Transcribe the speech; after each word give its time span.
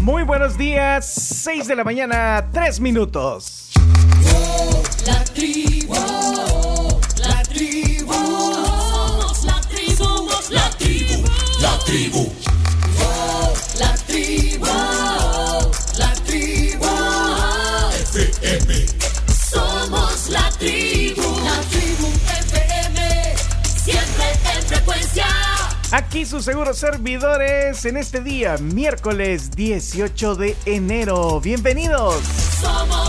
Muy 0.00 0.22
buenos 0.22 0.56
días, 0.56 1.12
6 1.44 1.68
de 1.68 1.76
la 1.76 1.84
mañana, 1.84 2.48
3 2.52 2.80
minutos. 2.80 3.70
La 5.06 5.22
tribu, 5.24 5.94
la 7.18 7.42
tribu, 7.42 8.12
somos 8.12 9.44
la 9.44 9.60
tribu, 9.60 9.96
somos 9.96 10.50
la 10.50 10.70
tribu, 10.70 11.22
la 11.60 11.78
tribu. 11.84 12.49
Aquí 25.92 26.24
sus 26.24 26.44
seguros 26.44 26.78
servidores 26.78 27.84
en 27.84 27.96
este 27.96 28.20
día, 28.20 28.56
miércoles 28.58 29.50
18 29.50 30.36
de 30.36 30.56
enero. 30.64 31.40
Bienvenidos. 31.40 32.22
Somos 32.60 32.99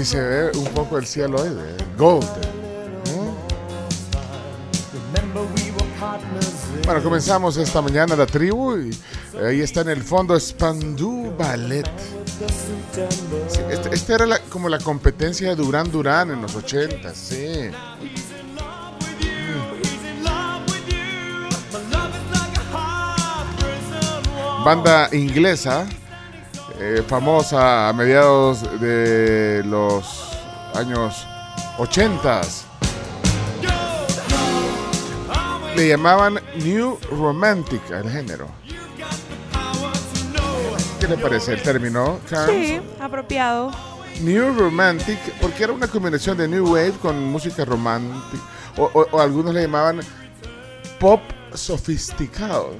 así 0.00 0.12
se 0.12 0.20
ve 0.20 0.50
un 0.56 0.68
poco 0.68 0.96
el 0.98 1.06
cielo 1.06 1.42
hoy. 1.42 1.48
de 1.48 1.84
Gold. 1.96 2.24
Remember 5.12 5.42
we 5.56 5.72
were 5.72 5.86
partners 5.98 6.54
in 6.76 6.82
Bueno, 6.84 7.02
comenzamos 7.02 7.56
esta 7.56 7.82
mañana 7.82 8.14
la 8.14 8.26
tribu 8.26 8.76
y 8.76 8.90
ahí 9.44 9.60
está 9.60 9.80
en 9.80 9.88
el 9.88 10.02
fondo 10.02 10.38
Spandau 10.38 11.34
Ballet. 11.36 11.84
September. 12.38 13.44
Sí, 13.48 13.60
este, 13.70 13.94
este 13.94 14.12
era 14.14 14.38
como 14.48 14.68
la 14.68 14.78
competencia 14.78 15.48
de 15.48 15.56
Durán 15.56 15.90
Durán 15.90 16.30
en 16.30 16.42
los 16.42 16.54
80, 16.54 17.14
sí. 17.14 17.70
Wall. 24.58 24.64
Banda 24.64 25.08
inglesa, 25.12 25.86
eh, 26.90 27.02
famosa 27.06 27.88
a 27.88 27.92
mediados 27.92 28.62
de 28.80 29.62
los 29.66 30.30
años 30.74 31.26
80. 31.78 32.40
Le 35.76 35.88
llamaban 35.88 36.40
New 36.64 36.98
Romantic 37.10 37.92
al 37.92 38.10
género. 38.10 38.48
¿Qué 40.98 41.06
le 41.06 41.16
parece 41.18 41.52
el 41.52 41.62
término, 41.62 42.18
Carms? 42.28 42.50
Sí, 42.50 42.80
apropiado. 43.00 43.70
New 44.20 44.52
Romantic, 44.58 45.18
porque 45.40 45.62
era 45.64 45.72
una 45.72 45.86
combinación 45.86 46.36
de 46.38 46.48
New 46.48 46.72
Wave 46.72 46.94
con 47.00 47.22
música 47.26 47.64
romántica. 47.64 48.42
O, 48.76 48.90
o- 48.92 49.06
o 49.12 49.20
algunos 49.20 49.54
le 49.54 49.62
llamaban 49.62 50.00
pop 50.98 51.20
sofisticado. 51.54 52.70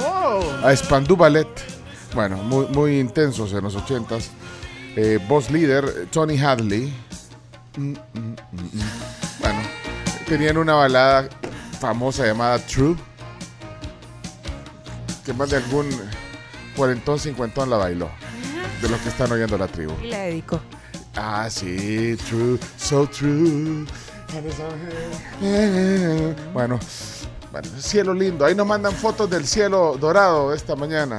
¿no? 0.00 0.66
A 0.66 0.74
Spandau 0.74 1.16
Ballet. 1.16 1.46
Bueno, 2.14 2.36
muy, 2.36 2.66
muy 2.66 3.00
intensos 3.00 3.52
en 3.52 3.62
los 3.64 3.74
ochentas. 3.74 4.30
Eh, 4.96 5.18
voz 5.28 5.50
líder, 5.50 6.08
Tony 6.10 6.38
Hadley. 6.38 6.92
Mm, 7.76 7.92
mm, 7.92 7.96
mm. 8.52 8.80
Bueno, 9.40 9.60
tenían 10.28 10.58
una 10.58 10.74
balada 10.74 11.28
famosa 11.80 12.26
llamada 12.26 12.58
True. 12.58 12.96
Que 15.24 15.32
más 15.32 15.50
de 15.50 15.56
algún 15.56 15.88
cuarentón, 16.76 17.18
cincuentón 17.18 17.70
la 17.70 17.76
bailó. 17.76 18.10
De 18.82 18.88
los 18.88 19.00
que 19.00 19.08
están 19.08 19.30
oyendo 19.32 19.56
la 19.56 19.68
tribu. 19.68 19.94
Y 20.02 20.08
le 20.08 20.18
dedico. 20.18 20.60
Ah, 21.14 21.48
sí, 21.50 22.16
true, 22.28 22.58
so 22.76 23.06
true. 23.06 23.86
Bueno, 26.52 26.80
bueno, 27.52 27.68
cielo 27.78 28.14
lindo. 28.14 28.44
Ahí 28.44 28.54
nos 28.54 28.66
mandan 28.66 28.92
fotos 28.94 29.28
del 29.28 29.46
cielo 29.46 29.96
dorado 30.00 30.54
esta 30.54 30.74
mañana. 30.74 31.18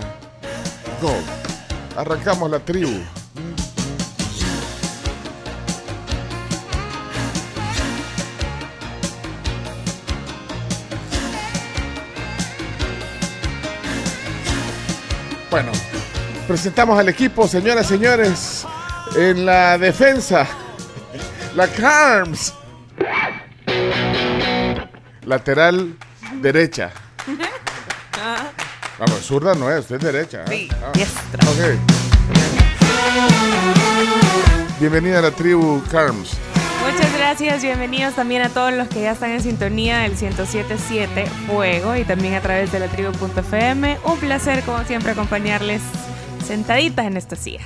Arrancamos 1.98 2.50
la 2.50 2.60
tribu. 2.60 3.02
Bueno, 15.52 15.72
presentamos 16.48 16.98
al 16.98 17.10
equipo, 17.10 17.48
señoras 17.48 17.86
y 17.86 17.90
señores, 17.90 18.66
en 19.16 19.46
la 19.46 19.78
defensa. 19.78 20.48
La 21.56 21.68
Carms. 21.68 22.54
Lateral 25.26 25.96
derecha. 26.42 26.92
Vamos, 29.00 29.22
zurda 29.26 29.56
no 29.56 29.72
es, 29.72 29.80
usted 29.82 29.96
es 29.98 30.04
derecha. 30.04 30.44
¿eh? 30.44 30.48
Sí, 30.50 30.70
Ah, 30.84 30.92
diestra. 30.94 31.44
Bienvenida 34.80 35.20
a 35.20 35.22
la 35.24 35.32
tribu 35.32 35.82
Carms. 35.92 36.32
Muchas 36.86 37.14
gracias, 37.18 37.64
bienvenidos 37.64 38.14
también 38.16 38.42
a 38.42 38.50
todos 38.50 38.74
los 38.74 38.88
que 38.90 39.02
ya 39.02 39.12
están 39.14 39.32
en 39.32 39.42
sintonía 39.42 40.00
del 40.00 40.12
1077 40.12 41.26
Fuego 41.48 41.96
y 41.96 42.04
también 42.04 42.34
a 42.36 42.42
través 42.42 42.72
de 42.72 42.80
la 42.80 42.88
tribu.fm. 42.88 43.98
Un 44.04 44.18
placer, 44.20 44.62
como 44.64 44.84
siempre, 44.84 45.12
acompañarles 45.12 45.82
sentaditas 46.46 47.06
en 47.06 47.18
esta 47.18 47.36
silla. 47.36 47.62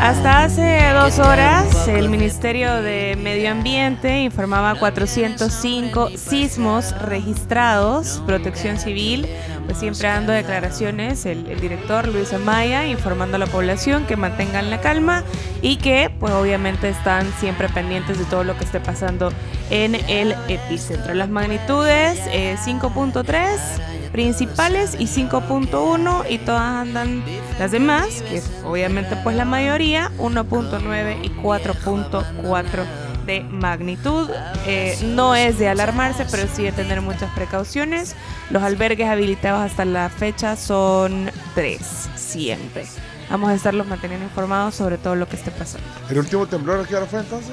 Hasta 0.00 0.44
hace 0.44 0.90
dos 0.92 1.18
horas, 1.18 1.88
el 1.88 2.08
Ministerio 2.08 2.82
de 2.82 3.16
Medio 3.20 3.50
Ambiente 3.50 4.22
informaba 4.22 4.74
405 4.74 6.10
sismos 6.16 6.92
registrados, 7.00 8.22
protección 8.26 8.78
civil, 8.78 9.26
pues 9.66 9.78
siempre 9.78 10.08
dando 10.08 10.32
declaraciones, 10.32 11.26
el, 11.26 11.46
el 11.46 11.60
director 11.60 12.08
Luis 12.08 12.32
Amaya 12.32 12.86
informando 12.86 13.36
a 13.36 13.38
la 13.38 13.46
población 13.46 14.04
que 14.06 14.16
mantengan 14.16 14.68
la 14.70 14.80
calma 14.80 15.22
y 15.62 15.76
que 15.76 16.10
pues 16.18 16.32
obviamente 16.32 16.88
están 16.88 17.32
siempre 17.38 17.68
pendientes 17.68 18.18
de 18.18 18.24
todo 18.24 18.44
lo 18.44 18.56
que 18.58 18.64
esté 18.64 18.80
pasando 18.80 19.32
en 19.70 19.94
el 19.94 20.34
epicentro. 20.48 21.14
Las 21.14 21.28
magnitudes 21.28 22.20
eh, 22.32 22.56
5.3 22.64 23.95
principales 24.16 24.96
y 24.98 25.04
5.1 25.08 26.24
y 26.30 26.38
todas 26.38 26.62
andan 26.62 27.22
las 27.58 27.70
demás, 27.70 28.22
que 28.22 28.38
es 28.38 28.50
obviamente 28.64 29.14
pues 29.22 29.36
la 29.36 29.44
mayoría, 29.44 30.10
1.9 30.16 31.18
y 31.22 31.28
4.4 31.28 32.84
de 33.26 33.42
magnitud. 33.42 34.30
Eh, 34.66 34.96
no 35.04 35.34
es 35.34 35.58
de 35.58 35.68
alarmarse, 35.68 36.24
pero 36.30 36.48
sí 36.50 36.62
de 36.62 36.72
tener 36.72 37.02
muchas 37.02 37.30
precauciones. 37.34 38.16
Los 38.48 38.62
albergues 38.62 39.06
habilitados 39.06 39.60
hasta 39.60 39.84
la 39.84 40.08
fecha 40.08 40.56
son 40.56 41.30
tres. 41.54 42.08
siempre. 42.16 42.86
Vamos 43.28 43.50
a 43.50 43.54
estarlos 43.54 43.86
manteniendo 43.86 44.24
informados 44.24 44.76
sobre 44.76 44.96
todo 44.96 45.14
lo 45.14 45.28
que 45.28 45.36
esté 45.36 45.50
pasando. 45.50 45.86
¿El 46.08 46.16
último 46.16 46.46
temblor 46.46 46.80
a 46.80 46.84
qué 46.84 46.96
hora 46.96 47.04
fue 47.04 47.20
entonces? 47.20 47.52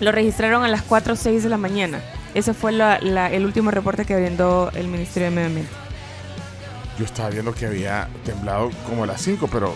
Lo 0.00 0.12
registraron 0.12 0.64
a 0.64 0.68
las 0.68 0.80
4 0.80 1.12
o 1.12 1.16
6 1.16 1.42
de 1.42 1.48
la 1.50 1.58
mañana. 1.58 2.00
Ese 2.34 2.52
fue 2.52 2.72
la- 2.72 2.96
el 3.30 3.44
último 3.44 3.70
reporte 3.70 4.04
que 4.04 4.16
brindó 4.16 4.70
el 4.74 4.88
Ministerio 4.88 5.30
de 5.30 5.34
Medio 5.34 5.46
Ambiente. 5.48 5.72
Yo 6.98 7.04
estaba 7.04 7.30
viendo 7.30 7.54
que 7.54 7.66
había 7.66 8.08
temblado 8.24 8.70
como 8.88 9.04
a 9.04 9.06
las 9.06 9.20
5, 9.20 9.48
pero 9.50 9.72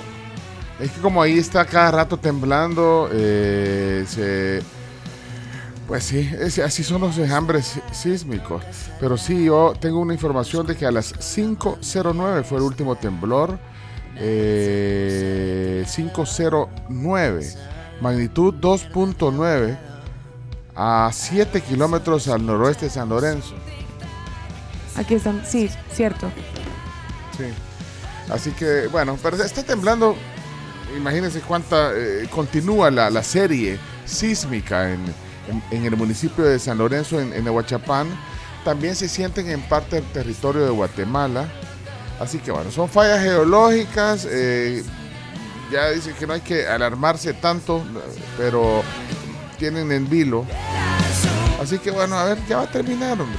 es 0.81 0.91
que 0.91 1.01
como 1.01 1.23
ahí 1.23 1.39
está 1.39 1.65
cada 1.65 1.91
rato 1.93 2.17
temblando, 2.17 3.09
eh, 3.13 4.61
pues 5.87 6.05
sí, 6.05 6.31
así 6.65 6.85
son 6.85 7.01
los 7.01 7.17
enjambres 7.19 7.67
sí- 7.67 7.81
sísmicos. 7.93 8.63
Pero 9.01 9.17
sí, 9.17 9.45
yo 9.45 9.73
tengo 9.81 10.01
una 10.01 10.13
información 10.15 10.67
de 10.67 10.77
que 10.77 10.85
a 10.87 10.91
las 10.91 11.15
5.09 11.19 12.43
fue 12.45 12.59
el 12.59 12.65
último 12.65 12.97
temblor. 12.97 13.59
eh, 14.21 15.85
509, 15.95 17.47
magnitud 18.01 18.53
2.9 18.55 19.79
a 20.81 21.11
7 21.13 21.61
kilómetros 21.61 22.29
al 22.29 22.47
noroeste 22.47 22.87
de 22.87 22.91
San 22.93 23.09
Lorenzo. 23.09 23.55
Aquí 24.97 25.15
están, 25.15 25.43
sí, 25.45 25.69
cierto. 25.93 26.31
Sí. 27.37 27.45
Así 28.33 28.53
que, 28.53 28.87
bueno, 28.87 29.19
pero 29.23 29.37
está 29.43 29.63
temblando. 29.65 30.17
Imagínense 30.97 31.41
cuánta. 31.41 31.91
eh, 31.95 32.29
continúa 32.31 32.91
la, 32.91 33.11
la 33.11 33.23
serie 33.23 33.79
sísmica 34.07 34.91
en, 34.93 35.05
en- 35.49 35.63
en 35.71 35.85
el 35.85 35.97
municipio 35.97 36.45
de 36.45 36.59
San 36.59 36.79
Lorenzo, 36.79 37.21
en, 37.21 37.33
en 37.33 37.47
Aguachapán. 37.47 38.07
También 38.65 38.95
se 38.97 39.09
sienten 39.09 39.51
en 39.51 39.61
parte 39.63 39.97
del 39.97 40.05
territorio 40.13 40.65
de 40.65 40.71
Guatemala. 40.71 41.49
Así 42.21 42.39
que, 42.39 42.51
bueno, 42.51 42.71
son 42.71 42.89
fallas 42.89 43.21
geológicas. 43.23 44.27
eh, 44.31 44.83
ya 45.73 45.91
dicen 45.91 46.15
que 46.15 46.27
no 46.27 46.33
hay 46.35 46.41
que 46.41 46.67
alarmarse 46.67 47.35
tanto, 47.35 47.85
pero 48.39 48.83
tienen 49.59 49.93
en 49.93 50.09
vilo. 50.09 50.47
Así 51.61 51.79
que, 51.79 51.91
bueno, 51.91 52.17
a 52.17 52.25
ver, 52.25 52.39
ya 52.49 52.59
va 52.59 52.63
a 52.65 52.71
terminar, 52.71 53.21
hombre. 53.21 53.39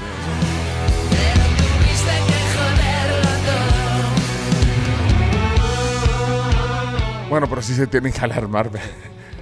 Bueno, 7.30 7.48
pero 7.48 7.62
sí 7.62 7.75
se 7.75 7.86
tienen 7.88 8.12
que 8.12 8.19
alarmar. 8.21 8.69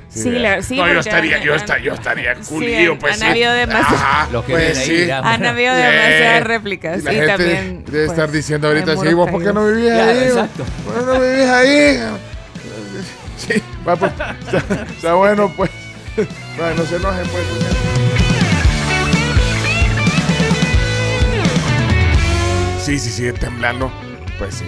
Sí, 0.10 0.30
ve. 0.30 0.40
la- 0.40 0.62
sí, 0.62 0.76
No, 0.78 0.92
yo 0.92 1.00
estaría, 1.00 1.38
han- 1.38 1.44
yo 1.44 1.56
estaría, 1.56 1.86
yo 1.86 1.94
estaría 1.94 2.36
sí, 2.36 2.54
culillo, 2.54 2.94
han- 2.94 3.00
pues. 3.00 3.14
han 3.14 3.20
sí. 3.20 3.26
habido 3.28 3.54
demasiadas- 3.54 3.94
Ajá, 3.94 4.28
Los 4.32 4.46
que 4.46 4.52
pues 4.54 4.78
sí. 4.78 5.10
Han 5.12 5.46
habido 5.46 5.76
demasiadas 5.76 6.44
réplicas. 6.44 7.00
Y 7.00 7.02
la 7.04 7.12
gente 7.12 7.28
también. 7.28 7.86
debe 7.86 8.06
pues, 8.08 8.18
estar 8.18 8.32
diciendo 8.32 8.68
ahorita, 8.68 8.98
sí, 8.98 9.14
vos, 9.14 9.30
¿por 9.30 9.44
qué 9.44 9.54
no 9.54 9.66
vivís 9.68 9.92
Claro, 9.92 10.12
ahí? 10.12 10.18
exacto. 10.28 10.66
¿Por 10.86 11.00
qué 11.00 11.06
no 11.06 11.20
vivís 11.20 11.50
ahí? 11.50 12.00
Sí, 13.38 13.62
va, 13.88 13.96
pues, 13.96 14.12
está, 14.46 14.84
está 14.90 15.14
bueno, 15.14 15.54
pues. 15.56 15.70
Bueno, 16.58 16.74
no 16.76 16.84
se 16.86 16.96
enojen, 16.96 17.28
pues. 17.28 17.87
Sí, 22.88 22.98
sí, 23.00 23.10
sigue 23.10 23.34
temblando. 23.34 23.92
Pues 24.40 24.56
sí. 24.56 24.64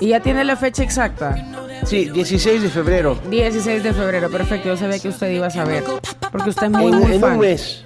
Y 0.00 0.08
ya 0.08 0.20
tiene 0.20 0.42
la 0.44 0.56
fecha 0.56 0.82
exacta. 0.82 1.67
Sí, 1.88 2.10
16 2.10 2.62
de 2.62 2.68
febrero. 2.68 3.18
16 3.30 3.82
de 3.82 3.92
febrero, 3.94 4.30
perfecto. 4.30 4.68
Yo 4.68 4.76
sabía 4.76 4.98
que 4.98 5.08
usted 5.08 5.30
iba 5.30 5.46
a 5.46 5.50
saber. 5.50 5.84
Porque 6.30 6.50
usted 6.50 6.64
es 6.66 6.70
muy, 6.70 6.92
En, 6.92 6.98
muy 6.98 7.12
en 7.14 7.20
fan. 7.20 7.32
un 7.32 7.38
mes. 7.38 7.84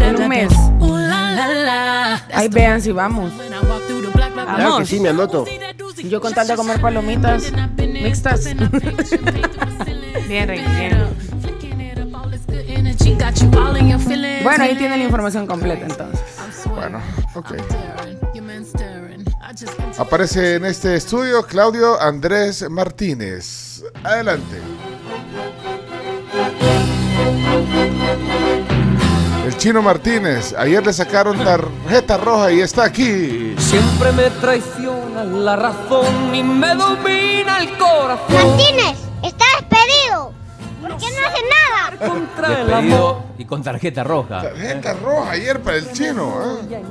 En 0.00 0.16
un 0.16 0.28
mes. 0.28 0.52
Ahí 2.32 2.48
vean 2.48 2.80
si 2.80 2.92
vamos. 2.92 3.32
Claro 4.54 4.78
que 4.78 4.86
sí, 4.86 5.00
me 5.00 5.08
anoto. 5.08 5.44
Yo 6.04 6.20
con 6.20 6.32
tal 6.34 6.46
de 6.46 6.54
comer 6.54 6.80
palomitas 6.80 7.52
mixtas. 7.76 8.44
Bien, 10.28 10.48
Rey, 10.48 10.60
bien. 10.60 11.06
Bueno, 14.42 14.64
ahí 14.64 14.76
tiene 14.76 14.96
la 14.96 15.04
información 15.04 15.46
completa 15.46 15.86
entonces. 15.86 16.20
Bueno, 16.74 17.00
ok. 17.34 17.54
Aparece 19.98 20.56
en 20.56 20.66
este 20.66 20.94
estudio 20.94 21.42
Claudio 21.42 21.98
Andrés 21.98 22.68
Martínez. 22.68 23.82
Adelante. 24.04 24.60
El 29.46 29.56
chino 29.56 29.80
Martínez. 29.80 30.54
Ayer 30.58 30.84
le 30.84 30.92
sacaron 30.92 31.42
tarjeta 31.42 32.18
roja 32.18 32.52
y 32.52 32.60
está 32.60 32.84
aquí. 32.84 33.54
Siempre 33.56 34.12
me 34.12 34.28
traiciona 34.30 35.24
la 35.24 35.56
razón 35.56 36.34
y 36.34 36.42
me 36.42 36.74
domina 36.74 37.58
el 37.60 37.78
corazón. 37.78 38.34
Martínez, 38.34 38.98
está 39.22 39.44
despedido. 39.58 40.35
¿Por 40.96 41.08
qué 41.08 41.20
no 41.20 41.26
hace 41.28 41.42
nada? 41.42 42.08
Contra 42.08 42.60
el 42.60 42.66
Despedido 42.66 43.22
y 43.38 43.44
con 43.44 43.62
tarjeta 43.62 44.04
roja. 44.04 44.42
Tarjeta 44.42 44.94
roja 44.94 45.30
ayer 45.30 45.60
para 45.60 45.76
el 45.76 45.92
chino. 45.92 46.34
¿eh? 46.70 46.82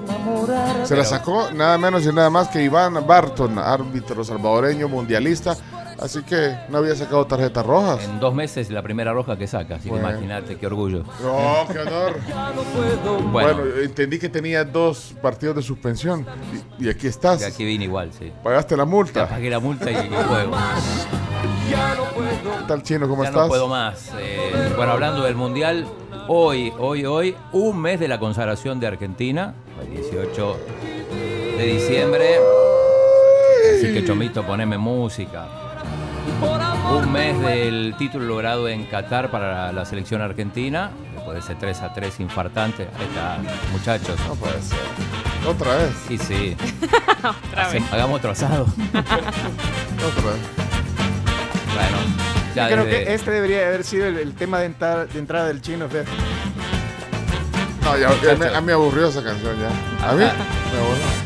Se 0.84 0.96
la 0.96 1.04
sacó 1.06 1.52
nada 1.52 1.78
menos 1.78 2.06
y 2.06 2.14
nada 2.14 2.30
más 2.30 2.48
que 2.50 2.62
Iván 2.62 3.06
Barton, 3.06 3.58
árbitro 3.60 4.24
salvadoreño 4.24 4.88
mundialista. 4.88 5.58
Así 6.00 6.22
que 6.24 6.56
no 6.70 6.80
había 6.80 6.94
sacado 6.96 7.26
tarjetas 7.26 7.66
rojas. 7.66 8.04
En 8.04 8.20
dos 8.20 8.34
meses 8.36 8.70
la 8.70 8.82
primera 8.82 9.14
roja 9.14 9.38
que 9.38 9.48
saca, 9.48 9.76
así 9.76 9.90
que 9.90 9.96
imagínate 9.96 10.58
qué 10.58 10.68
orgullo. 10.68 11.04
No, 11.24 11.66
qué 11.72 11.80
honor. 11.80 12.18
No 12.56 12.62
puedo 12.64 13.20
más. 13.22 13.32
Bueno, 13.32 13.54
Bueno, 13.62 13.82
entendí 13.82 14.20
que 14.20 14.28
tenía 14.30 14.64
dos 14.66 15.14
partidos 15.22 15.56
de 15.56 15.62
suspensión. 15.62 16.26
Y, 16.80 16.86
y 16.86 16.90
aquí 16.90 17.08
estás. 17.08 17.42
y 17.42 17.46
aquí 17.46 17.64
vine 17.64 17.86
igual, 17.86 18.12
sí. 18.12 18.32
Pagaste 18.44 18.76
la 18.76 18.84
Ya 18.84 18.90
multa. 18.90 19.28
pagué 19.30 19.50
la 19.50 19.60
multa 19.60 19.90
y, 19.90 19.94
y 19.96 20.10
juego. 20.10 20.52
¿Qué 21.70 22.68
tal, 22.68 22.84
chino? 22.84 23.08
¿Cómo 23.08 23.24
Ya 23.24 23.30
estás? 23.30 23.44
no 23.44 23.48
puedo 23.50 23.68
más. 23.68 24.12
Eh, 24.20 24.74
bueno, 24.76 24.92
hablando 24.94 25.24
del 25.24 25.36
Mundial, 25.36 25.88
hoy, 26.28 26.74
hoy, 26.78 27.06
hoy, 27.06 27.36
un 27.54 27.80
mes 27.80 28.00
de 28.00 28.08
la 28.08 28.20
consagración 28.20 28.80
de 28.80 28.88
Argentina, 28.88 29.54
el 29.82 29.92
18 30.02 30.58
de 31.58 31.64
diciembre. 31.66 32.36
Así 33.78 33.94
que 33.94 34.06
Chomito, 34.06 34.44
poneme 34.46 34.78
música. 34.78 35.48
Un 36.92 37.12
mes 37.12 37.40
del 37.42 37.96
título 37.98 38.26
logrado 38.26 38.68
en 38.70 38.86
Qatar 38.86 39.30
para 39.32 39.72
la 39.72 39.86
selección 39.86 40.22
argentina. 40.22 40.92
Después 41.14 41.34
de 41.36 41.40
ese 41.40 41.56
3 41.56 41.82
a 41.82 41.94
3 41.94 42.20
infartante. 42.20 42.84
Ahí 42.98 43.06
está, 43.06 43.38
muchachos. 43.72 44.20
No 44.28 44.36
puede 44.36 44.62
ser. 44.62 44.78
Otra 45.48 45.76
vez. 45.76 45.92
Sí, 46.08 46.18
sí. 46.18 46.56
Hace- 47.56 47.84
Hagamos 47.92 48.20
otro 48.20 48.32
asado. 48.32 48.64
Otra 48.86 50.32
vez. 50.32 50.42
Bueno, 51.74 51.98
ya 52.56 52.70
Yo 52.70 52.76
creo 52.76 52.86
desde- 52.86 53.04
que 53.06 53.14
este 53.14 53.32
debería 53.32 53.68
haber 53.68 53.84
sido 53.84 54.06
el, 54.08 54.18
el 54.18 54.34
tema 54.34 54.60
de, 54.60 54.66
entrada- 54.68 55.06
de 55.06 55.20
entrada 55.20 55.48
del 55.48 55.62
chino, 55.62 55.90
Fer. 55.90 56.06
No, 57.84 57.98
ya, 57.98 58.10
ya 58.24 58.36
me, 58.36 58.48
a 58.48 58.62
mí 58.62 58.68
me 58.68 58.74
aburrió 58.74 59.08
esa 59.10 59.24
canción 59.24 59.56
ya. 59.60 60.08
A 60.08 60.14
mí 60.14 60.20
me 60.20 60.26
aburrió. 60.26 61.25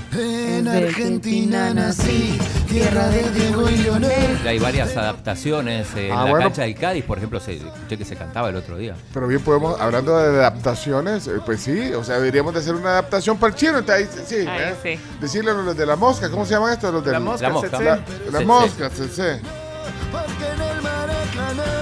En 0.59 0.67
Argentina 0.67 1.73
nací, 1.73 2.37
tierra 2.67 3.07
de 3.07 3.29
Diego 3.31 3.69
y 3.69 3.77
Leonel. 3.77 4.37
Hay 4.45 4.59
varias 4.59 4.95
adaptaciones. 4.97 5.87
eh, 5.95 6.07
en 6.07 6.11
Ah, 6.11 6.25
la 6.25 6.31
bueno. 6.31 6.45
cancha 6.47 6.63
del 6.63 6.75
Cádiz, 6.75 7.05
por 7.05 7.17
ejemplo, 7.17 7.39
se, 7.39 7.53
escuché 7.55 7.97
que 7.97 8.03
se 8.03 8.17
cantaba 8.17 8.49
el 8.49 8.57
otro 8.57 8.77
día. 8.77 8.93
Pero 9.13 9.27
bien 9.27 9.39
podemos, 9.41 9.79
hablando 9.79 10.17
de 10.17 10.37
adaptaciones, 10.39 11.27
eh, 11.27 11.39
pues 11.45 11.61
sí, 11.61 11.93
o 11.93 12.03
sea, 12.03 12.15
deberíamos 12.17 12.53
de 12.53 12.59
hacer 12.59 12.75
una 12.75 12.89
adaptación 12.89 13.37
para 13.37 13.53
el 13.53 13.57
chino. 13.57 13.77
ahí, 13.87 14.05
sí, 14.25 14.35
Ahí 14.35 14.73
¿eh? 14.73 14.75
sí. 14.83 14.99
Decirle 15.21 15.51
a 15.51 15.53
los 15.53 15.77
de 15.77 15.85
la 15.85 15.95
mosca, 15.95 16.29
¿cómo 16.29 16.45
se 16.45 16.55
llaman 16.55 16.73
estos? 16.73 16.93
Los 16.93 17.05
de 17.05 17.11
La 17.13 17.19
mosca, 17.21 17.47
La 17.47 17.53
mosca. 17.53 17.79
La, 17.79 17.99
la 18.31 18.41
mosca, 18.41 18.89
Cece. 18.89 19.39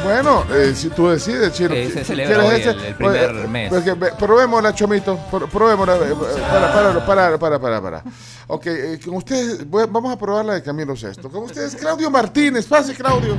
Bueno, 0.04 0.46
eh, 0.54 0.74
si 0.76 0.90
tú 0.90 1.10
decides, 1.10 1.52
chino. 1.54 1.74
Eh, 1.74 1.90
se 1.92 2.02
¿Qui- 2.02 2.06
celebra 2.06 2.46
hoy 2.46 2.62
el- 2.62 2.70
el 2.86 2.96
primer 2.96 3.32
Pues, 3.32 3.44
eh, 3.44 3.48
mes. 3.48 3.70
pues 3.70 3.84
que 3.84 3.96
probémosla, 3.96 4.74
Chomito. 4.74 5.18
pro- 5.30 5.48
Probémosla. 5.48 5.96
eh, 5.98 6.16
Para, 6.50 6.74
para, 6.74 7.06
para, 7.06 7.38
para, 7.38 7.60
para, 7.60 7.82
para. 7.82 8.04
Ok, 8.48 8.66
eh, 8.68 9.00
con 9.04 9.16
ustedes, 9.16 9.70
voy 9.70 9.86
vamos 9.90 10.14
a 10.14 10.18
probar 10.18 10.46
la 10.46 10.54
de 10.56 10.64
Camilo 10.64 10.96
Sesto. 10.96 11.30
Con 11.30 11.44
ustedes, 11.44 11.76
Claudio 11.76 12.10
Martínez. 12.10 12.66
Pase, 12.66 12.94
Claudio. 12.94 13.36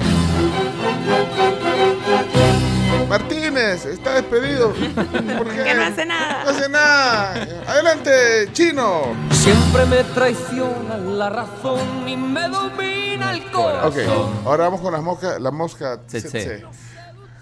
Martínez, 3.07 3.87
está 3.87 4.15
despedido. 4.15 4.73
¿Por 4.73 5.49
qué? 5.49 5.65
Que 5.65 5.75
no 5.75 5.83
hace 5.83 6.05
nada. 6.05 6.45
No 6.45 6.51
hace 6.51 6.69
nada. 6.69 7.33
Adelante, 7.67 8.49
chino. 8.53 9.15
Siempre 9.31 9.87
me 9.87 10.05
traiciona 10.05 10.97
la 10.97 11.31
razón 11.31 12.07
y 12.09 12.17
me 12.17 12.49
domina 12.49 13.33
el 13.33 13.41
Ok, 13.47 13.53
corazón. 13.53 14.41
ahora 14.45 14.65
vamos 14.65 14.81
con 14.81 14.93
las 14.93 15.03
moscas, 15.03 15.41
la 15.41 15.51
mosca 15.51 16.01
tsetse. 16.07 16.65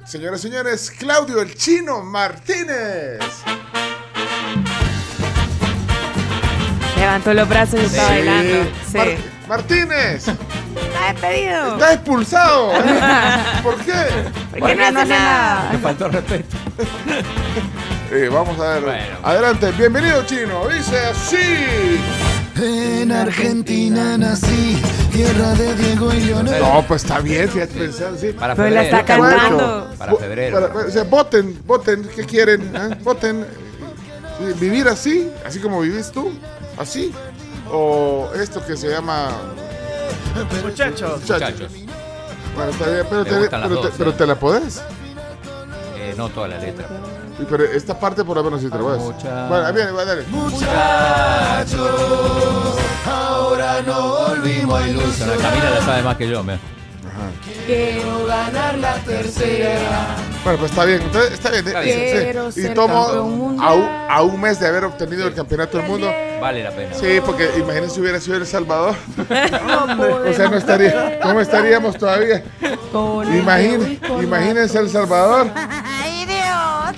Señoras 0.05 0.39
y 0.41 0.43
señores, 0.49 0.91
Claudio 0.93 1.41
el 1.43 1.55
Chino 1.57 2.01
Martínez. 2.03 3.19
Levantó 6.97 7.35
los 7.35 7.49
brazos 7.49 7.81
y 7.81 7.85
está 7.87 8.05
bailando. 8.09 8.71
Sí. 8.91 8.97
Mar- 8.99 9.36
Martínez, 9.49 10.27
Está 10.29 11.13
despedido. 11.13 11.75
está 11.75 11.93
expulsado. 11.95 12.73
¿Por 13.63 13.77
qué? 13.77 13.93
Porque 14.59 14.75
no 14.75 14.85
hace 15.01 15.07
nada. 15.09 15.71
Me 15.73 15.79
faltó 15.79 16.09
respeto. 16.09 16.57
Eh, 18.11 18.29
vamos 18.33 18.59
a 18.61 18.75
ver. 18.75 18.83
Bueno. 18.83 19.17
Adelante, 19.23 19.71
bienvenido 19.73 20.25
Chino. 20.27 20.67
Dice 20.69 20.99
así. 20.99 22.01
En 22.57 23.13
Argentina 23.13 24.17
nací, 24.19 24.81
tierra 25.13 25.53
de 25.55 25.75
Diego 25.77 26.13
y 26.13 26.21
Leonel. 26.21 26.61
No, 26.63 26.85
pues 26.89 27.03
está 27.05 27.21
bien, 27.21 27.49
fíjate, 27.49 27.75
pensar 27.75 28.15
así. 28.17 28.33
Para 28.33 28.55
Pero 28.57 28.71
la 28.71 28.83
febrero. 28.83 28.97
está 28.99 29.05
cantando. 29.05 29.91
Para 29.99 30.15
febrero. 30.17 30.61
para- 30.73 30.87
o 30.87 30.91
sea, 30.91 31.05
voten, 31.05 31.61
voten, 31.67 32.09
¿qué 32.17 32.25
quieren? 32.25 32.73
eh? 32.75 32.97
Voten. 33.03 33.47
¿Vivir 34.59 34.89
así? 34.89 35.31
¿Así 35.47 35.61
como 35.61 35.81
vivís 35.81 36.11
tú? 36.11 36.33
¿Así? 36.79 37.13
¿O 37.73 38.29
esto 38.35 38.65
que 38.65 38.77
se 38.77 38.89
llama 38.91 39.29
Muchachos. 40.63 41.21
Muchachos, 41.21 41.71
Bueno, 42.55 42.71
está 42.71 42.87
bien, 42.91 43.07
pero, 43.09 43.25
te, 43.25 43.31
pero, 43.31 43.49
te, 43.49 43.69
dos, 43.75 43.91
pero 43.99 44.11
eh. 44.11 44.15
te 44.17 44.27
la 44.27 44.35
podés. 44.37 44.83
eh, 45.97 46.15
no 46.17 46.29
toda 46.29 46.49
la 46.49 46.59
letra. 46.59 46.87
Pero 47.51 47.65
esta 47.65 47.99
parte 47.99 48.25
por 48.25 48.37
lo 48.37 48.45
menos 48.45 48.61
sí 48.61 48.69
te 48.71 48.77
la 48.77 48.83
podés. 48.83 49.03
Mucha- 49.03 49.49
Bueno, 49.49 49.73
bien, 49.73 49.89
va, 49.97 50.05
dale. 50.05 50.25
Ahora 53.07 53.83
no 53.83 54.09
volvimos 54.29 54.81
a 54.83 54.89
ilusión. 54.89 55.29
La 55.31 55.37
Camila 55.37 55.71
la 55.71 55.81
sabe 55.85 56.03
más 56.03 56.17
que 56.17 56.29
yo. 56.29 56.43
me- 56.43 56.76
Quiero 57.67 58.27
ganar 58.27 58.79
la 58.79 58.95
tercera. 58.97 60.17
Bueno, 60.45 60.59
pues 60.59 60.71
está 60.71 60.85
bien. 60.85 61.03
Entonces, 61.03 61.33
está 61.33 61.51
bien. 61.51 61.67
Está 61.67 61.85
eh, 61.85 62.33
bien. 62.33 62.53
sí. 62.53 62.67
Y 62.67 62.75
tomo 62.75 62.97
a 62.99 63.23
un, 63.23 63.57
a 64.11 64.23
un 64.23 64.41
mes 64.41 64.61
de 64.61 64.67
haber 64.69 64.85
obtenido 64.85 65.27
el 65.27 65.35
campeonato 65.35 65.79
del 65.79 65.87
mundo. 65.87 66.11
Vale 66.41 66.63
la 66.63 66.71
pena. 66.71 66.95
Sí, 66.95 67.21
porque 67.25 67.51
imagínense 67.59 67.95
si 67.97 68.01
hubiera 68.01 68.21
sido 68.21 68.37
El 68.37 68.47
Salvador. 68.47 68.95
No 69.67 69.85
O 70.31 70.33
sea, 70.33 70.49
no 70.49 70.57
estaría. 70.57 71.19
¿Cómo 71.21 71.41
estaríamos 71.41 71.97
todavía? 71.99 72.43
Imagínense 74.23 74.79
El 74.79 74.91
Salvador. 74.91 75.51
¡Ay, 75.55 76.27
Dios! 76.27 76.97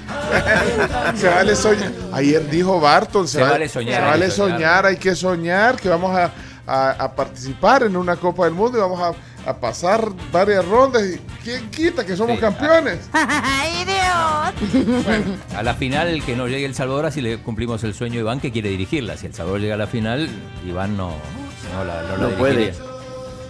Se 1.20 1.28
vale 1.28 1.56
soñar. 1.56 1.92
Ayer 2.12 2.48
dijo 2.50 2.80
Barton. 2.80 3.26
Se, 3.28 3.38
Se 3.38 3.44
vale 3.44 3.68
soñar, 3.68 4.02
Se 4.02 4.06
vale 4.08 4.30
soñar. 4.30 4.56
soñar, 4.58 4.86
hay 4.86 4.96
que 4.96 5.14
soñar 5.14 5.76
que 5.76 5.88
vamos 5.88 6.16
a, 6.16 6.30
a- 6.66 6.90
a 6.90 7.12
participar 7.14 7.84
en 7.84 7.96
una 7.96 8.16
Copa 8.16 8.44
del 8.44 8.54
Mundo 8.54 8.78
y 8.78 8.80
vamos 8.80 9.00
a, 9.00 9.12
a 9.46 9.54
pasar 9.58 10.08
varias 10.32 10.64
rondas. 10.66 11.02
Y 11.04 11.18
¿Quién 11.42 11.70
quita 11.70 12.04
que 12.04 12.16
somos 12.16 12.34
Sí, 12.36 12.40
campeones? 12.40 13.08
¡Ay, 13.12 13.84
Dios! 13.84 15.36
A 15.56 15.62
la 15.62 15.74
final, 15.74 16.22
que 16.24 16.36
no 16.36 16.46
llegue 16.48 16.66
El 16.66 16.74
Salvador, 16.74 17.06
así 17.06 17.20
le 17.20 17.38
cumplimos 17.38 17.82
el 17.84 17.94
sueño 17.94 18.16
a 18.16 18.20
Iván 18.20 18.40
que 18.40 18.52
quiere 18.52 18.68
dirigirla. 18.70 19.16
Si 19.16 19.26
El 19.26 19.34
Salvador 19.34 19.60
llega 19.60 19.74
a 19.74 19.78
la 19.78 19.86
final, 19.86 20.28
Iván 20.66 20.96
no, 20.96 21.12
no 21.74 21.84
la, 21.84 22.02
no 22.02 22.16
la 22.16 22.28
No 22.28 22.30
puede. 22.36 22.74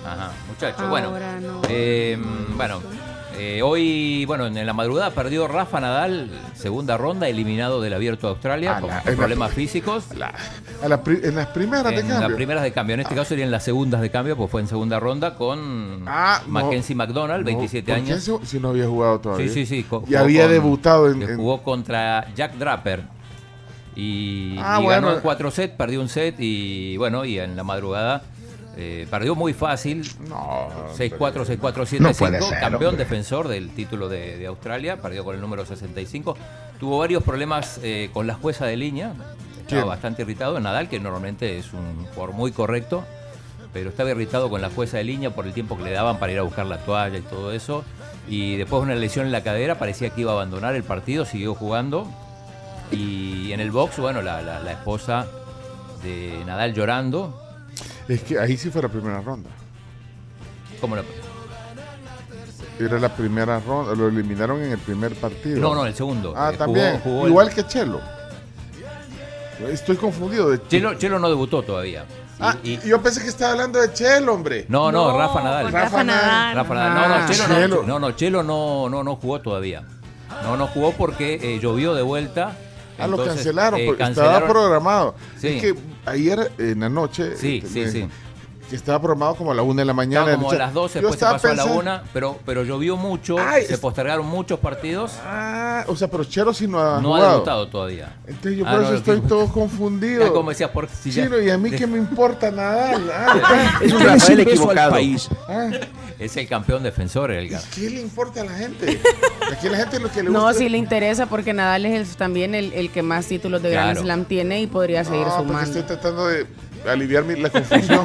Ajá, 0.06 0.30
muchachos. 0.48 0.88
Bueno, 0.88 1.08
Ahora 1.08 1.40
no. 1.40 1.60
eh, 1.68 2.18
bueno 2.56 2.80
eh, 3.38 3.62
hoy, 3.62 4.24
bueno, 4.26 4.46
en 4.46 4.66
la 4.66 4.72
madrugada 4.72 5.10
perdió 5.10 5.46
Rafa 5.48 5.80
Nadal, 5.80 6.30
segunda 6.54 6.96
ronda, 6.96 7.28
eliminado 7.28 7.80
del 7.80 7.94
Abierto 7.94 8.26
de 8.26 8.32
Australia 8.32 8.76
Ah, 8.76 8.80
la- 8.80 8.98
en 9.00 9.04
la- 9.12 9.16
problemas 9.16 9.52
físicos. 9.52 10.04
La- 10.16 10.34
a 10.82 10.88
la 10.88 11.02
pri- 11.02 11.20
en 11.22 11.36
las 11.36 11.46
primeras 11.48 11.92
de 11.92 12.00
En 12.00 12.08
cambio. 12.08 12.28
las 12.28 12.36
primeras 12.36 12.62
de 12.62 12.72
cambio, 12.72 12.94
en 12.94 13.00
este 13.00 13.14
caso 13.14 13.28
serían 13.30 13.50
las 13.50 13.62
segundas 13.64 14.00
de 14.00 14.10
cambio, 14.10 14.36
pues 14.36 14.50
fue 14.50 14.60
en 14.60 14.66
segunda 14.68 14.98
ronda 15.00 15.36
con 15.36 16.02
Ah, 16.06 16.42
no. 16.46 16.52
Mackenzie 16.52 16.94
McDonald, 16.96 17.44
27 17.44 17.92
¿Por 17.92 18.02
qué 18.04 18.12
años. 18.12 18.22
se- 18.24 18.46
si 18.46 18.58
no 18.60 18.68
había 18.70 18.86
jugado 18.86 19.20
todavía. 19.20 19.48
Sí, 19.48 19.66
sí, 19.66 19.82
sí. 19.82 19.86
Y 20.08 20.14
había 20.14 20.42
con- 20.44 20.52
debutado 20.52 21.10
en. 21.10 21.22
en- 21.22 21.36
jugó 21.36 21.62
contra 21.62 22.26
Jack 22.34 22.54
Draper. 22.54 23.02
Y, 23.96 24.56
Ah, 24.60 24.78
y 24.80 24.84
bueno. 24.84 25.06
ganó 25.08 25.16
en 25.16 25.20
cuatro 25.22 25.50
sets, 25.50 25.74
perdió 25.74 26.00
un 26.00 26.08
set 26.08 26.36
y 26.38 26.96
bueno, 26.98 27.24
y 27.24 27.38
en 27.40 27.56
la 27.56 27.64
madrugada 27.64 28.22
eh, 28.80 29.06
perdió 29.10 29.34
muy 29.34 29.52
fácil. 29.54 30.08
No. 30.28 30.68
6-4, 30.96 31.18
6-4, 31.18 31.58
7-5. 31.58 31.98
No 32.00 32.12
puede 32.12 32.40
ser, 32.40 32.60
campeón 32.60 32.90
hombre. 32.90 33.04
defensor 33.04 33.48
del 33.48 33.70
título 33.70 34.08
de, 34.08 34.38
de 34.38 34.46
Australia, 34.46 34.96
perdió 35.02 35.24
con 35.24 35.34
el 35.34 35.40
número 35.40 35.66
65. 35.66 36.36
Tuvo 36.78 36.98
varios 36.98 37.22
problemas 37.24 37.80
eh, 37.82 38.08
con 38.12 38.26
la 38.28 38.34
jueza 38.34 38.66
de 38.66 38.76
línea. 38.76 39.12
Estaba 39.60 39.84
bastante 39.84 40.22
irritado. 40.22 40.58
Nadal, 40.60 40.88
que 40.88 41.00
normalmente 41.00 41.58
es 41.58 41.72
un 41.72 42.06
jugador 42.14 42.32
muy 42.34 42.52
correcto, 42.52 43.02
pero 43.72 43.90
estaba 43.90 44.10
irritado 44.10 44.48
con 44.48 44.62
la 44.62 44.70
jueza 44.70 44.96
de 44.98 45.04
línea 45.04 45.30
por 45.34 45.46
el 45.46 45.52
tiempo 45.52 45.76
que 45.76 45.82
le 45.82 45.90
daban 45.90 46.18
para 46.18 46.32
ir 46.32 46.38
a 46.38 46.42
buscar 46.42 46.64
la 46.66 46.78
toalla 46.78 47.18
y 47.18 47.22
todo 47.22 47.52
eso. 47.52 47.84
Y 48.28 48.56
después 48.56 48.80
de 48.82 48.92
una 48.92 48.94
lesión 48.94 49.26
en 49.26 49.32
la 49.32 49.42
cadera, 49.42 49.78
parecía 49.78 50.10
que 50.10 50.20
iba 50.20 50.30
a 50.30 50.34
abandonar 50.34 50.74
el 50.76 50.84
partido, 50.84 51.24
siguió 51.24 51.54
jugando. 51.54 52.06
Y 52.90 53.52
en 53.52 53.60
el 53.60 53.70
box, 53.70 53.98
bueno, 53.98 54.22
la, 54.22 54.40
la- 54.40 54.60
la 54.60 54.72
esposa 54.72 55.26
de 56.02 56.42
Nadal 56.46 56.72
llorando. 56.74 57.38
Es 58.08 58.22
que 58.22 58.38
ahí 58.38 58.56
sí 58.56 58.70
fue 58.70 58.82
la 58.82 58.88
primera 58.88 59.20
ronda. 59.20 59.50
¿Cómo 60.80 60.96
la- 60.96 61.02
Era 62.78 62.98
la 63.00 63.14
primera 63.14 63.58
ronda. 63.60 63.94
Lo 63.94 64.08
eliminaron 64.08 64.62
en 64.62 64.72
el 64.72 64.78
primer 64.78 65.14
partido. 65.14 65.60
No, 65.60 65.74
no, 65.74 65.84
el 65.84 65.94
segundo. 65.94 66.32
Ah, 66.36 66.50
Eh, 66.52 66.56
también. 66.56 67.00
jugó 67.00 67.26
Igual 67.26 67.50
que 67.50 67.66
Chelo. 67.66 68.00
Estoy 69.68 69.96
confundido. 69.96 70.50
De 70.50 70.60
Chelo, 70.68 70.94
Chelo 70.94 71.18
no 71.18 71.28
debutó 71.28 71.62
todavía. 71.62 72.04
Y- 72.04 72.40
Ah, 72.40 72.56
y- 72.62 72.78
yo 72.88 73.02
pensé 73.02 73.20
que 73.22 73.28
estaba 73.28 73.52
hablando 73.52 73.80
de 73.80 73.92
Chelo, 73.92 74.32
hombre. 74.34 74.66
no, 74.68 74.92
no, 74.92 75.10
No, 75.10 75.18
Rafa 75.18 75.42
Nadal. 75.42 75.64
con 75.64 75.72
Rafa 75.72 76.04
Nadal. 76.04 76.54
Rafa 76.54 76.74
Nadal. 76.74 76.94
No, 76.94 77.00
Ah, 77.14 77.18
no, 77.26 77.32
Chelo, 77.34 77.44
Chelo. 77.48 77.76
no, 77.82 77.82
no, 77.82 77.98
no, 77.98 78.10
Chelo 78.12 78.42
no, 78.44 78.88
no, 78.88 79.02
no 79.02 79.16
jugó 79.16 79.40
todavía. 79.40 79.82
No, 80.44 80.56
no 80.56 80.68
jugó 80.68 80.92
porque 80.92 81.34
eh, 81.42 81.58
llovió 81.60 81.94
de 81.94 82.02
vuelta. 82.02 82.56
Ah, 82.98 83.06
lo 83.06 83.14
Entonces, 83.16 83.34
cancelaron, 83.36 83.80
eh, 83.80 83.86
porque 83.86 84.02
cancelaron- 84.04 84.34
estaba 84.34 84.48
programado. 84.52 85.14
Sí. 85.38 85.48
Es 85.48 85.62
que 85.62 85.74
ayer 86.06 86.52
en 86.58 86.80
la 86.80 86.88
noche. 86.88 87.36
Sí, 87.36 87.62
eh, 87.64 87.68
sí, 87.68 87.80
me- 87.80 87.90
sí. 87.90 88.08
Que 88.68 88.76
estaba 88.76 88.98
programado 89.00 89.34
como 89.34 89.52
a 89.52 89.54
la 89.54 89.62
una 89.62 89.80
de 89.82 89.86
la 89.86 89.94
mañana. 89.94 90.26
Estaba 90.32 90.36
como 90.42 90.50
a 90.52 90.54
las 90.58 90.74
12, 90.74 90.98
estaba 90.98 91.10
después 91.12 91.18
se 91.18 91.24
pasó 91.34 91.46
a 91.48 91.54
la 91.54 91.62
pensando- 91.64 91.80
1, 91.80 92.00
pero, 92.12 92.38
pero 92.44 92.64
llovió 92.64 92.96
mucho, 92.98 93.36
Ay, 93.38 93.64
se 93.64 93.74
es- 93.74 93.80
postergaron 93.80 94.26
muchos 94.26 94.58
partidos, 94.60 95.12
Ah, 95.24 95.84
o 95.86 95.96
sea, 95.96 96.08
pero 96.08 96.24
Chelo 96.24 96.52
sí 96.52 96.66
no 96.68 96.78
ha 96.78 97.00
no 97.00 97.16
ha 97.16 97.30
debutado 97.32 97.66
todavía. 97.68 98.14
Entonces 98.26 98.56
yo 98.58 98.66
Ah, 98.66 98.72
por 98.72 98.80
no, 98.80 98.86
eso 98.88 98.94
estoy 98.96 99.20
que- 99.22 99.28
todo 99.28 99.48
confundido. 99.52 100.22
Ya, 100.26 100.32
como 100.32 100.50
decías, 100.50 100.70
por 100.70 100.86
si 100.88 101.10
ya- 101.10 101.28
y 101.42 101.48
a 101.50 101.56
mí 101.56 101.70
que 101.70 101.86
me 101.86 101.96
importa 101.98 102.50
Nadal. 102.50 103.10
Ah, 103.14 103.80
Es 103.82 103.92
un 103.92 104.00
Rafael 104.04 104.40
equivocado. 104.40 104.90
país. 104.90 105.28
ah, 105.48 105.70
es 106.18 106.36
el 106.36 106.46
campeón 106.46 106.82
defensor, 106.82 107.30
Edgar. 107.30 107.62
¿Qué 107.74 107.88
le 107.88 108.00
importa 108.02 108.42
a 108.42 108.44
la 108.44 108.52
gente? 108.52 109.00
Aquí 109.50 109.66
a 109.68 109.70
la 109.70 109.76
gente 109.78 109.98
lo 110.00 110.10
que 110.10 110.22
le 110.22 110.28
gusta. 110.30 110.44
No, 110.46 110.52
sí 110.52 110.68
le 110.68 110.76
interesa 110.76 111.24
porque 111.26 111.54
Nadal 111.54 111.86
es 111.86 112.10
el- 112.10 112.16
también 112.16 112.54
el, 112.54 112.72
el 112.74 112.90
que 112.90 113.02
más 113.02 113.24
títulos 113.26 113.62
de 113.62 113.70
Grand 113.70 113.92
Claro. 113.92 114.02
Slam 114.02 114.24
tiene 114.26 114.60
y 114.60 114.66
podría 114.66 115.04
seguir 115.04 115.20
No, 115.26 115.36
porque 115.36 115.48
sumando. 115.48 115.70
estoy 115.78 115.82
tratando 115.96 116.26
de 116.26 116.46
aliviar 116.86 117.24
mi- 117.24 117.36
la 117.36 117.50
confusión. 117.50 118.04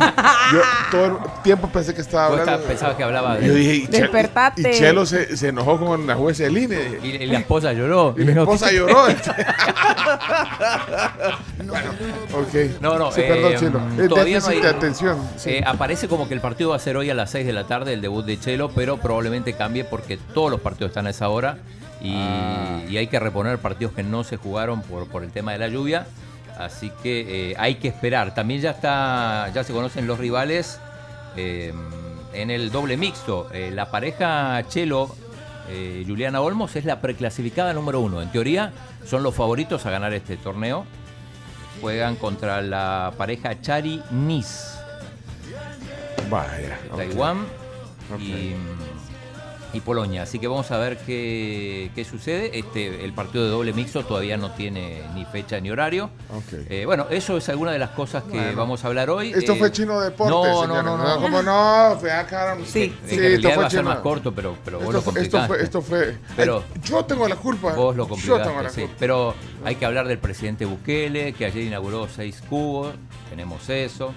Yo 0.51 0.60
todo 0.92 1.06
el 1.06 1.13
tiempo 1.44 1.68
pensé 1.70 1.94
que 1.94 2.01
estaba 2.01 2.30
Vos 2.30 2.39
hablando. 2.39 2.65
pensabas 2.68 2.96
que 2.96 3.03
hablaba 3.03 3.38
de- 3.38 3.48
Yo 3.48 3.53
dije, 3.53 3.75
y 3.75 3.88
Chelo- 3.88 3.92
Despertate. 4.01 4.62
Y 4.62 4.74
Chelo 4.80 5.06
se, 5.06 5.36
se 5.38 5.48
enojó 5.50 5.77
con 5.80 6.06
la 6.08 6.15
jueza 6.15 6.44
de 6.44 6.51
línea. 6.51 6.80
Y, 7.03 7.08
y 7.08 7.25
la 7.27 7.39
esposa 7.39 7.74
lloró. 7.74 8.15
Y 8.18 8.24
la 8.24 8.34
No, 8.36 8.42
esposa 8.44 8.70
¿qué- 8.70 8.75
lloró. 8.77 9.06
bueno, 11.65 11.89
ok. 12.34 12.82
No, 12.82 12.98
no, 12.98 13.12
Sí, 13.12 13.22
perdón, 13.22 13.53
eh, 13.53 13.58
Chelo. 13.58 13.82
Es 14.01 14.10
todavía 14.10 14.39
no 14.39 14.48
hay- 14.48 14.62
de 14.62 14.70
atención. 14.70 15.18
Sí. 15.38 15.50
Eh, 15.51 15.63
aparece 15.65 16.08
como 16.08 16.27
que 16.27 16.34
el 16.34 16.42
partido 16.42 16.72
va 16.72 16.75
a 16.75 16.80
ser 16.80 16.98
hoy 16.98 17.10
a 17.10 17.13
las 17.13 17.32
6 17.32 17.46
de 17.46 17.53
la 17.53 17.65
tarde, 17.65 17.94
el 17.94 18.01
debut 18.01 18.25
de 18.25 18.39
Chelo, 18.39 18.70
pero 18.74 18.98
probablemente 18.98 19.53
cambie 19.53 19.84
porque 19.84 20.18
todos 20.34 20.51
los 20.51 20.60
partidos 20.62 20.89
están 20.92 21.08
a 21.08 21.12
esa 21.12 21.30
hora 21.30 21.58
y, 22.01 22.13
Ah. 22.15 22.82
y 22.89 22.98
hay 22.98 23.08
que 23.08 23.20
reponer 23.20 23.58
partidos 23.60 23.94
que 23.94 24.03
no 24.03 24.24
se 24.24 24.38
jugaron 24.38 24.82
por, 24.82 25.08
por 25.08 25.24
el 25.24 25.32
tema 25.32 25.51
de 25.53 25.60
la 25.60 25.68
lluvia. 25.68 26.06
Así 26.57 26.91
que 27.01 27.51
eh, 27.51 27.55
hay 27.57 27.75
que 27.75 27.88
esperar. 27.88 28.33
También 28.33 28.62
ya 28.62 28.72
está, 28.72 29.50
ya 29.53 29.63
se 29.63 29.74
conocen 29.74 30.07
los 30.07 30.19
rivales 30.19 30.79
eh, 31.36 31.74
en 32.33 32.51
el 32.51 32.72
doble 32.72 32.98
mixto. 32.98 33.50
Eh, 33.51 33.72
la 33.72 33.89
pareja 33.91 34.63
Chelo, 34.67 35.15
Juliana 36.05 36.41
Olmos, 36.41 36.75
es 36.75 36.86
la 36.86 37.01
preclasificada 37.01 37.74
número 37.74 38.00
uno. 38.01 38.22
En 38.22 38.31
teoría, 38.31 38.72
son 39.05 39.24
los 39.24 39.33
favoritos 39.33 39.86
a 39.86 39.91
ganar 39.91 40.13
este 40.13 40.38
torneo. 40.38 40.86
Juegan 41.81 42.15
contra 42.15 42.62
la 42.62 43.13
pareja 43.17 43.60
Chari 43.60 44.01
Nis, 44.12 44.77
Vaya. 46.29 46.79
Taiwán 46.95 47.45
y, 48.19 48.53
y 49.74 49.82
Polonia. 49.82 50.24
Así 50.24 50.39
que 50.39 50.48
vamos 50.48 50.70
a 50.72 50.77
ver 50.77 50.98
qué, 50.98 51.89
qué 51.96 52.06
sucede. 52.06 52.58
Este, 52.58 53.03
el 53.03 53.12
partido 53.13 53.44
de 53.46 53.50
doble 53.50 53.74
mixto 53.74 54.03
todavía 54.06 54.38
no 54.38 54.51
tiene 54.51 55.01
ni 55.15 55.25
fecha 55.25 55.60
ni 55.60 55.72
horario. 55.72 56.10
Eh, 56.70 56.84
bueno, 56.86 57.08
eso 57.10 57.38
es 57.38 57.50
alguna 57.50 57.72
de 57.72 57.80
las 57.80 57.89
cosas 57.92 58.24
que 58.24 58.53
vamos 58.56 58.84
a 58.84 58.88
hablar 58.88 59.10
hoy. 59.10 59.32
Esto 59.34 59.53
Eh, 59.53 59.58
fue 59.58 59.72
Chino 59.72 60.00
Deportes. 60.00 60.30
No, 60.36 60.46
no, 60.46 60.62
señores. 60.62 60.84
no, 60.84 60.98
no. 60.98 61.22
¿Cómo 61.22 61.42
no? 61.42 61.98
Fue 62.00 62.12
acá. 62.12 62.56
Sí. 62.65 62.96
En 63.10 63.18
realidad 63.20 63.34
esto 63.34 63.50
fue 63.50 63.58
va 63.58 63.65
a 63.65 63.70
ser 63.70 63.80
Chino. 63.80 63.89
más 63.89 64.00
corto, 64.00 64.32
pero, 64.34 64.56
pero 64.63 64.77
vos 64.80 64.86
Esto 64.88 64.98
lo 64.98 65.01
fue, 65.01 65.22
esto 65.22 65.38
complicaste. 65.38 65.48
fue, 65.48 65.63
esto 65.63 65.82
fue. 65.82 66.18
Pero- 66.36 66.63
Ay, 66.75 66.82
yo 66.84 67.06
tengo 67.06 67.27
la 67.27 67.36
culpa. 67.36 67.74
Vos 67.74 67.96
lo 67.96 68.08
Yo 68.08 68.15
tengo 68.15 68.38
la 68.38 68.44
complicaste, 68.44 68.82
sí. 68.82 68.82
culpa. 68.88 68.96
Pero 69.00 69.34
hay 69.65 69.75
que 69.75 69.86
hablar 69.86 70.08
del 70.08 70.20
presidente 70.20 70.65
Bukele, 70.65 71.34
que 71.34 71.46
ayer 71.46 71.63
inauguró 71.63 72.08
seis 72.08 72.42
cubos. 72.50 72.94
Tenemos 73.30 73.68
eso. 73.70 74.13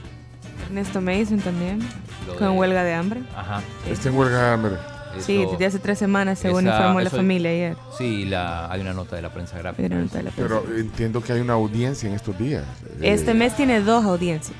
Ernesto 0.66 1.00
Mason 1.00 1.38
también, 1.40 1.80
Lo 2.26 2.34
con 2.36 2.52
de- 2.52 2.58
huelga 2.58 2.82
de 2.82 2.94
hambre. 2.94 3.20
Ajá. 3.36 3.62
Este 3.90 4.08
en 4.08 4.16
huelga 4.16 4.38
de 4.42 4.50
hambre. 4.54 4.76
Sí, 5.20 5.44
desde 5.50 5.66
hace 5.66 5.78
tres 5.78 5.98
semanas, 5.98 6.38
según 6.38 6.66
esa- 6.66 6.76
informó 6.78 7.00
la 7.00 7.10
familia 7.10 7.50
ayer. 7.50 7.76
Sí, 7.96 8.24
la, 8.24 8.70
hay 8.70 8.80
una 8.80 8.92
nota 8.92 9.16
de 9.16 9.22
la 9.22 9.32
prensa 9.32 9.58
gráfica. 9.58 9.82
Hay 9.82 9.92
una 9.92 10.02
nota 10.02 10.18
de 10.18 10.24
la 10.24 10.30
prensa. 10.30 10.60
Pero 10.64 10.76
entiendo 10.78 11.22
que 11.22 11.32
hay 11.32 11.40
una 11.40 11.54
audiencia 11.54 12.08
en 12.08 12.14
estos 12.14 12.38
días. 12.38 12.64
Este 13.00 13.30
Eh, 13.30 13.34
mes 13.34 13.54
tiene 13.56 13.80
dos 13.80 14.04
audiencias. 14.04 14.56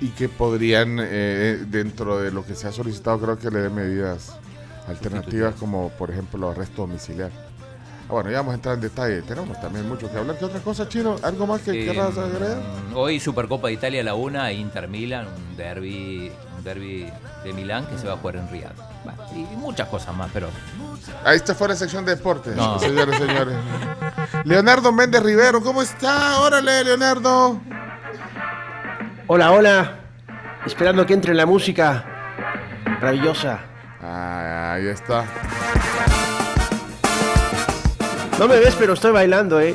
Y 0.00 0.08
que 0.08 0.28
podrían, 0.28 0.98
eh, 1.00 1.64
dentro 1.68 2.18
de 2.18 2.30
lo 2.30 2.44
que 2.44 2.54
se 2.54 2.68
ha 2.68 2.72
solicitado, 2.72 3.18
creo 3.18 3.38
que 3.38 3.50
le 3.50 3.60
den 3.60 3.74
medidas 3.74 4.36
alternativas, 4.88 5.54
como 5.54 5.88
por 5.90 6.10
ejemplo 6.10 6.50
arresto 6.50 6.82
domiciliario. 6.82 7.36
Ah, 8.08 8.12
bueno, 8.12 8.30
ya 8.30 8.36
vamos 8.36 8.52
a 8.52 8.54
entrar 8.54 8.74
en 8.76 8.82
detalle. 8.82 9.22
Tenemos 9.22 9.60
también 9.60 9.88
mucho 9.88 10.08
que 10.10 10.16
hablar. 10.16 10.38
¿Qué 10.38 10.44
otra 10.44 10.60
cosa, 10.60 10.88
Chino? 10.88 11.16
¿Algo 11.24 11.44
más 11.46 11.62
que 11.62 11.72
Eh, 11.72 11.86
querrás 11.86 12.16
agregar? 12.16 12.58
Hoy 12.94 13.18
Supercopa 13.18 13.66
de 13.66 13.74
Italia 13.74 14.02
a 14.02 14.04
la 14.04 14.14
una, 14.14 14.52
Inter 14.52 14.86
Milan, 14.86 15.26
un 15.26 15.56
derby, 15.56 16.30
un 16.56 16.62
derby 16.62 17.08
de 17.42 17.52
Milán 17.52 17.84
que 17.86 17.98
se 17.98 18.06
va 18.06 18.12
a 18.12 18.16
jugar 18.16 18.36
en 18.36 18.48
Riyadh. 18.48 18.76
Y 19.34 19.56
muchas 19.56 19.88
cosas 19.88 20.14
más, 20.16 20.30
pero 20.32 20.48
Ahí 21.24 21.36
está 21.36 21.54
fue 21.54 21.68
la 21.68 21.76
sección 21.76 22.04
de 22.04 22.14
deportes, 22.16 22.54
No. 22.56 22.78
señores, 22.78 23.16
señores. 23.18 23.54
Leonardo 24.44 24.92
Méndez 24.92 25.22
Rivero, 25.22 25.60
¿cómo 25.62 25.82
está? 25.82 26.40
Órale, 26.40 26.84
Leonardo. 26.84 27.60
Hola, 29.28 29.52
hola. 29.52 29.92
Esperando 30.64 31.04
que 31.06 31.14
entre 31.14 31.34
la 31.34 31.46
música 31.46 32.04
maravillosa. 33.00 33.60
Ah, 34.02 34.72
ahí 34.74 34.86
está. 34.88 35.24
No 38.38 38.46
me 38.48 38.58
ves, 38.58 38.74
pero 38.78 38.92
estoy 38.94 39.12
bailando, 39.12 39.60
¿eh? 39.60 39.74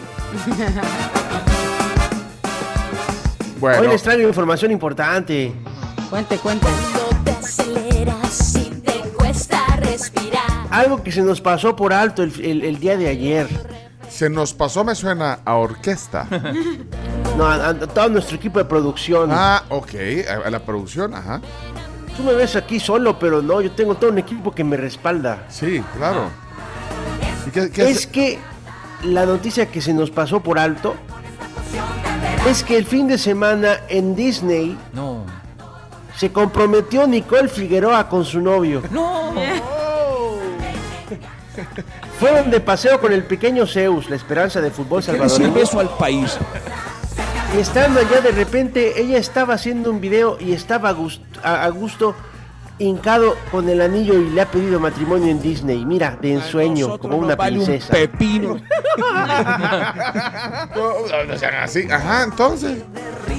Bueno, 3.59 3.81
Hoy 3.81 3.87
les 3.87 4.01
traigo 4.03 4.27
información 4.27 4.71
importante. 4.71 5.53
Cuente, 6.09 6.37
cuente. 6.37 6.67
Algo 10.71 11.03
que 11.03 11.11
se 11.11 11.21
nos 11.21 11.41
pasó 11.41 11.75
por 11.75 11.93
alto 11.93 12.23
el, 12.23 12.33
el- 12.43 12.63
el 12.63 12.79
día 12.79 12.97
de 12.97 13.07
ayer. 13.09 13.47
se 14.09 14.29
nos 14.29 14.53
pasó, 14.53 14.83
me 14.83 14.95
suena 14.95 15.39
a 15.45 15.55
orquesta. 15.55 16.27
No, 17.37 17.45
a, 17.45 17.69
a 17.69 17.73
todo 17.73 18.09
nuestro 18.09 18.35
equipo 18.35 18.59
de 18.59 18.65
producción. 18.65 19.29
Ah, 19.31 19.63
ok, 19.69 19.89
a, 20.29 20.47
a 20.47 20.49
la 20.49 20.59
producción, 20.59 21.15
ajá. 21.15 21.39
Tú 22.17 22.23
me 22.23 22.33
ves 22.33 22.57
aquí 22.57 22.77
solo, 22.77 23.17
pero 23.17 23.41
no, 23.41 23.61
yo 23.61 23.71
tengo 23.71 23.95
todo 23.95 24.09
un 24.11 24.17
equipo 24.17 24.51
que 24.51 24.65
me 24.65 24.75
respalda. 24.75 25.45
Sí, 25.47 25.81
claro. 25.97 26.25
¿Y 27.47 27.51
qué, 27.51 27.71
qué 27.71 27.89
Es 27.89 28.05
que 28.05 28.37
la 29.03 29.25
noticia 29.25 29.67
que 29.71 29.79
se 29.79 29.93
nos 29.93 30.11
pasó 30.11 30.41
por 30.41 30.59
alto 30.59 30.93
es 32.49 32.63
que 32.65 32.75
el 32.77 32.85
fin 32.85 33.07
de 33.07 33.17
semana 33.17 33.77
en 33.87 34.13
Disney 34.13 34.77
no. 34.91 35.23
se 36.17 36.33
comprometió 36.33 37.07
Nicole 37.07 37.47
Figueroa 37.47 38.09
con 38.09 38.25
su 38.25 38.41
novio. 38.41 38.83
No. 38.91 39.33
Fueron 42.19 42.49
de 42.51 42.59
paseo 42.59 42.99
con 42.99 43.13
el 43.13 43.23
pequeño 43.23 43.65
Zeus, 43.65 44.09
la 44.09 44.15
esperanza 44.15 44.61
de 44.61 44.71
fútbol 44.71 45.03
salvadoreño. 45.03 45.53
beso 45.53 45.79
al 45.79 45.89
país. 45.97 46.37
Y 47.55 47.59
estando 47.59 47.99
allá 47.99 48.21
de 48.21 48.31
repente, 48.31 48.99
ella 49.01 49.17
estaba 49.17 49.55
haciendo 49.55 49.91
un 49.91 49.99
video 49.99 50.37
y 50.39 50.53
estaba 50.53 50.89
a 50.89 50.93
gusto, 50.93 51.23
a, 51.43 51.63
a 51.63 51.69
gusto 51.69 52.15
hincado 52.79 53.35
con 53.51 53.69
el 53.69 53.81
anillo 53.81 54.15
y 54.15 54.29
le 54.29 54.41
ha 54.41 54.49
pedido 54.49 54.79
matrimonio 54.79 55.27
en 55.29 55.41
Disney. 55.41 55.85
Mira, 55.85 56.17
de 56.21 56.33
ensueño, 56.33 56.97
como 56.97 57.17
una 57.17 57.35
princesa. 57.35 57.91
pepino. 57.93 58.59
No, 60.75 61.23
no 61.27 61.37
sean 61.37 61.55
así. 61.55 61.87
Ajá, 61.91 62.23
entonces. 62.23 62.83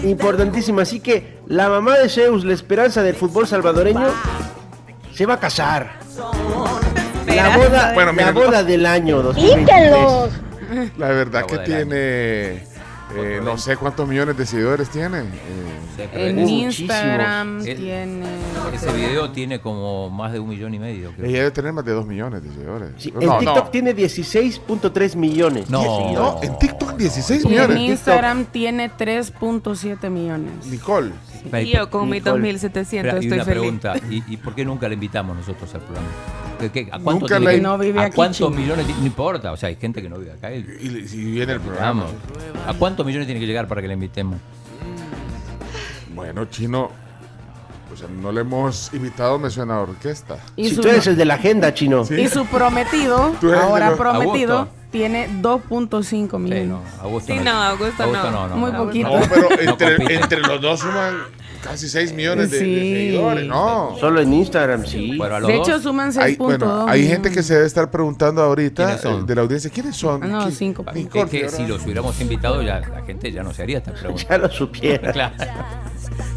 Importantísimo. 0.04 0.80
Así 0.80 1.00
que 1.00 1.38
la 1.46 1.68
mamá 1.68 1.98
de 1.98 2.08
Zeus, 2.08 2.44
la 2.44 2.52
esperanza 2.54 3.02
del 3.02 3.14
fútbol 3.14 3.46
salvadoreño, 3.46 4.08
se 5.14 5.26
va 5.26 5.34
a 5.34 5.40
casar. 5.40 6.01
La 7.26 7.56
boda, 7.56 7.92
Bueno, 7.94 8.12
la 8.12 8.32
boda 8.32 8.64
del 8.64 8.86
año 8.86 9.22
2023. 9.22 9.58
¡Quítelos! 9.58 10.30
La 10.98 11.08
verdad 11.08 11.40
La 11.42 11.46
que 11.46 11.58
tiene. 11.58 11.92
eh, 13.14 13.40
no 13.44 13.58
sé 13.58 13.76
cuántos 13.76 14.08
millones 14.08 14.36
de 14.38 14.46
seguidores 14.46 14.88
tiene. 14.88 15.20
eh, 15.20 15.24
Sí, 15.94 16.02
En 16.14 16.38
Instagram 16.48 17.62
tiene. 17.62 18.24
Ese 18.72 18.90
video 18.92 19.30
tiene 19.30 19.60
como 19.60 20.08
más 20.08 20.32
de 20.32 20.38
un 20.40 20.48
millón 20.48 20.72
y 20.72 20.78
medio. 20.78 21.12
creo. 21.12 21.28
ella 21.28 21.38
debe 21.40 21.50
tener 21.50 21.72
más 21.74 21.84
de 21.84 21.92
2 21.92 22.06
millones 22.06 22.42
de 22.42 22.48
seguidores. 22.50 22.88
Sí, 22.96 23.12
no, 23.14 23.20
en 23.34 23.38
TikTok 23.40 23.64
no. 23.64 23.70
tiene 23.70 23.94
16.3 23.94 25.16
millones. 25.16 25.66
de 25.66 25.72
No. 25.72 25.82
seguidores. 25.82 26.14
No, 26.14 26.40
en 26.42 26.58
TikTok 26.58 26.96
16 26.96 27.42
Y 27.42 27.46
en 27.46 27.50
millones. 27.52 27.78
Instagram 27.78 28.44
tiene 28.46 28.90
3.7 28.90 30.08
millones. 30.08 30.66
Nicole. 30.66 31.12
Y 31.60 31.66
yo 31.72 31.90
con 31.90 32.08
mis 32.08 32.24
Nicole. 32.24 32.40
2700 32.40 33.12
espera, 33.12 33.22
y 33.22 33.26
estoy 33.26 33.36
una 33.38 33.44
feliz. 33.44 33.60
pregunta, 33.60 33.94
¿y, 34.10 34.32
y 34.32 34.36
por 34.38 34.54
qué 34.54 34.64
nunca 34.64 34.88
le 34.88 34.94
invitamos 34.94 35.36
nosotros 35.36 35.74
al 35.74 35.80
programa? 35.82 36.08
¿Qué- 36.70 36.84
qué- 36.86 36.90
¿A 36.92 36.98
cuánto 36.98 37.20
Nunca 37.26 37.38
la- 37.40 37.50
que- 37.52 37.60
No 37.60 37.78
vive 37.78 38.00
¿A 38.00 38.04
aquí, 38.04 38.14
cuántos 38.16 38.50
millones? 38.54 38.86
No 38.98 39.06
importa, 39.06 39.52
o 39.52 39.56
sea, 39.56 39.68
hay 39.68 39.76
gente 39.76 40.00
que 40.02 40.08
no 40.08 40.18
vive 40.18 40.32
acá. 40.32 40.52
y- 40.54 40.58
Y, 40.80 41.08
si 41.08 41.24
viene 41.24 41.54
el 41.54 41.60
programa. 41.60 42.04
Vamos. 42.04 42.14
¿A 42.66 42.74
cuántos 42.74 43.04
millones 43.06 43.26
tiene 43.26 43.40
que 43.40 43.46
llegar 43.46 43.66
para 43.68 43.80
que 43.82 43.88
le 43.88 43.94
invitemos? 43.94 44.38
Bueno, 46.14 46.44
chino. 46.46 46.90
O 47.92 47.96
sea, 47.96 48.08
no 48.08 48.32
le 48.32 48.40
hemos 48.40 48.90
invitado, 48.94 49.38
me 49.38 49.50
suena 49.50 49.74
a 49.76 49.80
orquesta. 49.80 50.38
Y 50.56 50.70
Si 50.70 50.76
su, 50.76 50.80
tú 50.80 50.88
eres 50.88 51.06
el 51.08 51.16
de 51.16 51.24
la 51.26 51.34
agenda, 51.34 51.74
chino. 51.74 52.04
y 52.10 52.26
su 52.28 52.46
prometido, 52.46 53.34
ahora 53.62 53.90
los- 53.90 53.98
prometido, 53.98 54.58
Augusto. 54.60 54.74
tiene 54.90 55.28
2.5 55.42 56.02
Sí, 56.38 56.42
millones. 56.42 56.68
no, 56.68 56.80
Augusto 57.02 57.32
Sí, 57.34 57.38
no, 57.40 57.50
Augusto 57.50 58.06
no. 58.06 58.30
no, 58.30 58.48
no, 58.48 58.56
Muy 58.56 58.72
no. 58.72 58.84
poquito. 58.86 59.10
No, 59.10 59.76
pero 59.76 60.08
entre 60.08 60.40
los 60.40 60.60
dos 60.62 60.80
suman 60.80 61.16
casi 61.62 61.88
6 61.88 62.12
millones 62.12 62.50
de, 62.50 62.58
de 62.58 62.64
Sí. 62.64 62.92
seguidores. 62.92 63.46
No. 63.46 63.96
Solo 64.00 64.20
en 64.20 64.32
Instagram, 64.32 64.84
sí. 64.86 65.16
De 65.46 65.56
hecho, 65.56 65.80
suman 65.80 66.12
6.2 66.12 66.22
Hay, 66.22 66.36
bueno, 66.36 66.86
hay 66.88 67.06
gente 67.06 67.30
que 67.30 67.42
se 67.42 67.54
debe 67.54 67.66
estar 67.66 67.90
preguntando 67.90 68.42
ahorita 68.42 68.94
eh, 69.02 69.22
de 69.26 69.34
la 69.34 69.42
audiencia. 69.42 69.70
¿Quiénes 69.70 69.96
son? 69.96 70.22
Ah, 70.24 70.26
no, 70.26 70.48
¿Qui- 70.48 70.52
cinco. 70.52 70.84
Nicole 70.94 71.24
es 71.24 71.30
que 71.30 71.48
si 71.48 71.66
los 71.66 71.82
hubiéramos 71.84 72.20
invitado, 72.20 72.62
ya 72.62 72.80
la 72.80 73.02
gente 73.02 73.30
ya 73.32 73.42
no 73.42 73.52
se 73.54 73.62
haría 73.62 73.78
esta 73.78 73.92
pregunta. 73.92 74.24
Ya 74.28 74.38
lo 74.38 74.50
supiera. 74.50 75.12
claro. 75.12 75.34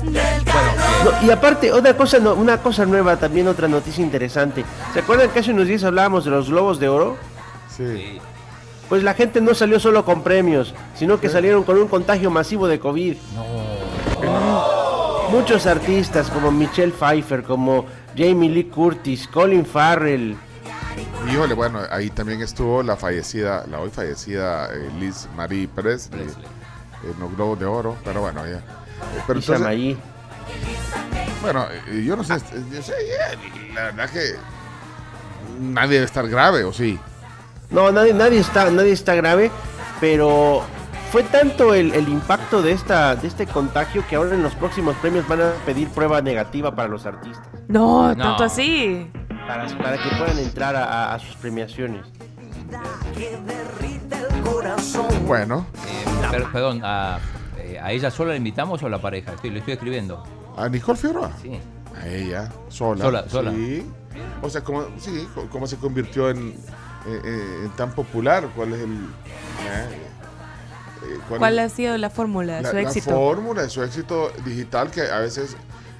Bueno, 0.03 1.19
No, 1.21 1.27
y 1.27 1.31
aparte, 1.31 1.71
otra 1.71 1.95
cosa, 1.97 2.19
no- 2.19 2.33
una 2.35 2.57
cosa 2.61 2.85
nueva, 2.85 3.17
también 3.17 3.47
otra 3.47 3.67
noticia 3.67 4.03
interesante. 4.03 4.63
¿Se 4.93 4.99
acuerdan 4.99 5.29
que 5.29 5.39
hace 5.39 5.51
unos 5.51 5.67
días 5.67 5.83
hablábamos 5.83 6.25
de 6.25 6.31
los 6.31 6.49
globos 6.49 6.79
de 6.79 6.87
oro? 6.89 7.17
Sí. 7.75 7.83
eh, 7.83 8.19
Pues 8.87 9.01
la 9.03 9.15
gente 9.15 9.41
no 9.41 9.53
salió 9.55 9.79
solo 9.79 10.05
con 10.05 10.21
premios, 10.21 10.75
sino 10.95 11.19
que 11.19 11.27
salieron 11.29 11.63
con 11.63 11.77
un 11.77 11.87
contagio 11.87 12.29
masivo 12.29 12.67
de 12.67 12.79
COVID. 12.79 13.15
Muchos 15.31 15.65
artistas 15.65 16.29
como 16.29 16.51
Michelle 16.51 16.91
Pfeiffer, 16.93 17.43
como 17.43 17.85
Jamie 18.15 18.49
Lee 18.49 18.65
Curtis, 18.65 19.27
Colin 19.27 19.65
Farrell, 19.65 20.37
Híjole, 21.31 21.53
bueno, 21.55 21.79
ahí 21.89 22.09
también 22.09 22.41
estuvo 22.41 22.83
la 22.83 22.95
fallecida, 22.95 23.65
la 23.69 23.79
hoy 23.79 23.89
fallecida 23.89 24.69
eh, 24.73 24.89
Liz 24.99 25.27
Marie 25.35 25.67
Presley 25.67 26.23
Presley. 26.23 26.45
en 27.03 27.19
los 27.19 27.35
Globos 27.35 27.59
de 27.59 27.65
Oro, 27.65 27.97
pero 28.03 28.21
bueno, 28.21 28.45
ya. 28.45 28.61
Pero 29.27 29.39
entonces, 29.39 29.59
Mayi. 29.59 29.97
bueno, 31.41 31.67
yo 32.03 32.15
no 32.15 32.23
sé, 32.23 32.35
yo 32.71 32.81
sé, 32.81 32.93
la 33.73 33.85
verdad 33.85 34.09
que 34.09 34.35
nadie 35.59 35.95
debe 35.95 36.05
estar 36.05 36.27
grave, 36.29 36.63
¿o 36.63 36.71
sí? 36.71 36.99
No, 37.71 37.91
nadie, 37.91 38.13
nadie, 38.13 38.39
está, 38.39 38.69
nadie 38.69 38.91
está 38.91 39.15
grave, 39.15 39.51
pero 39.99 40.63
fue 41.15 41.23
tanto 41.23 41.73
el, 41.73 41.93
el 41.93 42.09
impacto 42.09 42.61
de, 42.61 42.73
esta, 42.73 43.15
de 43.15 43.29
este 43.29 43.47
contagio 43.47 44.03
que 44.09 44.17
ahora 44.17 44.35
en 44.35 44.43
los 44.43 44.53
próximos 44.55 44.97
premios 44.97 45.25
van 45.29 45.41
a 45.43 45.51
pedir 45.65 45.87
prueba 45.87 46.21
negativa 46.21 46.75
para 46.75 46.89
los 46.89 47.05
artistas, 47.05 47.47
No, 47.69 48.13
No. 48.13 48.21
tanto 48.21 48.43
así. 48.43 49.09
para, 49.47 49.65
para 49.77 49.95
que 49.97 50.09
puedan 50.17 50.37
entrar 50.39 50.75
a, 50.75 50.83
a- 50.83 51.15
a 51.15 51.19
sus 51.19 51.37
premiaciones. 51.37 52.05
Bueno, 55.25 55.65
eh, 55.87 56.27
per- 56.31 56.51
perdón, 56.51 56.81
eh, 56.83 57.79
¿A 57.81 57.91
ella 57.93 58.11
sola 58.11 58.31
la 58.31 58.35
invitamos 58.37 58.83
o 58.83 58.87
a 58.87 58.89
la 58.89 58.99
pareja? 58.99 59.31
Estoy, 59.31 59.51
le 59.51 59.59
estoy 59.59 59.75
escribiendo. 59.75 60.21
¿A 60.57 60.67
Nicole 60.67 60.97
Figueroa? 60.97 61.31
Sí. 61.41 61.57
A 61.97 62.07
ella, 62.09 62.51
sola. 62.67 63.05
Sola, 63.05 63.29
sola. 63.29 63.51
Sí. 63.51 63.85
O 64.41 64.49
sea, 64.49 64.61
¿cómo, 64.65 64.83
sí, 64.97 65.25
co- 65.33 65.47
cómo 65.49 65.65
se 65.65 65.77
convirtió 65.77 66.29
en, 66.29 66.55
eh, 67.07 67.61
en 67.63 67.69
tan 67.77 67.91
popular? 67.91 68.49
¿Cuál 68.53 68.73
es 68.73 68.81
el. 68.81 68.91
eh, 68.91 70.01
eh, 71.05 71.19
¿Cuál 71.37 71.59
ha 71.59 71.69
sido 71.69 71.97
la 71.97 72.09
fórmula 72.09 72.57
de 72.57 72.61
la, 72.63 72.69
su 72.69 72.75
la 72.75 72.81
éxito? 72.81 73.11
fórmula 73.11 73.61
de 73.63 73.69
su 73.69 73.83
éxito 73.83 74.31
digital 74.45 74.91
que 74.91 75.01
a 75.01 75.19
veces 75.19 75.55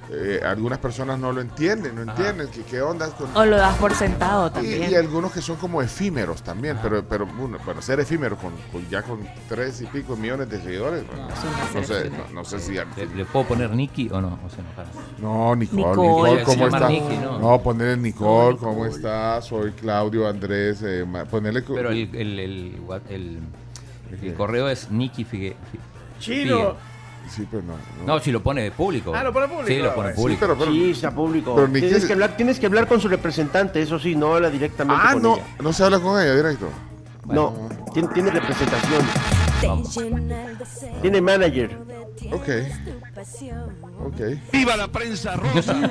eh, 0.08 0.40
algunas 0.46 0.78
personas 0.78 1.18
no 1.18 1.32
lo 1.32 1.40
entienden, 1.40 1.96
no 1.96 2.02
entienden 2.02 2.46
que, 2.46 2.62
qué 2.62 2.80
onda 2.80 3.08
con... 3.10 3.28
O 3.36 3.44
lo 3.44 3.56
das 3.56 3.76
por 3.76 3.92
sentado 3.92 4.52
también. 4.52 4.88
y 4.88 4.94
algunos 4.94 5.32
que 5.32 5.42
son 5.42 5.56
como 5.56 5.82
efímeros 5.82 6.42
también, 6.42 6.78
pero, 6.80 7.02
pero 7.08 7.26
bueno, 7.26 7.58
bueno, 7.64 7.82
ser 7.82 7.98
efímero 7.98 8.36
con, 8.36 8.52
con- 8.70 8.88
ya 8.88 9.02
con 9.02 9.26
tres 9.48 9.80
y 9.80 9.86
pico 9.86 10.14
millones 10.14 10.48
de 10.48 10.60
seguidores, 10.62 11.02
no, 11.74 11.82
sé, 11.84 12.08
no, 12.10 12.32
no 12.32 12.44
sé 12.44 12.60
si... 12.60 12.74
¿Le, 12.74 12.84
le 13.16 13.24
puedo 13.24 13.46
poner 13.48 13.70
Nicky 13.70 14.08
o 14.12 14.20
no? 14.20 14.38
O 14.46 14.48
se 14.48 14.60
enojaron. 14.60 14.92
No, 15.18 15.56
Nicole, 15.56 15.82
Nicole. 16.08 16.42
¿cómo 16.44 16.66
está? 16.68 16.88
Nicky, 16.88 17.16
¿no? 17.16 17.38
no, 17.40 17.60
ponerle 17.60 17.96
Nicole, 17.96 18.58
¿cómo 18.58 18.86
está? 18.86 19.42
Soy 19.42 19.72
Claudio 19.72 20.28
Andrés, 20.28 20.82
eh, 20.84 21.04
ponerle... 21.28 21.62
Pero 21.62 21.90
el, 21.90 22.14
el, 22.14 22.38
el, 22.38 22.80
what- 22.86 23.02
el- 23.10 23.40
el 24.22 24.34
correo 24.34 24.68
es 24.68 24.90
Nicky 24.90 25.24
Figue. 25.24 25.56
Fi- 25.72 25.78
Chino. 26.20 26.74
Sí, 27.28 27.46
pero 27.50 27.62
no. 27.64 27.74
No, 28.06 28.20
si 28.20 28.30
lo 28.30 28.40
pone 28.40 28.70
público. 28.70 29.12
Ah, 29.14 29.24
lo 29.24 29.32
pone 29.32 29.48
público. 29.48 29.66
Sí, 29.66 29.78
lo 29.78 29.94
pone 29.94 30.10
Sí, 30.10 30.16
público. 30.16 30.40
pero, 30.40 30.56
pero- 30.56 30.70
Sí, 30.70 30.90
está 30.92 31.10
público. 31.10 31.54
Pero 31.56 31.68
tienes, 31.72 32.00
que- 32.02 32.06
que 32.06 32.12
hablar, 32.12 32.36
tienes 32.36 32.60
que 32.60 32.66
hablar 32.66 32.86
con 32.86 33.00
su 33.00 33.08
representante, 33.08 33.82
eso 33.82 33.98
sí, 33.98 34.14
no 34.14 34.34
habla 34.36 34.48
directamente 34.48 35.02
ah, 35.04 35.12
con 35.14 35.22
no, 35.22 35.34
ella. 35.36 35.44
no 35.60 35.72
se 35.72 35.82
habla 35.84 35.98
con 35.98 36.20
ella 36.22 36.34
directo. 36.36 36.68
No, 37.26 37.68
tiene, 37.92 38.08
tiene 38.14 38.30
representación. 38.30 39.02
Vamos. 39.64 39.98
Tiene 41.02 41.20
manager. 41.20 41.76
Ok, 42.32 42.48
ok. 44.06 44.20
¡Viva 44.52 44.76
la 44.76 44.88
prensa 44.88 45.36
rosa! 45.36 45.74
Me 45.74 45.88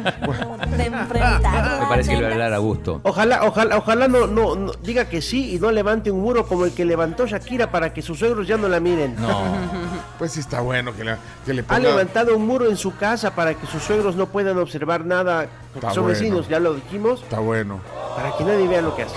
parece 1.88 2.12
que 2.12 2.18
le 2.18 2.24
va 2.24 2.30
a 2.30 2.34
hablar 2.34 2.54
a 2.54 2.58
gusto. 2.58 3.00
Ojalá, 3.04 3.44
ojalá, 3.46 3.78
ojalá 3.78 4.08
no, 4.08 4.26
no, 4.28 4.56
no- 4.56 4.72
diga 4.82 5.06
que 5.06 5.22
sí 5.22 5.56
y 5.56 5.60
no 5.60 5.72
levante 5.72 6.10
un 6.12 6.22
muro 6.22 6.48
como 6.48 6.66
el 6.66 6.74
que 6.74 6.84
levantó 6.86 7.26
Shakira 7.28 7.72
para 7.72 7.94
que 7.94 8.02
sus 8.02 8.20
suegros 8.20 8.48
ya 8.48 8.58
no 8.58 8.68
la 8.68 8.80
miren. 8.80 9.16
No. 9.20 9.56
Pues 10.18 10.32
sí 10.32 10.40
está 10.40 10.62
bueno 10.62 10.96
que 10.96 11.04
le, 11.04 11.18
que 11.46 11.54
le 11.54 11.62
Ha 11.62 11.66
ponga... 11.66 11.80
levantado 11.82 12.38
un 12.38 12.48
muro 12.48 12.70
en 12.70 12.78
su 12.78 12.96
casa 12.96 13.36
para 13.36 13.54
que 13.54 13.68
sus 13.68 13.84
suegros 13.84 14.16
no 14.16 14.28
puedan 14.28 14.58
observar 14.58 15.04
nada, 15.06 15.48
porque 15.74 15.88
Está 15.88 15.94
son 15.94 16.04
bueno. 16.06 16.18
vecinos, 16.18 16.48
ya 16.48 16.58
lo 16.62 16.74
dijimos, 16.74 17.22
Está 17.22 17.40
bueno. 17.40 17.82
para 18.16 18.32
que 18.38 18.46
nadie 18.46 18.66
vea 18.66 18.82
lo 18.82 18.96
que 18.96 19.04
hace. 19.04 19.16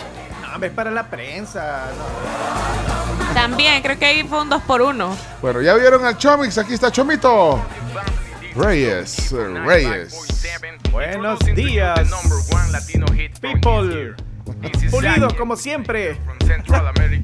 No, 0.59 0.65
es 0.67 0.73
para 0.73 0.91
la 0.91 1.09
prensa. 1.09 1.85
no. 1.97 3.18
También, 3.39 3.81
creo 3.83 3.97
que 3.97 4.05
ahí 4.05 4.27
fue 4.27 4.43
un 4.43 4.49
2 4.49 4.63
por 4.65 4.83
1 4.83 5.17
Bueno, 5.41 5.63
ya 5.63 5.75
vieron 5.75 6.05
al 6.05 6.19
Chomix, 6.19 6.59
aquí 6.59 6.75
está 6.75 6.91
Chomito. 6.91 7.65
Reyes, 8.57 9.33
Reyes. 9.65 10.13
Buenos 10.91 11.39
días, 11.55 12.11
people. 13.41 14.17
Pulidos 14.91 15.35
como 15.35 15.55
siempre. 15.55 16.19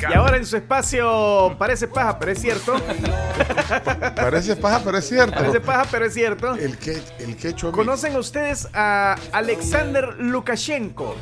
Y 0.08 0.14
ahora 0.14 0.36
en 0.36 0.46
su 0.46 0.56
espacio 0.56 1.56
parece 1.58 1.88
paja, 1.88 2.16
pero 2.16 2.30
es 2.30 2.40
cierto. 2.40 2.76
Parece 4.14 4.54
paja, 4.54 4.82
pero 4.84 4.98
es 4.98 5.08
cierto. 5.08 5.34
Parece 5.34 5.60
paja, 5.60 5.86
pero 5.90 6.04
es 6.04 6.14
cierto. 6.14 6.54
El 6.54 6.78
que, 6.78 7.02
el 7.18 7.36
que 7.36 7.54
Chomix. 7.54 7.76
¿Conocen 7.76 8.16
ustedes 8.16 8.68
a 8.72 9.16
Alexander 9.32 10.14
Lukashenko? 10.18 11.16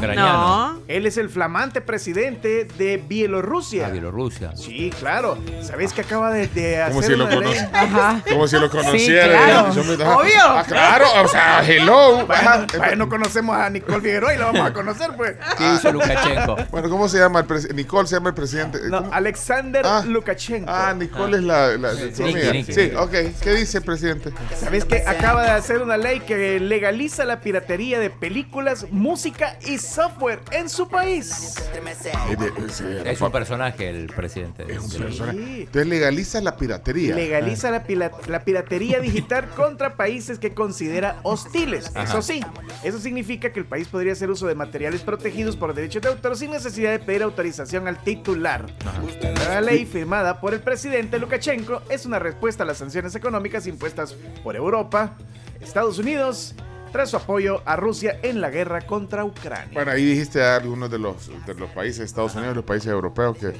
Ucraniano. 0.00 0.72
No. 0.74 0.80
Él 0.88 1.06
es 1.06 1.16
el 1.16 1.28
flamante 1.30 1.80
presidente 1.80 2.64
de 2.78 2.96
Bielorrusia. 3.06 3.86
A 3.86 3.90
Bielorrusia. 3.90 4.56
Sí, 4.56 4.92
claro. 4.98 5.38
¿Sabéis 5.62 5.92
que 5.92 6.00
acaba 6.02 6.30
de, 6.32 6.46
de 6.48 6.82
hacer 6.82 6.92
Como 6.94 7.02
si 7.06 7.14
lo 7.16 7.24
una 7.26 7.36
ley? 7.36 7.42
conoce. 7.42 7.68
Ajá. 7.72 8.22
Como 8.28 8.48
si 8.48 8.58
lo 8.58 8.70
conociera. 8.70 9.26
claro. 9.26 9.70
Obvio. 10.18 10.32
Ah, 10.42 10.64
claro, 10.66 11.06
o 11.22 11.28
sea, 11.28 11.62
hello. 11.66 12.26
Bueno, 12.26 12.66
bueno, 12.76 12.96
no 12.96 13.08
conocemos 13.08 13.56
a 13.56 13.70
Nicole 13.70 14.00
Figueroa 14.00 14.34
y 14.34 14.38
la 14.38 14.46
vamos 14.46 14.66
a 14.66 14.72
conocer, 14.72 15.10
pues. 15.16 15.36
¿Qué 15.58 15.74
hizo 15.74 15.92
Lukashenko? 15.92 16.56
Bueno, 16.70 16.88
¿cómo 16.90 17.08
se 17.08 17.18
llama 17.18 17.40
el 17.40 17.46
presidente? 17.46 17.74
Nicole 17.82 18.08
se 18.08 18.16
llama 18.16 18.30
el 18.30 18.34
presidente. 18.34 18.78
No, 18.88 18.98
¿Cómo? 19.02 19.12
Alexander 19.12 19.84
Ah. 19.86 20.02
Lukashenko. 20.06 20.70
Ah, 20.70 20.94
Nicole 20.96 21.38
es 21.38 21.44
la, 21.44 21.76
la. 21.76 21.92
Nicky. 21.94 22.72
Sí, 22.72 22.92
ok. 22.96 23.12
¿Qué 23.42 23.54
dice 23.54 23.78
el 23.78 23.84
presidente? 23.84 24.32
¿Sabéis 24.58 24.84
que 24.84 25.02
acaba 25.06 25.42
de 25.44 25.50
hacer 25.50 25.82
una 25.82 25.96
ley 25.96 26.20
que 26.20 26.60
legaliza 26.60 27.24
la 27.24 27.40
piratería 27.40 27.98
de 27.98 28.10
películas, 28.10 28.86
música 28.90 29.56
y 29.66 29.78
software 29.90 30.40
en 30.52 30.68
su 30.68 30.88
país? 30.88 31.56
Es 33.04 33.20
un 33.20 33.32
personaje 33.32 33.88
el 33.88 34.06
presidente. 34.06 34.64
de- 34.64 34.74
Es 34.74 34.78
un 34.82 34.90
personaje. 35.02 35.38
Sí. 35.38 35.60
Entonces 35.60 35.86
legaliza 35.86 36.40
la 36.40 36.56
piratería. 36.56 37.14
Legaliza 37.14 37.70
la, 37.70 37.84
pila- 37.84 38.10
la 38.28 38.44
piratería 38.44 39.00
digital 39.00 39.48
contra 39.56 39.96
países 39.96 40.38
que 40.38 40.54
considera 40.54 41.16
hostiles. 41.22 41.90
Ajá. 41.94 42.04
Eso 42.04 42.22
sí, 42.22 42.40
eso 42.82 42.98
significa 42.98 43.52
que 43.52 43.60
el 43.60 43.66
país 43.66 43.88
podría 43.88 44.12
hacer 44.12 44.30
uso 44.30 44.46
de 44.46 44.54
materiales 44.54 45.00
protegidos 45.02 45.56
por 45.56 45.74
derechos 45.74 46.02
de 46.02 46.08
autor 46.08 46.36
sin 46.36 46.50
necesidad 46.50 46.90
de 46.90 46.98
pedir 46.98 47.22
autorización 47.22 47.88
al 47.88 48.02
titular. 48.02 48.66
La 49.48 49.60
ley 49.60 49.86
firmada 49.86 50.40
por 50.40 50.54
el 50.54 50.60
presidente 50.60 51.18
Lukashenko 51.18 51.82
es 51.90 52.06
una 52.06 52.18
respuesta 52.18 52.62
a 52.62 52.66
las 52.66 52.78
sanciones 52.78 53.14
económicas 53.14 53.66
impuestas 53.66 54.14
por 54.42 54.56
Europa, 54.56 55.16
Estados 55.60 55.98
Unidos, 55.98 56.54
tras 56.92 57.10
su 57.10 57.16
apoyo 57.16 57.62
a 57.64 57.76
Rusia 57.76 58.18
en 58.22 58.40
la 58.40 58.50
guerra 58.50 58.82
contra 58.82 59.24
Ucrania. 59.24 59.70
Bueno, 59.72 59.90
ahí 59.92 60.04
dijiste 60.04 60.42
a 60.42 60.56
algunos 60.56 60.90
de 60.90 60.98
los, 60.98 61.30
de 61.46 61.54
los 61.54 61.70
países, 61.70 62.00
Estados 62.04 62.34
Unidos, 62.34 62.56
los 62.56 62.64
países 62.64 62.88
europeos, 62.88 63.36
que, 63.38 63.52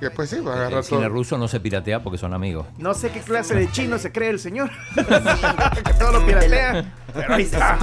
que 0.00 0.10
pues 0.10 0.30
sí, 0.30 0.40
va 0.40 0.52
a 0.52 0.56
agarrar 0.56 0.78
El 0.78 0.84
cine 0.84 1.00
todo. 1.02 1.08
ruso 1.10 1.38
no 1.38 1.48
se 1.48 1.60
piratea 1.60 2.02
porque 2.02 2.18
son 2.18 2.34
amigos. 2.34 2.66
No 2.78 2.94
sé 2.94 3.10
qué 3.10 3.20
clase 3.20 3.54
de 3.54 3.70
chino 3.70 3.98
se 3.98 4.12
cree 4.12 4.30
el 4.30 4.38
señor. 4.38 4.70
que 4.94 5.94
todo 5.94 6.12
lo 6.12 6.26
piratea. 6.26 6.92
Pero 7.14 7.34
ahí 7.34 7.42
está. 7.42 7.78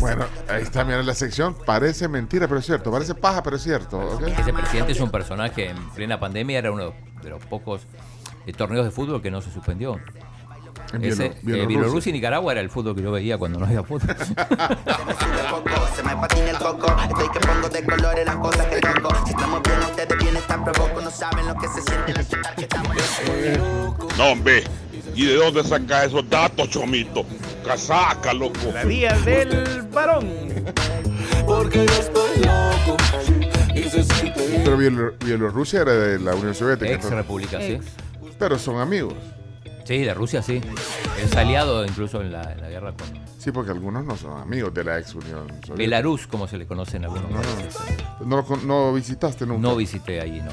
Bueno, 0.00 0.24
ahí 0.48 0.62
está, 0.62 0.84
mira 0.84 1.02
la 1.02 1.14
sección. 1.14 1.54
Parece 1.66 2.08
mentira, 2.08 2.48
pero 2.48 2.60
es 2.60 2.66
cierto. 2.66 2.90
Parece 2.90 3.14
paja, 3.14 3.42
pero 3.42 3.56
es 3.56 3.62
cierto. 3.62 4.18
Ese 4.26 4.52
presidente 4.52 4.92
es 4.92 5.00
un 5.00 5.10
personaje 5.10 5.70
en 5.70 5.90
plena 5.90 6.18
pandemia, 6.18 6.58
era 6.58 6.72
uno 6.72 6.94
de 7.22 7.30
los 7.30 7.44
pocos 7.44 7.82
eh, 8.46 8.52
torneos 8.52 8.84
de 8.84 8.90
fútbol 8.90 9.20
que 9.20 9.30
no 9.30 9.40
se 9.42 9.50
suspendió. 9.50 10.00
En 10.92 11.04
Ese, 11.04 11.26
eh, 11.26 11.36
Bielorrusia. 11.66 12.10
Y 12.10 12.12
Nicaragua 12.12 12.52
era 12.52 12.60
el 12.60 12.70
fútbol 12.70 12.94
que 12.96 13.02
yo 13.02 13.10
veía 13.12 13.36
cuando 13.38 13.58
no 13.58 13.66
había 13.66 13.82
fútbol. 13.82 14.14
Se 15.96 16.02
me 16.02 16.14
patina 16.16 16.50
el 16.50 16.58
coco, 16.58 16.86
estoy 17.08 17.28
que 17.30 17.40
pongo 17.40 17.68
de 17.68 17.84
colores 17.84 18.26
las 18.26 18.36
cosas 18.36 18.66
que 18.66 18.80
toco. 18.80 19.08
Si 19.24 19.30
estamos 19.30 19.62
bien, 19.62 19.78
ustedes 19.80 20.18
bien 20.18 20.36
están 20.36 20.64
provoco, 20.64 21.00
no 21.00 21.10
saben 21.10 21.46
lo 21.46 21.54
que 21.56 21.68
se 21.68 21.82
siente 21.82 22.12
al 22.12 22.18
aceptar 22.18 22.54
que 22.54 22.62
estamos 22.62 22.96
No, 24.18 24.24
hombre. 24.32 24.64
¿Y 25.14 25.24
de 25.26 25.34
dónde 25.36 25.64
sacas 25.64 26.06
esos 26.08 26.28
datos, 26.28 26.68
Chomito? 26.68 27.24
Casaca, 27.66 28.34
loco. 28.34 28.58
La 28.74 28.84
día 28.84 29.12
del 29.20 29.82
varón. 29.92 30.28
Pero 34.64 34.76
Bielo- 34.78 35.14
Bielorrusia 35.24 35.82
era 35.82 35.92
de 35.94 36.18
la 36.18 36.34
Unión 36.34 36.54
Soviética. 36.54 36.92
Ex 36.92 37.10
república, 37.10 37.58
sí. 37.60 37.78
Pero 38.38 38.58
son 38.58 38.78
amigos. 38.80 39.14
Sí, 39.86 39.98
de 39.98 40.14
Rusia 40.14 40.42
sí. 40.42 40.60
Es 41.22 41.34
aliado 41.36 41.84
incluso 41.86 42.20
en 42.20 42.32
la, 42.32 42.52
en 42.52 42.60
la 42.60 42.68
guerra 42.68 42.92
con 42.92 43.06
Sí, 43.38 43.52
porque 43.52 43.70
algunos 43.70 44.04
no 44.04 44.16
son 44.16 44.40
amigos 44.40 44.74
de 44.74 44.82
la 44.82 44.98
ex 44.98 45.14
Unión 45.14 45.46
Soviética. 45.48 45.74
Belarus, 45.74 46.26
como 46.26 46.48
se 46.48 46.58
le 46.58 46.66
conoce 46.66 46.96
en 46.96 47.04
algunos 47.04 47.30
No, 47.30 47.40
países. 47.40 47.76
no, 48.24 48.42
no, 48.42 48.56
no 48.64 48.92
visitaste 48.92 49.46
nunca. 49.46 49.60
No 49.62 49.76
visité 49.76 50.20
allí, 50.20 50.40
no. 50.40 50.50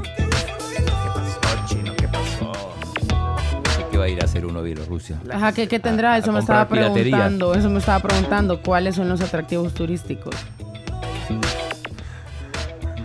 ¿Qué 0.00 0.82
pasó, 1.12 1.66
chino? 1.66 1.92
¿Qué 1.96 2.06
pasó? 2.08 2.52
¿Qué, 3.76 3.84
qué 3.90 3.98
va 3.98 4.04
a 4.04 4.08
ir 4.08 4.20
a 4.22 4.24
hacer 4.26 4.46
uno 4.46 4.60
a 4.60 4.62
Bielorrusia? 4.62 5.20
Ajá, 5.32 5.52
¿qué, 5.52 5.66
qué 5.66 5.80
tendrá? 5.80 6.12
A- 6.12 6.14
a 6.14 6.18
Eso 6.18 6.30
me 6.30 6.38
estaba 6.38 6.68
piratería. 6.68 7.16
preguntando. 7.16 7.54
Eso 7.54 7.68
me 7.68 7.80
estaba 7.80 7.98
preguntando. 8.00 8.62
¿Cuáles 8.62 8.94
son 8.94 9.08
los 9.08 9.20
atractivos 9.20 9.74
turísticos? 9.74 10.36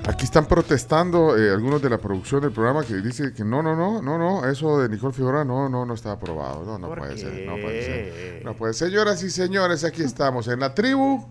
Aquí 0.07 0.25
están 0.25 0.45
protestando 0.45 1.35
eh, 1.35 1.49
algunos 1.51 1.81
de 1.81 1.89
la 1.89 1.97
producción 1.97 2.39
del 2.41 2.51
programa 2.51 2.83
que 2.83 2.93
dice 2.95 3.33
que 3.33 3.43
no, 3.43 3.63
no, 3.63 3.75
no, 3.75 4.03
no, 4.03 4.17
no, 4.19 4.47
eso 4.47 4.77
de 4.79 4.87
Nicole 4.87 5.13
Figueroa 5.13 5.43
no, 5.43 5.67
no, 5.67 5.83
no 5.83 5.93
está 5.95 6.11
aprobado. 6.11 6.63
No, 6.63 6.77
no 6.77 6.87
¿Por 6.89 6.99
puede 6.99 7.15
qué? 7.15 7.21
ser, 7.21 7.47
no 7.47 7.55
puede 7.55 7.83
ser. 7.83 8.45
No 8.45 8.53
puede 8.55 8.73
ser. 8.75 8.89
Señoras 8.89 9.23
y 9.23 9.31
señores, 9.31 9.83
aquí 9.83 10.03
estamos 10.03 10.47
en 10.47 10.59
la 10.59 10.73
tribu, 10.75 11.27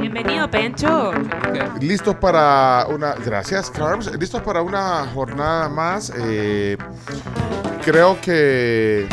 Bienvenido, 0.00 0.48
Pencho. 0.48 1.10
listos 1.80 2.14
para 2.16 2.86
una, 2.88 3.14
gracias 3.14 3.68
Carms, 3.70 4.12
listos 4.16 4.40
para 4.42 4.62
una 4.62 5.04
jornada 5.12 5.68
más. 5.68 6.12
eh, 6.16 6.76
creo 7.84 8.16
que 8.20 9.08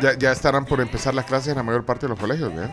ya, 0.00 0.16
ya 0.16 0.32
estarán 0.32 0.64
por 0.64 0.80
empezar 0.80 1.14
las 1.14 1.26
clases 1.26 1.48
en 1.48 1.56
la 1.56 1.62
mayor 1.62 1.84
parte 1.84 2.06
de 2.06 2.10
los 2.10 2.18
colegios, 2.18 2.48
¿verdad? 2.54 2.70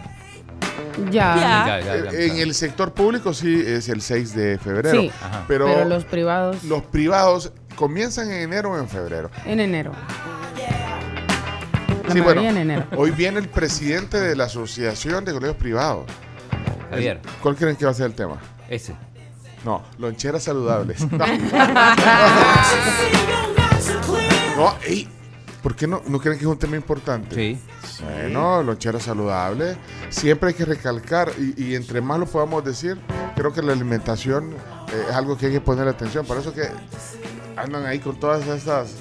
Ya. 1.12 1.36
Ya, 1.36 1.80
ya, 1.80 2.04
ya, 2.04 2.10
Eh, 2.12 2.28
En 2.32 2.38
el 2.40 2.54
sector 2.54 2.94
público 2.94 3.34
sí 3.34 3.62
es 3.66 3.90
el 3.90 4.02
6 4.02 4.36
de 4.36 4.58
febrero, 4.60 5.00
Sí, 5.02 5.12
Ajá. 5.22 5.46
pero, 5.48 5.66
pero 5.66 5.86
los 5.86 6.06
privados 6.06 6.64
los 6.64 6.84
privados 6.84 7.52
comienzan 7.76 8.32
en 8.32 8.42
enero 8.42 8.72
o 8.72 8.78
en 8.78 8.88
febrero. 8.90 9.30
en 9.46 9.60
enero. 9.60 9.92
La 12.08 12.14
Sí, 12.14 12.22
bueno, 12.22 12.42
en 12.42 12.58
enero. 12.58 12.86
hoy 12.98 13.12
viene 13.12 13.40
el 13.40 13.50
presidente 13.50 14.20
de 14.20 14.36
la 14.36 14.46
Asociación 14.46 15.26
de 15.26 15.34
Colegios 15.34 15.58
Privados. 15.58 16.06
Javier, 16.90 17.20
¿Cuál 17.44 17.56
creen 17.56 17.76
que 17.76 17.86
va 17.86 17.92
a 17.92 17.94
ser 17.94 18.08
el 18.08 18.14
tema? 18.16 18.38
ese. 18.68 18.96
No, 19.64 19.84
loncheras 20.00 20.44
saludables. 20.44 21.02
No, 21.12 21.26
No, 24.56 24.76
ey, 24.86 25.08
¿por 25.62 25.76
qué 25.76 25.88
no, 25.88 26.02
no 26.08 26.20
creen 26.20 26.38
que 26.38 26.46
es 26.46 26.50
un 26.50 26.58
tema 26.60 26.76
importante? 26.76 27.36
Sí. 27.36 27.60
Bueno, 28.04 28.64
lonchera 28.64 29.00
saludable. 29.00 29.76
Siempre 30.10 30.50
hay 30.50 30.56
que 30.56 30.66
recalcar, 30.66 31.32
y, 31.38 31.64
y 31.64 31.76
entre 31.76 32.02
más 32.02 32.20
lo 32.20 32.26
podamos 32.26 32.64
decir, 32.64 32.98
creo 33.36 33.54
que 33.54 33.62
la 33.62 33.74
alimentación 33.74 34.52
eh, 34.54 35.06
es 35.10 35.16
algo 35.16 35.38
que 35.38 35.48
hay 35.48 35.52
que 35.54 35.62
poner 35.62 35.88
atención. 35.88 36.26
Por 36.26 36.38
eso 36.38 36.54
que 36.54 36.70
andan 37.58 37.86
ahí 37.86 38.00
con 38.00 38.20
todas 38.20 38.46
estas. 38.48 38.96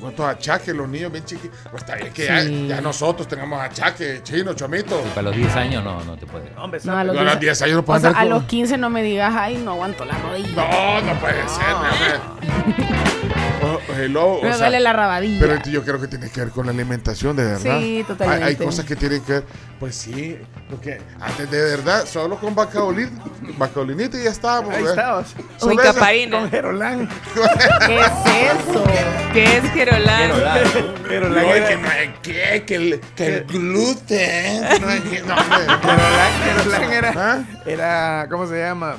Con 0.00 0.10
estos 0.10 0.26
achaques, 0.26 0.74
los 0.74 0.88
niños 0.88 1.10
bien 1.10 1.24
chiquitos. 1.24 1.58
Pues 1.70 1.82
está 1.82 1.96
bien 1.96 2.12
que 2.12 2.26
ya, 2.26 2.42
Sí. 2.42 2.66
ya 2.68 2.80
nosotros 2.80 3.26
tengamos 3.26 3.60
achaques, 3.60 4.22
chino, 4.22 4.54
chomito. 4.54 5.00
Para 5.14 5.22
los 5.22 5.36
10 5.36 5.56
años 5.56 5.82
no, 5.82 6.04
no 6.04 6.16
te 6.16 6.26
puede. 6.26 6.52
Hombre, 6.56 6.80
No, 6.84 6.96
a 6.96 7.02
los 7.02 7.14
No, 7.16 7.22
a 7.22 7.24
los 7.24 7.40
10 7.40 7.62
años 7.62 7.76
no 7.76 7.84
sea, 7.84 7.94
andar 7.96 8.16
a 8.16 8.24
los 8.24 8.44
15 8.44 8.76
no 8.78 8.88
me 8.90 9.02
digas, 9.02 9.34
ay, 9.36 9.56
no 9.64 9.72
aguanto 9.72 10.04
la 10.04 10.16
rodilla. 10.18 10.54
No, 10.54 11.00
no 11.14 11.20
puede 11.20 11.48
ser, 11.48 11.66
mi 11.66 11.88
hombre. 11.88 13.35
Oh, 13.62 13.78
hello, 13.94 14.24
o 14.34 14.42
Me 14.42 14.48
sea, 14.50 14.58
duele 14.58 14.80
la 14.80 14.92
rabadilla. 14.92 15.40
Pero 15.40 15.62
yo 15.70 15.82
creo 15.82 16.00
que 16.00 16.08
tiene 16.08 16.28
que 16.30 16.40
ver 16.40 16.50
con 16.50 16.66
la 16.66 16.72
alimentación, 16.72 17.34
de 17.36 17.44
verdad. 17.44 17.60
Sí, 17.62 17.68
Hay, 17.68 18.04
totalmente. 18.04 18.44
hay 18.44 18.56
cosas 18.56 18.84
que 18.84 18.96
tienen 18.96 19.22
que 19.22 19.32
ver. 19.32 19.44
Pues 19.80 19.94
sí, 19.96 20.38
porque 20.70 21.00
antes 21.20 21.50
de 21.50 21.62
verdad, 21.62 22.04
solo 22.06 22.36
con 22.38 22.54
vacaolin, 22.54 23.10
vacaolinita 23.58 24.18
y 24.18 24.24
ya 24.24 24.30
estábamos. 24.30 24.74
Ahí 24.74 24.84
¿eh? 24.84 24.88
estabas. 24.88 25.34
Esa- 25.56 25.76
capaína. 25.94 26.38
Con 26.40 26.50
Gerolán. 26.50 27.08
¿Qué 27.86 27.98
es 28.00 28.06
eso? 28.06 28.84
¿Qué 29.32 29.56
es 29.56 29.70
Gerolán? 29.72 30.30
Gerolán 31.08 31.46
No, 31.46 31.54
era- 31.54 31.68
que 31.68 31.76
no 31.76 31.88
hay 31.88 32.08
que, 32.22 32.64
que 32.66 32.74
el, 32.76 33.00
que 33.16 33.26
el 33.26 33.44
gluten. 33.44 34.68
que 34.68 34.80
no 34.80 34.88
hay 34.88 35.00
que- 35.00 35.22
no, 35.22 35.34
hombre. 35.34 35.58
Gerolán, 35.82 36.32
Gerolán 36.44 36.92
era, 36.92 37.12
¿Ah? 37.16 37.44
era, 37.66 38.26
¿cómo 38.30 38.46
se 38.46 38.58
llama? 38.58 38.96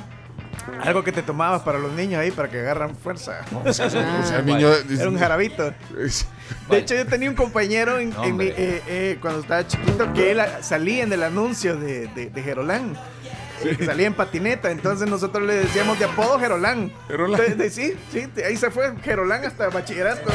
Algo 0.82 1.02
que 1.04 1.12
te 1.12 1.22
tomabas 1.22 1.62
para 1.62 1.78
los 1.78 1.92
niños 1.92 2.20
ahí, 2.20 2.30
para 2.30 2.48
que 2.48 2.60
agarran 2.60 2.94
fuerza. 2.96 3.40
O 3.64 3.72
sea, 3.72 3.86
o 3.86 3.90
sea, 3.90 4.38
el 4.38 4.46
niño. 4.46 4.68
Era 4.90 5.08
un 5.08 5.18
jarabito. 5.18 5.74
De 6.70 6.78
hecho, 6.78 6.94
yo 6.94 7.04
tenía 7.06 7.28
un 7.28 7.34
compañero 7.36 7.98
en, 7.98 8.14
en 8.22 8.36
mi- 8.36 8.46
eh, 8.46 8.82
eh, 8.86 9.18
cuando 9.20 9.40
estaba 9.40 9.66
chiquito 9.66 10.12
que 10.14 10.30
él 10.30 10.40
ah, 10.40 10.58
salía 10.62 11.02
en 11.02 11.12
el 11.12 11.22
anuncio 11.24 11.76
de, 11.76 12.06
de, 12.08 12.30
de 12.30 12.42
Gerolán. 12.42 12.96
Sí, 13.62 13.84
salía 13.84 14.06
en 14.06 14.14
patineta, 14.14 14.70
entonces 14.70 15.10
nosotros 15.10 15.44
le 15.44 15.54
decíamos 15.54 15.98
de 15.98 16.04
apodo 16.04 16.38
Gerolán. 16.38 16.92
Gerolán. 17.08 17.40
De- 17.40 17.54
de- 17.56 17.70
sí, 17.70 17.94
sí, 18.12 18.28
ahí 18.46 18.56
se 18.56 18.70
fue 18.70 18.94
Gerolán 19.02 19.44
hasta 19.44 19.68
bachillerato. 19.68 20.30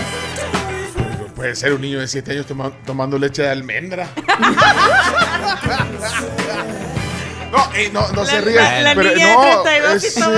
Puede 1.34 1.56
ser 1.56 1.74
un 1.74 1.80
niño 1.82 2.00
de 2.02 2.08
7 2.08 2.32
años 2.34 2.46
toma- 2.46 2.74
tomando 2.86 3.17
leche 3.17 3.41
de 3.43 3.50
almendra. 3.50 4.10
No, 7.54 7.70
eh, 7.76 7.89
no, 7.94 8.12
no 8.13 8.26
se 8.26 8.42
rían. 8.42 8.63
la- 8.63 8.82
la 8.82 8.96
pero 8.96 9.10
niña 9.13 9.28
de 9.28 9.34
no, 9.34 9.62
32 9.63 9.96
es 9.96 10.04
y 10.04 10.10
cierto. 10.10 10.32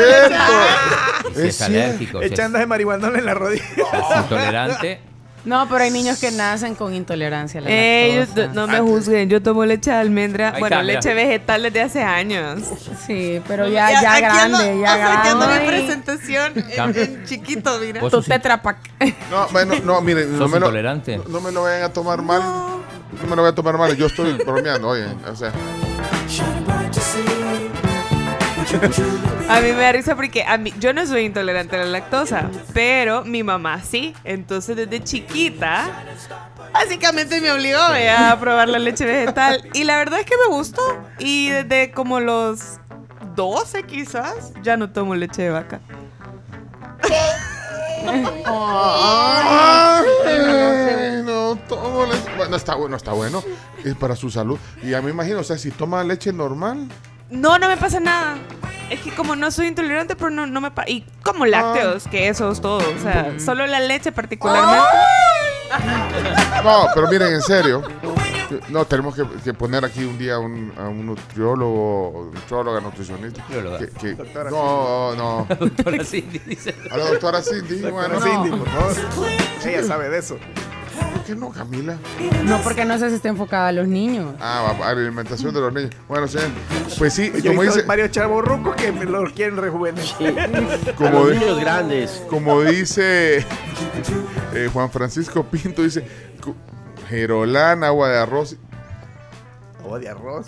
Si 1.33 1.41
es 1.41 1.45
Es 1.55 1.61
alérgico, 1.61 2.19
si 2.19 2.25
es, 2.25 2.51
de 2.53 2.65
marihuanol 2.67 3.15
en 3.15 3.25
la 3.25 3.33
rodilla. 3.33 3.63
es 3.73 4.17
intolerante. 4.17 4.99
No, 5.45 5.69
pero 5.69 5.83
hay 5.83 5.91
niños 5.91 6.19
que 6.19 6.31
nacen 6.31 6.73
con 6.73 6.91
intolerancia 6.95 7.59
a 7.59 7.63
la 7.63 7.69
Ellos 7.69 8.29
lactosa. 8.29 8.47
no 8.53 8.65
me 8.67 8.79
juzguen, 8.79 9.29
yo 9.29 9.43
tomo 9.43 9.63
leche 9.63 9.91
de 9.91 9.97
almendra, 9.97 10.53
Ahí 10.55 10.59
bueno, 10.59 10.77
está, 10.77 10.83
leche 10.83 11.13
vegetal 11.13 11.61
desde 11.61 11.81
hace 11.83 12.01
años. 12.01 12.61
Sí, 13.05 13.39
pero 13.47 13.67
ya, 13.67 13.91
ya, 13.91 14.13
aquí 14.15 14.23
ando- 14.25 14.57
grande, 14.57 14.79
ya 14.81 14.93
acercando 14.95 15.45
grande. 15.45 15.61
mi 15.61 15.67
presentación 15.67 16.53
en, 16.67 16.97
en 16.97 17.25
chiquito, 17.25 17.77
mira. 17.79 17.99
Tu 18.01 18.09
sos, 18.09 18.25
Tetra 18.25 18.59
Pak. 18.63 18.77
No, 19.29 19.47
bueno, 19.51 19.75
no, 19.83 20.01
miren, 20.01 20.31
no 20.37 20.47
me, 20.47 20.59
lo, 20.59 20.65
intolerante. 20.65 21.21
no 21.27 21.39
me 21.39 21.51
lo 21.51 21.61
vayan 21.61 21.83
a 21.83 21.93
tomar 21.93 22.23
mal. 22.23 22.41
No 22.41 23.29
me 23.29 23.35
lo 23.35 23.43
voy 23.43 23.51
a 23.51 23.55
tomar 23.55 23.77
mal. 23.77 23.95
Yo 23.95 24.07
estoy 24.07 24.33
bromeando, 24.33 24.87
oye. 24.89 25.05
O 25.31 25.35
sea, 25.35 25.51
A 29.49 29.61
mí 29.61 29.71
me 29.71 29.81
da 29.81 29.91
risa 29.91 30.15
porque 30.15 30.43
a 30.43 30.57
mí, 30.57 30.73
yo 30.79 30.93
no 30.93 31.05
soy 31.05 31.25
intolerante 31.25 31.75
a 31.75 31.79
la 31.79 31.85
lactosa, 31.85 32.49
pero 32.73 33.23
mi 33.23 33.43
mamá 33.43 33.81
sí. 33.83 34.15
Entonces 34.23 34.75
desde 34.75 35.03
chiquita, 35.03 36.03
básicamente 36.73 37.39
me 37.41 37.51
obligó 37.51 37.79
¿vea? 37.91 38.31
a 38.31 38.39
probar 38.39 38.69
la 38.69 38.79
leche 38.79 39.05
vegetal. 39.05 39.69
Y 39.73 39.83
la 39.83 39.97
verdad 39.97 40.19
es 40.19 40.25
que 40.25 40.35
me 40.37 40.55
gustó. 40.55 40.81
Y 41.19 41.49
desde 41.49 41.91
como 41.91 42.19
los 42.19 42.79
12 43.35 43.83
quizás, 43.83 44.53
ya 44.63 44.77
no 44.77 44.89
tomo 44.89 45.15
leche 45.15 45.43
de 45.43 45.49
vaca. 45.49 45.79
No, 51.25 51.55
tomo 51.67 52.05
leche. 52.05 52.35
Bueno, 52.37 52.55
está 52.55 52.75
bueno, 52.75 52.97
está 52.97 53.11
bueno. 53.13 53.43
Es 53.83 53.95
para 53.95 54.15
su 54.15 54.29
salud. 54.29 54.57
Y 54.81 54.89
ya 54.91 55.01
me 55.01 55.11
imagino, 55.11 55.39
o 55.39 55.43
sea, 55.43 55.57
si 55.57 55.71
toma 55.71 56.03
leche 56.03 56.33
normal. 56.33 56.87
No, 57.29 57.57
no 57.59 57.67
me 57.67 57.77
pasa 57.77 57.99
nada. 57.99 58.37
Es 58.89 58.99
que 59.01 59.11
como 59.11 59.35
no 59.35 59.49
soy 59.49 59.67
intolerante, 59.67 60.15
pero 60.15 60.29
no, 60.29 60.45
no 60.45 60.61
me 60.61 60.69
pasa. 60.71 60.89
Y 60.89 61.05
como 61.23 61.45
lácteos, 61.45 62.07
quesos, 62.07 62.61
todo. 62.61 62.77
O 62.77 63.01
sea, 63.01 63.33
solo 63.39 63.65
la 63.65 63.79
leche 63.79 64.11
particularmente. 64.11 64.83
No, 66.63 66.87
pero 66.93 67.07
miren, 67.09 67.33
en 67.33 67.41
serio. 67.41 67.81
No, 68.69 68.85
tenemos 68.85 69.15
que, 69.15 69.23
que 69.43 69.53
poner 69.55 69.83
aquí 69.83 70.03
un 70.03 70.17
día 70.19 70.37
un- 70.37 70.71
a 70.77 70.83
un 70.83 71.03
nutriólogo, 71.07 72.29
nutrióloga, 72.31 72.79
nutricionista. 72.79 73.43
Que- 73.47 73.89
que- 74.15 74.15
no, 74.51 75.15
no. 75.15 75.47
Doctora 75.59 76.03
Cindy 76.05 76.37
dice. 76.39 76.75
A 76.91 76.97
la 76.97 77.05
doctora 77.05 77.41
Cindy. 77.41 77.79
Doctora 77.79 78.07
Bueno, 78.19 78.21
Cindy, 78.21 78.49
por 78.57 78.69
favor. 78.69 78.93
Ella 79.65 79.83
sabe 79.83 80.09
de 80.09 80.19
eso. 80.19 80.37
¿Por 80.95 81.23
qué 81.23 81.35
no, 81.35 81.49
Camila? 81.49 81.97
No, 82.45 82.61
porque 82.61 82.85
no 82.85 82.97
si 82.97 83.05
está 83.05 83.29
enfocada 83.29 83.69
a 83.69 83.71
los 83.71 83.87
niños. 83.87 84.35
Ah, 84.39 84.61
va, 84.67 84.79
va, 84.79 84.89
alimentación 84.89 85.53
de 85.53 85.59
los 85.61 85.73
niños. 85.73 85.91
Bueno, 86.07 86.27
sí. 86.27 86.37
Pues 86.97 87.13
sí, 87.13 87.31
Yo 87.41 87.51
como 87.51 87.63
dice, 87.63 87.81
varios 87.83 88.11
chavorrucos 88.11 88.75
que 88.75 88.91
me 88.91 89.05
lo 89.05 89.23
quieren 89.33 89.57
rejuvenecer. 89.57 90.39
A 90.89 90.95
como, 90.95 91.25
los 91.25 91.31
niños 91.31 91.59
grandes. 91.59 92.23
como 92.29 92.61
dice 92.61 93.45
eh, 94.53 94.69
Juan 94.71 94.89
Francisco 94.89 95.43
Pinto, 95.43 95.81
dice 95.81 96.07
Gerolán, 97.09 97.83
agua 97.83 98.09
de 98.09 98.17
arroz. 98.17 98.55
Agua 99.79 99.99
de 99.99 100.09
arroz. 100.09 100.47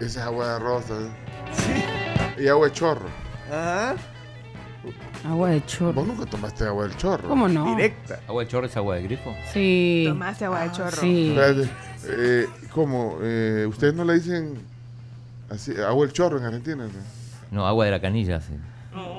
Esa 0.00 0.06
es 0.06 0.16
agua 0.18 0.48
de 0.48 0.54
arroz 0.54 0.84
también. 0.86 1.12
Y 2.38 2.48
agua 2.48 2.66
de 2.66 2.72
chorro. 2.72 3.06
Ajá. 3.50 3.96
Agua 5.24 5.50
de 5.50 5.64
chorro. 5.66 5.92
Vos 5.92 6.06
nunca 6.06 6.26
tomaste 6.26 6.64
agua 6.64 6.86
del 6.86 6.96
chorro. 6.96 7.28
¿Cómo 7.28 7.48
no? 7.48 7.74
Directa. 7.74 8.20
¿Agua 8.28 8.42
de 8.44 8.48
chorro 8.48 8.66
es 8.66 8.76
agua 8.76 8.96
de 8.96 9.02
grifo? 9.02 9.34
Sí. 9.52 10.04
Tomaste 10.08 10.44
agua 10.44 10.60
de 10.60 10.72
chorro. 10.72 10.96
Sí. 10.96 11.28
Espérate, 11.36 11.68
eh, 12.08 12.46
¿Cómo? 12.72 13.18
Eh, 13.22 13.66
¿Ustedes 13.68 13.94
no 13.94 14.04
le 14.04 14.14
dicen 14.14 14.58
así, 15.50 15.72
agua 15.80 16.04
del 16.06 16.12
chorro 16.12 16.38
en 16.38 16.44
Argentina? 16.44 16.84
no? 16.84 16.90
No, 17.50 17.66
agua 17.66 17.84
de 17.86 17.90
la 17.92 18.00
canilla, 18.00 18.40
sí. 18.40 18.52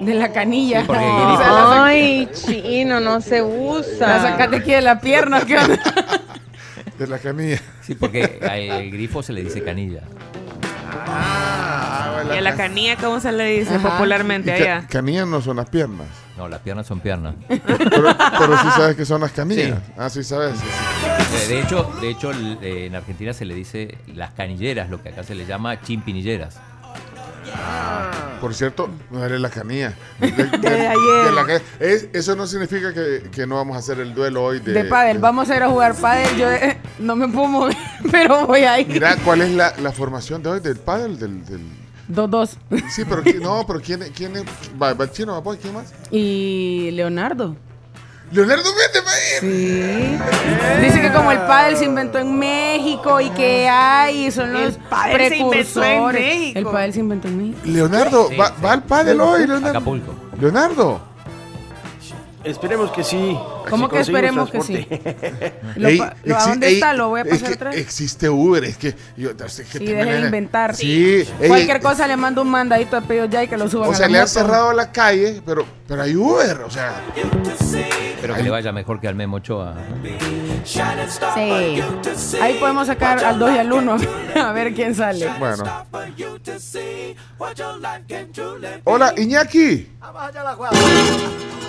De 0.01 0.13
la 0.15 0.31
canilla. 0.31 0.81
Sí, 0.81 0.91
la, 0.91 1.85
Ay, 1.85 2.29
chino, 2.33 2.99
no 2.99 3.21
se 3.21 3.39
la 3.39 3.45
usa. 3.45 4.21
sacaste 4.21 4.55
aquí 4.57 4.71
de 4.71 4.81
la 4.81 4.99
pierna. 4.99 5.45
¿qué 5.45 5.57
onda? 5.57 5.79
De 6.97 7.05
la 7.07 7.19
canilla. 7.19 7.59
Sí, 7.81 7.93
porque 7.95 8.39
al 8.41 8.89
grifo 8.91 9.21
se 9.21 9.33
le 9.33 9.43
dice 9.43 9.63
canilla. 9.63 10.01
Ah, 11.07 11.36
Y 12.25 12.37
a 12.37 12.41
la 12.41 12.49
can- 12.51 12.57
canilla, 12.69 12.95
¿cómo 12.97 13.19
se 13.19 13.31
le 13.31 13.45
dice 13.45 13.75
Ajá. 13.75 13.89
popularmente 13.91 14.49
ca- 14.49 14.55
allá? 14.55 14.87
canillas 14.87 15.27
no 15.27 15.41
son 15.41 15.57
las 15.57 15.69
piernas. 15.69 16.07
No, 16.37 16.47
las 16.47 16.59
piernas 16.61 16.85
son 16.85 16.99
piernas. 16.99 17.33
Pero, 17.47 18.15
pero 18.37 18.57
sí 18.59 18.67
sabes 18.75 18.95
que 18.95 19.05
son 19.05 19.21
las 19.21 19.31
canillas. 19.31 19.79
Sí. 19.85 19.93
Ah, 19.97 20.09
sí 20.09 20.23
sabes. 20.23 20.53
sí, 20.59 20.65
sí. 20.67 21.47
De 21.49 21.59
hecho, 21.61 21.91
de 21.99 22.09
hecho 22.11 22.31
eh, 22.61 22.85
en 22.85 22.95
Argentina 22.95 23.33
se 23.33 23.43
le 23.45 23.55
dice 23.55 23.97
las 24.13 24.31
canilleras, 24.31 24.89
lo 24.89 25.01
que 25.01 25.09
acá 25.09 25.23
se 25.23 25.33
le 25.33 25.45
llama 25.47 25.81
chimpinilleras. 25.81 26.59
Por 28.41 28.53
cierto, 28.53 28.89
no 29.09 29.23
eres 29.25 29.41
la 29.41 29.49
canilla. 29.49 29.93
De, 30.19 30.31
de- 30.31 30.43
De 30.59 30.67
ayer. 30.87 31.25
de 31.25 31.31
la 31.31 31.45
ca- 31.47 31.61
es- 31.79 32.07
eso 32.13 32.35
no 32.35 32.45
significa 32.45 32.93
que, 32.93 33.29
que 33.31 33.47
no 33.47 33.55
vamos 33.55 33.75
a 33.75 33.79
hacer 33.79 33.99
el 33.99 34.13
duelo 34.13 34.43
hoy 34.43 34.59
de, 34.59 34.73
De 34.73 34.83
pádel. 34.85 35.17
Vamos 35.17 35.49
a 35.49 35.55
ir 35.55 35.63
a 35.63 35.69
jugar 35.69 35.95
pádel. 35.95 36.37
Yo 36.37 36.51
eh, 36.51 36.77
no 36.99 37.15
me 37.15 37.27
puedo 37.29 37.47
mover, 37.47 37.75
pero 38.11 38.45
voy 38.45 38.61
a 38.63 38.79
ir. 38.79 38.87
Mira, 38.89 39.15
¿cuál 39.25 39.41
es 39.41 39.49
la, 39.51 39.73
la 39.81 39.91
formación 39.91 40.43
de 40.43 40.49
hoy 40.49 40.59
del 40.59 40.77
pádel? 40.77 41.17
Del, 41.17 41.43
del... 41.45 41.61
Dos, 42.07 42.29
dos. 42.29 42.57
Sí, 42.89 43.03
pero 43.07 43.21
no, 43.41 43.65
pero 43.67 43.81
¿quién, 43.81 44.01
quién 44.15 44.35
es? 44.37 44.43
Va, 44.81 44.93
va 44.93 45.05
el 45.05 45.11
chino, 45.11 45.33
va, 45.33 45.43
pues, 45.43 45.59
¿quién 45.61 45.73
más? 45.73 45.93
Y 46.11 46.89
Leonardo. 46.91 47.55
Leonardo 48.31 48.63
Méndez 48.75 49.03
va 49.05 49.11
a 49.11 49.45
ir. 49.45 50.19
Sí. 50.81 50.85
Dice 50.85 51.01
que 51.01 51.13
como 51.13 51.31
el 51.31 51.39
pádel 51.39 51.77
se 51.77 51.85
inventó 51.85 52.17
en 52.17 52.37
México 52.37 53.21
y 53.21 53.29
que 53.29 53.69
hay 53.69 54.29
son 54.31 54.53
El 54.55 54.65
los 54.65 54.73
pádel 54.89 55.29
se 55.29 55.37
inventó 55.37 55.55
en 55.55 55.63
precursores. 55.63 56.21
México. 56.39 56.59
El 56.59 56.65
pádel 56.65 56.93
se 56.93 56.99
inventó 56.99 57.27
en 57.29 57.37
México. 57.37 57.59
Leonardo, 57.65 58.27
Sí, 58.29 58.35
va, 58.35 58.47
sí. 58.47 58.53
va 58.65 58.71
al 58.73 58.83
pádel 58.83 59.21
hoy, 59.21 59.47
Leonardo. 59.47 59.69
Acapulco. 59.69 60.13
Leonardo. 60.41 61.01
Esperemos 62.47 62.91
que 62.91 63.03
sí. 63.03 63.37
¿Cómo 63.69 63.87
Si 63.87 63.91
que 63.91 63.99
esperemos 63.99 64.49
que. 64.49 64.59
Lo 65.75 65.89
Ey, 65.89 66.01
lo- 66.23 66.37
¿A 66.37 66.47
dónde 66.47 66.67
ey, 66.67 66.73
está? 66.75 66.93
Lo 66.93 67.09
voy 67.09 67.19
a 67.19 67.23
es 67.23 67.29
pasar 67.29 67.57
que 67.57 67.65
vez. 67.65 67.77
Existe 67.77 68.29
Uber, 68.29 68.63
es 68.63 68.77
que 68.77 68.95
yo 69.17 69.33
no 69.33 69.49
sé 69.49 69.65
qué 69.65 69.77
Sí, 69.79 69.85
deje 69.85 70.13
de 70.13 70.19
inventar. 70.21 70.75
Sí, 70.75 71.27
ey, 71.39 71.47
Cualquier 71.49 71.81
cosa 71.81 72.07
le 72.07 72.15
mando 72.15 72.41
un 72.41 72.49
mandadito 72.49 72.95
de 72.99 73.05
pedidos 73.07 73.29
ya 73.29 73.43
y 73.43 73.47
que 73.47 73.57
lo 73.57 73.69
suban 73.69 73.89
O 73.89 73.91
a 73.91 73.95
sea, 73.95 74.07
la 74.07 74.13
le 74.13 74.19
han 74.19 74.27
cerrado 74.27 74.71
la 74.73 74.91
calle, 74.91 75.41
pero, 75.45 75.65
pero 75.87 76.01
hay 76.01 76.15
Uber, 76.15 76.61
o 76.61 76.69
sea. 76.69 77.01
Espero 78.15 78.33
que 78.35 78.43
le 78.43 78.49
vaya 78.49 78.71
mejor 78.71 78.99
que 78.99 79.07
al 79.07 79.15
Memo 79.15 79.37
Ochoa. 79.37 79.75
Sí. 80.63 82.39
Ahí 82.41 82.57
podemos 82.59 82.87
sacar 82.87 83.23
al 83.23 83.37
2 83.39 83.51
y 83.55 83.57
al 83.57 83.71
1 83.71 83.97
a 84.35 84.51
ver 84.53 84.73
quién 84.73 84.95
sale. 84.95 85.29
Bueno. 85.39 85.63
Hola, 88.85 89.13
Iñaki. 89.17 89.87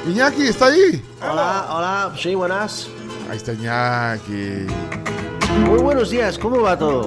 Iñaki, 0.06 0.42
¿está 0.46 0.66
ahí? 0.66 1.02
Hola, 1.20 1.66
hola, 1.70 2.12
sí, 2.16 2.34
buenas. 2.34 2.88
Ahí 3.30 3.36
está 3.36 3.52
Iñaki. 3.52 4.66
Muy 5.66 5.80
buenos 5.80 6.10
días, 6.10 6.38
¿cómo 6.38 6.62
va 6.62 6.78
todo? 6.78 7.06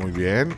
Muy 0.00 0.10
bien. 0.10 0.54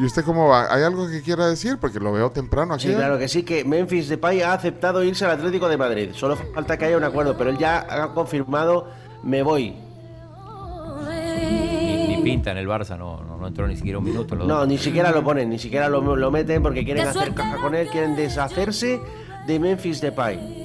¿Y 0.00 0.04
usted 0.04 0.24
cómo 0.24 0.48
va? 0.48 0.74
¿Hay 0.74 0.82
algo 0.82 1.08
que 1.08 1.20
quiera 1.22 1.46
decir? 1.46 1.76
Porque 1.78 2.00
lo 2.00 2.12
veo 2.12 2.30
temprano 2.30 2.74
aquí. 2.74 2.88
Sí, 2.88 2.94
claro 2.94 3.18
que 3.18 3.28
sí, 3.28 3.42
que 3.42 3.64
Memphis 3.64 4.08
Depay 4.08 4.40
ha 4.40 4.54
aceptado 4.54 5.04
irse 5.04 5.26
al 5.26 5.32
Atlético 5.32 5.68
de 5.68 5.76
Madrid. 5.76 6.10
Solo 6.14 6.36
falta 6.36 6.78
que 6.78 6.86
haya 6.86 6.96
un 6.96 7.04
acuerdo, 7.04 7.36
pero 7.36 7.50
él 7.50 7.58
ya 7.58 7.86
ha 7.88 8.12
confirmado, 8.14 8.88
me 9.22 9.42
voy. 9.42 9.76
Pinta 12.22 12.50
en 12.52 12.58
el 12.58 12.68
Barça, 12.68 12.96
no, 12.98 13.22
no, 13.22 13.36
no 13.36 13.46
entró 13.46 13.66
ni 13.66 13.76
siquiera 13.76 13.98
un 13.98 14.04
minuto. 14.04 14.34
los 14.34 14.46
No, 14.46 14.58
dos. 14.60 14.68
ni 14.68 14.78
siquiera 14.78 15.10
lo 15.10 15.22
ponen, 15.24 15.48
ni 15.50 15.58
siquiera 15.58 15.88
lo, 15.88 16.16
lo 16.16 16.30
meten 16.30 16.62
porque 16.62 16.84
quieren 16.84 17.06
hacer 17.06 17.34
caja 17.34 17.56
con 17.58 17.74
él, 17.74 17.88
quieren 17.88 18.16
deshacerse 18.16 19.00
de 19.46 19.58
Memphis 19.60 20.00
Depay. 20.00 20.60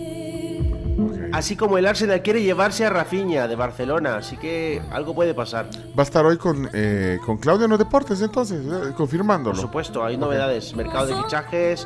Así 1.34 1.56
como 1.58 1.78
el 1.78 1.86
Arsenal 1.86 2.22
quiere 2.22 2.42
llevarse 2.44 2.86
a 2.86 2.90
Rafinha 2.90 3.48
de 3.48 3.56
Barcelona, 3.58 4.16
así 4.16 4.38
que 4.38 4.82
algo 4.92 5.14
puede 5.14 5.34
pasar. 5.34 5.66
Va 5.98 6.02
a 6.02 6.04
estar 6.04 6.26
hoy 6.26 6.38
con, 6.38 6.70
eh, 6.74 7.20
con 7.26 7.38
Claudio 7.38 7.66
en 7.66 7.72
los 7.72 7.80
deportes, 7.80 8.22
entonces, 8.22 8.62
eh, 8.66 8.94
confirmándolo. 8.96 9.54
Por 9.56 9.62
supuesto, 9.62 10.06
hay 10.06 10.16
novedades, 10.18 10.74
mercado 10.76 11.08
de 11.08 11.16
fichajes, 11.24 11.86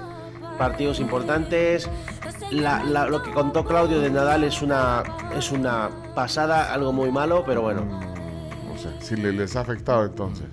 partidos 0.60 0.99
importantes. 0.99 1.89
La- 2.51 2.84
la- 2.84 3.08
lo 3.08 3.23
que 3.23 3.32
contó 3.32 3.63
Claudio 3.65 3.99
de 4.01 4.12
Nadal 4.12 4.43
es 4.43 4.62
una, 4.62 5.01
es 5.36 5.51
una 5.51 5.89
pasada, 6.13 6.71
algo 6.71 6.91
muy 6.93 7.12
malo, 7.12 7.43
pero 7.45 7.62
bueno. 7.63 7.82
No 7.82 8.18
sé, 8.79 8.89
si 9.01 9.15
le- 9.15 9.31
les 9.33 9.55
ha 9.55 9.61
afectado 9.61 10.05
entonces. 10.05 10.45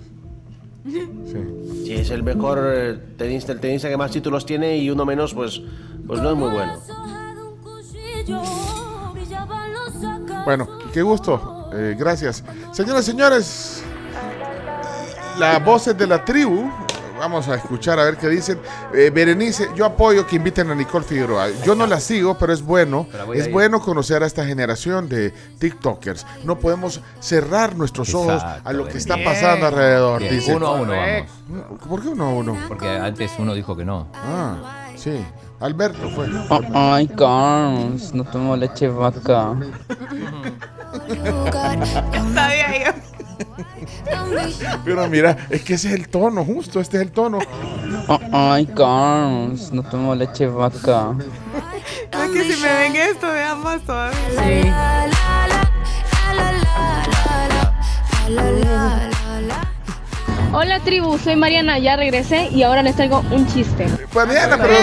Sí. 0.85 1.83
Si 1.85 1.93
es 1.93 2.09
el 2.11 2.23
mejor 2.23 2.59
eh, 2.63 2.93
tenista, 3.17 3.51
el 3.51 3.59
tenista 3.59 3.89
que 3.89 3.97
más 3.97 4.11
títulos 4.11 4.45
tiene 4.45 4.77
y 4.77 4.89
uno 4.89 5.05
menos, 5.05 5.33
pues, 5.33 5.61
pues 6.07 6.21
no 6.21 6.31
es 6.31 6.35
muy 6.37 6.49
bueno. 6.49 6.73
Bueno, 10.45 10.67
qué 10.93 11.01
gusto. 11.01 11.69
Eh, 11.73 11.95
gracias. 11.97 12.43
Señoras 12.71 13.03
y 13.07 13.11
señores, 13.11 13.83
las 15.39 15.63
voces 15.63 15.97
de 15.97 16.07
la 16.07 16.23
tribu. 16.23 16.69
Vamos 17.17 17.47
a 17.47 17.55
escuchar 17.55 17.99
a 17.99 18.05
ver 18.05 18.17
qué 18.17 18.27
dicen. 18.29 18.59
Eh, 18.93 19.09
Berenice, 19.13 19.69
yo 19.75 19.85
apoyo 19.85 20.25
que 20.27 20.35
inviten 20.35 20.69
a 20.71 20.75
Nicole 20.75 21.03
Figueroa. 21.05 21.47
Yo 21.65 21.75
no 21.75 21.87
la 21.87 21.99
sigo, 21.99 22.37
pero 22.37 22.53
es 22.53 22.61
bueno. 22.61 23.07
Pero 23.11 23.33
Es 23.33 23.51
bueno 23.51 23.81
conocer 23.81 24.23
a 24.23 24.27
esta 24.27 24.45
generación 24.45 25.09
de 25.09 25.31
TikTokers. 25.59 26.25
No 26.43 26.57
podemos 26.59 27.01
cerrar 27.19 27.75
nuestros 27.75 28.13
ojos 28.13 28.41
a 28.63 28.73
lo 28.73 28.87
que 28.87 28.97
está 28.97 29.15
Bien. 29.15 29.27
pasando 29.27 29.67
alrededor. 29.67 30.19
Bien, 30.21 30.35
dice. 30.35 30.55
uno 30.55 30.67
a 30.67 30.71
uno 30.73 30.93
vamos. 30.93 31.79
¿Por 31.87 32.01
qué 32.01 32.07
uno 32.09 32.25
a 32.25 32.29
uno? 32.29 32.57
Porque 32.67 32.87
antes 32.87 33.31
uno 33.39 33.53
dijo 33.53 33.75
que 33.75 33.85
no. 33.85 34.07
Ah, 34.13 34.89
sí. 34.95 35.23
Alberto 35.59 36.09
fue. 36.11 36.27
Ay, 36.73 37.07
Carlos, 37.07 38.13
no 38.13 38.23
tomo 38.25 38.55
leche 38.55 38.87
vaca. 38.89 39.55
Sabía 42.33 42.85
yo. 42.85 43.16
Pero 44.85 45.07
mira, 45.07 45.37
es 45.49 45.61
que 45.63 45.75
ese 45.75 45.89
es 45.89 45.93
el 45.95 46.09
tono, 46.09 46.43
justo, 46.43 46.79
este 46.79 46.97
es 46.97 47.03
el 47.03 47.11
tono. 47.11 47.39
Ay, 48.31 48.65
Carlos, 48.67 49.71
no 49.71 49.83
tomo 49.83 50.15
leche 50.15 50.47
vaca. 50.47 51.13
Es 52.11 52.31
que 52.31 52.53
si 52.53 52.61
me 52.61 52.73
ven 52.73 52.95
esto, 52.95 53.27
vean 53.31 53.61
más 53.61 53.81
todavía. 53.81 55.07
Hola 60.53 60.79
tribu, 60.79 61.17
soy 61.19 61.35
Mariana, 61.35 61.77
ya 61.77 61.95
regresé 61.97 62.49
y 62.49 62.63
ahora 62.63 62.81
les 62.81 62.95
traigo 62.95 63.23
un 63.31 63.45
chiste. 63.47 63.87
Mariana, 64.13 64.57
pero. 64.57 64.73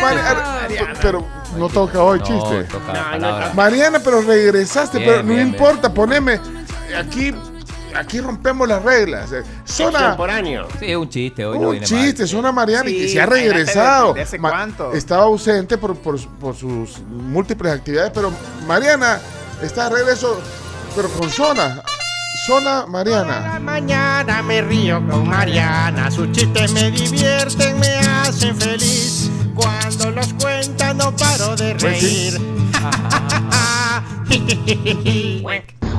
Mariana, 0.00 0.94
pero 1.00 1.26
no 1.58 1.68
toca 1.68 2.02
hoy 2.02 2.18
No, 2.20 2.24
chiste. 2.24 2.64
toca. 2.64 3.52
Mariana, 3.54 4.00
pero 4.02 4.22
regresaste, 4.22 4.98
Bien, 4.98 5.10
pero 5.10 5.22
no 5.22 5.34
bien, 5.34 5.48
importa, 5.48 5.92
poneme. 5.92 6.40
Aquí, 6.98 7.32
aquí 7.96 8.20
rompemos 8.20 8.66
las 8.68 8.82
reglas. 8.82 9.32
Eh, 9.32 9.42
Zona. 9.64 9.98
Extemporáneo. 9.98 10.68
Sí, 10.78 10.94
un 10.94 11.08
chiste, 11.08 11.44
hoy 11.44 11.58
no 11.58 11.66
Un 11.68 11.70
viene 11.72 11.86
chiste, 11.86 12.26
zona 12.26 12.52
Mariana, 12.52 12.90
y 12.90 12.94
Sí, 12.94 13.00
que 13.00 13.08
se 13.08 13.20
ha 13.20 13.26
regresado. 13.26 14.08
de- 14.08 14.14
de 14.14 14.22
hace 14.22 14.38
cuánto. 14.38 14.92
Estaba 14.92 15.24
ausente 15.24 15.78
por, 15.78 15.96
por, 15.96 16.18
por 16.38 16.56
sus 16.56 17.00
múltiples 17.08 17.72
actividades, 17.72 18.12
pero 18.14 18.32
Mariana 18.66 19.18
está 19.62 19.88
de 19.88 19.96
regreso, 19.96 20.40
pero 20.94 21.08
con 21.10 21.30
zona. 21.30 21.82
Zona 22.46 22.84
Mariana. 22.86 23.58
Mañana 23.60 24.42
me 24.42 24.60
río 24.60 24.96
con 25.08 25.26
Mariana, 25.28 26.10
sus 26.10 26.30
chistes 26.32 26.72
me 26.72 26.90
divierten, 26.90 27.78
me 27.78 27.96
hacen 27.98 28.54
feliz. 28.56 29.30
Cuando 29.54 30.10
los 30.10 30.34
cuenta 30.34 30.92
no 30.92 31.14
paro 31.16 31.54
de 31.56 31.76
Pues 31.76 32.00
sí. 32.00 32.36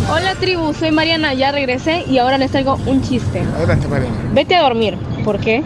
Hola 0.07 0.35
tribu, 0.39 0.71
soy 0.73 0.91
Mariana, 0.91 1.33
ya 1.33 1.51
regresé 1.51 2.03
y 2.07 2.19
ahora 2.19 2.37
les 2.37 2.51
traigo 2.51 2.77
un 2.85 3.01
chiste. 3.01 3.41
Adelante, 3.55 3.87
Mariana. 3.87 4.15
Vete 4.33 4.55
a 4.55 4.61
dormir. 4.61 4.97
¿Por 5.23 5.39
qué? 5.39 5.63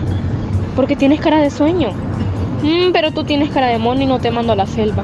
Porque 0.76 0.96
tienes 0.96 1.20
cara 1.20 1.40
de 1.40 1.50
sueño. 1.50 1.92
Mm, 2.62 2.92
pero 2.94 3.12
tú 3.12 3.24
tienes 3.24 3.50
cara 3.52 3.68
de 3.68 3.78
mono 3.78 4.02
y 4.02 4.06
no 4.06 4.20
te 4.20 4.32
mando 4.32 4.54
a 4.54 4.56
la 4.56 4.66
selva. 4.66 5.04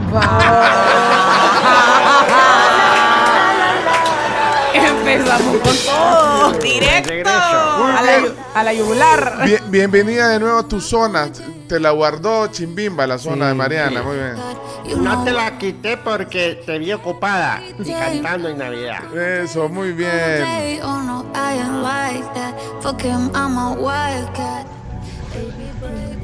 Empezamos 5.15 5.57
con 5.61 5.77
todo. 5.85 6.51
Directo. 6.59 7.29
A 7.29 8.01
la, 8.01 8.59
a 8.59 8.63
la 8.63 8.73
yugular. 8.73 9.41
Bien- 9.45 9.63
bienvenida 9.71 10.29
de 10.29 10.39
nuevo 10.39 10.59
a 10.59 10.67
tu 10.67 10.79
zona. 10.81 11.29
Te 11.67 11.79
la 11.79 11.91
guardó 11.91 12.47
Chimbimba, 12.47 13.07
la 13.07 13.17
zona 13.17 13.47
de 13.47 13.53
Mariana. 13.55 14.01
Muy 14.03 14.17
bien. 14.17 15.03
No 15.03 15.23
te 15.23 15.31
la 15.31 15.57
quité 15.57 15.97
porque 15.97 16.61
te 16.65 16.77
vi 16.77 16.93
ocupada 16.93 17.61
y 17.83 17.91
cantando 17.91 18.49
en 18.49 18.57
Navidad. 18.59 19.15
Eso, 19.17 19.67
muy 19.69 19.91
bien. 19.93 20.11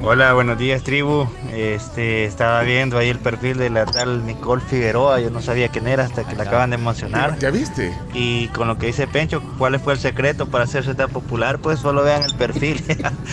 Hola, 0.04 0.34
buenos 0.34 0.58
días 0.58 0.82
tribu. 0.84 1.28
Este, 1.54 2.26
estaba 2.26 2.62
viendo 2.64 2.98
ahí 2.98 3.10
el 3.10 3.20
perfil 3.20 3.58
de 3.58 3.70
la 3.70 3.86
tal 3.86 4.26
Nicole 4.26 4.62
Figueroa. 4.62 5.20
Yo 5.20 5.30
no 5.30 5.42
sabía 5.42 5.70
quién 5.70 5.88
era 5.88 6.06
hasta 6.06 6.24
que 6.28 6.36
la 6.36 6.44
acaban 6.44 6.72
de 6.72 6.78
mencionar. 6.78 7.38
¿Ya 7.38 7.52
viste? 7.52 7.96
Y 8.14 8.48
con 8.50 8.68
lo 8.68 8.78
que 8.80 8.88
dice 8.88 9.06
Pencho, 9.08 9.44
¿cuál 9.60 9.80
fue 9.80 9.94
el 9.94 10.00
secreto 10.00 10.48
para 10.48 10.64
hacerse 10.64 10.96
tan 10.96 11.10
popular? 11.12 11.60
Pues 11.60 11.80
solo 11.80 12.04
vean 12.04 12.24
el 12.24 12.34
perfil. 12.36 12.84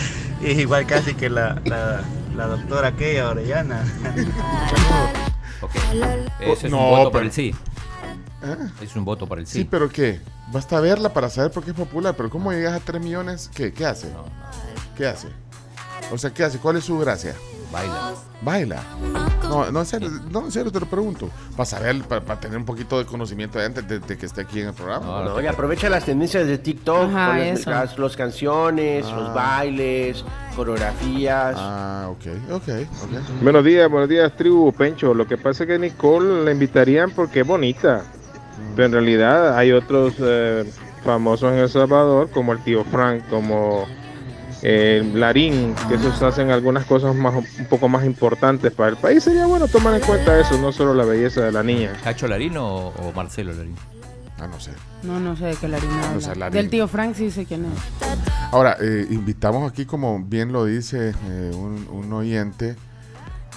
y 0.41 0.51
igual 0.51 0.85
casi 0.85 1.15
que 1.15 1.29
la, 1.29 1.59
la, 1.65 2.01
la 2.35 2.45
doctora 2.47 2.89
aquella, 2.89 3.29
Orellana. 3.29 3.83
Eso 6.39 6.67
es 6.67 6.71
No, 6.71 6.83
un 6.83 6.89
voto 6.91 7.11
pero- 7.11 7.25
el 7.25 7.31
sí. 7.31 7.55
¿Ah? 8.41 8.55
Es 8.81 8.95
un 8.95 9.03
voto 9.03 9.27
por 9.27 9.39
el 9.39 9.47
Sí, 9.47 9.59
sí. 9.59 9.67
pero 9.69 9.89
¿qué? 9.89 10.21
Basta 10.53 10.79
verla 10.79 11.11
para 11.13 11.29
saber 11.29 11.51
por 11.51 11.63
qué 11.63 11.71
es 11.71 11.75
popular. 11.75 12.13
Pero 12.15 12.29
¿cómo 12.29 12.51
llegas 12.53 12.73
a 12.73 12.79
3 12.79 13.01
millones? 13.01 13.49
¿Qué? 13.53 13.73
¿Qué 13.73 13.85
hace? 13.85 14.07
¿Qué 14.95 15.07
hace? 15.07 15.27
O 16.11 16.17
sea, 16.17 16.31
¿qué 16.33 16.43
hace? 16.43 16.57
¿Cuál 16.59 16.77
es 16.77 16.85
su 16.85 16.97
gracia? 16.99 17.35
Baila. 17.71 18.13
Baila. 18.41 18.83
No, 19.43 19.71
no, 19.71 19.79
en 19.81 19.85
serio, 19.85 20.09
no, 20.31 20.45
en 20.45 20.51
serio 20.51 20.71
te 20.71 20.79
lo 20.79 20.85
pregunto. 20.87 21.29
Para 21.55 21.65
saber, 21.65 22.01
para, 22.03 22.21
para 22.21 22.39
tener 22.39 22.57
un 22.57 22.65
poquito 22.65 22.97
de 22.97 23.05
conocimiento 23.05 23.59
de 23.59 23.65
antes 23.65 23.87
de, 23.87 23.99
de 23.99 24.17
que 24.17 24.25
esté 24.25 24.41
aquí 24.41 24.61
en 24.61 24.67
el 24.69 24.73
programa. 24.73 25.23
No, 25.23 25.41
y 25.41 25.45
aprovecha 25.47 25.89
las 25.89 26.05
tendencias 26.05 26.47
de 26.47 26.57
TikTok, 26.57 27.09
Ajá, 27.09 27.27
con 27.27 27.39
las, 27.39 27.59
eso. 27.59 27.69
las- 27.69 27.97
las 27.99 28.15
canciones, 28.15 29.05
Ah. 29.07 29.15
los 29.15 29.33
bailes, 29.33 30.23
coreografías. 30.55 31.55
Ah, 31.57 32.07
ok, 32.11 32.25
ok, 32.51 32.63
ok. 33.03 33.41
Buenos 33.43 33.63
días, 33.65 33.89
buenos 33.89 34.09
días, 34.09 34.35
tribu 34.35 34.71
Pencho. 34.71 35.13
Lo 35.13 35.27
que 35.27 35.37
pasa 35.37 35.63
es 35.63 35.67
que 35.67 35.79
Nicole 35.79 36.43
la 36.45 36.51
invitarían 36.51 37.11
porque 37.11 37.41
es 37.41 37.47
bonita. 37.47 38.03
Pero 38.75 38.85
en 38.87 38.91
realidad 38.93 39.57
hay 39.57 39.71
otros 39.71 40.13
eh, 40.19 40.69
famosos 41.03 41.51
en 41.53 41.59
El 41.59 41.69
Salvador, 41.69 42.29
como 42.29 42.51
el 42.53 42.59
tío 42.63 42.83
Frank, 42.85 43.23
como 43.29 43.85
eh, 44.61 45.09
Larín, 45.13 45.73
que 45.87 45.95
esos 45.95 46.21
hacen 46.21 46.51
algunas 46.51 46.85
cosas 46.85 47.15
más, 47.15 47.35
un 47.35 47.65
poco 47.65 47.87
más 47.89 48.05
importantes 48.05 48.71
para 48.71 48.89
el 48.89 48.95
país. 48.97 49.23
Sería 49.23 49.45
bueno 49.45 49.67
tomar 49.67 49.95
en 49.95 50.01
cuenta 50.01 50.39
eso, 50.39 50.57
no 50.59 50.71
solo 50.71 50.93
la 50.93 51.05
belleza 51.05 51.41
de 51.41 51.51
la 51.51 51.63
niña. 51.63 51.93
¿Cacho 52.03 52.27
Larín 52.27 52.57
o, 52.57 52.87
o 52.87 53.11
Marcelo 53.15 53.53
Larín? 53.53 53.75
Ah, 54.39 54.47
no 54.47 54.59
sé. 54.59 54.71
No, 55.03 55.19
no 55.19 55.35
sé 55.35 55.45
de 55.45 55.55
qué 55.55 55.67
Larín 55.67 55.89
habla. 55.91 56.11
No 56.13 56.21
sé, 56.21 56.35
Larín. 56.35 56.53
Del 56.53 56.69
tío 56.69 56.87
Frank 56.87 57.15
sí 57.15 57.29
sé 57.29 57.45
quién 57.45 57.65
es. 57.65 57.71
Ahora, 58.51 58.77
eh, 58.81 59.05
invitamos 59.09 59.69
aquí, 59.69 59.85
como 59.85 60.19
bien 60.23 60.51
lo 60.51 60.65
dice 60.65 61.13
eh, 61.27 61.51
un, 61.53 61.87
un 61.91 62.13
oyente, 62.13 62.75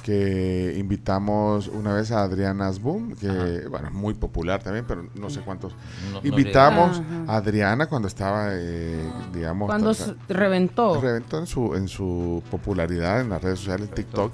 que 0.03 0.74
invitamos 0.78 1.68
una 1.68 1.94
vez 1.94 2.11
a 2.11 2.22
Adriana 2.22 2.66
Asbum, 2.68 3.14
que 3.14 3.66
bueno, 3.68 3.88
es 3.88 3.94
muy 3.94 4.14
popular 4.14 4.62
también, 4.62 4.84
pero 4.86 5.07
no 5.14 5.30
sé 5.30 5.40
cuántos. 5.40 5.74
No- 6.12 6.20
no 6.20 6.26
invitamos 6.28 6.98
Ajá. 7.00 7.32
a 7.32 7.36
Adriana 7.36 7.86
cuando 7.86 8.09
estaba, 8.09 8.48
eh, 8.50 9.00
digamos, 9.32 9.66
Cuando 9.68 9.92
reventó. 10.28 11.00
reventó 11.00 11.38
en 11.38 11.46
su, 11.46 11.74
en 11.76 11.86
su 11.88 12.42
popularidad 12.50 13.20
en 13.20 13.30
las 13.30 13.40
redes 13.42 13.61
sociales, 13.61 13.88
en 13.90 13.94
TikTok. 13.94 14.32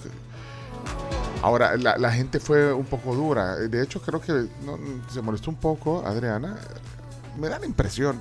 Ahora, 1.42 1.76
la, 1.76 1.96
la 1.98 2.10
gente 2.12 2.40
fue 2.40 2.72
un 2.72 2.84
poco 2.86 3.14
dura. 3.14 3.54
De 3.56 3.82
hecho, 3.82 4.00
creo 4.00 4.20
que 4.20 4.32
no, 4.64 4.76
se 5.08 5.22
molestó 5.22 5.50
un 5.50 5.56
poco 5.56 6.02
Adriana. 6.04 6.56
Me 7.38 7.48
da 7.48 7.58
la 7.60 7.66
impresión. 7.66 8.20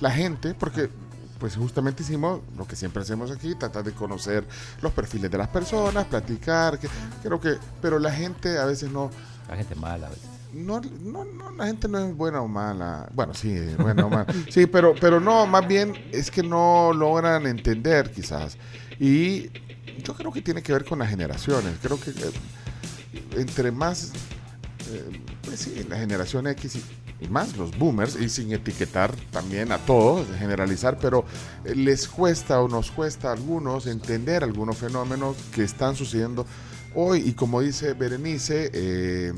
La 0.00 0.10
gente, 0.12 0.54
porque 0.54 0.88
pues 1.38 1.56
justamente 1.56 2.02
hicimos 2.02 2.40
lo 2.56 2.66
que 2.66 2.76
siempre 2.76 3.02
hacemos 3.02 3.30
aquí, 3.30 3.54
tratar 3.54 3.84
de 3.84 3.92
conocer 3.92 4.46
los 4.82 4.92
perfiles 4.92 5.30
de 5.30 5.38
las 5.38 5.48
personas, 5.48 6.06
platicar, 6.06 6.78
que, 6.78 6.88
creo 7.22 7.40
que, 7.40 7.56
pero 7.80 7.98
la 7.98 8.12
gente 8.12 8.58
a 8.58 8.64
veces 8.64 8.90
no, 8.90 9.10
La 9.48 9.56
gente 9.56 9.74
mala 9.74 10.08
a 10.08 10.10
veces. 10.10 10.24
no, 10.52 10.80
no, 10.80 11.24
no, 11.24 11.50
la 11.52 11.66
gente 11.66 11.88
no 11.88 11.98
es 11.98 12.16
buena 12.16 12.40
o 12.40 12.48
mala. 12.48 13.08
Bueno, 13.14 13.34
sí, 13.34 13.56
buena 13.78 14.06
o 14.06 14.10
mala. 14.10 14.26
Sí, 14.50 14.66
pero, 14.66 14.94
pero 15.00 15.20
no, 15.20 15.46
más 15.46 15.66
bien 15.66 15.94
es 16.12 16.30
que 16.30 16.42
no 16.42 16.92
logran 16.92 17.46
entender 17.46 18.10
quizás. 18.10 18.56
Y 18.98 19.50
yo 20.02 20.14
creo 20.14 20.32
que 20.32 20.42
tiene 20.42 20.62
que 20.62 20.72
ver 20.72 20.84
con 20.84 20.98
las 20.98 21.10
generaciones. 21.10 21.76
Creo 21.82 22.00
que 22.00 22.10
eh, 22.10 22.32
entre 23.36 23.70
más, 23.70 24.12
eh, 24.90 25.22
pues 25.42 25.60
sí, 25.60 25.86
la 25.88 25.98
generación 25.98 26.46
X 26.48 26.76
y, 26.76 26.84
y 27.20 27.28
más 27.28 27.56
los 27.56 27.76
boomers, 27.76 28.16
y 28.20 28.28
sin 28.28 28.52
etiquetar 28.52 29.12
también 29.32 29.72
a 29.72 29.78
todos, 29.78 30.26
generalizar, 30.38 30.98
pero 31.00 31.24
eh, 31.64 31.74
les 31.74 32.06
cuesta 32.06 32.60
o 32.60 32.68
nos 32.68 32.90
cuesta 32.90 33.30
a 33.30 33.32
algunos 33.32 33.86
entender 33.86 34.44
algunos 34.44 34.76
fenómenos 34.76 35.36
que 35.52 35.64
están 35.64 35.96
sucediendo 35.96 36.46
hoy. 36.94 37.20
Y 37.26 37.32
como 37.32 37.60
dice 37.60 37.94
Berenice, 37.94 38.70
eh, 38.72 39.32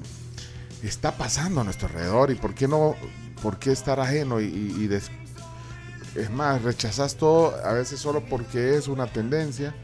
está 0.82 1.12
pasando 1.16 1.60
a 1.62 1.64
nuestro 1.64 1.88
alrededor 1.88 2.30
y 2.30 2.34
por 2.34 2.54
qué 2.54 2.68
no, 2.68 2.96
por 3.42 3.58
qué 3.58 3.72
estar 3.72 3.98
ajeno 3.98 4.40
y, 4.40 4.86
des- 4.86 5.10
es 6.14 6.30
más, 6.30 6.60
rechazas 6.62 7.16
todo 7.16 7.54
a 7.64 7.72
veces 7.72 8.00
solo 8.00 8.22
porque 8.28 8.76
es 8.76 8.88
una 8.88 9.06
tendencia. 9.06 9.74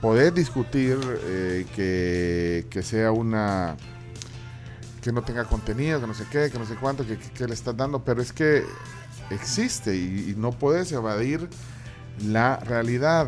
Poder 0.00 0.34
discutir 0.34 0.98
eh, 1.22 1.64
que, 1.74 2.66
que 2.68 2.82
sea 2.82 3.12
una 3.12 3.76
que 5.04 5.12
no 5.12 5.20
tenga 5.22 5.44
contenido, 5.44 6.00
que 6.00 6.06
no 6.06 6.14
sé 6.14 6.24
qué, 6.30 6.50
que 6.50 6.58
no 6.58 6.64
sé 6.64 6.76
cuánto, 6.76 7.06
que, 7.06 7.18
que- 7.18 7.28
que 7.30 7.46
le 7.46 7.52
estás 7.52 7.76
dando, 7.76 8.02
pero 8.02 8.22
es 8.22 8.32
que 8.32 8.64
existe 9.30 9.94
y, 9.94 10.30
y 10.30 10.34
no 10.36 10.50
puedes 10.52 10.90
evadir 10.92 11.46
la 12.26 12.56
realidad. 12.56 13.26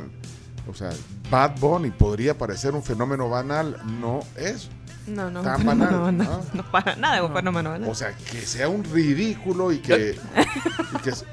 O 0.68 0.74
sea, 0.74 0.88
Bad 1.30 1.58
Bunny 1.60 1.90
podría 1.90 2.36
parecer 2.38 2.74
un 2.74 2.82
fenómeno 2.82 3.28
banal, 3.28 3.76
no 4.00 4.20
es 4.36 4.68
No, 5.06 5.30
no, 5.30 5.42
tan 5.42 5.64
banal. 5.66 5.90
no, 5.92 6.12
no, 6.12 6.24
¿no? 6.24 6.40
no 6.54 6.70
para 6.70 6.96
nada 6.96 7.16
es 7.18 7.22
un 7.22 7.34
fenómeno 7.34 7.70
banal. 7.70 7.90
O 7.90 7.94
sea, 7.94 8.16
que 8.16 8.40
sea 8.40 8.68
un 8.70 8.82
ridículo 8.82 9.70
y 9.70 9.78
que. 9.80 10.18
y 10.94 10.98
que 11.02 11.10
es- 11.10 11.26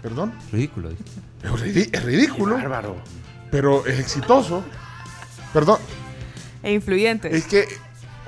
¿Perdón? 0.00 0.32
Ridículo. 0.50 0.90
es 1.42 2.02
ridículo. 2.04 2.54
Bárbaro. 2.56 2.96
Pero 3.50 3.84
es 3.86 3.98
exitoso. 4.00 4.64
Perdón. 5.52 5.78
E 6.62 6.72
influyente. 6.72 7.36
Es 7.36 7.44
que, 7.44 7.66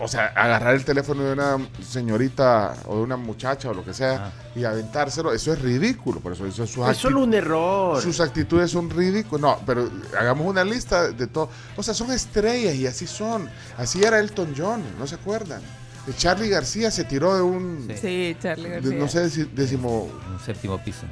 o 0.02 0.08
sea, 0.08 0.26
agarrar 0.36 0.74
el 0.74 0.84
teléfono 0.84 1.22
de 1.22 1.32
una 1.32 1.56
señorita 1.82 2.74
o 2.86 2.96
de 2.96 3.02
una 3.02 3.16
muchacha 3.16 3.70
o 3.70 3.74
lo 3.74 3.84
que 3.84 3.94
sea 3.94 4.32
y 4.54 4.64
aventárselo, 4.64 5.32
eso 5.32 5.52
es 5.52 5.62
ridículo. 5.62 6.20
Por 6.20 6.32
eso, 6.32 6.44
eso 6.46 6.64
es 6.64 6.70
su 6.70 6.84
Es 6.86 6.96
solo 6.98 7.20
un 7.20 7.32
error. 7.34 8.00
sus 8.02 8.20
actitudes 8.20 8.70
son 8.70 8.90
ridículas. 8.90 9.40
No, 9.40 9.58
pero 9.64 9.88
hagamos 10.18 10.46
una 10.46 10.64
lista 10.64 11.10
de 11.10 11.26
todo. 11.26 11.48
O 11.76 11.82
sea, 11.82 11.94
son 11.94 12.10
estrellas 12.12 12.74
y 12.74 12.86
así 12.86 13.06
son. 13.06 13.48
Así 13.78 14.02
era 14.02 14.18
Elton 14.18 14.54
John, 14.56 14.82
¿no 14.98 15.06
se 15.06 15.14
acuerdan? 15.14 15.62
De 16.06 16.14
Charlie 16.16 16.48
García 16.48 16.90
se 16.90 17.04
tiró 17.04 17.34
de 17.36 17.42
un. 17.42 17.88
Sí, 18.00 18.36
Charlie 18.42 18.68
de- 18.68 18.74
García. 18.80 18.98
no 18.98 19.08
sé, 19.08 19.24
deci- 19.26 19.48
décimo. 19.52 20.10
Un 20.32 20.40
séptimo 20.44 20.82
piso. 20.82 21.06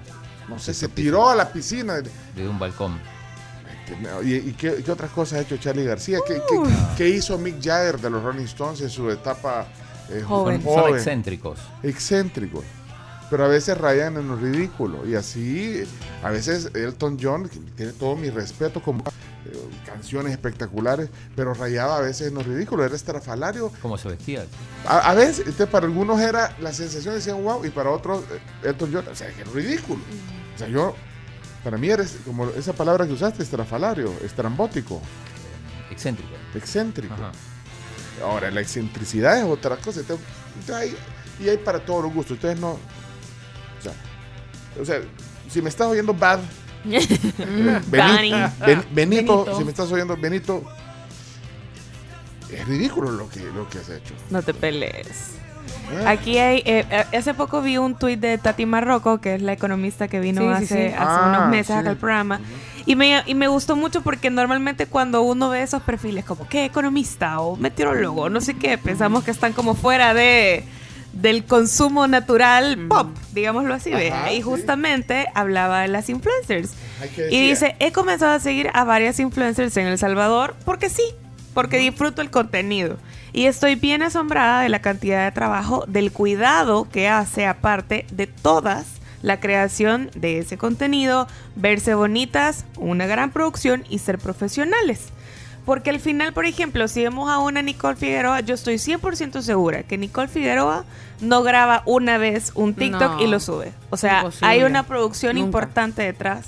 No 0.49 0.59
sé, 0.59 0.74
se 0.74 0.88
tiró 0.88 1.30
a 1.30 1.36
la 1.36 1.53
piscina. 1.53 1.95
De 2.34 2.49
un 2.49 2.59
balcón. 2.59 2.99
¿Y, 4.24 4.34
y 4.34 4.53
qué, 4.59 4.82
qué 4.84 4.91
otras 4.93 5.11
cosas 5.11 5.38
ha 5.38 5.43
hecho 5.43 5.57
Charlie 5.57 5.84
García? 5.84 6.18
¿Qué, 6.26 6.34
qué- 6.49 6.70
qué 6.97 7.09
hizo 7.09 7.36
Mick 7.38 7.62
Jagger 7.62 8.01
de 8.01 8.11
los 8.11 8.22
Rolling 8.22 8.45
Stones 8.45 8.80
en 8.80 8.91
su 8.91 9.11
etapa 9.11 9.66
eh, 10.11 10.22
Joven. 10.26 10.62
Son, 10.62 10.74
son 10.84 10.95
excéntricos. 10.97 11.59
excéntricos. 11.82 12.64
Pero 13.30 13.45
a 13.45 13.49
veces 13.49 13.78
rayan 13.78 14.16
en 14.16 14.26
lo 14.26 14.34
ridículo. 14.36 15.07
Y 15.07 15.14
así, 15.14 15.84
a 16.22 16.30
veces 16.30 16.70
Elton 16.74 17.16
John, 17.20 17.49
que 17.49 17.59
tiene 17.76 17.93
todo 17.93 18.16
mi 18.16 18.28
respeto, 18.28 18.82
como 18.82 19.05
eh, 19.05 19.53
canciones 19.86 20.32
espectaculares, 20.32 21.09
pero 21.36 21.55
rayaba 21.55 21.99
a 21.99 22.01
veces 22.01 22.26
en 22.28 22.34
lo 22.34 22.43
ridículo. 22.43 22.84
Era 22.84 22.97
estrafalario. 22.97 23.70
¿Cómo 23.82 23.97
se 23.97 24.09
vestía? 24.09 24.45
A, 24.84 25.11
a 25.11 25.14
veces, 25.14 25.38
entonces, 25.41 25.68
para 25.68 25.86
algunos 25.86 26.20
era 26.20 26.57
la 26.61 26.72
sensación, 26.72 27.14
decían 27.14 27.41
wow, 27.45 27.64
y 27.64 27.70
para 27.70 27.91
otros, 27.91 28.24
eh, 28.32 28.68
Elton 28.68 28.91
John, 28.93 29.05
o 29.09 29.14
sea, 29.14 29.28
que 29.32 29.43
era 29.43 29.51
ridículo. 29.53 30.01
O 30.57 30.59
sea, 30.59 30.66
yo, 30.66 30.97
para 31.65 31.77
mí 31.79 31.89
era 31.89 32.05
como 32.25 32.49
esa 32.51 32.73
palabra 32.73 33.07
que 33.07 33.13
usaste, 33.13 33.43
estrafalario, 33.43 34.13
estrambótico, 34.25 35.01
Excéntrico. 35.91 36.31
excéntrico. 36.55 37.15
Ajá. 37.15 37.33
Ahora, 38.25 38.51
la 38.51 38.61
excentricidad 38.61 39.39
es 39.39 39.45
otra 39.45 39.77
cosa. 39.77 40.01
entonces, 40.01 40.27
hay- 40.75 40.97
y 41.39 41.49
hay 41.49 41.57
para 41.59 41.79
todos 41.85 42.05
los 42.05 42.13
gustos. 42.13 42.33
Ustedes 42.37 42.59
no. 42.61 42.73
O 42.73 43.83
sea, 43.83 43.93
o 44.81 44.85
sea, 44.85 45.01
si 45.49 45.63
me 45.63 45.69
estás 45.71 45.87
oyendo 45.87 46.13
bad, 46.13 46.39
eh, 46.91 47.09
Ben- 47.39 47.83
Benito, 47.91 48.85
Benito. 48.93 49.59
si 49.59 49.65
me 49.65 49.71
estás 49.71 49.91
oyendo 49.91 50.17
Benito, 50.17 50.63
es 52.51 52.67
ridículo 52.67 53.11
lo 53.11 53.29
que, 53.29 53.41
lo 53.41 53.69
que 53.69 53.79
has 53.79 53.89
hecho. 53.89 54.15
No 54.31 54.43
te 54.43 54.53
pelees. 54.53 55.33
Aquí 56.07 56.38
hay, 56.38 56.59
eh, 56.64 56.84
eh, 56.91 57.16
hace 57.16 57.34
poco 57.34 57.62
vi 57.62 57.76
un 57.78 57.97
tuit 57.97 58.18
de 58.20 58.38
Tati 58.38 58.66
Marroco, 58.66 59.20
que 59.20 59.34
es 59.34 59.43
la 59.43 59.53
economista 59.53 60.09
que 60.09 60.20
vino 60.20 60.41
Sí, 60.43 60.47
sí, 60.47 60.53
hace, 60.74 60.88
sí. 60.88 60.95
hace 60.95 60.97
Ah, 60.99 61.34
unos 61.36 61.51
meses 61.51 61.66
sí. 61.68 61.72
acá 61.74 61.91
al 61.91 61.97
programa. 61.97 62.41
y, 62.86 62.97
me, 62.97 63.22
y 63.26 63.34
me 63.34 63.49
gustó 63.49 63.76
mucho 63.76 64.01
porque 64.03 64.30
normalmente 64.30 64.86
cuando 64.86 65.22
uno 65.22 65.49
ve 65.51 65.62
esos 65.62 65.82
perfiles 65.82 66.24
como, 66.24 66.47
¿qué 66.49 66.64
economista? 66.64 67.41
O 67.41 67.57
meteorólogo, 67.57 68.28
no 68.30 68.41
sé 68.41 68.55
qué, 68.55 68.78
pensamos 68.78 69.24
que 69.24 69.30
están 69.30 69.53
como 69.53 69.74
fuera 69.74 70.14
de 70.14 70.64
del 71.12 71.45
consumo 71.45 72.07
natural 72.07 72.86
pop, 72.88 73.09
digámoslo 73.32 73.74
así. 73.74 73.91
¿ve? 73.91 74.12
Ajá, 74.12 74.32
y 74.32 74.36
sí. 74.36 74.43
justamente 74.43 75.26
hablaba 75.34 75.80
de 75.80 75.88
las 75.88 76.09
influencers. 76.09 76.70
Ay, 77.03 77.11
¿qué 77.16 77.26
Y 77.32 77.49
dice, 77.49 77.74
he 77.80 77.91
comenzado 77.91 78.30
a 78.32 78.38
seguir 78.38 78.70
a 78.74 78.84
varias 78.84 79.18
influencers 79.18 79.76
en 79.76 79.88
El 79.88 79.99
Salvador 79.99 80.55
porque 80.64 80.88
sí, 80.88 81.03
porque 81.55 81.79
disfruto 81.79 82.23
el 82.23 82.31
contenido. 82.31 82.97
Y 83.33 83.47
estoy 83.47 83.75
bien 83.77 84.03
asombrada 84.03 84.63
de 84.63 84.69
la 84.69 84.81
cantidad 84.81 85.25
de 85.25 85.33
trabajo, 85.33 85.85
del 85.87 86.13
cuidado 86.13 86.89
que 86.91 87.09
hace 87.09 87.47
aparte 87.47 88.07
de 88.11 88.27
todas 88.27 88.87
la 89.23 89.39
creación 89.39 90.11
de 90.15 90.39
ese 90.39 90.57
contenido, 90.57 91.29
verse 91.55 91.95
bonitas, 91.95 92.65
una 92.79 93.07
gran 93.07 93.31
producción 93.31 93.85
y 93.89 93.99
ser 93.99 94.19
profesionales. 94.19 95.09
Porque 95.67 95.91
al 95.91 96.01
final, 96.01 96.33
por 96.33 96.47
ejemplo, 96.47 96.89
si 96.89 97.03
vemos 97.03 97.31
a 97.31 97.39
una 97.39 97.61
Nicole 97.61 97.95
Figueroa, 97.97 98.41
yo 98.41 98.55
estoy 98.55 98.77
100% 98.77 99.43
segura 99.43 99.83
que 99.83 99.99
Nicole 99.99 100.27
Figueroa 100.29 100.85
no 101.21 101.43
graba 101.43 101.83
una 101.85 102.17
vez 102.17 102.51
un 102.55 102.75
TikTok 102.75 103.17
No. 103.19 103.23
y 103.23 103.27
lo 103.27 103.39
sube. 103.41 103.73
O 103.91 103.99
sea, 103.99 104.21
Imposible. 104.21 104.49
hay 104.49 104.63
una 104.63 104.85
producción 104.85 105.37
Nunca. 105.37 105.45
importante 105.47 106.03
detrás. 106.03 106.47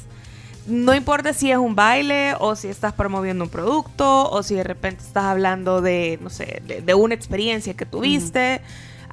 No 0.67 0.95
importa 0.95 1.33
si 1.33 1.51
es 1.51 1.59
un 1.59 1.75
baile 1.75 2.35
o 2.39 2.55
si 2.55 2.69
estás 2.69 2.93
promoviendo 2.93 3.45
un 3.45 3.51
producto 3.51 4.31
o 4.31 4.43
si 4.43 4.55
de 4.55 4.65
repente 4.65 5.03
estás 5.03 5.25
hablando 5.25 5.81
de, 5.81 6.19
no 6.23 6.31
sé, 6.31 6.63
de, 6.67 6.83
de 6.83 6.95
una 6.95 7.15
experiencia 7.15 7.75
que 7.75 7.87
tuviste. 7.87 8.61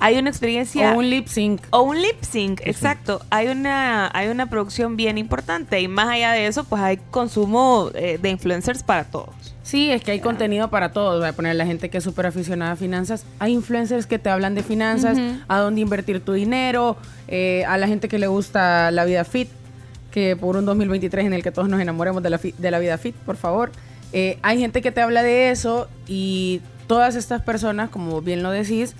Hay 0.01 0.17
una 0.17 0.29
experiencia... 0.29 0.93
O 0.93 0.99
un 0.99 1.09
lip 1.09 1.27
sync. 1.27 1.61
O 1.71 1.81
un 1.81 2.01
lip 2.01 2.21
sync, 2.21 2.61
exacto. 2.63 3.21
Hay 3.29 3.47
una, 3.47 4.09
hay 4.13 4.29
una 4.29 4.45
producción 4.49 4.95
bien 4.95 5.17
importante 5.17 5.81
y 5.81 5.89
más 5.89 6.07
allá 6.07 6.31
de 6.31 6.47
eso, 6.47 6.63
pues 6.63 6.81
hay 6.81 6.97
consumo 7.11 7.91
eh, 7.93 8.17
de 8.21 8.29
influencers 8.29 8.81
para 8.81 9.03
todos. 9.03 9.35
Sí, 9.61 9.91
es 9.91 10.01
que 10.01 10.11
hay 10.11 10.21
contenido 10.21 10.69
para 10.69 10.93
todos. 10.93 11.19
Voy 11.19 11.27
a 11.27 11.33
poner 11.33 11.51
a 11.51 11.53
la 11.53 11.65
gente 11.65 11.89
que 11.89 11.97
es 11.97 12.03
súper 12.03 12.27
aficionada 12.27 12.71
a 12.71 12.75
finanzas. 12.75 13.25
Hay 13.39 13.53
influencers 13.53 14.07
que 14.07 14.17
te 14.17 14.29
hablan 14.29 14.55
de 14.55 14.63
finanzas, 14.63 15.17
a 15.47 15.59
dónde 15.59 15.81
invertir 15.81 16.21
tu 16.21 16.31
dinero, 16.31 16.95
eh, 17.27 17.65
a 17.67 17.77
la 17.77 17.87
gente 17.87 18.07
que 18.07 18.19
le 18.19 18.27
gusta 18.27 18.89
la 18.91 19.03
vida 19.03 19.25
fit, 19.25 19.49
que 20.11 20.35
por 20.35 20.55
un 20.57 20.65
2023 20.65 21.25
en 21.25 21.33
el 21.33 21.43
que 21.43 21.51
todos 21.51 21.69
nos 21.69 21.79
enamoremos 21.81 22.23
de 22.23 22.29
la, 22.29 22.37
fi- 22.37 22.55
de 22.57 22.71
la 22.71 22.79
vida 22.79 22.97
fit, 22.97 23.15
por 23.15 23.37
favor. 23.37 23.71
Eh, 24.13 24.39
hay 24.41 24.59
gente 24.59 24.81
que 24.81 24.91
te 24.91 25.01
habla 25.01 25.21
de 25.23 25.51
eso 25.51 25.87
y 26.07 26.61
todas 26.87 27.15
estas 27.15 27.41
personas, 27.43 27.89
como 27.89 28.21
bien 28.21 28.41
lo 28.41 28.49
decís, 28.51 28.95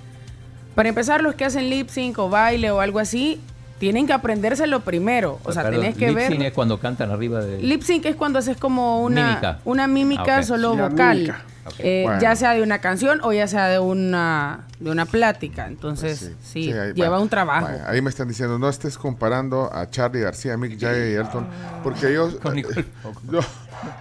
para 0.74 0.88
empezar, 0.88 1.20
los 1.22 1.34
que 1.34 1.44
hacen 1.44 1.68
lip 1.68 1.88
sync 1.88 2.18
o 2.18 2.28
baile 2.30 2.70
o 2.70 2.80
algo 2.80 3.00
así, 3.00 3.40
tienen 3.80 4.06
que 4.06 4.12
aprendérselo 4.12 4.80
primero. 4.80 5.40
O 5.44 5.52
sea, 5.52 5.68
tenés 5.68 5.96
que 5.96 6.06
lip 6.08 6.16
ver... 6.16 6.30
sync 6.32 6.42
es 6.42 6.52
cuando 6.52 6.78
cantan 6.78 7.10
arriba 7.10 7.40
de. 7.44 7.60
Lip 7.60 7.82
sync 7.82 8.04
es 8.06 8.14
cuando 8.14 8.38
haces 8.38 8.56
como 8.56 9.02
una 9.02 9.26
Mímica. 9.28 9.58
una 9.64 9.86
mímica 9.88 10.36
Ah, 10.36 10.42
solo 10.44 10.76
La 10.76 10.88
vocal, 10.88 11.16
mímica. 11.16 11.42
Eh, 11.78 12.02
Bueno. 12.04 12.20
ya 12.20 12.34
sea 12.36 12.52
de 12.54 12.62
una 12.62 12.80
canción 12.80 13.20
o 13.22 13.32
ya 13.32 13.46
sea 13.46 13.68
de 13.68 13.78
una 13.78 14.66
de 14.78 14.90
una 14.90 15.04
plática. 15.06 15.66
Entonces, 15.66 16.18
Pues 16.20 16.32
sí, 16.42 16.64
sí, 16.64 16.72
ahí- 16.72 16.92
lleva 16.94 17.10
bueno, 17.10 17.22
un 17.22 17.28
trabajo. 17.28 17.66
bueno, 17.68 17.84
ahí 17.86 18.00
me 18.00 18.08
están 18.10 18.28
diciendo, 18.28 18.58
no 18.58 18.68
estés 18.68 18.96
comparando 18.98 19.70
a 19.72 19.88
Charlie 19.90 20.20
García, 20.20 20.56
Mick 20.56 20.80
Jagger 20.80 21.10
y 21.10 21.14
Elton, 21.14 21.46
porque 21.82 22.08
ellos... 22.10 22.36
Con 22.36 22.56
Nicole. 22.56 22.84
no, 23.30 23.40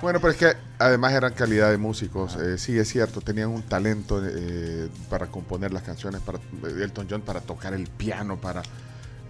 Bueno, 0.01 0.20
pero 0.22 0.32
es 0.32 0.38
que 0.38 0.53
además 0.78 1.13
eran 1.13 1.34
calidad 1.34 1.70
de 1.70 1.78
músicos. 1.78 2.36
eh, 2.38 2.57
sí, 2.57 2.78
es 2.80 2.88
cierto, 2.88 3.20
tenían 3.22 3.49
un 3.49 3.61
talento 3.63 4.22
eh, 4.26 4.88
para 5.09 5.28
componer 5.28 5.72
las 5.74 5.84
canciones, 5.84 6.22
para 6.22 6.38
eh, 6.38 6.82
Elton 6.84 7.07
John 7.09 7.22
para 7.22 7.41
tocar 7.41 7.74
el 7.74 7.88
piano, 7.88 8.38
para 8.38 8.61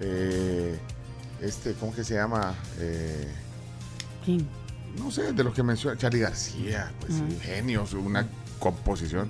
eh, 0.01 0.77
este, 1.41 1.73
¿cómo 1.73 1.93
que 1.93 2.03
se 2.03 2.13
llama? 2.15 2.53
Eh, 2.79 3.27
¿Quién? 4.23 4.47
No 4.99 5.09
sé, 5.11 5.33
de 5.33 5.43
los 5.43 5.53
que 5.53 5.63
menciona 5.63 5.97
Charlie 5.97 6.19
García, 6.19 6.91
pues 6.99 7.13
genios, 7.41 7.93
una 7.93 8.27
composición. 8.59 9.29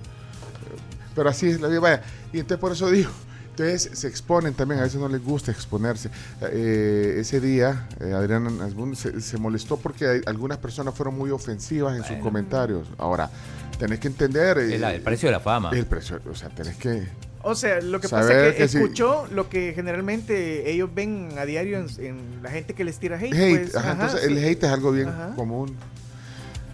Pero 1.16 1.30
así 1.30 1.48
es 1.50 1.62
la 1.62 1.68
vida, 1.68 1.80
vaya. 1.80 2.02
Y 2.34 2.40
entonces 2.40 2.60
por 2.60 2.72
eso 2.72 2.90
digo, 2.90 3.10
entonces 3.50 3.90
se 3.98 4.08
exponen 4.08 4.54
también, 4.54 4.80
a 4.80 4.84
veces 4.84 5.00
no 5.00 5.08
les 5.10 5.24
gusta 5.24 5.52
exponerse. 5.52 6.10
Eh, 6.42 7.18
ese 7.20 7.40
día, 7.42 7.88
eh, 8.00 8.14
Adrián 8.14 8.62
Asbun 8.62 8.96
se, 8.96 9.20
se 9.22 9.38
molestó 9.38 9.78
porque 9.78 10.08
hay- 10.08 10.22
algunas 10.26 10.58
personas 10.60 10.94
fueron 10.96 11.18
muy 11.18 11.30
ofensivas 11.32 11.98
en 11.98 12.04
sus 12.04 12.18
comentarios. 12.18 12.88
Ahora, 12.98 13.30
tenés 13.78 14.00
que 14.00 14.08
entender... 14.08 14.58
eh, 14.60 14.76
El, 14.76 14.84
el 14.84 15.02
precio 15.02 15.28
de 15.28 15.34
la 15.34 15.40
fama. 15.40 15.72
el 15.72 15.86
precio, 15.86 16.20
o 16.30 16.36
sea, 16.36 16.50
tenés 16.50 16.78
que... 16.78 17.08
O 17.42 17.56
sea, 17.56 17.80
lo 17.82 18.02
que 18.02 18.10
pasa 18.10 18.48
es 18.48 18.54
que, 18.54 18.58
que 18.58 18.68
sí. 18.68 18.78
escuchó 18.78 19.26
lo 19.32 19.50
que 19.50 19.74
generalmente 19.74 20.70
ellos 20.72 20.90
ven 20.94 21.30
a 21.38 21.46
diario 21.46 21.80
en, 21.80 21.88
en 22.06 22.44
la 22.44 22.50
gente 22.52 22.74
que 22.74 22.84
les 22.84 23.00
tira 23.00 23.18
hate. 23.18 23.34
Hate, 23.34 23.60
pues, 23.62 23.76
ajá, 23.76 23.92
ajá, 23.92 24.04
entonces 24.06 24.30
el 24.30 24.38
hate 24.44 24.64
es 24.64 24.70
algo 24.70 24.92
bien 24.92 25.08
Ajá. 25.08 25.34
común. 25.36 25.76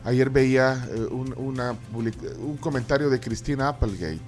Ayer 0.03 0.29
veía 0.29 0.87
eh, 0.91 0.99
un, 0.99 1.33
una 1.37 1.75
un 1.93 2.57
comentario 2.57 3.09
de 3.09 3.19
Cristina 3.19 3.69
Applegate. 3.69 4.19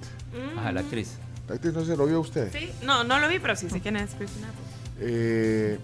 Ajá, 0.56 0.72
la 0.72 0.80
actriz. 0.80 1.12
La 1.48 1.54
actriz, 1.56 1.72
No 1.74 1.84
se 1.84 1.96
lo 1.96 2.06
vio 2.06 2.20
usted. 2.20 2.52
Sí, 2.52 2.70
no, 2.84 3.04
no 3.04 3.18
lo 3.18 3.28
vi, 3.28 3.38
pero 3.38 3.56
sí 3.56 3.68
sé 3.68 3.80
quién 3.80 3.96
es 3.96 4.14
Cristina. 4.14 4.48
Eh, 5.00 5.78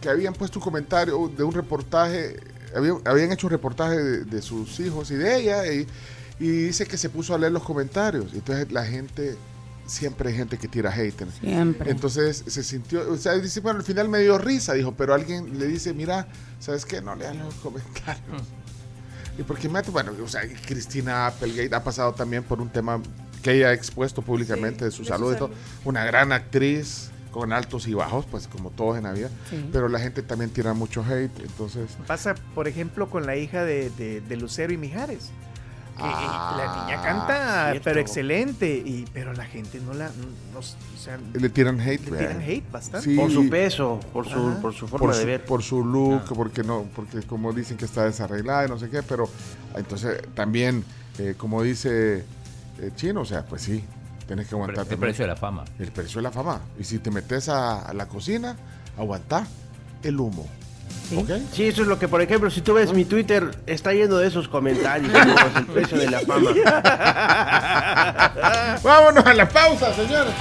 que 0.00 0.08
habían 0.08 0.34
puesto 0.34 0.58
un 0.58 0.64
comentario 0.64 1.28
de 1.36 1.42
un 1.44 1.52
reportaje, 1.52 2.36
habían, 2.74 2.98
habían 3.04 3.32
hecho 3.32 3.46
un 3.46 3.52
reportaje 3.52 3.96
de, 3.96 4.24
de 4.24 4.42
sus 4.42 4.78
hijos 4.80 5.10
y 5.10 5.14
de 5.14 5.36
ella, 5.36 5.66
y, 5.72 5.86
y 6.40 6.48
dice 6.48 6.86
que 6.86 6.96
se 6.98 7.08
puso 7.08 7.34
a 7.34 7.38
leer 7.38 7.52
los 7.52 7.62
comentarios. 7.62 8.32
Entonces 8.34 8.70
la 8.72 8.84
gente, 8.84 9.36
siempre 9.86 10.30
hay 10.30 10.36
gente 10.36 10.58
que 10.58 10.68
tira 10.68 10.90
hate. 10.92 11.24
Siempre. 11.40 11.90
Entonces 11.90 12.44
se 12.46 12.62
sintió, 12.62 13.10
o 13.10 13.16
sea, 13.16 13.34
dice, 13.34 13.60
bueno, 13.60 13.78
al 13.80 13.84
final 13.84 14.08
me 14.08 14.18
dio 14.18 14.38
risa, 14.38 14.72
dijo, 14.74 14.92
pero 14.96 15.14
alguien 15.14 15.58
le 15.58 15.66
dice, 15.66 15.92
mira, 15.94 16.26
¿sabes 16.60 16.84
qué? 16.84 17.00
No 17.00 17.14
lean 17.14 17.38
los 17.38 17.54
comentarios. 17.54 18.42
Y 19.38 19.42
porque 19.42 19.68
me 19.68 19.82
bueno, 19.82 20.12
o 20.22 20.28
sea, 20.28 20.42
Cristina 20.66 21.26
Applegate 21.26 21.74
ha 21.74 21.82
pasado 21.82 22.12
también 22.14 22.44
por 22.44 22.60
un 22.60 22.68
tema 22.68 23.00
que 23.42 23.52
ella 23.52 23.68
ha 23.68 23.72
expuesto 23.72 24.22
públicamente 24.22 24.84
de 24.84 24.90
su 24.90 25.02
de 25.02 25.08
su 25.08 25.12
salud 25.12 25.34
y 25.34 25.36
todo. 25.36 25.48
salud. 25.48 25.60
Una 25.84 26.04
gran 26.04 26.32
actriz 26.32 27.10
con 27.32 27.52
altos 27.52 27.88
y 27.88 27.94
bajos, 27.94 28.26
pues 28.30 28.46
como 28.46 28.70
todos 28.70 28.96
en 28.96 29.02
la 29.04 29.12
vida. 29.12 29.28
Sí. 29.50 29.68
Pero 29.72 29.88
la 29.88 29.98
gente 29.98 30.22
también 30.22 30.50
tira 30.50 30.72
mucho 30.72 31.04
hate, 31.04 31.40
entonces... 31.40 31.90
Pasa, 32.06 32.36
por 32.54 32.68
ejemplo, 32.68 33.10
con 33.10 33.26
la 33.26 33.34
hija 33.36 33.64
de, 33.64 33.90
de- 33.90 34.20
de 34.20 34.36
Lucero 34.36 34.72
y 34.72 34.76
Mijares. 34.76 35.30
Eh, 35.96 36.00
la 36.02 36.84
niña 36.86 37.02
canta, 37.02 37.66
Ah, 37.66 37.70
cierto. 37.70 37.84
pero 37.84 38.00
excelente, 38.00 38.68
y, 38.84 39.04
pero 39.12 39.32
la 39.32 39.44
gente 39.44 39.80
no 39.80 39.94
la. 39.94 40.08
No, 40.52 40.58
o 40.58 40.98
sea, 40.98 41.18
Le 41.32 41.48
tiran 41.50 41.78
hate, 41.80 42.08
Le 42.10 42.18
tiran 42.18 42.40
hate 42.42 42.70
bastante. 42.72 43.10
Sí. 43.10 43.16
Por 43.16 43.30
su 43.30 43.48
peso, 43.48 44.00
por 44.12 44.28
su, 44.28 44.58
por 44.60 44.74
su 44.74 44.88
forma 44.88 45.06
por 45.06 45.16
de 45.16 45.24
ver. 45.24 45.44
por 45.44 45.62
su 45.62 45.84
look, 45.84 46.22
porque 46.34 46.64
no, 46.64 46.84
porque 46.96 47.22
como 47.22 47.52
dicen 47.52 47.76
que 47.76 47.84
está 47.84 48.04
desarreglada 48.04 48.66
y 48.66 48.68
no 48.68 48.78
sé 48.78 48.90
qué, 48.90 49.02
pero 49.04 49.28
entonces 49.76 50.20
también, 50.34 50.84
eh, 51.18 51.34
como 51.36 51.62
dice 51.62 52.24
eh, 52.80 52.90
Chino, 52.96 53.20
o 53.20 53.24
sea, 53.24 53.44
pues 53.46 53.62
sí, 53.62 53.84
tienes 54.26 54.48
que 54.48 54.54
aguantar. 54.56 54.86
El 54.90 54.98
precio 54.98 55.24
de 55.24 55.28
la 55.28 55.36
fama. 55.36 55.64
El 55.78 55.92
precio 55.92 56.18
de 56.18 56.22
la 56.22 56.30
fama. 56.32 56.60
Y 56.78 56.82
si 56.84 56.98
te 56.98 57.10
metes 57.12 57.48
a, 57.48 57.80
a 57.82 57.94
la 57.94 58.06
cocina, 58.06 58.56
aguantá 58.98 59.46
el 60.02 60.18
humo. 60.18 60.44
Sí, 61.52 61.68
eso 61.68 61.82
es 61.82 61.88
lo 61.88 61.98
que, 61.98 62.08
por 62.08 62.22
ejemplo, 62.22 62.50
si 62.50 62.60
tú 62.60 62.74
ves 62.74 62.92
mi 62.92 63.04
Twitter, 63.04 63.50
está 63.66 63.92
lleno 63.92 64.16
de 64.16 64.26
esos 64.26 64.48
comentarios, 64.48 65.12
como 65.12 65.34
es 65.34 65.56
el 65.56 65.66
precio 65.66 65.98
de 65.98 66.10
la 66.10 66.20
fama. 66.20 66.50
Vámonos 68.82 69.26
a 69.26 69.34
la 69.34 69.48
pausa, 69.48 69.94
señores. 69.94 70.32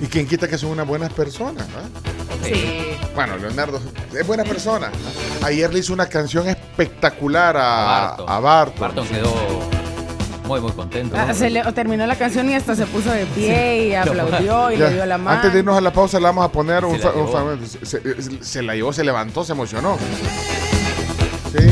Y 0.00 0.06
quien 0.06 0.26
quita 0.26 0.48
que 0.48 0.58
son 0.58 0.70
unas 0.70 0.86
buenas 0.86 1.12
personas. 1.12 1.66
Sí. 2.44 2.96
Bueno, 3.14 3.36
Leonardo 3.38 3.80
es 4.16 4.26
buena 4.26 4.44
persona. 4.44 4.90
Ayer 5.42 5.72
le 5.72 5.80
hizo 5.80 5.92
una 5.92 6.06
canción 6.06 6.48
espectacular 6.48 7.56
a, 7.56 7.70
Barton. 7.70 8.26
a 8.28 8.40
Barton. 8.40 8.80
Barton 8.80 9.08
quedó 9.08 9.34
muy, 10.46 10.60
muy 10.60 10.72
contento. 10.72 11.16
Ah, 11.18 11.26
¿no? 11.28 11.34
se 11.34 11.50
le 11.50 11.62
terminó 11.72 12.06
la 12.06 12.16
canción 12.16 12.48
y 12.48 12.54
hasta 12.54 12.74
se 12.74 12.86
puso 12.86 13.10
de 13.10 13.26
pie 13.26 13.88
y 13.88 13.94
aplaudió 13.94 14.70
y 14.70 14.78
Ya, 14.78 14.88
le 14.88 14.94
dio 14.94 15.06
la 15.06 15.18
mano. 15.18 15.36
Antes 15.36 15.52
de 15.52 15.58
irnos 15.58 15.76
a 15.76 15.80
la 15.80 15.92
pausa, 15.92 16.18
le 16.18 16.24
vamos 16.24 16.44
a 16.44 16.52
poner 16.52 16.84
un, 16.84 16.98
Se 16.98 17.04
la 17.04 17.12
un 17.12 18.44
se 18.44 18.62
la 18.62 18.74
llevó, 18.74 18.92
se 18.92 19.04
levantó, 19.04 19.44
se 19.44 19.52
emocionó. 19.52 19.96
Sí. 21.52 21.66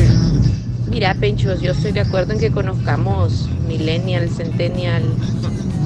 Mira, 0.89 1.14
Penchos, 1.14 1.61
yo 1.61 1.72
estoy 1.72 1.93
de 1.93 2.01
acuerdo 2.01 2.35
en 2.35 2.39
que 2.39 2.51
conozcamos 2.51 3.49
millennial, 3.66 4.29
centennial, 4.31 5.03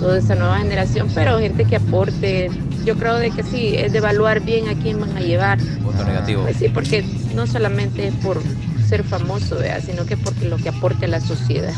toda 0.01 0.19
esa 0.19 0.35
nueva 0.35 0.59
generación, 0.59 1.09
pero 1.15 1.39
gente 1.39 1.65
que 1.65 1.77
aporte. 1.77 2.51
Yo 2.85 2.97
creo 2.97 3.17
de 3.17 3.31
que 3.31 3.43
sí, 3.43 3.75
es 3.77 3.93
de 3.93 3.99
evaluar 3.99 4.41
bien 4.41 4.69
a 4.69 4.75
quién 4.75 5.01
van 5.01 5.17
a 5.17 5.21
llevar. 5.21 5.59
Voto 5.83 6.05
negativo. 6.05 6.43
Pues 6.43 6.57
sí, 6.57 6.69
porque 6.69 7.05
no 7.35 7.47
solamente 7.47 8.09
es 8.09 8.15
por 8.17 8.41
ser 8.89 9.05
famoso, 9.05 9.59
¿vea? 9.59 9.81
sino 9.81 10.07
que 10.07 10.17
porque 10.17 10.49
lo 10.49 10.57
que 10.57 10.71
aporte 10.71 11.05
a 11.05 11.09
la 11.09 11.21
sociedad. 11.21 11.75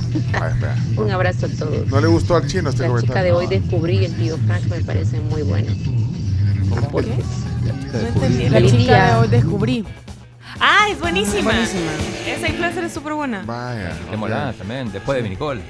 Un 0.96 1.10
abrazo 1.10 1.46
a 1.46 1.48
todos. 1.48 1.86
No 1.88 2.00
le 2.00 2.06
gustó 2.08 2.36
al 2.36 2.46
chino 2.46 2.70
este 2.70 2.82
La 2.82 2.88
chica 2.88 3.00
comentario. 3.00 3.24
de 3.24 3.32
hoy 3.32 3.46
descubrí 3.46 4.04
el 4.04 4.14
tío 4.14 4.36
Frank 4.46 4.62
me 4.66 4.80
parece 4.82 5.18
muy 5.20 5.42
bueno. 5.42 5.72
No 6.68 6.98
entendí. 7.00 8.44
La 8.44 8.50
Feliz 8.58 8.70
chica 8.72 8.82
día. 8.82 9.06
de 9.14 9.20
hoy 9.20 9.28
descubrí. 9.28 9.84
Ah, 10.60 10.86
es 10.90 11.00
buenísima. 11.00 11.42
Buenísima. 11.52 11.90
Esa 12.28 12.48
influencer 12.48 12.84
es 12.84 12.92
súper 12.92 13.14
buena. 13.14 13.42
Vaya. 13.44 13.92
Qué 14.10 14.16
molada 14.16 14.52
también, 14.52 14.92
después 14.92 15.16
de 15.16 15.22
Minicol. 15.22 15.60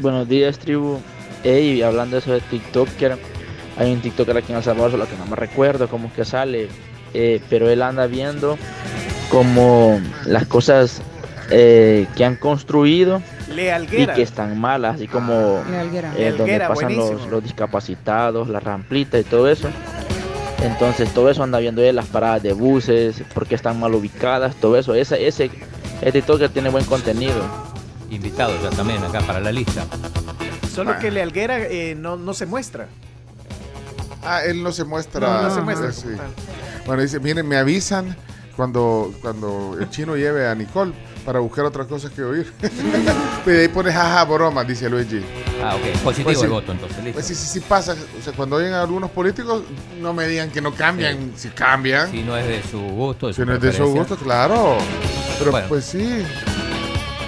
Buenos 0.00 0.28
días, 0.28 0.58
tribu. 0.58 0.98
Ey, 1.42 1.82
hablando 1.82 2.16
de 2.16 2.20
eso 2.20 2.32
de 2.32 2.40
TikToker, 2.40 3.18
hay 3.78 3.92
un 3.92 4.00
TikToker 4.00 4.36
aquí 4.36 4.52
en 4.52 4.58
El 4.58 4.64
Salvador, 4.64 4.90
solo 4.92 5.08
que 5.08 5.16
no 5.16 5.26
me 5.26 5.36
recuerdo 5.36 5.88
cómo 5.88 6.08
es 6.08 6.14
que 6.14 6.24
sale, 6.24 6.68
eh, 7.14 7.40
pero 7.48 7.68
él 7.70 7.82
anda 7.82 8.06
viendo 8.06 8.58
como 9.30 10.00
las 10.24 10.46
cosas 10.46 11.00
eh, 11.50 12.06
que 12.16 12.24
han 12.24 12.36
construido 12.36 13.22
y 13.92 14.06
que 14.06 14.22
están 14.22 14.58
malas, 14.58 14.96
así 14.96 15.08
como 15.08 15.62
eh, 16.16 16.34
donde 16.36 16.58
pasan 16.60 16.96
los, 16.96 17.26
los 17.28 17.42
discapacitados, 17.42 18.48
la 18.48 18.60
ramplita 18.60 19.18
y 19.18 19.24
todo 19.24 19.48
eso. 19.48 19.68
Entonces 20.62 21.12
todo 21.12 21.30
eso 21.30 21.42
anda 21.42 21.58
viendo 21.58 21.82
él, 21.82 21.96
las 21.96 22.06
paradas 22.06 22.42
de 22.42 22.52
buses, 22.52 23.22
porque 23.34 23.54
están 23.54 23.78
mal 23.78 23.94
ubicadas, 23.94 24.56
todo 24.56 24.76
eso. 24.78 24.94
Ese, 24.94 25.26
ese, 25.26 25.50
ese 26.00 26.12
TikToker 26.12 26.48
tiene 26.48 26.70
buen 26.70 26.84
contenido. 26.84 27.36
Invitado 28.10 28.52
ya 28.62 28.70
también 28.70 29.02
acá 29.04 29.20
para 29.20 29.40
la 29.40 29.52
lista. 29.52 29.84
Solo 30.72 30.98
que 30.98 31.10
Le 31.10 31.22
Alguera 31.22 31.58
eh, 31.58 31.94
no, 31.96 32.16
no 32.16 32.34
se 32.34 32.46
muestra. 32.46 32.88
Ah, 34.24 34.42
él 34.44 34.62
no 34.62 34.72
se 34.72 34.84
muestra. 34.84 35.26
No, 35.26 35.42
no 35.48 35.54
se 35.54 35.60
muestra 35.60 35.92
Sí. 35.92 36.02
como 36.04 36.16
tal. 36.16 36.26
Bueno, 36.86 37.02
dice, 37.02 37.20
miren, 37.20 37.46
me 37.46 37.56
avisan 37.56 38.16
cuando, 38.56 39.12
cuando 39.20 39.76
el 39.78 39.90
chino 39.90 40.16
lleve 40.16 40.48
a 40.48 40.54
Nicole 40.54 40.92
para 41.24 41.40
buscar 41.40 41.64
otras 41.66 41.86
cosas 41.86 42.10
que 42.10 42.22
oír. 42.22 42.50
y 43.46 43.50
ahí 43.50 43.68
pone 43.68 43.92
jaja 43.92 44.24
broma, 44.24 44.64
dice 44.64 44.88
Luigi. 44.88 45.20
Ah, 45.62 45.74
ok. 45.76 46.02
Positivo 46.02 46.24
Pues 46.24 46.38
sí. 46.38 46.44
el 46.44 46.50
voto 46.50 46.72
entonces, 46.72 46.98
listo. 46.98 47.12
Pues 47.14 47.26
sí, 47.26 47.34
sí, 47.34 47.46
sí 47.46 47.60
pasa. 47.60 47.94
O 48.18 48.22
sea, 48.22 48.32
cuando 48.32 48.56
oyen 48.56 48.72
a 48.72 48.82
algunos 48.82 49.10
políticos, 49.10 49.62
no 50.00 50.14
me 50.14 50.26
digan 50.26 50.50
que 50.50 50.60
no 50.60 50.72
cambian. 50.72 51.32
Si 51.36 51.48
cambian. 51.50 52.10
Si 52.10 52.22
no 52.22 52.36
es 52.36 52.46
de 52.46 52.62
su 52.62 52.78
gusto, 52.80 53.26
de 53.26 53.34
su 53.34 53.42
Si 53.42 53.46
no 53.46 53.54
es 53.54 53.60
de 53.60 53.72
su 53.72 53.86
gusto, 53.86 54.16
claro. 54.16 54.76
Pero 55.38 55.50
Bueno. 55.50 55.68
pues 55.68 55.84
sí. 55.84 56.22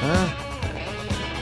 Ah. 0.03 0.45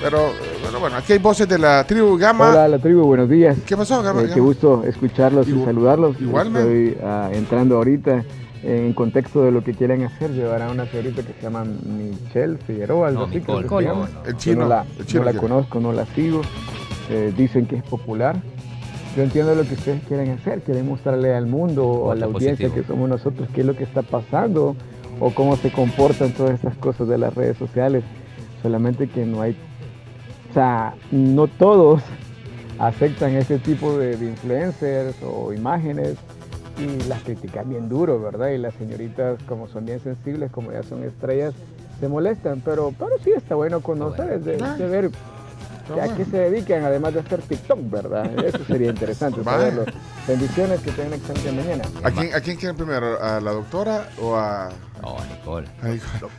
Pero, 0.03 0.28
eh, 0.28 0.59
bueno, 0.62 0.80
bueno, 0.80 0.97
aquí 0.97 1.12
hay 1.14 1.18
voces 1.18 1.49
de 1.49 1.59
la 1.59 1.84
tribu 1.84 2.16
Gama. 2.18 2.51
Hola, 2.51 2.68
la 2.68 2.78
tribu, 2.78 3.05
buenos 3.05 3.28
días. 3.28 3.57
¿Qué 3.64 3.76
pasó, 3.76 4.03
Gama? 4.03 4.22
Eh, 4.22 4.30
qué 4.32 4.41
gusto 4.41 4.82
escucharlos 4.84 5.49
y 5.49 5.64
saludarlos. 5.64 6.20
igualmente. 6.20 6.89
Estoy 6.89 7.05
ah, 7.05 7.30
entrando 7.32 7.76
ahorita 7.76 8.24
en 8.62 8.92
contexto 8.94 9.42
de 9.44 9.52
lo 9.52 9.62
que 9.62 9.74
quieren 9.74 10.02
hacer. 10.04 10.30
Llevar 10.32 10.62
a 10.62 10.70
una 10.70 10.86
señorita 10.86 11.22
que 11.22 11.32
se 11.34 11.42
llama 11.42 11.64
Michelle 11.64 12.57
Figueroa, 12.59 13.09
algo 13.09 13.20
No, 13.22 13.26
así. 13.26 13.40
creo 13.40 13.61
Nicole. 13.62 13.86
que 13.86 13.90
se 13.92 13.96
llama. 13.96 14.09
El 14.26 14.36
chino, 14.36 14.62
no 14.62 14.68
la, 14.68 14.86
el 14.98 15.07
chino 15.07 15.20
no 15.20 15.24
la 15.26 15.30
quiere. 15.32 15.46
conozco, 15.48 15.80
no 15.80 15.92
la 15.92 16.07
sigo. 16.07 16.40
Eh, 17.11 17.32
dicen 17.36 17.66
que 17.66 17.76
es 17.76 17.82
popular. 17.84 18.36
Yo 19.16 19.22
entiendo 19.22 19.54
lo 19.54 19.62
que 19.64 19.74
ustedes 19.74 20.02
quieren 20.09 20.30
hacer. 20.30 20.62
Quieren 20.62 20.86
mostrarle 20.86 21.34
al 21.34 21.46
mundo 21.46 21.86
o 21.86 22.11
a 22.11 22.14
la 22.16 22.26
audiencia 22.26 22.66
positivo. 22.68 22.74
que 22.74 22.86
somos 22.92 23.09
nosotros 23.09 23.48
qué 23.54 23.61
es 23.62 23.66
lo 23.66 23.74
que 23.76 23.84
está 23.84 24.02
pasando 24.02 24.76
o 25.20 25.30
cómo 25.30 25.57
se 25.57 25.70
comportan 25.70 26.32
todas 26.32 26.59
esas 26.59 26.76
cosas 26.76 27.09
de 27.09 27.16
las 27.18 27.34
redes 27.34 27.57
sociales. 27.57 28.04
Solamente 28.62 29.09
que 29.09 29.24
no 29.24 29.42
hay 29.42 29.57
o 30.50 30.52
sea, 30.59 30.94
no 31.11 31.46
todos 31.48 32.02
aceptan 32.78 33.34
ese 33.36 33.59
tipo 33.59 33.96
de, 33.98 34.16
de 34.16 34.26
influencers 34.26 35.14
o 35.22 35.52
imágenes 35.52 36.16
y 36.79 37.09
las 37.09 37.22
critican 37.22 37.68
bien 37.68 37.89
duro, 37.89 38.20
¿verdad? 38.20 38.49
Y 38.51 38.59
las 38.59 38.74
señoritas, 38.74 39.39
como 39.49 39.68
son 39.68 39.87
bien 39.87 40.01
sensibles, 40.01 40.51
como 40.51 40.72
ya 40.72 40.83
son 40.83 41.03
estrellas, 41.05 41.55
se 42.01 42.09
molestan. 42.09 42.61
Pero, 42.64 42.93
pero 42.99 43.12
sí 43.24 43.31
está 43.37 43.55
bueno 43.55 43.81
conocer, 43.81 44.33
es 44.33 44.45
de, 44.45 44.57
de 44.57 44.87
ver 44.89 45.11
¿A 46.03 46.12
qué 46.16 46.24
se 46.24 46.37
dedican 46.37 46.83
además 46.83 47.14
de 47.14 47.20
hacer 47.20 47.41
TikTok, 47.43 47.79
verdad? 47.89 48.27
Eso 48.45 48.59
sería 48.64 48.91
interesante 48.91 49.45
saberlo. 49.45 49.85
Bendiciones, 50.27 50.81
que 50.81 50.91
tengan 50.91 51.12
excelente 51.14 51.53
mañana. 51.53 51.85
¿A 52.03 52.11
quién, 52.11 52.35
¿A 52.35 52.41
quién 52.41 52.57
quieren 52.57 52.77
primero? 52.77 53.22
¿A 53.22 53.41
la 53.41 53.53
doctora 53.53 54.09
o 54.20 54.35
a.? 54.35 54.68
No, 55.01 55.16
a 55.16 55.27
Nicole. 55.27 55.68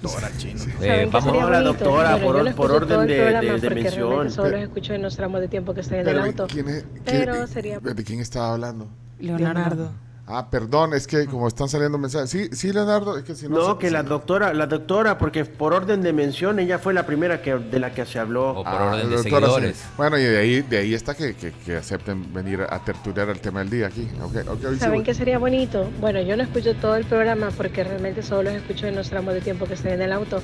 Doctora 0.01 0.29
chino. 0.37 0.59
Eh, 0.81 1.07
vamos 1.09 1.31
Hola, 1.33 1.61
bonito? 1.61 1.85
doctora, 1.85 2.17
por 2.17 2.55
por 2.55 2.71
orden 2.71 3.07
de- 3.07 3.15
de- 3.15 3.59
de 3.61 3.69
mención. 3.69 4.29
solo 4.31 4.43
Pero- 4.49 4.57
los 4.57 4.67
escucho 4.67 4.93
en 4.93 5.01
los 5.03 5.15
tramos 5.15 5.39
de 5.39 5.47
tiempo 5.47 5.73
que 5.73 5.79
estoy 5.79 5.99
en 5.99 6.07
el 6.09 6.13
Pero, 6.13 6.25
auto. 6.25 6.47
¿quién 6.47 6.67
es- 6.67 6.85
Pero 7.05 7.33
quién- 7.35 7.47
sería... 7.47 7.79
¿De 7.79 8.03
quién 8.03 8.19
estaba 8.19 8.51
hablando? 8.51 8.89
Leonardo. 9.19 9.91
Ah, 10.29 10.49
perdón, 10.49 10.93
es 10.93 11.07
que 11.07 11.25
como 11.25 11.47
están 11.47 11.69
saliendo 11.69 11.97
mensajes. 11.97 12.29
Sí, 12.29 12.49
sí, 12.51 12.73
Leonardo, 12.73 13.17
es 13.17 13.23
que 13.23 13.33
si 13.33 13.47
no. 13.47 13.55
No, 13.59 13.71
se- 13.73 13.77
que 13.79 13.87
se- 13.87 13.93
la 13.93 14.03
doctora, 14.03 14.53
la 14.53 14.67
doctora, 14.67 15.17
porque 15.17 15.45
por 15.45 15.73
orden 15.73 16.01
de 16.01 16.11
mención 16.11 16.59
ella 16.59 16.79
fue 16.79 16.93
la 16.93 17.05
primera 17.05 17.41
que 17.41 17.55
de 17.55 17.79
la 17.79 17.93
que 17.93 18.05
se 18.05 18.19
habló. 18.19 18.61
Ah, 18.65 18.97
la 18.97 19.03
doctora, 19.05 19.47
sí. 19.73 19.79
Bueno, 19.95 20.17
y 20.17 20.23
de 20.23 20.37
ahí, 20.37 20.61
de 20.63 20.79
ahí 20.79 20.93
está 20.93 21.15
que, 21.15 21.33
que, 21.35 21.53
que 21.65 21.77
acepten 21.77 22.33
venir 22.33 22.59
a 22.69 22.79
tertuliar 22.83 23.29
el 23.29 23.39
tema 23.39 23.59
del 23.59 23.69
día 23.69 23.87
aquí. 23.87 24.05
Ok, 24.21 24.35
ok, 24.49 24.63
hoy 24.67 24.73
sí 24.73 24.79
¿Saben 24.79 24.95
voy. 24.95 25.03
qué 25.05 25.13
sería 25.13 25.37
bonito? 25.39 25.89
Bueno, 26.01 26.19
yo 26.21 26.35
no 26.35 26.43
escucho 26.43 26.75
todo 26.75 26.97
el 26.97 27.05
programa 27.05 27.49
porque 27.55 27.85
realmente 27.85 28.21
solo 28.21 28.43
los 28.51 28.55
escucho 28.55 28.85
en 28.87 28.95
los 28.95 29.09
tramos 29.09 29.33
de 29.33 29.39
tiempo 29.39 29.65
que 29.65 29.75
estoy 29.75 29.93
en 29.93 30.01
el 30.01 30.11
auto. 30.11 30.41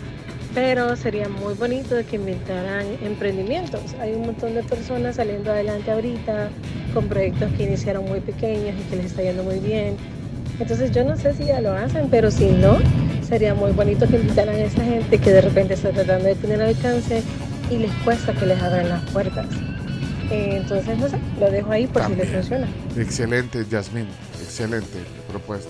Pero 0.56 0.96
sería 0.96 1.28
muy 1.28 1.56
bonito 1.56 1.96
de 1.96 2.06
que 2.06 2.16
inventaran 2.16 2.86
emprendimientos. 3.02 3.82
Hay 4.00 4.14
un 4.14 4.28
montón 4.28 4.54
de 4.54 4.62
personas 4.62 5.16
saliendo 5.16 5.52
adelante 5.52 5.90
ahorita 5.92 6.50
con 6.94 7.08
proyectos 7.08 7.52
que 7.58 7.64
iniciaron 7.64 8.06
muy 8.06 8.20
pequeños 8.20 8.76
y 8.80 8.84
que 8.88 8.98
les 8.98 9.06
está 9.08 9.24
yendo 9.24 9.44
muy 9.44 9.58
bien. 9.58 9.73
Entonces 10.60 10.92
yo 10.92 11.04
no 11.04 11.18
sé 11.18 11.34
si 11.34 11.46
ya 11.46 11.62
lo 11.62 11.74
hacen, 11.74 12.08
pero 12.10 12.30
si 12.32 12.46
no, 12.52 12.78
sería 13.28 13.54
muy 13.56 13.72
bonito 13.72 14.08
que 14.08 14.18
invitaran 14.18 14.56
a 14.56 14.60
esa 14.60 14.84
gente 14.84 15.18
que 15.18 15.32
de 15.32 15.42
repente 15.42 15.74
está 15.74 15.90
tratando 15.92 16.26
de 16.26 16.36
tener 16.36 16.62
alcance 16.62 17.24
y 17.72 17.78
les 17.78 17.92
cuesta 18.04 18.34
que 18.34 18.46
les 18.46 18.62
abran 18.62 18.90
las 18.90 19.02
puertas. 19.10 19.48
Eh, 20.30 20.58
entonces, 20.62 20.98
no 20.98 21.10
sé, 21.10 21.18
lo 21.40 21.50
dejo 21.52 21.72
ahí 21.72 21.88
por 21.88 22.06
si 22.06 22.16
les 22.16 22.30
funciona. 22.30 22.68
Excelente, 22.98 23.66
Yasmín. 23.70 24.08
Excelente 24.42 25.00
propuesta. 25.30 25.70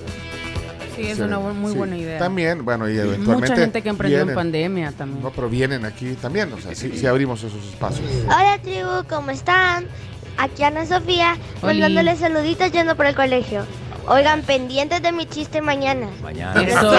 Sí, 0.95 1.07
es 1.07 1.19
una 1.19 1.39
muy 1.39 1.71
Sí, 1.71 1.77
buena 1.77 1.97
idea. 1.97 2.19
También, 2.19 2.63
bueno, 2.63 2.87
y 2.87 2.97
eventualmente. 2.97 3.49
Mucha 3.49 3.55
gente 3.55 3.81
que 3.81 3.89
emprendió 3.89 4.19
en 4.19 4.27
vienen. 4.27 4.35
pandemia 4.35 4.91
también. 4.91 5.23
No, 5.23 5.31
pero 5.31 5.49
vienen 5.49 5.85
aquí 5.85 6.13
también, 6.21 6.53
o 6.53 6.59
sea, 6.59 6.75
sí, 6.75 6.91
sí 6.95 7.07
abrimos 7.07 7.43
esos 7.43 7.65
espacios. 7.65 8.05
Hola 8.25 8.59
tribu, 8.61 9.03
¿cómo 9.09 9.31
están? 9.31 9.85
Aquí 10.37 10.63
Ana 10.63 10.85
Sofía, 10.85 11.35
Oli. 11.63 11.79
mandándoles 11.79 12.19
saluditos 12.19 12.71
yendo 12.71 12.95
por 12.95 13.07
el 13.07 13.15
colegio. 13.15 13.65
Oigan, 14.05 14.41
pendientes 14.41 15.01
de 15.01 15.11
mi 15.13 15.25
chiste 15.25 15.61
mañana. 15.61 16.07
Mañana. 16.21 16.61
Eso. 16.61 16.91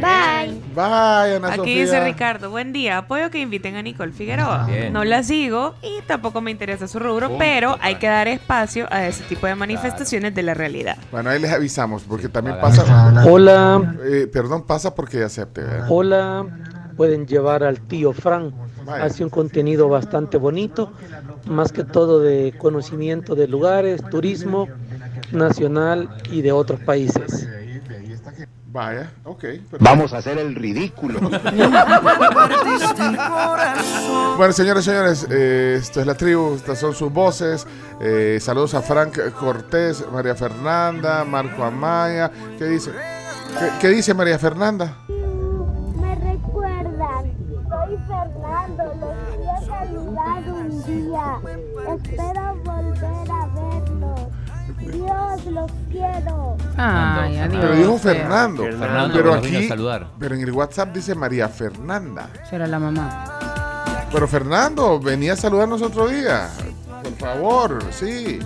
Bye. 0.00 0.60
Bye, 0.74 1.36
Ana 1.36 1.48
Aquí 1.48 1.56
Sofía. 1.58 1.82
dice 1.82 2.04
Ricardo, 2.04 2.50
buen 2.50 2.72
día, 2.72 2.98
apoyo 2.98 3.30
que 3.30 3.38
inviten 3.38 3.76
a 3.76 3.82
Nicole 3.82 4.12
Figueroa. 4.12 4.66
Bien. 4.66 4.92
No 4.92 5.04
la 5.04 5.22
sigo 5.22 5.74
y 5.82 6.02
tampoco 6.06 6.40
me 6.40 6.50
interesa 6.50 6.88
su 6.88 6.98
rubro, 6.98 7.28
Punto. 7.28 7.38
pero 7.38 7.76
hay 7.80 7.94
que 7.96 8.08
dar 8.08 8.26
espacio 8.28 8.86
a 8.90 9.06
ese 9.06 9.22
tipo 9.24 9.46
de 9.46 9.54
manifestaciones 9.54 10.34
de 10.34 10.42
la 10.42 10.54
realidad. 10.54 10.96
Bueno, 11.12 11.30
ahí 11.30 11.40
les 11.40 11.52
avisamos, 11.52 12.02
porque 12.02 12.28
también 12.28 12.58
pasa. 12.60 13.24
Hola. 13.26 13.94
Eh, 14.04 14.28
perdón, 14.30 14.64
pasa 14.66 14.94
porque 14.94 15.22
acepte. 15.22 15.60
¿eh? 15.62 15.82
Hola, 15.88 16.44
pueden 16.96 17.26
llevar 17.26 17.62
al 17.62 17.80
tío 17.80 18.12
Fran. 18.12 18.52
Hace 18.86 19.24
un 19.24 19.30
contenido 19.30 19.88
bastante 19.88 20.36
bonito, 20.36 20.92
más 21.46 21.72
que 21.72 21.82
todo 21.82 22.20
de 22.20 22.54
conocimiento 22.56 23.34
de 23.34 23.48
lugares, 23.48 24.00
turismo 24.10 24.68
nacional 25.32 26.08
y 26.30 26.42
de 26.42 26.52
otros 26.52 26.80
países. 26.80 27.48
Vaya, 28.76 29.10
ok. 29.24 29.44
Vamos 29.80 30.12
a 30.12 30.18
hacer 30.18 30.36
el 30.38 30.54
ridículo. 30.54 31.18
Bueno, 34.36 34.52
señores, 34.52 34.84
señores, 34.84 35.26
eh, 35.30 35.78
esto 35.80 36.00
es 36.00 36.06
la 36.06 36.14
tribu, 36.14 36.56
estas 36.56 36.78
son 36.78 36.94
sus 36.94 37.10
voces. 37.10 37.66
Eh, 38.02 38.36
saludos 38.38 38.74
a 38.74 38.82
Frank 38.82 39.18
Cortés, 39.32 40.04
María 40.12 40.34
Fernanda, 40.34 41.24
Marco 41.24 41.64
Amaya. 41.64 42.30
¿Qué 42.58 42.66
dice? 42.66 42.90
¿Qué, 43.58 43.70
qué 43.80 43.88
dice 43.88 44.12
María 44.12 44.38
Fernanda? 44.38 44.98
Me 45.08 46.14
recuerdan, 46.16 47.32
soy 47.70 47.96
Fernando, 48.06 48.84
los 49.00 49.00
voy 49.00 49.48
a 49.48 49.58
saludar 49.64 50.52
un 50.52 50.68
día. 50.84 51.40
Espero 51.94 52.56
volver 52.62 53.30
a. 53.30 53.35
Dios, 54.96 55.46
los 55.52 55.70
quiero. 55.90 56.56
Ay, 56.76 57.38
adiós. 57.38 57.58
Pero 57.60 57.74
dijo 57.76 57.98
Fernando. 57.98 58.62
Fernando, 58.64 59.14
pero 59.14 59.34
aquí, 59.34 59.68
saludar. 59.68 60.08
pero 60.18 60.34
en 60.34 60.40
el 60.42 60.52
WhatsApp 60.52 60.94
dice 60.94 61.14
María 61.14 61.48
Fernanda. 61.48 62.28
Será 62.48 62.66
la 62.66 62.78
mamá. 62.78 63.24
Pero 64.12 64.28
Fernando, 64.28 64.98
venía 65.00 65.34
a 65.34 65.36
saludarnos 65.36 65.82
otro 65.82 66.08
día. 66.08 66.48
Por 67.02 67.12
favor, 67.14 67.84
sí. 67.90 68.38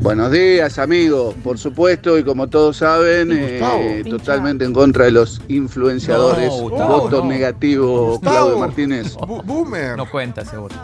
Buenos 0.00 0.30
días, 0.30 0.78
amigos. 0.78 1.34
Por 1.42 1.58
supuesto, 1.58 2.18
y 2.18 2.24
como 2.24 2.46
todos 2.48 2.76
saben, 2.76 3.30
eh, 3.32 4.04
totalmente 4.08 4.64
en 4.64 4.72
contra 4.72 5.06
de 5.06 5.12
los 5.12 5.40
influenciadores. 5.48 6.48
No, 6.50 6.68
Gustavo, 6.68 7.00
Voto 7.00 7.22
no. 7.22 7.30
negativo, 7.30 8.10
Gustavo. 8.12 8.36
Claudio 8.36 8.58
Martínez. 8.58 9.16
Boomer. 9.44 9.96
No 9.96 10.08
cuenta 10.10 10.42
ese 10.42 10.56
voto. 10.58 10.76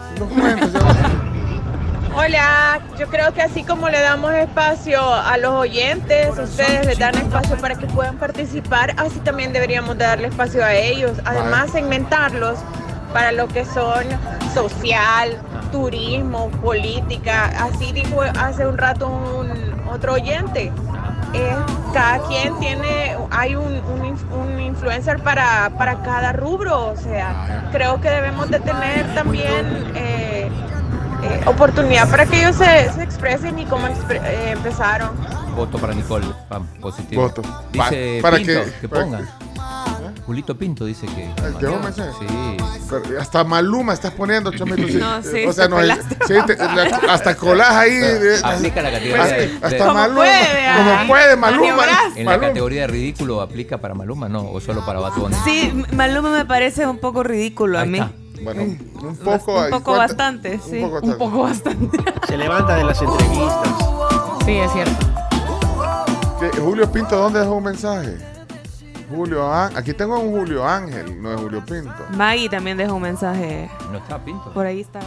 Hola, 2.14 2.80
yo 2.98 3.06
creo 3.08 3.32
que 3.32 3.40
así 3.40 3.62
como 3.62 3.88
le 3.88 4.00
damos 4.00 4.32
espacio 4.34 5.00
a 5.14 5.36
los 5.38 5.52
oyentes, 5.52 6.36
ustedes 6.38 6.84
les 6.86 6.98
dan 6.98 7.14
espacio 7.14 7.56
para 7.56 7.76
que 7.76 7.86
puedan 7.86 8.16
participar, 8.18 8.94
así 8.96 9.20
también 9.20 9.52
deberíamos 9.52 9.96
de 9.96 10.04
darle 10.04 10.28
espacio 10.28 10.64
a 10.64 10.74
ellos. 10.74 11.12
Además, 11.24 11.70
segmentarlos 11.70 12.58
para 13.12 13.30
lo 13.32 13.46
que 13.48 13.64
son 13.64 14.04
social, 14.52 15.38
turismo, 15.70 16.48
política. 16.62 17.46
Así 17.58 17.92
dijo 17.92 18.22
hace 18.22 18.66
un 18.66 18.76
rato 18.76 19.06
un 19.06 19.80
otro 19.88 20.14
oyente. 20.14 20.72
Eh, 21.32 21.54
cada 21.94 22.18
quien 22.26 22.58
tiene, 22.58 23.16
hay 23.30 23.54
un, 23.54 23.66
un 23.84 24.02
inf- 24.02 24.32
un 24.32 24.58
influencer 24.60 25.22
para, 25.22 25.70
para 25.78 26.02
cada 26.02 26.32
rubro, 26.32 26.88
o 26.88 26.96
sea, 26.96 27.68
creo 27.70 28.00
que 28.00 28.10
debemos 28.10 28.50
de 28.50 28.58
tener 28.58 29.06
también 29.14 29.92
eh, 29.94 30.19
eh, 31.22 31.40
oportunidad 31.46 32.08
para 32.10 32.26
que 32.26 32.40
ellos 32.40 32.56
se, 32.56 32.90
se 32.92 33.02
expresen 33.02 33.58
y 33.58 33.64
cómo 33.66 33.86
expre- 33.88 34.20
eh, 34.24 34.50
empezaron. 34.52 35.10
Voto 35.56 35.78
para 35.78 35.92
Nicole. 35.94 36.26
Pam, 36.48 36.66
positivo. 36.80 37.22
Voto. 37.22 37.42
Dice 37.72 38.18
Pa- 38.22 38.28
para 38.30 38.36
Pinto, 38.38 38.60
que- 38.80 38.88
pongan. 38.88 39.28
Julito 40.26 40.56
Pinto 40.56 40.84
dice 40.84 41.06
que. 41.06 41.28
¿Dejó 41.60 41.74
un 41.74 41.82
mensaje? 41.82 42.10
Sí. 42.20 42.56
Pero 42.88 43.20
hasta 43.20 43.42
Maluma 43.42 43.94
estás 43.94 44.12
poniendo, 44.12 44.52
Chomito. 44.52 44.86
sí. 44.86 44.94
No, 45.00 45.22
sí, 45.22 45.44
o 45.46 45.52
sea, 45.52 45.66
no, 45.68 45.76
colaste. 45.76 46.16
sí, 46.26 46.34
te- 46.46 46.56
la- 46.56 47.00
hasta 47.10 47.34
colás 47.36 47.70
ahí. 47.70 47.94
de- 47.94 48.38
Aplica 48.42 48.80
la 48.82 48.90
categoría 48.92 49.22
hasta, 49.24 49.34
de- 49.36 49.48
de- 49.48 49.56
hasta 49.66 49.78
Como 49.78 49.94
Maluma. 49.94 50.16
puede, 50.20 50.66
ah. 50.68 50.76
como 50.76 51.06
puede, 51.08 51.36
Maluma. 51.36 51.86
En 52.14 52.26
la 52.26 52.38
categoría 52.40 52.82
de 52.82 52.86
ridículo 52.88 53.40
aplica 53.40 53.78
para 53.78 53.94
Maluma, 53.94 54.28
¿no? 54.28 54.48
O 54.50 54.60
solo 54.60 54.84
para 54.86 55.00
Bad 55.00 55.14
Bunny. 55.14 55.36
Sí, 55.44 55.72
Maluma 55.92 56.30
me 56.30 56.44
parece 56.44 56.86
un 56.86 56.98
poco 56.98 57.22
ridículo 57.24 57.78
a 57.80 57.84
mí. 57.84 57.98
está. 57.98 58.12
Bueno, 58.42 58.62
un 58.62 58.76
poco. 59.16 59.54
Un 59.64 59.70
poco 59.70 59.84
¿cuánta- 59.84 59.90
bastante, 59.98 60.58
sí. 60.60 60.80
poco 60.80 61.00
Un 61.06 61.18
poco 61.18 61.42
bastante. 61.42 61.98
Se 62.26 62.36
levanta 62.36 62.74
de 62.76 62.84
las 62.84 63.00
entrevistas. 63.02 63.68
Sí, 64.44 64.52
es 64.56 64.72
cierto. 64.72 65.06
¿Qué? 66.40 66.50
Julio 66.60 66.90
Pinto, 66.90 67.16
¿dónde 67.16 67.40
dejó 67.40 67.54
un 67.56 67.64
mensaje? 67.64 68.16
Julio 69.14 69.52
Ángel. 69.52 69.76
Aquí 69.78 69.92
tengo 69.92 70.18
un 70.18 70.30
Julio 70.30 70.66
Ángel, 70.66 71.20
no 71.20 71.34
es 71.34 71.40
Julio 71.40 71.64
Pinto. 71.64 71.92
Maggie 72.16 72.48
también 72.48 72.76
dejó 72.76 72.94
un 72.94 73.02
mensaje. 73.02 73.68
No 73.90 73.98
está 73.98 74.18
Pinto. 74.24 74.52
Por 74.52 74.64
ahí 74.66 74.80
estaba. 74.80 75.04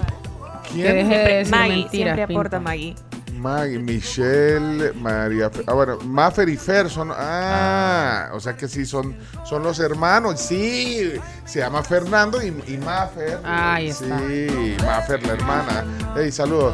¿Quién? 0.71 0.87
Que 0.87 0.93
deje 0.93 1.17
de 1.17 1.33
decir 1.37 1.51
Maggie, 1.55 1.69
mentiras, 1.83 1.91
siempre 1.91 2.27
Pinto. 2.27 2.39
aporta 2.39 2.59
Maggie. 2.59 2.95
Maggie, 3.43 3.77
Michelle, 3.77 4.93
María. 4.93 5.51
Ah, 5.67 5.73
bueno, 5.73 5.97
Maffer 6.05 6.47
y 6.47 6.55
Fer 6.55 6.89
son. 6.89 7.11
Ah, 7.13 8.29
o 8.31 8.39
sea 8.39 8.55
que 8.55 8.69
sí, 8.69 8.85
son, 8.85 9.17
son 9.43 9.63
los 9.63 9.79
hermanos. 9.79 10.39
Sí, 10.39 11.11
se 11.43 11.59
llama 11.59 11.83
Fernando 11.83 12.41
y, 12.41 12.47
y 12.67 12.77
Maffer. 12.77 13.41
Ahí 13.43 13.89
está. 13.89 14.17
Sí, 14.19 14.77
Maffer, 14.85 15.27
la 15.27 15.33
hermana. 15.33 15.83
Hey, 16.15 16.31
saludos. 16.31 16.73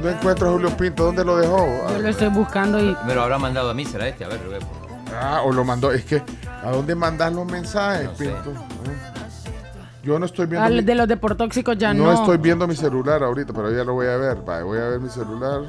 No 0.00 0.08
encuentro 0.08 0.48
a 0.48 0.52
Julio 0.52 0.76
Pinto, 0.76 1.06
¿dónde 1.06 1.24
lo 1.24 1.36
dejó? 1.36 1.66
Yo 1.90 1.98
lo 1.98 2.08
estoy 2.08 2.28
buscando 2.28 2.78
y 2.78 2.96
Me 3.04 3.16
lo 3.16 3.22
habrá 3.22 3.38
mandado 3.38 3.70
a 3.70 3.74
mí, 3.74 3.84
será 3.84 4.06
este. 4.06 4.24
A 4.24 4.28
ver, 4.28 4.40
Rubén. 4.44 4.60
Ah, 5.20 5.42
o 5.44 5.50
lo 5.50 5.64
mandó. 5.64 5.90
Es 5.90 6.04
que, 6.04 6.22
¿a 6.62 6.70
dónde 6.70 6.94
mandas 6.94 7.32
los 7.32 7.44
mensajes, 7.44 8.08
Pinto? 8.10 8.52
Ah. 8.56 9.17
Yo 10.08 10.18
no 10.18 10.24
estoy 10.24 10.46
viendo. 10.46 10.64
al 10.66 10.72
mi- 10.76 10.80
de 10.82 10.94
los 10.94 11.06
deportóxicos 11.06 11.76
ya 11.76 11.92
no. 11.92 12.04
no 12.04 12.12
estoy 12.14 12.38
viendo 12.38 12.66
mi 12.66 12.74
celular 12.74 13.22
ahorita, 13.22 13.52
pero 13.52 13.70
ya 13.70 13.84
lo 13.84 13.92
voy 13.92 14.06
a 14.06 14.16
ver. 14.16 14.36
Vale, 14.38 14.62
voy 14.62 14.78
a 14.78 14.84
ver 14.88 15.00
mi 15.00 15.10
celular. 15.10 15.60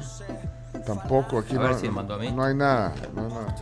Tampoco, 0.86 1.40
aquí 1.40 1.52
A 1.56 1.58
no, 1.58 1.62
ver 1.64 1.74
si 1.74 1.88
me 1.88 1.92
mandó 1.96 2.14
a 2.14 2.18
mí. 2.18 2.32
no 2.32 2.42
hay 2.42 2.54
nada. 2.54 2.94
No 3.14 3.20
hay 3.22 3.28
nada. 3.28 3.54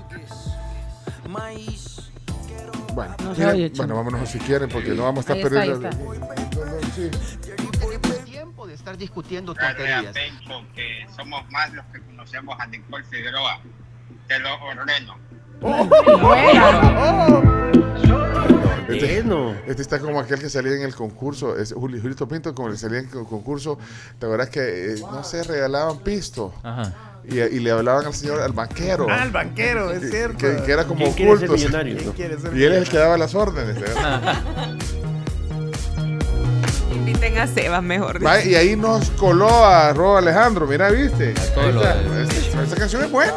Bueno, 2.94 3.14
No 3.24 3.32
tienen- 3.32 3.54
oye, 3.54 3.72
bueno, 3.76 3.96
vámonos 3.96 4.28
si 4.28 4.38
quieren, 4.38 4.68
porque 4.68 4.90
no 4.90 5.02
vamos 5.02 5.28
a 5.28 5.34
estar 5.34 5.52
Ahí 5.60 5.68
está, 5.70 5.88
ahí 5.88 5.96
perdiendo. 5.96 6.80
Sí. 6.94 7.10
tiempo 8.24 8.66
de 8.68 8.74
estar 8.74 8.96
discutiendo 8.96 9.54
tonterías. 9.54 10.14
Pencho, 10.14 10.62
que 10.76 11.06
somos 11.16 11.42
más 11.50 11.72
los 11.72 11.84
que 11.86 12.00
conocemos 12.02 12.56
a 12.60 12.66
Nicole 12.68 13.04
Figueroa. 13.04 13.58
Te 14.28 14.38
lo 14.38 14.50
ordeno. 14.62 15.16
Bueno. 18.88 19.50
Este, 19.52 19.70
este 19.70 19.82
está 19.82 19.98
como 19.98 20.18
aquel 20.20 20.38
que 20.40 20.48
salía 20.50 20.72
en 20.74 20.82
el 20.82 20.94
concurso, 20.94 21.56
es 21.58 21.72
Julio 21.72 22.00
Julito 22.00 22.26
Pinto, 22.26 22.54
como 22.54 22.68
el 22.68 22.74
que 22.74 22.80
salía 22.80 22.98
en 23.00 23.04
el 23.06 23.10
concurso, 23.26 23.78
¿te 24.18 24.26
acuerdas 24.26 24.48
que, 24.50 24.94
eh, 24.94 24.96
no 25.00 25.22
sé, 25.24 25.42
regalaban 25.44 25.98
pisto? 25.98 26.52
Ajá. 26.62 26.94
Y, 27.28 27.38
y 27.40 27.58
le 27.60 27.70
hablaban 27.72 28.06
al 28.06 28.14
señor, 28.14 28.40
al 28.40 28.52
banquero. 28.52 29.06
Ah, 29.10 29.22
el 29.24 29.30
banquero, 29.30 29.90
es 29.92 30.08
cierto. 30.10 30.38
Que, 30.38 30.62
que 30.64 30.72
era 30.72 30.84
como 30.86 31.00
¿Quién 31.00 31.12
quiere 31.14 31.30
ser 31.36 31.44
oculto. 31.50 31.52
millonario? 31.54 31.96
¿Quién 31.98 32.12
quiere 32.12 32.38
ser 32.40 32.56
Y 32.56 32.64
él 32.64 32.72
es 32.72 32.78
el 32.82 32.88
que 32.88 32.96
daba 32.96 33.18
las 33.18 33.34
órdenes. 33.34 33.76
¿eh? 33.76 33.82
Inviten 36.94 37.36
a 37.38 37.46
Sebas 37.46 37.82
mejor. 37.82 38.24
Va, 38.24 38.42
y 38.42 38.54
ahí 38.54 38.76
nos 38.76 39.10
coló 39.10 39.48
a 39.66 39.92
Ro 39.92 40.16
Alejandro, 40.16 40.66
mira, 40.66 40.90
viste. 40.90 41.34
de- 41.34 42.22
Esa- 42.22 42.62
esa 42.62 42.76
canción 42.76 43.04
es 43.04 43.10
buena. 43.10 43.34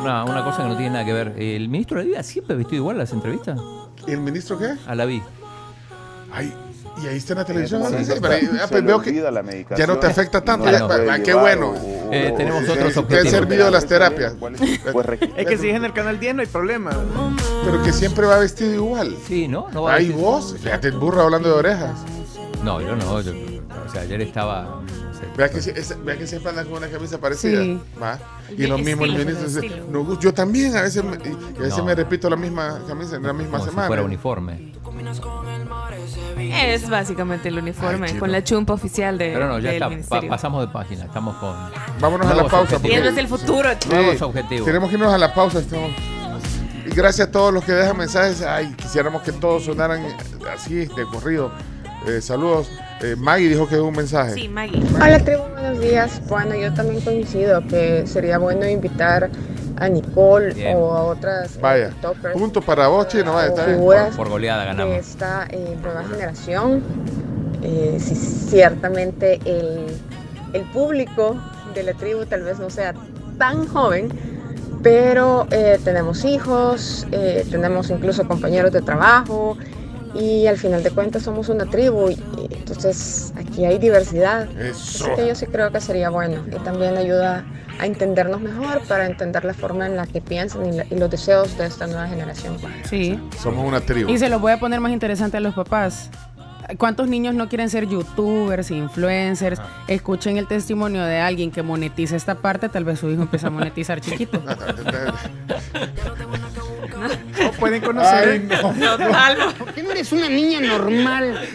Una, 0.00 0.24
una 0.24 0.44
cosa 0.44 0.62
que 0.62 0.68
no 0.68 0.76
tiene 0.76 0.90
nada 0.92 1.04
que 1.04 1.12
ver. 1.12 1.34
El 1.38 1.68
ministro 1.68 1.98
de 1.98 2.04
la 2.04 2.08
vida 2.10 2.22
siempre 2.22 2.56
vestido 2.56 2.76
igual 2.82 2.96
a 2.96 3.00
las 3.00 3.12
entrevistas. 3.12 3.60
¿Y 4.06 4.12
el 4.12 4.20
ministro 4.20 4.58
qué? 4.58 4.74
A 4.86 4.94
la 4.94 5.04
vi. 5.04 5.22
Ay, 6.32 6.52
y 7.02 7.06
ahí 7.06 7.16
está 7.16 7.32
en 7.34 7.38
la 7.40 7.44
televisión. 7.44 7.82
Sí, 7.86 7.92
¿no? 7.92 8.04
sí, 8.04 8.12
Pero 8.20 8.34
ahí- 8.34 8.40
se 8.46 8.60
ah, 8.60 8.66
pues 8.68 8.82
le 8.82 8.86
veo 8.86 9.00
que 9.00 9.10
olvida 9.10 9.30
la 9.30 9.42
ya 9.76 9.86
no 9.86 9.98
te 9.98 10.06
afecta 10.06 10.40
tanto. 10.42 10.66
no 10.66 10.72
Ya, 10.72 11.18
qué 11.18 11.24
llevar 11.24 11.42
bueno. 11.58 11.70
o- 11.70 12.00
Eh, 12.12 12.34
tenemos 12.36 12.64
Eh, 12.64 12.70
otros 12.72 12.92
que 12.92 12.98
han 12.98 13.04
objetivos. 13.04 13.30
servido 13.30 13.70
las 13.70 13.86
terapias. 13.86 14.34
Es 15.36 15.46
que 15.46 15.58
si 15.58 15.68
es 15.70 15.76
en 15.76 15.84
el 15.84 15.92
canal 15.92 16.18
10 16.18 16.34
no 16.34 16.40
hay 16.42 16.48
problema. 16.48 16.90
Pero 17.64 17.82
que 17.84 17.92
siempre 17.92 18.26
va 18.26 18.38
vestido 18.38 18.74
igual. 18.74 19.16
Sí, 19.28 19.46
¿no? 19.48 19.68
no 19.72 19.82
va 19.82 19.94
Ay, 19.94 20.08
vestido- 20.08 20.26
vos, 20.28 20.56
fíjate 20.60 20.88
el 20.88 20.98
burro 20.98 21.22
hablando 21.22 21.48
de 21.50 21.54
orejas. 21.54 21.92
No, 22.64 22.80
yo 22.80 22.96
no. 22.96 23.20
yo- 23.20 23.32
o 23.32 23.92
sea, 23.92 24.02
ayer 24.02 24.20
estaba. 24.22 24.80
Vea 25.36 25.48
que, 25.50 25.58
esa- 25.58 25.96
vea 25.96 26.16
que 26.16 26.26
siempre 26.26 26.50
anda 26.50 26.64
con 26.64 26.74
una 26.74 26.88
camisa 26.88 27.18
parecida. 27.18 27.62
Sí. 27.62 27.80
¿va? 28.02 28.18
Y 28.56 28.66
lo 28.66 28.78
mismo 28.78 29.04
el 29.04 29.12
ministro 29.12 29.48
dice. 29.48 29.82
"No, 29.90 30.18
yo 30.18 30.32
también 30.34 30.76
a 30.76 30.82
veces, 30.82 31.04
me, 31.04 31.16
y 31.16 31.56
a 31.58 31.60
veces 31.60 31.78
No. 31.78 31.84
me 31.84 31.94
repito 31.94 32.28
la 32.30 32.36
misma 32.36 32.80
camisa 32.86 33.16
en 33.16 33.22
la 33.24 33.32
misma 33.32 33.52
como 33.58 33.64
si 33.64 33.70
semana. 33.70 33.86
fuera 33.86 34.02
uniforme. 34.02 34.72
Es 36.38 36.88
básicamente 36.88 37.48
el 37.48 37.58
uniforme, 37.58 38.08
Ay, 38.08 38.18
con 38.18 38.32
la 38.32 38.42
chumpa 38.42 38.72
oficial 38.72 39.18
de, 39.18 39.32
Pero 39.32 39.48
no, 39.48 39.58
ya 39.58 39.72
está. 39.72 39.88
pa- 40.08 40.22
pasamos 40.28 40.66
de 40.66 40.72
página. 40.72 41.04
Estamos 41.04 41.36
con. 41.36 41.54
Vámonos 42.00 42.26
a 42.26 42.30
la 42.30 42.34
nuevos 42.42 42.50
pausa. 42.52 42.78
Viendo 42.78 43.08
el 43.08 43.28
futuro. 43.28 43.68
Nuevos 43.90 44.16
Sí, 44.18 44.24
objetivos. 44.24 44.64
Tenemos 44.66 44.88
que 44.88 44.94
irnos 44.96 45.12
a 45.12 45.18
la 45.18 45.34
pausa. 45.34 45.58
Estamos... 45.60 45.90
Y 46.86 46.90
gracias 46.94 47.28
a 47.28 47.30
todos 47.30 47.52
los 47.52 47.64
que 47.64 47.72
dejan 47.72 47.96
mensajes. 47.96 48.42
Ay, 48.42 48.72
quisiéramos 48.76 49.22
que 49.22 49.32
todos 49.32 49.64
sonaran 49.64 50.02
así, 50.52 50.86
de 50.86 51.04
corrido. 51.12 51.52
Eh, 52.06 52.20
saludos. 52.20 52.70
Eh, 53.02 53.16
Maggie 53.16 53.48
dijo 53.48 53.66
que 53.66 53.76
es 53.76 53.80
un 53.80 53.94
mensaje. 53.94 54.34
Sí, 54.34 54.48
Maggie. 54.48 54.82
Hola 54.94 55.18
tribu, 55.20 55.42
buenos 55.54 55.80
días. 55.80 56.20
Bueno, 56.28 56.54
yo 56.54 56.72
también 56.74 57.00
coincido 57.00 57.66
que 57.66 58.06
sería 58.06 58.38
bueno 58.38 58.68
invitar 58.68 59.30
a 59.76 59.88
Nicole 59.88 60.52
Bien. 60.52 60.76
o 60.76 60.92
a 60.92 61.02
otras 61.04 61.56
eh, 61.56 61.60
Vaya. 61.62 61.88
tiktokers 61.90 62.34
Punto 62.34 62.60
para 62.60 62.88
vos, 62.88 63.08
chino. 63.08 63.32
Vaya, 63.32 63.48
está 63.48 64.16
Por 64.16 64.28
goleada 64.28 64.60
de 64.62 64.66
ganamos. 64.66 64.96
esta 64.96 65.46
eh, 65.50 65.76
nueva 65.82 66.04
generación. 66.04 66.82
Eh, 67.62 67.96
si 67.98 68.14
ciertamente 68.14 69.40
el, 69.46 69.86
el 70.52 70.62
público 70.72 71.36
de 71.74 71.82
la 71.84 71.94
tribu 71.94 72.26
tal 72.26 72.42
vez 72.42 72.58
no 72.58 72.68
sea 72.68 72.94
tan 73.38 73.66
joven, 73.66 74.10
pero 74.82 75.46
eh, 75.50 75.78
tenemos 75.84 76.24
hijos, 76.26 77.06
eh, 77.12 77.46
tenemos 77.50 77.88
incluso 77.90 78.26
compañeros 78.28 78.72
de 78.72 78.82
trabajo 78.82 79.56
y 80.14 80.46
al 80.46 80.56
final 80.58 80.82
de 80.82 80.90
cuentas 80.90 81.22
somos 81.22 81.48
una 81.48 81.66
tribu 81.66 82.10
y, 82.10 82.14
y 82.14 82.54
entonces 82.54 83.32
aquí 83.36 83.64
hay 83.64 83.78
diversidad. 83.78 84.48
Eso. 84.58 85.04
Así 85.06 85.14
que 85.16 85.28
yo 85.28 85.34
sí 85.34 85.46
creo 85.46 85.70
que 85.70 85.80
sería 85.80 86.10
bueno 86.10 86.44
y 86.48 86.56
también 86.64 86.96
ayuda 86.96 87.44
a 87.78 87.86
entendernos 87.86 88.40
mejor 88.40 88.80
para 88.88 89.06
entender 89.06 89.44
la 89.44 89.54
forma 89.54 89.86
en 89.86 89.96
la 89.96 90.06
que 90.06 90.20
piensan 90.20 90.66
y, 90.66 90.72
la- 90.72 90.84
y 90.90 90.96
los 90.96 91.08
deseos 91.10 91.56
de 91.56 91.66
esta 91.66 91.86
nueva 91.86 92.06
generación. 92.08 92.56
Sí. 92.88 93.18
Somos 93.42 93.66
una 93.66 93.80
tribu. 93.80 94.10
Y 94.10 94.18
se 94.18 94.28
los 94.28 94.40
voy 94.40 94.52
a 94.52 94.60
poner 94.60 94.80
más 94.80 94.92
interesante 94.92 95.36
a 95.38 95.40
los 95.40 95.54
papás. 95.54 96.10
¿Cuántos 96.78 97.08
niños 97.08 97.34
no 97.34 97.48
quieren 97.48 97.68
ser 97.68 97.88
youtubers, 97.88 98.70
influencers? 98.70 99.60
Escuchen 99.88 100.36
el 100.36 100.46
testimonio 100.46 101.02
de 101.04 101.18
alguien 101.18 101.50
que 101.50 101.62
monetiza 101.64 102.14
esta 102.14 102.36
parte, 102.36 102.68
tal 102.68 102.84
vez 102.84 103.00
su 103.00 103.10
hijo 103.10 103.22
empieza 103.22 103.48
a 103.48 103.50
monetizar 103.50 104.00
chiquito. 104.00 104.40
O 107.48 107.52
pueden 107.52 107.80
conocer. 107.80 108.28
Ay, 108.28 108.48
no, 108.74 108.98
no. 108.98 109.52
¿Por 109.58 109.72
qué 109.72 109.82
no 109.82 109.90
eres 109.90 110.12
una 110.12 110.28
niña 110.28 110.60
normal? 110.60 111.48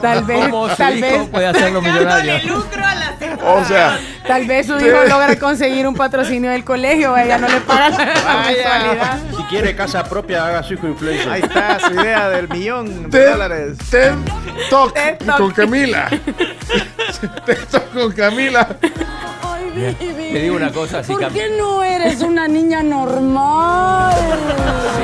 Tal 0.00 0.24
vez, 0.24 0.48
¿Cómo 0.48 0.68
su 0.68 0.76
tal 0.76 1.00
vez, 1.00 1.28
puede 1.28 1.46
hacerlo 1.46 1.82
millonario? 1.82 2.64
O 3.44 3.64
sea, 3.64 3.98
tal 4.26 4.46
vez 4.46 4.66
su 4.66 4.78
hijo 4.78 5.04
logra 5.08 5.36
conseguir 5.38 5.86
un 5.86 5.94
patrocinio 5.94 6.50
del 6.50 6.64
colegio, 6.64 7.14
a 7.14 7.24
ella 7.24 7.38
no 7.38 7.48
le 7.48 7.60
pagan 7.60 7.92
la 7.92 8.44
mensualidad. 8.46 9.18
Si 9.36 9.42
quiere 9.44 9.76
casa 9.76 10.04
propia, 10.04 10.46
haga 10.46 10.62
su 10.62 10.74
hijo 10.74 10.88
influencer. 10.88 11.30
Ahí 11.30 11.42
está 11.42 11.78
su 11.80 11.92
idea 11.92 12.28
del 12.28 12.48
millón 12.48 13.10
de 13.10 13.30
dólares. 13.30 13.78
Ted 13.90 14.14
Talk 14.70 14.94
Talk. 14.94 15.38
con 15.38 15.50
Camila. 15.52 16.08
Ted 17.46 17.58
Talk 17.70 17.92
con 17.92 18.12
Camila. 18.12 18.68
Te 19.74 20.38
digo 20.40 20.56
una 20.56 20.70
cosa, 20.70 21.02
si, 21.02 21.12
¿Por 21.12 21.22
Cam- 21.22 21.32
qué 21.32 21.48
no 21.58 21.82
eres 21.82 22.20
una 22.22 22.46
niña 22.48 22.82
normal? 22.82 24.14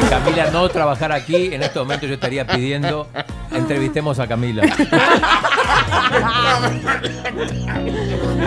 si 0.00 0.06
Camila 0.08 0.50
no 0.50 0.68
trabajara 0.68 1.14
aquí, 1.16 1.54
en 1.54 1.62
este 1.62 1.78
momento 1.78 2.06
yo 2.06 2.14
estaría 2.14 2.46
pidiendo 2.46 3.08
entrevistemos 3.52 4.18
a 4.18 4.26
Camila. 4.26 4.62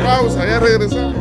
Pausa, 0.04 0.46
ya 0.48 0.60
regresamos. 0.60 1.16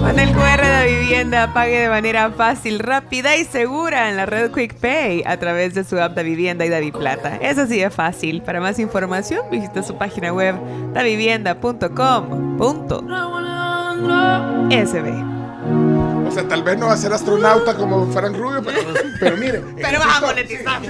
Con 0.00 0.18
el 0.18 0.32
QR 0.32 0.62
de 0.66 0.86
vivienda 1.00 1.52
pague 1.52 1.78
de 1.80 1.88
manera 1.88 2.30
fácil, 2.30 2.78
rápida 2.78 3.36
y 3.36 3.44
segura 3.44 4.08
en 4.10 4.16
la 4.16 4.26
red 4.26 4.50
QuickPay 4.50 5.22
a 5.26 5.36
través 5.38 5.74
de 5.74 5.84
su 5.84 5.98
app 6.00 6.14
de 6.14 6.22
vivienda 6.22 6.64
y 6.64 6.68
Daviplata. 6.68 7.36
Eso 7.36 7.66
sí 7.66 7.80
es 7.80 7.94
fácil. 7.94 8.42
Para 8.42 8.60
más 8.60 8.78
información 8.78 9.42
visita 9.50 9.82
su 9.82 9.96
página 9.96 10.32
web 10.32 10.54
davivienda.com.sb. 14.06 16.28
O 16.28 16.32
sea, 16.32 16.46
tal 16.48 16.62
vez 16.62 16.78
no 16.78 16.86
va 16.86 16.92
a 16.92 16.96
ser 16.96 17.12
astronauta 17.12 17.74
como 17.74 18.06
Frank 18.12 18.36
Rubio, 18.36 18.62
pero, 18.64 18.80
pero 19.18 19.36
mire. 19.36 19.62
Pero 19.76 19.98
vas 19.98 20.22
a 20.22 20.26
monetizar. 20.26 20.80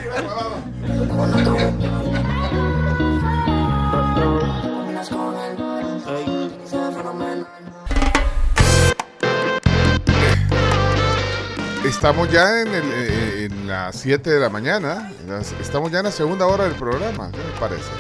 Estamos 11.85 12.31
ya 12.31 12.61
en, 12.61 12.69
el, 12.69 12.85
eh, 12.93 13.45
en 13.51 13.67
las 13.67 13.97
7 13.97 14.31
de 14.31 14.39
la 14.41 14.49
mañana. 14.51 15.11
Las- 15.27 15.53
Estamos 15.61 15.91
ya 15.91 15.99
en 16.01 16.05
la 16.05 16.11
segunda 16.13 16.47
hora 16.47 16.65
del 16.65 16.75
programa. 16.75 17.31
¿Qué 17.33 17.39
les 17.39 17.59
parece? 17.59 17.91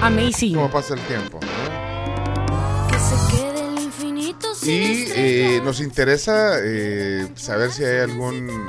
Amazing. 0.00 0.54
¿Cómo 0.54 0.70
pasa 0.70 0.94
el 0.94 1.00
tiempo? 1.00 1.40
Y 4.62 5.04
eh, 5.14 5.60
nos 5.62 5.80
interesa 5.80 6.56
eh, 6.62 7.28
saber 7.36 7.70
si 7.70 7.84
hay 7.84 8.00
algún 8.00 8.68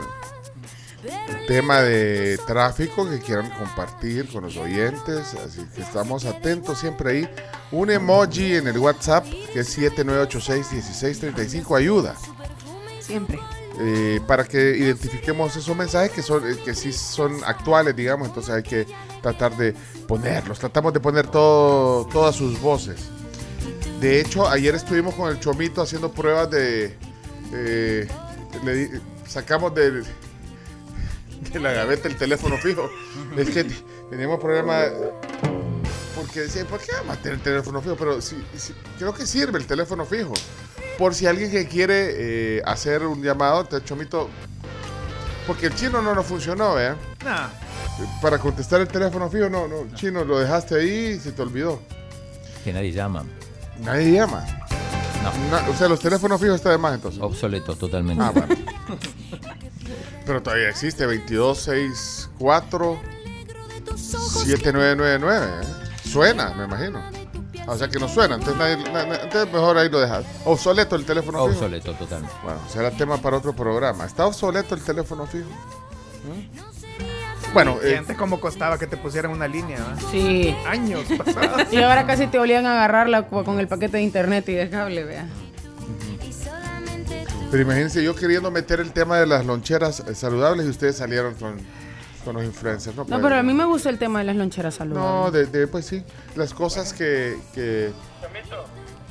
tema 1.47 1.81
de 1.81 2.37
tráfico 2.45 3.09
que 3.09 3.19
quieran 3.19 3.49
compartir 3.51 4.27
con 4.31 4.43
los 4.43 4.57
oyentes. 4.57 5.33
Así 5.35 5.61
que 5.75 5.81
estamos 5.81 6.25
atentos 6.25 6.79
siempre 6.79 7.11
ahí. 7.11 7.29
Un 7.71 7.89
emoji 7.89 8.55
en 8.55 8.67
el 8.67 8.77
WhatsApp 8.77 9.25
que 9.53 9.61
es 9.61 9.77
7986-1635 9.77 11.77
ayuda. 11.77 12.15
Siempre. 12.99 13.39
eh, 13.79 14.19
para 14.27 14.43
que 14.43 14.75
identifiquemos 14.77 15.55
esos 15.55 15.75
mensajes 15.75 16.11
que 16.11 16.21
son 16.21 16.45
eh, 16.49 16.57
que 16.65 16.73
sí 16.73 16.91
son 16.91 17.43
actuales, 17.45 17.95
digamos, 17.95 18.27
entonces 18.27 18.53
hay 18.53 18.63
que 18.63 18.85
tratar 19.21 19.55
de 19.55 19.73
ponerlos. 20.07 20.59
Tratamos 20.59 20.93
de 20.93 20.99
poner 20.99 21.27
todo, 21.27 22.05
todas 22.07 22.35
sus 22.35 22.59
voces. 22.59 23.11
De 23.99 24.19
hecho, 24.21 24.47
ayer 24.47 24.75
estuvimos 24.75 25.15
con 25.15 25.29
el 25.29 25.39
Chomito 25.39 25.81
haciendo 25.81 26.11
pruebas 26.11 26.49
de... 26.51 26.95
eh, 27.53 28.07
le 28.63 29.01
sacamos 29.27 29.73
del- 29.73 30.05
de 31.51 31.59
la 31.59 31.71
gaveta 31.71 32.07
el 32.07 32.15
teléfono 32.15 32.57
fijo. 32.57 32.89
Es 33.35 33.49
que 33.49 33.65
teníamos 34.09 34.39
problemas... 34.39 34.89
Porque 36.15 36.41
decía, 36.41 36.65
¿por 36.65 36.79
qué 36.79 36.91
vamos 36.93 37.17
a 37.17 37.21
tener 37.21 37.37
el 37.37 37.43
teléfono 37.43 37.81
fijo? 37.81 37.95
Pero 37.95 38.21
sí, 38.21 38.35
sí, 38.55 38.73
creo 38.97 39.13
que 39.13 39.25
sirve 39.25 39.57
el 39.59 39.65
teléfono 39.65 40.05
fijo. 40.05 40.33
Por 40.97 41.13
si 41.15 41.25
alguien 41.27 41.49
que 41.51 41.67
quiere 41.67 42.57
eh, 42.57 42.61
hacer 42.65 43.03
un 43.05 43.21
llamado, 43.23 43.65
te 43.65 43.83
Chomito... 43.83 44.29
Porque 45.45 45.67
el 45.67 45.75
chino 45.75 46.01
no 46.01 46.13
nos 46.13 46.25
funcionó, 46.25 46.79
¿eh? 46.79 46.93
Nah. 47.23 47.47
Para 48.21 48.37
contestar 48.37 48.81
el 48.81 48.87
teléfono 48.87 49.29
fijo, 49.29 49.49
no, 49.49 49.67
no, 49.67 49.87
chino, 49.95 50.23
lo 50.25 50.39
dejaste 50.39 50.75
ahí 50.75 51.15
y 51.15 51.19
se 51.19 51.31
te 51.31 51.41
olvidó. 51.41 51.79
Que 52.63 52.73
nadie 52.73 52.91
llama. 52.91 53.23
Nadie 53.81 54.11
llama. 54.13 54.45
No. 55.51 55.71
o 55.71 55.75
sea, 55.75 55.87
los 55.89 55.99
teléfonos 55.99 56.39
fijos 56.39 56.55
están 56.55 56.71
de 56.73 56.77
más 56.77 56.93
entonces. 56.95 57.21
Obsoleto 57.21 57.75
totalmente. 57.75 58.23
Ah, 58.23 58.31
bueno. 58.31 58.55
Pero 60.25 60.41
todavía 60.43 60.69
existe 60.69 61.03
2264 61.05 62.99
7999. 63.95 65.45
¿eh? 65.45 65.65
Suena, 66.09 66.53
me 66.53 66.65
imagino. 66.65 67.01
O 67.67 67.77
sea 67.77 67.89
que 67.89 67.99
no 67.99 68.07
suena, 68.07 68.35
entonces, 68.35 68.57
nadie- 68.57 68.77
na- 68.93 69.05
na- 69.05 69.15
entonces 69.23 69.51
mejor 69.53 69.77
ahí 69.77 69.89
lo 69.89 69.99
dejas. 69.99 70.23
Obsoleto 70.45 70.95
el 70.95 71.05
teléfono 71.05 71.39
fijo. 71.39 71.51
Obsoleto, 71.59 71.93
totalmente. 71.95 72.33
Bueno, 72.43 72.59
será 72.71 72.91
tema 72.91 73.17
para 73.17 73.37
otro 73.37 73.53
programa. 73.53 74.05
¿Está 74.05 74.25
obsoleto 74.25 74.73
el 74.75 74.81
teléfono 74.81 75.27
fijo? 75.27 75.49
¿Mm? 75.49 76.57
Bueno, 77.65 77.79
Y 77.83 77.87
eh, 77.87 77.97
antes 77.97 78.15
como 78.17 78.39
costaba 78.39 78.77
que 78.77 78.87
te 78.87 78.97
pusieran 78.97 79.31
una 79.31 79.47
línea, 79.47 79.79
¿va? 79.79 79.95
Sí. 80.11 80.55
Años 80.67 81.03
pasados. 81.17 81.71
Y 81.71 81.77
ahora 81.77 82.05
casi 82.05 82.27
te 82.27 82.39
olían 82.39 82.65
a 82.65 82.73
agarrarla 82.73 83.27
con 83.27 83.59
el 83.59 83.67
paquete 83.67 83.97
de 83.97 84.03
internet 84.03 84.47
y 84.49 84.53
de 84.53 84.69
cable, 84.69 85.03
vea. 85.03 85.25
pero 87.49 87.63
imagínense 87.63 88.03
yo 88.03 88.13
queriendo 88.15 88.51
meter 88.51 88.79
el 88.81 88.91
tema 88.91 89.17
de 89.19 89.25
las 89.25 89.45
loncheras 89.45 90.01
eh, 90.01 90.13
saludables 90.15 90.65
y 90.65 90.69
ustedes 90.69 90.97
salieron 90.97 91.33
con, 91.35 91.55
con 92.25 92.35
los 92.35 92.43
influencers. 92.43 92.95
No, 92.95 93.03
No, 93.03 93.07
Pues, 93.09 93.21
pero 93.21 93.35
a 93.35 93.43
mí 93.43 93.53
me 93.53 93.65
gusta 93.65 93.89
el 93.89 93.97
tema 93.97 94.19
de 94.19 94.25
las 94.25 94.35
loncheras 94.35 94.75
saludables. 94.75 95.11
No, 95.11 95.31
de, 95.31 95.45
de- 95.45 95.67
pues 95.67 95.85
sí, 95.85 96.03
las 96.35 96.53
cosas 96.53 96.93
que... 96.93 97.37
que... 97.53 97.91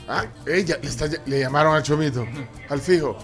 Ah, 0.08 0.24
ella, 0.46 0.78
le, 0.82 0.88
está- 0.88 1.08
le 1.24 1.40
llamaron 1.40 1.74
al 1.74 1.82
chomito, 1.82 2.24
al 2.68 2.80
fijo. 2.80 3.16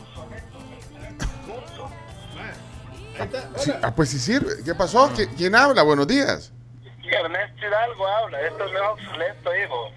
Sí, 3.57 3.73
ah, 3.83 3.95
pues 3.95 4.11
sí 4.11 4.19
sirve. 4.19 4.63
¿Qué 4.65 4.75
pasó? 4.75 5.11
¿Qui- 5.13 5.29
¿Quién 5.37 5.55
habla? 5.55 5.83
Buenos 5.83 6.07
días. 6.07 6.53
Ernesto 7.05 7.67
Hidalgo 7.67 8.07
habla, 8.07 8.41
esto 8.41 8.59
no 8.59 8.65
es 8.73 8.81
obsoleto, 9.05 9.51
hijo. 9.57 9.91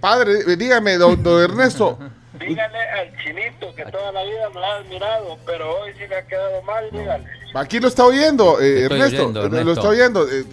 Padre, 0.00 0.32
eh, 0.46 0.56
dígame, 0.56 0.96
don, 0.96 1.20
don 1.22 1.42
Ernesto. 1.42 1.98
Dígale 2.34 2.78
al 2.90 3.16
chinito 3.18 3.74
que 3.74 3.84
toda 3.86 4.12
la 4.12 4.22
vida 4.22 4.48
me 4.54 4.64
ha 4.64 4.76
admirado, 4.76 5.36
pero 5.44 5.80
hoy 5.80 5.92
sí 5.94 6.04
me 6.08 6.14
ha 6.16 6.26
quedado 6.26 6.62
mal, 6.62 6.88
dígale. 6.92 7.24
Aquí 7.54 7.80
lo 7.80 7.88
está 7.88 8.04
oyendo, 8.04 8.60
eh, 8.60 8.84
Ernesto. 8.84 9.22
oyendo, 9.28 9.46
eh, 9.46 9.64
Lo 9.64 9.72
está 9.72 9.88
oyendo. 9.88 10.28
eh, 10.28 10.40
eh, 10.40 10.44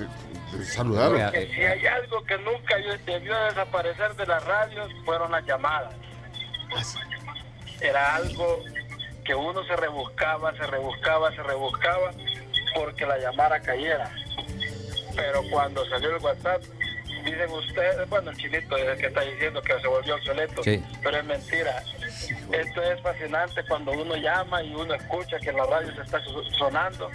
eh, 0.00 0.04
eh, 0.60 0.64
saludarlo. 0.64 1.18
Si 1.32 1.62
hay 1.62 1.86
algo 1.86 2.24
que 2.24 2.38
nunca 2.38 2.76
debió 3.06 3.36
desaparecer 3.44 4.14
de 4.16 4.26
las 4.26 4.42
radios, 4.46 4.88
fueron 5.04 5.32
las 5.32 5.44
llamadas. 5.44 5.94
Era 7.80 8.16
algo 8.16 8.62
que 9.30 9.34
uno 9.36 9.62
se 9.62 9.76
rebuscaba, 9.76 10.50
se 10.56 10.66
rebuscaba, 10.66 11.30
se 11.30 11.40
rebuscaba, 11.44 12.10
porque 12.74 13.06
la 13.06 13.16
llamada 13.16 13.60
cayera. 13.60 14.10
Pero 15.14 15.42
cuando 15.52 15.88
salió 15.88 16.16
el 16.16 16.20
WhatsApp, 16.20 16.60
dicen 17.24 17.48
ustedes, 17.52 18.08
bueno, 18.08 18.32
el 18.32 18.36
chinito 18.36 18.76
es 18.76 18.88
el 18.88 18.98
que 18.98 19.06
está 19.06 19.20
diciendo 19.20 19.62
que 19.62 19.78
se 19.80 19.86
volvió 19.86 20.16
obsoleto, 20.16 20.64
Sí. 20.64 20.84
pero 21.00 21.18
es 21.18 21.24
mentira. 21.26 21.80
Esto 22.50 22.82
es 22.82 23.00
fascinante 23.02 23.62
cuando 23.68 23.92
uno 23.92 24.16
llama 24.16 24.64
y 24.64 24.74
uno 24.74 24.94
escucha 24.94 25.38
que 25.38 25.52
la 25.52 25.64
radio 25.64 25.94
se 25.94 26.02
está 26.02 26.20
sonando. 26.58 27.08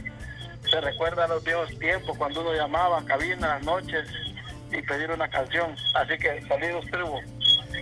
Se 0.71 0.79
recuerda 0.79 1.25
a 1.25 1.27
los 1.27 1.43
viejos 1.43 1.77
tiempos 1.79 2.17
cuando 2.17 2.39
uno 2.39 2.53
llamaba 2.53 2.99
a 2.99 3.03
cabina 3.05 3.47
las 3.55 3.63
noches 3.63 4.07
y 4.71 4.81
pedir 4.83 5.11
una 5.11 5.27
canción. 5.27 5.75
Así 5.93 6.17
que 6.17 6.41
saludos, 6.47 6.85
tribu. 6.89 7.19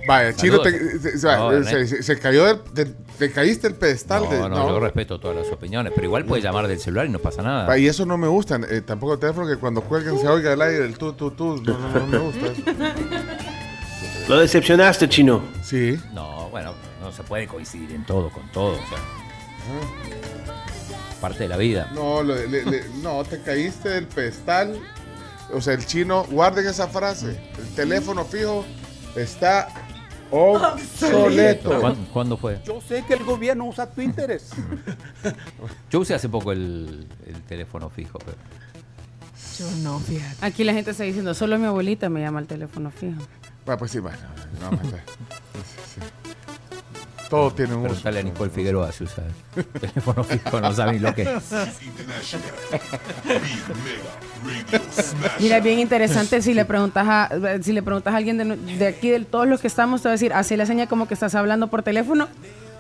Vaya, 0.06 0.36
Chino, 0.36 0.60
te- 0.62 0.72
Saludos. 0.72 1.02
se, 1.02 1.18
se- 1.20 1.28
No, 1.38 1.50
se- 1.50 1.56
Ernesto. 1.56 1.96
se- 1.98 2.04
se 2.04 2.20
cayó 2.20 2.58
del, 2.74 2.96
te 3.18 3.32
caíste 3.32 3.68
el 3.68 3.76
pedestal. 3.76 4.30
de, 4.30 4.38
No, 4.40 4.50
no, 4.50 4.68
yo 4.70 4.80
respeto 4.80 5.20
todas 5.20 5.38
las 5.38 5.48
opiniones, 5.52 5.94
pero 5.96 6.06
igual 6.08 6.26
puedes 6.26 6.44
llamar 6.44 6.68
del 6.68 6.80
celular 6.80 7.06
y 7.06 7.10
no 7.10 7.20
pasa 7.20 7.42
nada. 7.42 7.78
Y 7.78 7.88
eso 7.88 8.06
no 8.06 8.18
me 8.18 8.28
gusta. 8.28 8.60
eh, 8.70 8.82
tampoco 8.82 9.14
el 9.14 9.20
teléfono 9.20 9.48
que 9.48 9.56
cuando 9.58 9.82
cuelguen 9.82 10.20
se 10.20 10.28
oiga 10.28 10.52
el 10.54 10.62
aire, 10.62 10.86
el 10.86 10.98
tú, 10.98 11.14
tú, 11.14 11.32
tú. 11.32 11.62
No, 11.64 11.78
no, 11.78 12.00
no 12.00 12.08
me 12.08 12.18
gusta 12.18 12.48
eso. 12.48 12.62
Lo 14.28 14.40
decepcionaste, 14.40 15.08
chino. 15.10 15.42
Sí. 15.64 15.98
No, 16.14 16.50
bueno, 16.50 16.74
no 17.02 17.12
se 17.12 17.24
puede 17.24 17.48
coincidir 17.48 17.92
en 17.92 18.06
todo 18.06 18.30
con 18.30 18.50
todo. 18.52 18.74
O 18.74 18.88
sea, 18.90 18.98
parte 21.22 21.44
de 21.44 21.50
la 21.50 21.58
vida. 21.58 21.90
No, 21.94 22.22
lo- 22.24 22.36
le- 22.36 22.66
le- 22.66 22.84
no, 23.02 23.24
te 23.24 23.42
caíste 23.42 23.90
del 23.90 24.08
pedestal. 24.08 24.80
O 25.54 25.62
sea, 25.62 25.74
el 25.74 25.86
chino, 25.86 26.26
guarden 26.30 26.68
esa 26.68 26.88
frase. 26.88 27.38
El 27.58 27.68
teléfono 27.76 28.26
fijo 28.26 28.66
está 29.16 29.68
obsoleto. 30.34 31.80
¿Cuándo, 31.80 32.08
cuándo 32.12 32.38
fue? 32.38 32.60
Yo 32.66 32.82
sé 32.82 33.04
que 33.06 33.14
el 33.14 33.24
gobierno 33.24 33.66
usa 33.66 33.90
Twitter. 33.90 34.42
Yo 35.90 36.00
usé 36.00 36.16
hace 36.16 36.30
poco 36.30 36.52
el, 36.52 37.08
el 37.26 37.42
teléfono 37.44 37.90
fijo. 37.90 38.20
Pero... 38.20 38.38
Yo 39.60 39.70
no, 39.84 40.00
fíjate. 40.00 40.46
Aquí 40.46 40.64
la 40.64 40.74
gente 40.74 40.92
está 40.92 41.04
diciendo, 41.04 41.34
solo 41.34 41.60
mi 41.60 41.66
abuelita 41.66 42.10
me 42.10 42.22
llama 42.22 42.40
al 42.40 42.48
teléfono 42.48 42.90
fijo. 42.92 43.22
Va, 43.70 43.78
pues 43.78 43.92
sí, 43.92 44.00
bueno. 44.00 44.18
no, 44.60 44.72
no, 44.72 44.78
no, 44.78 44.84
sí, 44.84 44.98
sí. 45.96 46.02
Todo 47.34 47.52
tiene 47.52 47.74
un 47.74 47.80
uso. 47.80 47.88
Preguntale 47.88 48.20
a 48.20 48.24
Nicole 48.24 48.52
Figueroa 48.52 48.92
si 48.92 49.06
usa 49.06 49.24
el 49.56 49.66
teléfono 49.66 50.24
fijo, 50.24 50.62
no 50.62 50.72
sabe 50.72 50.94
ni 50.94 51.00
lo 51.00 51.16
que 51.16 51.24
es. 51.24 51.30
Mira, 55.40 55.58
es 55.58 55.64
bien 55.64 55.80
interesante 55.80 56.42
si 56.42 56.54
le 56.54 56.66
preguntas 56.66 57.08
a, 57.08 57.30
si 57.62 57.72
le 57.74 57.82
preguntas 57.82 58.14
a 58.14 58.18
alguien 58.18 58.38
de, 58.38 58.56
de 58.78 58.88
aquí, 58.88 59.10
de 59.10 59.22
todos 59.22 59.48
los 59.48 59.60
que 59.62 59.68
estamos, 59.68 60.02
te 60.02 60.10
va 60.10 60.12
a 60.12 60.14
decir, 60.14 60.34
así 60.34 60.56
la 60.56 60.66
seña 60.66 60.88
como 60.88 61.08
que 61.08 61.14
estás 61.14 61.34
hablando 61.36 61.68
por 61.68 61.82
teléfono, 61.82 62.28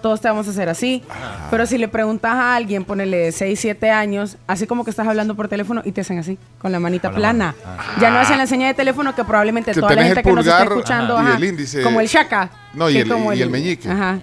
todos 0.02 0.20
te 0.22 0.28
vamos 0.28 0.48
a 0.48 0.52
hacer 0.52 0.68
así. 0.70 1.02
Pero 1.50 1.66
si 1.66 1.78
le 1.78 1.88
preguntas 1.88 2.34
a 2.34 2.56
alguien, 2.56 2.84
ponele 2.84 3.32
6, 3.32 3.58
7 3.60 3.90
años, 3.90 4.38
así 4.48 4.68
como 4.68 4.84
que 4.84 4.90
estás 4.92 5.08
hablando 5.08 5.34
por 5.36 5.48
teléfono 5.48 5.82
y 5.86 5.94
te 5.94 6.02
hacen 6.02 6.20
así, 6.20 6.38
con 6.60 6.72
la 6.74 6.80
manita 6.80 7.08
Con 7.10 7.22
la 7.22 7.30
plana. 7.30 7.56
mano. 7.66 7.82
Ya 8.02 8.10
no 8.12 8.20
hacen 8.20 8.38
la 8.38 8.46
seña 8.46 8.68
de 8.68 8.74
teléfono 8.74 9.16
que 9.16 9.24
probablemente 9.24 9.72
Que 9.72 9.80
toda 9.80 9.96
la 9.96 10.04
gente 10.04 10.22
que 10.22 10.32
nos 10.32 10.46
está 10.46 10.64
escuchando, 10.64 11.18
ajá, 11.18 11.24
y 11.24 11.28
ajá, 11.32 11.38
el 11.38 11.44
índice- 11.58 11.82
como 11.84 12.02
el 12.02 12.08
shaka. 12.08 12.50
No, 12.74 12.90
y 12.90 12.98
el- 12.98 13.04
es 13.04 13.10
como 13.14 13.34
y 13.34 13.42
el 13.42 13.50
meñique. 13.50 13.90
Ajá. 13.90 14.20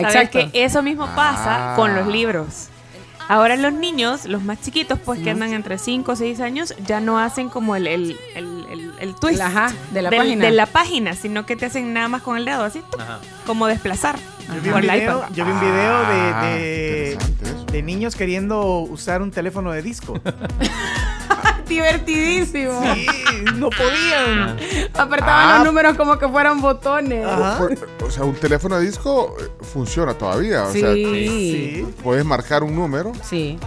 ¿Sabes 0.00 0.30
que 0.30 0.50
eso 0.54 0.82
mismo 0.82 1.06
pasa 1.14 1.72
Ah. 1.72 1.76
con 1.76 1.94
los 1.94 2.06
libros? 2.06 2.68
Ahora 3.30 3.56
los 3.56 3.74
niños, 3.74 4.24
los 4.24 4.42
más 4.42 4.58
chiquitos, 4.62 4.98
pues 5.04 5.20
que 5.20 5.30
andan 5.30 5.52
entre 5.52 5.76
5 5.76 6.12
o 6.12 6.16
6 6.16 6.40
años, 6.40 6.74
ya 6.86 7.00
no 7.00 7.18
hacen 7.18 7.50
como 7.50 7.76
el, 7.76 7.86
el, 7.86 8.18
el, 8.34 8.66
el, 8.70 8.92
el 9.00 9.14
twist 9.16 9.40
Ajá, 9.42 9.70
de 9.90 10.00
la 10.00 10.08
del- 10.08 10.18
página. 10.18 10.44
de 10.46 10.50
la 10.52 10.64
página, 10.64 11.14
sino 11.14 11.44
que 11.44 11.54
te 11.54 11.66
hacen 11.66 11.92
nada 11.92 12.08
más 12.08 12.22
con 12.22 12.38
el 12.38 12.46
dedo, 12.46 12.64
así, 12.64 12.80
como 13.46 13.66
desplazar 13.66 14.18
Yo 14.48 14.60
vi, 14.62 14.70
un 14.70 14.80
video, 14.80 15.24
yo 15.34 15.44
vi 15.44 15.50
un 15.50 15.60
video 15.60 15.92
Ah, 16.04 16.42
de, 16.48 17.18
de, 17.18 17.18
de 17.72 17.82
niños 17.82 18.16
queriendo 18.16 18.80
usar 18.80 19.20
un 19.22 19.30
teléfono 19.30 19.72
de 19.72 19.82
disco. 19.82 20.14
Divertidísimo. 21.68 22.80
Sí, 22.94 23.06
no 23.56 23.68
podían. 23.68 24.56
Apretaban 24.94 25.48
Ah. 25.50 25.54
los 25.58 25.66
números 25.66 25.96
como 25.98 26.18
que 26.18 26.26
fueran 26.26 26.62
botones. 26.62 27.26
O, 27.26 28.06
o 28.06 28.10
sea, 28.10 28.24
un 28.24 28.34
teléfono 28.34 28.78
de 28.78 28.86
disco 28.86 29.36
eh, 29.38 29.48
funciona 29.60 30.14
todavía. 30.14 30.64
O 30.64 30.72
Sí. 30.72 30.80
sea, 30.80 30.94
Sí. 30.94 31.86
puedes 32.02 32.24
marcar 32.24 32.62
un 32.62 32.74
número. 32.74 33.12
Sí. 33.22 33.58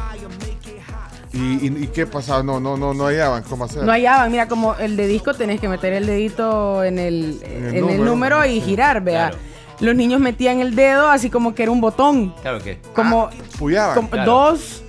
¿Y, 1.34 1.68
y, 1.68 1.84
y 1.84 1.88
qué 1.94 2.08
pasaba? 2.08 2.42
No, 2.42 2.60
no, 2.60 2.76
no, 2.76 2.94
no 2.96 3.06
hallaban 3.06 3.44
cómo 3.44 3.66
hacer. 3.66 3.84
No 3.84 3.92
hallaban, 3.92 4.32
mira, 4.32 4.48
como 4.48 4.74
el 4.76 4.98
de 4.98 5.06
disco 5.08 5.34
tenés 5.36 5.62
que 5.62 5.70
meter 5.70 5.94
el 5.94 6.06
dedito 6.08 6.84
en 6.84 6.98
el, 7.00 7.40
en 7.46 7.66
el, 7.76 7.82
número. 7.82 8.04
número, 8.04 8.46
y 8.46 8.60
girar, 8.62 9.02
vea. 9.04 9.32
Los 9.82 9.96
niños 9.96 10.22
metían 10.22 10.60
el 10.62 10.76
dedo 10.76 11.10
así 11.10 11.30
como 11.30 11.54
que 11.56 11.64
era 11.64 11.72
un 11.72 11.82
botón. 11.82 12.34
Claro 12.42 12.60
que. 12.60 12.80
Como, 12.94 13.30
Claro. 13.60 14.08
dos 14.26 14.84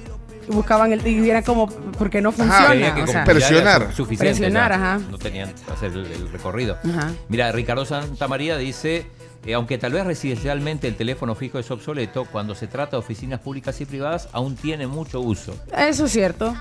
buscaban 0.49 0.93
el 0.93 1.07
y 1.07 1.31
era 1.31 1.43
como 1.43 1.67
porque 1.99 2.21
no 2.21 2.31
funciona. 2.33 2.69
Tenía 2.71 2.95
que 2.95 3.03
o 3.03 3.07
sea, 3.07 3.25
como 3.25 3.39
ya 3.39 3.49
era 3.49 3.49
presionar. 3.49 3.87
su- 3.91 3.97
suficiente, 4.05 4.39
Presionar, 4.41 4.73
ajá. 4.73 5.01
No 5.11 5.19
tenían 5.19 5.53
que 5.53 5.73
hacer 5.73 5.93
el, 5.93 6.07
el 6.07 6.31
recorrido. 6.31 6.77
Ajá. 6.85 7.11
Mira, 7.29 7.51
Ricardo 7.53 7.85
Santamaría 7.85 8.57
dice, 8.59 9.07
eh, 9.45 9.55
aunque 9.55 9.79
tal 9.79 9.93
vez 9.93 10.07
residencialmente 10.07 10.87
el 10.89 10.97
teléfono 10.97 11.35
fijo 11.35 11.59
es 11.59 11.71
obsoleto, 11.71 12.25
cuando 12.27 12.55
se 12.55 12.67
trata 12.67 12.93
de 12.93 12.99
oficinas 12.99 13.41
públicas 13.41 13.81
y 13.81 13.85
privadas 13.85 14.29
aún 14.33 14.55
tiene 14.57 14.87
mucho 14.87 15.21
uso. 15.21 15.57
Eso 15.77 16.05
es 16.05 16.13
cierto. 16.13 16.55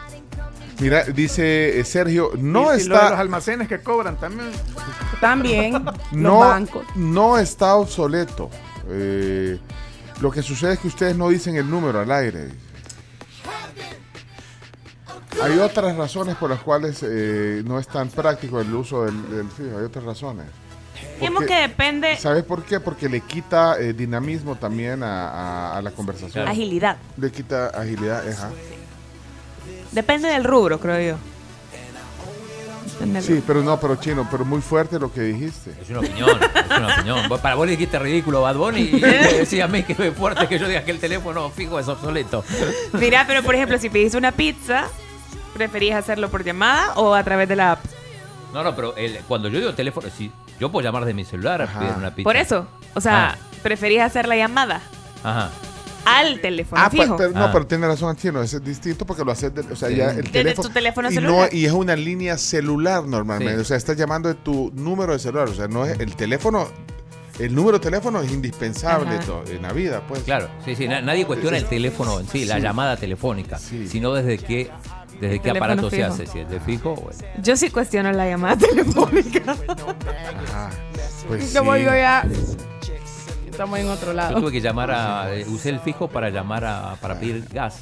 Mira, 0.79 1.03
dice 1.03 1.79
eh, 1.79 1.83
Sergio, 1.83 2.31
no 2.37 2.75
y, 2.75 2.81
y 2.81 2.83
lo 2.85 2.95
de 2.95 3.01
los 3.01 3.11
está, 3.11 3.19
almacenes 3.19 3.67
que 3.67 3.81
cobran 3.81 4.17
también. 4.17 4.49
También 5.19 5.73
los 5.85 5.95
no, 6.11 6.39
bancos. 6.39 6.85
no 6.95 7.37
está 7.37 7.75
obsoleto. 7.75 8.49
Eh, 8.89 9.59
lo 10.19 10.31
que 10.31 10.41
sucede 10.41 10.73
es 10.73 10.79
que 10.79 10.87
ustedes 10.87 11.15
no 11.15 11.29
dicen 11.29 11.55
el 11.55 11.69
número 11.69 11.99
al 11.99 12.11
aire. 12.11 12.49
Hay 15.41 15.57
otras 15.59 15.95
razones 15.95 16.35
por 16.35 16.49
las 16.49 16.59
cuales 16.61 17.03
eh, 17.03 17.63
no 17.65 17.79
es 17.79 17.87
tan 17.87 18.09
práctico 18.09 18.59
el 18.59 18.73
uso 18.73 19.05
del, 19.05 19.29
del 19.29 19.47
fijo. 19.49 19.77
Hay 19.77 19.85
otras 19.85 20.03
razones. 20.03 20.45
Digamos 21.21 21.39
Porque- 21.43 21.53
que 21.53 21.61
depende 21.61 22.17
¿Sabes 22.17 22.43
por 22.43 22.63
qué? 22.63 22.79
Porque 22.81 23.07
le 23.07 23.21
quita 23.21 23.79
eh, 23.79 23.93
dinamismo 23.93 24.55
también 24.55 25.01
a, 25.03 25.29
a- 25.29 25.77
a 25.77 25.81
la 25.81 25.91
conversación. 25.91 26.47
agilidad. 26.47 26.97
Le 27.17 27.31
quita 27.31 27.67
agilidad, 27.67 28.27
ajá. 28.27 28.49
Depende 29.91 30.27
del 30.29 30.43
rubro, 30.43 30.79
creo 30.79 30.99
yo. 31.13 31.17
Del 33.05 33.23
Sí, 33.23 33.41
pero 33.45 33.63
no, 33.63 33.79
pero 33.79 33.95
chino, 33.95 34.27
pero 34.29 34.45
muy 34.45 34.61
fuerte 34.61 34.99
lo 34.99 35.11
que 35.11 35.21
dijiste. 35.21 35.71
Es 35.81 35.89
una 35.89 35.99
opinión, 36.01 36.29
es 36.29 36.77
una 36.77 36.93
opinión. 36.95 37.29
Para 37.41 37.55
vos 37.55 37.65
le 37.65 37.71
dijiste 37.71 37.97
ridículo 37.97 38.41
Bad 38.41 38.55
Bunny 38.57 38.81
y 38.81 38.93
me 39.01 39.07
decía 39.39 39.65
a 39.65 39.67
mí 39.67 39.81
que 39.83 39.93
es 39.93 40.13
fuerte 40.15 40.47
que 40.47 40.59
yo 40.59 40.67
diga 40.67 40.83
que 40.83 40.91
el 40.91 40.99
teléfono 40.99 41.49
fijo 41.49 41.79
es 41.79 41.87
obsoleto. 41.87 42.43
Mira, 42.93 43.25
pero 43.27 43.41
por 43.43 43.55
ejemplo, 43.55 43.77
si 43.79 43.89
pedís 43.89 44.13
una 44.13 44.31
pizza, 44.31 44.85
¿preferís 45.53 45.93
hacerlo 45.93 46.29
por 46.29 46.43
llamada 46.43 46.93
o 46.95 47.13
a 47.15 47.23
través 47.23 47.49
de 47.49 47.55
la 47.55 47.71
app? 47.73 47.85
No, 48.53 48.63
no, 48.63 48.75
pero 48.75 48.95
el- 48.95 49.19
cuando 49.27 49.47
yo 49.47 49.59
digo 49.59 49.73
teléfono, 49.73 50.07
si 50.15 50.31
yo 50.59 50.71
puedo 50.71 50.83
llamar 50.83 51.05
de 51.05 51.13
mi 51.13 51.23
celular 51.25 51.61
a 51.61 51.67
pedir 51.67 51.93
una 51.97 52.13
pizza. 52.13 52.23
Por 52.25 52.35
eso. 52.35 52.67
O 52.95 53.01
sea, 53.01 53.31
Ah. 53.31 53.37
¿preferís 53.63 54.01
hacer 54.01 54.27
la 54.27 54.35
llamada? 54.35 54.81
Ajá. 55.23 55.49
al 56.03 56.41
teléfono 56.41 56.81
Ah, 56.81 56.85
pa- 56.85 56.89
fijo. 56.89 57.15
pero, 57.15 57.29
no, 57.31 57.43
Ah. 57.45 57.49
pero 57.53 57.67
tiene 57.67 57.85
razón 57.85 58.15
Chino, 58.15 58.41
es 58.41 58.59
distinto 58.63 59.05
porque 59.05 59.23
lo 59.23 59.31
haces, 59.31 59.53
de- 59.53 59.61
o 59.71 59.75
sea, 59.75 59.87
Sí. 59.89 59.97
ya 59.97 60.09
el 60.09 60.15
Desde 60.15 60.31
teléfono. 60.31 60.67
tu 60.67 60.73
teléfono 60.73 61.11
y, 61.11 61.13
celular. 61.13 61.49
No, 61.53 61.55
y 61.55 61.65
es 61.67 61.71
una 61.71 61.95
línea 61.95 62.39
celular 62.39 63.05
normalmente, 63.05 63.53
Sí. 63.57 63.61
o 63.61 63.63
sea, 63.65 63.77
estás 63.77 63.95
llamando 63.97 64.27
de 64.27 64.33
tu 64.33 64.71
número 64.73 65.13
de 65.13 65.19
celular, 65.19 65.47
o 65.49 65.53
sea, 65.53 65.67
no 65.67 65.85
es 65.85 65.99
el 65.99 66.15
teléfono, 66.15 66.67
el 67.37 67.53
número 67.53 67.77
de 67.77 67.83
teléfono 67.83 68.19
es 68.19 68.31
indispensable 68.31 69.11
Ajá. 69.17 69.25
to- 69.27 69.43
en 69.47 69.61
la 69.61 69.73
vida, 69.73 70.01
pues. 70.07 70.21
Claro, 70.23 70.49
sí, 70.65 70.75
sí, 70.75 70.87
na- 70.87 71.01
nadie 71.01 71.23
cuestiona 71.27 71.57
el 71.57 71.65
teléfono 71.65 72.19
en 72.19 72.27
sí, 72.27 72.45
la 72.45 72.57
llamada 72.57 72.97
telefónica, 72.97 73.59
Sí. 73.59 73.87
sino 73.87 74.11
desde 74.11 74.39
qué, 74.39 74.71
desde 75.21 75.39
qué 75.39 75.51
aparato 75.51 75.89
se 75.89 76.03
hace, 76.03 76.25
si 76.27 76.39
es 76.39 76.49
de 76.49 76.59
fijo 76.59 76.91
o 76.93 77.09
el- 77.11 77.41
Yo 77.43 77.55
sí 77.55 77.69
cuestiono 77.69 78.11
la 78.11 78.27
llamada 78.27 78.57
telefónica. 78.67 79.41
Ajá, 79.51 80.69
pues 81.27 81.53
Como 81.57 81.75
sí. 81.75 81.83
yo 81.83 81.91
ya. 81.91 82.25
Estamos 83.49 83.79
en 83.79 83.89
otro 83.89 84.07
Yo 84.07 84.13
lado. 84.13 84.39
tuve 84.39 84.51
que 84.51 84.61
llamar 84.61 84.91
a. 84.91 85.35
eh, 85.35 85.45
Usé 85.47 85.69
el 85.69 85.79
fijo 85.79 86.07
para 86.07 86.29
llamar 86.29 86.65
a. 86.65 86.95
para 87.01 87.19
pedir 87.19 87.45
gas. 87.51 87.79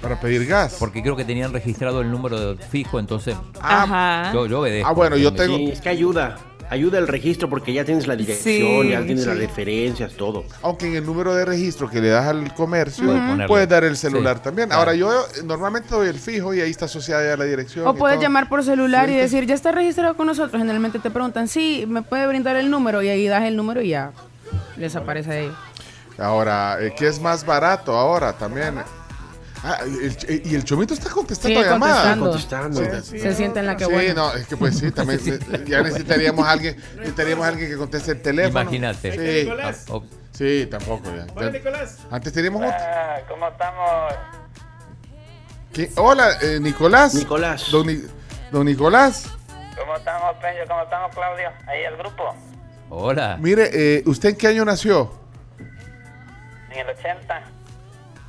Para 0.00 0.18
pedir 0.20 0.46
gas. 0.46 0.76
Porque 0.78 1.02
creo 1.02 1.16
que 1.16 1.24
tenían 1.24 1.52
registrado 1.52 2.00
el 2.00 2.10
número 2.10 2.54
de 2.54 2.62
fijo, 2.64 2.98
entonces. 2.98 3.36
Ajá. 3.60 4.30
Yo, 4.32 4.46
yo 4.46 4.60
obedezco. 4.60 4.88
Ah, 4.88 4.92
bueno, 4.92 5.16
yo 5.16 5.32
tengo- 5.32 5.56
Sí, 5.56 5.70
es 5.72 5.80
que 5.80 5.88
ayuda. 5.88 6.36
Ayuda 6.70 6.98
el 6.98 7.08
registro 7.08 7.48
porque 7.50 7.72
ya 7.72 7.84
tienes 7.84 8.06
la 8.06 8.14
dirección, 8.14 8.82
Sí, 8.84 8.90
ya 8.90 9.02
tienes 9.04 9.24
sí. 9.24 9.28
las 9.28 9.38
referencias, 9.38 10.12
todo. 10.12 10.44
Aunque 10.62 10.86
en 10.86 10.94
el 10.94 11.04
número 11.04 11.34
de 11.34 11.44
registro 11.44 11.90
que 11.90 12.00
le 12.00 12.08
das 12.10 12.26
al 12.28 12.54
comercio, 12.54 13.12
Puedes 13.48 13.68
dar 13.68 13.82
el 13.82 13.96
celular 13.96 14.36
Sí, 14.36 14.42
también. 14.44 14.70
Ahora, 14.72 14.94
yo 14.94 15.10
eh, 15.12 15.42
normalmente 15.44 15.88
doy 15.90 16.08
el 16.08 16.18
fijo 16.20 16.54
y 16.54 16.60
ahí 16.60 16.70
está 16.70 16.84
asociada 16.84 17.24
ya 17.28 17.36
la 17.36 17.44
dirección. 17.44 17.86
O 17.88 17.94
puedes 17.96 18.16
todo. 18.18 18.22
llamar 18.22 18.48
por 18.48 18.62
celular 18.62 19.08
Sí, 19.08 19.14
y 19.14 19.16
decir, 19.16 19.46
ya 19.46 19.54
está 19.56 19.72
registrado 19.72 20.16
con 20.16 20.28
nosotros. 20.28 20.60
Generalmente 20.60 21.00
te 21.00 21.10
preguntan, 21.10 21.48
sí, 21.48 21.84
me 21.88 22.02
puede 22.02 22.26
brindar 22.28 22.54
el 22.54 22.70
número 22.70 23.02
y 23.02 23.08
ahí 23.08 23.26
das 23.26 23.42
el 23.42 23.56
número 23.56 23.82
y 23.82 23.88
ya 23.88 24.12
les 24.76 24.94
aparece 24.94 25.32
ahí. 25.32 25.52
Ahora, 26.18 26.76
eh, 26.80 26.94
¿qué 26.96 27.08
es 27.08 27.20
más 27.20 27.44
barato 27.44 27.96
ahora 27.96 28.32
también? 28.32 28.74
Ah, 29.62 29.78
el- 29.84 30.42
y 30.46 30.54
el 30.54 30.64
chomito 30.64 30.94
está 30.94 31.10
contestando 31.10 31.58
Sigue 31.60 31.70
llamadas. 31.70 32.16
contestando. 32.18 32.80
Contestando. 32.80 33.02
Sí, 33.02 33.18
Se 33.18 33.34
siente 33.34 33.60
en 33.60 33.66
la 33.66 33.76
que 33.76 33.84
Sí, 33.84 33.90
bueno. 33.92 34.14
no, 34.14 34.32
es 34.34 34.46
que 34.46 34.56
pues 34.56 34.78
sí, 34.78 34.90
también 34.90 35.20
eh, 35.26 35.64
ya 35.66 35.82
necesitaríamos 35.82 36.46
a 36.46 36.50
alguien, 36.52 36.76
necesitaríamos 36.96 37.44
a 37.44 37.48
alguien 37.48 37.70
que 37.70 37.76
conteste 37.76 38.12
el 38.12 38.22
teléfono. 38.22 38.60
Imagínate. 38.62 39.12
Sí, 39.12 39.44
Nicolás. 39.44 39.84
Ah, 39.92 40.00
sí, 40.32 40.66
tampoco 40.70 41.14
ya. 41.14 41.26
Hola, 41.34 41.50
Nicolás. 41.50 41.98
Antes 42.10 42.32
teníamos 42.32 42.62
otro. 42.62 42.74
Ah, 42.80 43.16
¿Cómo 43.28 43.48
estamos? 43.48 44.14
¿Qué? 45.74 45.90
Hola, 45.96 46.38
eh, 46.40 46.58
Nicolás. 46.60 47.14
Nicolás. 47.14 47.70
Don, 47.70 47.86
Ni- 47.86 48.02
don 48.50 48.64
Nicolás. 48.66 49.28
¿Cómo 49.78 49.96
estamos, 49.96 50.36
Peño? 50.40 50.60
¿Cómo 50.68 50.82
estamos, 50.82 51.14
Claudio? 51.14 51.48
Ahí 51.66 51.82
el 51.84 51.96
grupo. 51.96 52.34
Hola. 52.88 53.36
Mire, 53.40 53.70
eh, 53.72 54.02
¿usted 54.06 54.30
en 54.30 54.36
qué 54.36 54.48
año 54.48 54.64
nació? 54.64 55.12
En 56.70 56.78
el 56.78 56.88
80. 56.88 57.42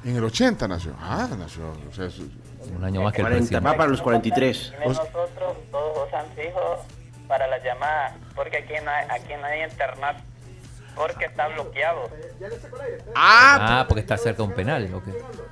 En 0.03 0.15
el 0.15 0.23
80 0.23 0.67
nació. 0.67 0.93
Ah, 0.99 1.27
nació. 1.37 1.71
O 1.89 1.93
sea, 1.93 2.09
su- 2.09 2.29
Un 2.75 2.83
año 2.83 3.01
más 3.01 3.13
que 3.13 3.21
el 3.21 3.25
40, 3.27 3.39
presidente. 3.47 3.65
va 3.69 3.75
para 3.77 3.89
los 3.89 4.01
43. 4.01 4.71
Tenemos 4.71 4.97
nosotros 4.97 5.31
todos 5.71 6.07
usan 6.07 6.25
fijo 6.35 6.85
para 7.27 7.47
las 7.47 7.63
llamadas, 7.63 8.13
porque 8.35 8.57
aquí 8.57 8.73
no 8.83 8.91
hay, 8.91 9.05
aquí 9.09 9.33
no 9.39 9.45
hay 9.45 9.63
internet, 9.63 10.17
porque 10.95 11.25
está 11.25 11.47
bloqueado. 11.47 12.09
Ah, 13.15 13.85
porque 13.87 14.01
está 14.01 14.17
cerca 14.17 14.37
de 14.37 14.49
un 14.49 14.53
penal. 14.55 14.89
ok. 14.93 15.03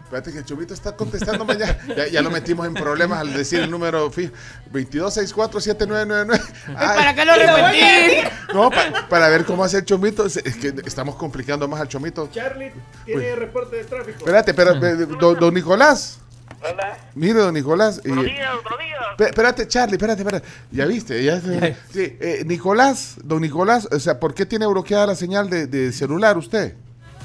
Espérate 0.04 0.32
que 0.32 0.40
el 0.40 0.46
Chomito 0.46 0.74
está 0.74 0.96
contestándome 0.96 1.58
ya. 1.58 1.78
ya. 1.96 2.08
ya 2.08 2.22
lo 2.22 2.32
metimos 2.32 2.66
en 2.68 2.74
problemas 2.74 3.20
al 3.20 3.34
decir 3.34 3.60
el 3.62 3.70
número 3.72 4.10
fijo. 4.12 4.34
22647999. 4.74 6.42
Ay, 6.76 6.98
¿Para 6.98 7.14
qué 7.16 7.26
lo 7.26 7.34
repetís? 7.36 8.32
No, 8.54 8.70
pa- 8.70 9.08
para 9.08 9.30
ver 9.30 9.46
cómo 9.46 9.64
hace 9.64 9.78
el 9.78 9.86
Chomito. 9.86 10.26
Es 10.26 10.42
que 10.42 10.74
estamos 10.86 11.16
complicando 11.16 11.68
más 11.68 11.80
al 11.82 11.88
Chomito. 11.88 12.28
Charlie 12.32 12.72
tiene 13.06 13.22
Pues- 13.22 13.36
reporte 13.40 13.76
de 13.78 13.84
tráfico. 13.86 14.18
Espérate, 14.20 14.54
pero, 14.54 14.72
eh, 14.84 14.96
don, 15.20 15.40
don 15.40 15.54
Nicolás. 15.54 16.20
Hola. 16.62 16.98
Mire, 17.16 17.40
don 17.40 17.54
Nicolás. 17.54 18.02
y- 18.04 18.08
Buenos 18.10 18.26
días, 18.26 18.54
buenos 18.64 18.80
días. 18.80 19.00
Pe- 19.18 19.26
Espérate, 19.26 19.68
Charlie, 19.68 19.96
espérate, 19.96 20.22
espérate. 20.22 20.48
Ya 20.72 20.86
viste, 20.86 21.24
ya. 21.24 21.40
Sí, 21.42 22.18
eh, 22.20 22.44
Nicolás, 22.46 23.16
don 23.24 23.42
Nicolás, 23.42 23.88
o 23.92 24.00
sea, 24.00 24.20
¿por 24.20 24.34
qué 24.34 24.46
tiene 24.46 24.66
bloqueada 24.68 25.08
la 25.08 25.16
señal 25.16 25.50
de, 25.50 25.68
de 25.68 25.92
celular 25.92 26.38
usted? 26.38 26.76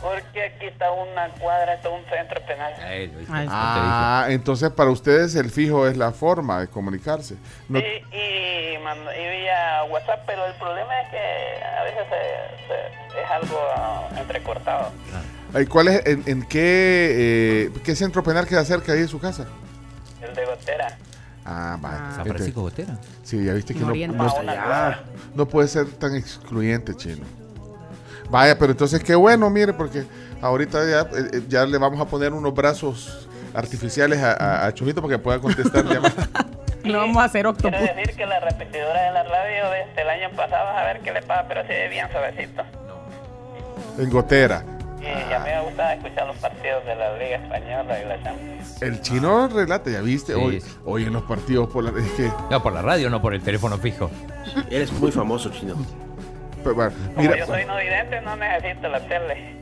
Porque 0.04 0.42
aquí 0.44 0.66
está 0.66 0.92
una 0.92 1.28
cuadra, 1.40 1.74
está 1.74 1.88
un 1.88 2.04
centro 2.04 2.38
penal. 2.46 2.74
Ahí 2.84 3.06
lo 3.06 3.20
hice. 3.22 3.32
Ahí. 3.32 3.46
Ah, 3.50 4.26
entonces 4.28 4.70
para 4.70 4.90
ustedes 4.90 5.34
el 5.34 5.50
fijo 5.50 5.88
es 5.88 5.96
la 5.96 6.12
forma 6.12 6.60
de 6.60 6.68
comunicarse. 6.68 7.36
No- 7.70 7.78
Y, 7.78 7.82
y, 7.82 8.78
mando- 8.84 9.10
y 9.12 9.40
vía 9.40 9.82
WhatsApp, 9.90 10.20
pero 10.26 10.44
el 10.44 10.52
problema 10.56 11.00
es 11.00 11.08
que 11.08 11.64
a 11.64 11.84
veces 11.84 12.02
se- 12.10 12.66
se- 12.68 13.22
es 13.22 13.30
algo 13.30 13.58
ah, 13.76 14.08
entrecortado. 14.18 14.90
Ay, 15.54 15.64
¿Cuál 15.66 15.88
es, 15.88 16.04
en, 16.06 16.22
en 16.26 16.42
qué, 16.42 17.70
eh, 17.74 17.80
qué 17.82 17.96
centro 17.96 18.22
penal 18.22 18.46
queda 18.46 18.62
cerca 18.66 18.92
ahí 18.92 19.00
de 19.00 19.08
su 19.08 19.18
casa? 19.18 19.46
El 20.20 20.34
de 20.34 20.44
Gotera. 20.44 20.98
Ah, 21.46 21.78
vale. 21.80 21.96
San 22.16 22.26
Francisco 22.26 22.60
Botera. 22.62 22.98
Sí, 23.22 23.42
ya 23.42 23.52
viste 23.54 23.72
que 23.72 23.80
no, 23.80 23.86
no- 23.94 24.50
allá. 24.50 25.00
no 25.34 25.46
puede 25.48 25.68
ser 25.68 25.86
tan 25.92 26.14
excluyente, 26.14 26.94
chino. 26.94 27.24
Vaya, 28.30 28.58
pero 28.58 28.72
entonces 28.72 29.02
qué 29.02 29.14
bueno, 29.14 29.48
mire, 29.50 29.72
porque 29.72 30.04
ahorita 30.40 30.78
ya, 30.88 31.00
eh, 31.02 31.30
eh, 31.34 31.42
ya 31.48 31.64
le 31.66 31.78
vamos 31.78 32.00
a 32.00 32.04
poner 32.06 32.32
unos 32.32 32.54
brazos 32.54 33.28
artificiales 33.54 34.18
a, 34.22 34.32
a, 34.32 34.66
a 34.66 34.74
Chomito 34.74 35.00
para 35.02 35.14
que 35.14 35.18
pueda 35.18 35.38
contestar 35.38 35.84
llamadas. 35.84 36.14
No 36.84 36.98
vamos 36.98 37.16
a 37.16 37.24
hacer 37.24 37.46
Quiero 37.46 37.50
octopus. 37.52 37.80
decir 37.96 38.14
que 38.14 38.26
la 38.26 38.40
repetidora 38.40 39.04
de 39.04 39.12
la 39.12 39.22
radio 39.22 39.70
desde 39.70 40.02
el 40.02 40.06
año 40.10 40.36
pasado, 40.36 40.68
a 40.68 40.82
ver 40.84 41.00
qué 41.00 41.12
le 41.14 41.22
pasa, 41.22 41.46
pero 41.48 41.62
se 41.62 41.68
ve 41.68 41.88
bien 41.88 42.06
suavecito. 42.12 42.62
en 43.98 44.10
gotera. 44.10 44.62
Y 45.00 45.32
a 45.32 45.38
mí 45.38 45.44
me 45.46 45.62
gusta 45.62 45.94
escuchar 45.94 46.26
los 46.26 46.36
partidos 46.36 46.84
de 46.84 46.94
la 46.94 47.16
Liga 47.16 47.36
Española 47.36 48.02
y 48.02 48.06
la 48.06 48.22
Champions. 48.22 48.82
El 48.82 49.00
chino 49.00 49.48
relata, 49.48 49.88
ya 49.90 50.02
viste, 50.02 50.34
Sí, 50.34 50.38
hoy, 50.38 50.60
sí. 50.60 50.76
hoy 50.84 51.04
en 51.04 51.14
los 51.14 51.22
partidos 51.22 51.70
por 51.70 51.84
la, 51.84 51.98
es 51.98 52.10
que, 52.12 52.30
No, 52.50 52.62
por 52.62 52.74
la 52.74 52.82
radio, 52.82 53.08
no 53.08 53.22
por 53.22 53.32
el 53.32 53.40
teléfono 53.42 53.78
fijo. 53.78 54.10
Eres 54.70 54.92
muy 54.92 55.10
famoso, 55.10 55.48
chino. 55.52 55.76
Pero, 56.64 56.74
bueno, 56.74 56.92
Como 57.14 57.20
mira, 57.22 57.36
yo 57.36 57.46
soy 57.46 57.64
no 57.66 57.76
vidente, 57.76 58.20
no 58.22 58.34
necesito 58.36 58.88
la 58.88 59.00
tele. 59.06 59.56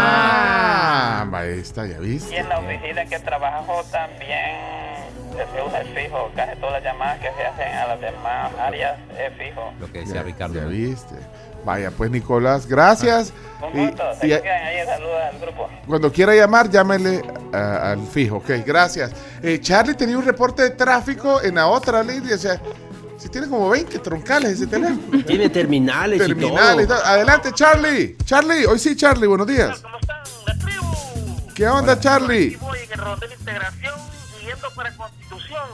ah, 0.00 1.26
ahí 1.32 1.58
está, 1.60 1.86
ya 1.86 1.96
Y 1.96 2.00
viste. 2.00 2.36
en 2.38 2.48
la 2.48 2.58
oficina 2.58 3.04
que 3.06 3.18
trabajo 3.20 3.82
también 3.90 5.08
se 5.54 5.62
usa 5.62 5.80
el 5.80 5.88
fijo. 5.94 6.30
Casi 6.34 6.56
todas 6.60 6.74
las 6.74 6.92
llamadas 6.92 7.18
que 7.20 7.28
se 7.36 7.44
hacen 7.46 7.72
a 7.76 7.86
las 7.88 8.00
demás 8.00 8.52
áreas 8.60 8.98
es 9.18 9.32
fijo. 9.38 9.72
Lo 9.80 9.86
que 9.92 10.00
decía 10.00 10.14
Ya, 10.16 10.22
Ricardo. 10.22 10.54
ya 10.54 10.64
viste. 10.66 11.14
Vaya, 11.64 11.90
pues 11.90 12.10
Nicolás, 12.10 12.66
gracias. 12.66 13.32
Un 13.60 13.78
Y- 13.80 13.86
gusto. 13.88 14.04
y, 14.22 14.30
Se 14.30 14.40
quedan 14.42 14.64
ahí. 14.66 14.86
Saludos 14.86 15.20
al 15.32 15.38
grupo. 15.40 15.68
cuando 15.86 16.12
quiera 16.12 16.34
llamar, 16.34 16.68
llámele 16.70 17.22
ah, 17.52 17.90
al 17.92 18.06
fijo. 18.06 18.36
Ok, 18.36 18.50
gracias. 18.64 19.12
Eh, 19.42 19.58
Charlie 19.60 19.94
tenía 19.94 20.16
un 20.18 20.24
reporte 20.24 20.62
de 20.62 20.70
tráfico 20.70 21.42
en 21.42 21.56
la 21.56 21.66
otra 21.66 22.02
línea. 22.02 22.34
O 22.34 22.38
sea, 22.38 22.58
si 23.28 23.32
tiene 23.32 23.46
como 23.48 23.68
20 23.68 23.98
troncales 23.98 24.52
ese 24.52 24.66
teléfono. 24.66 25.22
Tiene 25.26 25.50
terminales, 25.50 26.18
Terminales. 26.18 26.86
y 26.86 26.88
todo. 26.88 27.04
Adelante, 27.04 27.50
Charlie. 27.52 28.16
Charlie, 28.24 28.64
hoy 28.64 28.78
sí, 28.78 28.96
Charlie, 28.96 29.26
buenos 29.26 29.46
días. 29.46 29.80
¿Cómo 29.80 29.98
están? 29.98 30.16
La 30.46 30.54
tribu. 30.64 31.52
¿Qué 31.54 31.68
onda, 31.68 32.00
Charlie? 32.00 32.56
Voy 32.56 32.78
en 32.78 32.92
el 32.92 32.98
rondel 32.98 33.28
de 33.28 33.34
integración 33.36 33.94
y 34.40 34.46
yendo 34.46 34.70
para 34.74 34.96
Constitución. 34.96 35.68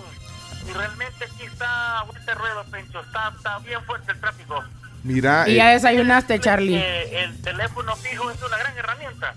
Y 0.69 0.73
realmente 0.73 1.25
aquí 1.25 1.45
está 1.45 2.05
este 2.19 2.35
ruedo, 2.35 2.65
Pencho. 2.73 3.01
Está, 3.01 3.33
está 3.37 3.59
bien 3.61 3.85
fuerte 3.85 4.11
el 4.11 4.21
tráfico. 4.21 4.65
Mira, 5.05 5.49
Y 5.49 5.53
eh, 5.53 5.57
ya 5.57 5.69
desayunaste, 5.71 6.41
Charlie. 6.41 6.75
Eh, 6.77 7.23
el 7.25 7.41
teléfono 7.41 7.95
fijo 7.97 8.31
es 8.33 8.43
una 8.43 8.59
gran 8.59 8.77
herramienta. 8.77 9.35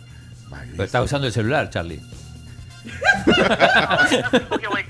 Pero 0.72 0.84
está 0.84 1.04
usando 1.04 1.28
el 1.28 1.34
celular, 1.34 1.70
Charlie. 1.70 2.02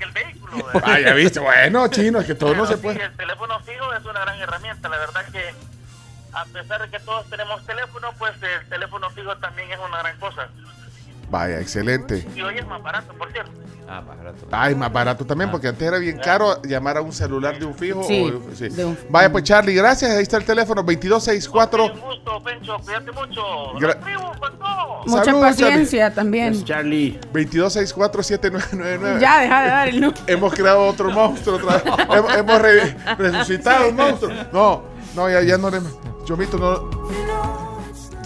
El 0.00 0.12
vehículo. 0.12 0.66
ah, 0.84 0.98
ya 0.98 1.14
viste. 1.14 1.40
Bueno, 1.40 1.88
chino, 1.88 2.20
es 2.20 2.26
que 2.26 2.34
todo 2.34 2.50
no 2.50 2.64
Pero 2.64 2.66
se 2.66 2.74
sí, 2.76 2.80
puede. 2.82 3.02
el 3.02 3.16
teléfono 3.16 3.60
fijo 3.60 3.92
es 3.94 4.04
una 4.04 4.20
gran 4.20 4.38
herramienta. 4.40 4.88
La 4.88 4.98
verdad 4.98 5.24
que 5.32 5.54
a 6.32 6.44
pesar 6.46 6.82
de 6.82 6.90
que 6.90 7.00
todos 7.04 7.28
tenemos 7.30 7.64
teléfono, 7.66 8.12
pues 8.18 8.34
el 8.42 8.68
teléfono 8.68 9.10
fijo 9.10 9.36
también 9.38 9.70
es 9.70 9.78
una 9.78 9.98
gran 9.98 10.18
cosa. 10.18 10.48
Vaya, 11.30 11.60
excelente. 11.60 12.26
Y 12.34 12.40
hoy 12.42 12.56
es 12.58 12.66
más 12.66 12.82
barato, 12.82 13.12
por 13.14 13.30
cierto. 13.32 13.50
Ah, 13.90 14.02
más 14.02 14.18
barato. 14.18 14.46
Ay, 14.50 14.74
más 14.74 14.92
barato 14.92 15.24
también, 15.26 15.50
porque 15.50 15.68
antes 15.68 15.86
era 15.88 15.96
bien 15.98 16.18
caro 16.18 16.60
llamar 16.62 16.98
a 16.98 17.00
un 17.00 17.12
celular 17.12 17.58
de 17.58 17.64
un 17.64 17.74
fijo. 17.74 18.02
Sí, 18.04 18.22
o- 18.30 18.54
sí. 18.54 18.68
de 18.68 18.84
un- 18.84 18.98
Vaya, 19.08 19.32
pues 19.32 19.44
Charlie, 19.44 19.74
gracias. 19.74 20.10
Ahí 20.10 20.22
está 20.22 20.36
el 20.36 20.44
teléfono, 20.44 20.82
2264. 20.82 21.86
Un 21.86 22.00
gusto, 22.00 22.42
Pencho. 22.42 22.76
Cuídate 22.84 23.12
mucho. 23.12 23.42
Gra-. 23.78 23.98
Mucha 25.06 25.24
Saludos, 25.24 25.46
paciencia 25.48 26.12
también. 26.14 26.46
Gracias, 26.48 26.66
Charlie. 26.66 27.18
22647999. 27.32 29.20
Ya, 29.20 29.40
deja 29.40 29.62
de 29.62 29.68
dar 29.68 29.88
el 29.88 30.00
número. 30.00 30.22
Hemos 30.26 30.52
creado 30.54 30.80
otro 30.86 31.10
monstruo 31.10 31.56
otra 31.56 31.76
vez. 31.78 31.84
hemos 32.14 32.36
hemos 32.36 32.60
re- 32.62 32.96
resucitado 33.16 33.88
un 33.88 33.96
monstruo. 33.96 34.32
No, 34.52 34.82
no, 35.14 35.30
ya, 35.30 35.42
ya 35.42 35.56
no 35.56 35.70
le. 35.70 35.80
Chomito, 36.24 36.58
no. 36.58 37.67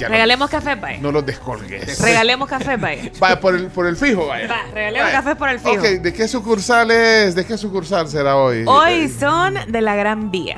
Ya 0.03 0.09
no, 0.09 0.13
Regalemos 0.15 0.51
café, 0.51 0.75
vaya. 0.75 0.99
no 1.01 1.13
los 1.13 1.25
descolgues. 1.25 2.01
Regalemos 2.03 2.49
café, 2.49 2.77
vaya. 2.77 3.11
Vaya, 3.19 3.41
por 3.41 3.55
el, 3.55 3.67
por 3.69 3.87
el 3.87 3.97
fijo, 3.97 4.27
vaya. 4.27 4.49
Va, 4.49 4.63
regalemos 4.75 5.07
Vaya. 5.13 5.23
café 5.23 5.37
por 5.37 5.49
el 5.49 5.59
fijo. 5.61 5.75
Ok, 5.75 5.83
¿de 5.83 6.13
qué 6.13 6.27
sucursal 6.29 6.91
es? 6.91 7.35
¿De 7.35 7.45
qué 7.47 7.57
sucursal 7.57 8.09
será 8.09 8.37
hoy? 8.37 8.65
Hoy 8.67 9.09
son 9.09 9.55
de 9.69 9.81
la 9.81 9.95
Gran 9.95 10.31
Vía. 10.31 10.57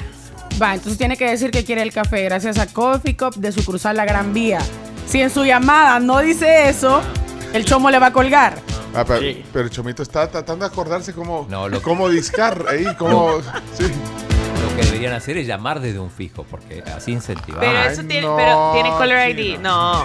Va, 0.60 0.74
entonces 0.74 0.96
tiene 0.98 1.16
que 1.16 1.28
decir 1.28 1.50
que 1.50 1.64
quiere 1.64 1.82
el 1.82 1.92
café 1.92 2.22
gracias 2.24 2.58
a 2.58 2.66
Coffee 2.66 3.16
Cup 3.16 3.34
de 3.36 3.52
sucursal 3.52 3.96
La 3.96 4.04
Gran 4.04 4.32
Vía. 4.32 4.60
Si 5.06 5.20
en 5.20 5.28
su 5.30 5.44
llamada 5.44 5.98
no 6.00 6.20
dice 6.20 6.68
eso, 6.68 7.02
el 7.52 7.64
chomo 7.64 7.90
le 7.90 7.98
va 7.98 8.06
a 8.06 8.12
colgar. 8.12 8.54
Ah, 8.94 9.04
pero, 9.06 9.20
pero 9.52 9.64
el 9.64 9.70
Chomito 9.70 10.02
está 10.04 10.30
tratando 10.30 10.64
de 10.64 10.70
acordarse 10.72 11.12
cómo, 11.12 11.46
No, 11.50 11.68
lo- 11.68 11.82
cómo 11.82 12.08
discar 12.08 12.64
ahí, 12.70 12.86
cómo... 12.96 13.40
Sí. 13.76 13.84
Lo 14.74 14.80
que 14.80 14.86
deberían 14.86 15.12
hacer 15.14 15.36
es 15.36 15.46
llamar 15.46 15.80
desde 15.80 15.98
un 16.00 16.10
fijo, 16.10 16.44
porque 16.50 16.82
así 16.96 17.12
incentivar. 17.12 17.60
Pero 17.60 17.78
eso 17.84 18.02
tiene, 18.02 18.26
pero 18.36 18.70
tiene 18.72 18.90
caller 18.98 19.38
ID. 19.38 19.58
No. 19.60 20.04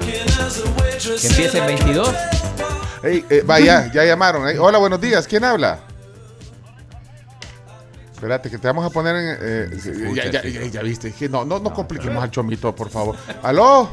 Que 0.00 1.26
empiece 1.26 1.58
en 1.58 1.66
22. 1.66 2.14
Ey, 3.02 3.24
eh, 3.28 3.42
vaya, 3.44 3.90
ya 3.92 4.04
llamaron. 4.04 4.46
Hola, 4.58 4.78
buenos 4.78 5.00
días. 5.00 5.26
¿Quién 5.26 5.44
habla? 5.44 5.80
Espérate, 8.12 8.48
que 8.48 8.58
te 8.58 8.66
vamos 8.66 8.86
a 8.86 8.90
poner 8.90 9.14
en... 9.16 9.36
eh, 9.40 10.14
ya, 10.14 10.24
ya- 10.30 10.42
ya- 10.42 10.62
ya 10.66 10.82
viste, 10.82 11.12
no, 11.28 11.44
no, 11.44 11.58
no 11.58 11.74
compliquemos 11.74 12.22
al 12.22 12.30
chomito, 12.30 12.74
por 12.74 12.88
favor. 12.88 13.16
¿Aló? 13.42 13.90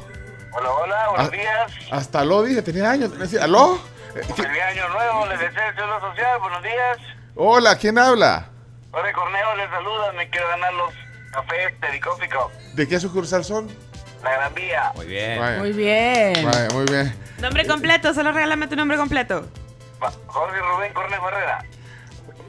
Hola, 0.55 0.69
hola, 0.71 1.09
buenos 1.09 1.27
Ah, 1.27 1.31
días. 1.35 1.71
Hasta 1.91 2.19
aló, 2.21 2.43
dije, 2.43 2.61
tenía 2.61 2.89
años. 2.89 3.11
¿Aló? 3.41 3.79
Eh, 4.15 4.21
¿qué- 4.35 4.43
Feliz 4.43 4.61
año 4.61 4.87
nuevo, 4.89 5.25
les 5.25 5.39
deseo 5.39 5.63
el 5.69 5.75
Social, 6.01 6.39
buenos 6.39 6.63
días. 6.63 6.97
Hola, 7.35 7.75
¿quién 7.77 7.97
habla? 7.97 8.49
Jorge 8.93 9.11
Cornejo 9.13 9.55
les 9.57 9.69
saluda, 9.71 10.11
me 10.13 10.29
quiero 10.29 10.47
ganar 10.49 10.71
los 10.73 10.93
cafés 11.31 11.73
tericóficos, 11.81 12.51
¿De 12.75 12.87
qué 12.87 12.99
sucursal 12.99 13.43
son? 13.43 13.67
la 14.23 14.31
Gran 14.31 14.53
Vía. 14.53 14.91
Muy 14.95 15.05
bien. 15.07 15.39
Vaya, 15.39 15.57
Muy 15.59 15.73
bien. 15.73 16.45
vaya, 16.45 16.67
muy 16.73 16.85
bien. 16.85 17.13
Nombre 17.41 17.65
completo, 17.67 18.13
solo 18.13 18.31
regálame 18.31 18.67
tu 18.67 18.75
nombre 18.77 18.95
completo. 18.97 19.49
Jorge 20.27 20.59
Rubén 20.59 20.93
Cornejo 20.93 21.27
Herrera. 21.27 21.65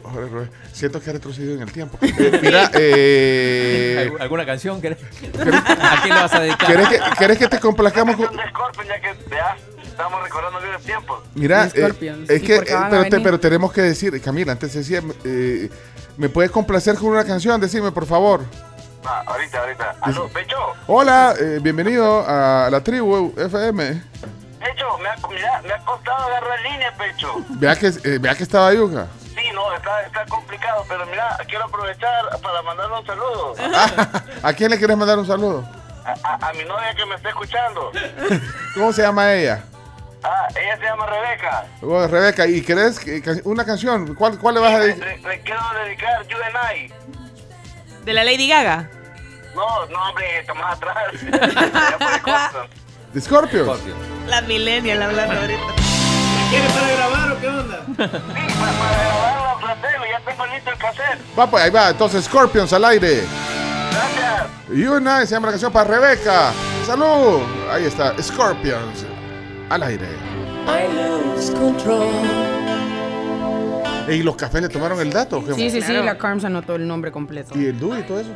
Joder, 0.05 0.31
Rubén, 0.31 0.51
Siento 0.73 1.01
que 1.01 1.11
ha 1.11 1.13
retrocedido 1.15 1.55
en 1.55 1.63
el 1.63 1.73
tiempo. 1.73 1.99
Eh, 2.03 2.39
mira, 2.43 2.71
eh, 2.75 4.07
¿Algu- 4.09 4.21
¿Alguna 4.21 4.47
canción? 4.47 4.81
¿Querés? 4.81 4.99
¿A 5.41 6.03
quién 6.03 6.15
vas 6.15 6.35
a 6.35 6.41
dedicar? 6.41 6.67
¿querés 6.69 6.89
que, 6.89 7.01
querés 7.19 7.39
que 7.39 7.49
te 7.49 7.59
complazcamos 7.59 8.15
con, 8.17 8.37
De 8.37 8.49
Scorpion, 8.51 8.87
ya 8.87 9.01
que 9.01 9.15
ya 9.31 9.57
estamos 9.83 10.23
recordando 10.23 10.61
viejos 10.61 10.83
tiempos. 10.85 11.23
Mira, 11.35 11.69
eh, 11.75 12.25
es 12.29 12.43
¿Y 12.43 12.47
que, 12.47 12.57
eh, 12.57 12.65
pero, 12.91 13.05
te- 13.09 13.21
pero 13.21 13.41
tenemos 13.41 13.73
que 13.73 13.81
decir, 13.81 14.21
Camila, 14.23 14.53
antes 14.53 14.75
decía, 14.75 15.01
eh, 15.25 15.71
¿me 16.17 16.29
puedes 16.29 16.51
complacer 16.51 16.97
con 16.97 17.09
una 17.09 17.25
canción? 17.25 17.61
Decime, 17.61 17.93
por 17.93 18.07
favor. 18.07 18.41
Va, 19.07 19.21
ahorita, 19.27 19.59
ahorita. 19.61 19.97
Aló, 20.01 20.29
Pecho, 20.29 20.57
Hola, 20.87 21.35
eh, 21.39 21.59
bienvenido 21.61 22.25
a 22.27 22.69
la 22.71 22.81
tribu 22.83 23.35
FM. 23.37 24.03
Pecho, 24.61 24.99
me 24.99 25.09
ha, 25.09 25.17
mira, 25.29 25.61
me 25.63 25.73
ha 25.75 25.79
costado 25.85 26.25
agarrar 26.27 26.61
línea, 26.63 26.93
Pecho. 26.97 27.35
Vea 27.51 27.77
que, 27.77 27.89
eh, 27.89 28.19
vea 28.19 28.35
que 28.35 28.43
estaba 28.45 28.73
yuca. 28.73 29.07
Sí, 29.35 29.51
no, 29.53 29.75
está, 29.75 30.03
está 30.03 30.25
complicado, 30.27 30.85
pero 30.89 31.05
mira, 31.07 31.37
quiero 31.49 31.65
aprovechar 31.65 32.25
para 32.41 32.63
mandarle 32.63 32.99
un 33.01 33.05
saludo 33.07 33.55
¿A 34.43 34.53
quién 34.53 34.71
le 34.71 34.79
quieres 34.79 34.97
mandar 34.97 35.19
un 35.19 35.27
saludo? 35.27 35.69
a, 36.05 36.13
a- 36.29 36.49
a 36.49 36.53
mi 36.53 36.65
novia 36.65 36.95
que 36.95 37.05
me 37.07 37.15
está 37.17 37.29
escuchando. 37.31 37.91
¿Cómo 38.75 38.93
se 38.93 39.03
llama 39.03 39.33
ella? 39.35 39.65
Ah, 40.27 40.49
ella 40.57 40.77
se 40.79 40.85
llama 40.85 41.07
Rebeca. 41.07 41.67
Oh, 41.83 42.07
Rebeca, 42.07 42.47
¿y 42.47 42.63
querés 42.63 42.99
que- 42.99 43.21
que- 43.21 43.43
una 43.45 43.65
canción? 43.65 44.15
¿Cuál, 44.15 44.39
cuál 44.39 44.55
le 44.55 44.61
vas 44.61 44.73
a 44.75 44.79
dedicar? 44.81 45.07
le- 45.07 45.19
le 45.19 45.41
quiero 45.43 45.61
dedicar 45.85 46.27
You 46.27 46.37
and 46.43 46.57
I. 46.77 46.93
De 48.05 48.13
la 48.15 48.25
Lady 48.25 48.49
Gaga. 48.49 48.89
No, 49.55 49.87
no, 49.87 50.09
hombre, 50.09 50.39
está 50.41 50.55
más 50.55 50.77
atrás. 50.77 50.97
¿De 53.13 53.21
Scorpions? 53.21 53.67
Scorpio. 53.79 53.95
La 54.27 54.41
millennial 54.43 55.03
hablando 55.03 55.41
ahorita. 55.41 55.63
¿Quiere 56.51 56.69
para 56.71 56.89
grabar 56.89 57.33
o 57.33 57.41
qué 57.41 57.49
onda? 57.49 57.85
Sí, 57.87 57.95
para, 57.97 58.73
para 58.73 59.03
grabarla, 59.05 59.57
Platero, 59.61 60.03
ya 60.11 60.21
tengo 60.25 60.47
listo 60.47 60.71
el 60.71 60.79
cassette. 60.79 61.39
Va, 61.39 61.47
pues 61.51 61.65
ahí 61.65 61.71
va, 61.71 61.91
entonces 61.91 62.25
Scorpions 62.25 62.73
al 62.73 62.85
aire. 62.87 63.25
Gracias. 63.93 64.47
You 64.73 64.95
and 64.97 65.07
I 65.07 65.27
se 65.27 65.35
llama 65.35 65.47
la 65.49 65.53
canción 65.53 65.73
para 65.73 65.89
Rebeca. 65.91 66.53
¡Salud! 66.87 67.43
Ahí 67.71 67.85
está, 67.87 68.15
Scorpions 68.23 69.05
al 69.71 69.83
aire. 69.83 70.07
¿Y 74.09 74.23
los 74.23 74.37
cafés 74.37 74.61
le 74.63 74.69
tomaron 74.69 75.01
el 75.01 75.11
dato? 75.11 75.43
Sí, 75.57 75.71
sí, 75.71 75.81
sí, 75.81 75.87
Claro. 75.87 76.05
la 76.05 76.19
Carms 76.19 76.45
anotó 76.45 76.75
el 76.77 76.87
nombre 76.87 77.11
completo. 77.11 77.59
¿Y 77.59 77.67
el 77.67 77.79
DUI 77.81 78.01
y 78.01 78.03
todo 78.03 78.21
eso? 78.21 78.31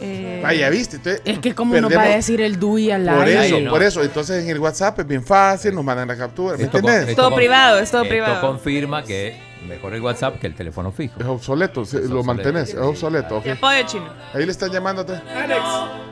Eh, 0.00 0.40
Vaya, 0.42 0.68
viste. 0.68 0.96
entonces, 0.96 1.22
es 1.24 1.38
que 1.38 1.54
como 1.54 1.74
nos 1.80 1.90
va 1.94 2.02
a 2.02 2.08
decir 2.08 2.42
el 2.42 2.58
DUI 2.60 2.90
al 2.90 3.06
Por 3.06 3.24
aire. 3.24 3.46
eso, 3.46 3.60
no. 3.60 3.70
por 3.70 3.82
eso. 3.82 4.02
Entonces 4.02 4.44
en 4.44 4.50
el 4.50 4.58
WhatsApp 4.58 4.98
es 5.00 5.06
bien 5.06 5.24
fácil, 5.24 5.74
nos 5.74 5.82
mandan 5.84 6.06
la 6.08 6.16
captura. 6.18 6.58
¿Me 6.58 6.64
Esto 6.64 6.78
entiendes? 6.78 7.08
esto 7.10 7.22
Todo 7.22 7.34
privado, 7.34 7.78
es 7.78 7.90
todo 7.90 8.02
esto 8.02 8.10
privado. 8.10 8.40
confirma 8.42 9.02
que 9.02 9.40
mejor 9.66 9.92
el 9.94 10.00
WhatsApp 10.00 10.38
que 10.40 10.46
el 10.46 10.54
teléfono 10.54 10.90
fijo. 10.92 11.18
Es 11.20 11.26
obsoleto, 11.26 11.82
Es 11.82 11.92
lo 11.92 11.98
obsoleto. 12.00 12.24
mantenés, 12.24 12.68
es 12.70 12.76
obsoleto. 12.80 13.36
ok. 13.38 13.42
Te 13.44 13.52
apoyo, 13.52 13.82
chino. 13.86 14.08
Ahí 14.32 14.44
le 14.46 14.52
están 14.52 14.70
llamándote. 14.70 15.14
Alex. 15.14 15.60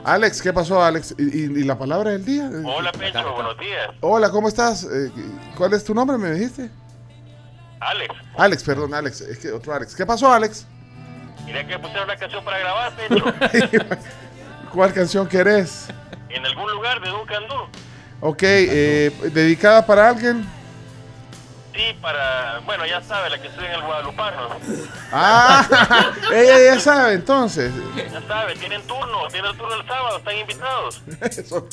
Alex, 0.03 0.41
¿qué 0.41 0.53
pasó, 0.53 0.83
Alex? 0.83 1.15
¿Y, 1.17 1.23
y- 1.23 1.43
y 1.61 1.63
la 1.63 1.77
palabra 1.77 2.11
del 2.11 2.23
día? 2.25 2.49
Hola, 2.65 2.91
Pecho, 2.91 3.33
buenos 3.33 3.57
días. 3.57 3.89
Hola, 4.01 4.29
¿cómo 4.29 4.47
estás? 4.47 4.83
Eh, 4.83 5.11
¿Cuál 5.57 5.73
es 5.73 5.83
tu 5.83 5.93
nombre, 5.95 6.17
me 6.17 6.31
dijiste? 6.31 6.69
Alex, 7.79 8.13
Alex, 8.37 8.63
perdón, 8.63 8.93
Alex. 8.93 9.21
Es 9.21 9.37
que 9.39 9.51
otro 9.51 9.73
Alex. 9.73 9.95
¿Qué 9.95 10.05
pasó, 10.05 10.31
Alex? 10.31 10.65
mira 11.45 11.65
que 11.67 11.77
pusieron 11.77 12.05
una 12.05 12.15
canción 12.17 12.43
para 12.43 12.57
grabar, 12.59 12.95
Pecho. 12.95 13.25
¿Cuál 14.73 14.93
canción 14.93 15.27
querés? 15.27 15.87
en 16.29 16.45
algún 16.45 16.69
lugar 16.71 16.99
de 17.01 17.09
Duncan 17.09 17.43
Du. 17.47 17.55
Ok, 18.21 18.39
eh, 18.43 19.11
¿dedicada 19.33 19.85
para 19.85 20.09
alguien? 20.09 20.45
Sí, 21.75 21.81
para, 22.01 22.59
bueno, 22.65 22.85
ya 22.85 23.01
sabe, 23.01 23.29
la 23.29 23.41
que 23.41 23.47
estoy 23.49 23.65
en 23.65 23.71
el 23.73 23.81
Guadalupano. 23.81 24.47
Ah, 25.11 26.11
ella 26.33 26.57
ya 26.75 26.79
sabe, 26.79 27.13
entonces. 27.15 27.71
Ya 27.97 28.21
sabe, 28.27 28.55
tienen 28.55 28.81
turno, 28.83 29.27
tienen 29.29 29.57
turno 29.57 29.75
el 29.81 29.85
sábado, 29.85 30.17
están 30.19 30.37
invitados. 30.37 31.01
Eso. 31.21 31.67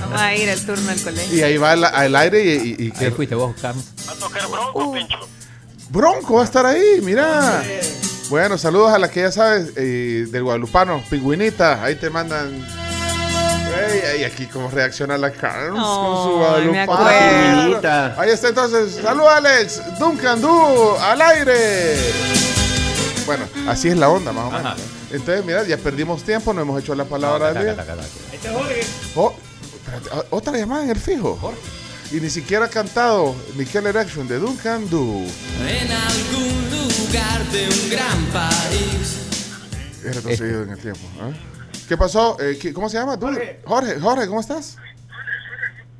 Vamos 0.00 0.20
a 0.20 0.34
ir 0.34 0.50
al 0.50 0.64
turno 0.66 0.90
del 0.90 1.02
colegio. 1.02 1.36
Y 1.38 1.42
ahí 1.42 1.56
va 1.58 1.72
al, 1.72 1.84
al 1.84 2.16
aire 2.16 2.42
y, 2.42 2.76
y- 2.78 2.92
Ahí 3.04 3.10
fuiste 3.12 3.34
vos, 3.36 3.54
Carlos. 3.60 3.84
Va 4.08 4.12
a 4.12 4.16
tocar 4.16 4.48
Bronco, 4.48 4.92
Pecho. 4.92 5.28
Bronco 5.90 6.34
va 6.34 6.42
a 6.42 6.44
estar 6.44 6.66
ahí, 6.66 7.00
mira. 7.02 7.62
Bueno, 8.30 8.58
saludos 8.58 8.92
a 8.92 8.98
la 8.98 9.10
que 9.10 9.20
ya 9.22 9.32
sabes, 9.32 9.72
eh, 9.76 10.26
del 10.28 10.42
Guadalupano, 10.42 11.02
Pingüinita, 11.08 11.82
ahí 11.84 11.94
te 11.94 12.10
mandan. 12.10 12.66
Ey, 13.78 14.00
ey, 14.18 14.24
aquí 14.24 14.46
cómo 14.46 14.70
reacciona 14.70 15.16
la 15.18 15.30
Carms 15.30 15.78
con 15.80 16.24
su. 16.24 16.64
Pingüinita. 16.72 18.20
Ahí 18.20 18.30
está 18.30 18.48
entonces, 18.48 19.00
salud 19.02 19.26
Alex, 19.26 19.80
Duncan 19.98 20.40
Du, 20.40 20.96
al 21.00 21.20
aire. 21.22 21.96
Bueno, 23.26 23.44
así 23.68 23.88
es 23.88 23.96
la 23.96 24.08
onda 24.08 24.32
más 24.32 24.44
o 24.46 24.50
menos. 24.50 24.66
Ajá. 24.66 24.76
Entonces, 25.10 25.44
mira, 25.44 25.62
ya 25.64 25.76
perdimos 25.76 26.22
tiempo, 26.22 26.52
no 26.52 26.62
hemos 26.62 26.82
hecho 26.82 26.94
la 26.94 27.04
palabra 27.04 27.52
del 27.52 27.74
día. 27.74 27.84
Este 28.32 28.48
es 28.48 28.54
Jorge. 28.54 28.80
Oh, 29.14 29.34
espérate, 29.74 30.08
o- 30.30 30.36
otra 30.36 30.56
llamada 30.56 30.84
en 30.84 30.90
el 30.90 30.98
fijo. 30.98 31.52
Y 32.10 32.20
ni 32.20 32.30
siquiera 32.30 32.64
ha 32.66 32.68
cantado 32.70 33.34
Michael 33.54 33.86
Erection 33.88 34.26
de 34.26 34.38
Duncan 34.38 34.88
Du. 34.88 35.26
En 35.60 35.92
algún 35.92 36.70
lugar 36.70 37.44
de 37.52 37.68
un 37.68 37.90
gran 37.90 38.24
país. 38.32 39.18
He 40.02 40.12
retrocedido 40.12 40.62
en 40.62 40.70
el 40.70 40.78
tiempo. 40.78 41.00
¿eh? 41.20 41.57
¿Qué 41.88 41.96
pasó? 41.96 42.36
Eh, 42.40 42.58
¿qué- 42.60 42.72
¿Cómo 42.72 42.88
se 42.88 42.98
llama? 42.98 43.18
tú? 43.18 43.26
Jorge, 43.64 43.98
Jorge, 44.00 44.26
¿cómo 44.28 44.40
estás? 44.40 44.76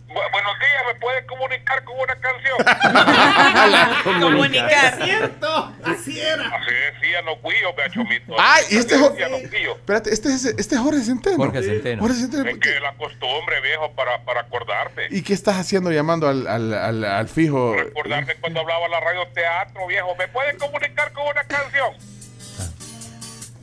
Bu- 0.09 0.15
buenos 0.33 0.59
días, 0.59 0.83
¿me 0.93 1.01
puede 1.01 1.27
comunicar 1.27 1.85
con 1.85 1.95
una 1.99 2.15
canción? 2.17 2.59
Comunicar. 4.21 5.03
Cierto. 5.05 5.73
Así 5.85 6.19
era. 6.21 6.49
Así 6.49 6.71
decía 6.93 7.23
no 7.23 7.37
cuillo, 7.41 7.73
me 7.77 7.91
chomito. 7.91 8.35
Ay, 8.39 8.65
y 8.71 8.77
este 8.79 8.95
Así 8.95 9.05
jo- 9.05 9.11
decía 9.11 9.29
no 9.29 9.39
cuillo. 9.49 9.73
Espérate, 9.77 10.13
este 10.13 10.29
es, 10.31 10.45
este 10.47 10.75
es 10.75 10.81
Jorge 10.81 11.01
Centeno. 11.03 11.37
Jorge 11.37 11.63
Centeno. 11.63 12.03
Jorge 12.03 12.17
Centeno. 12.21 12.49
Es 12.51 12.59
que 12.59 12.81
la 12.81 12.95
costumbre, 12.95 13.61
viejo, 13.63 13.93
para, 13.93 14.25
para 14.25 14.41
acordarte. 14.43 15.09
¿Y 15.11 15.23
qué 15.23 15.35
estás 15.35 15.57
haciendo 15.57 15.91
llamando 15.93 16.29
al, 16.29 16.47
al, 16.47 16.73
al, 16.75 17.05
al 17.05 17.29
fijo? 17.29 17.75
Recordarte 17.77 18.37
cuando 18.41 18.61
hablaba 18.61 18.87
en 18.87 18.91
la 18.93 19.01
radio 19.01 19.27
teatro, 19.35 19.87
viejo. 19.87 20.15
¿Me 20.17 20.29
puede 20.29 20.57
comunicar 20.57 21.13
con 21.13 21.27
una 21.27 21.45
canción? 21.45 21.95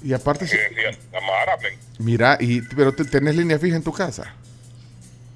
Y 0.06 0.14
aparte, 0.14 0.46
decía, 0.46 0.64
amárame. 1.18 1.78
mira, 1.98 2.38
y, 2.40 2.62
pero 2.62 2.94
te- 2.94 3.06
tenés 3.06 3.36
línea 3.36 3.58
fija 3.60 3.76
en 3.76 3.84
tu 3.84 3.92
casa. 3.92 4.34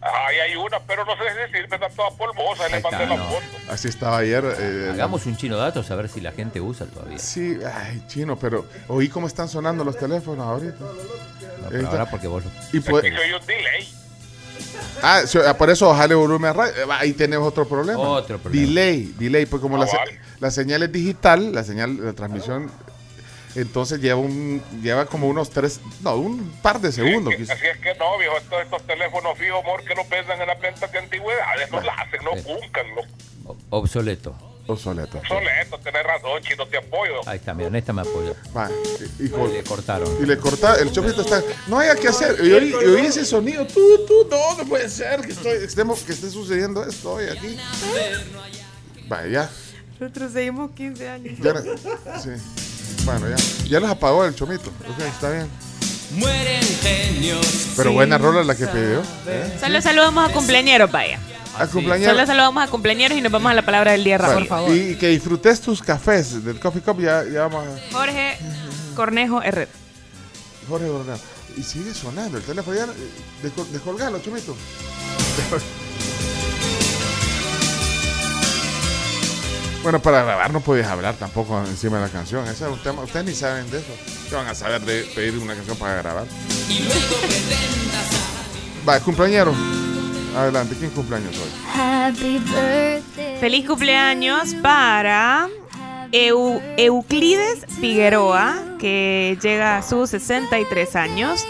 Ay, 0.02 0.38
hay 0.38 0.56
una, 0.56 0.80
pero 0.88 1.04
no 1.04 1.12
sé 1.18 1.24
si 1.48 1.52
sirve, 1.58 1.76
está 1.76 1.90
toda 1.90 2.10
polvosa. 2.12 2.68
y 2.68 2.72
Le 2.72 2.78
Ahí 2.78 2.84
mandé 2.84 3.04
está, 3.04 3.16
la 3.16 3.18
no. 3.18 3.26
foto. 3.30 3.46
Así 3.70 3.88
estaba 3.90 4.18
ayer. 4.20 4.44
eh, 4.60 4.90
Hagamos 4.94 5.26
un 5.26 5.36
chino 5.36 5.58
datos 5.58 5.90
a 5.92 5.96
ver 5.96 6.08
si 6.08 6.22
la 6.22 6.32
gente 6.32 6.62
usa 6.62 6.86
todavía. 6.86 7.18
Sí, 7.20 7.58
ay, 7.66 8.02
chino, 8.08 8.38
pero 8.40 8.66
oí 8.88 9.10
cómo 9.10 9.28
están 9.28 9.50
sonando 9.50 9.84
los 9.84 9.98
teléfonos 9.98 10.46
ahorita. 10.46 10.78
No, 10.80 10.88
Ahí 10.88 11.66
pero 11.70 11.78
está. 11.80 11.90
ahora 11.92 12.06
porque 12.10 12.28
vos. 12.28 12.44
Y 12.72 12.80
pues- 12.80 13.04
Y 13.06 13.10
soy 13.16 13.32
un 13.34 13.46
delay. 13.46 13.94
Ah, 15.02 15.22
sí, 15.26 15.40
ah, 15.46 15.58
por 15.58 15.70
eso 15.70 15.94
jale 15.94 16.16
volumen 16.16 16.52
a 16.52 16.54
radio. 16.54 16.74
Eh, 16.74 16.88
Ahí 16.92 17.14
tenemos 17.14 17.48
otro 17.48 17.68
problema. 17.68 18.00
Otro 18.00 18.38
problema. 18.38 18.68
Delay, 18.68 19.14
delay, 19.18 19.46
pues 19.48 19.62
como 19.62 19.78
la, 19.78 19.88
se- 19.88 19.98
Cabal. 19.98 20.10
la 20.40 20.52
señal 20.52 20.84
es 20.84 20.92
digital, 20.92 21.54
la 21.54 21.64
señal, 21.64 22.06
la 22.06 22.14
transmisión, 22.14 22.72
entonces 23.56 24.00
lleva 24.00 24.20
un, 24.20 24.62
lleva 24.82 25.06
como 25.06 25.28
unos 25.28 25.50
tres, 25.50 25.80
no, 26.02 26.16
un 26.16 26.52
par 26.62 26.80
de 26.80 26.92
segundos. 26.92 27.34
Así 27.34 27.44
es, 27.44 27.48
que, 27.50 27.54
así 27.54 27.66
es 27.68 27.78
que 27.80 27.96
no, 28.00 28.18
viejo. 28.18 28.38
Estos, 28.38 28.62
estos 28.64 28.88
teléfonos 28.88 29.38
fijos, 29.38 29.64
amor, 29.64 29.84
que 29.84 29.96
los 29.96 30.08
vendan 30.10 30.40
en 30.42 30.48
las 30.48 30.60
ventas 30.60 30.92
de 30.92 31.00
antigüedades, 31.00 31.72
no 31.72 31.82
la 31.82 31.94
hacen, 31.94 32.20
no 32.24 32.32
Sí. 32.36 32.44
cuncan. 32.44 32.86
No. 32.96 33.56
Obsoleto. 33.72 34.36
o 34.68 34.76
Soleto? 34.78 35.20
Soleto, 35.28 35.80
tenés 35.80 36.04
razón, 36.04 36.40
chino, 36.44 36.68
te 36.68 36.78
apoyo. 36.78 37.28
Ahí 37.28 37.38
está, 37.38 37.56
mira, 37.56 37.76
esta 37.76 37.92
me 37.92 38.02
apoyo. 38.02 38.36
Va, 38.56 38.70
y, 39.20 39.26
y 39.26 39.30
cor- 39.30 39.50
Le 39.50 39.64
cortaron. 39.64 40.18
y 40.22 40.26
le 40.28 40.38
corta, 40.38 40.76
el 40.76 40.92
chomito 40.92 41.22
está. 41.22 41.42
No 41.66 41.80
haya 41.80 41.96
que 41.96 42.08
hacer. 42.08 42.36
Y 42.46 42.52
oí, 42.54 42.70
y 42.70 42.74
oí 42.86 43.06
ese 43.08 43.26
sonido. 43.26 43.66
Tú, 43.66 43.82
tú, 44.08 44.28
no, 44.30 44.58
no 44.58 44.66
puede 44.70 44.88
ser 44.88 45.22
que, 45.22 45.32
estoy, 45.32 45.54
estemos, 45.64 46.02
que 46.04 46.12
esté 46.12 46.30
sucediendo 46.30 46.84
esto 46.86 47.14
hoy 47.14 47.26
aquí. 47.30 47.58
Vaya, 49.08 49.50
Nosotros 50.00 50.32
seguimos 50.34 50.70
15 50.72 51.10
años. 51.10 51.40
ya. 51.40 51.54
no- 51.54 51.62
sí. 52.22 52.30
Bueno, 53.06 53.28
ya. 53.30 53.36
Ya 53.68 53.80
los 53.80 53.90
apagó 53.90 54.26
el 54.26 54.36
chomito. 54.36 54.70
Ok, 54.70 55.00
está 55.08 55.30
bien. 55.32 55.48
Mueren 56.12 56.62
genios. 56.82 57.68
Pero 57.78 57.92
buena 57.94 58.18
rola 58.18 58.44
la 58.44 58.56
que 58.56 58.66
pidió. 58.68 59.02
¿eh? 59.28 59.58
Solo 59.60 59.82
saludamos 59.82 60.30
a 60.30 60.34
cumpleañeros, 60.34 60.92
vaya. 60.92 61.20
A 61.58 61.68
cumpleañero. 61.68 62.12
Solo 62.14 62.26
saludamos 62.26 62.64
a 62.64 62.68
cumpleañeros 62.68 63.18
y 63.18 63.22
nos 63.22 63.32
vamos 63.32 63.52
a 63.52 63.54
la 63.54 63.62
palabra 63.64 63.92
del 63.92 64.04
día, 64.04 64.18
Raúl. 64.18 64.48
Bueno, 64.48 64.74
Y 64.76 64.96
que 64.96 65.08
disfrutes 65.10 65.62
tus 65.62 65.82
cafés 65.82 66.44
del 66.44 66.60
Coffee 66.60 66.82
Cup. 66.82 67.00
Ya, 67.02 67.24
ya 67.32 67.48
vamos 67.48 67.66
a. 67.68 67.92
Jorge 67.94 68.38
Cornejo 68.96 69.42
Herrera. 69.44 69.70
Jorge 70.68 70.90
Bernal. 70.90 71.20
Y 71.58 71.64
sigue 71.64 71.94
sonando 71.94 72.38
el 72.38 72.44
teléfono. 72.44 72.76
Ya, 72.78 72.84
eh, 72.86 72.88
descol- 73.44 73.68
descolgalo, 73.72 74.20
chomito. 74.20 74.56
Bueno, 79.84 80.02
para 80.02 80.24
grabar 80.24 80.52
no 80.52 80.60
podías 80.60 80.88
hablar 80.88 81.16
tampoco 81.16 81.58
encima 81.66 81.98
de 82.00 82.04
la 82.08 82.10
canción. 82.12 82.44
Ese 82.46 82.66
es 82.66 82.72
un 82.72 82.80
tema. 82.84 83.02
Ustedes 83.04 83.26
ni 83.26 83.34
saben 83.34 83.70
de 83.72 83.80
eso. 83.80 83.94
¿Qué 84.30 84.36
van 84.36 84.48
a 84.48 84.54
saber 84.56 84.82
de 84.82 85.04
pedir 85.16 85.38
una 85.38 85.56
canción 85.56 85.78
para 85.78 85.96
grabar? 86.02 86.26
Va, 88.88 89.00
cumpleañero. 89.00 89.54
Adelante, 90.36 90.76
¿quién 90.78 90.92
cumpleaños 90.92 91.36
hoy? 91.38 91.50
Happy 91.82 92.40
birthday. 92.40 93.40
Feliz 93.40 93.66
cumpleaños 93.68 94.54
para 94.62 95.48
Eu- 96.12 96.62
Euclides 96.78 97.66
Figueroa, 97.80 98.62
que 98.80 99.38
llega 99.42 99.78
a 99.78 99.82
sus 99.82 100.10
63 100.10 100.96
años. 100.98 101.46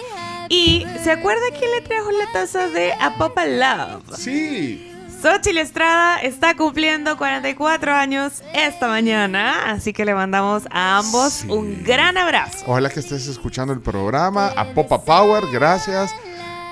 Y 0.50 0.86
¿se 1.04 1.12
acuerda 1.12 1.42
quién 1.58 1.72
le 1.72 1.82
trajo 1.82 2.10
la 2.12 2.32
taza 2.32 2.68
de 2.70 2.94
A 2.94 3.18
Papa 3.18 3.46
Love? 3.46 4.16
Sí. 4.18 4.89
Xochitl 5.22 5.58
Estrada 5.58 6.22
está 6.22 6.56
cumpliendo 6.56 7.18
44 7.18 7.94
años 7.94 8.42
esta 8.54 8.88
mañana, 8.88 9.70
así 9.70 9.92
que 9.92 10.06
le 10.06 10.14
mandamos 10.14 10.64
a 10.72 10.98
ambos 10.98 11.44
un 11.50 11.84
gran 11.84 12.18
abrazo. 12.18 12.64
Ojalá 12.66 12.90
que 12.90 13.02
estés 13.02 13.28
escuchando 13.28 13.74
el 13.74 13.82
programa. 13.82 14.48
A 14.56 14.74
Popa 14.74 15.04
Power, 15.04 15.44
gracias. 15.52 16.16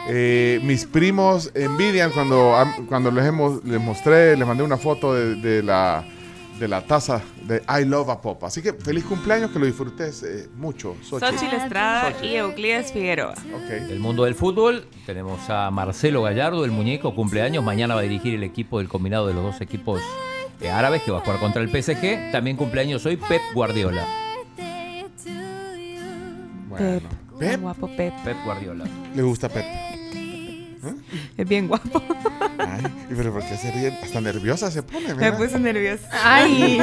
Eh, 0.07 0.61
mis 0.63 0.85
primos 0.85 1.51
envidian 1.55 2.11
cuando, 2.11 2.55
cuando 2.87 3.11
les, 3.11 3.25
hemos, 3.25 3.61
les 3.65 3.81
mostré, 3.81 4.37
les 4.37 4.47
mandé 4.47 4.63
una 4.63 4.77
foto 4.77 5.13
de, 5.13 5.35
de 5.35 5.61
la, 5.61 6.05
de 6.59 6.67
la 6.67 6.81
taza 6.81 7.21
de 7.43 7.61
I 7.67 7.85
Love 7.85 8.09
a 8.09 8.21
Pop. 8.21 8.43
Así 8.43 8.61
que 8.61 8.73
feliz 8.73 9.05
cumpleaños, 9.05 9.51
que 9.51 9.59
lo 9.59 9.65
disfrutes 9.65 10.23
eh, 10.23 10.49
mucho. 10.55 10.95
Xochitl. 11.01 11.37
Xochitl 11.37 11.55
Estrada 11.55 12.13
y 12.23 12.35
Euclides 12.35 12.91
Figueroa. 12.91 13.35
Del 13.69 13.99
mundo 13.99 14.23
del 14.23 14.35
fútbol, 14.35 14.87
tenemos 15.05 15.49
a 15.49 15.69
Marcelo 15.71 16.23
Gallardo, 16.23 16.65
el 16.65 16.71
muñeco, 16.71 17.13
cumpleaños. 17.15 17.63
Mañana 17.63 17.95
va 17.95 18.01
a 18.01 18.03
dirigir 18.03 18.35
el 18.35 18.43
equipo 18.43 18.79
del 18.79 18.87
combinado 18.87 19.27
de 19.27 19.33
los 19.33 19.43
dos 19.43 19.61
equipos 19.61 20.01
eh, 20.61 20.69
árabes 20.69 21.03
que 21.03 21.11
va 21.11 21.19
a 21.19 21.21
jugar 21.21 21.39
contra 21.39 21.61
el 21.61 21.69
PSG. 21.69 22.31
También 22.31 22.57
cumpleaños 22.57 23.05
hoy 23.05 23.17
Pep 23.17 23.41
Guardiola. 23.53 24.05
Pep. 26.77 27.03
Pep. 27.39 27.61
Guapo 27.61 27.87
Pep. 27.95 28.13
Pep 28.23 28.37
Guardiola. 28.45 28.85
Le 29.15 29.21
gusta 29.21 29.49
Pep. 29.49 29.96
Es 31.37 31.47
bien 31.47 31.67
guapo. 31.67 32.01
Ay, 32.57 32.83
¿y 33.09 33.13
pero 33.15 33.31
¿por 33.33 33.41
qué 33.43 33.57
se 33.57 33.71
ríe? 33.71 33.87
Hasta 34.03 34.21
nerviosa 34.21 34.69
se 34.71 34.83
pone, 34.83 35.07
Me 35.09 35.15
mira. 35.15 35.37
puse 35.37 35.59
nerviosa. 35.59 36.07
Ay. 36.23 36.77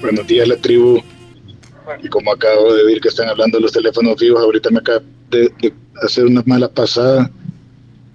Buenos 0.00 0.26
días, 0.26 0.48
la 0.48 0.56
tribu. 0.56 1.02
Y 2.02 2.08
como 2.08 2.32
acabo 2.32 2.72
de 2.74 2.84
oír 2.84 3.00
que 3.00 3.08
están 3.08 3.28
hablando 3.28 3.58
de 3.58 3.62
los 3.62 3.72
teléfonos 3.72 4.18
fijos, 4.18 4.40
ahorita 4.40 4.70
me 4.70 4.78
acabo 4.78 5.04
de, 5.30 5.50
de 5.60 5.72
hacer 6.02 6.24
una 6.26 6.42
mala 6.46 6.68
pasada. 6.70 7.30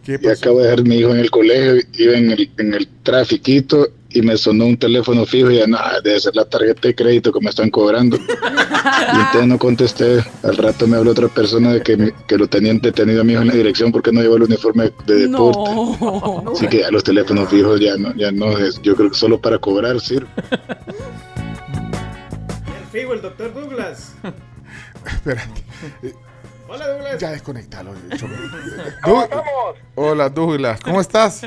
Y 0.08 0.14
acabo 0.28 0.60
de 0.60 0.66
dejar 0.66 0.80
a 0.80 0.84
mi 0.84 0.98
hijo 0.98 1.12
en 1.12 1.20
el 1.20 1.32
colegio, 1.32 1.82
iba 1.98 2.14
en 2.16 2.32
el, 2.32 2.50
en 2.58 2.74
el 2.74 2.88
trafiquito 3.04 3.88
y 4.16 4.22
me 4.22 4.38
sonó 4.38 4.66
un 4.66 4.78
teléfono 4.78 5.26
fijo 5.26 5.52
y 5.52 5.58
ya 5.58 5.68
no, 5.68 5.78
debe 6.04 6.20
ser 6.20 6.36
la 6.36 6.46
tarjeta 6.46 6.88
de 6.88 6.96
crédito 6.96 7.32
que 7.34 7.40
me 7.42 7.50
están 7.50 7.70
cobrando. 7.70 8.16
Y 8.18 9.20
entonces 9.20 9.48
no 9.48 9.60
contesté. 9.60 10.24
Al 10.44 10.58
rato 10.58 10.88
me 10.88 10.98
habló 10.98 11.12
otra 11.12 11.28
persona 11.28 11.74
de 11.74 11.82
que, 11.82 11.98
mi- 11.98 12.12
que 12.28 12.38
lo 12.38 12.48
tenían 12.48 12.80
detenido 12.80 13.22
a 13.22 13.24
mi 13.24 13.34
hijo 13.34 13.42
en 13.42 13.50
la 13.50 13.54
dirección 13.56 13.92
porque 13.92 14.12
no 14.12 14.22
llevó 14.22 14.38
el 14.38 14.44
uniforme 14.44 14.92
de 15.06 15.28
deporte. 15.28 15.60
Así 16.54 16.68
que 16.68 16.80
ya 16.80 16.92
los 16.92 17.04
teléfonos 17.04 17.50
fijos 17.50 17.80
ya 17.80 17.98
no, 17.98 18.16
ya 18.16 18.32
no 18.32 18.58
es, 18.58 18.82
yo 18.82 18.96
creo 18.96 19.10
que 19.12 19.18
solo 19.18 19.40
para 19.40 19.58
cobrar 19.60 20.00
sirve. 20.00 20.28
El 22.68 22.86
fijo, 22.92 23.14
el 23.14 23.22
doctor 23.22 23.54
Douglas. 23.54 24.14
Espérate. 25.06 25.64
Hola, 26.68 26.88
Douglas. 26.88 27.20
Ya 27.20 27.32
desconectalo. 27.32 27.92
Hola, 29.96 30.30
Douglas. 30.30 30.80
¿Cómo 30.82 31.00
estás? 31.02 31.42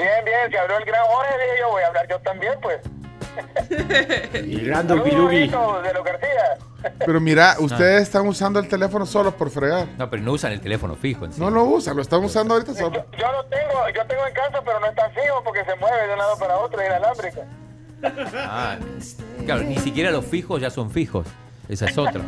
Bien, 0.00 0.24
bien, 0.24 0.50
se 0.50 0.58
habló 0.58 0.78
el 0.78 0.84
gran 0.84 1.04
Jorge, 1.06 1.34
dije 1.34 1.58
yo, 1.60 1.68
voy 1.70 1.82
a 1.82 1.86
hablar 1.88 2.06
yo 2.08 2.18
también, 2.20 2.54
pues. 2.60 2.80
Y 4.46 4.68
Random 4.68 5.02
de 5.04 5.92
los 5.94 6.04
García. 6.04 6.58
Pero 7.04 7.20
mira, 7.20 7.56
ustedes 7.58 8.02
están 8.02 8.26
usando 8.26 8.58
el 8.58 8.66
teléfono 8.68 9.04
solo 9.04 9.32
por 9.36 9.50
fregar. 9.50 9.86
No, 9.98 10.08
pero 10.08 10.22
no 10.22 10.32
usan 10.32 10.52
el 10.52 10.62
teléfono 10.62 10.96
fijo 10.96 11.26
en 11.26 11.32
sí. 11.34 11.38
No 11.40 11.50
lo 11.50 11.64
usan, 11.64 11.94
lo 11.94 12.00
están 12.00 12.24
usando 12.24 12.54
ahorita 12.54 12.72
solo. 12.74 13.04
Yo 13.18 13.32
lo 13.32 13.44
tengo, 13.44 13.88
yo 13.94 14.06
tengo 14.06 14.26
en 14.26 14.32
casa, 14.32 14.62
pero 14.64 14.80
no 14.80 14.86
es 14.86 14.94
tan 14.94 15.12
fijo 15.12 15.42
porque 15.44 15.62
se 15.66 15.76
mueve 15.76 16.06
de 16.06 16.12
un 16.14 16.18
lado 16.18 16.38
para 16.38 16.56
otro, 16.56 16.80
es 16.80 16.86
inalámbrica. 16.88 17.40
Ah, 18.46 18.78
claro, 19.44 19.62
ni 19.62 19.76
siquiera 19.76 20.10
los 20.10 20.24
fijos 20.24 20.58
ya 20.60 20.70
son 20.70 20.90
fijos. 20.90 21.26
Esa 21.68 21.84
es 21.84 21.98
otra. 21.98 22.20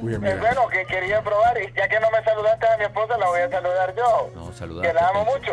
Uy, 0.00 0.14
Es 0.14 0.20
bueno, 0.20 0.66
que 0.68 0.84
quería 0.86 1.22
probar, 1.22 1.56
y 1.62 1.66
ya 1.76 1.86
que 1.86 2.00
no 2.00 2.10
me 2.10 2.24
saludaste 2.24 2.66
a 2.66 2.76
mi 2.78 2.84
esposa, 2.84 3.18
la 3.18 3.26
voy 3.28 3.40
a 3.40 3.50
saludar 3.50 3.94
yo. 3.94 4.30
No, 4.34 4.48
Que 4.50 4.56
saludar. 4.56 4.94
la 4.94 5.08
amo 5.08 5.24
mucho. 5.26 5.52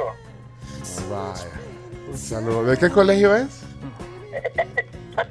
Vaya. 1.10 1.46
Un 2.10 2.18
saludo. 2.18 2.64
¿De 2.66 2.78
qué 2.78 2.90
colegio 2.90 3.36
es? 3.36 3.48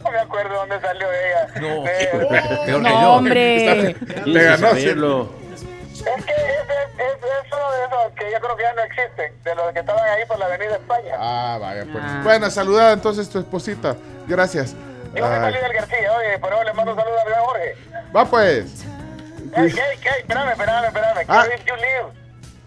No 0.05 0.11
me 0.11 0.19
acuerdo 0.19 0.55
dónde 0.55 0.79
salió 0.81 1.09
ella. 1.11 1.47
No, 1.61 1.83
De- 1.83 2.63
peor 2.67 2.83
No, 2.83 3.15
hombre. 3.17 3.97
Le 4.27 4.43
ganó, 4.45 4.75
sí. 4.75 4.81
saberlo. 4.83 5.31
Es 5.93 6.03
que 6.03 6.33
es, 6.33 6.67
es, 6.99 7.17
es, 7.17 7.53
uno 7.53 7.73
de 7.73 7.85
esos 7.87 8.13
que 8.15 8.31
yo 8.31 8.41
creo 8.41 8.57
que 8.57 8.63
ya 8.63 8.73
no 8.75 8.83
existen, 8.83 9.33
de 9.43 9.55
los 9.55 9.73
que 9.73 9.81
estaban 9.81 10.05
ahí 10.09 10.25
por 10.27 10.39
la 10.39 10.47
Avenida 10.47 10.77
España. 10.77 11.15
Ah, 11.19 11.59
vaya, 11.61 11.87
pues. 11.91 12.05
Bueno, 12.25 12.51
saludada 12.51 12.93
entonces 12.93 13.29
tu 13.29 13.39
esposita. 13.39 13.97
Gracias. 14.29 14.75
Yo 15.15 15.27
soy 15.27 15.53
del 15.53 15.73
García, 15.73 16.13
oye, 16.13 16.39
pero 16.41 16.63
le 16.63 16.73
mando 16.75 16.93
un 16.93 16.99
saludo 16.99 17.17
gran 17.27 17.45
Jorge. 17.45 17.77
Va 18.15 18.25
pues. 18.27 18.85
Hey, 19.57 19.73
hey, 19.75 19.99
hey, 20.03 20.13
espérame, 20.21 20.51
espérame, 20.51 20.85
espérame. 20.87 21.25
Ah. 21.29 21.47
You 21.67 21.75
Live. 21.77 22.20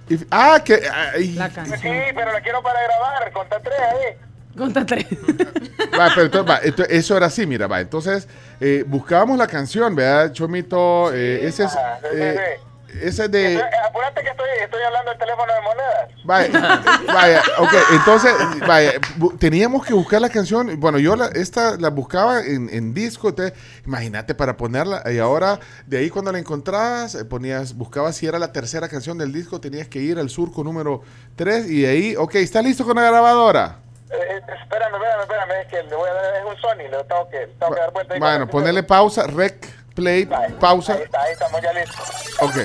Y- 0.09 0.19
ah, 0.31 0.61
que. 0.63 0.81
ay, 0.91 1.33
La 1.33 1.47
Sí, 1.49 1.55
canción. 1.55 1.95
pero 2.15 2.31
la 2.33 2.41
quiero 2.41 2.61
para 2.61 2.81
grabar, 2.83 3.31
conta 3.31 3.59
tres 3.61 3.79
ahí. 3.79 4.17
Conta 4.57 4.85
tres. 4.85 5.05
va, 5.99 6.09
pero 6.13 6.23
entonces, 6.25 6.49
va, 6.51 6.61
ento- 6.61 6.85
eso 6.89 7.17
era 7.17 7.25
así, 7.27 7.45
mira, 7.47 7.67
va. 7.67 7.81
Entonces, 7.81 8.27
eh, 8.59 8.83
buscábamos 8.85 9.37
la 9.37 9.47
canción, 9.47 9.95
¿verdad, 9.95 10.31
Chomito? 10.31 11.11
Eh, 11.13 11.47
ese 11.47 11.63
es. 11.63 11.75
Ajá, 11.75 11.99
sí, 12.01 12.07
sí, 12.11 12.17
eh, 12.21 12.59
ese 13.01 13.25
es 13.25 13.31
de. 13.31 13.55
Eh, 13.55 13.61
apúrate 13.87 14.21
que 14.21 14.29
estoy, 14.29 14.47
estoy 14.61 14.81
hablando 14.83 15.11
del 15.11 15.19
teléfono 15.19 15.53
de 15.53 15.61
monedas. 15.61 16.09
Vaya, 16.25 16.81
vaya, 17.13 17.41
ok, 17.57 17.73
entonces, 17.93 18.33
vaya, 18.67 18.93
teníamos 19.39 19.85
que 19.85 19.93
buscar 19.93 20.21
la 20.21 20.29
canción, 20.29 20.79
bueno, 20.79 20.99
yo 20.99 21.15
la, 21.15 21.27
esta 21.27 21.75
la 21.77 21.89
buscaba 21.89 22.39
en, 22.41 22.69
en 22.71 22.93
disco, 22.93 23.33
te- 23.33 23.53
imagínate 23.85 24.33
para 24.35 24.55
ponerla, 24.57 25.03
y 25.11 25.19
ahora 25.19 25.59
de 25.85 25.97
ahí 25.97 26.09
cuando 26.09 26.31
la 26.31 26.39
encontrabas, 26.39 27.15
eh, 27.15 27.25
ponías, 27.25 27.73
buscabas 27.75 28.15
si 28.15 28.27
era 28.27 28.39
la 28.39 28.51
tercera 28.53 28.87
canción 28.87 29.17
del 29.17 29.33
disco, 29.33 29.59
tenías 29.59 29.87
que 29.87 29.99
ir 29.99 30.17
al 30.19 30.29
surco 30.29 30.63
número 30.63 31.01
3, 31.35 31.69
y 31.69 31.81
de 31.81 31.87
ahí, 31.89 32.15
ok, 32.15 32.35
¿está 32.35 32.61
listo 32.61 32.85
con 32.85 32.95
la 32.95 33.03
grabadora? 33.03 33.79
Eh, 34.11 34.41
espérame, 34.63 34.93
espérame, 34.95 35.21
espérame, 35.21 35.51
es 35.61 35.67
que 35.67 35.83
le 35.83 35.95
voy 35.95 36.09
a 36.09 36.13
dar, 36.13 36.35
es 36.35 36.43
un 36.45 36.57
Sony, 36.61 36.89
le 36.89 37.03
tengo 37.03 37.29
que, 37.29 37.47
tengo 37.59 37.73
que 37.73 37.79
dar 37.81 37.91
vuelta 37.91 38.15
Bueno, 38.19 38.47
ponerle 38.47 38.83
pausa, 38.83 39.27
rec, 39.27 39.67
play, 39.93 40.27
pausa, 40.59 40.93
Ahí 40.93 41.03
está, 41.03 41.21
ahí 41.21 41.33
estamos 41.33 41.61
ya 41.61 41.73
listos. 41.73 41.99
ok. 42.39 42.55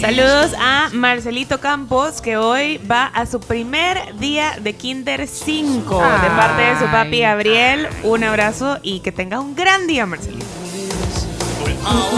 Saludos 0.00 0.52
a 0.58 0.88
Marcelito 0.92 1.60
Campos, 1.60 2.20
que 2.22 2.36
hoy 2.38 2.78
va 2.90 3.06
a 3.06 3.26
su 3.26 3.38
primer 3.40 4.16
día 4.18 4.56
de 4.62 4.72
Kinder 4.74 5.26
5 5.28 5.94
de 5.98 6.28
parte 6.30 6.62
de 6.62 6.78
su 6.78 6.84
papi 6.86 7.20
Gabriel. 7.20 7.86
Un 8.02 8.24
abrazo 8.24 8.78
y 8.82 9.00
que 9.00 9.12
tenga 9.12 9.40
un 9.40 9.54
gran 9.54 9.86
día, 9.86 10.06
Marcelito. 10.06 10.44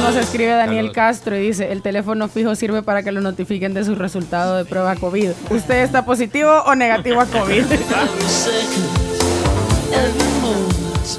Nos 0.00 0.14
escribe 0.16 0.50
Daniel 0.50 0.92
Castro 0.92 1.36
y 1.36 1.40
dice, 1.48 1.72
el 1.72 1.82
teléfono 1.82 2.28
fijo 2.28 2.54
sirve 2.54 2.82
para 2.82 3.02
que 3.02 3.10
lo 3.10 3.20
notifiquen 3.20 3.74
de 3.74 3.84
su 3.84 3.94
resultado 3.96 4.56
de 4.58 4.64
prueba 4.64 4.94
COVID. 4.96 5.30
¿Usted 5.50 5.82
está 5.82 6.04
positivo 6.04 6.50
o 6.66 6.74
negativo 6.74 7.20
a 7.20 7.26
COVID? 7.26 7.64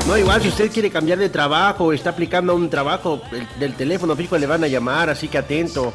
No, 0.08 0.18
igual 0.18 0.42
si 0.42 0.48
usted 0.48 0.72
quiere 0.72 0.90
cambiar 0.90 1.18
de 1.20 1.30
trabajo 1.30 1.86
o 1.86 1.94
está 1.94 2.12
aplicando 2.12 2.54
a 2.54 2.56
un 2.56 2.70
trabajo, 2.70 3.22
el- 3.32 3.48
del 3.60 3.74
teléfono 3.76 4.16
fijo 4.16 4.38
le 4.38 4.48
van 4.48 4.64
a 4.64 4.68
llamar, 4.68 5.10
así 5.10 5.28
que 5.28 5.38
atento. 5.38 5.94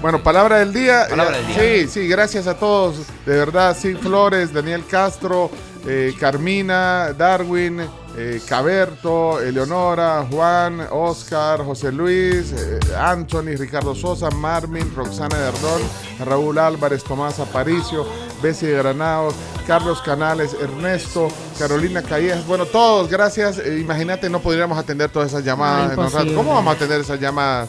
Bueno, 0.00 0.22
palabra 0.22 0.58
del 0.58 0.72
día. 0.72 1.06
Palabra 1.08 1.38
del 1.38 1.46
día. 1.46 1.56
Sí, 1.58 1.88
sí, 1.88 2.08
gracias 2.08 2.46
a 2.46 2.54
todos. 2.54 2.98
De 3.26 3.36
verdad, 3.36 3.76
Sid 3.76 3.98
Flores, 3.98 4.52
Daniel 4.52 4.84
Castro, 4.86 5.50
eh, 5.86 6.14
Carmina, 6.18 7.12
Darwin, 7.12 7.80
eh, 8.16 8.40
Caberto, 8.48 9.40
Eleonora, 9.40 10.26
Juan, 10.30 10.86
Oscar, 10.90 11.64
José 11.64 11.90
Luis, 11.90 12.52
eh, 12.52 12.78
Anthony, 12.96 13.56
Ricardo 13.56 13.94
Sosa, 13.94 14.30
Marvin, 14.30 14.94
Roxana 14.94 15.36
Derdón, 15.36 15.82
Raúl 16.24 16.58
Álvarez, 16.58 17.02
Tomás 17.02 17.38
Aparicio, 17.40 18.06
Bessie 18.40 18.68
de 18.68 18.76
Granados, 18.76 19.34
Carlos 19.66 20.00
Canales, 20.02 20.56
Ernesto, 20.60 21.28
Carolina 21.58 22.02
Callejas. 22.02 22.46
Bueno, 22.46 22.66
todos, 22.66 23.08
gracias. 23.08 23.58
Eh, 23.58 23.78
Imagínate, 23.80 24.30
no 24.30 24.40
podríamos 24.40 24.78
atender 24.78 25.10
todas 25.10 25.28
esas 25.28 25.44
llamadas. 25.44 25.92
Ah, 25.96 26.02
en 26.02 26.12
rato. 26.12 26.34
¿Cómo 26.34 26.54
vamos 26.54 26.72
a 26.72 26.76
atender 26.76 27.00
esas 27.00 27.20
llamadas? 27.20 27.68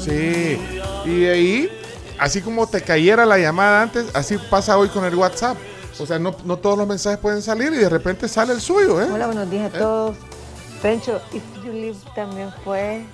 Sí, 0.00 0.58
y 1.04 1.20
de 1.20 1.30
ahí, 1.30 1.70
así 2.18 2.42
como 2.42 2.66
te 2.66 2.80
cayera 2.82 3.24
la 3.24 3.38
llamada 3.38 3.82
antes, 3.82 4.06
así 4.14 4.36
pasa 4.50 4.76
hoy 4.76 4.88
con 4.88 5.04
el 5.04 5.14
WhatsApp. 5.14 5.56
O 5.98 6.06
sea, 6.06 6.18
no, 6.18 6.34
no 6.44 6.56
todos 6.56 6.76
los 6.76 6.88
mensajes 6.88 7.18
pueden 7.20 7.40
salir 7.40 7.72
y 7.72 7.76
de 7.76 7.88
repente 7.88 8.28
sale 8.28 8.52
el 8.52 8.60
suyo, 8.60 9.00
¿eh? 9.00 9.06
Hola, 9.12 9.26
buenos 9.26 9.48
días 9.48 9.72
a 9.72 9.78
todos. 9.78 10.16
Pencho, 10.82 11.20
If 11.32 11.42
You 11.64 11.72
Live 11.72 11.98
también 12.14 12.52
fue 12.64 13.04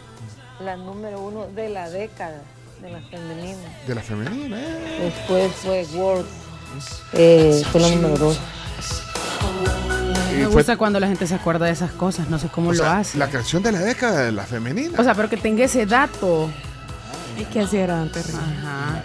la 0.61 0.77
número 0.77 1.20
uno 1.20 1.47
de 1.55 1.69
la 1.69 1.90
década 1.90 2.43
de 2.81 2.90
la 2.90 3.01
femenina. 3.01 3.59
De 3.86 3.94
la 3.94 4.02
femenina, 4.02 4.57
¿eh? 4.59 5.12
Después 5.15 5.52
fue 5.55 5.86
World, 5.94 6.27
eh, 7.12 7.62
fue 7.70 7.81
la 7.81 7.89
número 7.90 8.16
dos. 8.16 8.40
Me 10.35 10.47
gusta 10.47 10.77
cuando 10.77 10.98
la 10.98 11.07
gente 11.07 11.27
se 11.27 11.35
acuerda 11.35 11.66
de 11.66 11.73
esas 11.73 11.90
cosas, 11.93 12.31
no 12.31 12.39
sé 12.39 12.48
cómo 12.48 12.70
o 12.70 12.73
lo 12.73 12.78
sea, 12.78 12.98
hace. 12.98 13.19
La 13.19 13.28
canción 13.28 13.62
de 13.62 13.73
la 13.73 13.81
década 13.81 14.24
de 14.24 14.32
la 14.32 14.44
femenina. 14.44 14.98
O 14.98 15.05
sea, 15.05 15.15
pero 15.15 15.28
que 15.28 15.36
tenga 15.36 15.65
ese 15.65 15.85
dato. 15.85 16.48
Es 17.39 17.47
que 17.48 17.61
así 17.61 17.77
era 17.77 18.01
antes. 18.01 18.35
Ajá. 18.35 19.02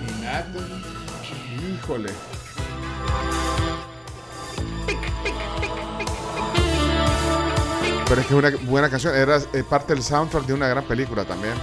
Híjole. 1.74 2.12
Pero 8.08 8.22
es 8.22 8.28
que 8.28 8.34
es 8.34 8.40
una 8.40 8.52
buena 8.70 8.90
canción, 8.90 9.16
era 9.16 9.38
eh, 9.54 9.64
parte 9.68 9.94
del 9.94 10.04
soundtrack 10.04 10.46
de 10.46 10.54
una 10.54 10.68
gran 10.68 10.84
película 10.86 11.26
también. 11.26 11.56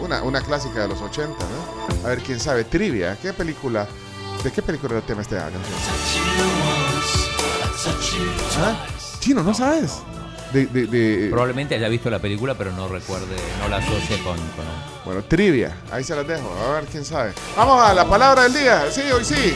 Una, 0.00 0.22
una 0.22 0.40
clásica 0.40 0.80
de 0.80 0.88
los 0.88 1.00
80, 1.00 1.36
¿no? 1.38 2.06
A 2.06 2.08
ver, 2.10 2.20
quién 2.20 2.40
sabe, 2.40 2.64
trivia, 2.64 3.16
¿qué 3.20 3.32
película? 3.32 3.86
¿De 4.42 4.50
qué 4.50 4.62
película 4.62 4.92
era 4.94 5.00
el 5.00 5.06
tema 5.06 5.22
esta 5.22 5.36
canción? 5.50 5.62
¿Ah? 8.62 8.86
Chino, 9.20 9.42
¿no 9.42 9.52
sabes? 9.54 9.98
De, 10.52 10.66
de- 10.66 10.86
de- 10.86 11.28
Probablemente 11.30 11.74
haya 11.74 11.88
visto 11.88 12.10
la 12.10 12.18
película, 12.18 12.54
pero 12.56 12.72
no 12.72 12.88
recuerde, 12.88 13.36
no 13.60 13.68
la 13.68 13.76
asocie 13.76 14.18
con, 14.22 14.36
con 14.36 14.64
Bueno, 15.04 15.22
trivia, 15.22 15.76
ahí 15.92 16.02
se 16.02 16.16
las 16.16 16.26
dejo, 16.26 16.50
a 16.68 16.72
ver 16.80 16.84
quién 16.86 17.04
sabe. 17.04 17.32
Vamos 17.56 17.80
a 17.82 17.92
la 17.94 18.08
palabra 18.08 18.44
del 18.44 18.54
día, 18.54 18.84
sí, 18.90 19.02
hoy 19.12 19.24
sí. 19.24 19.54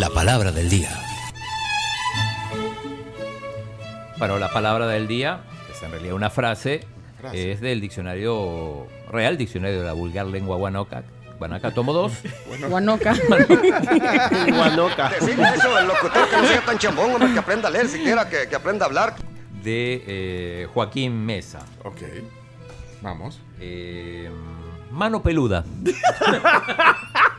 La 0.00 0.10
palabra 0.10 0.50
del 0.50 0.68
día. 0.68 0.90
Bueno, 4.18 4.38
la 4.38 4.52
palabra 4.52 4.88
del 4.88 5.06
día, 5.06 5.40
que 5.66 5.72
es 5.72 5.82
en 5.82 5.92
realidad 5.92 6.14
una 6.14 6.30
frase, 6.30 6.80
Frase. 7.20 7.52
es 7.52 7.60
del 7.60 7.80
diccionario 7.80 8.88
Real 9.10 9.36
Diccionario 9.36 9.78
de 9.78 9.84
la 9.86 9.92
Vulgar 9.92 10.26
Lengua 10.26 10.56
Guanoca. 10.56 11.04
Guanaca, 11.38 11.72
tomo 11.72 11.92
dos. 11.92 12.12
Guanoca. 12.68 13.14
Guanoca. 14.48 15.10
Decirle 15.10 15.48
eso 15.54 15.76
al 15.76 15.86
locutor 15.86 16.28
que 16.28 16.36
no 16.38 16.48
sea 16.48 16.64
tan 16.64 16.78
chambón, 16.78 17.12
hombre, 17.12 17.32
que 17.32 17.38
aprenda 17.38 17.68
a 17.68 17.70
leer 17.70 17.88
siquiera, 17.88 18.28
que, 18.28 18.48
que 18.48 18.56
aprenda 18.56 18.86
a 18.86 18.88
hablar. 18.88 19.14
De 19.62 20.04
eh, 20.06 20.68
Joaquín 20.74 21.24
Mesa. 21.24 21.60
Ok, 21.84 22.02
vamos. 23.00 23.40
Eh, 23.60 24.28
mano 24.90 25.22
peluda. 25.22 25.64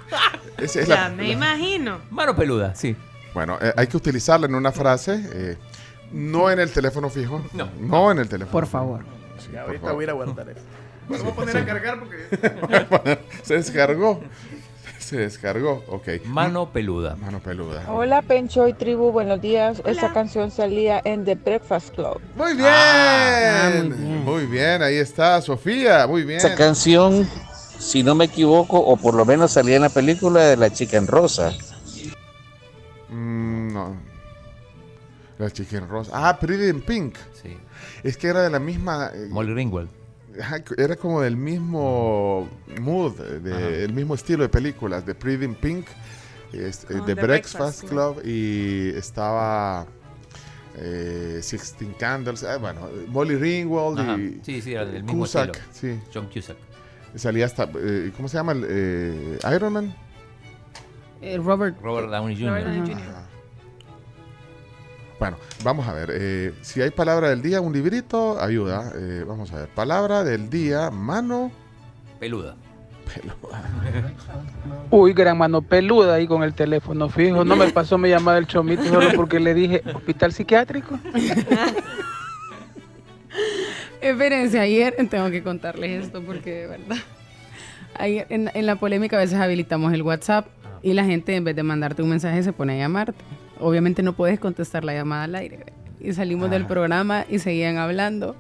Esa 0.57 0.80
es 0.82 0.88
Ya 0.88 0.95
la- 0.95 1.10
me 1.10 1.23
la- 1.23 1.30
imagino. 1.34 1.99
Mano 2.11 2.36
peluda, 2.36 2.73
sí. 2.76 2.95
Bueno, 3.34 3.57
eh, 3.61 3.73
hay 3.76 3.88
que 3.88 3.98
utilizarla 3.98 4.48
en 4.48 4.56
una 4.56 4.72
frase, 4.72 5.22
eh, 5.34 5.57
no 6.11 6.49
en 6.49 6.60
el 6.60 6.72
teléfono 6.72 7.10
fijo. 7.10 7.44
No. 7.53 7.69
No 7.80 8.11
en 8.11 8.19
el 8.19 8.30
teléfono. 8.30 8.52
Por 8.52 8.68
favor. 8.68 9.02
Sí, 9.40 9.49
Ya, 9.53 9.61
por 9.61 9.68
ahorita 9.69 9.82
favor. 9.82 9.95
voy 9.95 10.03
a 10.03 10.06
ir 10.06 10.10
a 10.10 10.14
guardar 10.14 10.49
eso. 10.49 10.61
Bueno, 11.07 11.23
Sí, 11.23 11.30
voy 11.30 11.32
a 11.32 11.36
poner 11.36 11.56
sí. 11.56 11.61
a 11.61 11.65
cargar 11.65 11.99
porque. 11.99 13.19
Se 13.44 13.53
descargó. 13.56 14.22
Se 14.99 15.18
descargó, 15.18 15.84
ok. 15.88 16.07
Mano 16.26 16.72
peluda. 16.72 17.15
Mano 17.18 17.40
peluda. 17.40 17.84
Hola 17.90 18.23
Pencho 18.23 18.68
y 18.68 18.73
tribu, 18.73 19.11
buenos 19.11 19.40
días. 19.40 19.82
Esa 19.86 20.11
canción 20.14 20.49
salía 20.49 20.99
en 21.03 21.26
The 21.26 21.36
Breakfast 21.36 21.94
Club. 21.94 22.19
Muy 22.36 22.53
bien. 22.53 22.68
Ah, 22.68 23.69
muy 23.76 23.90
bien. 23.90 24.23
Muy 24.26 24.45
bien, 24.48 24.82
ahí 24.82 24.95
está 24.95 25.40
Sofía, 25.41 26.07
muy 26.07 26.23
bien. 26.23 26.38
Esa 26.40 26.56
canción, 26.56 27.30
si 27.80 28.03
no 28.03 28.15
me 28.15 28.26
equivoco, 28.26 28.80
o 28.80 28.97
por 28.97 29.14
lo 29.15 29.26
menos 29.26 29.52
salía 29.52 29.76
en 29.77 29.84
la 29.84 29.89
película 29.89 30.41
de 30.43 30.57
La 30.57 30.72
Chica 30.72 30.97
en 30.97 31.07
Rosa. 31.07 31.52
Mm, 33.10 33.73
no. 33.73 33.95
La 35.38 35.52
chicken 35.52 35.89
rosa. 35.89 36.11
Ah, 36.14 36.39
Pretty 36.39 36.69
in 36.69 36.81
Pink. 36.81 37.15
Sí. 37.41 37.57
Es 38.03 38.15
que 38.18 38.27
era 38.27 38.41
de 38.41 38.49
la 38.49 38.60
misma. 38.60 39.11
eh, 39.14 39.27
Molly 39.30 39.53
Ringwald. 39.53 39.89
Era 40.77 40.95
como 40.95 41.22
del 41.22 41.35
mismo 41.38 42.47
mood, 42.81 43.19
eh, 43.22 43.39
de- 43.39 43.84
el 43.85 43.93
mismo 43.93 44.15
estilo 44.15 44.43
de 44.43 44.49
películas, 44.49 45.06
de 45.06 45.14
Pretty 45.15 45.45
in 45.45 45.56
Pink, 45.56 45.88
es- 46.53 46.84
eh, 46.85 46.88
Con 46.97 47.06
The 47.06 47.14
Breakfast 47.15 47.56
Breakfast 47.84 47.84
Club 47.89 48.22
y 48.26 48.89
estaba 48.97 49.85
eh, 50.77 51.39
Sixteen 51.41 51.93
Candles, 51.93 52.43
ah, 52.43 52.57
bueno, 52.57 52.81
Molly 53.07 53.35
Ringwald 53.35 53.97
Ajá. 53.99 54.18
y 54.18 54.41
Sí, 54.43 54.61
sí, 54.61 54.73
era 54.73 54.85
del 54.85 55.03
mismo 55.03 55.19
Cusack, 55.19 55.56
estilo. 55.72 55.93
sí. 55.95 56.02
John 56.14 56.27
Cusack. 56.34 56.57
Salía 57.16 57.46
hasta, 57.46 57.70
eh, 57.80 58.12
¿cómo 58.16 58.28
se 58.28 58.38
llama? 58.38 58.52
El, 58.54 58.66
eh, 58.68 59.40
Iron 59.56 59.74
Man. 59.74 59.96
Eh, 61.22 61.38
Robert. 61.42 61.76
Robert 61.82 62.10
Downey 62.10 62.36
Jr. 62.36 62.50
Robert 62.50 62.66
Downey 62.68 62.82
Jr. 62.94 63.02
Ajá. 63.10 63.22
Bueno, 65.18 65.38
vamos 65.64 65.88
a 65.88 65.94
ver. 65.94 66.10
eh, 66.14 66.54
si 66.62 66.82
hay 66.82 66.90
palabra 66.92 67.30
del 67.30 67.42
día, 67.42 67.62
un 67.62 67.72
librito, 67.72 68.40
ayuda. 68.42 68.92
Eh, 68.96 69.24
vamos 69.26 69.52
a 69.54 69.60
ver. 69.62 69.70
Palabra 69.70 70.24
del 70.24 70.50
día, 70.50 70.92
mano 70.92 71.52
Peluda. 72.20 72.56
peluda. 73.14 73.64
Uy, 74.92 75.14
gran 75.14 75.38
mano 75.38 75.62
peluda 75.62 76.16
ahí 76.16 76.28
con 76.28 76.44
el 76.44 76.54
teléfono 76.54 77.08
fijo. 77.08 77.46
No 77.46 77.56
me 77.56 77.70
pasó 77.70 77.98
mi 77.98 78.10
llamada 78.10 78.38
el 78.40 78.48
chomito 78.48 78.84
solo 78.84 79.08
porque 79.16 79.40
le 79.40 79.54
dije 79.54 79.82
hospital 79.94 80.34
psiquiátrico. 80.34 81.00
Espérense, 84.06 84.60
ayer 84.60 84.95
tengo 85.10 85.32
que 85.32 85.41
contarles 85.41 86.06
esto 86.06 86.22
porque 86.22 86.52
de 86.52 86.68
verdad. 86.68 86.98
Ayer 87.98 88.27
en, 88.30 88.52
en 88.53 88.65
la 88.65 88.76
polémica 88.76 89.18
a 89.18 89.19
veces 89.19 89.40
habilitamos 89.40 89.94
el 89.94 90.03
WhatsApp 90.03 90.48
y 90.84 90.94
la 90.94 91.06
gente 91.06 91.36
en 91.36 91.44
vez 91.44 91.56
de 91.56 91.64
mandarte 91.64 92.03
un 92.03 92.10
mensaje 92.10 92.44
se 92.44 92.53
pone 92.53 92.73
a 92.73 92.77
llamarte. 92.77 93.15
Obviamente 93.60 94.03
no 94.03 94.14
puedes 94.14 94.40
contestar 94.40 94.84
la 94.84 94.94
llamada 94.94 95.23
al 95.23 95.34
aire. 95.34 95.73
Y 95.99 96.14
salimos 96.14 96.52
del 96.52 96.68
programa 96.68 97.26
y 97.27 97.40
seguían 97.40 97.77
hablando. 97.77 98.36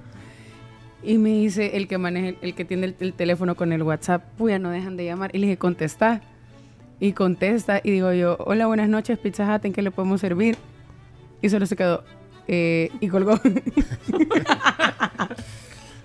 Y 1.01 1.17
me 1.17 1.29
dice 1.29 1.77
el 1.77 1.87
que 1.87 1.97
maneja, 1.97 2.37
el, 2.41 2.53
que 2.53 2.63
tiene 2.63 2.85
el, 2.85 2.95
el 2.99 3.13
teléfono 3.13 3.55
con 3.55 3.73
el 3.73 3.81
WhatsApp, 3.81 4.23
pues 4.37 4.59
no 4.59 4.69
dejan 4.69 4.97
de 4.97 5.05
llamar. 5.05 5.31
Y 5.33 5.39
le 5.39 5.47
dije, 5.47 5.57
contesta. 5.57 6.21
Y 6.99 7.13
contesta 7.13 7.81
y 7.83 7.89
digo 7.89 8.13
yo, 8.13 8.37
hola, 8.39 8.67
buenas 8.67 8.87
noches, 8.87 9.17
Pizza 9.17 9.53
Hut, 9.53 9.65
¿en 9.65 9.73
qué 9.73 9.81
le 9.81 9.91
podemos 9.91 10.21
servir? 10.21 10.57
Y 11.41 11.49
solo 11.49 11.65
se 11.65 11.75
quedó, 11.75 12.03
eh, 12.47 12.89
y 12.99 13.07
colgó. 13.07 13.39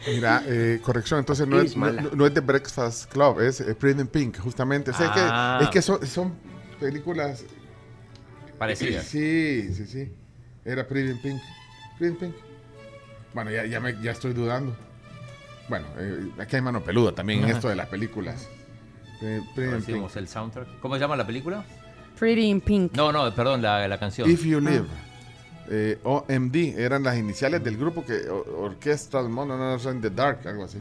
Mira, 0.06 0.42
eh, 0.46 0.80
corrección, 0.82 1.18
entonces 1.20 1.46
no 1.46 1.60
es, 1.60 1.76
no, 1.76 2.26
es 2.26 2.32
The 2.34 2.40
Breakfast 2.40 3.12
Club, 3.12 3.40
es 3.40 3.60
eh, 3.60 3.74
Pretty 3.74 4.00
in 4.00 4.06
Pink, 4.06 4.38
justamente. 4.38 4.90
O 4.92 4.94
sea, 4.94 5.06
es 5.08 5.12
que- 5.12 5.20
Ah. 5.22 5.58
es 5.62 5.68
que, 5.68 5.82
son, 5.82 6.04
son 6.06 6.34
películas... 6.80 7.44
Parecidas. 8.58 9.04
Sí, 9.04 9.72
sí, 9.74 9.86
sí. 9.86 10.12
Era 10.64 10.86
Pretty 10.88 11.10
in 11.10 11.20
Pink. 11.20 11.40
Pretty 11.98 12.14
in 12.14 12.18
Pink. 12.18 12.34
Bueno, 13.34 13.50
ya, 13.50 13.66
ya, 13.66 13.78
me- 13.80 14.00
ya 14.02 14.12
estoy 14.12 14.32
dudando. 14.32 14.74
Bueno, 15.68 15.86
eh, 15.98 16.30
aquí 16.38 16.56
hay 16.56 16.62
mano 16.62 16.82
peluda 16.82 17.12
también 17.14 17.44
en 17.44 17.50
esto 17.50 17.68
de 17.68 17.76
las 17.76 17.86
películas. 17.88 18.48
Pretty 19.20 19.36
in 19.36 19.44
Pink. 19.54 19.86
Decimos 19.86 20.16
el 20.16 20.28
soundtrack. 20.28 20.80
¿Cómo 20.80 20.94
se 20.94 21.00
llama 21.00 21.16
la 21.16 21.26
película? 21.26 21.62
Pretty 22.18 22.46
in 22.48 22.60
Pink. 22.62 22.92
No, 22.96 23.12
no, 23.12 23.32
perdón, 23.34 23.60
la, 23.62 23.86
la 23.86 23.98
canción. 23.98 24.28
If 24.30 24.44
You 24.44 24.60
Live. 24.60 24.86
Eh, 25.70 25.98
OMD 26.02 26.74
eran 26.78 27.04
las 27.04 27.16
iniciales 27.16 27.62
del 27.62 27.76
grupo 27.76 28.04
que 28.04 28.28
o- 28.28 28.64
Orchestral 28.64 29.28
Monsters 29.28 29.94
in 29.94 30.00
the 30.02 30.10
Dark, 30.10 30.40
algo 30.46 30.64
así. 30.64 30.78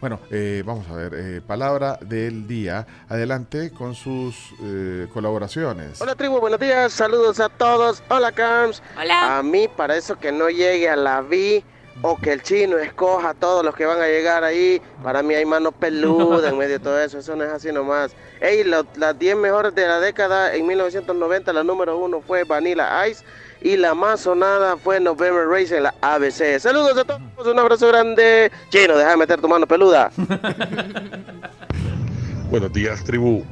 Bueno, 0.00 0.20
eh, 0.30 0.62
vamos 0.64 0.88
a 0.88 0.94
ver, 0.94 1.12
eh, 1.14 1.40
palabra 1.44 1.98
del 2.00 2.46
día. 2.46 2.86
Adelante 3.08 3.70
con 3.72 3.94
sus 3.94 4.36
eh, 4.62 5.08
colaboraciones. 5.12 6.00
Hola 6.00 6.14
tribu, 6.14 6.38
buenos 6.40 6.60
días, 6.60 6.92
saludos 6.92 7.40
a 7.40 7.48
todos. 7.48 8.02
Hola 8.08 8.30
Cams. 8.32 8.80
Hola. 8.96 9.38
A 9.38 9.42
mí 9.42 9.68
para 9.68 9.96
eso 9.96 10.16
que 10.16 10.30
no 10.32 10.48
llegue 10.48 10.88
a 10.88 10.94
la 10.96 11.20
vi 11.20 11.64
o 12.00 12.16
que 12.16 12.32
el 12.32 12.42
chino 12.42 12.78
escoja 12.78 13.30
a 13.30 13.34
todos 13.34 13.64
los 13.64 13.74
que 13.74 13.84
van 13.84 14.00
a 14.00 14.06
llegar 14.06 14.44
ahí, 14.44 14.80
para 15.02 15.20
mí 15.20 15.34
hay 15.34 15.44
mano 15.44 15.72
peluda 15.72 16.48
en 16.48 16.56
medio 16.56 16.74
de 16.74 16.78
todo 16.78 17.00
eso, 17.00 17.18
eso 17.18 17.34
no 17.34 17.42
es 17.42 17.50
así 17.50 17.72
nomás. 17.72 18.12
Ey, 18.40 18.62
lo- 18.62 18.86
las 18.94 19.18
10 19.18 19.36
mejores 19.36 19.74
de 19.74 19.84
la 19.84 19.98
década 19.98 20.54
en 20.54 20.64
1990, 20.64 21.52
la 21.52 21.64
número 21.64 21.98
uno 21.98 22.20
fue 22.24 22.44
Vanilla 22.44 23.08
Ice 23.08 23.24
y 23.60 23.76
la 23.76 23.94
más 23.94 24.20
sonada 24.20 24.76
fue 24.76 25.00
November 25.00 25.46
Race 25.48 25.76
en 25.76 25.82
la 25.84 25.94
ABC. 26.00 26.58
Saludos 26.60 26.96
a 26.98 27.04
todos, 27.04 27.46
un 27.46 27.58
abrazo 27.58 27.88
grande. 27.88 28.50
Chino, 28.70 28.96
deja 28.96 29.10
de 29.10 29.16
meter 29.16 29.40
tu 29.40 29.48
mano 29.48 29.66
peluda. 29.66 30.10
Buenos 32.50 32.72
días, 32.72 33.02
tribu. 33.04 33.44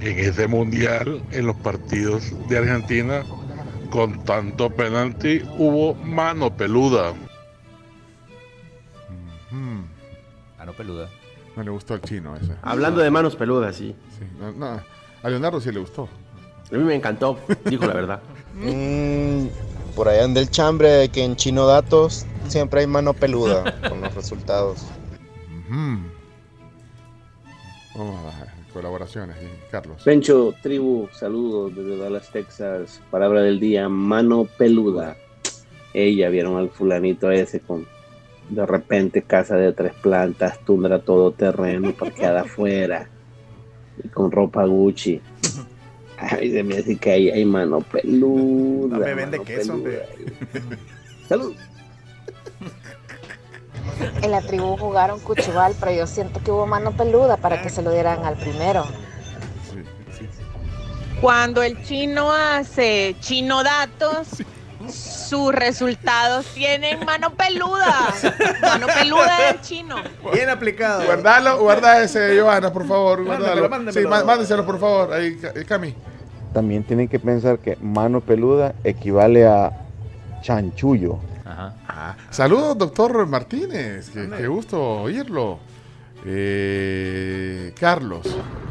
En 0.00 0.18
este 0.18 0.46
mundial, 0.46 1.22
en 1.32 1.46
los 1.46 1.56
partidos 1.56 2.22
de 2.48 2.58
Argentina, 2.58 3.24
con 3.90 4.24
tanto 4.24 4.70
penalti, 4.70 5.42
hubo 5.58 5.94
mano 5.94 6.56
peluda. 6.56 7.12
Mm, 9.50 9.80
Mano 10.58 10.72
peluda. 10.74 11.08
no 11.56 11.62
le 11.64 11.70
gustó 11.70 11.94
al 11.94 12.02
chino 12.02 12.36
ese. 12.36 12.52
Hablando 12.62 13.00
de 13.00 13.10
manos 13.10 13.34
peludas, 13.34 13.74
sí. 13.76 13.96
Sí, 14.18 14.24
no, 14.38 14.52
no, 14.52 14.80
a 15.22 15.28
Leonardo 15.28 15.60
sí 15.60 15.72
le 15.72 15.80
gustó. 15.80 16.08
A 16.70 16.76
mí 16.76 16.84
me 16.84 16.94
encantó, 16.94 17.38
dijo 17.64 17.86
la 17.86 17.94
verdad. 17.94 18.22
Mm, 18.60 19.46
por 19.94 20.08
allá 20.08 20.24
anda 20.24 20.40
el 20.40 20.50
chambre 20.50 20.88
de 20.88 21.08
que 21.10 21.22
en 21.22 21.36
Chino 21.36 21.68
Datos 21.68 22.26
siempre 22.48 22.80
hay 22.80 22.88
mano 22.88 23.14
peluda 23.14 23.80
con 23.88 24.00
los 24.00 24.12
resultados. 24.16 24.84
Vamos 27.94 28.20
a 28.20 28.44
las 28.44 28.72
colaboraciones, 28.72 29.36
sí, 29.38 29.46
Carlos. 29.70 30.02
Pencho, 30.02 30.54
tribu, 30.62 31.08
saludos 31.12 31.74
desde 31.76 31.98
Dallas, 31.98 32.30
Texas. 32.30 33.00
Palabra 33.10 33.42
del 33.42 33.60
día, 33.60 33.88
mano 33.88 34.48
peluda. 34.58 35.16
Ella 35.94 36.28
vieron 36.28 36.56
al 36.56 36.70
fulanito 36.70 37.30
ese 37.30 37.60
con 37.60 37.86
de 38.48 38.64
repente 38.64 39.22
casa 39.22 39.56
de 39.56 39.72
tres 39.72 39.94
plantas, 39.94 40.58
tundra 40.64 41.00
todo 41.00 41.32
terreno, 41.32 41.92
parqueada 41.92 42.42
afuera 42.42 43.08
y 44.02 44.08
con 44.08 44.30
ropa 44.30 44.64
Gucci. 44.64 45.20
Ay, 46.18 46.52
se 46.52 46.62
me 46.62 46.78
hace 46.78 46.96
que 46.96 47.10
ahí 47.12 47.30
hay 47.30 47.44
mano 47.44 47.80
peluda. 47.80 48.98
No 48.98 49.04
me 49.04 49.14
vende 49.14 49.38
queso, 49.40 49.74
peluda. 49.74 49.74
hombre. 49.74 50.08
Salud. 51.28 51.54
En 54.22 54.30
la 54.30 54.40
tribu 54.42 54.76
jugaron 54.76 55.20
cuchubal, 55.20 55.74
pero 55.78 55.92
yo 55.92 56.06
siento 56.06 56.40
que 56.42 56.50
hubo 56.50 56.66
mano 56.66 56.92
peluda 56.92 57.36
para 57.36 57.62
que 57.62 57.68
se 57.68 57.82
lo 57.82 57.90
dieran 57.90 58.24
al 58.24 58.36
primero. 58.36 58.84
Cuando 61.20 61.62
el 61.62 61.82
chino 61.84 62.32
hace 62.32 63.16
chino 63.20 63.64
datos, 63.64 64.42
sus 64.92 65.52
resultados 65.54 66.46
tienen 66.54 67.04
mano 67.04 67.30
peluda. 67.34 68.08
Mano 68.62 68.86
peluda 68.86 69.46
del 69.48 69.60
chino. 69.60 69.96
Bien 70.32 70.48
aplicado. 70.50 71.04
Guardalo, 71.04 71.58
guarda 71.58 72.02
ese, 72.02 72.40
Johanna, 72.40 72.72
por 72.72 72.86
favor. 72.86 73.20
Mándamelo. 73.20 73.92
Sí, 73.92 74.00
má- 74.00 74.24
mándeselo, 74.24 74.64
por 74.64 74.78
favor. 74.80 75.12
Ahí, 75.12 75.38
eh, 75.54 75.64
Cami. 75.66 75.94
También 76.52 76.82
tienen 76.84 77.08
que 77.08 77.18
pensar 77.18 77.58
que 77.58 77.76
mano 77.80 78.20
peluda 78.20 78.74
equivale 78.84 79.46
a 79.46 79.70
chanchullo. 80.42 81.18
Ajá. 81.44 81.74
Ah, 81.88 82.14
saludos, 82.30 82.76
doctor 82.78 83.26
Martínez. 83.26 84.10
Qué, 84.10 84.28
qué 84.36 84.46
gusto 84.46 84.80
oírlo. 85.02 85.58
Eh, 86.24 87.72
Carlos. 87.78 88.22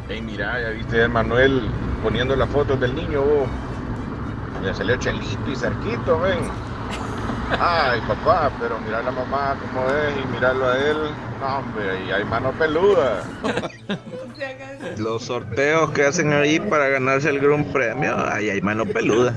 Ey, 0.08 0.20
mira, 0.22 0.60
ya 0.60 0.68
viste 0.70 1.04
a 1.04 1.08
Manuel 1.08 1.62
poniendo 2.02 2.34
las 2.36 2.48
fotos 2.48 2.78
del 2.80 2.94
niño. 2.94 3.20
Ya 4.64 4.74
salió 4.74 4.96
Chelito 4.96 5.50
y 5.50 5.56
Cerquito, 5.56 6.20
ven. 6.20 6.38
Ay, 7.60 8.00
papá, 8.06 8.50
pero 8.60 8.78
mira 8.80 8.98
a 8.98 9.02
la 9.02 9.10
mamá 9.10 9.56
como 9.60 9.86
es 9.86 10.14
y 10.22 10.28
mirarlo 10.34 10.68
a 10.68 10.78
él. 10.78 10.96
No, 11.40 11.58
hombre, 11.58 11.90
ahí 11.90 12.10
hay 12.10 12.24
mano 12.24 12.52
peluda. 12.52 13.22
Los 14.98 15.24
sorteos 15.24 15.90
que 15.92 16.04
hacen 16.04 16.32
ahí 16.32 16.60
para 16.60 16.88
ganarse 16.88 17.30
el 17.30 17.40
gran 17.40 17.64
premio, 17.72 18.16
ahí 18.30 18.50
hay 18.50 18.60
mano 18.60 18.84
peluda. 18.84 19.34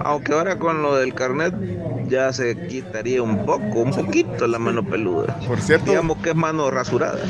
Aunque 0.00 0.32
ahora 0.32 0.58
con 0.58 0.82
lo 0.82 0.96
del 0.96 1.14
carnet 1.14 1.54
ya 2.08 2.32
se 2.32 2.66
quitaría 2.66 3.22
un 3.22 3.46
poco, 3.46 3.80
un 3.80 3.92
poquito 3.92 4.46
la 4.46 4.58
mano 4.58 4.84
peluda. 4.84 5.38
Por 5.46 5.60
cierto. 5.60 5.86
Digamos 5.86 6.18
que 6.18 6.30
es 6.30 6.36
mano 6.36 6.70
rasurada. 6.70 7.20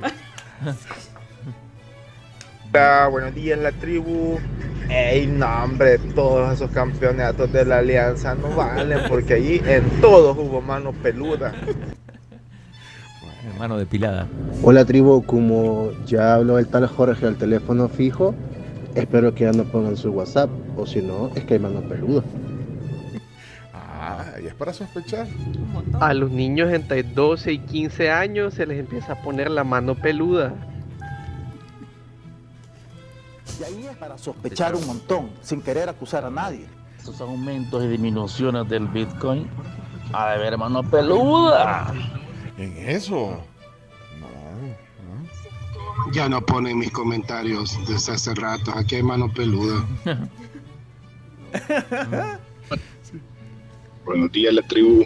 Hola, 2.74 3.06
buenos 3.06 3.36
días 3.36 3.56
la 3.60 3.70
tribu. 3.70 4.36
Ey, 4.90 5.28
no 5.28 5.46
hombre, 5.62 5.96
todos 6.16 6.54
esos 6.54 6.72
campeonatos 6.72 7.52
de 7.52 7.64
la 7.64 7.78
alianza 7.78 8.34
no 8.34 8.48
valen 8.48 8.98
porque 9.08 9.34
allí 9.34 9.62
en 9.64 9.88
todos 10.00 10.36
hubo 10.36 10.60
mano 10.60 10.90
peluda. 10.92 11.52
Mano 13.60 13.78
depilada. 13.78 14.26
Hola 14.64 14.84
tribu, 14.84 15.22
como 15.24 15.92
ya 16.04 16.34
habló 16.34 16.58
el 16.58 16.66
tal 16.66 16.88
Jorge 16.88 17.28
al 17.28 17.36
teléfono 17.36 17.88
fijo, 17.88 18.34
espero 18.96 19.32
que 19.36 19.44
ya 19.44 19.52
no 19.52 19.62
pongan 19.62 19.96
su 19.96 20.10
WhatsApp, 20.10 20.50
o 20.76 20.84
si 20.84 21.00
no, 21.00 21.30
es 21.36 21.44
que 21.44 21.54
hay 21.54 21.60
mano 21.60 21.80
peluda. 21.82 22.24
Ah, 23.72 24.32
y 24.42 24.46
es 24.48 24.54
para 24.54 24.72
sospechar. 24.72 25.28
A 26.00 26.12
los 26.12 26.32
niños 26.32 26.72
entre 26.72 27.04
12 27.04 27.52
y 27.52 27.58
15 27.60 28.10
años 28.10 28.54
se 28.54 28.66
les 28.66 28.80
empieza 28.80 29.12
a 29.12 29.22
poner 29.22 29.48
la 29.48 29.62
mano 29.62 29.94
peluda. 29.94 30.52
Y 33.58 33.62
ahí 33.62 33.86
es 33.86 33.96
para 33.96 34.18
sospechar 34.18 34.74
un 34.74 34.86
montón, 34.86 35.30
sin 35.42 35.62
querer 35.62 35.88
acusar 35.88 36.24
a 36.24 36.30
nadie. 36.30 36.66
Estos 36.98 37.20
aumentos 37.20 37.84
y 37.84 37.88
disminuciones 37.88 38.68
del 38.68 38.88
Bitcoin, 38.88 39.48
a 40.12 40.32
de 40.32 40.38
ver 40.38 40.58
mano 40.58 40.82
peluda. 40.82 41.92
En 42.58 42.76
eso. 42.88 43.40
Ya 46.12 46.28
no 46.28 46.44
ponen 46.44 46.78
mis 46.78 46.90
comentarios 46.90 47.78
desde 47.86 48.12
hace 48.12 48.34
rato. 48.34 48.72
Aquí 48.76 48.96
hay 48.96 49.02
mano 49.02 49.32
peluda. 49.32 49.86
Buenos 54.04 54.32
días, 54.32 54.54
la 54.54 54.62
tribu. 54.62 55.04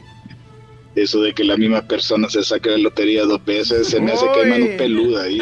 Eso 0.95 1.21
de 1.21 1.35
que 1.35 1.45
la 1.45 1.57
misma 1.57 1.83
persona 1.83 2.29
se 2.29 2.43
saque 2.43 2.71
la 2.71 2.79
lotería 2.79 3.25
dos 3.25 3.45
veces, 3.45 3.89
se 3.89 4.01
me 4.01 4.13
hace 4.13 4.27
que 4.33 4.41
hay 4.41 4.51
mano 4.51 4.67
peluda 4.77 5.23
ahí. 5.23 5.41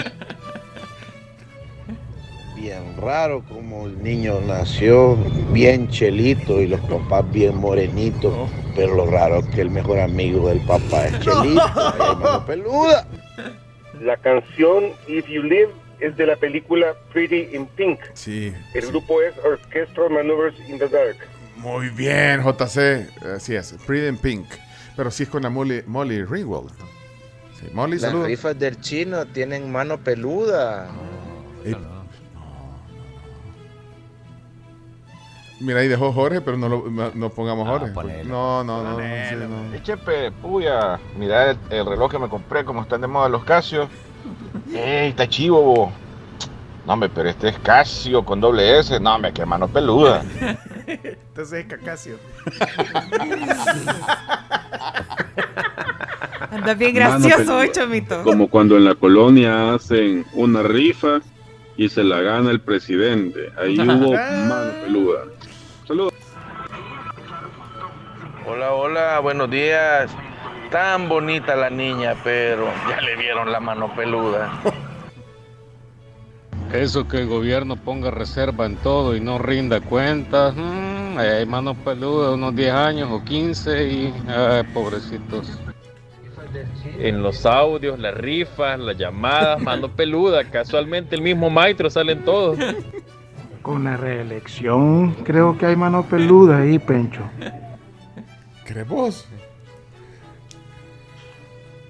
Bien 2.66 2.96
raro 2.96 3.44
como 3.48 3.86
el 3.86 4.02
niño 4.02 4.40
nació 4.40 5.14
bien 5.52 5.86
chelito 5.86 6.60
y 6.60 6.66
los 6.66 6.80
papás 6.80 7.24
bien 7.30 7.54
morenitos, 7.58 8.50
pero 8.74 8.96
lo 8.96 9.06
raro 9.06 9.38
es 9.38 9.46
que 9.54 9.60
el 9.60 9.70
mejor 9.70 10.00
amigo 10.00 10.48
del 10.48 10.60
papá 10.66 11.06
es 11.06 11.12
chelito. 11.20 11.62
hay 12.00 12.16
mano 12.16 12.44
peluda. 12.44 13.06
La 14.00 14.16
canción 14.16 14.86
If 15.06 15.28
You 15.28 15.44
Live 15.44 15.68
es 16.00 16.16
de 16.16 16.26
la 16.26 16.34
película 16.34 16.88
Pretty 17.12 17.54
in 17.54 17.66
Pink. 17.66 18.00
Sí. 18.14 18.52
El 18.74 18.88
grupo 18.88 19.22
es 19.22 19.32
Orchestral 19.44 20.10
Maneuvers 20.10 20.56
in 20.68 20.80
the 20.80 20.88
Dark. 20.88 21.18
Muy 21.58 21.88
bien, 21.90 22.42
JC. 22.42 23.08
Así 23.36 23.54
es, 23.54 23.76
Pretty 23.86 24.08
in 24.08 24.18
Pink. 24.18 24.46
Pero 24.96 25.12
sí 25.12 25.22
es 25.22 25.28
con 25.28 25.44
la 25.44 25.50
Molly, 25.50 25.84
Molly 25.86 26.24
Ringwald. 26.24 26.72
Sí, 27.60 27.68
Molly, 27.72 27.92
Las 27.92 28.10
saludos. 28.10 28.26
rifas 28.26 28.58
del 28.58 28.80
chino 28.80 29.24
tienen 29.24 29.70
mano 29.70 29.98
peluda. 29.98 30.90
Mira, 35.60 35.80
ahí 35.80 35.88
dejó 35.88 36.12
Jorge, 36.12 36.40
pero 36.40 36.56
no, 36.58 36.68
lo, 36.68 36.84
no, 37.14 37.30
pongamos 37.30 37.66
Jorge. 37.66 37.92
ponelo. 37.92 38.24
No, 38.24 38.64
no, 38.64 38.82
no. 38.82 38.98
sí, 38.98 39.34
no. 39.36 39.74
Eh, 39.74 39.80
Chepe, 39.82 40.30
puya, 40.30 41.00
mira 41.18 41.50
el, 41.52 41.58
el 41.70 41.86
reloj 41.86 42.10
que 42.10 42.18
me 42.18 42.28
compré, 42.28 42.64
como 42.64 42.82
están 42.82 43.00
de 43.00 43.06
moda 43.06 43.28
los 43.28 43.44
Casio. 43.44 43.88
Ey, 44.74 45.08
está 45.08 45.28
chivo, 45.28 45.62
bo. 45.62 45.92
No, 46.86 46.92
hombre, 46.92 47.08
pero 47.12 47.28
este 47.28 47.48
es 47.48 47.58
Casio 47.58 48.24
con 48.24 48.40
doble 48.40 48.78
S. 48.78 49.00
No, 49.00 49.16
hombre, 49.16 49.32
qué 49.32 49.44
mano 49.44 49.66
peluda. 49.66 50.22
Entonces 50.86 51.64
es 51.64 51.66
Cacasio. 51.66 52.16
Anda 56.50 56.74
bien 56.74 56.94
gracioso 56.94 57.56
hoy, 57.56 57.72
Chomito. 57.72 58.22
Como 58.22 58.48
cuando 58.48 58.76
en 58.76 58.84
la 58.84 58.94
colonia 58.94 59.74
hacen 59.74 60.24
una 60.32 60.62
rifa 60.62 61.20
y 61.76 61.88
se 61.88 62.04
la 62.04 62.20
gana 62.20 62.52
el 62.52 62.60
presidente. 62.60 63.52
Ahí 63.58 63.78
hubo 63.80 64.12
mano 64.12 64.70
peluda. 64.84 65.24
Saludos. 65.86 66.14
Hola, 68.44 68.72
hola, 68.72 69.20
buenos 69.20 69.50
días. 69.50 70.10
Tan 70.70 71.08
bonita 71.08 71.54
la 71.54 71.70
niña, 71.70 72.16
pero 72.24 72.66
ya 72.88 73.00
le 73.00 73.16
vieron 73.16 73.52
la 73.52 73.60
mano 73.60 73.94
peluda. 73.94 74.60
Eso 76.72 77.06
que 77.06 77.18
el 77.18 77.28
gobierno 77.28 77.76
ponga 77.76 78.10
reserva 78.10 78.66
en 78.66 78.74
todo 78.76 79.14
y 79.14 79.20
no 79.20 79.38
rinda 79.38 79.80
cuentas, 79.80 80.54
mm, 80.56 81.16
ahí 81.16 81.28
hay 81.28 81.46
manos 81.46 81.76
peludas, 81.84 82.34
unos 82.34 82.56
10 82.56 82.72
años 82.72 83.08
o 83.12 83.24
15 83.24 83.88
y 83.88 84.14
ay, 84.26 84.64
pobrecitos. 84.74 85.60
En 86.98 87.22
los 87.22 87.46
audios, 87.46 88.00
las 88.00 88.14
rifas, 88.14 88.80
las 88.80 88.96
llamadas, 88.96 89.60
mano 89.60 89.88
peluda. 89.88 90.42
Casualmente 90.50 91.14
el 91.14 91.22
mismo 91.22 91.48
maestro 91.48 91.88
sale 91.90 92.12
en 92.12 92.24
todo. 92.24 92.56
Con 93.66 93.82
la 93.82 93.96
reelección, 93.96 95.12
creo 95.24 95.58
que 95.58 95.66
hay 95.66 95.74
mano 95.74 96.04
peluda 96.04 96.58
ahí, 96.58 96.78
Pencho. 96.78 97.22
¿Crees 98.64 98.86
vos? 98.86 99.26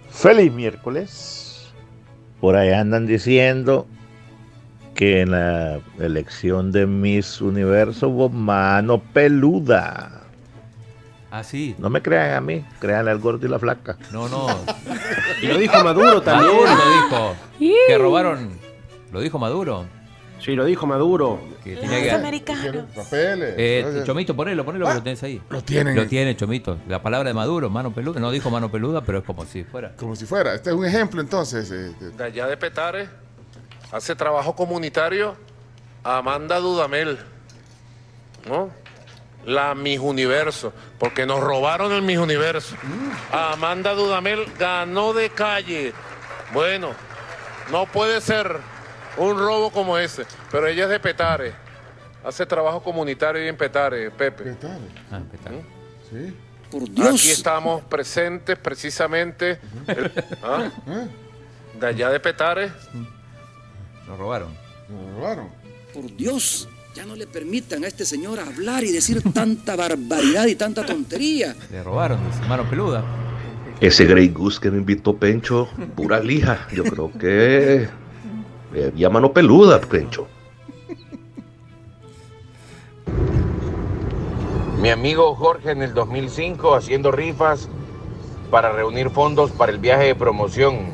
Feliz 0.08 0.50
miércoles. 0.50 1.70
Por 2.40 2.56
ahí 2.56 2.70
andan 2.70 3.06
diciendo 3.06 3.86
que 4.94 5.20
en 5.20 5.32
la 5.32 5.80
elección 5.98 6.72
de 6.72 6.86
Miss 6.86 7.42
Universo 7.42 8.08
hubo 8.08 8.30
mano 8.30 8.98
peluda. 8.98 10.22
Ah, 11.30 11.44
sí. 11.44 11.74
No 11.78 11.90
me 11.90 12.00
crean 12.00 12.36
a 12.36 12.40
mí, 12.40 12.64
créanle 12.80 13.10
al 13.10 13.18
gordo 13.18 13.44
y 13.44 13.50
la 13.50 13.58
flaca. 13.58 13.98
No, 14.12 14.30
no. 14.30 14.46
Y 15.42 15.46
lo 15.46 15.58
dijo 15.58 15.84
Maduro 15.84 16.22
también. 16.22 16.54
Maduro 16.54 16.70
lo 16.74 16.94
dijo. 16.94 17.36
Que 17.86 17.98
robaron. 17.98 18.48
Lo 19.12 19.20
dijo 19.20 19.38
Maduro. 19.38 19.84
Sí, 20.46 20.54
lo 20.54 20.64
dijo 20.64 20.86
Maduro. 20.86 21.40
Que 21.64 21.74
tenía 21.74 22.00
que. 22.00 22.84
Papeles. 22.94 23.54
Eh, 23.58 24.02
Chomito, 24.06 24.36
ponelo, 24.36 24.64
ponelo, 24.64 24.86
que 24.86 24.94
lo 24.94 25.02
tenés 25.02 25.20
ahí. 25.24 25.42
Lo 25.50 25.60
tienen. 25.60 25.96
Lo 25.96 26.06
tiene, 26.06 26.36
Chomito. 26.36 26.78
La 26.86 27.02
palabra 27.02 27.28
de 27.30 27.34
Maduro, 27.34 27.68
mano 27.68 27.92
peluda. 27.92 28.20
No 28.20 28.30
dijo 28.30 28.48
mano 28.48 28.70
peluda, 28.70 29.00
pero 29.00 29.18
es 29.18 29.24
como 29.24 29.44
si 29.44 29.64
fuera. 29.64 29.96
Como 29.96 30.14
si 30.14 30.24
fuera. 30.24 30.54
Este 30.54 30.70
es 30.70 30.76
un 30.76 30.84
ejemplo 30.86 31.20
entonces. 31.20 31.68
eh, 31.72 31.92
de- 31.98 32.10
De 32.12 32.24
allá 32.24 32.46
de 32.46 32.56
Petare, 32.56 33.08
hace 33.90 34.14
trabajo 34.14 34.54
comunitario 34.54 35.34
Amanda 36.04 36.60
Dudamel, 36.60 37.18
¿no? 38.48 38.70
La 39.46 39.74
Miss 39.74 39.98
Universo, 39.98 40.72
porque 40.98 41.26
nos 41.26 41.40
robaron 41.40 41.90
el 41.90 42.02
Miss 42.02 42.18
Universo. 42.18 42.76
Amanda 43.32 43.94
Dudamel 43.94 44.46
ganó 44.60 45.12
de 45.12 45.28
calle. 45.30 45.92
Bueno, 46.52 46.90
no 47.72 47.86
puede 47.86 48.20
ser 48.20 48.58
un 49.18 49.38
robo 49.38 49.70
como 49.70 49.96
ese, 49.98 50.24
pero 50.50 50.66
ella 50.66 50.84
es 50.84 50.90
de 50.90 51.00
Petare. 51.00 51.52
Hace 52.24 52.44
trabajo 52.46 52.82
comunitario 52.82 53.40
en 53.42 53.56
Petare, 53.56 54.10
Pepe. 54.10 54.56
Ah, 55.12 55.20
Petare. 55.30 55.64
Sí. 56.10 56.34
Aquí 57.08 57.30
estamos 57.30 57.82
presentes 57.84 58.58
precisamente. 58.58 59.58
el- 59.86 60.12
¿Ah? 60.42 60.68
De 61.78 61.86
allá 61.86 62.10
de 62.10 62.18
Petare. 62.20 62.72
Lo 64.08 64.16
robaron. 64.16 64.48
Lo 64.88 65.14
robaron. 65.20 65.48
Por 65.94 66.14
Dios, 66.16 66.68
ya 66.94 67.04
no 67.06 67.14
le 67.14 67.26
permitan 67.26 67.84
a 67.84 67.86
este 67.86 68.04
señor 68.04 68.40
hablar 68.40 68.82
y 68.84 68.90
decir 68.92 69.22
tanta 69.32 69.76
barbaridad 69.76 70.46
y 70.46 70.56
tanta 70.56 70.84
tontería. 70.84 71.54
Le 71.70 71.82
robaron, 71.82 72.18
dice, 72.28 72.42
mano 72.48 72.68
peluda. 72.68 73.04
Ese 73.80 74.04
Grey 74.06 74.28
Goose 74.28 74.58
que 74.60 74.70
me 74.70 74.78
invitó 74.78 75.16
Pencho, 75.16 75.68
pura 75.94 76.18
lija. 76.20 76.66
Yo 76.72 76.82
creo 76.84 77.12
que 77.18 77.88
eh, 78.76 78.90
había 78.92 79.08
mano 79.08 79.32
peluda, 79.32 79.80
Pencho. 79.80 80.26
Mi 84.82 84.90
amigo 84.90 85.34
Jorge 85.34 85.70
en 85.70 85.82
el 85.82 85.94
2005 85.94 86.74
haciendo 86.74 87.10
rifas 87.10 87.70
para 88.50 88.72
reunir 88.72 89.08
fondos 89.08 89.50
para 89.50 89.72
el 89.72 89.78
viaje 89.78 90.04
de 90.04 90.14
promoción. 90.14 90.90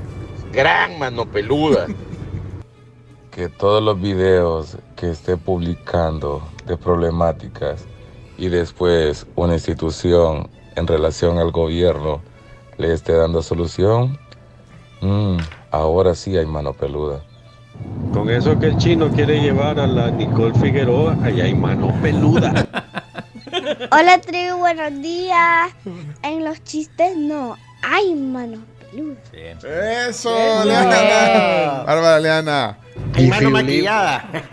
Gran 0.53 0.97
mano 1.01 1.27
peluda. 1.27 1.89
que 3.33 3.49
todos 3.49 3.83
los 3.83 4.01
videos 4.01 4.79
que 4.95 5.11
esté 5.11 5.37
publicando 5.37 6.43
de 6.67 6.77
problemáticas 6.77 7.85
y 8.39 8.49
después 8.49 9.27
una 9.35 9.55
institución 9.55 10.49
en 10.77 10.87
relación 10.87 11.39
al 11.39 11.51
gobierno 11.51 12.21
le 12.79 12.93
esté 12.93 13.15
dando 13.15 13.43
solución, 13.43 14.19
mm, 15.01 15.39
ahora 15.73 16.15
sí 16.15 16.37
hay 16.37 16.47
mano 16.47 16.75
peluda. 16.75 17.25
Con 18.13 18.29
eso 18.31 18.59
que 18.59 18.67
el 18.67 18.77
chino 18.77 19.11
quiere 19.11 19.41
llevar 19.41 19.81
a 19.81 19.87
la 19.87 20.11
Nicole 20.11 20.55
Figueroa, 20.59 21.17
allá 21.23 21.45
hay 21.45 21.55
mano 21.55 21.95
peluda. 22.03 22.53
Hola 23.91 24.21
tribu, 24.21 24.59
buenos 24.59 25.01
días. 25.01 25.73
En 26.23 26.45
los 26.45 26.63
chistes 26.65 27.17
no 27.17 27.57
hay 27.83 28.15
mano 28.15 28.59
peluda. 28.91 29.21
Eso, 30.09 30.35
Bien. 30.35 30.69
Leana. 30.69 31.85
Bárbara 31.85 32.21
Leana. 32.21 32.79
Hay 33.15 33.29
mano 33.29 33.51
maquillada. 33.51 34.25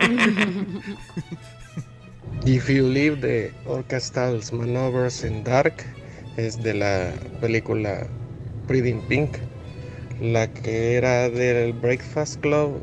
If 2.46 2.70
You 2.70 2.88
Leave 2.88 3.20
the 3.20 3.52
Orchestral's 3.66 4.50
Maneuvers 4.50 5.24
in 5.24 5.44
Dark 5.44 5.84
es 6.38 6.62
de 6.62 6.72
la 6.72 7.12
película 7.40 8.06
Pretty 8.66 8.88
in 8.88 9.02
Pink, 9.08 9.36
la 10.22 10.46
que 10.46 10.94
era 10.96 11.28
del 11.28 11.74
Breakfast 11.74 12.40
Club, 12.40 12.80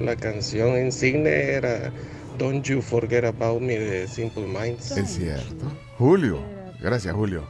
la 0.00 0.16
canción 0.16 0.78
insignia 0.78 1.30
era 1.32 1.92
Don't 2.38 2.64
You 2.64 2.80
Forget 2.82 3.24
About 3.24 3.60
Me 3.60 3.78
de 3.78 4.06
Simple 4.08 4.46
Minds. 4.46 4.92
Es 4.92 5.10
cierto. 5.14 5.72
Julio. 5.98 6.40
Gracias, 6.80 7.14
Julio. 7.14 7.44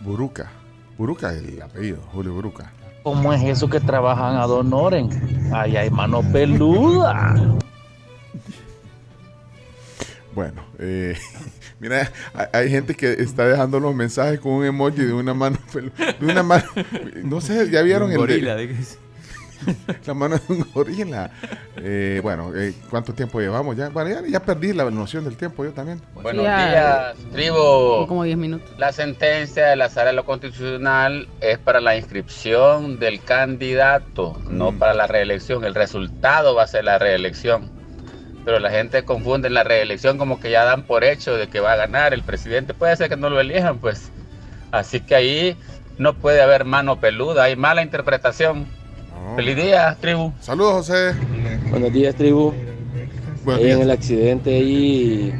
Buruca. 0.00 0.50
Buruca 0.98 1.32
es 1.32 1.42
el 1.42 1.62
apellido. 1.62 1.98
Julio 2.12 2.34
Buruca. 2.34 2.72
¿Cómo 3.02 3.32
es 3.32 3.42
eso 3.42 3.68
que 3.68 3.80
trabajan 3.80 4.36
a 4.36 4.46
Donoren? 4.46 5.08
Ahí 5.54 5.76
hay 5.76 5.88
mano 5.90 6.22
peluda. 6.30 7.34
Bueno, 10.34 10.62
eh, 10.78 11.16
mira, 11.80 12.10
hay, 12.52 12.70
gente 12.70 12.94
que 12.94 13.12
está 13.14 13.46
dejando 13.46 13.80
los 13.80 13.94
mensajes 13.94 14.38
con 14.38 14.52
un 14.52 14.64
emoji 14.64 15.02
de 15.04 15.12
una 15.12 15.34
mano 15.34 15.58
pelu- 15.72 15.92
de 16.18 16.26
una 16.26 16.42
mano, 16.42 16.64
no 17.24 17.40
sé, 17.40 17.68
ya 17.70 17.82
vieron 17.82 18.04
Un 18.08 18.12
el 18.12 18.18
gorila, 18.18 18.54
¿de 18.54 18.68
qué 18.68 18.74
es? 18.74 18.98
la 20.06 20.14
mano 20.14 20.36
de 20.36 20.52
un 20.54 20.66
gorila. 20.72 21.30
Eh, 21.76 22.20
bueno, 22.22 22.52
eh, 22.54 22.74
¿cuánto 22.88 23.12
tiempo 23.12 23.40
llevamos 23.40 23.76
ya? 23.76 23.88
Bueno, 23.88 24.10
ya, 24.10 24.26
ya 24.28 24.40
perdí 24.40 24.72
la 24.72 24.90
noción 24.90 25.24
del 25.24 25.36
tiempo 25.36 25.64
yo 25.64 25.72
también. 25.72 26.00
Buenos 26.14 26.44
Ya. 26.44 26.68
días, 27.14 27.32
tribu. 27.32 28.06
Como 28.06 28.24
10 28.24 28.36
minutos. 28.38 28.70
La 28.78 28.92
sentencia 28.92 29.66
de 29.66 29.76
la 29.76 29.88
sala 29.88 30.10
de 30.10 30.16
lo 30.16 30.24
constitucional 30.24 31.28
es 31.40 31.58
para 31.58 31.80
la 31.80 31.96
inscripción 31.96 32.98
del 32.98 33.22
candidato, 33.22 34.38
no 34.48 34.72
para 34.72 34.94
la 34.94 35.06
reelección. 35.06 35.64
El 35.64 35.74
resultado 35.74 36.54
va 36.54 36.64
a 36.64 36.66
ser 36.66 36.84
la 36.84 36.98
reelección. 36.98 37.70
Pero 38.44 38.58
la 38.58 38.70
gente 38.70 39.04
confunde 39.04 39.50
la 39.50 39.64
reelección 39.64 40.16
como 40.16 40.40
que 40.40 40.50
ya 40.50 40.64
dan 40.64 40.84
por 40.84 41.04
hecho 41.04 41.36
de 41.36 41.48
que 41.48 41.60
va 41.60 41.72
a 41.72 41.76
ganar 41.76 42.14
el 42.14 42.22
presidente. 42.22 42.72
Puede 42.72 42.96
ser 42.96 43.10
que 43.10 43.16
no 43.16 43.28
lo 43.28 43.38
elijan, 43.38 43.78
pues. 43.78 44.10
Así 44.72 45.00
que 45.00 45.14
ahí 45.14 45.56
no 45.98 46.14
puede 46.14 46.40
haber 46.40 46.64
mano 46.64 46.98
peluda, 47.00 47.42
hay 47.44 47.56
mala 47.56 47.82
interpretación. 47.82 48.66
Feliz 49.36 49.56
día, 49.56 49.96
tribu. 50.00 50.32
Saludos, 50.40 50.86
José. 50.88 51.14
Buenos 51.70 51.92
días, 51.92 52.14
tribu. 52.14 52.52
Buenos 53.44 53.60
Ahí 53.60 53.64
días. 53.66 53.76
en 53.76 53.82
el 53.82 53.90
accidente 53.90 54.54
ahí 54.54 55.32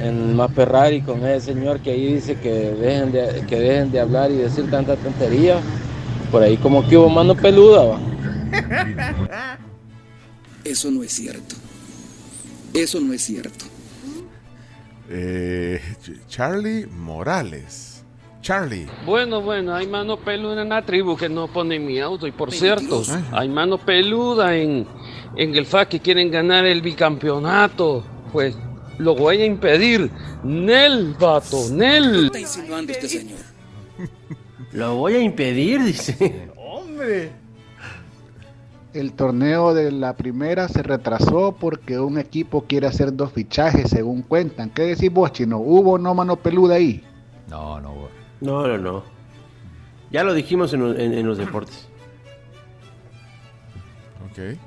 en 0.00 0.34
Maperrari 0.36 1.00
con 1.02 1.24
ese 1.26 1.52
señor 1.54 1.80
que 1.80 1.90
ahí 1.92 2.14
dice 2.14 2.34
que 2.36 2.50
dejen 2.50 3.12
de, 3.12 3.44
que 3.46 3.58
dejen 3.58 3.90
de 3.92 4.00
hablar 4.00 4.30
y 4.30 4.36
decir 4.36 4.68
tanta 4.70 4.96
tontería. 4.96 5.60
Por 6.30 6.42
ahí 6.42 6.56
como 6.56 6.86
que 6.88 6.96
hubo 6.96 7.08
mano 7.08 7.34
peluda, 7.34 7.84
va. 7.84 8.00
Eso 10.64 10.90
no 10.90 11.02
es 11.02 11.12
cierto. 11.12 11.54
Eso 12.74 13.00
no 13.00 13.12
es 13.12 13.22
cierto. 13.22 13.64
Eh, 15.10 15.80
Ch- 16.04 16.18
Charlie 16.28 16.86
Morales. 16.86 17.91
Charlie. 18.42 18.88
Bueno, 19.06 19.40
bueno, 19.40 19.74
hay 19.74 19.86
mano 19.86 20.16
peluda 20.16 20.62
en 20.62 20.68
la 20.68 20.82
tribu 20.82 21.16
que 21.16 21.28
no 21.28 21.46
pone 21.46 21.78
mi 21.78 22.00
auto. 22.00 22.26
Y 22.26 22.32
por 22.32 22.52
cierto, 22.52 23.02
hay 23.30 23.48
mano 23.48 23.78
peluda 23.78 24.56
en, 24.56 24.86
en 25.36 25.54
el 25.54 25.64
FA 25.64 25.88
que 25.88 26.00
quieren 26.00 26.30
ganar 26.30 26.66
el 26.66 26.82
bicampeonato. 26.82 28.04
Pues 28.32 28.56
lo 28.98 29.14
voy 29.14 29.42
a 29.42 29.46
impedir. 29.46 30.10
Nel, 30.42 31.14
vato, 31.18 31.70
Nel. 31.70 32.26
está 32.26 32.40
insinuando 32.40 32.92
este 32.92 33.08
señor? 33.08 33.38
Lo 34.72 34.96
voy 34.96 35.14
a 35.14 35.20
impedir, 35.20 35.84
dice. 35.84 36.48
Hombre. 36.56 37.30
El 38.94 39.12
torneo 39.12 39.74
de 39.74 39.92
la 39.92 40.16
primera 40.16 40.66
se 40.68 40.82
retrasó 40.82 41.54
porque 41.58 42.00
un 42.00 42.18
equipo 42.18 42.62
quiere 42.62 42.86
hacer 42.86 43.14
dos 43.14 43.32
fichajes, 43.32 43.90
según 43.90 44.22
cuentan. 44.22 44.70
¿Qué 44.70 44.82
decís 44.82 45.12
vos, 45.12 45.30
Chino? 45.32 45.58
¿Hubo 45.58 45.92
o 45.92 45.98
no 45.98 46.14
mano 46.14 46.36
peluda 46.36 46.76
ahí? 46.76 47.04
No, 47.48 47.80
no, 47.80 47.92
hubo. 47.92 48.11
No, 48.42 48.66
no, 48.66 48.76
no. 48.78 49.02
Ya 50.10 50.24
lo 50.24 50.34
dijimos 50.34 50.72
en, 50.74 50.82
en- 51.00 51.14
en 51.14 51.26
los 51.26 51.38
deportes. 51.38 51.88
Ok. 54.30 54.58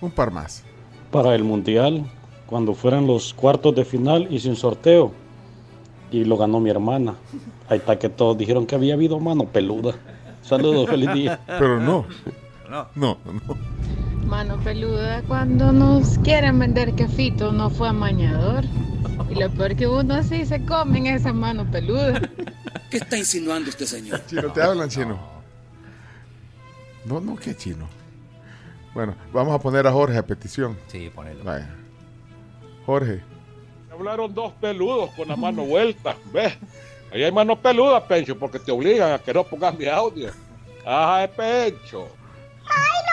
Un 0.00 0.10
par 0.10 0.30
más. 0.30 0.64
Para 1.10 1.34
el 1.34 1.44
Mundial, 1.44 2.04
cuando 2.46 2.74
fueran 2.74 3.06
los 3.06 3.32
cuartos 3.32 3.74
de 3.74 3.84
final, 3.84 4.26
hice 4.30 4.48
un 4.48 4.56
sorteo 4.56 5.12
y 6.10 6.24
lo 6.24 6.36
ganó 6.36 6.60
mi 6.60 6.70
hermana. 6.70 7.14
Ahí 7.68 7.78
está 7.78 7.98
que 7.98 8.08
todos 8.08 8.36
dijeron 8.36 8.66
que 8.66 8.74
había 8.74 8.94
habido 8.94 9.18
mano 9.18 9.44
peluda. 9.46 9.94
Saludos, 10.42 10.88
feliz 10.88 11.12
día. 11.14 11.40
Pero 11.46 11.80
no. 11.80 12.04
No. 12.70 12.86
No, 12.94 13.18
no. 13.24 13.40
Mano 14.26 14.58
peluda, 14.58 15.22
cuando 15.28 15.70
nos 15.72 16.18
quieren 16.18 16.58
vender 16.58 16.94
que 16.94 17.06
Fito 17.08 17.52
no 17.52 17.70
fue 17.70 17.88
amañador. 17.88 18.64
Y 19.30 19.34
lo 19.34 19.50
peor 19.50 19.76
que 19.76 19.86
uno 19.86 20.22
sí 20.22 20.46
se 20.46 20.64
come 20.64 20.98
en 20.98 21.06
esa 21.06 21.32
mano 21.32 21.68
peluda. 21.70 22.20
¿Qué 22.90 22.98
está 22.98 23.16
insinuando 23.16 23.70
este 23.70 23.86
señor? 23.86 24.24
Chino, 24.26 24.52
te 24.52 24.62
hablan 24.62 24.88
chino. 24.88 25.18
No, 27.04 27.20
no, 27.20 27.36
¿qué 27.36 27.56
chino? 27.56 27.88
Bueno, 28.94 29.14
vamos 29.32 29.54
a 29.54 29.58
poner 29.58 29.86
a 29.86 29.92
Jorge 29.92 30.16
a 30.16 30.26
petición. 30.26 30.76
Sí, 30.88 31.10
ponelo. 31.14 31.44
Vaya. 31.44 31.68
Jorge. 32.84 33.22
Hablaron 33.92 34.34
dos 34.34 34.52
peludos 34.54 35.10
con 35.10 35.28
la 35.28 35.36
mano 35.36 35.64
vuelta, 35.64 36.16
¿ves? 36.32 36.54
Ahí 37.12 37.22
hay 37.24 37.32
mano 37.32 37.60
peluda, 37.60 38.06
Pencho, 38.06 38.38
porque 38.38 38.58
te 38.58 38.72
obligan 38.72 39.12
a 39.12 39.18
que 39.18 39.32
no 39.32 39.44
pongas 39.44 39.76
mi 39.76 39.86
audio. 39.86 40.30
Ajá, 40.84 41.24
es 41.24 41.30
Pencho. 41.30 42.08
Ay, 42.64 43.05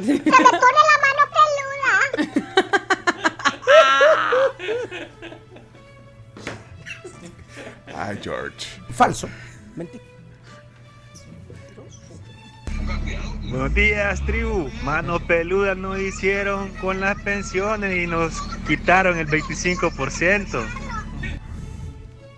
Se 0.00 0.14
me 0.14 0.20
pone 0.20 0.32
la 0.32 0.96
mano 1.04 1.22
peluda. 1.36 1.92
Ay, 7.94 8.18
George. 8.22 8.68
Falso. 8.90 9.28
Buenos 13.50 13.74
días, 13.74 14.24
tribu. 14.24 14.70
Mano 14.82 15.20
peluda 15.26 15.74
nos 15.74 15.98
hicieron 15.98 16.70
con 16.76 17.00
las 17.00 17.20
pensiones 17.20 17.94
y 17.94 18.06
nos 18.06 18.40
quitaron 18.66 19.18
el 19.18 19.28
25%. 19.28 20.64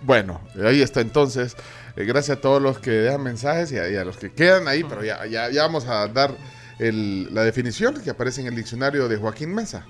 Bueno, 0.01 0.41
ahí 0.61 0.81
está 0.81 0.99
entonces. 0.99 1.55
Eh, 1.95 2.03
gracias 2.03 2.37
a 2.37 2.41
todos 2.41 2.61
los 2.61 2.79
que 2.79 2.91
dejan 2.91 3.23
mensajes 3.23 3.71
y 3.71 3.77
a, 3.79 3.89
y 3.89 3.95
a 3.95 4.03
los 4.03 4.17
que 4.17 4.33
quedan 4.33 4.67
ahí, 4.67 4.83
pero 4.83 5.05
ya, 5.05 5.25
ya, 5.25 5.49
ya 5.49 5.61
vamos 5.61 5.87
a 5.87 6.05
dar 6.09 6.35
el- 6.79 7.33
la 7.33 7.43
definición 7.43 8.01
que 8.01 8.09
aparece 8.09 8.41
en 8.41 8.47
el 8.47 8.55
diccionario 8.55 9.07
de 9.07 9.17
Joaquín 9.17 9.53
Mesa. 9.53 9.85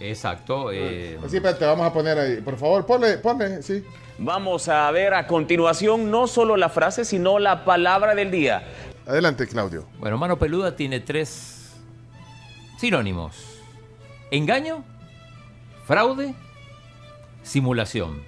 Exacto. 0.00 0.70
eh, 0.72 1.16
Sí, 1.28 1.36
espérate, 1.36 1.64
vamos 1.64 1.86
a 1.86 1.92
poner 1.92 2.18
ahí. 2.18 2.40
Por 2.40 2.56
favor, 2.58 2.84
ponle, 2.84 3.18
ponle, 3.18 3.62
sí. 3.62 3.84
Vamos 4.18 4.68
a 4.68 4.90
ver 4.90 5.14
a 5.14 5.26
continuación 5.26 6.10
no 6.10 6.26
solo 6.26 6.56
la 6.56 6.68
frase, 6.68 7.04
sino 7.04 7.38
la 7.38 7.64
palabra 7.64 8.14
del 8.14 8.30
día. 8.30 8.62
Adelante, 9.06 9.46
Claudio. 9.46 9.86
Bueno, 9.98 10.18
mano 10.18 10.38
peluda 10.38 10.74
tiene 10.76 11.00
tres 11.00 11.72
sinónimos. 12.78 13.36
Engaño, 14.30 14.84
fraude, 15.86 16.34
simulación. 17.42 18.22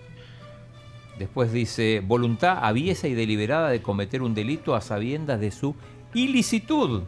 Después 1.18 1.52
dice 1.52 2.02
voluntad 2.04 2.58
aviesa 2.62 3.06
y 3.08 3.14
deliberada 3.14 3.68
de 3.70 3.82
cometer 3.82 4.22
un 4.22 4.34
delito 4.34 4.74
a 4.74 4.80
sabiendas 4.80 5.40
de 5.40 5.50
su 5.50 5.74
ilicitud. 6.12 7.02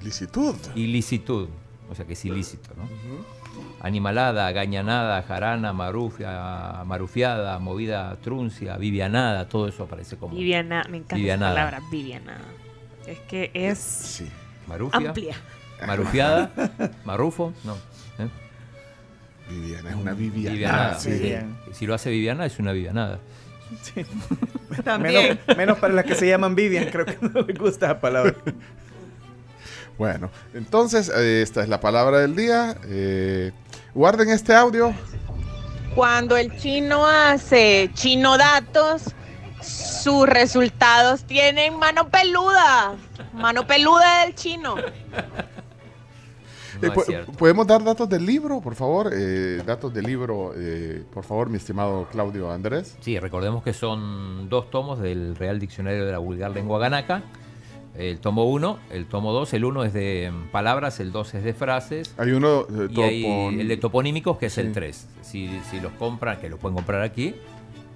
Ilicitud. 0.00 0.54
Ilicitud. 0.74 1.48
O 1.88 1.94
sea 1.94 2.04
que 2.04 2.14
es 2.14 2.24
ilícito, 2.24 2.70
¿no? 2.76 2.88
Animalada, 3.80 4.50
gañanada, 4.52 5.22
jarana, 5.22 5.72
marufia, 5.72 6.82
marufiada, 6.84 7.58
movida 7.58 8.16
truncia, 8.16 8.76
vivianada, 8.76 9.48
todo 9.48 9.68
eso 9.68 9.84
aparece 9.84 10.16
como. 10.16 10.34
Viviana, 10.34 10.84
me 10.90 10.98
encanta 10.98 11.16
Vivianada. 11.16 11.52
esa 11.52 11.64
palabra, 11.70 11.90
Viviana. 11.90 12.38
Es 13.06 13.18
que 13.20 13.50
es 13.54 14.24
Marufia. 14.66 15.08
amplia. 15.08 15.36
Marufiada, 15.86 16.50
marufo, 17.04 17.52
no. 17.64 17.74
¿eh? 18.18 18.28
Viviana, 19.48 19.90
es 19.90 19.96
una 19.96 20.12
Viviana. 20.14 20.52
Vivianada. 20.54 20.98
sí. 20.98 21.18
sí. 21.18 21.34
Si 21.72 21.86
lo 21.86 21.94
hace 21.94 22.10
Viviana, 22.10 22.46
es 22.46 22.58
una 22.58 22.72
Vivianada. 22.72 23.20
Menos, 25.00 25.38
menos 25.56 25.78
para 25.78 25.94
las 25.94 26.04
que 26.04 26.14
se 26.14 26.28
llaman 26.28 26.54
Vivian, 26.54 26.88
creo 26.90 27.04
que 27.04 27.18
no 27.20 27.42
les 27.42 27.58
gusta 27.58 27.88
la 27.88 28.00
palabra. 28.00 28.34
Bueno, 29.98 30.30
entonces 30.52 31.08
esta 31.08 31.62
es 31.62 31.68
la 31.68 31.80
palabra 31.80 32.18
del 32.18 32.36
día. 32.36 32.76
Eh, 32.84 33.52
guarden 33.94 34.28
este 34.30 34.54
audio. 34.54 34.94
Cuando 35.94 36.36
el 36.36 36.54
chino 36.58 37.06
hace 37.06 37.90
chino 37.94 38.36
datos, 38.36 39.14
sus 39.62 40.28
resultados 40.28 41.24
tienen 41.24 41.78
mano 41.78 42.08
peluda. 42.08 42.94
Mano 43.32 43.66
peluda 43.66 44.24
del 44.24 44.34
chino. 44.34 44.76
Eh, 46.82 47.24
¿Podemos 47.38 47.66
dar 47.66 47.82
datos 47.82 48.08
del 48.08 48.26
libro, 48.26 48.60
por 48.60 48.74
favor? 48.74 49.10
Eh, 49.12 49.62
datos 49.64 49.92
del 49.94 50.04
libro, 50.04 50.52
eh, 50.56 51.04
por 51.12 51.24
favor, 51.24 51.48
mi 51.48 51.56
estimado 51.56 52.06
Claudio 52.12 52.50
Andrés. 52.50 52.96
Sí, 53.00 53.18
recordemos 53.18 53.62
que 53.62 53.72
son 53.72 54.48
dos 54.48 54.70
tomos 54.70 55.00
del 55.00 55.36
Real 55.36 55.58
Diccionario 55.58 56.04
de 56.04 56.12
la 56.12 56.18
Vulgar 56.18 56.50
Lengua 56.50 56.78
Ganaca. 56.78 57.22
El 57.98 58.18
tomo 58.18 58.44
1, 58.44 58.78
el 58.90 59.06
tomo 59.06 59.32
2, 59.32 59.54
el 59.54 59.64
1 59.64 59.84
es 59.84 59.92
de 59.92 60.30
mm, 60.32 60.50
palabras, 60.50 61.00
el 61.00 61.12
2 61.12 61.34
es 61.34 61.44
de 61.44 61.54
frases. 61.54 62.14
Hay 62.18 62.32
uno 62.32 62.64
de 62.64 62.92
Y 62.92 63.02
hay 63.02 63.60
el 63.60 63.68
de 63.68 63.76
toponímicos, 63.76 64.38
que 64.38 64.46
es 64.46 64.52
Sí. 64.54 64.60
el 64.60 64.72
3. 64.72 65.06
Si, 65.22 65.60
si 65.70 65.80
los 65.80 65.92
compran, 65.92 66.38
que 66.40 66.48
los 66.48 66.58
pueden 66.60 66.76
comprar 66.76 67.02
aquí, 67.02 67.34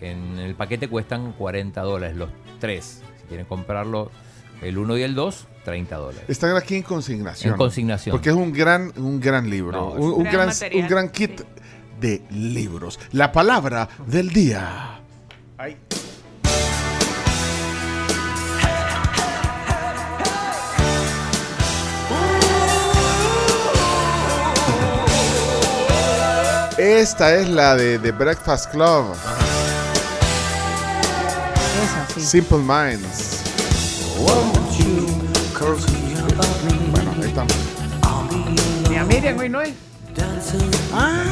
en 0.01 0.39
el 0.39 0.55
paquete 0.55 0.89
cuestan 0.89 1.33
40 1.33 1.83
dólares 1.83 2.17
los 2.17 2.31
tres. 2.59 3.03
Si 3.21 3.27
quieren 3.29 3.47
comprarlo, 3.47 4.11
el 4.63 4.79
1 4.79 4.97
y 4.99 5.03
el 5.03 5.15
2, 5.15 5.47
30 5.65 5.97
dólares. 5.97 6.25
Están 6.29 6.57
aquí 6.57 6.77
en 6.77 6.83
consignación. 6.83 7.53
En 7.53 7.59
consignación. 7.59 8.15
Porque 8.15 8.31
es 8.31 8.35
un 8.35 8.53
gran, 8.53 8.93
un 8.97 9.21
gran 9.21 9.49
libro. 9.51 9.73
No, 9.73 9.89
un, 9.93 10.13
un 10.13 10.23
gran 10.23 10.33
gran, 10.35 10.47
material, 10.49 10.83
un 10.83 10.89
gran 10.89 11.09
kit 11.11 11.43
de 12.01 12.23
libros. 12.31 12.99
La 13.13 13.31
palabra 13.33 13.89
del 14.07 14.31
día. 14.31 15.01
Ay. 15.59 15.77
Esta 26.81 27.35
es 27.35 27.47
la 27.47 27.77
de 27.77 27.99
The 27.99 28.11
Breakfast 28.11 28.71
Club. 28.71 29.15
Simple 32.17 32.57
Minds. 32.57 33.43
Bueno, 36.91 37.13
ahí 37.21 37.29
estamos. 37.29 37.53
Ni 38.89 38.97
a 38.97 39.05
Miriam 39.05 39.39
hoy 39.39 39.51
no 39.51 39.59
hay. 39.59 39.77
Ah, 40.95 41.23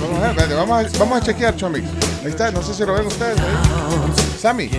Vamos 0.00 0.22
a, 0.22 0.32
ver, 0.32 0.54
vamos 0.54 0.94
a, 0.94 0.98
vamos 0.98 1.18
a 1.18 1.20
chequear, 1.20 1.56
Chomix. 1.56 1.84
Ahí 2.22 2.28
está, 2.28 2.52
no 2.52 2.62
sé 2.62 2.72
si 2.72 2.86
lo 2.86 2.94
ven 2.94 3.06
ustedes. 3.06 3.40
ahí. 3.40 4.38
Sammy. 4.40 4.70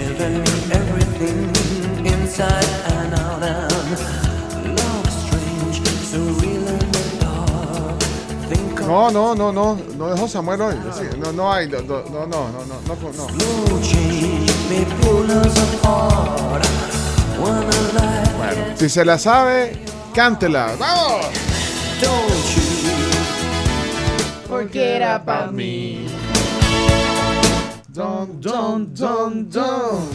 No, 8.88 9.12
no, 9.12 9.36
no, 9.36 9.52
no, 9.52 9.78
no 9.98 10.08
dejó 10.08 10.30
Samuel 10.30 10.62
hoy. 10.62 10.76
no, 11.20 11.34
no 11.34 11.52
hay, 11.52 11.68
no, 11.68 11.82
no, 11.82 12.04
no, 12.04 12.26
no, 12.26 12.50
no, 12.52 12.66
no. 12.66 13.28
Bueno, 17.38 18.64
si 18.76 18.88
se 18.88 19.04
la 19.04 19.20
sabe, 19.20 19.84
cántela. 20.16 20.72
¡Vamos! 20.80 21.26
Porque 24.48 24.96
era 24.96 25.22
para 25.22 25.48
mí. 25.48 26.08
Don, 27.90 28.40
don, 28.40 28.96
don, 28.96 29.50
don. 29.50 30.10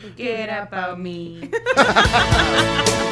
Porque 0.00 0.42
era 0.42 0.66
para 0.70 0.96
mí. 0.96 1.42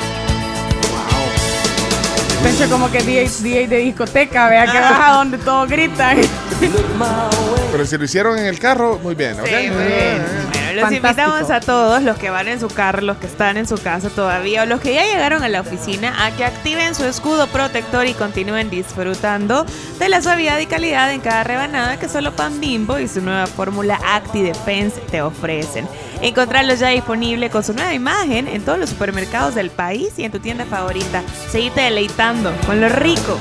Pencho 2.47 2.71
como 2.71 2.89
que 2.93 3.03
DJ, 3.03 3.29
DJ 3.43 3.67
de 3.67 3.77
discoteca, 3.79 4.49
vea 4.49 4.71
que 4.71 4.79
baja 4.79 5.15
donde 5.15 5.37
todos 5.37 5.69
gritan. 5.69 6.17
Pero 7.73 7.85
si 7.85 7.99
lo 7.99 8.05
hicieron 8.05 8.39
en 8.39 8.47
el 8.47 8.61
carro, 8.61 9.01
muy 9.03 9.17
bien, 9.17 9.33
¿ok? 9.41 9.47
Sí, 9.47 9.69
muy 9.69 9.85
bien. 9.85 10.66
Los 10.77 10.85
Fantástico. 10.85 11.23
invitamos 11.23 11.51
a 11.51 11.61
todos 11.61 12.03
los 12.03 12.19
que 12.19 12.29
van 12.29 12.49
en 12.49 12.61
su 12.61 12.69
carro, 12.69 13.01
los 13.01 13.17
que 13.17 13.27
están 13.27 13.57
en 13.57 13.67
su 13.67 13.77
casa 13.79 14.11
todavía 14.11 14.63
o 14.63 14.67
los 14.67 14.81
que 14.81 14.93
ya 14.93 15.05
llegaron 15.07 15.43
a 15.43 15.49
la 15.49 15.63
oficina 15.63 16.27
a 16.27 16.31
que 16.33 16.45
activen 16.45 16.95
su 16.95 17.05
escudo 17.05 17.47
protector 17.47 18.07
y 18.07 18.13
continúen 18.13 18.69
disfrutando 18.69 19.65
de 19.99 20.09
la 20.11 20.21
suavidad 20.21 20.59
y 20.59 20.67
calidad 20.67 21.11
en 21.13 21.21
cada 21.21 21.45
rebanada 21.45 21.99
que 21.99 22.11
solo 22.11 22.37
Pan 22.37 22.61
Bimbo 22.61 22.99
y 22.99 23.09
su 23.09 23.23
nueva 23.23 23.47
fórmula 23.47 23.99
Acti 24.05 24.43
Defense 24.43 25.01
te 25.11 25.23
ofrecen. 25.23 25.89
Encontrarlos 26.21 26.79
ya 26.79 26.89
disponible 26.89 27.49
con 27.49 27.65
su 27.65 27.73
nueva 27.73 27.95
imagen 27.95 28.47
en 28.47 28.63
todos 28.63 28.79
los 28.79 28.91
supermercados 28.91 29.55
del 29.55 29.71
país 29.71 30.11
y 30.19 30.25
en 30.25 30.33
tu 30.33 30.41
tienda 30.41 30.67
favorita. 30.67 31.23
Seguite 31.51 31.81
deleitando 31.81 32.53
con 32.67 32.83
lo 32.83 32.91
rico 32.91 33.39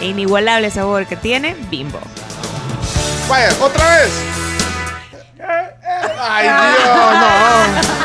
e 0.00 0.06
inigualable 0.06 0.70
sabor 0.70 1.06
que 1.06 1.16
tiene 1.16 1.54
Bimbo. 1.70 2.00
Vaya, 3.28 3.50
otra 3.60 3.98
vez. 3.98 4.49
Ay, 6.18 6.44
Dios, 6.48 7.14
no. 7.14 8.00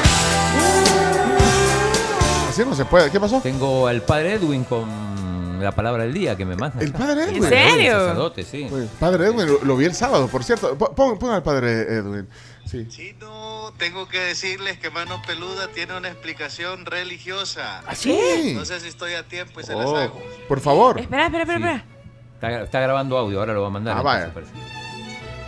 Así 2.50 2.64
no 2.66 2.74
se 2.76 2.86
puede. 2.86 3.12
¿Qué 3.12 3.20
pasó? 3.20 3.42
Tengo 3.42 3.88
al 3.88 4.02
padre 4.02 4.34
Edwin 4.34 4.64
con 4.64 5.60
la 5.62 5.72
palabra 5.74 6.04
del 6.04 6.14
día 6.14 6.36
que 6.38 6.46
me 6.46 6.56
manda. 6.56 6.82
¿El 6.82 6.92
padre 6.94 7.24
Edwin? 7.26 7.44
¿En 7.44 7.50
serio? 7.50 7.92
El 7.94 8.00
sacerdote, 8.02 8.44
sí. 8.44 8.68
Pues, 8.70 8.88
padre 9.00 9.26
Edwin, 9.28 9.48
lo, 9.48 9.64
lo 9.64 9.78
vi 9.78 9.86
el 9.86 9.94
sábado, 9.96 10.28
por 10.28 10.44
cierto. 10.44 10.78
Po- 10.78 10.94
Pon, 10.94 11.18
pon 11.20 11.32
al 11.32 11.44
padre 11.44 11.82
Edwin. 11.82 12.28
Sí. 12.66 12.88
Tengo 13.78 14.08
que 14.08 14.20
decirles 14.20 14.78
que 14.80 14.90
Mano 14.90 15.22
Peluda 15.28 15.68
tiene 15.68 15.98
una 15.98 16.08
explicación 16.08 16.86
religiosa. 16.86 17.82
¿Ah, 17.86 17.94
sí? 17.94 18.54
No 18.56 18.64
sé 18.64 18.80
si 18.80 18.88
estoy 18.88 19.14
a 19.16 19.24
tiempo 19.24 19.60
y 19.60 19.64
se 19.64 19.76
las 19.76 19.86
Oh. 19.88 19.98
hago. 19.98 20.22
Por 20.48 20.62
favor. 20.62 20.98
Espera, 21.00 21.26
espera, 21.26 21.44
espera, 21.44 21.60
espera. 21.60 21.86
Está, 22.36 22.64
está 22.64 22.80
grabando 22.80 23.18
audio, 23.18 23.40
ahora 23.40 23.54
lo 23.54 23.62
va 23.64 23.68
a 23.68 23.72
mandar. 23.72 23.98
Ah, 23.98 24.02
vaya. 24.02 24.32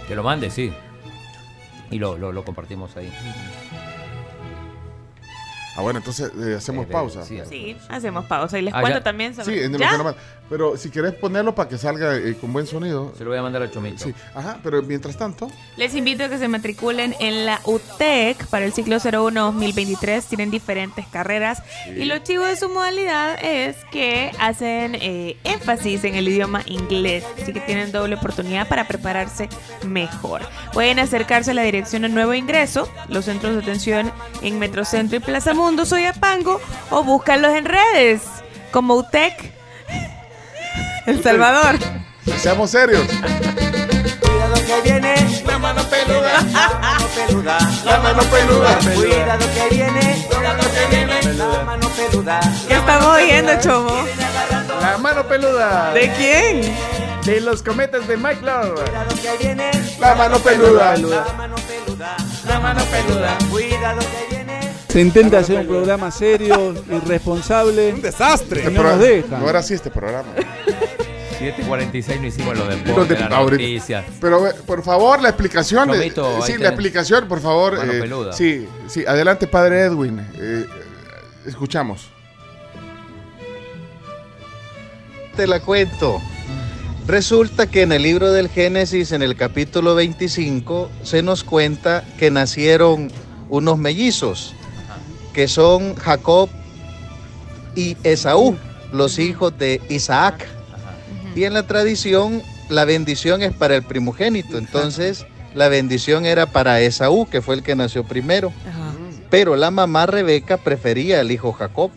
Que 0.07 0.15
lo 0.15 0.23
mande, 0.23 0.49
sí. 0.49 0.73
Y 1.91 1.99
lo, 1.99 2.17
lo, 2.17 2.31
lo 2.31 2.43
compartimos 2.43 2.95
ahí. 2.97 3.11
Ah, 5.75 5.81
bueno, 5.81 5.99
entonces 5.99 6.31
eh, 6.39 6.55
hacemos 6.57 6.85
Eh, 6.85 6.91
pausa. 6.91 7.23
sí, 7.23 7.39
Sí, 7.47 7.77
hacemos 7.89 8.25
pausa 8.25 8.57
y 8.57 8.63
les 8.63 8.73
Ah, 8.73 8.81
cuento 8.81 8.97
ya. 8.99 9.03
también 9.03 9.35
sobre. 9.35 9.57
Sí, 9.59 9.63
en 9.63 9.77
¿Ya? 9.77 10.15
Pero 10.49 10.77
si 10.77 10.89
querés 10.89 11.13
ponerlo 11.13 11.53
para 11.53 11.69
que 11.69 11.77
salga 11.77 12.15
eh, 12.15 12.35
con 12.39 12.53
buen 12.53 12.65
sonido. 12.65 13.13
Se 13.17 13.23
lo 13.23 13.31
voy 13.31 13.39
a 13.39 13.41
mandar 13.41 13.61
a 13.63 13.71
Chomito. 13.71 14.03
Sí, 14.03 14.13
ajá, 14.33 14.59
pero 14.63 14.81
mientras 14.81 15.17
tanto. 15.17 15.49
Les 15.75 15.93
invito 15.95 16.23
a 16.23 16.29
que 16.29 16.37
se 16.37 16.47
matriculen 16.47 17.15
en 17.19 17.45
la 17.45 17.59
UTEC 17.65 18.45
para 18.47 18.65
el 18.65 18.73
ciclo 18.73 18.97
01-2023. 18.97 20.23
Tienen 20.23 20.51
diferentes 20.51 21.05
carreras 21.07 21.61
y 21.87 22.05
lo 22.05 22.17
chivo 22.19 22.45
de 22.45 22.55
su 22.55 22.69
modalidad 22.69 23.37
es 23.43 23.75
que 23.91 24.31
hacen 24.39 24.95
eh, 24.95 25.37
énfasis 25.43 26.03
en 26.03 26.15
el 26.15 26.27
idioma 26.27 26.61
inglés. 26.65 27.25
Así 27.41 27.53
que 27.53 27.59
tienen 27.59 27.91
doble 27.91 28.15
oportunidad 28.15 28.67
para 28.67 28.87
prepararse 28.87 29.49
mejor. 29.85 30.41
Pueden 30.73 30.99
acercarse 30.99 31.51
a 31.51 31.53
la 31.53 31.63
dirección 31.63 32.03
de 32.03 32.09
nuevo 32.09 32.33
ingreso, 32.33 32.89
los 33.09 33.25
centros 33.25 33.53
de 33.53 33.61
atención 33.61 34.11
en 34.41 34.59
Metrocentro 34.59 35.17
y 35.17 35.19
Plaza 35.19 35.53
Mundo, 35.53 35.85
Soyapango, 35.85 36.61
o 36.89 37.03
búscalos 37.03 37.53
en 37.53 37.65
redes 37.65 38.21
como 38.71 38.95
UTEC 38.95 39.56
El 41.07 41.23
Salvador. 41.23 41.77
Seamos 42.37 42.69
serios. 42.71 43.07
Cuidado 43.07 44.55
que 44.65 44.81
viene 44.83 45.43
la 45.45 45.57
mano 45.57 45.81
peluda, 45.89 46.41
la 46.51 46.79
mano 46.79 47.07
peluda, 47.15 47.57
la 47.85 47.97
mano 47.99 48.23
peluda. 48.23 48.77
Cuidado 48.93 49.45
que 49.53 49.75
viene, 49.75 50.27
cuidado 50.29 50.63
que 50.71 50.95
viene 50.95 51.33
la 51.33 51.63
mano 51.63 51.89
peluda. 51.89 52.39
¿Qué 52.67 52.73
estamos 52.75 53.05
oyendo, 53.07 53.59
Chomo? 53.61 54.05
La 54.81 54.97
mano 54.97 55.23
peluda. 55.27 55.93
¿De 55.93 56.11
quién? 56.11 56.75
De 57.23 57.39
los 57.41 57.63
cometas 57.63 58.07
de 58.07 58.17
Mike 58.17 58.41
Love. 58.41 58.75
Cuidado 58.83 59.15
que 59.21 59.37
viene 59.43 59.71
La 59.99 60.13
mano 60.15 60.39
peluda. 60.39 60.97
la 60.97 61.33
mano 61.33 61.55
peluda, 61.55 62.17
la 62.45 62.59
mano 62.59 62.83
peluda. 62.85 63.37
Cuidado 63.49 63.99
que 64.01 64.25
viene. 64.29 64.36
Se 64.97 65.01
intenta 65.01 65.37
hacer 65.37 65.59
un 65.59 65.67
programa 65.67 66.09
serio, 66.09 66.73
irresponsable. 66.91 67.93
Un 67.93 68.01
desastre. 68.01 68.63
Y 68.67 68.73
no 68.73 68.81
nos 68.81 68.97
dejan. 68.97 69.39
No 69.39 69.47
era 69.47 69.59
así 69.59 69.75
este 69.75 69.91
programa. 69.91 70.27
7.46 71.39 72.19
no 72.19 72.25
hicimos 72.25 72.57
lo 72.57 72.65
de 72.65 72.77
Los 72.77 73.07
de- 73.07 73.19
la 73.19 73.27
ahorita. 73.27 73.61
noticia. 73.61 74.03
Pero 74.19 74.47
eh, 74.47 74.55
por 74.65 74.81
favor, 74.81 75.21
la 75.21 75.29
explicación. 75.29 75.87
de- 75.91 75.97
Chomito, 75.99 76.25
ahí 76.37 76.41
sí, 76.41 76.51
la 76.53 76.57
tenés. 76.57 76.69
explicación, 76.71 77.27
por 77.27 77.41
favor. 77.41 77.77
Mano 77.77 77.93
eh, 77.93 77.99
peluda. 78.01 78.33
sí, 78.33 78.67
sí, 78.87 79.03
adelante, 79.07 79.45
padre 79.45 79.81
Edwin. 79.81 80.17
Eh, 80.19 80.25
eh, 80.33 80.65
escuchamos. 81.45 82.07
Te 85.35 85.45
la 85.45 85.59
cuento. 85.59 86.19
Resulta 87.05 87.67
que 87.67 87.83
en 87.83 87.91
el 87.91 88.01
libro 88.01 88.31
del 88.31 88.49
Génesis, 88.49 89.11
en 89.11 89.21
el 89.21 89.35
capítulo 89.35 89.93
25, 89.93 90.89
se 91.03 91.21
nos 91.21 91.43
cuenta 91.43 92.03
que 92.17 92.31
nacieron 92.31 93.11
unos 93.49 93.77
mellizos, 93.77 94.55
que 95.37 95.47
son 95.47 95.93
Jacob 95.93 96.49
y 97.75 97.95
Esaú, 98.01 98.57
los 98.91 99.19
hijos 99.19 99.55
de 99.55 99.79
Isaac. 99.87 100.47
Y 101.35 101.43
en 101.43 101.53
la 101.53 101.67
tradición, 101.67 102.41
la 102.69 102.85
bendición 102.85 103.43
es 103.43 103.53
para 103.53 103.75
el 103.75 103.83
primogénito. 103.83 104.57
Entonces, 104.57 105.27
la 105.53 105.69
bendición 105.69 106.25
era 106.25 106.47
para 106.47 106.81
Esaú, 106.81 107.27
que 107.29 107.43
fue 107.43 107.53
el 107.53 107.61
que 107.61 107.75
nació 107.75 108.03
primero. 108.03 108.51
Pero 109.29 109.55
la 109.55 109.69
mamá 109.69 110.07
Rebeca 110.07 110.57
prefería 110.57 111.19
al 111.19 111.31
hijo 111.31 111.53
Jacob. 111.53 111.91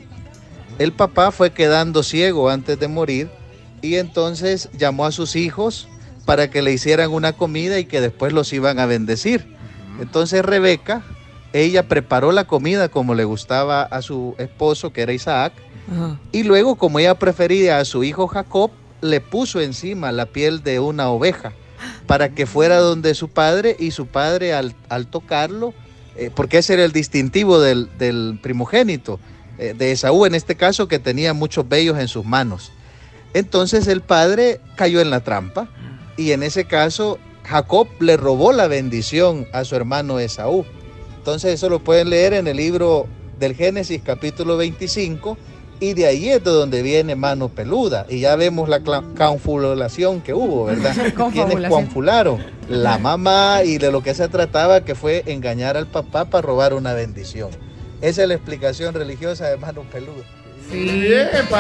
El 0.79 0.93
papá 0.93 1.31
fue 1.31 1.51
quedando 1.51 2.03
ciego 2.03 2.51
antes 2.51 2.79
de 2.79 2.89
morir 2.89 3.31
y 3.81 3.95
entonces 3.95 4.69
llamó 4.77 5.07
a 5.07 5.13
sus 5.13 5.35
hijos 5.35 5.89
para 6.27 6.51
que 6.51 6.61
le 6.61 6.75
hicieran 6.75 7.11
una 7.11 7.33
comida 7.33 7.79
y 7.79 7.87
que 7.87 8.03
después 8.03 8.35
los 8.35 8.53
iban 8.53 8.79
a 8.81 8.85
bendecir. 8.85 9.57
Entonces 9.99 10.45
Rebeca, 10.45 11.03
ella 11.53 11.89
preparó 11.89 12.33
la 12.33 12.47
comida 12.47 12.89
como 12.89 13.15
le 13.15 13.25
gustaba 13.25 13.83
a 13.83 14.03
su 14.03 14.35
esposo, 14.39 14.93
que 14.93 15.03
era 15.03 15.13
Isaac, 15.13 15.53
y 16.31 16.45
luego 16.45 16.77
como 16.77 17.01
ella 17.01 17.17
prefería 17.17 17.79
a 17.79 17.85
su 17.85 18.05
hijo 18.05 18.29
Jacob, 18.29 18.71
le 19.01 19.21
puso 19.21 19.61
encima 19.61 20.13
la 20.13 20.27
piel 20.27 20.63
de 20.63 20.79
una 20.79 21.09
oveja 21.09 21.53
para 22.07 22.29
que 22.29 22.47
fuera 22.47 22.79
donde 22.79 23.15
su 23.15 23.29
padre 23.29 23.77
y 23.79 23.91
su 23.91 24.07
padre 24.07 24.55
al, 24.55 24.75
al 24.89 25.07
tocarlo, 25.07 25.75
eh, 26.17 26.31
porque 26.35 26.59
ese 26.59 26.75
era 26.75 26.85
el 26.85 26.93
distintivo 26.93 27.61
del, 27.61 27.89
del 27.99 28.39
primogénito, 28.41 29.19
eh, 29.59 29.75
de 29.77 29.93
Esaú 29.93 30.27
en 30.27 30.35
este 30.35 30.55
caso, 30.55 30.87
que 30.87 30.99
tenía 30.99 31.35
muchos 31.35 31.69
vellos 31.69 31.99
en 31.99 32.09
sus 32.09 32.25
manos. 32.25 32.73
Entonces 33.35 33.87
el 33.87 34.01
padre 34.01 34.61
cayó 34.77 35.01
en 35.01 35.11
la 35.11 35.21
trampa 35.21 35.69
y 36.17 36.33
en 36.33 36.43
ese 36.43 36.67
caso 36.67 37.19
Jacob 37.45 37.89
le 38.01 38.17
robó 38.17 38.53
la 38.53 38.67
bendición 38.69 39.47
a 39.53 39.65
su 39.65 39.77
hermano 39.77 40.19
Esaú. 40.19 40.65
Entonces 41.21 41.53
eso 41.53 41.69
lo 41.69 41.81
pueden 41.81 42.09
leer 42.09 42.33
en 42.33 42.47
el 42.47 42.57
libro 42.57 43.07
del 43.39 43.55
Génesis 43.55 44.01
capítulo 44.03 44.57
25 44.57 45.37
y 45.79 45.93
de 45.93 46.07
ahí 46.07 46.31
es 46.31 46.43
de 46.43 46.51
donde 46.51 46.81
viene 46.81 47.15
mano 47.15 47.51
peluda 47.51 48.07
y 48.09 48.21
ya 48.21 48.37
vemos 48.37 48.71
la 48.71 48.81
confabulación 48.81 50.23
que 50.23 50.33
hubo, 50.33 50.65
¿verdad? 50.65 50.93
¿Quiénes 50.95 51.13
Confabulación. 51.13 51.71
confabularon? 51.71 52.39
La 52.71 52.97
mamá 52.97 53.65
y 53.67 53.77
de 53.77 53.93
lo 53.93 54.03
que 54.03 54.15
se 54.15 54.29
trataba 54.29 54.81
que 54.83 54.95
fue 54.95 55.23
engañar 55.27 55.77
al 55.77 55.87
papá 55.87 56.25
para 56.25 56.41
robar 56.41 56.73
una 56.73 56.95
bendición. 56.95 57.51
Esa 58.01 58.23
es 58.23 58.29
la 58.29 58.35
explicación 58.35 58.95
religiosa 58.95 59.47
de 59.51 59.59
mano 59.59 59.83
peluda. 59.93 60.25
Sí, 60.71 61.13
es, 61.13 61.29
es 61.35 61.51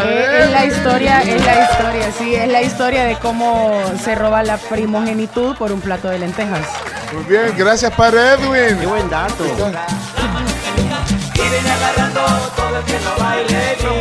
la 0.50 0.66
historia, 0.66 1.20
es 1.22 1.44
la 1.44 1.64
historia, 1.64 2.12
sí, 2.16 2.32
es 2.34 2.48
la 2.48 2.62
historia 2.62 3.04
de 3.04 3.16
cómo 3.16 3.82
se 4.02 4.14
roba 4.14 4.42
la 4.44 4.56
primogenitud 4.56 5.56
por 5.56 5.72
un 5.72 5.80
plato 5.80 6.08
de 6.08 6.20
lentejas. 6.20 6.68
Muy 7.12 7.24
bien, 7.24 7.52
gracias, 7.56 7.92
padre 7.94 8.34
Edwin. 8.34 8.78
Qué 8.78 8.86
buen 8.86 9.10
dato. 9.10 9.44
Y 9.44 9.48
viene 11.40 11.70
agarrando 11.70 12.20
todo 12.54 12.78
el 12.78 12.84
que 12.84 13.00
no 13.00 13.16
baile 13.18 13.76
bien. 13.80 13.92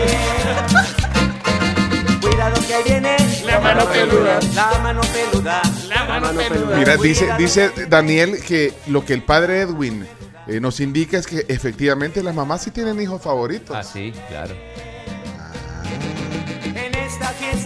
Cuidado 2.21 2.61
que 2.67 2.83
viene 2.87 3.17
la 3.45 3.59
mano 3.61 3.85
peluda, 3.85 4.39
la 4.53 4.79
mano 4.79 5.01
peluda, 5.01 5.61
la 5.87 6.05
mano 6.05 6.39
peluda. 6.39 6.77
Mira, 6.77 6.97
dice, 6.97 7.29
dice 7.35 7.71
Daniel 7.87 8.43
que 8.45 8.75
lo 8.85 9.03
que 9.03 9.15
el 9.15 9.23
padre 9.23 9.61
Edwin 9.61 10.05
eh, 10.45 10.59
nos 10.59 10.79
indica 10.79 11.17
es 11.17 11.25
que 11.25 11.47
efectivamente 11.47 12.21
las 12.21 12.35
mamás 12.35 12.61
sí 12.61 12.69
tienen 12.69 13.01
hijos 13.01 13.23
favoritos. 13.23 13.75
Ah, 13.75 13.81
sí, 13.83 14.13
claro. 14.27 14.53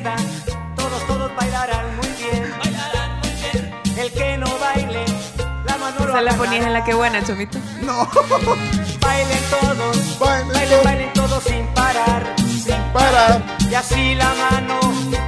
Fiesta 0.03 0.15
todos, 0.75 1.07
todos 1.07 1.35
bailarán 1.35 1.95
muy 1.95 2.07
bien. 2.17 2.53
Bailarán 2.61 3.19
muy 3.19 3.29
bien. 3.31 3.97
El 3.97 4.11
que 4.11 4.37
no 4.37 4.59
baile, 4.59 5.05
la 5.65 5.77
mano 5.77 6.05
lo 6.05 6.13
¿Se 6.13 6.21
la 6.21 6.33
ponías 6.33 6.65
en 6.65 6.73
la 6.73 6.83
que 6.83 6.93
buena, 6.93 7.23
Chomito? 7.23 7.57
No. 7.81 8.09
Bailen 8.99 9.43
todos, 9.49 10.19
bailen, 10.19 10.83
bailen, 10.83 11.13
todos 11.13 11.43
sin 11.43 11.65
parar, 11.67 12.35
sin 12.37 12.81
parar. 12.93 13.41
Y 13.69 13.75
así 13.75 14.15
la 14.15 14.33
mano 14.33 14.79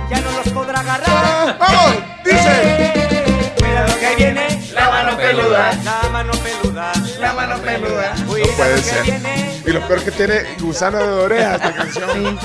ya 0.10 0.20
no 0.22 0.32
los 0.32 0.50
podrá 0.50 0.80
agarrar. 0.80 1.58
¡Vamos! 1.58 1.96
Dice. 2.24 3.54
Cuidado 3.58 4.00
que 4.00 4.06
ahí 4.06 4.16
viene 4.16 4.72
la 4.74 4.90
mano 4.90 5.18
peluda. 5.18 5.72
La 5.84 6.10
mano 6.10 6.32
peluda, 6.34 6.92
la 7.20 7.34
mano 7.34 7.58
peluda. 7.58 8.16
No 8.18 8.26
Cuidado 8.28 8.54
puede 8.58 8.76
que 8.76 8.82
ser. 8.82 9.04
viene. 9.04 9.55
Y 9.66 9.72
lo 9.72 9.88
peor 9.88 10.04
que 10.04 10.12
tiene 10.12 10.44
gusano 10.60 11.00
de 11.00 11.24
oreja 11.24 11.56
esta 11.56 11.74
canción. 11.74 12.40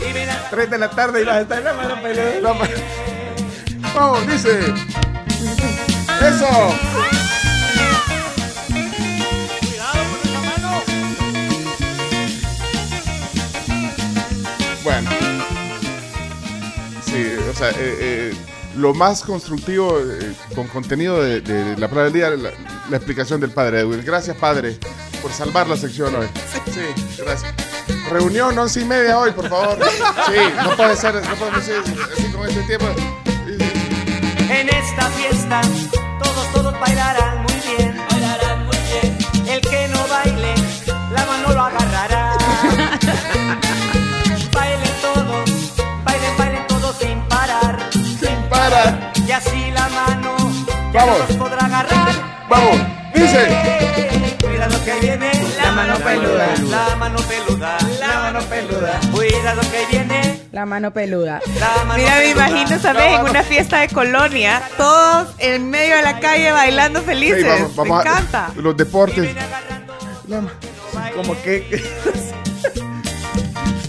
Y 0.00 0.12
mira, 0.12 0.48
3 0.50 0.70
de 0.70 0.78
la 0.78 0.90
tarde 0.90 1.22
y 1.22 1.24
vas 1.24 1.36
a 1.36 1.40
estar 1.42 1.58
en 1.58 1.64
la 1.64 1.74
mano 1.74 2.02
peluda. 2.02 2.54
Vamos, 3.94 4.26
dice. 4.26 4.74
Eso. 6.20 6.74
Bueno. 14.82 15.10
Sí, 17.04 17.26
o 17.48 17.54
sea, 17.54 17.70
eh, 17.70 17.74
eh, 17.78 18.13
lo 18.76 18.94
más 18.94 19.22
constructivo 19.22 19.98
eh, 20.00 20.34
con 20.54 20.66
contenido 20.68 21.22
de, 21.22 21.40
de 21.40 21.76
la 21.76 21.88
palabra 21.88 22.04
del 22.04 22.12
día, 22.12 22.30
la, 22.30 22.50
la 22.90 22.96
explicación 22.96 23.40
del 23.40 23.50
padre 23.50 23.80
Edwin. 23.80 24.02
Gracias, 24.04 24.36
padre, 24.36 24.78
por 25.22 25.32
salvar 25.32 25.68
la 25.68 25.76
sección 25.76 26.14
hoy. 26.14 26.26
Sí, 26.66 27.22
gracias. 27.22 27.52
Reunión 28.10 28.58
once 28.58 28.80
y 28.80 28.84
media 28.84 29.18
hoy, 29.18 29.32
por 29.32 29.48
favor. 29.48 29.78
Sí, 30.26 30.40
no 30.62 30.76
puede 30.76 30.96
ser, 30.96 31.14
no 31.14 31.34
podemos 31.36 31.64
ser 31.64 31.78
así 32.12 32.24
con 32.32 32.48
este 32.48 32.62
tiempo. 32.62 32.86
En 34.50 34.68
esta 34.68 35.08
fiesta 35.10 35.60
todos, 36.22 36.52
todos 36.52 36.80
bailarán 36.80 37.42
muy 37.42 37.76
bien. 37.76 37.96
Bailarán 38.10 38.66
muy 38.66 38.76
bien. 38.90 39.18
El 39.48 39.60
que 39.60 39.88
no 39.88 40.06
baile, 40.08 40.54
la 41.12 41.26
mano 41.26 41.52
lo 41.54 41.60
agarrará. 41.62 42.36
Vamos. 50.94 51.18
no 51.18 51.26
los 51.26 51.36
podrá 51.36 51.66
agarrar. 51.66 52.08
Vamos, 52.48 52.78
dice. 53.14 53.48
Cuidado 54.40 54.84
que 54.84 54.92
viene 55.00 55.30
la 55.62 55.72
mano 55.72 55.96
peluda, 55.98 56.46
la 56.70 56.96
mano 56.96 57.18
peluda, 57.18 57.78
la 58.00 58.20
mano 58.20 58.40
peluda. 58.42 59.00
Cuidado 59.12 59.60
que 59.62 59.86
viene 59.90 60.40
La 60.52 60.64
mano 60.66 60.92
peluda. 60.92 61.40
la 61.58 61.84
mano 61.84 61.96
Mira, 61.96 62.16
me 62.18 62.30
imagino, 62.30 62.78
¿sabes? 62.78 63.18
En 63.18 63.28
una 63.28 63.42
fiesta 63.42 63.80
de 63.80 63.88
colonia, 63.88 64.62
todos 64.76 65.28
en 65.38 65.68
medio 65.70 65.96
de 65.96 66.02
la 66.02 66.20
calle 66.20 66.52
bailando 66.52 67.02
felices. 67.02 67.44
Hey, 67.44 67.50
vamos, 67.74 67.76
vamos 67.76 68.04
me 68.04 68.08
a- 68.10 68.12
encanta. 68.12 68.50
los 68.56 68.76
deportes. 68.76 69.28
Como 71.16 71.42
que. 71.42 71.82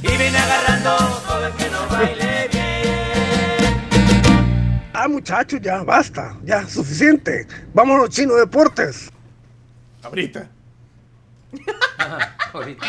Y 0.02 0.18
viene 0.18 0.38
agarrando 0.38 0.95
todo 1.27 1.48
el 1.48 1.53
que 1.53 1.69
no 1.69 1.88
baile 1.90 2.35
muchachos, 5.07 5.60
ya, 5.61 5.84
basta, 5.84 6.36
ya, 6.44 6.68
suficiente. 6.68 7.48
Vámonos, 7.73 8.10
Chino 8.10 8.36
Deportes. 8.36 9.10
Ahorita. 10.03 10.48
Ahorita. 12.53 12.86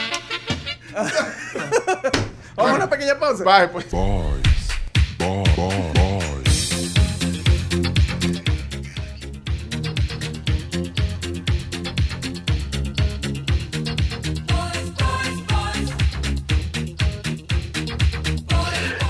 Vamos 2.57 2.73
a 2.73 2.75
una 2.75 2.89
pequeña 2.89 3.19
pausa. 3.19 3.45
Bye, 3.45 3.69
pues. 3.69 3.87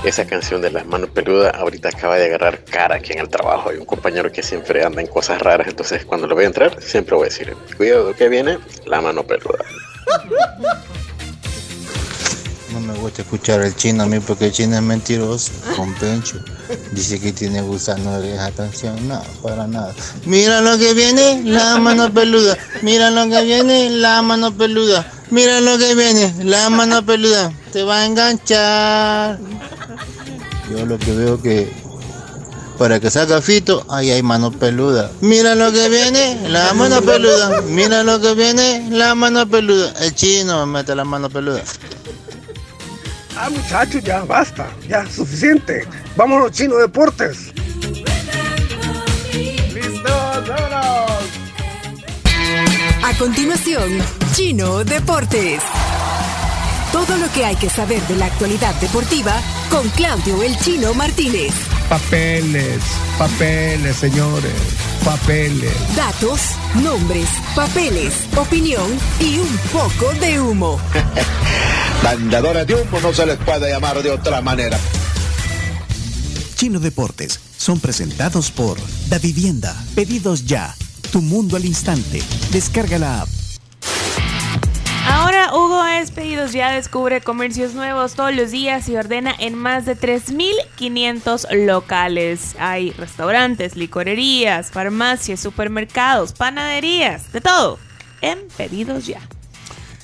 Esa 0.07 0.25
canción 0.25 0.61
de 0.61 0.71
las 0.71 0.85
manos 0.85 1.09
peludas 1.09 1.53
ahorita 1.53 1.89
acaba 1.89 2.15
de 2.15 2.27
agarrar 2.27 2.63
cara 2.63 2.95
aquí 2.95 3.11
en 3.11 3.19
el 3.19 3.27
trabajo. 3.27 3.71
Hay 3.71 3.77
un 3.77 3.85
compañero 3.85 4.31
que 4.31 4.41
siempre 4.41 4.81
anda 4.81 5.01
en 5.01 5.07
cosas 5.07 5.41
raras, 5.41 5.67
entonces 5.67 6.05
cuando 6.05 6.27
lo 6.27 6.33
voy 6.33 6.45
a 6.45 6.47
entrar 6.47 6.81
siempre 6.81 7.13
voy 7.17 7.25
a 7.25 7.29
decir, 7.29 7.53
cuidado 7.75 8.15
que 8.15 8.29
viene 8.29 8.57
la 8.85 9.01
mano 9.01 9.23
peluda. 9.23 9.65
No 12.71 12.79
me 12.79 12.93
gusta 12.99 13.23
escuchar 13.23 13.61
el 13.63 13.75
chino 13.75 14.03
a 14.03 14.05
mí 14.05 14.21
porque 14.21 14.45
el 14.45 14.53
chino 14.53 14.77
es 14.77 14.81
mentiroso, 14.81 15.51
con 15.75 15.93
pencho. 15.95 16.37
Dice 16.93 17.19
que 17.19 17.33
tiene 17.33 17.61
gusano 17.61 18.21
de 18.21 18.33
esa 18.33 18.51
canción. 18.51 19.09
No, 19.09 19.21
para 19.43 19.67
nada. 19.67 19.93
Mira 20.23 20.61
lo 20.61 20.77
que 20.77 20.93
viene, 20.93 21.41
la 21.43 21.79
mano 21.79 22.13
peluda. 22.13 22.57
Mira 22.81 23.11
lo 23.11 23.27
que 23.27 23.43
viene, 23.43 23.89
la 23.89 24.21
mano 24.21 24.55
peluda. 24.55 25.11
Mira 25.31 25.59
lo 25.59 25.77
que 25.77 25.95
viene, 25.95 26.33
la 26.45 26.69
mano 26.69 27.05
peluda. 27.05 27.51
Te 27.73 27.83
va 27.83 27.99
a 27.99 28.05
enganchar. 28.05 29.37
Yo 30.69 30.85
lo 30.85 30.97
que 30.97 31.11
veo 31.13 31.41
que 31.41 31.71
para 32.77 32.99
que 32.99 33.09
salga 33.09 33.41
fito, 33.41 33.85
ahí 33.89 34.11
hay 34.11 34.21
mano 34.21 34.51
peluda. 34.51 35.09
Mira 35.21 35.55
lo 35.55 35.71
que 35.71 35.89
viene, 35.89 36.47
la 36.49 36.73
mano 36.73 37.01
peluda. 37.01 37.61
Mira 37.61 38.03
lo 38.03 38.21
que 38.21 38.35
viene, 38.35 38.87
la 38.91 39.15
mano 39.15 39.47
peluda. 39.47 39.93
El 39.99 40.13
chino 40.13 40.65
me 40.65 40.79
mete 40.79 40.93
la 40.93 41.03
mano 41.03 41.29
peluda. 41.29 41.63
Ah, 43.35 43.49
muchachos, 43.49 44.03
ya, 44.03 44.23
basta, 44.23 44.67
ya, 44.87 45.05
suficiente. 45.09 45.87
Vámonos, 46.15 46.51
Chino 46.51 46.77
Deportes. 46.77 47.51
¡Listo! 49.73 50.13
¡Vámonos! 50.47 51.21
A 53.03 53.17
continuación, 53.17 53.99
Chino 54.33 54.83
Deportes. 54.83 55.61
Todo 56.91 57.17
lo 57.17 57.31
que 57.31 57.45
hay 57.45 57.55
que 57.55 57.69
saber 57.69 58.01
de 58.07 58.15
la 58.15 58.25
actualidad 58.25 58.73
deportiva 58.81 59.33
con 59.69 59.89
Claudio 59.89 60.41
El 60.43 60.57
Chino 60.59 60.93
Martínez. 60.93 61.53
Papeles, 61.89 62.81
papeles, 63.17 63.95
señores, 63.95 64.53
papeles. 65.03 65.73
Datos, 65.95 66.41
nombres, 66.83 67.27
papeles, 67.55 68.13
opinión 68.35 68.87
y 69.19 69.37
un 69.39 69.57
poco 69.71 70.13
de 70.19 70.39
humo. 70.39 70.79
Mandadores 72.03 72.67
de 72.67 72.75
humo 72.75 72.99
no 73.01 73.13
se 73.13 73.25
les 73.25 73.37
puede 73.37 73.69
llamar 73.69 74.01
de 74.03 74.11
otra 74.11 74.41
manera. 74.41 74.79
Chino 76.55 76.79
Deportes 76.79 77.39
son 77.57 77.79
presentados 77.79 78.51
por 78.51 78.77
Da 79.09 79.19
Vivienda. 79.19 79.75
Pedidos 79.95 80.45
ya. 80.45 80.75
Tu 81.11 81.21
mundo 81.21 81.55
al 81.55 81.65
instante. 81.65 82.21
Descarga 82.51 82.97
la 82.99 83.21
app. 83.21 83.36
Ahora 85.97 86.03
Hugo 86.03 86.11
es 86.11 86.11
Pedidos 86.11 86.53
Ya 86.53 86.71
descubre 86.71 87.21
comercios 87.21 87.73
nuevos 87.73 88.13
todos 88.13 88.35
los 88.35 88.51
días 88.51 88.87
y 88.87 88.95
ordena 88.95 89.33
en 89.39 89.55
más 89.55 89.85
de 89.85 89.97
3.500 89.97 91.65
locales. 91.65 92.55
Hay 92.59 92.91
restaurantes, 92.91 93.75
licorerías, 93.75 94.69
farmacias, 94.69 95.39
supermercados, 95.39 96.33
panaderías, 96.33 97.31
de 97.33 97.41
todo 97.41 97.79
en 98.21 98.37
Pedidos 98.57 99.07
Ya. 99.07 99.21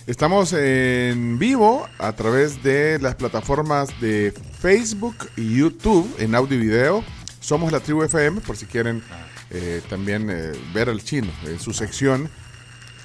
Estamos 0.08 0.54
en 0.54 1.38
vivo 1.38 1.88
a 2.00 2.14
través 2.14 2.64
de 2.64 2.98
las 3.00 3.14
plataformas 3.14 3.90
de 4.02 4.34
Facebook 4.60 5.30
y 5.36 5.58
YouTube 5.58 6.12
en 6.18 6.34
audio 6.34 6.58
y 6.58 6.62
video. 6.62 7.04
Somos 7.40 7.72
la 7.72 7.82
tribu 7.82 8.02
FM, 8.02 8.42
por 8.42 8.58
si 8.58 8.66
quieren 8.66 9.04
eh, 9.52 9.82
también 9.90 10.28
eh, 10.32 10.54
ver 10.74 10.90
al 10.90 11.04
chino 11.04 11.32
en 11.46 11.60
su 11.60 11.72
sección. 11.72 12.30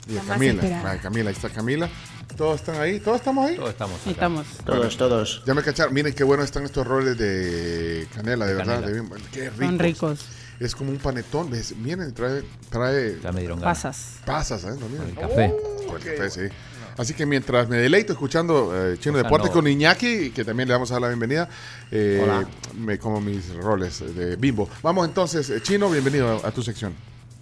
Y 0.08 0.16
a 0.16 0.22
Camila. 0.22 0.98
Camila, 1.02 1.28
ahí 1.28 1.36
está 1.36 1.50
Camila. 1.50 1.90
Todos 2.38 2.60
están 2.60 2.80
ahí, 2.80 3.00
todos 3.00 3.16
estamos 3.16 3.48
ahí. 3.50 3.56
Todos 3.56 3.70
estamos 3.70 4.00
acá. 4.00 4.10
Estamos. 4.10 4.46
Todos, 4.64 4.96
todos. 4.96 5.42
Ya 5.44 5.54
me 5.54 5.62
cacharon. 5.64 5.92
Miren 5.92 6.14
qué 6.14 6.22
bueno 6.22 6.44
están 6.44 6.62
estos 6.64 6.86
roles 6.86 7.18
de 7.18 8.06
canela, 8.14 8.46
de, 8.46 8.52
De 8.52 8.58
verdad. 8.58 8.80
canela. 8.80 9.16
de 9.16 9.22
qué 9.32 9.50
ricos. 9.50 9.58
Son 9.66 9.78
ricos. 9.80 10.24
Es 10.60 10.76
como 10.76 10.92
un 10.92 10.98
panetón. 10.98 11.50
¿ves? 11.50 11.74
Miren, 11.76 12.14
trae. 12.14 12.44
trae 12.70 13.18
Ya 13.20 13.32
me 13.32 13.40
dieron. 13.40 13.60
Pasas. 13.60 14.18
Pasas, 14.24 14.62
¿eh? 14.62 14.76
No, 14.78 14.88
miren. 14.88 14.98
Con 14.98 15.08
el 15.08 15.14
café. 15.16 15.52
Oh, 15.88 15.96
el 15.96 16.04
café, 16.04 16.30
sí. 16.30 16.54
Así 16.96 17.14
que 17.14 17.26
mientras 17.26 17.68
me 17.68 17.76
deleito 17.78 18.12
escuchando 18.12 18.72
eh, 18.72 18.98
Chino 19.00 19.18
Deporte 19.18 19.48
no. 19.48 19.52
con 19.52 19.66
Iñaki, 19.66 20.30
que 20.30 20.44
también 20.44 20.68
le 20.68 20.74
vamos 20.74 20.92
a 20.92 20.94
dar 20.94 21.02
la 21.02 21.08
bienvenida, 21.08 21.48
eh, 21.90 22.20
Hola. 22.22 22.48
me 22.76 22.98
como 23.00 23.20
mis 23.20 23.52
roles 23.56 24.14
de 24.16 24.36
bimbo. 24.36 24.68
Vamos 24.82 25.08
entonces, 25.08 25.50
eh, 25.50 25.60
Chino, 25.60 25.90
bienvenido 25.90 26.40
a, 26.44 26.48
a 26.48 26.50
tu 26.52 26.62
sección. 26.62 26.94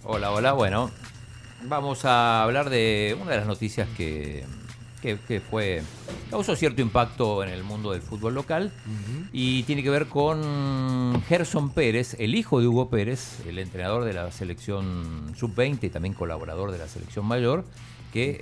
Hola, 0.03 0.31
hola. 0.31 0.53
Bueno, 0.53 0.89
vamos 1.63 2.03
a 2.05 2.41
hablar 2.43 2.71
de 2.71 3.15
una 3.21 3.31
de 3.31 3.37
las 3.37 3.47
noticias 3.47 3.87
que, 3.97 4.43
que, 5.01 5.17
que 5.27 5.39
fue 5.39 5.83
causó 6.29 6.55
cierto 6.55 6.81
impacto 6.81 7.43
en 7.43 7.49
el 7.49 7.63
mundo 7.63 7.91
del 7.91 8.01
fútbol 8.01 8.33
local 8.35 8.71
y 9.31 9.63
tiene 9.63 9.83
que 9.83 9.89
ver 9.89 10.07
con 10.07 11.21
Gerson 11.27 11.69
Pérez, 11.71 12.15
el 12.19 12.35
hijo 12.35 12.59
de 12.59 12.67
Hugo 12.67 12.89
Pérez, 12.89 13.39
el 13.47 13.59
entrenador 13.59 14.03
de 14.03 14.13
la 14.13 14.31
selección 14.31 15.33
sub-20 15.35 15.83
y 15.83 15.89
también 15.89 16.13
colaborador 16.13 16.71
de 16.71 16.77
la 16.77 16.87
selección 16.87 17.25
mayor, 17.25 17.65
que 18.11 18.37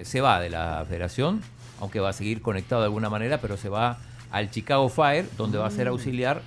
eh, 0.00 0.04
se 0.04 0.20
va 0.20 0.40
de 0.40 0.50
la 0.50 0.84
federación, 0.88 1.40
aunque 1.80 2.00
va 2.00 2.10
a 2.10 2.12
seguir 2.12 2.42
conectado 2.42 2.82
de 2.82 2.86
alguna 2.86 3.08
manera, 3.08 3.40
pero 3.40 3.56
se 3.56 3.68
va 3.68 3.98
al 4.30 4.50
Chicago 4.50 4.88
Fire, 4.88 5.26
donde 5.36 5.58
va 5.58 5.66
a 5.66 5.70
ser 5.70 5.88
auxiliar 5.88 6.42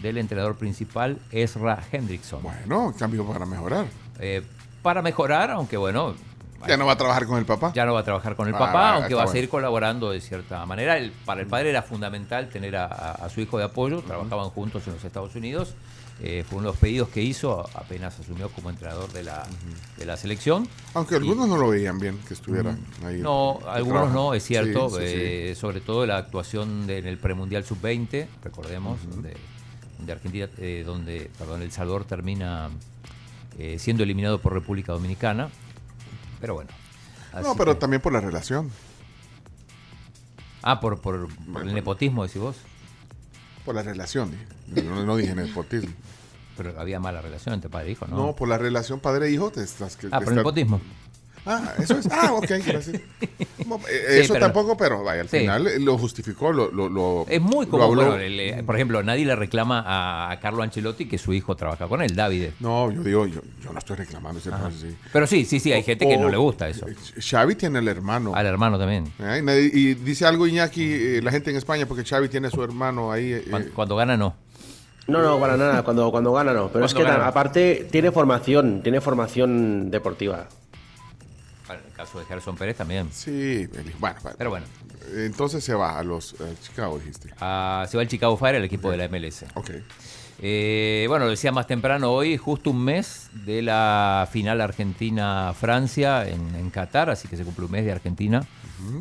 del 0.00 0.18
entrenador 0.18 0.56
principal, 0.56 1.18
Ezra 1.30 1.82
Hendrickson. 1.90 2.42
Bueno, 2.42 2.94
cambio 2.98 3.24
para 3.26 3.46
mejorar. 3.46 3.86
Eh, 4.20 4.42
para 4.82 5.02
mejorar, 5.02 5.50
aunque 5.50 5.76
bueno. 5.76 6.14
Ya 6.68 6.76
no 6.76 6.86
va 6.86 6.92
a 6.92 6.96
trabajar 6.96 7.26
con 7.26 7.38
el 7.38 7.44
papá. 7.44 7.72
Ya 7.74 7.84
no 7.84 7.94
va 7.94 8.00
a 8.00 8.04
trabajar 8.04 8.36
con 8.36 8.48
el 8.48 8.54
Ah, 8.54 8.58
papá, 8.58 8.94
aunque 8.94 9.14
va 9.14 9.22
a 9.22 9.24
bueno. 9.24 9.32
seguir 9.36 9.48
colaborando 9.50 10.10
de 10.10 10.20
cierta 10.20 10.64
manera. 10.66 10.96
El- 10.98 11.10
para 11.12 11.40
el 11.40 11.46
padre 11.46 11.70
era 11.70 11.82
fundamental 11.82 12.48
tener 12.48 12.76
a, 12.76 13.28
su 13.32 13.40
hijo 13.40 13.58
de 13.58 13.64
apoyo, 13.64 14.02
trabajaban 14.02 14.50
juntos 14.50 14.86
en 14.86 14.94
los 14.94 15.04
Estados 15.04 15.34
Unidos. 15.34 15.74
Eh, 16.22 16.44
fue 16.48 16.60
uno 16.60 16.68
de 16.68 16.72
los 16.72 16.80
pedidos 16.80 17.10
que 17.10 17.20
hizo 17.20 17.60
apenas 17.74 18.18
asumió 18.18 18.48
como 18.48 18.70
entrenador 18.70 19.12
de 19.12 19.22
la, 19.22 19.46
de 19.98 20.06
la 20.06 20.16
selección. 20.16 20.66
Aunque 20.94 21.16
algunos 21.16 21.46
no 21.46 21.58
lo 21.58 21.68
veían 21.68 21.98
bien 21.98 22.18
que 22.26 22.32
estuviera 22.32 22.74
ahí. 23.04 23.18
Mm. 23.18 23.22
No, 23.22 23.58
de 23.62 23.70
algunos 23.70 24.10
no, 24.12 24.32
es 24.32 24.42
cierto. 24.42 24.88
Sí, 24.88 24.96
sí, 24.96 25.06
sí. 25.08 25.12
eh, 25.18 25.54
Sobre 25.54 25.80
todo 25.82 26.06
la 26.06 26.16
actuación 26.16 26.86
de- 26.86 26.98
en 26.98 27.06
el 27.06 27.18
premundial 27.18 27.64
sub-20, 27.64 28.28
recordemos, 28.42 28.98
donde, 29.10 29.36
donde 29.98 30.12
Argentina, 30.12 30.48
eh, 30.56 30.84
donde, 30.86 31.30
perdón, 31.38 31.60
El 31.60 31.70
Salvador 31.70 32.04
termina 32.06 32.70
siendo 33.78 34.02
eliminado 34.02 34.38
por 34.38 34.52
República 34.52 34.92
Dominicana. 34.92 35.48
Pero 36.46 36.54
bueno. 36.54 36.70
No, 37.42 37.56
pero 37.56 37.74
que- 37.74 37.80
también 37.80 38.00
por 38.00 38.12
la 38.12 38.20
relación. 38.20 38.70
Ah, 40.62 40.78
por, 40.78 41.00
por, 41.00 41.28
por 41.52 41.62
el 41.62 41.74
nepotismo, 41.74 42.24
decís 42.24 42.40
vos. 42.40 42.56
Por 43.64 43.74
la 43.74 43.82
relación, 43.82 44.30
dije. 44.68 44.86
No, 44.88 45.04
no 45.04 45.16
dije 45.16 45.34
nepotismo. 45.34 45.90
Pero 46.56 46.80
había 46.80 46.98
mala 47.00 47.20
relación 47.20 47.54
entre 47.54 47.68
padre 47.68 47.88
e 47.88 47.92
hijo, 47.92 48.06
¿no? 48.06 48.16
No, 48.16 48.36
por 48.36 48.48
la 48.48 48.56
relación 48.58 48.98
padre-hijo. 49.00 49.50
te 49.50 49.62
estás- 49.62 49.96
que- 49.96 50.06
Ah, 50.10 50.20
por 50.20 50.28
el 50.28 50.36
nepotismo. 50.36 50.80
Ah, 51.46 51.74
eso 51.78 51.96
es. 51.98 52.08
Ah, 52.10 52.32
ok, 52.32 52.48
gracias. 52.66 53.00
Sí, 53.66 54.20
eso 54.20 54.34
pero- 54.34 54.46
tampoco, 54.46 54.76
pero 54.76 55.02
vaya, 55.02 55.22
al 55.22 55.28
Sí. 55.28 55.40
final 55.40 55.68
lo 55.84 55.98
justificó, 55.98 56.52
lo, 56.52 56.70
lo, 56.70 56.88
lo- 56.88 57.26
Es 57.28 57.40
muy 57.40 57.66
bueno, 57.66 58.14
el, 58.14 58.38
eh, 58.38 58.62
por 58.64 58.76
ejemplo, 58.76 59.02
nadie 59.02 59.24
le 59.26 59.34
reclama 59.34 59.80
a, 59.84 60.30
a 60.30 60.38
Carlo 60.38 60.62
Ancelotti 60.62 61.06
que 61.08 61.18
su 61.18 61.32
hijo 61.32 61.56
trabaja 61.56 61.88
con 61.88 62.00
él, 62.00 62.14
David. 62.14 62.50
No, 62.60 62.92
yo 62.92 63.02
digo, 63.02 63.26
yo, 63.26 63.40
yo 63.64 63.72
no 63.72 63.78
estoy 63.80 63.96
reclamando 63.96 64.38
ese 64.38 64.50
sí. 64.80 64.96
Pero 65.12 65.26
sí, 65.26 65.44
sí, 65.44 65.58
sí, 65.58 65.72
hay 65.72 65.82
gente 65.82 66.06
que 66.06 66.16
no 66.16 66.28
le 66.28 66.36
gusta 66.36 66.68
eso. 66.68 66.86
Xavi 67.18 67.56
tiene 67.56 67.80
el 67.80 67.88
hermano. 67.88 68.32
Al 68.36 68.46
hermano 68.46 68.78
también. 68.78 69.12
Eh, 69.18 69.70
y 69.72 69.94
dice 69.94 70.26
algo 70.26 70.46
Iñaki, 70.46 70.84
eh, 70.92 71.20
la 71.22 71.32
gente 71.32 71.50
en 71.50 71.56
España, 71.56 71.86
porque 71.86 72.04
Xavi 72.04 72.28
tiene 72.28 72.46
a 72.46 72.50
su 72.50 72.62
hermano 72.62 73.10
ahí. 73.10 73.32
eh, 73.32 73.44
Cuando, 73.50 73.70
cuando 73.74 73.96
gana, 73.96 74.16
no. 74.16 74.36
No, 75.08 75.22
no, 75.22 75.40
para 75.40 75.56
nada, 75.56 75.82
cuando, 75.82 76.08
cuando 76.12 76.32
gana 76.32 76.52
no. 76.52 76.68
Pero 76.68 76.84
es 76.84 76.94
que 76.94 77.02
gana. 77.02 77.26
aparte 77.26 77.88
tiene 77.90 78.12
formación, 78.12 78.82
tiene 78.82 79.00
formación 79.00 79.90
deportiva. 79.90 80.48
Caso 81.96 82.18
de 82.18 82.26
Gerson 82.26 82.56
Pérez 82.56 82.76
también. 82.76 83.08
Sí, 83.10 83.30
el- 83.30 83.94
bueno, 83.98 84.16
bueno. 84.22 84.36
Pero 84.38 84.50
bueno. 84.50 84.66
Entonces 85.16 85.64
se 85.64 85.72
va 85.74 85.98
a 85.98 86.02
los 86.02 86.34
Chicago, 86.62 86.98
dijiste. 86.98 87.30
Ah, 87.40 87.86
se 87.88 87.96
va 87.96 88.02
el 88.02 88.08
Chicago 88.08 88.36
Fire, 88.36 88.56
el 88.56 88.64
equipo 88.64 88.90
de 88.90 88.96
la 88.98 89.04
MLS. 89.08 89.44
Ok. 89.54 89.70
Eh, 90.38 91.06
bueno, 91.08 91.24
lo 91.24 91.30
decía 91.30 91.50
más 91.52 91.66
temprano 91.66 92.10
hoy, 92.12 92.36
justo 92.36 92.68
un 92.70 92.84
mes 92.84 93.30
de 93.46 93.62
la 93.62 94.28
final 94.30 94.60
Argentina-Francia 94.60 96.28
en, 96.28 96.54
en 96.54 96.68
Qatar, 96.70 97.08
así 97.08 97.26
que 97.28 97.38
se 97.38 97.44
cumple 97.44 97.64
un 97.64 97.70
mes 97.70 97.84
de 97.86 97.92
Argentina. 97.92 98.44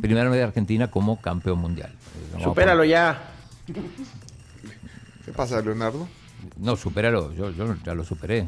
Primer 0.01 0.29
mes 0.29 0.37
de 0.37 0.43
Argentina 0.43 0.89
como 0.89 1.19
campeón 1.19 1.59
mundial. 1.59 1.91
Eh, 2.37 2.43
Supéralo 2.43 2.85
ya. 2.85 3.21
¿Qué 5.25 5.31
pasa, 5.33 5.59
Leonardo? 5.61 6.07
No, 6.57 6.75
supéralo, 6.77 7.33
yo, 7.33 7.49
yo 7.51 7.75
ya 7.83 7.93
lo 7.93 8.05
superé. 8.05 8.47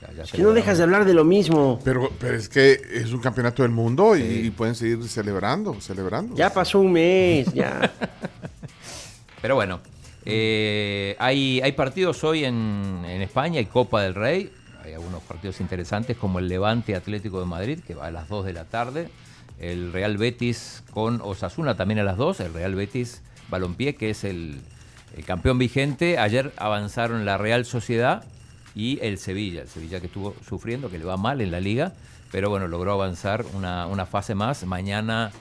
Ya- 0.00 0.12
ya 0.14 0.22
Es 0.24 0.32
que 0.32 0.42
no 0.42 0.52
dejas 0.52 0.78
de 0.78 0.84
hablar 0.84 1.04
de 1.04 1.12
lo 1.14 1.24
mismo. 1.24 1.78
Pero, 1.84 2.10
pero 2.18 2.36
es 2.36 2.48
que 2.48 2.80
es 2.92 3.12
un 3.12 3.20
campeonato 3.20 3.62
del 3.62 3.72
mundo 3.72 4.16
y, 4.16 4.22
y 4.22 4.50
pueden 4.50 4.74
seguir 4.74 5.02
celebrando, 5.08 5.78
celebrando. 5.80 6.34
Ya 6.36 6.50
pasó 6.52 6.80
un 6.80 6.92
mes, 6.92 7.52
ya. 7.52 7.90
Pero 9.42 9.54
bueno, 9.54 9.80
eh, 10.26 11.16
hay, 11.18 11.60
hay 11.62 11.72
partidos 11.72 12.22
hoy 12.24 12.44
en, 12.44 13.02
en 13.06 13.22
España, 13.22 13.58
hay 13.58 13.66
Copa 13.66 14.02
del 14.02 14.14
Rey, 14.14 14.52
hay 14.84 14.92
algunos 14.94 15.22
partidos 15.22 15.60
interesantes 15.60 16.16
como 16.16 16.38
el 16.38 16.48
Levante 16.48 16.94
Atlético 16.94 17.40
de 17.40 17.46
Madrid, 17.46 17.80
que 17.86 17.94
va 17.94 18.06
a 18.06 18.10
las 18.10 18.28
2 18.28 18.44
de 18.44 18.52
la 18.52 18.64
tarde, 18.64 19.08
el 19.58 19.92
Real 19.92 20.18
Betis 20.18 20.82
con 20.90 21.20
Osasuna 21.22 21.76
también 21.76 22.00
a 22.00 22.04
las 22.04 22.16
2, 22.18 22.40
el 22.40 22.52
Real 22.54 22.74
Betis 22.74 23.22
Balompié, 23.48 23.94
que 23.94 24.10
es 24.10 24.24
el, 24.24 24.60
el 25.16 25.24
campeón 25.24 25.58
vigente, 25.58 26.18
ayer 26.18 26.52
avanzaron 26.58 27.24
la 27.24 27.38
Real 27.38 27.64
Sociedad 27.64 28.24
y 28.74 28.98
el 29.02 29.18
Sevilla, 29.18 29.62
el 29.62 29.68
Sevilla 29.68 30.00
que 30.00 30.06
estuvo 30.06 30.34
sufriendo, 30.46 30.90
que 30.90 30.98
le 30.98 31.04
va 31.04 31.16
mal 31.16 31.40
en 31.40 31.50
la 31.50 31.60
liga, 31.60 31.92
pero 32.30 32.50
bueno, 32.50 32.68
logró 32.68 32.92
avanzar 32.92 33.44
una, 33.54 33.86
una 33.86 34.06
fase 34.06 34.34
más, 34.34 34.64
mañana 34.64 35.32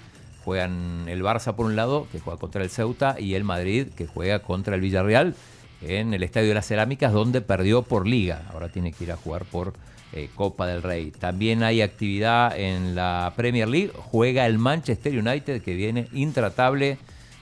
juegan 0.43 1.05
el 1.07 1.21
Barça 1.21 1.55
por 1.55 1.65
un 1.67 1.75
lado, 1.75 2.07
que 2.11 2.19
juega 2.19 2.39
contra 2.39 2.63
el 2.63 2.69
Ceuta, 2.69 3.15
y 3.19 3.35
el 3.35 3.43
Madrid, 3.43 3.87
que 3.95 4.07
juega 4.07 4.39
contra 4.39 4.75
el 4.75 4.81
Villarreal 4.81 5.35
en 5.81 6.13
el 6.13 6.23
Estadio 6.23 6.49
de 6.49 6.55
las 6.55 6.67
Cerámicas, 6.67 7.13
donde 7.13 7.41
perdió 7.41 7.83
por 7.83 8.07
liga. 8.07 8.43
Ahora 8.51 8.69
tiene 8.69 8.91
que 8.91 9.03
ir 9.03 9.11
a 9.11 9.15
jugar 9.15 9.45
por 9.45 9.73
eh, 10.11 10.29
Copa 10.33 10.65
del 10.67 10.81
Rey. 10.81 11.11
También 11.11 11.63
hay 11.63 11.81
actividad 11.81 12.57
en 12.57 12.95
la 12.95 13.33
Premier 13.35 13.67
League. 13.67 13.91
Juega 13.95 14.45
el 14.45 14.57
Manchester 14.57 15.17
United, 15.17 15.61
que 15.61 15.75
viene 15.75 16.07
intratable 16.13 16.97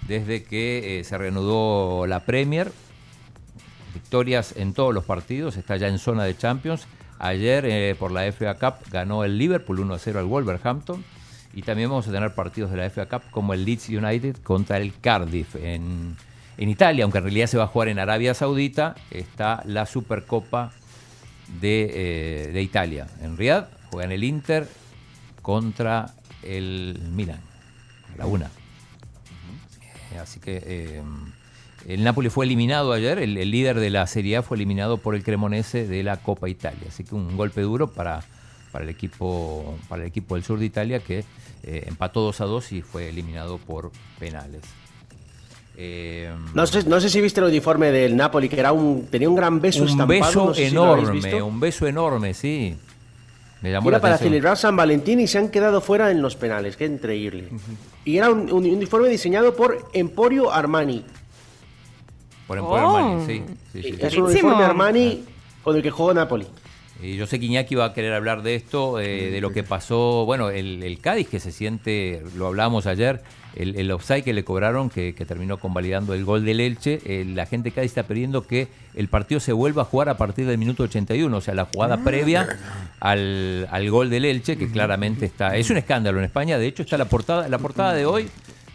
desde 0.07 0.43
que 0.43 0.99
eh, 0.99 1.03
se 1.03 1.17
reanudó 1.17 2.05
la 2.07 2.19
Premier. 2.21 2.71
Victorias 3.97 4.53
en 4.55 4.73
todos 4.73 4.93
los 4.93 5.05
partidos, 5.05 5.57
está 5.57 5.75
ya 5.75 5.87
en 5.87 5.97
zona 5.97 6.23
de 6.23 6.37
Champions. 6.37 6.85
Ayer 7.17 7.65
eh, 7.65 7.95
por 7.97 8.11
la 8.11 8.31
FA 8.31 8.53
Cup 8.53 8.75
ganó 8.91 9.23
el 9.23 9.39
Liverpool 9.39 9.79
1-0 9.79 10.17
al 10.17 10.25
Wolverhampton. 10.25 11.03
Y 11.55 11.63
también 11.63 11.89
vamos 11.89 12.07
a 12.07 12.11
tener 12.11 12.35
partidos 12.35 12.69
de 12.69 12.77
la 12.77 12.89
FA 12.91 13.07
Cup 13.07 13.23
como 13.31 13.55
el 13.55 13.65
Leeds 13.65 13.89
United 13.89 14.37
contra 14.43 14.77
el 14.77 14.93
Cardiff 14.99 15.55
en, 15.55 16.15
en 16.59 16.69
Italia, 16.69 17.05
aunque 17.05 17.17
en 17.17 17.23
realidad 17.23 17.47
se 17.47 17.57
va 17.57 17.63
a 17.63 17.67
jugar 17.67 17.87
en 17.87 17.97
Arabia 17.97 18.35
Saudita. 18.35 18.93
Está 19.09 19.63
la 19.65 19.87
Supercopa 19.87 20.71
de, 21.59 21.89
eh, 21.91 22.51
de 22.51 22.61
Italia. 22.61 23.07
En 23.21 23.35
Riyadh 23.35 23.67
juegan 23.89 24.11
el 24.11 24.23
Inter 24.23 24.67
contra 25.41 26.13
el 26.43 26.99
Milan, 27.13 27.41
a 28.13 28.17
la 28.17 28.27
una. 28.27 28.51
Eh, 30.11 30.19
Así 30.19 30.39
que 30.39 30.61
eh, 30.63 31.01
el 31.87 32.03
Napoli 32.03 32.29
fue 32.29 32.45
eliminado 32.45 32.91
ayer, 32.91 33.17
el, 33.19 33.37
el 33.37 33.49
líder 33.49 33.79
de 33.79 33.89
la 33.89 34.05
Serie 34.07 34.37
A 34.37 34.43
fue 34.43 34.57
eliminado 34.57 34.97
por 34.97 35.15
el 35.15 35.23
Cremonese 35.23 35.87
de 35.87 36.03
la 36.03 36.17
Copa 36.17 36.49
Italia. 36.49 36.83
Así 36.89 37.03
que 37.05 37.15
un 37.15 37.37
golpe 37.37 37.61
duro 37.61 37.87
para, 37.87 38.23
para, 38.73 38.83
el, 38.83 38.89
equipo, 38.89 39.77
para 39.87 40.01
el 40.03 40.09
equipo 40.09 40.35
del 40.35 40.43
sur 40.43 40.59
de 40.59 40.65
Italia 40.65 40.99
que 40.99 41.23
eh, 41.63 41.83
empató 41.87 42.21
2 42.21 42.41
a 42.41 42.45
2 42.45 42.71
y 42.73 42.81
fue 42.81 43.07
eliminado 43.09 43.57
por 43.57 43.91
penales. 44.19 44.61
Eh, 45.77 46.29
No 46.53 46.67
sé, 46.67 46.83
no 46.83 46.99
sé 46.99 47.09
si 47.09 47.21
viste 47.21 47.39
el 47.39 47.45
uniforme 47.47 47.91
del 47.91 48.17
Napoli, 48.17 48.49
que 48.49 48.59
era 48.59 48.71
un, 48.73 49.07
tenía 49.07 49.29
un 49.29 49.35
gran 49.35 49.61
beso 49.61 49.83
un 49.83 49.89
estampado. 49.89 50.19
beso 50.19 50.45
no 50.47 50.53
sé 50.53 50.67
enorme, 50.67 51.41
un 51.41 51.59
beso 51.59 51.87
enorme, 51.87 52.33
sí. 52.33 52.75
Me 53.61 53.71
llamó 53.71 53.89
Era 53.89 53.97
la 53.97 54.01
para 54.01 54.17
celebrar 54.17 54.57
San 54.57 54.75
Valentín 54.75 55.19
y 55.19 55.27
se 55.27 55.37
han 55.37 55.49
quedado 55.49 55.81
fuera 55.81 56.11
en 56.11 56.21
los 56.21 56.35
penales, 56.35 56.75
qué 56.77 56.85
increíble. 56.85 57.49
Y 58.05 58.17
era 58.17 58.29
un, 58.29 58.51
un 58.51 58.65
uniforme 58.65 59.07
diseñado 59.07 59.55
por 59.55 59.89
Emporio 59.93 60.51
Armani. 60.51 61.03
Por 62.47 62.57
Emporio 62.57 62.87
Oh. 62.87 62.97
Armani, 62.97 63.25
sí. 63.25 63.43
sí, 63.73 63.83
sí, 63.83 63.97
Es 63.99 64.17
un 64.17 64.23
uniforme 64.25 64.63
Armani 64.63 65.23
con 65.63 65.75
el 65.75 65.81
que 65.83 65.91
jugó 65.91 66.13
Napoli. 66.13 66.47
Y 67.03 67.15
yo 67.15 67.27
sé 67.27 67.39
que 67.39 67.45
Iñaki 67.45 67.75
va 67.75 67.85
a 67.85 67.93
querer 67.93 68.13
hablar 68.13 68.41
de 68.41 68.55
esto, 68.55 68.99
eh, 68.99 69.29
de 69.29 69.39
lo 69.39 69.51
que 69.51 69.63
pasó, 69.63 70.25
bueno, 70.25 70.49
el, 70.49 70.81
el 70.81 70.99
Cádiz 70.99 71.27
que 71.29 71.39
se 71.39 71.51
siente, 71.51 72.23
lo 72.35 72.47
hablamos 72.47 72.87
ayer, 72.87 73.21
el, 73.55 73.75
el 73.77 73.91
offside 73.91 74.23
que 74.23 74.33
le 74.33 74.43
cobraron, 74.43 74.89
que, 74.89 75.13
que 75.13 75.23
terminó 75.23 75.59
convalidando 75.59 76.15
el 76.15 76.25
gol 76.25 76.43
del 76.43 76.59
Elche, 76.59 76.99
eh, 77.05 77.23
la 77.23 77.45
gente 77.45 77.69
de 77.69 77.75
Cádiz 77.75 77.91
está 77.91 78.03
pidiendo 78.07 78.47
que 78.47 78.67
el 78.95 79.09
partido 79.09 79.39
se 79.39 79.53
vuelva 79.53 79.83
a 79.83 79.85
jugar 79.85 80.09
a 80.09 80.17
partir 80.17 80.47
del 80.47 80.57
minuto 80.57 80.81
81, 80.83 81.37
o 81.37 81.41
sea, 81.41 81.53
la 81.53 81.65
jugada 81.65 81.97
previa 82.03 82.47
al, 82.99 83.67
al 83.69 83.89
gol 83.91 84.09
del 84.09 84.25
Elche, 84.25 84.57
que 84.57 84.67
claramente 84.67 85.27
está, 85.27 85.55
es 85.55 85.69
un 85.69 85.77
escándalo 85.77 86.17
en 86.17 86.25
España, 86.25 86.57
de 86.57 86.65
hecho 86.65 86.81
está 86.81 86.97
la 86.97 87.05
portada, 87.05 87.47
la 87.47 87.59
portada 87.59 87.93
de 87.93 88.07
hoy 88.07 88.27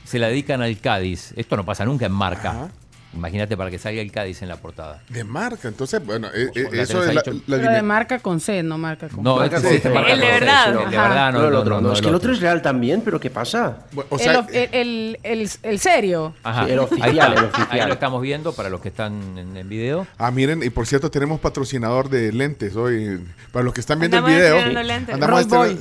se 0.05 0.21
la 0.21 0.29
dedican 0.29 0.63
al 0.63 0.79
Cádiz, 0.79 1.33
esto 1.37 1.57
no 1.57 1.65
pasa 1.65 1.85
nunca 1.85 2.07
en 2.07 2.13
marca. 2.13 2.71
Imagínate 3.15 3.59
para 3.59 3.71
que 3.71 3.79
salga 3.79 4.01
el 4.01 4.11
Cádiz 4.11 4.41
en 4.41 4.49
la 4.49 4.57
portada. 4.57 5.03
De 5.11 5.23
marca, 5.23 5.69
entonces, 5.69 6.03
bueno, 6.05 6.29
eh, 6.35 6.51
eh, 6.55 6.69
eso 6.73 7.05
es 7.05 7.15
la, 7.15 7.23
la 7.47 7.57
Pero 7.59 7.71
de 7.71 7.83
marca 7.83 8.19
con 8.21 8.41
C, 8.41 8.63
no 8.63 8.79
marca 8.79 9.09
con 9.11 9.23
No, 9.23 9.37
marca 9.37 9.57
este 9.57 9.69
con 9.69 9.69
sí, 9.69 9.69
C. 9.69 9.77
este 9.77 9.89
marca 9.91 10.13
El 10.13 10.21
de 10.21 10.27
con 10.27 10.33
C, 10.35 10.41
verdad. 10.41 10.65
sí, 10.67 10.73
de 10.91 10.97
verdad, 10.97 11.33
no, 11.33 11.39
el 11.49 11.55
otro, 11.55 11.75
no, 11.75 11.81
no, 11.83 11.89
no, 11.89 11.93
es 11.93 11.99
el 11.99 12.05
que 12.05 12.09
el 12.09 12.15
otro. 12.15 12.33
es 12.33 12.41
real 12.41 12.63
también, 12.63 13.03
pero 13.03 13.21
¿qué 13.21 13.29
pasa? 13.29 13.81
O 14.09 14.17
el, 14.17 14.21
sea, 14.23 14.39
of- 14.39 14.49
el, 14.51 14.69
el, 14.73 15.19
el- 15.25 15.51
el 15.63 15.79
serio. 15.79 16.35
Ajá. 16.43 16.65
Sí, 16.65 16.71
el 16.73 16.79
oficial, 16.79 17.33
el 17.37 17.45
oficial. 17.45 17.69
Ahí 17.71 17.87
lo 17.87 17.93
estamos 17.93 18.23
viendo 18.23 18.55
para 18.55 18.71
los 18.71 18.81
que 18.81 18.89
están 18.89 19.37
en, 19.37 19.57
en 19.59 19.69
video. 19.69 20.07
Ah, 20.17 20.31
miren, 20.31 20.63
y 20.63 20.71
por 20.71 20.87
cierto, 20.87 21.11
tenemos 21.11 21.39
patrocinador 21.39 22.09
de 22.09 22.33
lentes 22.33 22.75
hoy. 22.77 23.21
Para 23.53 23.63
los 23.63 23.75
que 23.75 23.81
están 23.81 23.99
viendo 24.01 24.17
Andamos 24.17 24.41
el 24.41 24.71
video. 24.71 24.83
lentes. 24.83 25.15
andamos 25.15 25.45
Roy 25.51 25.75
Boy. 25.75 25.79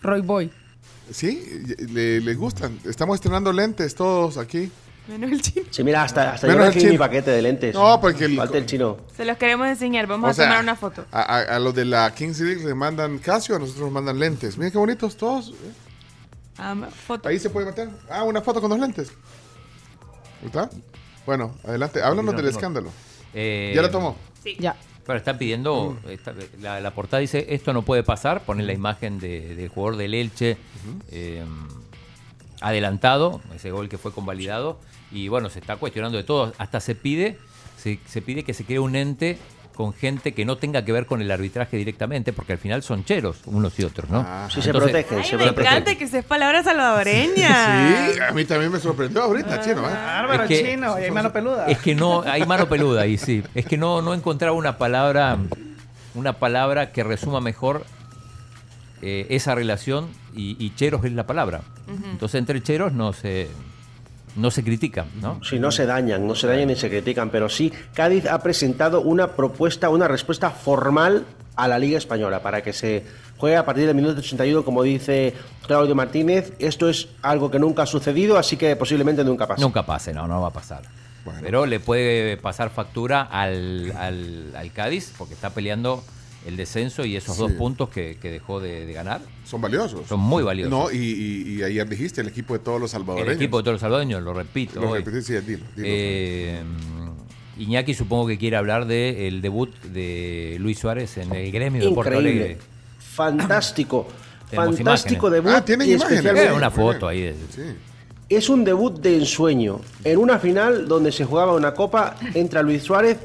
Roy 0.00 0.20
Boy. 0.22 0.50
Sí, 1.12 1.62
le, 1.92 2.20
le 2.20 2.34
gustan. 2.34 2.78
Estamos 2.86 3.16
estrenando 3.16 3.52
lentes 3.52 3.94
todos 3.94 4.38
aquí. 4.38 4.70
Menos 5.08 5.30
el 5.32 5.42
chino. 5.42 5.66
Sí, 5.70 5.82
mira, 5.82 6.02
hasta, 6.04 6.32
hasta 6.34 6.46
Menos 6.46 6.62
yo 6.62 6.68
el 6.68 6.74
recibí 6.74 6.92
mi 6.92 6.98
paquete 6.98 7.30
de 7.32 7.42
lentes. 7.42 7.74
No, 7.74 8.00
porque 8.00 8.26
el- 8.26 8.36
Falta 8.36 8.58
el 8.58 8.66
chino. 8.66 8.98
Se 9.16 9.24
los 9.24 9.36
queremos 9.36 9.66
enseñar. 9.66 10.06
Vamos 10.06 10.38
O 10.38 10.42
a 10.42 10.44
tomar 10.44 10.62
una 10.62 10.76
foto. 10.76 11.04
A, 11.10 11.20
a- 11.22 11.56
a 11.56 11.58
los 11.58 11.74
de 11.74 11.84
la 11.84 12.14
Kings 12.14 12.38
League 12.40 12.64
le 12.64 12.74
mandan 12.74 13.18
Casio, 13.18 13.56
a 13.56 13.58
nosotros 13.58 13.84
nos 13.84 13.92
mandan 13.92 14.18
lentes. 14.18 14.56
Miren 14.56 14.70
qué 14.72 14.78
bonitos 14.78 15.16
todos. 15.16 15.48
¿eh? 15.50 15.72
Ah, 16.58 16.76
foto. 17.06 17.28
Ahí 17.28 17.38
se 17.38 17.50
puede 17.50 17.66
meter. 17.66 17.88
Ah, 18.08 18.22
una 18.22 18.40
foto 18.42 18.60
con 18.60 18.70
dos 18.70 18.78
lentes. 18.78 19.10
¿Está? 20.44 20.70
Bueno, 21.26 21.54
adelante. 21.64 22.00
Háblanos 22.02 22.32
No, 22.32 22.32
del 22.32 22.44
no. 22.44 22.50
escándalo. 22.50 22.90
Eh, 23.34 23.72
¿Ya 23.74 23.82
la 23.82 23.90
tomó? 23.90 24.16
Ya. 24.58 24.76
Bueno, 25.06 25.18
están 25.18 25.38
pidiendo, 25.38 25.98
esta- 26.08 26.34
la, 26.60 26.80
la 26.80 26.94
portada 26.94 27.20
dice, 27.20 27.46
esto 27.50 27.72
no 27.72 27.82
puede 27.82 28.02
pasar, 28.04 28.42
ponen 28.44 28.66
la 28.66 28.72
imagen 28.74 29.18
de- 29.18 29.54
del 29.56 29.68
jugador 29.68 29.96
del 29.96 30.14
Elche 30.14 30.56
eh, 31.10 31.44
adelantado, 32.60 33.40
ese 33.54 33.70
gol 33.70 33.88
que 33.88 33.98
fue 33.98 34.12
convalidado, 34.12 34.78
y 35.10 35.28
bueno, 35.28 35.48
se 35.50 35.58
está 35.58 35.76
cuestionando 35.76 36.18
de 36.18 36.24
todo, 36.24 36.52
hasta 36.58 36.80
se 36.80 36.94
pide, 36.94 37.38
se, 37.76 37.98
se 38.06 38.22
pide 38.22 38.42
que 38.44 38.54
se 38.54 38.64
cree 38.64 38.78
un 38.78 38.94
ente 38.96 39.38
con 39.74 39.94
gente 39.94 40.34
que 40.34 40.44
no 40.44 40.58
tenga 40.58 40.84
que 40.84 40.92
ver 40.92 41.06
con 41.06 41.22
el 41.22 41.30
arbitraje 41.30 41.78
directamente, 41.78 42.34
porque 42.34 42.52
al 42.52 42.58
final 42.58 42.82
son 42.82 43.02
cheros, 43.04 43.38
unos 43.46 43.78
y 43.78 43.84
otros, 43.84 44.10
¿no? 44.10 44.26
Sí, 44.50 44.60
se 44.60 44.72
protegen, 44.74 45.18
Ay, 45.20 45.24
se 45.24 45.36
me 45.38 45.44
encanta 45.46 45.94
que 45.94 46.06
seas 46.06 46.24
palabra 46.24 46.62
salvadoreña. 46.62 48.10
Sí, 48.14 48.20
a 48.20 48.32
mí 48.32 48.44
también 48.44 48.70
me 48.72 48.78
sorprendió 48.78 49.22
ahorita, 49.22 49.60
chino. 49.62 49.88
¿eh? 49.88 49.92
Bárbaro, 49.94 50.42
Es 50.42 50.48
que- 50.48 50.70
chino, 50.70 51.00
y 51.00 51.04
hay 51.04 51.10
mano 51.10 51.32
peluda. 51.32 51.66
Es 51.66 51.78
que 51.78 51.94
no, 51.94 52.20
hay 52.22 52.44
mano 52.44 52.68
peluda 52.68 53.02
ahí, 53.02 53.16
sí. 53.16 53.42
Es 53.54 53.64
que 53.64 53.78
no, 53.78 54.02
no 54.02 54.12
encontraba 54.12 54.54
una 54.54 54.76
palabra, 54.76 55.38
una 56.14 56.34
palabra 56.34 56.92
que 56.92 57.02
resuma 57.02 57.40
mejor 57.40 57.86
eh, 59.00 59.26
esa 59.30 59.54
relación 59.54 60.08
y, 60.34 60.56
y 60.64 60.74
cheros 60.74 61.04
es 61.04 61.12
la 61.12 61.26
palabra. 61.26 61.60
Entonces 62.10 62.38
entre 62.38 62.62
cheros 62.62 62.92
no 62.92 63.12
se, 63.12 63.48
no 64.36 64.50
se 64.50 64.62
critican, 64.62 65.06
¿no? 65.20 65.42
Sí, 65.44 65.58
no 65.58 65.70
se 65.70 65.86
dañan, 65.86 66.26
no 66.26 66.34
se 66.34 66.46
dañan 66.46 66.68
ni 66.68 66.76
se 66.76 66.88
critican, 66.88 67.30
pero 67.30 67.48
sí, 67.48 67.72
Cádiz 67.94 68.26
ha 68.26 68.38
presentado 68.42 69.00
una 69.00 69.28
propuesta, 69.32 69.88
una 69.88 70.06
respuesta 70.08 70.50
formal 70.50 71.24
a 71.56 71.68
la 71.68 71.78
Liga 71.78 71.98
Española 71.98 72.40
para 72.42 72.62
que 72.62 72.72
se 72.72 73.04
juegue 73.36 73.56
a 73.56 73.64
partir 73.64 73.86
del 73.86 73.94
minuto 73.96 74.20
81, 74.20 74.64
como 74.64 74.82
dice 74.82 75.34
Claudio 75.66 75.94
Martínez. 75.94 76.52
Esto 76.58 76.88
es 76.88 77.08
algo 77.22 77.50
que 77.50 77.58
nunca 77.58 77.82
ha 77.82 77.86
sucedido, 77.86 78.38
así 78.38 78.56
que 78.56 78.76
posiblemente 78.76 79.24
nunca 79.24 79.46
pase. 79.46 79.60
Nunca 79.62 79.84
pase, 79.84 80.12
no, 80.14 80.26
no 80.28 80.40
va 80.40 80.48
a 80.48 80.52
pasar. 80.52 80.82
Pero 81.42 81.66
le 81.66 81.80
puede 81.80 82.38
pasar 82.38 82.70
factura 82.70 83.22
al, 83.22 83.92
al- 83.96 84.54
al 84.56 84.72
Cádiz 84.72 85.12
porque 85.18 85.34
está 85.34 85.50
peleando 85.50 86.02
el 86.46 86.56
descenso 86.56 87.04
y 87.04 87.16
esos 87.16 87.36
Sí. 87.36 87.42
dos 87.42 87.52
puntos 87.52 87.88
que, 87.90 88.16
que 88.20 88.30
dejó 88.30 88.60
de, 88.60 88.86
de 88.86 88.92
ganar. 88.92 89.20
Son 89.44 89.60
valiosos. 89.60 90.06
Son 90.08 90.20
muy 90.20 90.42
valiosos. 90.42 90.70
No, 90.70 90.90
y, 90.90 90.96
y- 90.96 91.54
y 91.58 91.62
ayer 91.62 91.88
dijiste 91.88 92.20
el 92.22 92.28
equipo 92.28 92.54
de 92.54 92.60
todos 92.60 92.80
los 92.80 92.92
El 92.94 93.00
salvadoreños. 93.00 93.36
equipo 93.36 93.58
de 93.58 93.62
todos 93.64 93.74
los 93.74 93.80
salvadoreños, 93.80 94.22
lo 94.22 94.32
repito. 94.32 94.80
Lo 94.80 94.94
repetí, 94.94 95.22
sí, 95.22 95.34
dilo, 95.34 95.64
dilo. 95.76 95.84
Eh, 95.88 96.62
Iñaki 97.58 97.92
supongo 97.92 98.26
que 98.26 98.38
quiere 98.38 98.56
hablar 98.56 98.86
del 98.86 99.42
debut 99.42 99.70
de 99.82 100.56
Luis 100.60 100.78
Suárez 100.78 101.18
en 101.18 101.30
el 101.34 101.52
gremio 101.52 101.84
de 101.86 101.94
Porto 101.94 102.10
Increíble. 102.14 102.44
Alegre. 102.44 102.58
Fantástico. 102.98 104.08
Fantástico 104.50 105.28
imágenes. 105.28 105.32
debut. 105.44 105.52
Ah, 105.58 105.64
¿tienen 105.64 105.88
y 105.88 105.92
imágenes? 105.92 106.52
una 106.56 106.70
foto 106.70 107.06
ahí 107.06 107.20
de- 107.20 107.34
Es 108.28 108.48
un 108.48 108.64
debut 108.64 108.98
de 109.00 109.16
ensueño. 109.18 109.80
En 110.04 110.18
una 110.18 110.38
final 110.38 110.88
donde 110.88 111.12
se 111.12 111.24
jugaba 111.24 111.54
una 111.54 111.74
copa, 111.74 112.16
entra 112.34 112.62
Luis 112.62 112.82
Suárez 112.82 113.18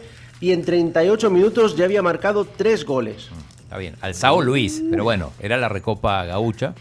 y 0.45 0.51
en 0.51 0.63
38 0.63 1.31
minutos 1.31 1.75
ya 1.75 1.85
había 1.85 2.03
marcado 2.03 2.45
tres 2.45 2.85
goles. 2.85 3.29
Está 3.63 3.79
bien. 3.79 3.95
Alzao 3.99 4.43
Luis, 4.43 4.83
pero 4.91 5.03
bueno, 5.03 5.33
era 5.39 5.57
la 5.57 5.69
recopa 5.69 6.23
gaucha. 6.25 6.75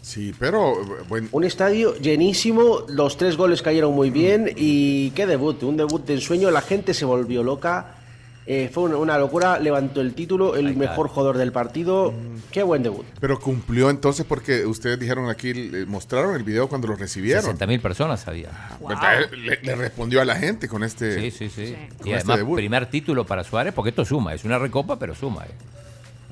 Sí, 0.00 0.32
pero 0.38 0.76
bueno. 1.08 1.26
Un 1.32 1.42
estadio 1.42 1.96
llenísimo, 1.96 2.84
los 2.86 3.16
tres 3.16 3.36
goles 3.36 3.62
cayeron 3.62 3.94
muy 3.94 4.10
bien 4.10 4.52
y 4.56 5.10
qué 5.10 5.26
debut, 5.26 5.60
un 5.64 5.76
debut 5.76 6.06
de 6.06 6.14
ensueño, 6.14 6.52
la 6.52 6.60
gente 6.60 6.94
se 6.94 7.04
volvió 7.04 7.42
loca, 7.42 7.96
eh, 8.46 8.70
fue 8.72 8.84
una, 8.84 8.96
una 8.96 9.18
locura, 9.18 9.58
levantó 9.60 10.00
el 10.00 10.14
título, 10.14 10.56
el 10.56 10.76
mejor 10.76 11.08
jugador 11.08 11.36
del 11.38 11.52
partido, 11.52 12.12
qué 12.50 12.62
buen 12.62 12.82
debut. 12.82 13.04
Pero 13.20 13.38
cumplió 13.38 13.90
entonces 13.90 14.26
porque 14.26 14.66
ustedes 14.66 14.98
dijeron 14.98 15.28
aquí, 15.30 15.50
eh, 15.50 15.84
mostraron 15.86 16.34
el 16.34 16.42
video 16.42 16.68
cuando 16.68 16.88
lo 16.88 16.96
recibieron. 16.96 17.42
60 17.42 17.66
mil 17.66 17.80
personas 17.80 18.26
había. 18.26 18.48
Entonces, 18.80 19.30
Le, 19.38 19.60
le 19.62 19.74
respondió 19.76 20.20
a 20.20 20.24
la 20.24 20.34
gente 20.36 20.66
con 20.68 20.82
este. 20.82 21.20
Sí, 21.20 21.30
sí, 21.30 21.48
sí. 21.48 21.76
con 21.98 22.08
Y 22.08 22.12
este 22.12 22.14
además, 22.14 22.36
debut. 22.38 22.56
primer 22.56 22.86
título 22.86 23.24
para 23.24 23.44
Suárez, 23.44 23.72
porque 23.74 23.90
esto 23.90 24.04
suma, 24.04 24.34
es 24.34 24.44
una 24.44 24.58
recopa, 24.58 24.98
pero 24.98 25.14
suma. 25.14 25.44
eh. 25.44 25.50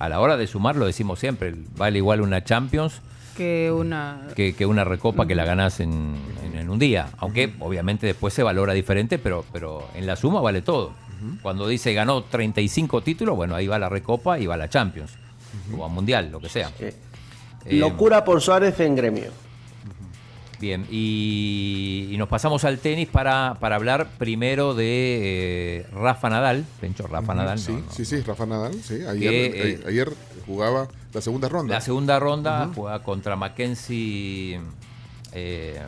A 0.01 0.09
la 0.09 0.21
hora 0.21 0.37
de 0.37 0.47
sumar, 0.47 0.77
lo 0.77 0.87
decimos 0.87 1.19
siempre, 1.19 1.55
vale 1.77 1.99
igual 1.99 2.21
una 2.21 2.43
Champions 2.45 3.01
Que 3.37 3.71
una. 3.73 4.29
que, 4.37 4.55
que 4.55 4.65
una 4.65 4.85
recopa 4.85 5.27
que 5.27 5.35
la 5.35 5.45
ganas 5.45 5.81
en, 5.81 6.17
en- 6.45 6.57
en 6.59 6.71
un 6.71 6.79
día. 6.79 7.09
Aunque 7.19 7.53
obviamente 7.61 8.07
después 8.07 8.33
se 8.35 8.43
valora 8.43 8.73
diferente, 8.75 9.19
pero, 9.19 9.45
pero 9.53 9.87
en 9.95 10.07
la 10.07 10.17
suma 10.17 10.41
vale 10.41 10.63
todo. 10.63 10.93
Cuando 11.43 11.67
dice 11.69 11.93
ganó 11.95 12.23
35 12.25 13.03
títulos, 13.03 13.37
bueno, 13.37 13.55
ahí 13.55 13.67
va 13.67 13.79
la 13.79 13.89
recopa 13.89 14.39
y 14.39 14.47
va 14.47 14.57
la 14.57 14.69
Champions. 14.69 15.13
O 15.77 15.85
a 15.85 15.89
Mundial, 15.89 16.31
lo 16.31 16.41
que 16.41 16.49
sea. 16.49 16.71
Eh, 16.79 16.95
Locura 17.71 18.25
por 18.25 18.41
Suárez 18.41 18.79
en 18.81 18.95
gremio. 18.95 19.31
Bien, 20.61 20.87
y, 20.91 22.09
y 22.11 22.17
nos 22.17 22.29
pasamos 22.29 22.65
al 22.65 22.79
tenis 22.81 23.07
para, 23.09 23.57
para 23.61 23.77
hablar 23.77 24.09
primero 24.19 24.75
de 24.75 25.83
eh, 25.83 25.87
Rafa 25.93 26.29
Nadal. 26.31 26.65
Pencho, 26.81 27.07
Rafa 27.07 27.33
Nadal. 27.33 27.61
Sí, 27.61 27.73
no, 27.73 27.79
no. 27.79 27.93
sí, 27.93 28.05
sí, 28.05 28.21
Rafa 28.23 28.45
Nadal. 28.45 28.75
Sí, 28.83 28.95
ayer, 29.07 29.31
Que, 29.31 29.71
eh, 29.75 29.81
ayer 29.87 30.13
jugaba 30.47 30.89
la 31.15 31.21
segunda 31.21 31.49
ronda. 31.49 31.75
La 31.75 31.81
segunda 31.81 32.19
ronda 32.19 32.65
Ujú. 32.67 32.81
juega 32.83 33.03
contra 33.05 33.37
Mackenzie. 33.37 34.61
eh, 35.33 35.81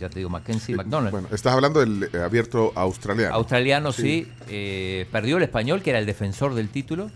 ya 0.00 0.08
te 0.08 0.18
digo, 0.18 0.30
Mackenzie 0.30 0.76
McDonald. 0.76 1.10
Bueno, 1.10 1.28
estás 1.32 1.54
hablando 1.54 1.80
del 1.80 2.10
eh, 2.12 2.18
abierto 2.18 2.72
australiano. 2.74 3.34
Australiano, 3.34 3.92
sí. 3.92 4.28
eh, 4.48 5.06
perdió 5.10 5.38
el 5.38 5.42
español, 5.44 5.82
que 5.82 5.90
era 5.90 5.98
el 5.98 6.06
defensor 6.06 6.54
del 6.54 6.68
título. 6.68 7.10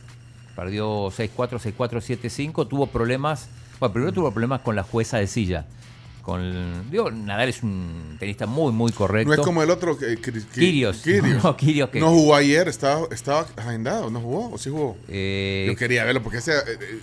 Perdió 0.57 1.07
6-4, 1.09 1.75
6-4, 1.77 1.77
7-5. 1.77 2.69
Tuvo 2.69 2.87
problemas. 2.87 3.49
Bueno, 3.79 3.93
primero 3.93 4.13
tuvo 4.13 4.31
problemas 4.31 4.61
con 4.61 4.77
la 4.77 4.83
jueza 4.83 5.19
de 5.19 5.27
silla. 5.27 5.67
Con, 6.31 6.89
digo, 6.93 7.11
Nadal 7.11 7.49
es 7.49 7.61
un 7.65 8.15
tenista 8.21 8.47
muy, 8.47 8.71
muy 8.73 8.93
correcto. 8.93 9.27
No 9.29 9.35
es 9.35 9.41
como 9.41 9.65
el 9.65 9.71
otro 9.71 9.99
Kyrgios. 9.99 10.99
Kyrgios. 11.03 11.43
No, 11.43 11.57
que- 11.57 11.99
No 11.99 12.11
jugó 12.11 12.37
ayer, 12.37 12.69
estaba, 12.69 13.09
estaba 13.11 13.49
agendado, 13.57 14.11
¿no 14.11 14.21
jugó? 14.21 14.53
¿O 14.53 14.57
sí 14.59 14.71
jugó? 14.71 14.97
Eh, 15.09 15.65
Yo 15.69 15.75
quería 15.75 16.05
verlo 16.05 16.23
porque 16.23 16.39
ese 16.39 16.53
eh, 16.57 16.61
eh, 16.69 17.01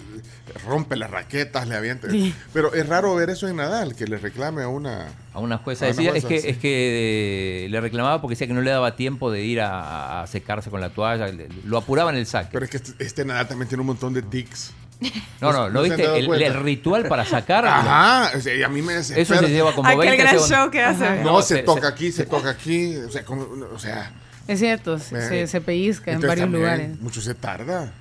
rompe 0.66 0.96
las 0.96 1.12
raquetas, 1.12 1.68
le 1.68 1.76
avienta. 1.76 2.10
Sí. 2.10 2.34
Pero 2.54 2.74
es 2.74 2.88
raro 2.88 3.14
ver 3.16 3.30
eso 3.30 3.50
en 3.50 3.58
Nadal, 3.58 3.98
que 3.98 4.08
le 4.08 4.18
reclame 4.18 4.62
a 4.64 4.70
una. 4.70 5.08
A 5.34 5.40
una 5.40 5.58
jueza 5.58 5.88
a 5.88 5.92
una. 5.92 6.12
Es 6.12 6.24
que, 6.24 6.40
sí. 6.40 6.48
es 6.48 6.58
que 6.58 7.68
le 7.70 7.82
reclamaba 7.82 8.22
porque 8.22 8.36
decía 8.36 8.48
que 8.48 8.54
no 8.54 8.62
le 8.62 8.72
daba 8.72 8.96
tiempo 8.96 9.30
de 9.30 9.44
ir 9.44 9.60
a, 9.60 10.22
a 10.22 10.28
secarse 10.28 10.70
con 10.70 10.80
la 10.80 10.90
toalla. 10.92 11.28
Lo 11.66 11.78
apuraba 11.78 12.12
en 12.12 12.16
el 12.18 12.26
saque. 12.28 12.50
Pero 12.54 12.64
es 12.64 12.72
que 12.72 12.78
este, 12.78 13.04
este 13.04 13.26
Nadal 13.26 13.50
también 13.50 13.68
tiene 13.68 13.82
un 13.82 13.88
montón 13.88 14.14
de 14.14 14.22
tics. 14.22 14.72
No, 15.42 15.52
no, 15.54 15.70
¿no 15.70 15.84
se 15.86 15.92
han 15.94 15.98
viste? 15.98 16.46
El, 16.48 16.54
ritual 16.64 17.08
para 17.08 17.24
sacar. 17.24 17.66
Ajá, 17.68 18.30
a 18.30 18.68
mí 18.70 18.82
me 18.82 18.94
desespera. 18.96 19.22
Eso 19.22 19.38
se 19.38 19.50
lleva 19.52 19.74
como 19.76 19.88
Aquel 19.88 20.00
20 20.00 20.18
gran 20.18 20.30
segundos. 20.34 20.50
show 20.58 20.72
que 20.72 20.82
hace. 20.84 21.06
Ajá. 21.06 21.16
No, 21.24 21.34
No, 21.34 21.42
se, 21.44 21.56
se- 21.58 21.64
toca 21.64 21.82
se- 21.82 21.88
aquí, 21.88 22.12
se 22.12 22.26
toca 22.26 22.50
aquí. 22.50 22.96
O 22.98 23.10
sea, 23.12 23.24
como- 23.24 23.46
o 23.74 23.78
sea 23.80 24.12
Es 24.48 24.60
cierto, 24.60 24.98
se, 24.98 25.46
se 25.46 25.62
pellizca 25.62 26.12
en 26.12 26.22
varios 26.22 26.50
lugares. 26.50 27.00
Mucho 27.00 27.22
se 27.22 27.36
tarda. 27.36 27.92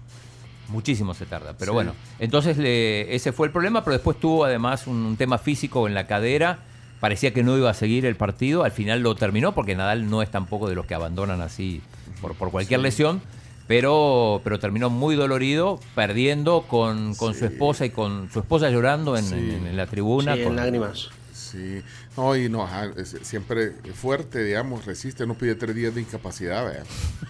Muchísimo 0.68 1.12
se 1.14 1.26
tarda, 1.26 1.54
pero 1.58 1.72
Sí. 1.72 1.74
bueno. 1.74 1.94
Entonces 2.18 2.56
le- 2.56 3.14
ese 3.14 3.32
fue 3.32 3.46
el 3.48 3.52
problema, 3.52 3.84
pero 3.84 3.92
después 3.94 4.18
tuvo 4.18 4.44
además 4.46 4.86
un, 4.86 4.96
un 5.04 5.16
tema 5.16 5.38
físico 5.38 5.86
en 5.86 5.94
la 5.94 6.06
cadera. 6.06 6.58
Parecía 7.00 7.32
que 7.34 7.42
no 7.44 7.56
iba 7.58 7.70
a 7.70 7.74
seguir 7.74 8.06
el 8.06 8.16
partido. 8.16 8.64
Al 8.64 8.72
final 8.72 9.00
lo 9.00 9.14
terminó 9.14 9.54
porque 9.54 9.76
Nadal 9.76 10.08
no 10.08 10.22
es 10.22 10.30
tampoco 10.30 10.68
de 10.68 10.74
los 10.74 10.86
que 10.86 10.94
abandonan 10.94 11.40
así 11.42 11.82
por, 12.22 12.34
por 12.34 12.50
cualquier 12.50 12.80
lesión. 12.80 13.20
Pero, 13.68 14.40
pero 14.44 14.58
terminó 14.60 14.90
muy 14.90 15.16
dolorido, 15.16 15.80
perdiendo 15.94 16.62
con, 16.68 17.14
con 17.16 17.34
su 17.34 17.46
esposa 17.46 17.84
y 17.86 17.90
con 17.90 18.30
su 18.32 18.38
esposa 18.40 18.70
llorando 18.70 19.16
en, 19.16 19.24
Sí. 19.24 19.34
en- 19.34 19.66
en 19.66 19.76
la 19.76 19.86
tribuna. 19.86 20.34
Sí, 20.34 20.40
en 20.42 20.46
con- 20.46 20.56
lágrimas. 20.56 21.08
Sí, 21.32 21.80
no, 22.16 22.36
y 22.36 22.48
no, 22.48 22.62
ajá, 22.64 22.90
es- 22.96 23.16
siempre 23.22 23.72
fuerte, 23.94 24.42
digamos, 24.44 24.84
resiste, 24.84 25.26
no 25.26 25.34
pide 25.34 25.54
tres 25.54 25.74
días 25.74 25.94
de 25.94 26.00
incapacidad, 26.02 26.64
vea. 26.64 26.82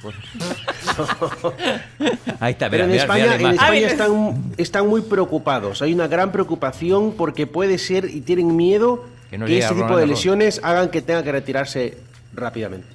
Ahí 2.40 2.52
está, 2.52 2.68
Pero 2.70 2.86
mira, 2.86 2.86
en 2.86 2.90
mira, 2.90 3.02
España, 3.02 3.34
en. 3.36 3.46
España 3.54 3.86
están, 3.86 4.42
están 4.56 4.88
muy 4.88 5.02
preocupados. 5.02 5.82
Hay 5.82 5.92
una 5.94 6.08
gran 6.08 6.32
preocupación 6.32 7.14
porque 7.16 7.46
puede 7.46 7.78
ser 7.78 8.10
y 8.10 8.20
tienen 8.20 8.56
miedo 8.56 9.04
Que 9.30 9.38
no 9.38 9.46
este 9.46 9.74
tipo 9.74 9.96
de 9.96 10.06
lesiones 10.06 10.60
hagan 10.62 10.90
que 10.90 11.02
tenga 11.02 11.22
que 11.22 11.32
retirarse 11.32 11.96
rápidamente. 12.34 12.86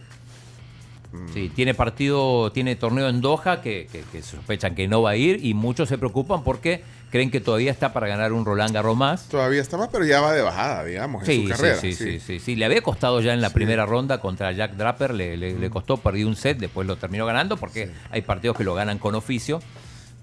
Sí, 1.34 1.52
tiene 1.54 1.74
partido, 1.74 2.52
tiene 2.54 2.76
torneo 2.78 3.10
en 3.10 3.20
Doha 3.22 3.62
que, 3.62 3.88
que- 3.92 4.04
que 4.12 4.22
sospechan 4.22 4.76
que 4.76 4.88
no 4.88 5.02
va 5.02 5.12
a 5.12 5.16
ir 5.18 5.44
y 5.46 5.54
muchos 5.54 5.90
se 5.90 5.98
preocupan 5.98 6.44
porque 6.44 6.84
creen 7.10 7.30
que 7.30 7.42
todavía 7.42 7.70
está 7.72 7.92
para 7.92 8.08
ganar 8.08 8.32
un 8.32 8.46
Roland 8.46 8.74
Garros 8.74 8.96
más. 8.96 9.28
Todavía 9.28 9.60
está 9.62 9.76
más, 9.78 9.90
pero 9.92 10.06
ya 10.06 10.22
va 10.22 10.32
de 10.32 10.42
bajada, 10.42 10.86
digamos, 10.86 11.24
en 11.24 11.26
Sí, 11.28 11.36
su 11.36 11.42
sí, 11.44 11.50
carrera. 11.50 11.76
sí, 11.82 11.94
sí, 11.94 12.20
sí, 12.22 12.40
sí. 12.40 12.56
Le 12.56 12.64
había 12.64 12.82
costado 12.82 13.20
ya 13.20 13.34
en 13.34 13.42
la 13.42 13.50
primera 13.50 13.86
ronda 13.86 14.20
contra 14.22 14.54
Jack 14.54 14.74
Draper, 14.78 15.14
le, 15.14 15.36
le- 15.36 15.60
le 15.60 15.70
costó, 15.70 15.98
perdió 15.98 16.28
un 16.28 16.38
set, 16.38 16.58
después 16.58 16.88
lo 16.88 16.96
terminó 16.96 17.26
ganando 17.26 17.58
porque 17.58 17.92
hay 18.10 18.22
partidos 18.22 18.56
que 18.56 18.64
lo 18.64 18.74
ganan 18.74 18.98
con 18.98 19.14
oficio, 19.16 19.60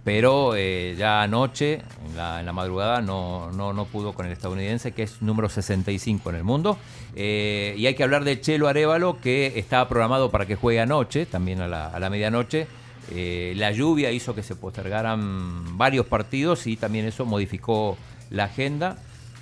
pero 0.04 0.54
eh, 0.56 0.94
ya 0.98 1.22
anoche, 1.22 1.82
en 2.08 2.16
la, 2.16 2.52
madrugada, 2.52 3.02
no, 3.02 3.50
no, 3.52 3.72
no 3.72 3.84
pudo 3.84 4.12
con 4.14 4.24
el 4.26 4.32
estadounidense, 4.32 4.92
que 4.92 5.02
es 5.02 5.20
número 5.20 5.48
65 5.48 6.30
en 6.30 6.36
el 6.36 6.44
mundo. 6.44 6.78
Eh, 7.14 7.74
y 7.76 7.86
hay 7.86 7.94
que 7.94 8.04
hablar 8.04 8.24
de 8.24 8.40
Chelo 8.40 8.68
Arevalo, 8.68 9.20
que 9.20 9.58
estaba 9.58 9.88
programado 9.88 10.30
para 10.30 10.46
que 10.46 10.56
juegue 10.56 10.80
anoche, 10.80 11.26
también 11.26 11.60
a 11.60 11.68
la, 11.68 11.88
a 11.88 12.00
la 12.00 12.08
medianoche. 12.08 12.66
Eh, 13.10 13.52
la 13.56 13.70
lluvia 13.72 14.10
hizo 14.10 14.34
que 14.34 14.42
se 14.42 14.54
postergaran 14.56 15.76
varios 15.78 16.06
partidos 16.06 16.66
y 16.66 16.76
también 16.76 17.06
eso 17.06 17.24
modificó 17.26 17.96
la 18.30 18.44
agenda. 18.44 18.98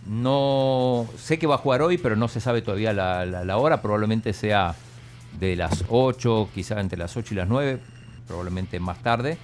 No 0.07 1.07
sé 1.19 1.39
que 1.39 1.47
va 1.47 1.57
a 1.57 1.59
jugar 1.59 1.83
hoy, 1.83 1.99
pero 1.99 2.17
no 2.17 2.29
se 2.29 2.41
sabe 2.41 2.63
todavía 2.63 2.93
la- 2.93 3.25
la 3.27 3.57
hora. 3.59 3.83
Probablemente 3.83 4.33
sea 4.33 4.75
de 5.39 5.57
las 5.57 5.85
8, 5.89 6.49
quizá 6.55 6.81
entre 6.81 6.99
las 6.99 7.17
8 7.17 7.35
y 7.35 7.37
las 7.37 7.49
9, 7.49 7.79
probablemente 8.27 8.79
más 8.81 9.03
tarde. 9.03 9.37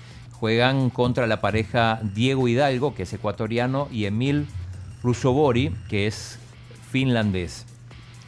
Juegan 0.42 0.90
contra 0.90 1.28
la 1.28 1.40
pareja 1.40 2.00
Diego 2.02 2.48
Hidalgo, 2.48 2.96
que 2.96 3.04
es 3.04 3.12
ecuatoriano, 3.12 3.86
y 3.92 4.06
Emil 4.06 4.48
Rusobori, 5.04 5.72
que 5.88 6.08
es 6.08 6.40
finlandés. 6.90 7.64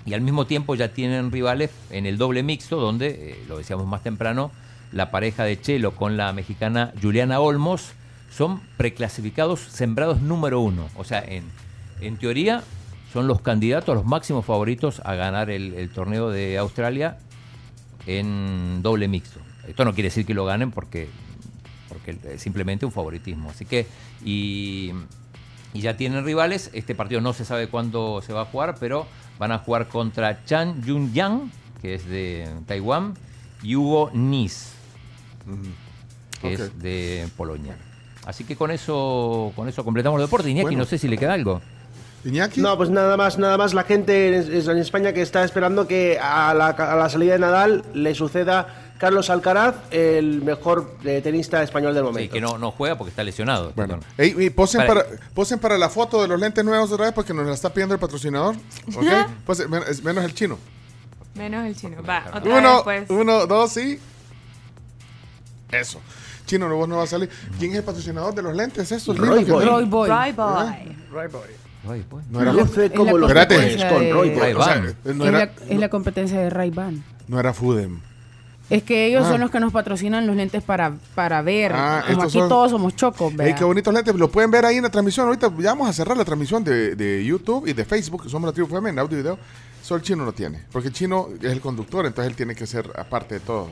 Y 0.06 0.14
al 0.14 0.20
mismo 0.20 0.46
tiempo 0.46 0.76
ya 0.76 0.92
tienen 0.92 1.32
rivales 1.32 1.72
en 1.90 2.06
el 2.06 2.16
doble 2.16 2.44
mixto, 2.44 2.76
donde, 2.76 3.08
eh, 3.08 3.44
lo 3.48 3.58
decíamos 3.58 3.88
más 3.88 4.04
temprano, 4.04 4.52
la 4.92 5.10
pareja 5.10 5.42
de 5.42 5.60
Chelo 5.60 5.96
con 5.96 6.16
la 6.16 6.32
mexicana 6.32 6.92
Juliana 7.02 7.40
Olmos 7.40 7.94
son 8.30 8.60
preclasificados 8.76 9.58
sembrados 9.58 10.20
número 10.22 10.60
uno. 10.60 10.88
O 10.94 11.02
sea, 11.02 11.18
en, 11.18 11.42
en 12.00 12.16
teoría 12.16 12.62
son 13.12 13.26
los 13.26 13.40
candidatos, 13.40 13.92
los 13.92 14.04
máximos 14.04 14.44
favoritos 14.44 15.02
a 15.04 15.16
ganar 15.16 15.50
el, 15.50 15.74
el 15.74 15.90
torneo 15.90 16.30
de 16.30 16.58
Australia 16.58 17.18
en 18.06 18.82
doble 18.82 19.08
mixto. 19.08 19.40
Esto 19.66 19.84
no 19.84 19.94
quiere 19.94 20.10
decir 20.10 20.24
que 20.24 20.34
lo 20.34 20.44
ganen 20.44 20.70
porque, 20.70 21.08
porque 21.94 22.18
es 22.34 22.42
simplemente 22.42 22.84
un 22.84 22.92
favoritismo. 22.92 23.48
Así 23.50 23.64
que, 23.64 23.86
y, 24.24 24.92
y 25.72 25.80
ya 25.80 25.96
tienen 25.96 26.24
rivales. 26.24 26.70
Este 26.74 26.94
partido 26.94 27.20
no 27.22 27.32
se 27.32 27.44
sabe 27.46 27.68
cuándo 27.68 28.20
se 28.20 28.32
va 28.34 28.42
a 28.42 28.44
jugar, 28.44 28.74
pero 28.78 29.06
van 29.38 29.52
a 29.52 29.58
jugar 29.58 29.88
contra 29.88 30.44
Chan 30.44 30.82
Yun 30.84 31.12
Yang, 31.14 31.50
que 31.80 31.94
es 31.94 32.06
de 32.06 32.48
Taiwán, 32.66 33.14
y 33.62 33.76
Hugo 33.76 34.10
Nis, 34.12 34.72
que 36.40 36.52
es 36.54 36.78
de 36.80 37.28
Polonia. 37.36 37.76
Así 38.26 38.44
que 38.44 38.56
con 38.56 38.70
eso, 38.70 39.52
con 39.54 39.68
eso 39.68 39.84
completamos 39.84 40.18
el 40.20 40.26
deporte. 40.26 40.48
Iñaki, 40.50 40.62
Bueno. 40.64 40.78
no 40.78 40.84
sé 40.84 40.98
si 40.98 41.08
le 41.08 41.18
queda 41.18 41.34
algo. 41.34 41.60
Iñaki. 42.24 42.62
No, 42.62 42.74
pues 42.78 42.88
nada 42.88 43.18
más, 43.18 43.36
nada 43.38 43.58
más. 43.58 43.74
La 43.74 43.84
gente 43.84 44.34
en, 44.38 44.70
en 44.70 44.78
España 44.78 45.12
que 45.12 45.20
está 45.20 45.44
esperando 45.44 45.86
que 45.86 46.18
a 46.18 46.54
la, 46.54 46.68
a 46.68 46.96
la 46.96 47.08
salida 47.10 47.34
de 47.34 47.38
Nadal 47.40 47.84
le 47.92 48.14
suceda 48.14 48.83
Carlos 49.04 49.28
Alcaraz, 49.28 49.74
el 49.90 50.40
mejor 50.42 50.96
eh, 51.04 51.20
tenista 51.22 51.62
español 51.62 51.92
del 51.94 52.02
Sí, 52.04 52.06
momento. 52.10 52.32
que 52.32 52.40
no, 52.40 52.56
no 52.56 52.70
juega 52.70 52.96
porque 52.96 53.10
está 53.10 53.22
lesionado. 53.22 53.72
Bueno, 53.76 54.00
Ey, 54.16 54.34
y 54.38 54.48
posen, 54.50 54.86
Para- 54.86 55.04
para, 55.04 55.16
posen 55.34 55.58
para 55.58 55.76
la 55.76 55.90
foto 55.90 56.22
de 56.22 56.28
los 56.28 56.40
lentes 56.40 56.64
nuevos 56.64 56.90
otra 56.90 57.04
vez 57.04 57.14
porque 57.14 57.34
nos 57.34 57.46
la 57.46 57.52
está 57.52 57.68
pidiendo 57.72 57.94
el 57.94 58.00
patrocinador. 58.00 58.54
¿Ok? 58.96 59.04
Posen, 59.44 59.68
men- 59.70 59.82
es 59.88 60.02
menos 60.02 60.24
el 60.24 60.32
chino. 60.34 60.58
Menos 61.34 61.66
el 61.66 61.76
chino. 61.76 62.02
Va, 62.02 62.24
otra 62.34 62.58
Uno, 62.58 62.84
vez, 62.84 63.04
pues. 63.06 63.10
uno, 63.20 63.46
dos 63.46 63.76
y. 63.76 63.98
Eso. 65.70 66.00
Chino, 66.46 66.68
no, 66.68 66.76
vos 66.76 66.88
no 66.88 66.96
va 66.98 67.02
a 67.04 67.06
salir. 67.06 67.28
¿Quién 67.58 67.72
es 67.72 67.78
el 67.78 67.84
patrocinador 67.84 68.34
de 68.34 68.42
los 68.42 68.54
lentes? 68.56 68.90
Esos 68.90 69.16
Roy 69.18 69.28
Boy. 69.28 69.44
tienen? 69.44 69.66
Roy 69.68 69.84
Boy. 69.84 70.08
Roy 70.08 70.32
Boy. 70.32 70.66
Roy 71.10 71.28
Boy. 71.28 72.02
Pues. 72.08 72.26
No 72.30 72.40
era 72.40 72.50
Espérate. 72.52 72.94
competencia 72.96 73.88
con 73.90 74.10
Roy 74.10 74.30
Boy. 74.30 74.52
O 74.54 74.64
sea, 74.64 74.74
Ray-Ban. 74.74 74.96
no 75.18 75.24
es, 75.24 75.28
era, 75.28 75.38
la, 75.38 75.52
es 75.68 75.78
la 75.78 75.88
competencia 75.90 76.40
de 76.40 76.48
Ray-Ban. 76.48 77.04
no 77.28 77.38
era 77.40 77.52
Fudem. 77.52 78.00
Es 78.70 78.82
que 78.82 79.06
ellos 79.06 79.24
Ah. 79.26 79.30
son 79.32 79.40
los 79.42 79.50
que 79.50 79.60
nos 79.60 79.72
patrocinan 79.72 80.26
los 80.26 80.34
lentes 80.36 80.62
para, 80.62 80.94
para 81.14 81.42
ver. 81.42 81.72
Ah, 81.74 82.02
Como 82.08 82.22
aquí 82.22 82.32
son- 82.32 82.48
todos 82.48 82.70
somos 82.70 82.96
chocos, 82.96 83.30
Ey, 83.32 83.36
¿verdad? 83.36 83.58
qué 83.58 83.64
bonitos 83.64 83.92
lentes. 83.92 84.14
Lo 84.14 84.30
pueden 84.30 84.50
ver 84.50 84.64
ahí 84.64 84.76
en 84.76 84.82
la 84.84 84.90
transmisión. 84.90 85.26
Ahorita 85.26 85.48
ya 85.58 85.70
vamos 85.70 85.88
a 85.88 85.92
cerrar 85.92 86.16
la 86.16 86.24
transmisión 86.24 86.64
de, 86.64 86.96
de 86.96 87.24
YouTube 87.24 87.66
y 87.66 87.72
de 87.74 87.84
Facebook, 87.84 88.28
somos 88.30 88.48
la 88.48 88.52
tribu 88.52 88.68
FM 88.68 88.90
en 88.90 88.98
audio 88.98 89.18
y 89.18 89.22
video. 89.22 89.38
Solo 89.82 89.98
el 89.98 90.02
chino 90.02 90.24
no 90.24 90.32
tiene. 90.32 90.62
Porque 90.72 90.88
el 90.88 90.94
chino 90.94 91.28
es 91.42 91.52
el 91.52 91.60
conductor, 91.60 92.06
entonces 92.06 92.30
él 92.30 92.36
tiene 92.36 92.54
que 92.54 92.66
ser 92.66 92.90
aparte 92.96 93.34
de 93.34 93.40
todos. 93.40 93.68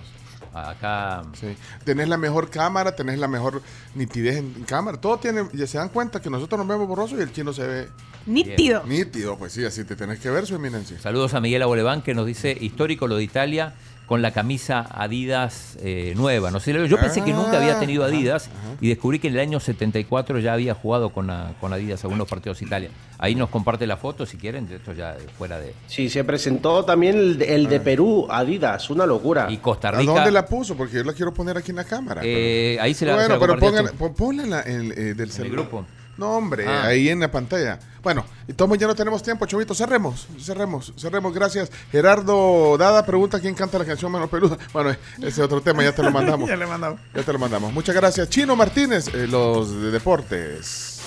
Acá. 0.52 1.22
Sí. 1.40 1.56
Tenés 1.84 2.08
la 2.08 2.18
mejor 2.18 2.50
cámara, 2.50 2.94
tenés 2.94 3.18
la 3.18 3.28
mejor 3.28 3.62
nitidez 3.94 4.36
en, 4.36 4.52
en 4.56 4.64
cámara. 4.64 5.00
Todo 5.00 5.16
tiene. 5.16 5.44
Ya 5.54 5.66
se 5.66 5.78
dan 5.78 5.88
cuenta 5.88 6.20
que 6.20 6.28
nosotros 6.28 6.58
nos 6.58 6.68
vemos 6.68 6.86
borrosos 6.86 7.18
y 7.18 7.22
el 7.22 7.32
chino 7.32 7.54
se 7.54 7.66
ve 7.66 7.88
Nítido. 8.26 8.82
nítido. 8.84 9.38
Pues 9.38 9.52
sí, 9.54 9.64
así 9.64 9.84
te 9.84 9.96
tenés 9.96 10.18
que 10.20 10.28
ver, 10.30 10.44
su 10.46 10.54
eminencia. 10.54 10.98
Saludos 11.00 11.32
a 11.32 11.40
Miguel 11.40 11.62
Aboleván 11.62 12.02
que 12.02 12.12
nos 12.14 12.26
dice 12.26 12.54
histórico 12.60 13.06
lo 13.06 13.16
de 13.16 13.24
Italia 13.24 13.72
con 14.06 14.20
la 14.20 14.30
camisa 14.32 14.86
Adidas 14.90 15.78
eh, 15.82 16.12
nueva. 16.16 16.50
No 16.50 16.60
sé, 16.60 16.72
yo 16.88 16.98
pensé 16.98 17.22
que 17.24 17.32
nunca 17.32 17.56
había 17.58 17.78
tenido 17.78 18.04
Adidas 18.04 18.50
y 18.80 18.88
descubrí 18.88 19.18
que 19.18 19.28
en 19.28 19.34
el 19.34 19.40
año 19.40 19.60
74 19.60 20.38
ya 20.40 20.52
había 20.52 20.74
jugado 20.74 21.10
con, 21.10 21.28
la- 21.28 21.52
con 21.60 21.72
Adidas 21.72 22.02
algunos 22.04 22.28
partidos 22.28 22.58
de 22.60 22.66
Italia. 22.66 22.90
Ahí 23.18 23.34
nos 23.34 23.48
comparte 23.48 23.86
la 23.86 23.96
foto 23.96 24.26
si 24.26 24.36
quieren, 24.36 24.68
de 24.68 24.76
esto 24.76 24.92
ya 24.92 25.16
fuera 25.38 25.58
de... 25.60 25.74
Sí, 25.86 26.10
se 26.10 26.24
presentó 26.24 26.84
también 26.84 27.16
el, 27.16 27.38
de- 27.38 27.54
el 27.54 27.68
de 27.68 27.80
Perú, 27.80 28.26
Adidas, 28.28 28.90
una 28.90 29.06
locura. 29.06 29.46
Y 29.50 29.58
Costa 29.58 29.88
¿A 29.88 29.92
Rica... 29.92 30.12
dónde 30.12 30.30
la 30.30 30.44
puso? 30.44 30.76
Porque 30.76 30.96
yo 30.96 31.04
la 31.04 31.12
quiero 31.14 31.32
poner 31.32 31.56
aquí 31.56 31.70
en 31.70 31.76
la 31.76 31.84
cámara. 31.84 32.20
Eh, 32.24 32.76
ahí 32.80 32.92
se 32.94 33.06
la- 33.06 33.14
Bueno, 33.14 33.26
se 33.28 33.32
la 33.34 33.38
pero 33.40 33.54
a 33.54 33.56
pongan, 33.58 34.14
ponla 34.14 34.62
en 34.62 34.92
eh, 34.92 35.14
del 35.14 35.30
celular. 35.30 35.60
grupo. 35.60 35.86
No, 36.18 36.36
hombre, 36.36 36.66
Ah. 36.68 36.86
ahí 36.88 37.08
en 37.08 37.20
la 37.20 37.30
pantalla. 37.30 37.78
Bueno, 38.02 38.24
y 38.48 38.52
todos 38.52 38.76
ya 38.78 38.86
no 38.86 38.94
tenemos 38.94 39.22
tiempo, 39.22 39.46
Chovito. 39.46 39.74
Cerremos, 39.74 40.26
cerremos, 40.40 40.92
cerremos. 40.96 41.32
Gracias. 41.32 41.70
Gerardo 41.92 42.76
Dada 42.76 43.06
pregunta 43.06 43.38
quién 43.38 43.54
canta 43.54 43.78
la 43.78 43.84
canción 43.84 44.10
Mano 44.10 44.28
Peluda. 44.28 44.58
Bueno, 44.72 44.90
ese 44.90 45.28
es 45.28 45.38
otro 45.38 45.60
tema, 45.60 45.82
ya 45.82 45.94
te 45.94 46.02
lo 46.02 46.10
mandamos. 46.10 46.48
Ya 46.52 46.56
le 46.56 46.66
mandamos. 46.66 47.00
Ya 47.14 47.22
te 47.22 47.32
lo 47.32 47.38
mandamos. 47.38 47.72
Muchas 47.72 47.94
gracias. 47.94 48.28
Chino 48.28 48.56
Martínez, 48.56 49.08
eh, 49.14 49.26
los 49.26 49.70
de 49.70 49.90
deportes. 49.90 51.00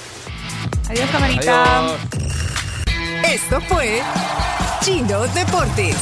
Adiós, 0.89 1.09
camarita. 1.11 1.79
Adiós. 1.79 1.99
Esto 3.31 3.59
fue 3.61 4.01
Chino 4.81 5.21
Deportes. 5.27 5.95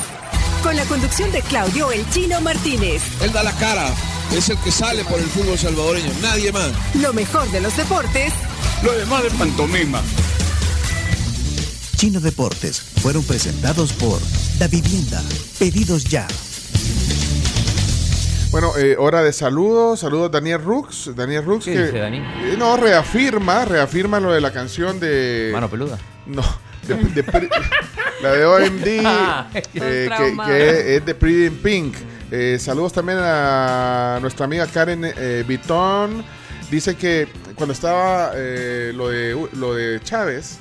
Con 0.61 0.75
la 0.75 0.83
conducción 0.85 1.31
de 1.31 1.41
Claudio 1.41 1.91
El 1.91 2.07
Chino 2.09 2.39
Martínez. 2.41 3.01
Él 3.21 3.31
da 3.31 3.43
la 3.43 3.51
cara, 3.53 3.87
es 4.31 4.49
el 4.49 4.57
que 4.59 4.71
sale 4.71 5.03
por 5.05 5.19
el 5.19 5.25
fútbol 5.25 5.57
salvadoreño, 5.57 6.11
nadie 6.21 6.51
más. 6.51 6.71
Lo 6.95 7.13
mejor 7.13 7.49
de 7.51 7.61
los 7.61 7.75
deportes 7.75 8.33
Lo 8.81 8.93
demás 8.93 9.23
de 9.23 9.31
pantomima. 9.31 10.01
Chino 12.03 12.19
Deportes 12.19 12.81
fueron 13.01 13.23
presentados 13.23 13.93
por 13.93 14.19
Da 14.59 14.67
Vivienda. 14.67 15.23
Pedidos 15.57 16.03
ya. 16.03 16.27
Bueno, 18.51 18.73
eh, 18.77 18.97
hora 18.99 19.23
de 19.23 19.31
saludos. 19.31 20.01
Saludos 20.01 20.29
Daniel 20.29 20.61
Rux. 20.61 21.15
Daniel 21.15 21.45
Rux 21.45 21.63
¿Qué 21.63 21.71
que 21.71 21.85
dice, 21.85 21.99
Dani? 21.99 22.17
eh, 22.17 22.55
no 22.59 22.75
reafirma, 22.75 23.63
reafirma 23.63 24.19
lo 24.19 24.33
de 24.33 24.41
la 24.41 24.51
canción 24.51 24.99
de 24.99 25.51
Mano 25.53 25.69
peluda. 25.69 25.97
No, 26.25 26.43
de, 26.85 26.95
de 26.95 27.23
Pri- 27.23 27.47
la 28.21 28.33
de 28.33 28.45
OMD, 28.47 29.01
Ah, 29.05 29.47
eh, 29.53 29.61
que, 29.73 30.37
que 30.45 30.95
es 30.97 31.05
de 31.05 31.15
Pretty 31.15 31.45
in 31.45 31.55
Pink. 31.61 31.95
Eh, 32.31 32.57
saludos 32.59 32.91
también 32.91 33.19
a 33.21 34.17
nuestra 34.19 34.43
amiga 34.43 34.67
Karen 34.67 35.05
eh, 35.05 35.45
Vitón. 35.47 36.25
Dice 36.69 36.95
que 36.97 37.29
cuando 37.55 37.71
estaba 37.71 38.33
eh, 38.35 38.91
lo, 38.93 39.07
de, 39.07 39.47
lo 39.53 39.73
de 39.73 40.01
Chávez, 40.03 40.57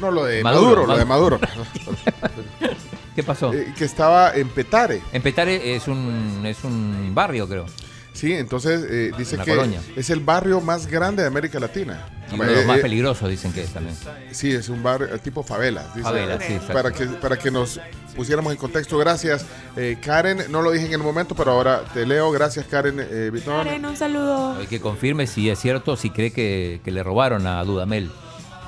no, 0.00 0.10
lo 0.10 0.24
de 0.24 0.42
Maduro, 0.42 0.86
Maduro, 0.86 0.86
lo 0.86 0.98
de 0.98 1.04
Maduro, 1.04 1.40
¿Qué 3.14 3.22
pasó? 3.22 3.52
eh, 3.52 3.72
que 3.76 3.84
estaba 3.84 4.32
en 4.34 4.48
Petare. 4.48 5.02
En 5.12 5.22
Petare 5.22 5.74
es 5.74 5.88
un, 5.88 6.42
es 6.44 6.62
un 6.64 7.10
barrio, 7.14 7.48
creo. 7.48 7.66
Sí, 8.12 8.32
entonces 8.32 8.84
eh, 8.90 9.12
dice 9.16 9.36
Una 9.36 9.44
que 9.44 9.50
colonia. 9.54 9.80
es 9.94 10.10
el 10.10 10.18
barrio 10.18 10.60
más 10.60 10.88
grande 10.88 11.22
de 11.22 11.28
América 11.28 11.60
Latina. 11.60 12.08
Y 12.30 12.34
uno 12.34 12.44
de 12.44 12.50
los 12.52 12.64
Eh, 12.64 12.66
más 12.66 12.78
eh, 12.78 12.82
peligrosos 12.82 13.28
dicen 13.30 13.52
que 13.52 13.62
es 13.62 13.72
también. 13.72 13.96
Sí, 14.32 14.50
es 14.50 14.68
un 14.68 14.82
barrio 14.82 15.16
tipo 15.20 15.44
favelas. 15.44 15.94
dice. 15.94 16.02
Favelas, 16.02 16.42
sí, 16.44 16.54
exacto. 16.54 16.72
para 16.74 16.90
que 16.92 17.06
para 17.06 17.38
que 17.38 17.50
nos 17.52 17.80
pusiéramos 18.16 18.52
en 18.52 18.58
contexto. 18.58 18.98
Gracias, 18.98 19.46
eh, 19.76 19.98
Karen. 20.04 20.50
No 20.50 20.62
lo 20.62 20.72
dije 20.72 20.86
en 20.86 20.92
el 20.94 20.98
momento, 20.98 21.36
pero 21.36 21.52
ahora 21.52 21.84
te 21.94 22.04
leo. 22.06 22.32
Gracias, 22.32 22.66
Karen 22.66 22.98
eh, 22.98 23.30
Vitón. 23.32 23.64
Karen, 23.64 23.84
un 23.86 23.96
saludo. 23.96 24.56
Hay 24.58 24.66
que 24.66 24.80
confirme 24.80 25.28
si 25.28 25.48
es 25.48 25.60
cierto, 25.60 25.96
si 25.96 26.10
cree 26.10 26.32
que, 26.32 26.80
que 26.84 26.90
le 26.90 27.04
robaron 27.04 27.46
a 27.46 27.62
Dudamel, 27.62 28.10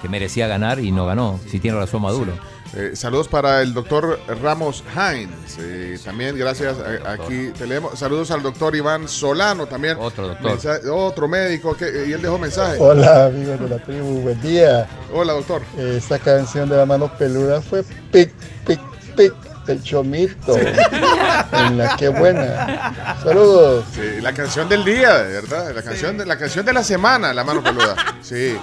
que 0.00 0.08
merecía 0.08 0.46
ganar 0.48 0.80
y 0.80 0.90
no 0.92 1.06
ganó. 1.06 1.38
Si 1.50 1.60
tiene 1.60 1.76
razón 1.78 2.02
Maduro. 2.02 2.32
Eh, 2.72 2.92
saludos 2.94 3.26
para 3.26 3.62
el 3.62 3.74
doctor 3.74 4.20
Ramos 4.40 4.84
Hines. 4.94 5.58
eh, 5.58 5.98
también, 6.04 6.38
gracias. 6.38 6.76
eh, 6.86 7.00
aquí 7.04 7.50
te 7.58 7.66
leemos. 7.66 7.98
Saludos 7.98 8.30
al 8.30 8.42
doctor 8.44 8.76
Iván 8.76 9.08
Solano 9.08 9.66
también. 9.66 9.96
Otro 9.98 10.28
doctor. 10.28 10.52
Mensa- 10.52 10.80
otro 10.92 11.26
médico. 11.26 11.76
Que, 11.76 11.86
eh, 11.86 12.04
y 12.08 12.12
él 12.12 12.22
dejó 12.22 12.38
mensaje. 12.38 12.76
Hola 12.78 13.26
amigos 13.26 13.58
de 13.58 13.68
la 13.68 13.78
tribu, 13.82 14.20
buen 14.20 14.40
día. 14.40 14.88
Hola, 15.12 15.32
doctor. 15.32 15.62
Esta 15.76 16.20
canción 16.20 16.68
de 16.68 16.76
la 16.76 16.86
mano 16.86 17.10
peluda 17.18 17.60
fue 17.60 17.82
pic, 18.12 18.30
pic, 18.66 18.78
pic 19.16 19.32
del 19.66 19.82
chomito. 19.82 20.56
en 20.58 21.78
la 21.78 21.96
que 21.96 22.08
buena. 22.08 23.16
Saludos. 23.22 23.84
Sí, 23.94 24.20
la 24.20 24.32
canción 24.32 24.68
del 24.68 24.84
día, 24.84 25.18
de 25.22 25.32
verdad. 25.40 25.74
La 25.74 25.82
canción, 25.82 26.18
de, 26.18 26.26
la 26.26 26.36
canción 26.38 26.64
de 26.66 26.72
la 26.72 26.82
semana, 26.82 27.32
la 27.34 27.44
mano 27.44 27.62
peluda. 27.62 27.96
Sí. 28.22 28.56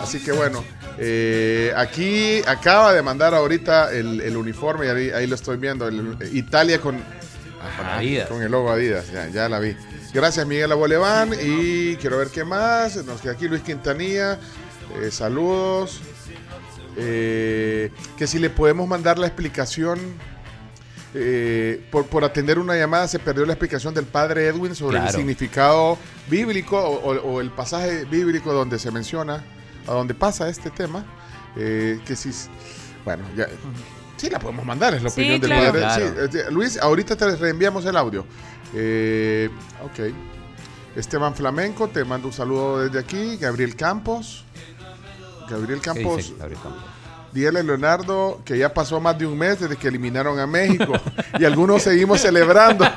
Así 0.00 0.22
que 0.22 0.32
bueno. 0.32 0.64
eh, 0.98 1.72
aquí 1.76 2.42
acaba 2.46 2.92
de 2.92 3.02
mandar 3.02 3.34
ahorita 3.34 3.92
el, 3.92 4.20
el 4.20 4.36
uniforme, 4.36 4.86
y 4.86 4.88
ahí, 4.88 5.10
ahí 5.10 5.26
lo 5.26 5.34
estoy 5.34 5.56
viendo. 5.56 5.88
el- 5.88 6.16
Italia 6.32 6.80
con, 6.80 6.96
ajá, 6.96 7.96
Adidas. 7.98 8.28
con 8.28 8.42
el 8.42 8.50
logo 8.50 8.70
Adidas. 8.70 9.10
Ya, 9.12 9.28
ya 9.28 9.48
la 9.48 9.58
vi. 9.58 9.76
Gracias, 10.14 10.46
Miguel 10.46 10.72
Aboleván. 10.72 11.32
Y 11.42 11.96
quiero 11.96 12.18
ver 12.18 12.28
qué 12.28 12.44
más. 12.44 12.96
Nos 13.04 13.20
queda 13.20 13.32
aquí 13.32 13.48
Luis 13.48 13.62
Quintanilla. 13.62 14.38
eh, 15.02 15.10
saludos. 15.10 16.00
Eh, 16.98 17.90
que 18.16 18.26
si 18.26 18.38
le 18.38 18.48
podemos 18.48 18.88
mandar 18.88 19.18
la 19.18 19.26
explicación. 19.26 19.98
Eh, 21.18 21.82
por, 21.90 22.04
por 22.06 22.22
atender 22.24 22.58
una 22.58 22.76
llamada 22.76 23.08
se 23.08 23.18
perdió 23.18 23.46
la 23.46 23.54
explicación 23.54 23.94
del 23.94 24.04
padre 24.04 24.46
Edwin 24.48 24.74
sobre 24.74 24.98
el 24.98 25.08
significado 25.10 25.96
bíblico 26.28 26.78
o, 26.78 27.14
o- 27.14 27.32
o 27.36 27.40
el 27.40 27.50
pasaje 27.50 28.04
bíblico 28.04 28.52
donde 28.52 28.78
se 28.78 28.90
menciona, 28.90 29.42
a 29.86 29.92
donde 29.92 30.12
pasa 30.14 30.48
este 30.48 30.70
tema. 30.70 31.04
eh, 31.56 31.98
que 32.06 32.14
si, 32.14 32.30
bueno, 33.04 33.24
ya, 33.34 33.46
sí 34.18 34.28
la 34.28 34.38
podemos 34.38 34.64
mandar, 34.66 34.92
es 34.94 35.02
la 35.02 35.08
Sí, 35.08 35.22
opinión 35.22 35.40
del 35.40 35.50
claro. 35.50 35.72
padre. 35.72 35.80
Claro. 36.12 36.32
Sí, 36.32 36.38
eh, 36.38 36.50
Luis, 36.50 36.76
ahorita 36.78 37.16
te 37.16 37.34
reenviamos 37.36 37.86
el 37.86 37.96
audio. 37.96 38.26
Eh, 38.74 39.48
ok. 39.82 40.14
Esteban 40.96 41.34
Flamenco, 41.34 41.88
te 41.88 42.04
mando 42.04 42.28
un 42.28 42.32
saludo 42.34 42.80
desde 42.80 42.98
aquí. 42.98 43.36
Gabriel 43.38 43.74
Campos. 43.74 44.44
Gabriel 45.48 45.80
¿Qué 45.80 45.84
Campos. 45.84 46.16
dice 46.18 46.34
Gabriel 46.38 46.60
Campos? 46.62 46.82
Dígale 47.36 47.60
a 47.60 47.62
Leonardo 47.62 48.40
que 48.46 48.56
ya 48.56 48.72
pasó 48.72 48.98
más 48.98 49.18
de 49.18 49.26
un 49.26 49.36
mes 49.36 49.60
desde 49.60 49.76
que 49.76 49.88
eliminaron 49.88 50.38
a 50.40 50.46
México 50.46 50.94
y 51.38 51.44
algunos 51.44 51.82
seguimos 51.82 52.22
celebrando. 52.22 52.86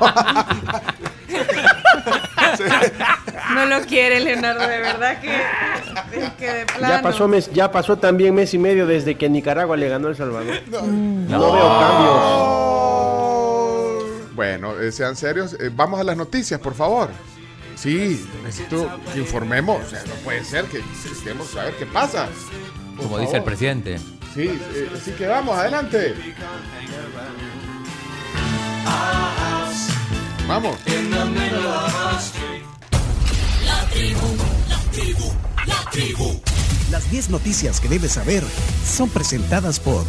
No 3.54 3.66
lo 3.66 3.80
quiere 3.86 4.20
Leonardo, 4.20 4.60
de 4.60 4.78
verdad 4.78 5.20
que, 5.20 5.34
es 5.34 6.30
que 6.38 6.52
de 6.52 6.66
plano. 6.66 6.94
Ya 6.94 7.02
pasó, 7.02 7.26
mes, 7.26 7.50
ya 7.52 7.70
pasó 7.72 7.98
también 7.98 8.34
mes 8.34 8.54
y 8.54 8.58
medio 8.58 8.86
desde 8.86 9.16
que 9.16 9.28
Nicaragua 9.28 9.76
le 9.76 9.88
ganó 9.88 10.06
a 10.08 10.10
El 10.10 10.16
Salvador. 10.16 10.54
No, 10.68 10.82
No. 10.82 11.52
veo 11.52 11.80
cambios. 14.20 14.34
Bueno, 14.36 14.78
eh, 14.80 14.92
sean 14.92 15.16
serios. 15.16 15.54
Eh, 15.54 15.70
vamos 15.74 15.98
a 16.00 16.04
las 16.04 16.16
noticias, 16.16 16.60
por 16.60 16.74
favor. 16.74 17.08
Sí, 17.76 18.26
necesito 18.44 18.90
que 19.12 19.18
informemos. 19.20 19.84
O 19.84 19.90
sea, 19.90 20.02
no 20.06 20.14
puede 20.24 20.44
ser 20.44 20.66
que 20.66 20.78
necesitemos 20.78 21.48
saber 21.48 21.74
qué 21.74 21.86
pasa. 21.86 22.28
Por 22.96 23.04
Como 23.06 23.18
dice 23.18 23.38
el 23.38 23.42
presidente. 23.42 23.98
Sí, 24.34 24.42
eh, 24.42 24.90
así 24.94 25.10
que 25.12 25.26
vamos, 25.26 25.58
adelante. 25.58 26.14
Vamos. 30.46 30.76
La 33.64 33.88
tribu, 33.90 35.32
la 35.66 35.90
Las 36.90 37.10
10 37.10 37.30
noticias 37.30 37.80
que 37.80 37.88
debes 37.88 38.12
saber 38.12 38.44
son 38.84 39.08
presentadas 39.10 39.80
por 39.80 40.04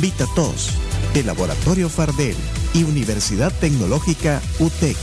VitaTos, 0.00 0.70
de 1.14 1.22
Laboratorio 1.22 1.88
Fardel 1.88 2.36
y 2.74 2.84
Universidad 2.84 3.52
Tecnológica 3.60 4.40
UTEC. 4.58 4.96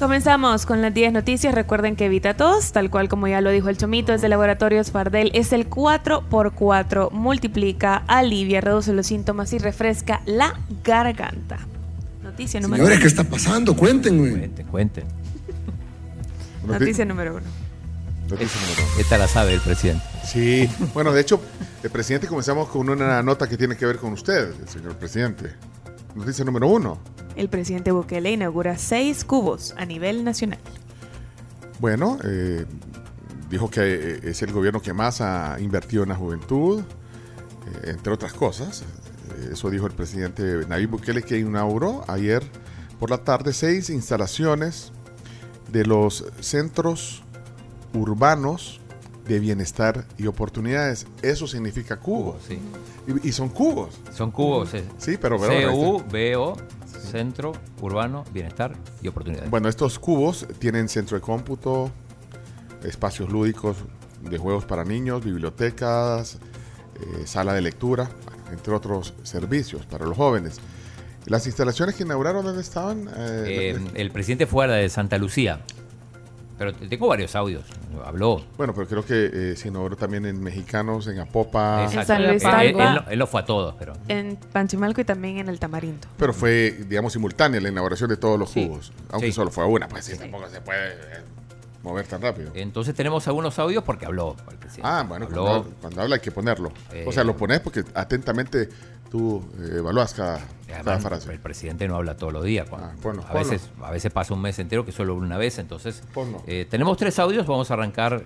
Comenzamos 0.00 0.64
con 0.64 0.80
las 0.80 0.94
10 0.94 1.12
noticias. 1.12 1.54
Recuerden 1.54 1.94
que 1.94 2.06
Evita 2.06 2.34
Tos, 2.34 2.72
tal 2.72 2.88
cual 2.88 3.10
como 3.10 3.28
ya 3.28 3.42
lo 3.42 3.50
dijo 3.50 3.68
el 3.68 3.76
Chomito, 3.76 4.14
es 4.14 4.22
de 4.22 4.30
Laboratorios 4.30 4.90
Fardel. 4.90 5.30
Es 5.34 5.52
el 5.52 5.68
4x4. 5.68 7.10
Multiplica, 7.10 7.96
alivia, 8.06 8.62
reduce 8.62 8.94
los 8.94 9.06
síntomas 9.06 9.52
y 9.52 9.58
refresca 9.58 10.22
la 10.24 10.58
garganta. 10.82 11.58
Noticia 12.22 12.60
número 12.60 12.82
Señores, 12.82 12.96
uno. 12.96 13.02
¿qué 13.02 13.08
está 13.08 13.24
pasando? 13.24 13.76
Cuéntenme. 13.76 14.30
Cuenten, 14.30 14.66
cuenten. 14.68 15.04
Noticia 16.66 17.04
número 17.04 17.36
uno. 17.36 17.46
Esta 18.98 19.18
la 19.18 19.28
sabe 19.28 19.52
el 19.52 19.60
presidente. 19.60 20.02
Sí, 20.24 20.66
bueno, 20.94 21.12
de 21.12 21.20
hecho, 21.20 21.42
el 21.82 21.90
presidente 21.90 22.26
comenzamos 22.26 22.70
con 22.70 22.88
una 22.88 23.22
nota 23.22 23.46
que 23.46 23.58
tiene 23.58 23.76
que 23.76 23.84
ver 23.84 23.98
con 23.98 24.14
usted, 24.14 24.54
señor 24.66 24.96
presidente. 24.96 25.50
Noticia 26.14 26.44
número 26.44 26.68
uno. 26.68 26.98
El 27.36 27.48
presidente 27.48 27.92
Bukele 27.92 28.32
inaugura 28.32 28.76
seis 28.76 29.24
cubos 29.24 29.74
a 29.76 29.84
nivel 29.84 30.24
nacional. 30.24 30.58
Bueno, 31.78 32.18
eh, 32.24 32.66
dijo 33.48 33.70
que 33.70 33.80
eh, 33.80 34.20
es 34.24 34.42
el 34.42 34.52
gobierno 34.52 34.82
que 34.82 34.92
más 34.92 35.20
ha 35.20 35.58
invertido 35.60 36.02
en 36.02 36.10
la 36.10 36.16
juventud, 36.16 36.80
eh, 36.80 37.90
entre 37.90 38.12
otras 38.12 38.32
cosas. 38.32 38.84
Eso 39.50 39.70
dijo 39.70 39.86
el 39.86 39.92
presidente 39.92 40.66
Nayib 40.68 40.90
Bukele 40.90 41.22
que 41.22 41.38
inauguró 41.38 42.04
ayer 42.08 42.42
por 42.98 43.10
la 43.10 43.18
tarde 43.18 43.52
seis 43.52 43.88
instalaciones 43.88 44.92
de 45.72 45.86
los 45.86 46.26
centros 46.40 47.22
urbanos 47.94 48.79
de 49.26 49.38
bienestar 49.38 50.06
y 50.18 50.26
oportunidades. 50.26 51.06
Eso 51.22 51.46
significa 51.46 51.98
cubos. 51.98 52.42
sí. 52.46 52.58
Y, 53.22 53.28
y 53.28 53.32
son 53.32 53.48
cubos. 53.48 53.98
Son 54.12 54.30
cubos. 54.30 54.70
Sí, 54.98 55.16
pero 55.20 55.38
bueno, 55.38 55.54
ahí 55.54 55.60
está. 55.60 55.72
CU, 55.72 56.02
BO, 56.10 56.56
Centro 56.86 57.52
Urbano, 57.80 58.24
Bienestar 58.32 58.76
y 59.02 59.08
Oportunidades. 59.08 59.50
Bueno, 59.50 59.68
estos 59.68 59.98
cubos 59.98 60.46
tienen 60.58 60.88
centro 60.88 61.16
de 61.16 61.20
cómputo, 61.22 61.90
espacios 62.84 63.30
lúdicos 63.30 63.78
de 64.22 64.36
juegos 64.38 64.64
para 64.66 64.84
niños, 64.84 65.24
bibliotecas, 65.24 66.38
eh, 67.00 67.26
sala 67.26 67.54
de 67.54 67.62
lectura, 67.62 68.10
entre 68.52 68.74
otros 68.74 69.14
servicios 69.22 69.86
para 69.86 70.04
los 70.06 70.16
jóvenes. 70.16 70.58
Las 71.26 71.46
instalaciones 71.46 71.94
que 71.94 72.02
inauguraron, 72.02 72.44
¿dónde 72.44 72.60
estaban? 72.62 73.08
Eh, 73.16 73.74
Eh, 73.76 73.78
el 73.94 74.10
presidente 74.10 74.46
fue 74.46 74.64
a 74.64 74.68
la 74.68 74.74
de 74.76 74.88
Santa 74.88 75.16
Lucía. 75.18 75.60
Pero 76.60 76.74
te- 76.74 76.86
tengo 76.88 77.08
varios 77.08 77.34
audios. 77.36 77.64
Habló. 78.04 78.44
bueno, 78.58 78.74
pero 78.74 78.86
creo 78.86 79.02
que 79.02 79.30
eh, 79.52 79.56
se 79.56 79.68
inauguró 79.68 79.96
también 79.96 80.26
en 80.26 80.42
Mexicanos, 80.42 81.06
en 81.06 81.18
Apopa. 81.18 81.84
En 81.90 82.04
San 82.04 82.26
Luis 82.28 82.44
Él- 82.44 82.76
él, 83.08 83.18
no 83.18 83.26
fue 83.26 83.40
a 83.40 83.44
todos, 83.46 83.74
pero. 83.78 83.94
En 84.08 84.36
Panchimalco 84.36 85.00
y 85.00 85.04
también 85.04 85.38
en 85.38 85.48
el 85.48 85.58
Tamarindo. 85.58 86.06
Pero 86.18 86.34
fue, 86.34 86.76
digamos, 86.86 87.14
simultánea 87.14 87.62
la 87.62 87.70
inauguración 87.70 88.10
de 88.10 88.18
todos 88.18 88.38
los 88.38 88.50
Sí. 88.50 88.66
cubos. 88.66 88.92
Aunque 89.10 89.28
Sí. 89.28 89.32
solo 89.32 89.50
fue 89.50 89.64
una, 89.64 89.88
pues 89.88 90.04
sí, 90.04 90.18
tampoco 90.18 90.50
se 90.50 90.60
puede 90.60 90.92
eh, 90.92 91.22
mover 91.82 92.06
tan 92.06 92.20
rápido. 92.22 92.50
Entonces 92.54 92.94
tenemos 92.94 93.26
algunos 93.28 93.58
audios 93.58 93.82
porque 93.84 94.06
habló 94.06 94.36
el 94.50 94.56
presidente. 94.58 94.82
Ah, 94.88 95.04
bueno, 95.08 95.26
Habló. 95.26 95.44
cuando, 95.44 95.70
cuando 95.80 96.02
habla 96.02 96.14
hay 96.16 96.20
que 96.20 96.30
ponerlo. 96.30 96.72
Eh, 96.92 97.04
o 97.06 97.12
sea, 97.12 97.24
lo 97.24 97.36
pones 97.36 97.60
porque 97.60 97.84
atentamente 97.94 98.68
tú 99.10 99.42
eh, 99.58 99.76
evalúas 99.78 100.14
cada, 100.14 100.38
cada 100.68 100.80
Además, 100.80 101.02
frase. 101.02 101.32
el 101.32 101.40
presidente 101.40 101.88
no 101.88 101.96
habla 101.96 102.16
todos 102.16 102.32
los 102.32 102.44
días. 102.44 102.68
cuando- 102.68 102.88
Ah, 102.88 102.94
ponlo, 103.02 103.22
a, 103.22 103.26
ponlo. 103.28 103.48
veces, 103.48 103.68
a 103.82 103.90
veces 103.90 104.12
pasa 104.12 104.34
un 104.34 104.40
mes 104.42 104.58
entero 104.58 104.84
que 104.84 104.92
solo 104.92 105.14
una 105.14 105.36
vez. 105.38 105.58
Entonces, 105.58 106.02
eh, 106.46 106.66
tenemos 106.70 106.96
tres 106.96 107.18
audios. 107.18 107.46
Vamos 107.46 107.70
a 107.70 107.74
arrancar. 107.74 108.24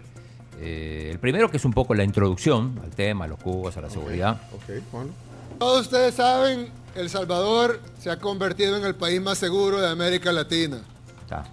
eh, 0.61 1.09
el 1.11 1.19
primero, 1.19 1.51
que 1.51 1.57
es 1.57 1.65
un 1.65 1.73
poco 1.73 1.95
la 1.95 2.05
introducción 2.05 2.79
al 2.85 2.91
tema, 2.91 3.25
a 3.25 3.29
los 3.29 3.41
cubos, 3.41 3.77
a 3.77 3.81
la 3.81 3.91
seguridad. 3.91 4.41
Ok, 4.53 4.83
bueno. 4.93 5.11
Todos 5.59 5.83
ustedes 5.83 6.15
saben, 6.15 6.71
El 6.95 7.11
Salvador 7.11 7.81
se 7.99 8.09
ha 8.09 8.21
convertido 8.21 8.77
en 8.77 8.85
el 8.85 8.95
país 8.95 9.21
más 9.21 9.39
seguro 9.39 9.81
de 9.81 9.89
América 9.89 10.31
Latina. 10.33 10.79
Está. 11.23 11.45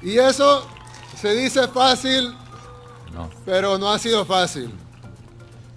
Y 0.00 0.16
eso 0.18 0.64
se 1.24 1.34
dice 1.34 1.66
fácil, 1.68 2.34
No. 3.14 3.30
pero 3.46 3.78
no 3.78 3.88
ha 3.90 3.98
sido 3.98 4.26
fácil. 4.26 4.70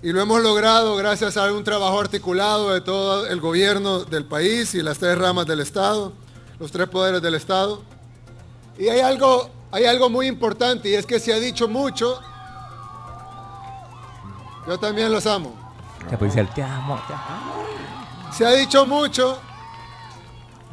Y 0.03 0.11
lo 0.11 0.19
hemos 0.21 0.41
logrado 0.41 0.97
gracias 0.97 1.37
a 1.37 1.49
un 1.53 1.63
trabajo 1.63 2.01
articulado 2.01 2.71
de 2.73 2.81
todo 2.81 3.25
el 3.25 3.39
gobierno 3.39 4.03
del 4.03 4.25
país 4.25 4.75
y 4.75 4.81
las 4.81 4.97
tres 4.99 5.17
ramas 5.17 5.45
del 5.45 5.61
Estado, 5.61 6.11
los 6.59 6.69
tres 6.69 6.89
poderes 6.89 7.21
del 7.21 7.35
Estado. 7.35 7.81
Y 8.77 8.89
hay 8.89 8.99
algo, 8.99 9.49
hay 9.71 9.85
algo 9.85 10.09
muy 10.09 10.27
importante 10.27 10.89
y 10.89 10.95
es 10.95 11.05
que 11.05 11.17
se 11.17 11.31
ha 11.33 11.37
dicho 11.39 11.69
mucho. 11.69 12.19
Yo 14.67 14.77
también 14.77 15.13
los 15.13 15.25
amo. 15.27 15.55
Ya 16.11 16.19
puede 16.19 16.33
decir, 16.33 16.53
te 16.55 16.61
amo, 16.61 16.99
te 17.07 17.13
amo. 17.13 18.33
Se 18.33 18.45
ha 18.45 18.51
dicho 18.51 18.85
mucho 18.85 19.39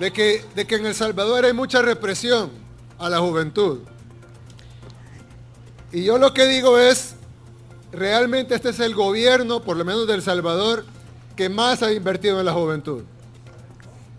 de 0.01 0.13
que, 0.13 0.45
de 0.57 0.67
que 0.67 0.75
en 0.75 0.87
El 0.87 0.97
Salvador 0.97 1.45
hay 1.45 1.53
mucha 1.53 1.81
represión 1.81 2.51
a 2.99 3.09
la 3.09 3.21
juventud. 3.21 3.79
Y 5.95 6.03
yo 6.03 6.19
lo 6.19 6.35
que 6.35 6.47
digo 6.47 6.77
es, 6.77 7.15
realmente 7.93 8.57
este 8.57 8.71
es 8.71 8.81
el 8.81 8.97
gobierno, 8.97 9.63
por 9.63 9.77
lo 9.77 9.85
menos 9.85 10.09
de 10.09 10.15
El 10.15 10.23
Salvador, 10.23 10.85
que 11.37 11.49
más 11.49 11.85
ha 11.85 11.93
invertido 11.93 12.41
en 12.41 12.47
la 12.47 12.53
juventud. 12.53 13.05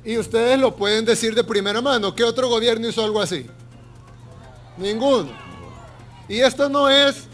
Y 0.06 0.18
ustedes 0.18 0.58
lo 0.58 0.78
pueden 0.78 1.04
decir 1.04 1.36
de 1.36 1.44
primera 1.44 1.82
mano. 1.82 2.16
¿Qué 2.16 2.24
otro 2.24 2.48
gobierno 2.48 2.88
hizo 2.88 3.04
algo 3.04 3.22
así? 3.22 3.46
Ninguno. 4.78 5.34
Y 6.30 6.40
esto 6.40 6.70
no 6.70 6.88
es 6.88 7.28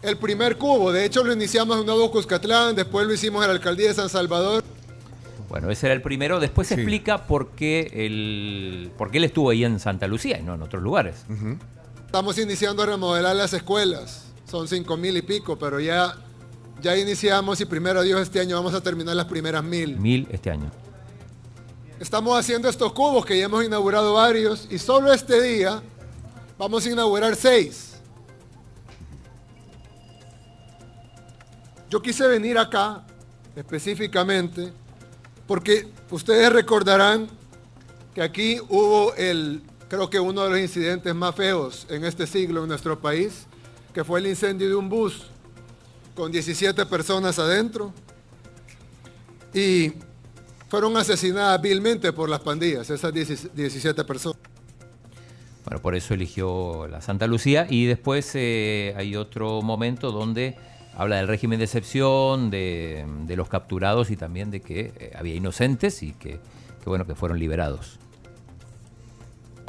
el 0.00 0.16
primer 0.16 0.56
cubo. 0.56 0.90
De 0.90 1.04
hecho, 1.04 1.22
lo 1.22 1.30
iniciamos 1.30 1.78
en 1.78 1.84
Nuevo 1.84 2.10
Cuscatlán, 2.10 2.74
después 2.74 3.06
lo 3.06 3.12
hicimos 3.12 3.42
en 3.42 3.48
la 3.48 3.54
alcaldía 3.56 3.88
de 3.88 3.94
San 3.94 4.08
Salvador. 4.08 4.64
Bueno, 5.50 5.70
ese 5.70 5.88
era 5.88 5.94
el 5.94 6.00
primero. 6.00 6.40
Después 6.40 6.68
se 6.68 6.74
explica 6.76 7.26
por 7.26 7.50
qué, 7.50 7.90
el, 7.92 8.90
por 8.96 9.10
qué 9.10 9.18
él 9.18 9.24
estuvo 9.24 9.50
ahí 9.50 9.66
en 9.66 9.78
Santa 9.78 10.06
Lucía 10.06 10.38
y 10.38 10.42
no 10.42 10.54
en 10.54 10.62
otros 10.62 10.82
lugares. 10.82 11.26
Estamos 12.12 12.36
iniciando 12.36 12.82
a 12.82 12.86
remodelar 12.86 13.34
las 13.34 13.54
escuelas. 13.54 14.24
Son 14.44 14.68
cinco 14.68 14.98
mil 14.98 15.16
y 15.16 15.22
pico, 15.22 15.58
pero 15.58 15.80
ya, 15.80 16.14
ya 16.82 16.94
iniciamos 16.94 17.58
y 17.62 17.64
primero 17.64 18.02
Dios 18.02 18.20
este 18.20 18.38
año 18.38 18.54
vamos 18.56 18.74
a 18.74 18.82
terminar 18.82 19.16
las 19.16 19.24
primeras 19.24 19.64
mil. 19.64 19.98
Mil 19.98 20.28
este 20.30 20.50
año. 20.50 20.70
Estamos 21.98 22.38
haciendo 22.38 22.68
estos 22.68 22.92
cubos 22.92 23.24
que 23.24 23.38
ya 23.38 23.46
hemos 23.46 23.64
inaugurado 23.64 24.12
varios 24.12 24.68
y 24.70 24.76
solo 24.78 25.10
este 25.10 25.40
día 25.40 25.82
vamos 26.58 26.84
a 26.84 26.90
inaugurar 26.90 27.34
seis. 27.34 27.94
Yo 31.88 32.02
quise 32.02 32.26
venir 32.26 32.58
acá 32.58 33.06
específicamente 33.56 34.70
porque 35.46 35.88
ustedes 36.10 36.52
recordarán 36.52 37.26
que 38.14 38.20
aquí 38.20 38.60
hubo 38.68 39.14
el, 39.14 39.62
creo 39.92 40.08
que 40.08 40.18
uno 40.18 40.44
de 40.44 40.48
los 40.48 40.58
incidentes 40.58 41.14
más 41.14 41.34
feos 41.34 41.86
en 41.90 42.02
este 42.06 42.26
siglo 42.26 42.62
en 42.62 42.68
nuestro 42.68 42.98
país, 42.98 43.46
que 43.92 44.02
fue 44.02 44.20
el 44.20 44.26
incendio 44.26 44.66
de 44.66 44.74
un 44.74 44.88
bus 44.88 45.26
con 46.14 46.32
17 46.32 46.86
personas 46.86 47.38
adentro 47.38 47.92
y 49.52 49.92
fueron 50.70 50.96
asesinadas 50.96 51.60
vilmente 51.60 52.10
por 52.10 52.30
las 52.30 52.40
pandillas, 52.40 52.88
esas 52.88 53.12
17 53.12 54.02
personas. 54.04 54.38
Bueno, 55.66 55.82
por 55.82 55.94
eso 55.94 56.14
eligió 56.14 56.88
la 56.88 57.02
Santa 57.02 57.26
Lucía. 57.26 57.66
Y 57.68 57.84
después 57.84 58.30
eh, 58.32 58.94
hay 58.96 59.14
otro 59.14 59.60
momento 59.60 60.10
donde 60.10 60.56
habla 60.96 61.16
del 61.16 61.28
régimen 61.28 61.58
de 61.58 61.66
excepción, 61.66 62.48
de, 62.48 63.04
los 63.36 63.50
capturados 63.50 64.10
y 64.10 64.16
también 64.16 64.50
de 64.50 64.62
que 64.62 64.94
eh, 64.98 65.12
había 65.14 65.34
inocentes 65.34 66.02
y 66.02 66.14
que 66.14 66.40
bueno 66.86 67.06
que 67.06 67.14
fueron 67.14 67.38
liberados. 67.38 67.98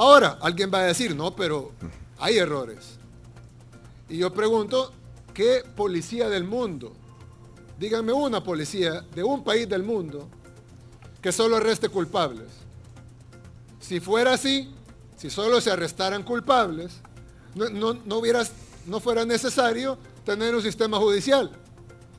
Ahora, 0.04 0.36
alguien 0.42 0.70
va 0.72 0.80
a 0.80 0.82
decir, 0.82 1.16
no, 1.16 1.34
pero 1.34 1.72
hay 2.18 2.36
errores. 2.36 2.98
Y 4.06 4.18
yo 4.18 4.34
pregunto, 4.34 4.92
¿qué 5.32 5.62
policía 5.74 6.28
del 6.28 6.44
mundo? 6.44 6.92
Díganme 7.78 8.12
una 8.12 8.44
policía 8.44 9.00
de 9.14 9.24
un 9.24 9.42
país 9.42 9.66
del 9.66 9.82
mundo 9.82 10.28
que 11.22 11.32
solo 11.32 11.56
arreste 11.56 11.88
culpables. 11.88 12.48
Si 13.80 13.98
fuera 13.98 14.34
así, 14.34 14.68
si 15.16 15.30
solo 15.30 15.58
se 15.62 15.70
arrestaran 15.70 16.22
culpables, 16.22 16.96
no, 17.54 17.70
no, 17.70 17.94
no, 17.94 18.18
hubieras- 18.18 18.52
no 18.84 19.00
fuera 19.00 19.24
necesario 19.24 19.96
tener 20.22 20.54
un 20.54 20.60
sistema 20.60 20.98
judicial. 20.98 21.50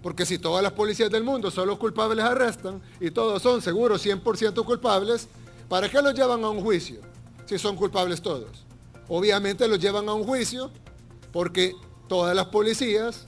Porque 0.01 0.25
si 0.25 0.39
todas 0.39 0.63
las 0.63 0.73
policías 0.73 1.11
del 1.11 1.23
mundo 1.23 1.51
solo 1.51 1.77
culpables 1.77 2.25
arrestan 2.25 2.81
y 2.99 3.11
todos 3.11 3.43
son 3.43 3.61
seguros 3.61 4.03
100% 4.03 4.65
culpables, 4.65 5.27
¿para 5.69 5.87
qué 5.87 6.01
los 6.01 6.15
llevan 6.15 6.43
a 6.43 6.49
un 6.49 6.61
juicio 6.61 6.99
si 7.45 7.57
son 7.57 7.75
culpables 7.75 8.21
todos? 8.21 8.65
Obviamente 9.07 9.67
los 9.67 9.79
llevan 9.79 10.09
a 10.09 10.13
un 10.13 10.23
juicio 10.23 10.71
porque 11.31 11.75
todas 12.07 12.35
las 12.35 12.47
policías, 12.47 13.25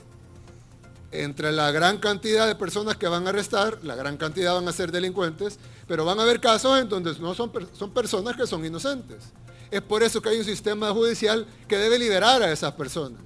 entre 1.10 1.52
la 1.52 1.70
gran 1.70 1.98
cantidad 1.98 2.46
de 2.46 2.54
personas 2.54 2.96
que 2.96 3.08
van 3.08 3.26
a 3.26 3.30
arrestar, 3.30 3.78
la 3.82 3.94
gran 3.94 4.16
cantidad 4.16 4.54
van 4.54 4.68
a 4.68 4.72
ser 4.72 4.92
delincuentes, 4.92 5.58
pero 5.86 6.04
van 6.04 6.18
a 6.18 6.22
haber 6.22 6.40
casos 6.40 6.78
en 6.78 6.88
donde 6.88 7.14
no 7.18 7.34
son, 7.34 7.50
son 7.72 7.92
personas 7.92 8.36
que 8.36 8.46
son 8.46 8.64
inocentes. 8.64 9.24
Es 9.70 9.82
por 9.82 10.02
eso 10.02 10.20
que 10.22 10.30
hay 10.30 10.38
un 10.38 10.44
sistema 10.44 10.90
judicial 10.90 11.46
que 11.66 11.76
debe 11.76 11.98
liberar 11.98 12.42
a 12.42 12.50
esas 12.50 12.72
personas. 12.72 13.20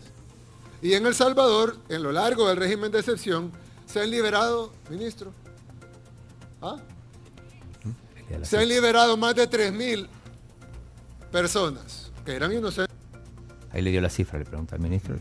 Y 0.81 0.95
en 0.95 1.07
El 1.07 1.15
Salvador, 1.15 1.77
en 1.89 2.03
lo 2.03 2.11
largo 2.11 2.49
del 2.49 2.57
régimen 2.57 2.91
de 2.91 2.99
excepción, 2.99 3.53
se 3.87 4.01
han 4.01 4.11
liberado, 4.11 4.73
ministro, 4.91 5.33
¿ah? 6.61 6.77
se 8.43 8.59
han 8.59 8.69
liberado 8.69 9.17
más 9.17 9.35
de 9.37 9.49
3.000 9.49 10.09
personas 11.33 12.13
que 12.25 12.37
eran 12.37 12.53
inocentes. 12.53 12.95
Ahí 13.73 13.83
le 13.83 13.91
dio 13.91 14.01
la 14.01 14.11
cifra, 14.11 14.39
le 14.39 14.45
pregunta 14.45 14.77
al 14.77 14.83
ministro. 14.83 15.17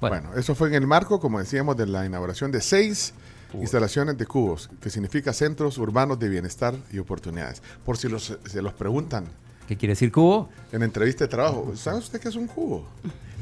Bueno. 0.00 0.30
eso 0.36 0.54
fue 0.54 0.68
en 0.68 0.74
el 0.74 0.86
marco, 0.86 1.20
como 1.20 1.38
decíamos, 1.38 1.76
de 1.76 1.86
la 1.86 2.04
inauguración 2.04 2.50
de 2.50 2.60
seis 2.60 3.14
instalaciones 3.54 4.18
de 4.18 4.26
cubos, 4.26 4.68
que 4.80 4.90
significa 4.90 5.32
centros 5.32 5.78
urbanos 5.78 6.18
de 6.18 6.28
bienestar 6.28 6.74
y 6.92 6.98
oportunidades. 6.98 7.62
Por 7.84 7.96
si 7.96 8.08
los, 8.08 8.36
se 8.44 8.62
los 8.62 8.72
preguntan. 8.74 9.24
¿Qué 9.66 9.76
quiere 9.76 9.92
decir 9.92 10.12
cubo? 10.12 10.48
En 10.72 10.82
entrevista 10.82 11.24
de 11.24 11.28
trabajo. 11.28 11.72
¿Sabe 11.76 11.98
usted 11.98 12.20
qué 12.20 12.28
es 12.28 12.36
un 12.36 12.46
cubo? 12.46 12.86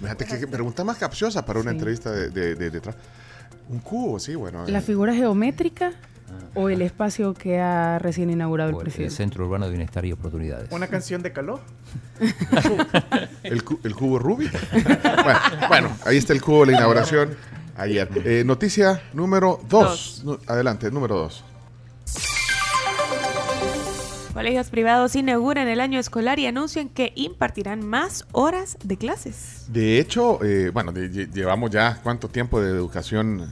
Fíjate 0.01 0.27
que 0.27 0.47
pregunta 0.47 0.85
más 0.85 0.99
capciosa 0.99 1.45
para 1.45 1.61
una 1.61 1.71
entrevista 1.71 2.11
de, 2.11 2.31
de, 2.31 2.55
de 2.71 2.81
trabajo. 2.81 3.03
Un 3.69 3.79
cubo, 3.81 4.19
sí, 4.19 4.35
bueno. 4.35 4.65
¿La 4.67 4.81
figura 4.81 5.15
geométrica? 5.15 5.93
¿O 6.55 6.69
el 6.69 6.83
espacio 6.83 7.35
que 7.35 7.59
ha 7.59 7.99
recién 7.99 8.31
inaugurado 8.31 8.71
el 8.71 8.77
presidente? 8.77 9.13
El 9.13 9.17
Centro 9.17 9.45
Urbano 9.45 9.67
de 9.67 9.73
Bienestar 9.73 10.05
y 10.05 10.13
Oportunidades. 10.13 10.71
¿Una 10.71 10.87
canción 10.87 11.23
de 11.23 11.33
calor? 11.33 11.61
el, 13.43 13.63
el, 13.83 13.95
cubo 13.95 14.19
Rubik. 14.19 14.53
bueno, 14.73 15.41
bueno, 15.69 15.97
ahí 16.05 16.17
está 16.17 16.33
el 16.33 16.41
cubo 16.43 16.65
de 16.65 16.73
la 16.73 16.79
inauguración 16.79 17.37
ayer. 17.77 18.09
Eh, 18.25 18.43
noticia 18.45 19.03
número 19.13 19.61
2. 19.69 20.25
adelante, 20.47 20.91
número 20.91 21.17
2. 21.17 21.45
Colegios 24.35 24.69
privados 24.69 25.15
inauguran 25.15 25.69
el 25.69 25.81
año 25.81 26.01
escolar 26.01 26.41
y 26.41 26.47
anuncian 26.47 26.89
que 26.89 27.13
impartirán 27.15 27.87
más 27.87 28.27
horas 28.33 28.77
de 28.83 28.97
clases. 28.97 29.67
De 29.69 30.01
hecho, 30.01 30.43
eh, 30.45 30.71
bueno, 30.71 30.93
llevamos 30.93 31.71
ya 31.71 32.01
cuánto 32.03 32.29
tiempo 32.29 32.61
de 32.61 32.71
educación 32.71 33.49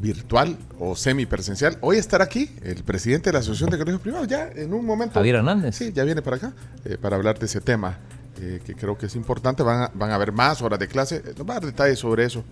virtual 0.00 0.56
o 0.78 0.96
semipresencial. 0.96 1.76
Hoy 1.80 1.96
estará 1.96 2.24
aquí 2.24 2.50
el 2.62 2.82
presidente 2.82 3.30
de 3.30 3.34
la 3.34 3.38
Asociación 3.40 3.70
de 3.70 3.78
Colegios 3.78 4.00
Privados, 4.00 4.28
ya 4.28 4.50
en 4.54 4.72
un 4.72 4.84
momento. 4.84 5.14
Javier 5.14 5.36
Hernández. 5.36 5.76
Sí, 5.76 5.92
ya 5.92 6.04
viene 6.04 6.22
para 6.22 6.36
acá 6.36 6.52
eh, 6.84 6.96
para 7.00 7.16
hablar 7.16 7.38
de 7.38 7.46
ese 7.46 7.60
tema, 7.60 7.98
eh, 8.40 8.60
que 8.64 8.74
creo 8.74 8.96
que 8.96 9.06
es 9.06 9.16
importante. 9.16 9.62
Van 9.62 9.82
a, 9.82 9.90
van 9.94 10.10
a 10.10 10.14
haber 10.14 10.32
más 10.32 10.62
horas 10.62 10.78
de 10.78 10.88
clase, 10.88 11.22
nos 11.36 11.48
va 11.48 11.52
a 11.52 11.60
dar 11.60 11.66
detalles 11.66 11.98
sobre 11.98 12.24
eso. 12.24 12.44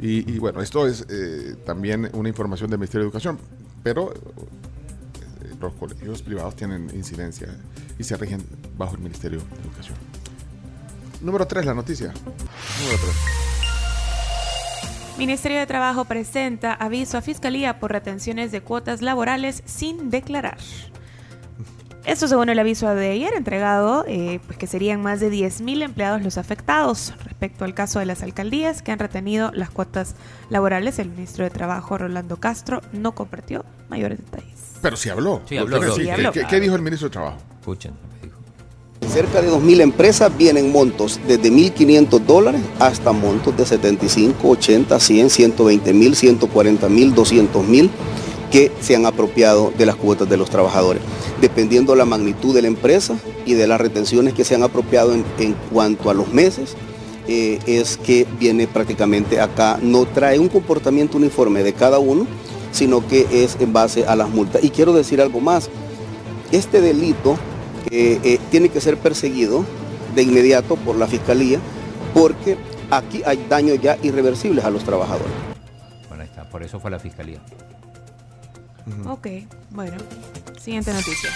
Y, 0.00 0.38
bueno, 0.38 0.62
esto 0.62 0.86
es 0.86 1.04
eh, 1.08 1.56
también 1.66 2.08
una 2.12 2.28
información 2.28 2.70
del 2.70 2.78
Ministerio 2.78 3.02
de 3.02 3.08
Educación, 3.08 3.36
pero 3.82 4.14
los 5.60 5.72
colegios 5.72 6.22
privados 6.22 6.54
tienen 6.54 6.88
incidencia 6.94 7.48
y 7.98 8.04
se 8.04 8.16
rigen 8.16 8.40
bajo 8.76 8.94
el 8.94 9.00
Ministerio 9.00 9.40
de 9.40 9.60
Educación. 9.68 9.96
Número 11.20 11.48
3, 11.48 11.66
la 11.66 11.74
noticia. 11.74 12.12
Número 12.12 12.98
3. 13.02 13.47
Ministerio 15.18 15.58
de 15.58 15.66
Trabajo 15.66 16.04
presenta 16.04 16.74
aviso 16.74 17.18
a 17.18 17.22
Fiscalía 17.22 17.80
por 17.80 17.90
retenciones 17.90 18.52
de 18.52 18.60
cuotas 18.60 19.02
laborales 19.02 19.64
sin 19.66 20.10
declarar. 20.10 20.58
Esto 22.04 22.28
según 22.28 22.48
el 22.48 22.58
aviso 22.60 22.88
de 22.94 23.10
ayer 23.10 23.34
entregado, 23.34 24.04
eh, 24.06 24.38
pues 24.46 24.56
que 24.56 24.68
serían 24.68 25.02
más 25.02 25.18
de 25.18 25.30
10.000 25.30 25.82
empleados 25.82 26.22
los 26.22 26.38
afectados 26.38 27.12
respecto 27.24 27.64
al 27.64 27.74
caso 27.74 27.98
de 27.98 28.06
las 28.06 28.22
alcaldías 28.22 28.80
que 28.80 28.92
han 28.92 29.00
retenido 29.00 29.50
las 29.52 29.70
cuotas 29.70 30.14
laborales. 30.50 31.00
El 31.00 31.10
ministro 31.10 31.42
de 31.42 31.50
Trabajo, 31.50 31.98
Rolando 31.98 32.36
Castro, 32.36 32.80
no 32.92 33.12
compartió 33.12 33.64
mayores 33.88 34.18
detalles. 34.18 34.76
Pero 34.80 34.96
sí 34.96 35.10
habló. 35.10 35.42
Sí, 35.46 35.58
habló. 35.58 35.80
¿Qué, 36.32 36.60
dijo 36.60 36.76
el 36.76 36.82
ministro 36.82 37.08
de 37.08 37.12
Trabajo? 37.12 37.38
Escuchen. 37.58 38.07
Cerca 39.06 39.40
de 39.40 39.50
2.000 39.50 39.80
empresas 39.80 40.36
vienen 40.36 40.70
montos 40.70 41.18
desde 41.26 41.50
1.500 41.50 42.20
dólares 42.20 42.60
hasta 42.78 43.12
montos 43.12 43.56
de 43.56 43.64
75, 43.64 44.48
80, 44.48 45.00
100, 45.00 45.30
120 45.30 45.92
mil, 45.94 46.14
140 46.14 46.88
mil, 46.88 47.14
200 47.14 47.66
mil 47.66 47.90
que 48.50 48.72
se 48.80 48.96
han 48.96 49.06
apropiado 49.06 49.72
de 49.76 49.86
las 49.86 49.96
cuotas 49.96 50.28
de 50.28 50.36
los 50.36 50.50
trabajadores. 50.50 51.02
Dependiendo 51.40 51.94
la 51.94 52.04
magnitud 52.04 52.54
de 52.54 52.62
la 52.62 52.68
empresa 52.68 53.16
y 53.44 53.54
de 53.54 53.66
las 53.66 53.80
retenciones 53.80 54.34
que 54.34 54.44
se 54.44 54.54
han 54.54 54.62
apropiado 54.62 55.12
en, 55.12 55.54
cuanto 55.72 56.10
a 56.10 56.14
los 56.14 56.32
meses, 56.32 56.74
eh, 57.26 57.58
es 57.66 57.96
que 57.98 58.26
viene 58.38 58.66
prácticamente 58.66 59.40
acá, 59.40 59.78
no 59.82 60.06
trae 60.06 60.38
un 60.38 60.48
comportamiento 60.48 61.18
uniforme 61.18 61.62
de 61.62 61.72
cada 61.72 61.98
uno, 61.98 62.26
sino 62.72 63.06
que 63.06 63.26
es 63.30 63.56
en 63.60 63.72
base 63.72 64.06
a 64.06 64.16
las 64.16 64.30
multas. 64.30 64.64
Y 64.64 64.70
quiero 64.70 64.92
decir 64.92 65.20
algo 65.20 65.40
más, 65.40 65.68
este 66.52 66.80
delito 66.80 67.36
eh, 67.90 68.38
tiene 68.50 68.68
que 68.68 68.80
ser 68.80 68.96
perseguido 68.96 69.64
de 70.14 70.22
inmediato 70.22 70.76
por 70.76 70.96
la 70.96 71.06
Fiscalía 71.06 71.58
porque 72.14 72.56
aquí 72.90 73.22
hay 73.24 73.44
daños 73.48 73.80
ya 73.80 73.96
irreversibles 74.02 74.64
a 74.64 74.70
los 74.70 74.84
trabajadores. 74.84 75.32
Bueno, 76.08 76.22
ahí 76.22 76.28
está, 76.28 76.48
por 76.48 76.62
eso 76.62 76.80
fue 76.80 76.90
la 76.90 76.98
Fiscalía. 76.98 77.40
Ok, 79.06 79.26
bueno, 79.70 79.96
siguiente 80.60 80.92
noticia. 80.92 81.30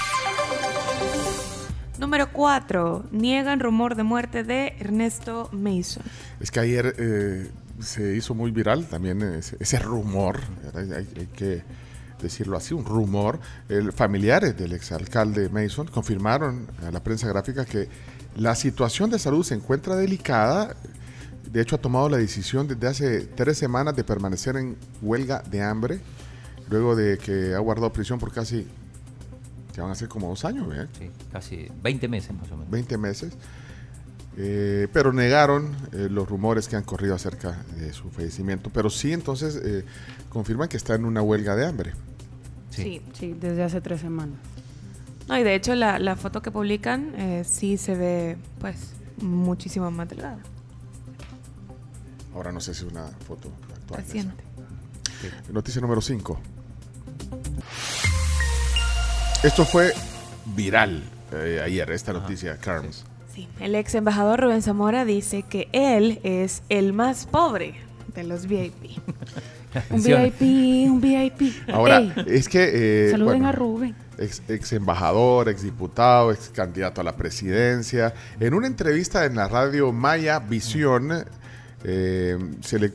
Número 1.99 2.33
4. 2.33 3.05
Niegan 3.13 3.61
rumor 3.61 3.95
de 3.95 4.03
muerte 4.03 4.43
de 4.43 4.75
Ernesto 4.81 5.49
Mason. 5.53 6.03
Es 6.41 6.51
que 6.51 6.61
ayer 6.61 6.95
eh, 6.99 7.51
se 7.81 8.17
hizo 8.17 8.35
muy 8.35 8.51
viral 8.51 8.87
también 8.87 9.23
ese, 9.23 9.79
rumor. 9.79 10.41
hay 10.75 11.27
que 11.37 11.63
decirlo 12.23 12.57
así, 12.57 12.75
un 12.75 12.85
rumor, 12.85 13.41
el, 13.69 13.93
familiares 13.93 14.57
del 14.57 14.73
exalcalde 14.73 15.49
Mason 15.49 15.89
confirmaron 15.89 16.69
a 16.87 16.91
la 16.91 17.03
prensa 17.03 17.29
gráfica 17.29 17.65
que 17.65 17.89
la 18.37 18.55
situación 18.55 19.11
de 19.11 19.19
salud 19.19 19.45
se 19.45 19.55
encuentra 19.55 19.97
delicada. 19.97 20.75
De 21.51 21.61
hecho, 21.61 21.77
ha 21.77 21.81
tomado 21.81 22.09
la 22.09 22.17
decisión 22.17 22.67
desde 22.67 22.87
hace 22.87 23.21
tres 23.27 23.59
semanas 23.59 23.95
de 23.95 24.05
permanecer 24.05 24.57
en 24.57 24.77
huelga 25.03 25.43
de 25.51 25.63
hambre, 25.63 26.01
luego 26.71 26.97
de 26.97 27.19
que 27.19 27.55
ha 27.55 27.59
guardado 27.59 27.93
prisión 27.93 28.19
por 28.19 28.33
casi, 28.33 28.67
que 29.75 29.81
van 29.81 29.91
a 29.91 29.95
ser 29.95 30.09
como 30.09 30.29
dos 30.29 30.45
años, 30.45 30.67
¿eh? 30.75 30.87
Sí, 30.99 31.11
casi 31.31 31.69
20 31.83 32.09
meses 32.09 32.33
más 32.33 32.51
o 32.51 32.57
menos. 32.57 32.71
20 32.71 32.97
meses. 32.97 33.35
Eh, 34.39 34.89
pero 34.95 35.13
negaron 35.13 35.77
eh, 35.93 36.09
los 36.11 36.27
rumores 36.27 36.67
que 36.67 36.77
han 36.77 36.85
corrido 36.85 37.15
acerca 37.15 37.63
de 37.77 37.93
su 37.93 38.11
fallecimiento. 38.11 38.71
Pero 38.71 38.89
sí, 38.89 39.13
entonces 39.13 39.61
eh, 39.63 39.85
confirman 40.31 40.69
que 40.69 40.77
está 40.77 40.95
en 40.95 41.05
una 41.05 41.21
huelga 41.21 41.55
de 41.55 41.67
hambre. 41.67 41.93
Sí. 42.73 43.03
sí, 43.13 43.35
desde 43.39 43.63
hace 43.63 43.81
tres 43.81 44.01
semanas. 44.01 44.39
No, 45.29 45.39
y 45.39 45.43
de 45.43 45.55
hecho 45.55 45.75
la, 45.75 45.99
la 45.99 46.17
foto 46.17 46.43
que 46.43 46.51
publican 46.51 47.15
eh, 47.17 47.45
sí 47.45 47.77
se 47.77 47.95
ve 47.95 48.37
pues 48.61 48.93
muchísimo 49.21 49.91
más 49.91 50.09
delgada. 50.09 50.39
Ahora 52.35 52.51
no 52.51 52.61
sé 52.61 52.75
si 52.75 52.85
es 52.87 52.93
una 52.93 53.07
foto 53.27 53.51
actual. 53.75 54.03
Reciente. 54.03 54.43
Noticia 55.53 55.81
número 55.81 56.01
5. 56.01 56.41
Esto 59.45 59.65
fue 59.65 59.93
viral 60.57 61.03
eh, 61.33 61.61
ayer, 61.65 61.91
esta 61.91 62.13
noticia, 62.13 62.57
Carms. 62.59 63.05
Sí. 63.35 63.49
el 63.61 63.75
ex 63.75 63.95
embajador 63.95 64.41
Rubén 64.41 64.61
Zamora 64.61 65.07
dice 65.07 65.43
que 65.43 65.69
él 65.73 66.21
es 66.23 66.63
el 66.69 66.93
más 66.93 67.25
pobre 67.27 67.75
de 68.15 68.25
los 68.25 68.47
VIP. 68.47 68.99
Un 69.91 70.03
VIP, 70.03 70.41
un 70.91 71.01
VIP. 71.01 71.69
Ahora, 71.73 72.01
es 72.27 72.49
que... 72.49 73.07
Eh, 73.07 73.11
saluden 73.11 73.45
a 73.45 73.53
Rubén. 73.53 73.95
Ex, 74.19 74.43
ex, 74.49 74.73
embajador, 74.73 75.49
ex 75.49 75.63
diputado, 75.63 76.33
ex 76.33 76.51
candidato 76.51 77.01
a 77.01 77.05
la 77.05 77.17
presidencia. 77.17 78.15
En 78.39 78.55
una 78.55 78.67
entrevista 78.67 79.25
en 79.25 79.37
la 79.37 79.49
radio 79.49 79.93
Maya 79.93 80.39
Visión, 80.39 81.25
eh, 81.85 82.39
se 82.61 82.79
le 82.79 82.93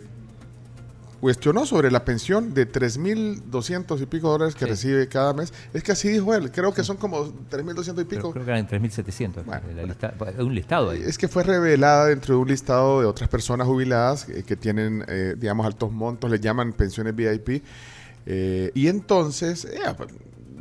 cuestionó 1.19 1.65
sobre 1.65 1.91
la 1.91 2.06
pensión 2.06 2.53
de 2.53 2.72
3.200 2.72 4.02
y 4.02 4.06
pico 4.06 4.30
dólares 4.30 4.56
que 4.56 4.65
recibe 4.65 5.07
cada 5.07 5.34
mes. 5.34 5.53
Es 5.73 5.84
que 5.84 5.91
así 5.91 6.10
dijo 6.10 6.34
él, 6.34 6.52
creo 6.52 6.73
que 6.73 6.84
son 6.84 6.98
como 6.98 7.26
3.200 7.26 8.02
y 8.02 8.06
pico. 8.06 8.31
creo 8.31 8.45
que 8.45 8.52
eran 8.52 8.68
3.700. 8.68 10.44
un 10.44 10.56
listado 10.56 10.91
ahí. 10.91 11.02
Es 11.03 11.18
que 11.18 11.27
fue 11.27 11.44
revelada 11.44 12.07
dentro 12.07 12.35
de 12.35 12.41
un 12.41 12.48
listado 12.48 13.02
de 13.02 13.06
otras 13.07 13.30
personas 13.30 13.68
jubiladas 13.68 14.26
que, 14.26 14.56
tienen, 14.56 15.03
eh, 15.07 15.35
digamos, 15.38 15.65
altos 15.65 15.91
montos, 15.91 16.30
le 16.30 16.39
llaman 16.39 16.73
pensiones 16.73 17.15
VIP. 17.15 17.64
Eh, 18.26 18.72
y 18.73 18.88
entonces, 18.88 19.65
eh, 19.65 19.80
pues, 19.95 20.10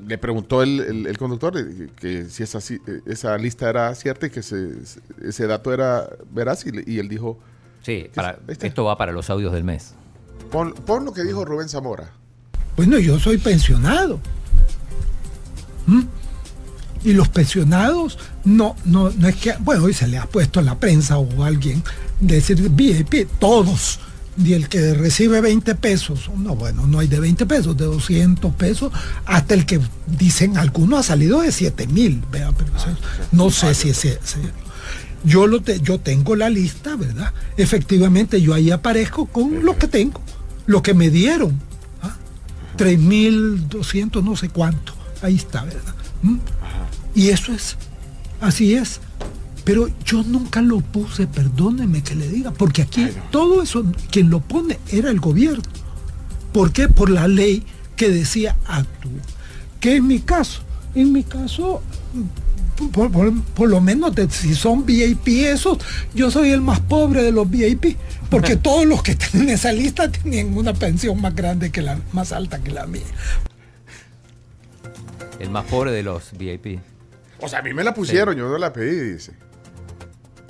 le 0.07 0.19
preguntó 0.19 0.63
el, 0.63 1.17
conductor 1.19 1.55
que 1.97 2.27
si 2.27 2.43
esa, 2.43 2.61
esa 3.07 3.37
lista 3.39 3.69
era 3.69 3.95
cierta 3.95 4.27
y 4.27 4.31
que 4.31 4.41
ese 4.41 5.47
dato 5.47 5.73
era 5.73 6.09
veraz 6.31 6.65
y, 6.65 6.99
él 6.99 7.09
dijo... 7.09 7.39
Sí, 7.83 8.11
esto 8.49 8.85
va 8.85 8.97
para 8.97 9.13
los 9.13 9.31
audios 9.31 9.53
del 9.53 9.65
mes. 9.65 9.95
Pon, 10.51 11.05
lo 11.05 11.13
que 11.13 11.23
dijo 11.25 11.45
Rubén 11.45 11.69
Zamora. 11.69 12.11
Bueno, 12.77 12.99
yo 12.99 13.19
soy 13.19 13.39
pensionado. 13.39 14.21
¿Mm? 15.87 16.03
Y 17.05 17.13
los 17.13 17.29
pensionados 17.29 18.19
no, 18.45 18.75
no, 18.85 19.11
no 19.11 19.29
es 19.29 19.37
que, 19.37 19.55
bueno, 19.61 19.85
hoy 19.85 19.93
se 19.95 20.09
le 20.09 20.19
ha 20.19 20.27
puesto 20.27 20.61
en 20.61 20.67
la 20.67 20.79
prensa 20.79 21.19
o 21.19 21.45
alguien 21.45 21.83
decir 22.21 22.69
VIP, 22.71 23.29
todos 23.39 24.01
y 24.43 24.53
el 24.53 24.69
que 24.69 24.93
recibe 24.93 25.41
20 25.41 25.75
pesos, 25.77 26.29
no, 26.37 26.57
bueno, 26.57 26.87
no 26.87 26.99
hay 26.99 27.07
de 27.09 27.21
20 27.21 27.47
pesos, 27.47 27.77
de 27.77 27.85
200 27.87 28.53
pesos, 28.55 28.93
hasta 29.25 29.55
el 29.55 29.65
que 29.65 29.81
dicen 30.07 30.59
algunos 30.59 31.01
ha 31.01 31.03
salido 31.05 31.41
de 31.41 31.53
7 31.53 31.87
mil, 31.87 32.23
vean, 32.31 32.55
pero 32.55 32.71
eso- 32.77 32.97
no 33.33 33.51
sé 33.51 33.75
si 33.75 33.91
es 33.91 34.05
ese. 34.05 34.19
Yo, 35.25 35.47
lo 35.47 35.63
te- 35.63 35.81
yo 35.81 35.99
tengo 36.01 36.37
la 36.37 36.51
lista, 36.51 36.97
¿verdad? 36.97 37.33
Efectivamente, 37.57 38.43
yo 38.43 38.53
ahí 38.53 38.71
aparezco 38.71 39.25
con 39.27 39.65
lo 39.65 39.77
que 39.79 39.89
tengo, 39.89 40.21
lo 40.67 40.83
que 40.83 40.95
me 40.95 41.11
dieron. 41.11 41.61
¿ah? 42.03 42.17
3.200, 42.77 44.23
no 44.23 44.37
sé 44.37 44.49
cuánto. 44.49 44.95
Ahí 45.23 45.37
está, 45.37 45.65
¿verdad? 45.65 45.95
¿Mm? 46.23 46.37
Y 47.15 47.29
eso 47.31 47.53
es, 47.53 47.77
así 48.41 48.75
es. 48.75 49.01
Pero 49.65 49.89
yo 50.05 50.23
nunca 50.23 50.63
lo 50.63 50.81
puse, 50.81 51.27
perdóneme 51.27 52.03
que 52.03 52.15
le 52.15 52.29
diga, 52.29 52.53
porque 52.53 52.83
aquí 52.83 53.09
todo 53.31 53.63
eso, 53.63 53.85
quien 54.11 54.31
lo 54.31 54.41
pone 54.41 54.79
era 54.93 55.11
el 55.11 55.19
gobierno. 55.19 55.65
¿Por 56.53 56.73
qué? 56.73 56.89
Por 56.89 57.11
la 57.11 57.27
ley 57.27 57.65
que 57.97 58.11
decía 58.11 58.57
actúa. 58.67 59.11
¿Qué 59.81 59.97
es 59.97 60.03
mi 60.03 60.21
caso? 60.21 60.61
En 60.95 61.13
mi 61.13 61.25
caso, 61.25 61.83
por, 62.93 63.11
por- 63.11 63.43
por 63.43 63.69
lo 63.69 63.81
menos 63.81 64.15
de- 64.15 64.31
si 64.31 64.55
son 64.55 64.85
VIP 64.87 65.29
esos, 65.47 65.79
yo 66.15 66.31
soy 66.31 66.51
el 66.51 66.61
más 66.61 66.81
pobre 66.81 67.23
de 67.23 67.33
los 67.33 67.49
VIP, 67.51 67.97
porque 68.31 68.57
todos 68.57 68.85
los 68.87 69.03
que 69.03 69.13
están 69.13 69.43
en 69.43 69.51
esa 69.51 69.73
lista 69.73 70.11
tenían 70.11 70.57
una 70.57 70.73
pensión 70.75 71.21
más 71.21 71.35
grande 71.35 71.71
que 71.71 71.83
la, 71.83 71.99
más 72.13 72.33
alta 72.33 72.63
que 72.63 72.71
la 72.71 72.87
mía. 72.87 73.03
El 75.39 75.51
más 75.51 75.65
pobre 75.67 75.91
de 75.93 76.03
los 76.03 76.33
VIP. 76.37 76.81
O 77.41 77.49
sea, 77.49 77.59
a 77.59 77.63
mí 77.63 77.75
me 77.75 77.85
la 77.85 77.93
pusieron, 77.95 78.35
yo 78.37 78.49
no 78.49 78.57
la 78.59 78.73
pedí, 78.73 79.13
dice. 79.13 79.33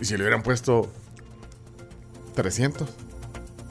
Y 0.00 0.04
si 0.04 0.16
le 0.16 0.22
hubieran 0.22 0.42
puesto 0.42 0.92
300. 2.34 2.88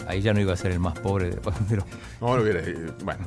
Ahí 0.07 0.22
ya 0.22 0.34
no 0.34 0.41
iba 0.41 0.53
a 0.53 0.57
ser 0.57 0.72
el 0.72 0.80
más 0.80 0.98
pobre. 0.99 1.30
de- 1.30 1.38
pero- 1.69 1.86
No, 2.19 2.36
lo 2.36 2.44
hubiera. 2.44 2.60
eh, 2.61 2.91
Bueno, 3.03 3.26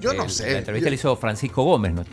yo 0.00 0.12
no 0.12 0.28
sé. 0.28 0.52
La 0.52 0.58
entrevista 0.58 0.86
Yo- 0.88 0.90
la 0.90 0.94
hizo 0.96 1.16
Francisco 1.16 1.62
Gómez, 1.64 1.94
¿no? 1.94 2.04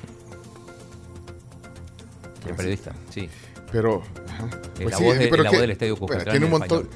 El 2.47 2.55
periodista, 2.55 2.93
sí. 3.09 3.29
Pero. 3.71 4.01
ajá. 4.27 4.49
Pues 4.75 4.91
la 4.91 4.97
sí, 4.97 5.03
voz 5.03 5.17
de- 5.17 5.27
pero 5.27 5.43
la 5.43 5.49
que- 5.49 5.55
voz 5.55 5.61
del 5.61 5.71
Estadio 5.71 5.97
Cuscatlán 5.97 6.31
Tiene 6.31 6.45
un 6.45 6.53
en 6.53 6.59
montón. 6.59 6.89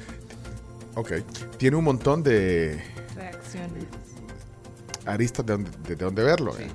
Ok. 0.94 1.12
Tiene 1.58 1.76
un 1.76 1.84
montón 1.84 2.22
de 2.22 2.82
Reacciones. 3.14 3.84
aristas 5.06 5.46
de 5.46 5.52
donde, 5.52 5.70
de 5.88 5.96
dónde 5.96 6.22
verlo. 6.22 6.56
eh. 6.58 6.68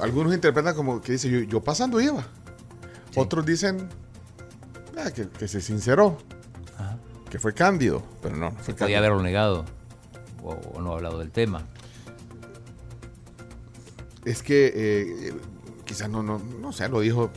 Algunos 0.00 0.32
interpretan 0.34 0.74
como 0.74 1.00
que 1.00 1.12
dice 1.12 1.28
yo, 1.28 1.40
yo 1.40 1.62
pasando 1.62 2.00
iba. 2.00 2.24
Otros 3.16 3.44
dicen 3.44 3.88
ah, 4.96 5.10
que, 5.10 5.28
que 5.28 5.48
se 5.48 5.60
sinceró. 5.60 6.18
Que 7.30 7.38
fue 7.38 7.52
cándido. 7.52 8.02
Pero 8.22 8.36
no, 8.36 8.50
no 8.50 8.56
fue 8.56 8.64
Se 8.64 8.74
podía 8.74 8.98
haberlo 8.98 9.22
negado. 9.22 9.64
O, 10.42 10.52
o 10.52 10.80
no 10.80 10.92
ha 10.92 10.94
hablado 10.96 11.18
del 11.18 11.30
tema. 11.30 11.62
Es 14.24 14.42
que 14.42 14.72
eh, 14.74 15.34
quizás 15.88 16.08
no, 16.10 16.22
no, 16.22 16.38
no 16.38 16.70
sé, 16.72 16.86
lo 16.88 17.00
dijo 17.00 17.30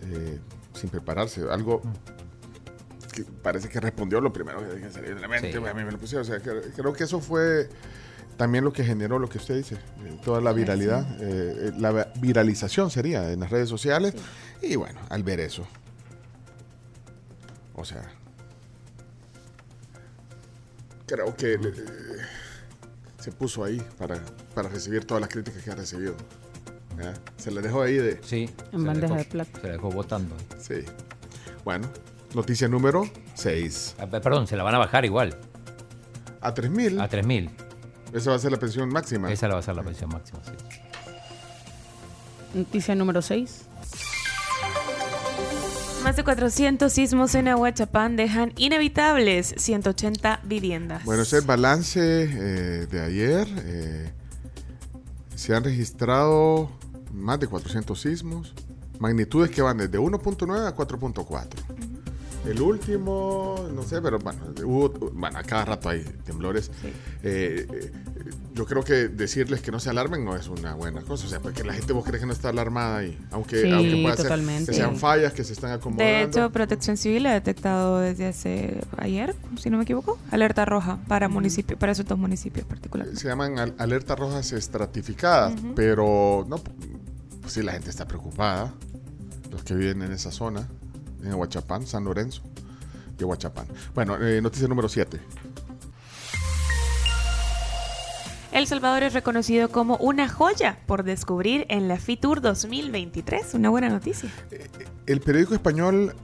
eh, 0.00 0.40
sin 0.72 0.88
prepararse. 0.88 1.42
Algo 1.50 1.82
que 3.12 3.24
parece 3.24 3.68
que 3.68 3.78
respondió 3.78 4.20
lo 4.22 4.32
primero 4.32 4.60
que 4.60 4.90
salió 4.90 5.14
de 5.14 5.20
la 5.20 5.28
mente. 5.28 5.52
Sí. 5.52 5.58
A 5.58 5.74
mí 5.74 5.84
me 5.84 5.92
lo 5.92 5.98
pusieron. 5.98 6.22
O 6.22 6.24
sea, 6.24 6.40
que- 6.40 6.70
creo 6.74 6.92
que 6.94 7.04
eso 7.04 7.20
fue 7.20 7.68
también 8.38 8.64
lo 8.64 8.72
que 8.72 8.84
generó 8.84 9.18
lo 9.18 9.28
que 9.28 9.36
usted 9.38 9.56
dice, 9.56 9.74
eh, 9.74 10.18
toda 10.24 10.40
la 10.40 10.52
viralidad, 10.52 11.04
eh, 11.20 11.72
la 11.76 12.10
viralización 12.20 12.90
sería 12.90 13.30
en 13.32 13.40
las 13.40 13.50
redes 13.50 13.68
sociales. 13.68 14.14
Y 14.62 14.76
bueno, 14.76 14.98
al 15.10 15.22
ver 15.24 15.40
eso, 15.40 15.66
o 17.74 17.84
sea, 17.84 18.02
creo 21.06 21.34
que 21.36 21.58
se 23.20 23.32
puso 23.32 23.64
ahí 23.64 23.82
para, 23.98 24.20
para 24.54 24.68
recibir 24.68 25.04
todas 25.04 25.20
las 25.20 25.30
críticas 25.30 25.62
que 25.62 25.70
ha 25.70 25.74
recibido. 25.74 26.14
¿Ya? 27.00 27.14
Se 27.36 27.50
le 27.50 27.60
dejó 27.62 27.82
ahí 27.82 27.94
de... 27.94 28.20
Sí. 28.22 28.48
En 28.72 28.84
bandeja 28.84 29.14
de 29.16 29.24
plata. 29.24 29.60
Se 29.60 29.66
la 29.66 29.72
dejó 29.74 29.90
votando. 29.90 30.36
Sí. 30.58 30.74
Bueno, 31.64 31.88
noticia 32.34 32.68
número 32.68 33.08
6. 33.34 33.96
Ah, 33.98 34.06
Perdón, 34.06 34.46
se 34.46 34.56
la 34.56 34.62
van 34.62 34.74
a 34.74 34.78
bajar 34.78 35.04
igual. 35.04 35.36
A 36.40 36.54
3.000. 36.54 37.00
A 37.00 37.08
3.000. 37.08 37.50
Esa 38.12 38.30
va 38.30 38.36
a 38.36 38.38
ser 38.38 38.52
la 38.52 38.58
pensión 38.58 38.88
máxima. 38.88 39.30
Esa 39.30 39.48
la 39.48 39.54
va 39.54 39.60
a 39.60 39.62
ser 39.62 39.74
la 39.76 39.82
pensión 39.82 40.10
máxima, 40.10 40.40
sí. 40.44 40.52
Noticia 42.54 42.94
número 42.94 43.20
6. 43.20 43.64
Más 46.02 46.16
de 46.16 46.24
400 46.24 46.90
sismos 46.90 47.34
en 47.34 47.48
Aguachapán 47.48 48.16
dejan 48.16 48.52
inevitables 48.56 49.54
180 49.58 50.40
viviendas. 50.44 51.04
Bueno, 51.04 51.22
ese 51.22 51.36
es 51.36 51.42
el 51.42 51.46
balance 51.46 52.00
eh, 52.00 52.86
de 52.86 53.00
ayer. 53.02 53.46
eh, 53.64 54.12
se 55.34 55.54
han 55.54 55.64
registrado 55.64 56.70
más 57.12 57.40
de 57.40 57.46
400 57.46 58.00
sismos, 58.00 58.54
magnitudes 58.98 59.50
que 59.50 59.62
van 59.62 59.78
desde 59.78 59.98
1.9 59.98 60.66
a 60.66 60.76
4.4. 60.76 61.46
El 62.46 62.60
último, 62.60 63.68
no 63.74 63.82
sé, 63.82 64.00
pero 64.00 64.18
bueno, 64.18 64.40
hubo, 64.64 64.88
bueno, 65.12 65.38
a 65.38 65.42
cada 65.42 65.64
rato 65.66 65.88
hay 65.88 66.02
temblores. 66.24 66.70
Eh, 67.22 67.66
eh, 67.70 67.92
yo 68.58 68.66
creo 68.66 68.82
que 68.82 69.06
decirles 69.06 69.60
que 69.60 69.70
no 69.70 69.78
se 69.78 69.88
alarmen 69.88 70.24
no 70.24 70.34
es 70.34 70.48
una 70.48 70.74
buena 70.74 71.00
cosa. 71.02 71.26
O 71.26 71.28
sea, 71.30 71.38
porque 71.38 71.62
la 71.62 71.72
gente 71.74 71.92
vos 71.92 72.04
crees 72.04 72.20
que 72.20 72.26
no 72.26 72.32
está 72.32 72.48
alarmada 72.48 72.96
ahí. 72.98 73.16
Aunque, 73.30 73.62
Sí, 73.62 73.70
aunque 73.70 74.02
pueda 74.02 74.16
totalmente. 74.16 74.64
ser 74.64 74.74
que 74.74 74.80
sean 74.80 74.96
fallas 74.96 75.32
que 75.32 75.44
se 75.44 75.52
están 75.52 75.70
acomodando. 75.70 76.02
De 76.04 76.22
hecho, 76.24 76.50
Protección 76.50 76.96
Civil 76.96 77.26
ha 77.26 77.34
detectado 77.34 78.00
desde 78.00 78.26
hace 78.26 78.80
ayer, 78.96 79.36
si 79.60 79.70
no 79.70 79.76
me 79.76 79.84
equivoco, 79.84 80.18
alerta 80.32 80.64
roja 80.64 80.98
para 81.06 81.28
municipios, 81.28 81.78
para 81.78 81.92
esos 81.92 82.04
dos 82.04 82.18
municipios 82.18 82.66
particulares. 82.66 83.16
se 83.18 83.28
llaman 83.28 83.58
al- 83.60 83.74
alertas 83.78 84.18
rojas 84.18 84.50
estratificadas, 84.52 85.54
pero 85.76 86.44
no, 86.48 86.58
pues 87.40 87.52
sí, 87.54 87.62
la 87.62 87.72
gente 87.72 87.90
está 87.90 88.08
preocupada, 88.08 88.74
los 89.52 89.62
que 89.62 89.74
viven 89.74 90.02
en 90.02 90.10
esa 90.12 90.32
zona, 90.32 90.66
en 91.22 91.30
Aguachapán, 91.30 91.86
San 91.86 92.04
Lorenzo 92.04 92.42
y 93.18 93.22
Aguachapán. 93.22 93.66
Bueno, 93.94 94.16
eh, 94.20 94.40
noticia 94.42 94.66
número 94.68 94.88
7. 94.88 95.20
El 98.52 98.66
Salvador 98.66 99.02
es 99.02 99.12
reconocido 99.12 99.68
como 99.68 99.96
una 99.98 100.28
joya 100.28 100.78
por 100.86 101.02
descubrir 101.02 101.66
en 101.68 101.86
la 101.86 101.98
FITUR 101.98 102.40
2023. 102.40 103.54
Una 103.54 103.68
buena 103.68 103.90
noticia. 103.90 104.30
El 105.06 105.20
periódico 105.20 105.54
español 105.54 106.14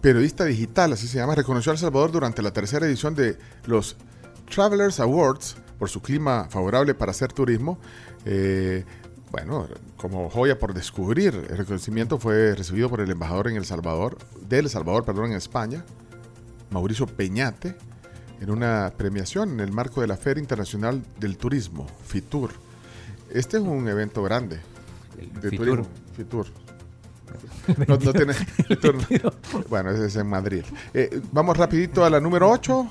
Periodista 0.00 0.44
Digital, 0.44 0.92
así 0.92 1.06
se 1.06 1.18
llama, 1.18 1.36
reconoció 1.36 1.70
a 1.70 1.74
El 1.74 1.78
Salvador 1.78 2.10
durante 2.10 2.42
la 2.42 2.52
tercera 2.52 2.86
edición 2.86 3.14
de 3.14 3.38
los 3.66 3.96
Travelers 4.52 4.98
Awards 4.98 5.56
por 5.78 5.88
su 5.88 6.02
clima 6.02 6.48
favorable 6.50 6.94
para 6.94 7.12
hacer 7.12 7.32
turismo. 7.32 7.78
Eh, 8.24 8.84
bueno, 9.30 9.68
como 9.96 10.28
joya 10.28 10.58
por 10.58 10.74
descubrir, 10.74 11.46
el 11.48 11.56
reconocimiento 11.56 12.18
fue 12.18 12.54
recibido 12.56 12.90
por 12.90 13.00
el 13.00 13.10
embajador 13.10 13.48
en 13.48 13.56
El 13.56 13.64
Salvador, 13.64 14.18
de 14.40 14.58
El 14.58 14.68
Salvador, 14.68 15.04
perdón, 15.04 15.26
en 15.26 15.36
España, 15.36 15.84
Mauricio 16.70 17.06
Peñate, 17.06 17.76
en 18.42 18.50
una 18.50 18.92
premiación 18.96 19.52
en 19.52 19.60
el 19.60 19.70
marco 19.70 20.00
de 20.00 20.08
la 20.08 20.16
Feria 20.16 20.40
Internacional 20.40 21.00
del 21.20 21.36
Turismo, 21.36 21.86
FITUR. 22.06 22.50
Este 23.30 23.56
es 23.58 23.62
un 23.62 23.88
evento 23.88 24.20
grande. 24.22 24.58
de 25.40 25.50
FITUR. 25.50 25.66
turismo, 25.66 25.88
FITUR. 26.16 26.46
No, 27.86 27.96
no 27.96 28.12
tiene. 28.12 28.34
FITUR 28.68 28.96
no. 29.22 29.32
Bueno, 29.70 29.90
ese 29.90 30.06
es 30.06 30.16
en 30.16 30.26
Madrid. 30.26 30.64
Eh, 30.92 31.22
vamos 31.30 31.56
rapidito 31.56 32.04
a 32.04 32.10
la 32.10 32.20
número 32.20 32.50
8. 32.50 32.88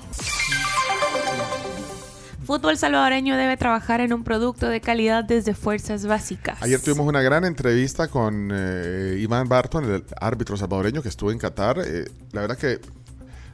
Fútbol 2.44 2.76
salvadoreño 2.76 3.36
debe 3.36 3.56
trabajar 3.56 4.00
en 4.00 4.12
un 4.12 4.24
producto 4.24 4.68
de 4.68 4.80
calidad 4.80 5.22
desde 5.22 5.54
fuerzas 5.54 6.06
básicas. 6.06 6.60
Ayer 6.62 6.80
tuvimos 6.80 7.06
una 7.06 7.22
gran 7.22 7.44
entrevista 7.44 8.08
con 8.08 8.50
eh, 8.52 9.16
Iván 9.20 9.48
Barton, 9.48 9.84
el 9.84 10.04
árbitro 10.18 10.56
salvadoreño 10.56 11.02
que 11.02 11.08
estuvo 11.08 11.30
en 11.30 11.38
Qatar. 11.38 11.78
Eh, 11.86 12.10
la 12.32 12.40
verdad 12.40 12.56
que 12.56 12.80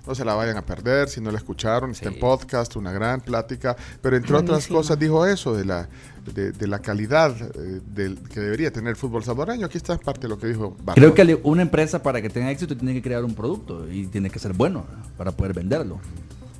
no 0.08 0.14
se 0.14 0.24
la 0.24 0.34
vayan 0.34 0.56
a 0.56 0.62
perder 0.64 1.08
si 1.10 1.20
no 1.20 1.30
la 1.30 1.36
escucharon. 1.36 1.90
Está 1.90 2.08
en 2.08 2.18
podcast, 2.18 2.74
una 2.76 2.90
gran 2.92 3.20
plática. 3.20 3.76
Pero 4.00 4.16
entre 4.16 4.34
otras 4.34 4.66
cosas 4.66 4.98
dijo 4.98 5.26
eso 5.26 5.54
de 5.54 5.66
la, 5.66 5.86
de, 6.34 6.52
de 6.52 6.66
la 6.66 6.78
calidad 6.80 7.36
eh, 7.40 7.80
del, 7.94 8.18
que 8.20 8.40
debería 8.40 8.72
tener 8.72 8.88
el 8.90 8.96
fútbol 8.96 9.22
salvadoreño. 9.22 9.66
Aquí 9.66 9.76
está 9.76 9.98
parte 9.98 10.22
de 10.22 10.28
lo 10.28 10.38
que 10.38 10.46
dijo 10.46 10.74
Barton. 10.82 10.94
Creo 10.94 11.14
que 11.14 11.38
una 11.44 11.60
empresa 11.62 12.02
para 12.02 12.22
que 12.22 12.30
tenga 12.30 12.50
éxito 12.50 12.74
tiene 12.74 12.94
que 12.94 13.02
crear 13.02 13.22
un 13.22 13.34
producto 13.34 13.86
y 13.92 14.06
tiene 14.06 14.30
que 14.30 14.38
ser 14.38 14.54
bueno 14.54 14.86
para 15.18 15.30
poder 15.32 15.52
venderlo. 15.52 16.00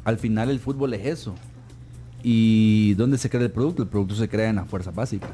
Al 0.05 0.19
final 0.19 0.51
el 0.51 0.61
fútbol 0.61 0.93
es 0.93 1.07
eso. 1.07 1.35
¿Y 2.23 2.95
dónde 2.95 3.17
se 3.17 3.31
crea 3.31 3.43
el 3.45 3.51
producto? 3.51 3.83
El 3.83 3.89
producto 3.89 4.15
se 4.15 4.29
crea 4.29 4.51
en 4.51 4.57
las 4.57 4.69
fuerzas 4.69 4.95
básicas, 4.95 5.31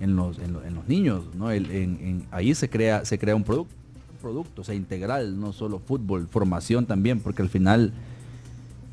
en 0.00 0.16
los, 0.16 0.38
en 0.40 0.52
lo- 0.52 0.64
en 0.64 0.74
los 0.74 0.86
niños. 0.88 1.24
¿no? 1.34 1.50
El- 1.50 1.70
en- 1.70 1.98
en- 2.02 2.26
ahí 2.32 2.54
se 2.54 2.68
crea, 2.68 3.04
se 3.04 3.18
crea 3.18 3.34
un 3.36 3.44
producto, 3.44 3.72
un 4.24 4.32
producto, 4.32 4.62
o 4.62 4.64
sea, 4.64 4.74
integral, 4.74 5.38
no 5.38 5.52
solo 5.52 5.78
fútbol, 5.78 6.26
formación 6.28 6.86
también, 6.86 7.20
porque 7.20 7.42
al 7.42 7.48
final 7.48 7.92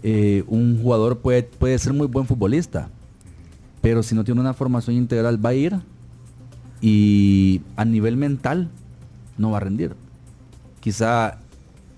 eh, 0.03 0.43
un 0.47 0.81
jugador 0.81 1.19
puede, 1.19 1.43
puede 1.43 1.77
ser 1.79 1.93
muy 1.93 2.07
buen 2.07 2.25
futbolista, 2.25 2.89
pero 3.81 4.03
si 4.03 4.15
no 4.15 4.23
tiene 4.23 4.41
una 4.41 4.53
formación 4.53 4.95
integral 4.95 5.43
va 5.43 5.49
a 5.49 5.53
ir 5.53 5.79
y 6.81 7.61
a 7.75 7.85
nivel 7.85 8.17
mental 8.17 8.69
no 9.37 9.51
va 9.51 9.57
a 9.57 9.61
rendir. 9.61 9.95
Quizá 10.79 11.37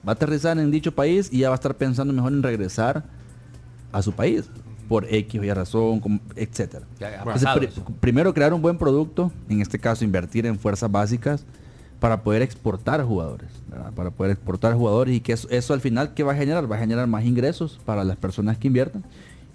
Va 0.06 0.12
a 0.12 0.16
aterrizar 0.16 0.58
en 0.58 0.70
dicho 0.70 0.92
país 0.92 1.30
y 1.32 1.40
ya 1.40 1.50
va 1.50 1.56
a 1.56 1.58
estar 1.58 1.76
pensando 1.76 2.14
mejor 2.14 2.34
en 2.34 2.44
regresar 2.44 3.06
a 3.92 4.02
su 4.02 4.12
país 4.12 4.50
por 4.90 5.06
X 5.10 5.40
o 5.40 5.44
Y 5.44 5.54
razón, 5.54 6.22
etcétera. 6.36 6.86
Entonces, 7.00 7.82
primero 8.02 8.34
crear 8.34 8.54
un 8.54 8.62
buen 8.62 8.78
producto, 8.78 9.32
en 9.48 9.62
este 9.62 9.80
caso 9.80 10.04
invertir 10.04 10.46
en 10.46 10.60
fuerzas 10.60 10.92
básicas 10.92 11.46
para 12.04 12.22
poder 12.22 12.42
exportar 12.42 13.02
jugadores, 13.06 13.50
para 13.96 14.12
poder 14.12 14.34
exportar 14.34 14.74
jugadores 14.74 15.16
y 15.16 15.22
que 15.22 15.32
eso, 15.32 15.48
eso 15.50 15.74
al 15.74 15.80
final 15.80 16.14
¿qué 16.14 16.24
va 16.24 16.34
a 16.34 16.36
generar? 16.36 16.70
Va 16.70 16.76
a 16.76 16.80
generar 16.80 17.08
más 17.08 17.24
ingresos 17.24 17.80
para 17.86 18.04
las 18.04 18.18
personas 18.18 18.58
que 18.58 18.68
inviertan 18.68 19.06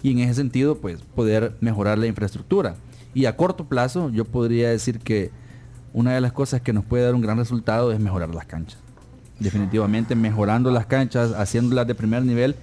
y 0.01 0.13
en 0.13 0.17
ese 0.17 0.33
sentido 0.33 0.79
pues 0.79 0.99
poder 1.13 1.55
mejorar 1.61 1.99
la 1.99 2.07
infraestructura. 2.07 2.73
Y 3.13 3.25
a 3.25 3.37
corto 3.37 3.65
plazo 3.65 4.09
yo 4.09 4.25
podría 4.25 4.71
decir 4.71 4.97
que 4.97 5.29
una 5.93 6.15
de 6.15 6.21
las 6.21 6.33
cosas 6.33 6.59
que 6.61 6.73
nos 6.73 6.83
puede 6.83 7.03
dar 7.03 7.13
un 7.13 7.21
gran 7.21 7.37
resultado 7.37 7.91
es 7.91 7.99
mejorar 7.99 8.33
las 8.33 8.47
canchas. 8.47 8.79
Definitivamente 9.39 10.15
mejorando 10.15 10.71
las 10.71 10.87
canchas, 10.87 11.33
haciéndolas 11.33 11.85
de 11.85 11.93
primer 11.93 12.25
nivel, 12.25 12.55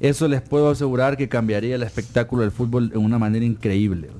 eso 0.00 0.28
les 0.28 0.42
puedo 0.42 0.68
asegurar 0.68 1.16
que 1.16 1.30
cambiaría 1.30 1.76
el 1.76 1.82
espectáculo 1.82 2.42
del 2.42 2.50
fútbol 2.50 2.90
de 2.90 2.98
una 2.98 3.18
manera 3.18 3.46
increíble. 3.46 4.10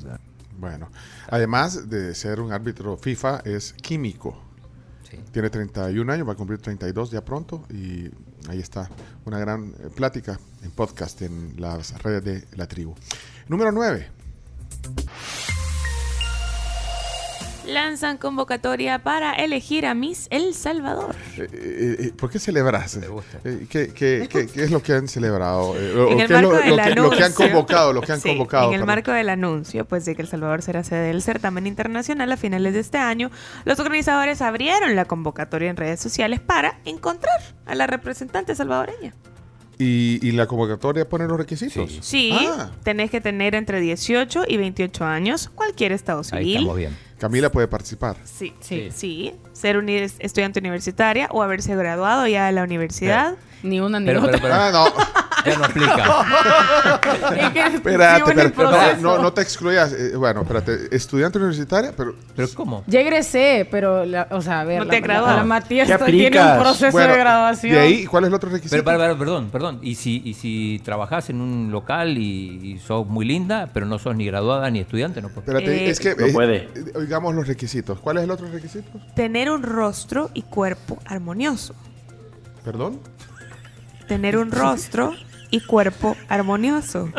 Bueno, 0.58 0.88
además 1.28 1.90
de 1.90 2.14
ser 2.14 2.40
un 2.40 2.52
árbitro 2.52 2.96
FIFA, 2.96 3.40
es 3.44 3.74
químico. 3.74 4.47
Tiene 5.32 5.50
31 5.50 6.12
años, 6.12 6.28
va 6.28 6.32
a 6.32 6.36
cumplir 6.36 6.60
32 6.60 7.10
ya 7.10 7.24
pronto 7.24 7.64
y 7.70 8.10
ahí 8.48 8.60
está 8.60 8.88
una 9.24 9.38
gran 9.38 9.74
eh, 9.78 9.90
plática 9.94 10.38
en 10.62 10.70
podcast 10.70 11.22
en 11.22 11.54
las 11.58 12.00
redes 12.02 12.24
de 12.24 12.56
la 12.56 12.66
tribu. 12.66 12.94
Número 13.48 13.72
9. 13.72 14.08
Lanzan 17.72 18.16
convocatoria 18.16 18.98
para 19.02 19.34
elegir 19.34 19.84
a 19.84 19.92
Miss 19.92 20.26
El 20.30 20.54
Salvador. 20.54 21.14
¿Por 22.16 22.30
qué 22.30 22.38
celebras? 22.38 22.96
Eh, 23.44 23.66
¿qué, 23.68 23.92
qué- 23.92 24.26
qué- 24.30 24.46
qué 24.46 24.62
es 24.64 24.70
lo 24.70 24.82
que 24.82 24.94
han 24.94 25.06
celebrado? 25.06 25.76
Eh, 25.76 26.12
En 26.12 26.20
el 26.20 26.28
qué 26.28 26.34
es 26.34 26.42
lo, 26.42 26.48
marco 26.50 26.64
del 26.64 26.70
lo 26.70 26.82
que, 26.82 26.94
lo 26.94 27.10
que 27.10 27.16
han 27.16 27.22
anuncio. 27.24 27.34
convocado, 27.46 27.92
lo 27.92 28.00
que 28.00 28.12
han 28.12 28.20
Sí, 28.20 28.28
convocado. 28.30 28.68
En 28.68 28.74
el 28.74 28.80
para- 28.80 28.86
marco 28.86 29.12
del 29.12 29.28
anuncio, 29.28 29.84
pues 29.84 30.06
de 30.06 30.14
que 30.16 30.22
El 30.22 30.28
Salvador 30.28 30.62
será 30.62 30.82
sede 30.82 31.08
del 31.08 31.20
certamen 31.20 31.66
internacional 31.66 32.32
a 32.32 32.36
finales 32.38 32.72
de 32.72 32.80
este 32.80 32.96
año, 32.98 33.30
los 33.66 33.78
organizadores 33.80 34.40
abrieron 34.40 34.96
la 34.96 35.04
convocatoria 35.04 35.68
en 35.68 35.76
redes 35.76 36.00
sociales 36.00 36.40
para 36.40 36.78
encontrar 36.86 37.38
a 37.66 37.74
la 37.74 37.86
representante 37.86 38.54
salvadoreña. 38.54 39.12
Y, 39.78 40.18
y 40.26 40.32
la 40.32 40.46
convocatoria 40.46 41.08
pone 41.08 41.26
los 41.26 41.38
requisitos. 41.38 41.98
Sí, 42.00 42.30
Ah, 42.32 42.70
tenés 42.82 43.10
que 43.10 43.20
tener 43.20 43.54
entre 43.54 43.80
18 43.80 44.44
y 44.48 44.56
28 44.56 45.04
años, 45.04 45.48
cualquier 45.54 45.92
estado 45.92 46.24
civil. 46.24 46.68
Camila 47.18 47.50
puede 47.50 47.66
participar. 47.66 48.16
Sí, 48.24 48.52
sí, 48.60 48.90
sí. 48.94 49.34
Ser 49.52 49.76
uni- 49.76 50.06
estudiante 50.20 50.60
universitaria 50.60 51.28
o 51.32 51.42
haberse 51.42 51.74
graduado 51.74 52.26
ya 52.28 52.46
de 52.46 52.52
la 52.52 52.62
universidad. 52.62 53.34
Ni 53.64 53.80
una 53.80 53.98
ni 53.98 54.06
Pero, 54.06 54.20
otra. 54.20 54.32
pero, 54.32 54.42
pero- 54.42 54.54
Ah, 54.54 54.70
no. 54.72 55.27
Ya 55.44 55.56
no 55.58 55.64
aplica. 55.64 55.94
Es 57.38 57.50
que 57.50 57.66
Espérate, 57.66 58.18
espérate, 58.30 58.48
no, 58.48 58.52
proceso. 58.54 59.00
no, 59.00 59.18
no 59.18 59.32
te 59.32 59.40
excluyas. 59.42 59.92
eh, 59.92 60.16
bueno, 60.16 60.42
espérate, 60.42 60.94
estudiante 60.94 61.38
universitaria, 61.38 61.92
pero... 61.96 62.14
¿Pero 62.34 62.48
cómo? 62.54 62.82
Ya 62.86 63.00
egresé, 63.00 63.66
pero, 63.70 64.04
la- 64.04 64.26
o 64.30 64.40
sea, 64.40 64.60
a 64.60 64.64
ver, 64.64 64.78
No 64.80 64.84
la, 64.86 64.90
te 64.90 65.00
la- 65.00 65.20
la 65.36 65.44
Matías 65.44 65.88
¿Qué 65.88 66.04
tiene 66.12 66.40
un 66.40 66.58
proceso 66.58 66.92
Bueno, 66.92 67.12
de 67.12 67.18
graduación. 67.18 67.72
De 67.74 67.80
ahí, 67.80 68.06
¿cuál 68.06 68.24
es 68.24 68.28
el 68.28 68.34
otro 68.34 68.50
requisito? 68.50 68.70
Pero, 68.74 68.84
para, 68.84 68.98
para, 68.98 69.18
perdón, 69.18 69.48
perdón. 69.50 69.78
¿Y 69.82 69.94
si, 69.94 70.22
y 70.24 70.34
si 70.34 70.80
trabajas 70.84 71.30
en 71.30 71.40
un 71.40 71.70
local 71.70 72.16
y, 72.18 72.72
y 72.74 72.78
sos 72.78 73.06
muy 73.06 73.24
linda, 73.26 73.68
pero 73.72 73.86
no 73.86 73.98
sos 73.98 74.14
ni 74.16 74.26
graduada 74.26 74.70
ni 74.70 74.80
estudiante? 74.80 75.20
No 75.22 75.28
puedes. 75.28 75.48
Espérate, 75.48 75.86
Eh, 75.86 75.90
es 75.90 76.00
que... 76.00 76.14
No 76.14 76.26
eh, 76.26 76.32
puede. 76.32 76.56
eh, 76.56 76.68
oigamos 76.96 77.34
los 77.34 77.46
requisitos. 77.46 77.98
¿Cuál 78.00 78.18
es 78.18 78.24
el 78.24 78.30
otro 78.30 78.48
requisito? 78.50 78.88
Tener 79.14 79.50
un 79.50 79.62
rostro 79.62 80.30
y 80.34 80.42
cuerpo 80.42 80.98
armonioso. 81.06 81.74
¿Perdón? 82.64 83.00
Tener 84.08 84.36
un 84.38 84.50
rostro 84.50 85.14
y 85.50 85.60
cuerpo 85.60 86.16
armonioso. 86.28 87.10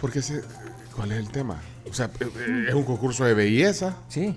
Porque 0.00 0.20
ese, 0.20 0.42
¿cuál 0.96 1.12
es 1.12 1.18
el 1.18 1.28
tema? 1.30 1.56
O 1.88 1.94
sea, 1.94 2.06
eh, 2.06 2.28
eh, 2.38 2.64
es 2.68 2.74
un 2.74 2.84
concurso 2.84 3.24
de 3.24 3.34
belleza. 3.34 3.96
Sí. 4.08 4.34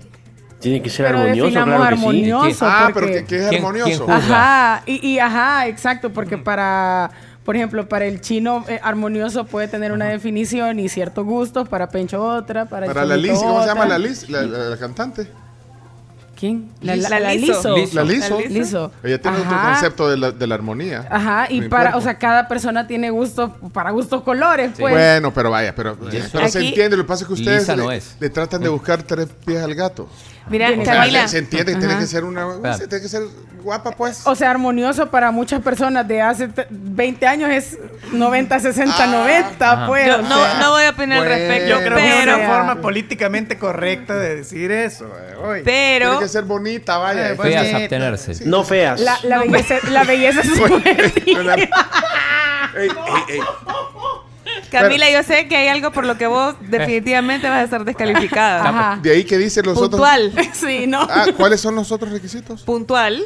Tiene 0.59 0.81
que 0.81 0.89
ser 0.89 1.07
Pero 1.07 1.19
armonioso, 1.19 1.51
claro 1.51 1.71
que 1.71 1.77
sí. 1.77 1.83
armonioso. 1.93 2.65
Ah, 2.67 2.89
porque- 2.93 2.99
pero 3.09 3.19
¿qué, 3.21 3.25
qué 3.25 3.35
es 3.43 3.49
¿Quién- 3.49 3.61
armonioso? 3.65 4.05
quién? 4.05 4.17
Ajá, 4.17 4.83
y, 4.85 5.07
y 5.07 5.19
ajá, 5.19 5.67
exacto, 5.67 6.11
porque 6.11 6.37
para, 6.37 7.11
por 7.43 7.55
ejemplo, 7.55 7.87
para 7.87 8.05
el 8.05 8.21
chino 8.21 8.63
eh, 8.67 8.79
armonioso 8.81 9.45
puede 9.45 9.67
tener 9.67 9.91
una 9.91 10.05
definición 10.05 10.79
y 10.79 10.89
ciertos 10.89 11.25
gustos, 11.25 11.67
para 11.69 11.89
Pencho 11.89 12.23
otra, 12.23 12.65
para 12.65 12.85
el 12.87 12.91
Para 12.93 13.05
la 13.05 13.17
Liz, 13.17 13.33
¿cómo 13.37 13.61
se 13.61 13.67
llama 13.67 13.85
la 13.85 13.99
Liz? 13.99 14.29
La, 14.29 14.41
la- 14.43 14.69
la 14.69 14.77
cantante. 14.77 15.27
¿Quién? 16.35 16.69
La, 16.81 16.95
la. 16.95 17.33
Lizo. 17.33 17.75
La 17.93 18.03
Lizo. 18.03 18.91
Ella 19.03 19.21
tiene 19.21 19.37
otro 19.37 19.57
concepto 19.61 20.09
de 20.09 20.17
la, 20.17 20.31
de 20.31 20.47
la 20.47 20.55
armonía. 20.55 21.07
Ajá, 21.09 21.47
y 21.49 21.61
para, 21.61 21.91
cuerpo. 21.91 21.97
o 21.99 22.01
sea, 22.01 22.17
cada 22.17 22.47
persona 22.47 22.85
tiene 22.87 23.09
gustos, 23.09 23.51
para 23.71 23.91
gustos 23.91 24.21
colores, 24.23 24.71
pues. 24.77 24.93
bueno, 24.93 25.33
pero 25.33 25.49
vaya, 25.49 25.73
pero, 25.73 25.97
pero 25.97 26.49
se 26.49 26.67
entiende. 26.67 26.97
Lo 26.97 27.03
que 27.03 27.07
pasa 27.07 27.23
es 27.23 27.27
que 27.27 27.33
ustedes 27.33 27.67
no 27.77 27.89
le, 27.89 27.97
es. 27.97 28.17
le 28.19 28.29
tratan 28.29 28.61
de 28.61 28.69
buscar 28.69 29.01
tres 29.03 29.27
pies 29.45 29.61
al 29.61 29.73
gato. 29.73 30.09
Mira, 30.47 30.69
O 30.69 30.83
sea, 30.85 30.93
Camila. 30.95 31.21
se- 31.23 31.27
se 31.29 31.37
entiende 31.39 31.73
que 31.73 31.79
tiene 31.79 31.97
que 31.97 32.07
ser 32.07 32.23
una, 32.23 32.75
se- 32.77 32.87
tiene 32.87 33.01
que 33.01 33.09
ser 33.09 33.23
guapa, 33.63 33.91
pues. 33.91 34.21
O 34.25 34.35
sea, 34.35 34.51
armonioso 34.51 35.09
para 35.09 35.31
muchas 35.31 35.59
personas 35.61 36.07
de 36.07 36.21
hace 36.21 36.47
te- 36.49 36.67
20 36.69 37.25
años 37.25 37.49
es 37.49 37.77
90, 38.11 38.59
60, 38.59 39.07
90, 39.07 39.71
Ajá. 39.71 39.87
pues. 39.87 40.05
Yo 40.05 40.17
o 40.17 40.21
no, 40.21 40.59
no 40.59 40.69
voy 40.71 40.83
a 40.83 40.89
opinar 40.91 41.17
al 41.19 41.23
Bueno. 41.27 41.35
respecto, 41.35 41.69
Yo 41.69 41.79
creo 41.83 41.97
que 41.97 42.17
es 42.19 42.23
una 42.23 42.47
forma 42.47 42.75
políticamente 42.81 43.57
correcta 43.57 44.15
de 44.15 44.35
decir 44.35 44.71
eso. 44.71 45.05
eh, 45.07 45.35
hoy. 45.43 45.61
pero 45.65 46.09
Tiene 46.11 46.23
que 46.25 46.29
ser 46.29 46.43
bonita, 46.43 46.97
vaya. 46.99 47.31
Eh, 47.31 47.35
Feas 47.35 47.61
bonita. 47.63 47.77
abstenerse. 47.77 48.45
No 48.45 48.63
feas. 48.63 48.99
La, 49.01 49.17
la 49.23 49.39
belleza, 49.39 49.75
la 49.89 50.03
belleza 50.03 50.41
es 50.41 50.55
subjetiva. 50.55 51.55
Ey, 52.77 52.89
ey, 52.89 53.35
ey. 53.35 53.39
Camila, 54.81 55.09
yo 55.11 55.23
sé 55.23 55.47
que 55.47 55.55
hay 55.57 55.67
algo 55.67 55.91
por 55.91 56.05
lo 56.05 56.17
que 56.17 56.27
vos 56.27 56.55
definitivamente 56.69 57.49
vas 57.49 57.65
a 57.65 57.67
ser 57.67 57.85
descalificada. 57.85 58.67
Ajá. 58.69 58.99
De 59.01 59.11
ahí 59.11 59.23
que 59.23 59.37
dicen 59.37 59.65
los 59.65 59.77
otros. 59.77 59.91
Puntual. 59.91 60.33
Sí, 60.53 60.85
¿no? 60.87 61.01
Ah, 61.09 61.25
¿cuáles 61.37 61.61
son 61.61 61.75
los 61.75 61.91
otros 61.91 62.11
requisitos? 62.11 62.63
Puntual, 62.63 63.25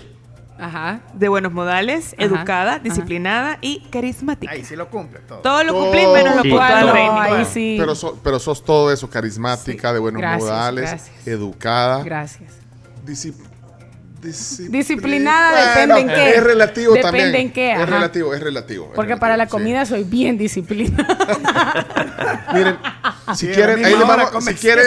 Ajá. 0.59 0.99
de 1.13 1.30
buenos 1.30 1.53
modales, 1.53 2.13
Ajá. 2.18 2.23
educada, 2.26 2.71
Ajá. 2.73 2.79
disciplinada 2.79 3.57
y 3.61 3.81
carismática. 3.89 4.52
Ahí 4.52 4.65
sí 4.65 4.76
lo 4.76 4.89
cumple 4.89 5.19
todo. 5.21 5.39
Todo 5.39 5.63
lo 5.63 5.71
Todo. 5.73 5.84
cumplí 5.84 6.05
menos 6.07 6.36
lo 6.36 6.41
Sí. 6.41 6.49
puntual, 6.49 6.89
ahí 6.89 7.45
sí. 7.45 7.76
Pero, 7.79 7.95
so- 7.95 8.19
pero 8.23 8.39
sos 8.39 8.63
todo 8.65 8.91
eso, 8.91 9.10
carismática, 9.10 9.89
Sí. 9.89 9.94
de 9.94 9.99
buenos 9.99 10.21
Gracias, 10.21 10.44
modales, 10.49 10.89
gracias. 10.89 11.28
educada, 11.28 12.03
Gracias. 12.03 12.53
disci- 13.05 13.34
disci- 14.22 14.70
Disciplinada 14.70 15.73
Bueno, 15.73 15.96
depende 15.96 16.02
en 16.02 16.07
qué. 16.20 16.38
Es 16.38 16.44
relativo 16.44 16.94
Depende 16.94 17.20
también. 17.22 17.36
en 17.48 17.54
qué, 17.54 17.72
Es 17.73 17.89
relativo, 17.89 18.34
es 18.34 18.41
relativo. 18.41 18.86
es 18.89 18.96
Porque 18.96 19.18
para 19.18 19.38
la 19.38 19.46
sí. 19.46 19.52
comida 19.52 19.86
soy 19.86 20.04
bien 20.04 20.38
disciplinada. 20.38 21.86
Miren, 22.54 22.78
si 23.36 23.48
Sí, 23.48 23.54
quieren, 23.54 23.86
ahí 23.86 23.96
les 23.96 24.07
vamos- 24.07 24.44
si 24.46 24.54
quieren, 24.56 24.86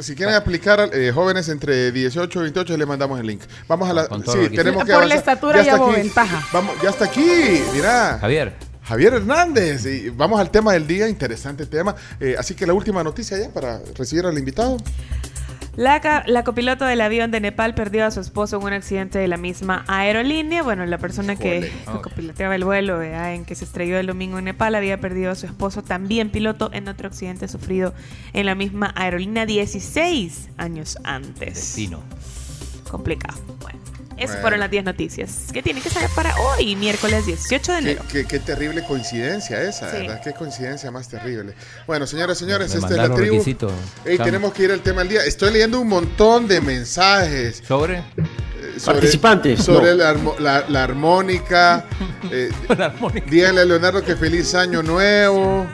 si 0.00 0.14
quieren 0.14 0.34
aplicar 0.34 0.90
eh, 0.92 1.12
jóvenes 1.14 1.48
entre 1.48 1.92
18 1.92 2.38
y 2.40 2.42
28, 2.42 2.76
les 2.76 2.86
mandamos 2.86 3.20
el 3.20 3.26
link. 3.26 3.42
Vamos 3.68 3.88
a 3.88 3.92
la. 3.92 4.04
Sí, 4.04 4.48
tenemos 4.54 4.84
que 4.84 4.92
Por 4.92 5.06
la 5.06 5.14
estatura 5.14 5.62
ya 5.62 5.76
hubo 5.76 5.90
aquí. 5.90 6.00
ventaja. 6.02 6.46
Vamos, 6.52 6.74
ya 6.82 6.90
está 6.90 7.04
aquí, 7.06 7.62
mira. 7.72 8.18
Javier. 8.20 8.54
Javier 8.86 9.14
Hernández. 9.14 9.86
Y 9.86 10.10
vamos 10.10 10.38
al 10.40 10.50
tema 10.50 10.72
del 10.74 10.86
día, 10.86 11.08
interesante 11.08 11.64
tema. 11.66 11.94
Eh, 12.20 12.36
así 12.38 12.54
que 12.54 12.66
la 12.66 12.74
última 12.74 13.02
noticia 13.02 13.38
ya 13.38 13.48
para 13.48 13.80
recibir 13.96 14.26
al 14.26 14.36
invitado. 14.36 14.76
La, 15.76 16.24
la 16.26 16.44
copiloto 16.44 16.84
del 16.84 17.00
avión 17.00 17.30
de 17.30 17.40
Nepal 17.40 17.74
perdió 17.74 18.06
a 18.06 18.10
su 18.10 18.20
esposo 18.20 18.58
en 18.58 18.64
un 18.64 18.72
accidente 18.72 19.18
de 19.18 19.28
la 19.28 19.36
misma 19.36 19.84
aerolínea. 19.88 20.62
Bueno, 20.62 20.86
la 20.86 20.98
persona 20.98 21.36
que, 21.36 21.72
copiloteaba 22.02 22.54
el 22.54 22.64
vuelo 22.64 22.98
¿verdad? 22.98 23.34
en 23.34 23.44
que 23.44 23.54
se 23.54 23.64
estrelló 23.64 23.98
el 23.98 24.06
domingo 24.06 24.38
en 24.38 24.44
Nepal 24.44 24.74
había 24.74 25.00
perdido 25.00 25.32
a 25.32 25.34
su 25.34 25.46
esposo, 25.46 25.82
también 25.82 26.30
piloto, 26.30 26.70
en 26.72 26.88
otro 26.88 27.08
accidente 27.08 27.48
sufrido 27.48 27.94
en 28.32 28.46
la 28.46 28.54
misma 28.54 28.92
aerolínea 28.96 29.46
16 29.46 30.50
años 30.56 30.98
antes. 31.04 31.54
Destino. 31.54 32.00
Complicado. 32.90 33.40
Bueno, 33.60 33.80
esas 34.16 34.30
Bueno. 34.30 34.40
fueron 34.42 34.60
las 34.60 34.70
10 34.70 34.84
noticias 34.84 35.30
que 35.52 35.62
tienen 35.62 35.82
que 35.82 35.90
saber 35.90 36.10
para 36.14 36.34
hoy, 36.38 36.76
miércoles 36.76 37.26
18 37.26 37.72
de 37.72 37.78
enero. 37.78 38.02
qué- 38.10 38.24
qué 38.26 38.38
terrible 38.38 38.82
coincidencia 38.84 39.60
esa, 39.62 39.90
Sí. 39.90 39.96
¿verdad? 39.98 40.20
Qué 40.22 40.32
coincidencia 40.32 40.90
más 40.90 41.08
terrible. 41.08 41.54
Bueno, 41.86 42.06
señoras 42.06 42.36
y 42.38 42.44
señores, 42.44 42.70
Me 42.70 42.80
esta 42.80 42.88
es 42.90 42.96
la 42.96 43.14
tribu. 43.14 43.32
requisitos. 43.36 43.72
Ey, 44.04 44.16
Chamo. 44.16 44.24
tenemos 44.26 44.52
que 44.52 44.62
ir 44.64 44.72
al 44.72 44.80
tema 44.80 45.00
del 45.00 45.08
día. 45.10 45.24
Estoy 45.24 45.52
leyendo 45.52 45.80
un 45.80 45.88
montón 45.88 46.46
de 46.48 46.60
mensajes. 46.60 47.62
¿Sobre? 47.66 47.98
eh, 47.98 48.02
sobre- 48.78 48.94
Participantes, 48.98 49.62
Sobre 49.64 49.90
no. 49.90 49.96
la, 49.96 50.10
armo- 50.14 50.38
la- 50.38 50.64
la 50.68 50.82
armónica. 50.84 51.84
eh, 52.30 52.50
La 52.76 52.86
armónica. 52.86 53.26
díganle 53.30 53.60
a 53.60 53.64
Leonardo 53.64 54.02
que 54.02 54.16
feliz 54.16 54.54
año 54.54 54.82
nuevo. 54.82 55.66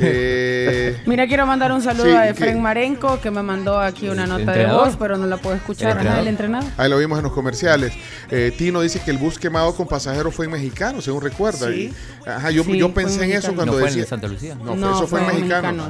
Eh, 0.00 1.00
Mira, 1.06 1.26
quiero 1.26 1.46
mandar 1.46 1.72
un 1.72 1.82
saludo 1.82 2.04
Sí, 2.06 2.10
a. 2.12 2.28
Efren 2.28 2.60
Marenco, 2.60 3.20
que 3.20 3.30
me 3.30 3.42
mandó 3.42 3.78
aquí 3.80 4.08
una 4.08 4.24
¿El 4.24 4.30
nota 4.30 4.52
de 4.52 4.66
voz, 4.66 4.96
pero 4.98 5.16
no 5.16 5.26
la 5.26 5.36
puedo 5.36 5.56
escuchar. 5.56 5.90
¿El 5.92 5.96
entrenador? 5.98 6.20
el 6.22 6.28
entrenador. 6.28 6.70
ahí 6.76 6.90
lo 6.90 6.98
vimos 6.98 7.18
en 7.18 7.24
los 7.24 7.32
comerciales. 7.32 7.92
Eh, 8.30 8.52
Tino 8.56 8.80
dice 8.80 9.00
que 9.00 9.10
el 9.10 9.18
bus 9.18 9.38
quemado 9.38 9.74
con 9.74 9.86
pasajeros 9.86 10.34
fue 10.34 10.46
en 10.46 10.52
mexicano, 10.52 11.00
según 11.00 11.22
recuerda. 11.22 11.68
Sí. 11.68 11.92
Y- 12.24 12.28
ajá, 12.28 12.50
yo, 12.50 12.64
Sí, 12.64 12.76
yo 12.78 12.86
fue 12.90 13.02
pensé 13.04 13.24
en 13.24 13.32
eso 13.32 13.54
cuando 13.54 13.66
¿No 13.66 13.78
fue 13.78 13.80
en 13.80 13.86
decía. 13.86 14.00
el 14.00 14.04
de 14.04 14.08
Santa 14.10 14.28
Lucía? 14.28 14.54
No, 14.56 14.64
fue- 14.64 14.76
No, 14.76 14.96
eso 14.96 15.06
fue, 15.06 15.20
en 15.20 15.24
fue 15.26 15.34
en 15.34 15.40
mexicano. 15.48 15.84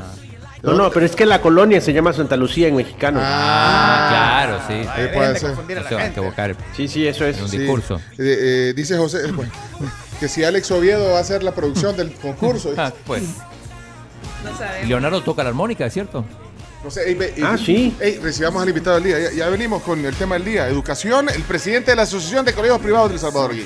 No, 0.63 0.73
no, 0.73 0.91
pero 0.91 1.07
es 1.07 1.15
que 1.15 1.27
la 1.27 1.41
colonia 1.41 1.81
se 1.81 1.93
llama 1.93 2.13
Santa 2.13 2.37
Lucía 2.37 2.67
en 2.67 2.75
mexicano. 2.77 3.21
Ah, 3.23 4.07
claro, 4.09 4.61
sí. 4.67 4.89
Ahí 4.91 5.09
puede 5.15 5.39
ser. 5.39 5.51
No 5.55 5.89
se 5.89 5.95
va 5.95 6.01
a 6.03 6.07
equivocar. 6.09 6.57
Sí, 6.77 6.89
sí, 6.89 7.07
eso 7.07 7.25
es. 7.25 7.37
En 7.37 7.45
un 7.45 7.49
Sí. 7.51 7.59
discurso. 7.59 7.97
Eh, 8.19 8.71
eh, 8.71 8.73
dice 8.75 8.97
José 8.97 9.29
eh, 9.29 9.33
bueno, 9.33 9.53
que 10.19 10.27
si 10.29 10.43
Alex 10.43 10.71
Oviedo 10.73 11.13
va 11.13 11.19
a 11.19 11.21
hacer 11.21 11.43
la 11.45 11.53
producción 11.55 11.97
del 11.97 12.11
concurso. 12.13 12.73
Ah, 12.79 12.93
pues. 13.07 13.23
Leonardo 14.87 15.23
toca 15.23 15.43
la 15.43 15.49
armónica, 15.51 15.87
¿es 15.87 15.93
cierto? 15.93 16.25
No 16.85 16.91
sé, 16.91 17.09
ey, 17.09 17.15
ve- 17.15 17.33
ey, 17.37 17.43
Ah, 17.45 17.57
sí. 17.59 17.95
ey, 18.01 18.19
recibamos 18.19 18.63
al 18.63 18.69
invitado 18.69 18.95
del 19.01 19.05
día. 19.05 19.19
Ya, 19.19 19.33
ya 19.33 19.49
venimos 19.49 19.83
con 19.83 20.05
el 20.05 20.15
tema 20.15 20.37
del 20.37 20.45
día. 20.45 20.69
Educación, 20.69 21.29
el 21.29 21.43
presidente 21.43 21.91
de 21.93 21.97
la 21.97 22.03
Asociación 22.03 22.45
de 22.45 22.53
Colegios 22.53 22.79
Privados 22.81 23.11
del 23.11 23.19
Salvador. 23.19 23.55
Gui. 23.55 23.65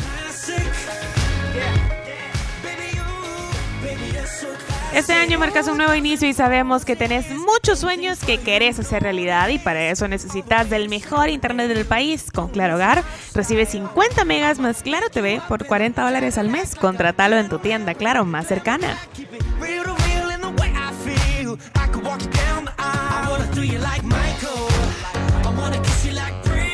Este 4.92 5.12
año 5.12 5.38
marcas 5.38 5.68
un 5.68 5.76
nuevo 5.76 5.94
inicio 5.94 6.26
y 6.28 6.32
sabemos 6.34 6.84
que 6.84 6.96
tenés 6.96 7.30
muchos 7.30 7.78
sueños 7.78 8.18
que 8.18 8.38
querés 8.38 8.76
hacer 8.80 9.04
realidad 9.04 9.48
y 9.48 9.58
para 9.60 9.88
eso 9.88 10.08
necesitas 10.08 10.68
del 10.68 10.88
mejor 10.88 11.28
internet 11.28 11.68
del 11.68 11.84
país. 11.84 12.24
Con 12.34 12.48
Claro 12.48 12.74
Hogar 12.74 13.04
recibe 13.32 13.66
50 13.66 14.24
megas 14.24 14.58
más 14.58 14.82
Claro 14.82 15.08
TV 15.08 15.40
por 15.48 15.64
40 15.66 16.02
dólares 16.02 16.38
al 16.38 16.48
mes. 16.48 16.74
Contratalo 16.74 17.36
en 17.38 17.48
tu 17.48 17.60
tienda 17.60 17.94
Claro 17.94 18.24
más 18.24 18.48
cercana. 18.48 18.98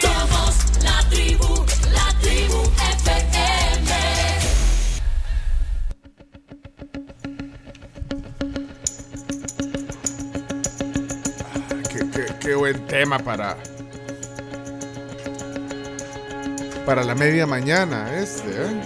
Somos 0.00 0.82
la 0.82 0.98
tribu, 1.10 1.64
la 1.92 2.06
tribu 2.20 2.62
FM. 2.98 3.90
Qué, 11.90 11.98
qué- 12.10 12.34
qué 12.40 12.55
buen 12.55 12.86
tema 12.86 13.18
para. 13.18 13.56
Para 16.84 17.02
la 17.02 17.14
media 17.14 17.46
mañana, 17.46 18.06
este, 18.16 18.48
¿eh? 18.48 18.82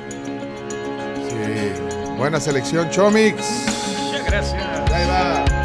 Sí. 1.29 2.17
Buena 2.17 2.41
selección, 2.41 2.89
Chomix. 2.91 3.37
Gracias. 4.27 4.91
Ahí 4.91 5.07
va. 5.07 5.60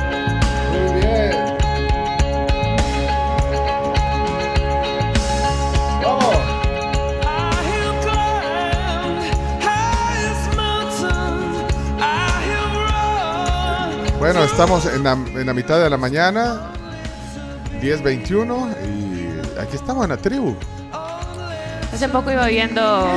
Bueno, 14.19 14.43
estamos 14.43 14.85
en 14.85 15.03
la, 15.03 15.11
en 15.13 15.45
la 15.45 15.53
mitad 15.53 15.79
de 15.81 15.89
la 15.89 15.97
mañana, 15.97 16.71
10.21, 17.81 18.75
y 18.87 19.59
aquí 19.59 19.75
estamos 19.75 20.03
en 20.05 20.09
la 20.11 20.17
tribu. 20.17 20.55
Hace 21.93 22.09
poco 22.09 22.31
iba 22.31 22.47
viendo. 22.47 23.07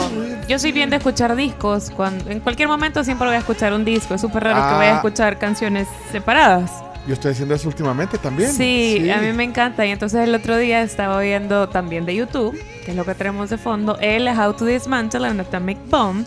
Yo 0.49 0.59
soy 0.59 0.71
bien 0.73 0.91
de 0.91 0.97
escuchar 0.97 1.35
discos. 1.35 1.91
Cuando, 1.91 2.31
en 2.31 2.41
cualquier 2.41 2.69
momento 2.69 3.03
siempre 3.03 3.27
voy 3.27 3.37
a 3.37 3.41
escuchar 3.41 3.73
un 3.73 3.85
disco. 3.85 4.15
Es 4.15 4.21
súper 4.21 4.45
raro 4.45 4.57
que 4.57 4.75
vaya 4.77 4.91
a 4.91 4.95
Ah. 4.95 4.97
escuchar 4.97 5.39
canciones 5.39 5.89
separadas. 6.13 6.71
Yo 7.07 7.15
estoy 7.15 7.33
haciendo 7.33 7.55
eso 7.55 7.67
últimamente 7.69 8.19
también. 8.19 8.53
Sí, 8.53 9.11
a 9.11 9.17
mí 9.19 9.33
me 9.33 9.43
encanta. 9.45 9.85
Y 9.87 9.91
entonces 9.91 10.21
el 10.29 10.35
otro 10.35 10.57
día 10.59 10.83
estaba 10.83 11.21
viendo 11.21 11.69
también 11.71 12.05
de 12.07 12.15
YouTube, 12.15 12.57
que 12.85 12.91
es 12.93 12.97
lo 12.97 13.05
que 13.05 13.15
tenemos 13.15 13.51
de 13.51 13.59
fondo, 13.59 13.97
el 14.01 14.29
How 14.29 14.53
to 14.53 14.65
Dismantle 14.67 15.27
an 15.27 15.41
Atomic 15.41 15.79
Bomb. 15.89 16.27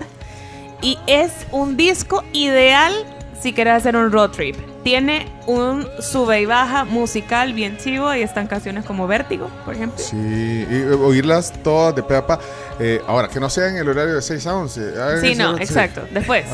Y 0.81 0.97
es 1.07 1.31
un 1.51 1.77
disco 1.77 2.23
ideal 2.33 2.93
si 3.41 3.53
quieres 3.53 3.73
hacer 3.73 3.95
un 3.95 4.11
road 4.11 4.29
trip. 4.31 4.55
Tiene 4.83 5.27
un 5.47 5.87
sube 5.99 6.41
y 6.41 6.45
baja 6.45 6.85
musical 6.85 7.53
bien 7.53 7.77
chivo. 7.77 8.07
Ahí 8.07 8.21
están 8.21 8.47
canciones 8.47 8.85
como 8.85 9.07
Vértigo, 9.07 9.49
por 9.65 9.75
ejemplo. 9.75 9.97
Sí, 10.03 10.15
y 10.17 10.65
eh, 10.75 10.89
oírlas 10.93 11.51
todas 11.63 11.95
de 11.95 12.03
pe 12.03 12.15
a 12.15 12.25
pa. 12.25 12.39
Eh, 12.79 13.01
ahora, 13.07 13.27
que 13.27 13.39
no 13.39 13.49
sea 13.49 13.67
en 13.67 13.77
el 13.77 13.87
horario 13.89 14.15
de 14.15 14.21
6 14.21 14.47
a 14.47 14.55
11. 14.55 14.81
Ah, 14.99 15.15
Sí, 15.21 15.35
no, 15.35 15.57
exacto. 15.57 16.01
Después. 16.11 16.45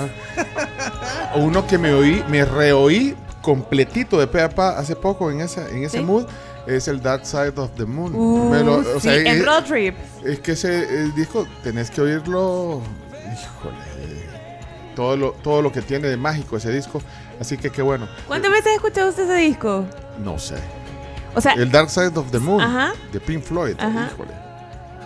O 1.35 1.39
Uno 1.39 1.65
que 1.67 1.77
me 1.77 1.93
oí, 1.93 2.23
me 2.29 2.43
reoí 2.45 3.15
completito 3.41 4.19
de 4.19 4.27
pe 4.27 4.41
a 4.41 4.49
pa 4.49 4.77
hace 4.77 4.95
poco 4.95 5.31
en, 5.31 5.41
esa, 5.41 5.69
en 5.69 5.83
ese 5.83 5.99
Sí. 5.99 6.03
mood 6.03 6.25
es 6.65 6.87
el 6.89 7.01
Dark 7.01 7.25
Side 7.25 7.53
of 7.57 7.71
the 7.77 7.85
Moon. 7.85 8.13
Uh, 8.13 8.51
o 8.69 8.99
sí, 8.99 9.01
sea, 9.01 9.15
en 9.15 9.27
es, 9.27 9.45
road 9.45 9.63
trip. 9.63 9.95
es 10.25 10.39
que 10.41 10.51
ese 10.51 10.79
eh, 10.83 11.11
disco 11.15 11.47
tenés 11.63 11.89
que 11.89 12.01
oírlo. 12.01 12.81
Híjole. 13.13 13.96
Todo 14.97 15.15
lo, 15.15 15.31
todo 15.43 15.61
lo 15.61 15.71
que 15.71 15.83
tiene 15.83 16.07
de 16.07 16.17
mágico 16.17 16.57
ese 16.57 16.71
disco. 16.71 17.03
Así 17.39 17.55
que 17.55 17.69
qué 17.69 17.83
bueno. 17.83 18.09
¿Cuántas 18.25 18.49
veces 18.49 18.71
ha 18.71 18.73
escuchado 18.73 19.09
usted 19.09 19.25
ese 19.25 19.35
disco? 19.35 19.85
No 20.23 20.39
sé. 20.39 20.55
O 21.35 21.39
sea, 21.39 21.53
el 21.53 21.71
Dark 21.71 21.91
Side 21.91 22.17
of 22.17 22.31
the 22.31 22.39
Moon 22.39 22.59
Ajá. 22.59 22.93
de 23.13 23.19
Pink 23.19 23.43
Floyd. 23.43 23.75
Ajá. 23.77 24.09
Híjole. 24.11 24.31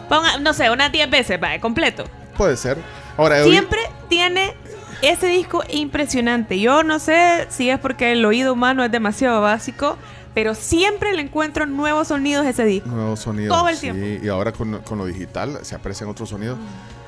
ponga, 0.07 0.37
no 0.37 0.53
sé, 0.53 0.71
unas 0.71 0.93
10 0.93 1.09
veces, 1.09 1.43
va, 1.43 1.59
completo. 1.59 2.05
Puede 2.37 2.55
ser. 2.55 2.77
Ahora, 3.17 3.43
Siempre 3.43 3.81
tiene 4.07 4.55
ese 5.01 5.27
disco 5.27 5.61
impresionante. 5.67 6.57
Yo 6.57 6.83
no 6.83 6.97
sé 6.97 7.47
si 7.49 7.69
es 7.69 7.77
porque 7.77 8.13
el 8.13 8.23
oído 8.23 8.53
humano 8.53 8.85
es 8.85 8.91
demasiado 8.93 9.41
básico, 9.41 9.97
pero 10.33 10.55
siempre 10.55 11.11
le 11.11 11.23
encuentro 11.23 11.65
nuevos 11.65 12.07
sonidos 12.07 12.45
a 12.45 12.49
ese 12.51 12.63
disco. 12.63 12.87
Nuevos 12.87 13.19
sonidos. 13.19 13.57
Todo 13.57 13.67
el 13.67 13.75
sí, 13.75 13.91
tiempo. 13.91 14.25
Y 14.25 14.29
ahora 14.29 14.53
con, 14.53 14.79
con 14.83 14.99
lo 14.99 15.05
digital 15.05 15.59
se 15.63 15.75
aprecian 15.75 16.09
otros 16.09 16.29
sonidos. 16.29 16.57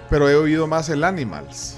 Pero 0.09 0.29
he 0.29 0.35
oído 0.35 0.67
más 0.67 0.89
el 0.89 1.05
Animals. 1.05 1.77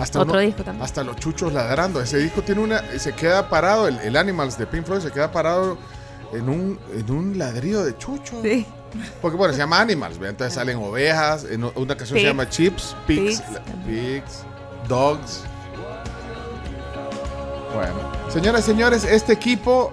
Hasta 0.00 0.20
Otro 0.20 0.32
uno- 0.34 0.40
disco 0.42 0.62
también. 0.64 0.84
Hasta 0.84 1.04
los 1.04 1.16
chuchos 1.16 1.52
ladrando. 1.52 2.00
Ese 2.00 2.18
disco 2.18 2.42
tiene 2.42 2.60
una. 2.62 2.82
Se 2.98 3.12
queda 3.12 3.48
parado, 3.48 3.86
el, 3.88 3.98
el 3.98 4.16
Animals 4.16 4.56
de 4.58 4.66
Pink 4.66 4.84
Floyd 4.86 5.00
se 5.02 5.10
queda 5.12 5.30
parado 5.30 5.76
en 6.32 6.48
un, 6.48 6.78
en 6.94 7.10
un 7.10 7.38
ladrillo 7.38 7.84
de 7.84 7.96
chucho. 7.98 8.40
Sí. 8.42 8.66
Porque 9.22 9.36
bueno, 9.36 9.52
se 9.54 9.58
llama 9.60 9.80
Animals, 9.80 10.18
¿ve? 10.18 10.28
entonces 10.30 10.54
salen 10.54 10.76
ovejas, 10.78 11.44
en 11.48 11.62
una 11.62 11.96
canción 11.96 12.18
se 12.18 12.24
llama 12.24 12.48
Chips, 12.48 12.96
Pigs, 13.06 13.40
Pigs 13.40 13.52
la- 13.52 13.62
Pigs, 13.86 14.44
Dogs. 14.88 15.42
Bueno, 17.72 17.94
señoras 18.32 18.62
y 18.62 18.64
señores, 18.64 19.04
este 19.04 19.32
equipo 19.32 19.92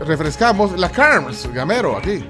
refrescamos 0.00 0.76
la 0.78 0.88
Carms, 0.90 1.48
Gamero, 1.52 1.96
aquí. 1.96 2.24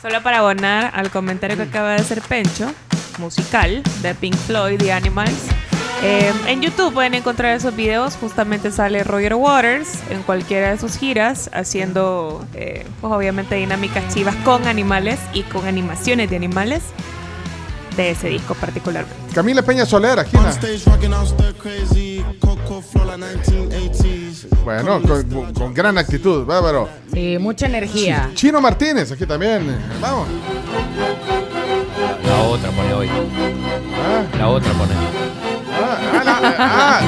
Solo 0.00 0.20
para 0.22 0.38
abonar 0.38 0.90
al 0.94 1.10
comentario 1.10 1.56
que 1.56 1.62
acaba 1.62 1.90
de 1.90 1.96
hacer 1.96 2.20
Pencho, 2.22 2.72
musical 3.18 3.82
de 4.02 4.14
Pink 4.14 4.34
Floyd 4.34 4.80
y 4.82 4.90
Animals. 4.90 5.46
Eh, 6.02 6.32
en 6.48 6.60
YouTube 6.60 6.92
pueden 6.92 7.14
encontrar 7.14 7.54
esos 7.54 7.76
videos. 7.76 8.16
Justamente 8.16 8.72
sale 8.72 9.04
Roger 9.04 9.34
Waters 9.34 10.00
en 10.10 10.22
cualquiera 10.22 10.70
de 10.72 10.78
sus 10.78 10.96
giras 10.96 11.48
haciendo, 11.52 12.44
eh, 12.54 12.84
pues 13.00 13.12
obviamente, 13.12 13.54
dinámicas 13.54 14.12
chivas 14.12 14.34
con 14.44 14.66
animales 14.66 15.20
y 15.32 15.42
con 15.44 15.66
animaciones 15.66 16.28
de 16.28 16.36
animales 16.36 16.82
de 17.96 18.10
ese 18.10 18.28
disco 18.28 18.54
particularmente. 18.54 19.34
Camila 19.34 19.62
Peña 19.62 19.86
Soler, 19.86 20.18
aquí. 20.18 20.36
Bueno, 24.64 25.02
con, 25.02 25.52
con 25.52 25.74
gran 25.74 25.98
actitud, 25.98 26.44
bárbaro. 26.44 26.88
Sí, 27.12 27.36
mucha 27.38 27.66
energía. 27.66 28.30
Chino 28.34 28.60
Martínez, 28.60 29.12
aquí 29.12 29.26
también. 29.26 29.76
Vamos. 30.00 30.26
La 32.32 32.42
otra 32.48 32.70
pone 32.70 32.94
hoy. 32.94 33.10
La 34.38 34.48
otra 34.48 34.72
pone. 34.72 34.92
Ah, 35.74 36.22
la- 36.24 36.54
ah, 36.58 37.00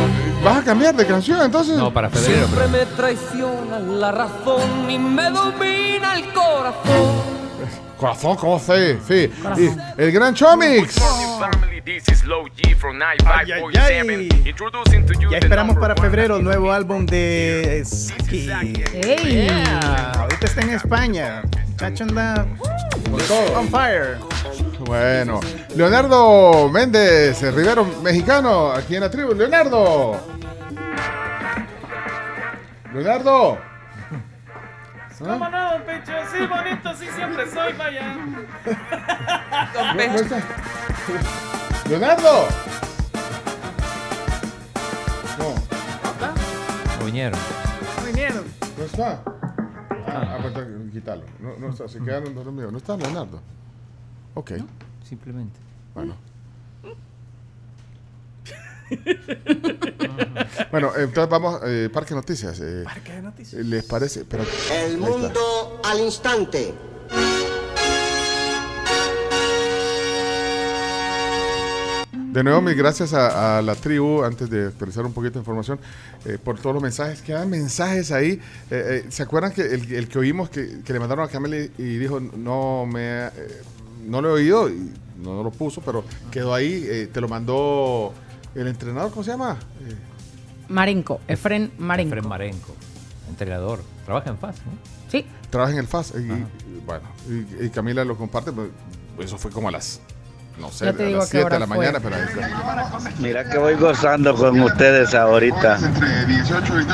¿Vas 0.44 0.56
a 0.58 0.64
cambiar 0.64 0.94
de 0.94 1.06
canción 1.06 1.40
entonces? 1.42 1.76
No, 1.76 1.92
para 1.92 2.10
febrero. 2.10 2.46
Siempre 2.46 2.68
me 2.68 2.86
traiciona 2.86 3.78
la 3.78 4.12
razón 4.12 4.90
y 4.90 4.98
me 4.98 5.30
domina 5.30 6.16
el 6.18 6.32
corazón. 6.32 7.34
Corazón, 7.98 8.36
¿cómo 8.36 8.58
se? 8.58 8.98
Sí. 9.06 9.30
Y 9.56 9.70
el 10.02 10.12
gran 10.12 10.34
Chomix. 10.34 10.98
Ay, 13.26 13.52
ay, 13.52 13.62
ay. 13.78 14.28
Ya 15.30 15.38
esperamos 15.38 15.76
para 15.78 15.94
febrero 15.94 16.38
nuevo 16.40 16.72
álbum 16.72 17.06
de 17.06 17.82
Saki. 17.84 18.50
Ey. 18.92 19.46
Yeah, 19.46 20.12
Ahorita 20.18 20.46
está 20.46 20.60
en 20.62 20.70
España. 20.70 21.42
Chacho 21.78 22.04
anda 22.04 22.46
on 23.56 23.68
fire. 23.68 24.18
Bueno, 24.94 25.40
Leonardo 25.74 26.68
Méndez, 26.70 27.42
el 27.42 27.52
Rivero 27.52 27.84
mexicano, 27.84 28.70
aquí 28.70 28.94
en 28.94 29.00
la 29.00 29.10
tribu. 29.10 29.34
Leonardo. 29.34 30.20
Leonardo. 32.92 33.58
¿Cómo 35.18 35.48
no, 35.48 35.72
don 35.72 35.82
Pecho? 35.82 36.12
Sí, 36.30 36.46
bonito, 36.46 36.94
sí, 36.94 37.06
siempre 37.12 37.50
soy, 37.50 37.72
vaya. 37.72 38.14
No, 39.74 39.94
no 39.94 40.14
está. 40.14 40.42
Leonardo. 41.88 42.48
No, 45.38 47.04
Vinieron. 47.04 47.40
Vinieron. 48.06 48.44
no 48.78 48.84
está. 48.84 49.24
Ah, 50.06 50.36
aparte, 50.38 50.64
quítalo. 50.92 51.24
No, 51.40 51.56
no 51.58 51.70
está, 51.70 51.88
se 51.88 51.98
quedaron 51.98 52.32
dormidos. 52.32 52.70
No 52.70 52.78
está 52.78 52.96
Leonardo. 52.96 53.42
Ok. 54.34 54.52
Simplemente. 55.08 55.58
Bueno. 55.94 56.16
bueno, 60.70 60.92
entonces 60.96 61.28
vamos, 61.30 61.60
eh, 61.64 61.88
Parque 61.92 62.14
Noticias. 62.14 62.60
eh, 62.60 62.82
Parque 62.84 63.12
de 63.12 63.22
noticias. 63.22 63.64
¿Les 63.64 63.82
parece? 63.84 64.24
Pero, 64.24 64.44
El 64.72 64.98
mundo 64.98 65.80
al 65.84 66.00
instante. 66.00 66.74
De 72.12 72.42
nuevo, 72.42 72.60
mil 72.60 72.74
gracias 72.74 73.12
a, 73.14 73.58
a 73.58 73.62
la 73.62 73.76
tribu, 73.76 74.24
antes 74.24 74.50
de 74.50 74.66
actualizar 74.66 75.06
un 75.06 75.12
poquito 75.12 75.34
de 75.34 75.38
información, 75.40 75.78
eh, 76.24 76.36
por 76.42 76.58
todos 76.58 76.74
los 76.74 76.82
mensajes. 76.82 77.22
Quedan 77.22 77.48
mensajes 77.48 78.10
ahí. 78.10 78.32
Eh, 78.32 78.40
eh, 78.70 79.04
¿Se 79.08 79.22
acuerdan 79.22 79.52
que 79.52 79.62
el, 79.62 79.92
el 79.92 80.08
que 80.08 80.18
oímos 80.18 80.50
que, 80.50 80.80
que 80.84 80.92
le 80.92 80.98
mandaron 80.98 81.24
a 81.24 81.28
Camille 81.28 81.70
y 81.78 81.96
dijo, 81.96 82.18
no 82.18 82.86
me 82.86 83.26
eh, 83.26 83.30
no 84.06 84.20
lo 84.20 84.30
he 84.30 84.32
oído, 84.42 84.68
y 84.68 84.92
no 85.22 85.42
lo 85.42 85.50
puso, 85.50 85.80
pero 85.80 86.04
quedó 86.30 86.54
ahí, 86.54 86.84
eh, 86.86 87.08
te 87.12 87.20
lo 87.20 87.28
mandó 87.28 88.12
el 88.54 88.68
entrenador, 88.68 89.10
¿cómo 89.10 89.24
se 89.24 89.30
llama? 89.32 89.58
Eh, 89.80 89.94
Marenco, 90.68 91.20
Efren 91.28 91.72
Marenco. 91.78 92.14
Efren 92.16 92.28
Marenco, 92.28 92.74
entrenador. 93.28 93.82
Trabaja 94.04 94.30
en 94.30 94.38
FAS, 94.38 94.56
¿no? 94.66 94.72
Sí. 95.10 95.24
trabaja 95.50 95.72
en 95.72 95.78
el 95.78 95.86
FAS. 95.86 96.14
Y, 96.16 96.22
y, 96.22 96.80
bueno, 96.86 97.08
y, 97.28 97.66
y 97.66 97.70
Camila 97.70 98.04
lo 98.04 98.16
comparte, 98.16 98.52
pero 98.52 98.70
eso 99.18 99.38
fue 99.38 99.50
como 99.50 99.68
a 99.68 99.72
las, 99.72 100.00
no 100.58 100.70
sé, 100.70 100.88
a 100.88 100.92
te 100.92 101.06
digo 101.06 101.18
las 101.18 101.28
a 101.28 101.32
qué 101.32 101.38
7 101.38 101.54
de 101.54 101.60
la 101.60 101.66
fue. 101.66 101.76
mañana, 101.78 102.00
pero 102.00 102.14
ahí 102.16 102.22
está. 102.22 103.10
Mira 103.18 103.44
que 103.50 103.58
voy 103.58 103.74
gozando 103.74 104.34
con 104.34 104.60
ustedes 104.60 105.14
ahorita. 105.14 105.78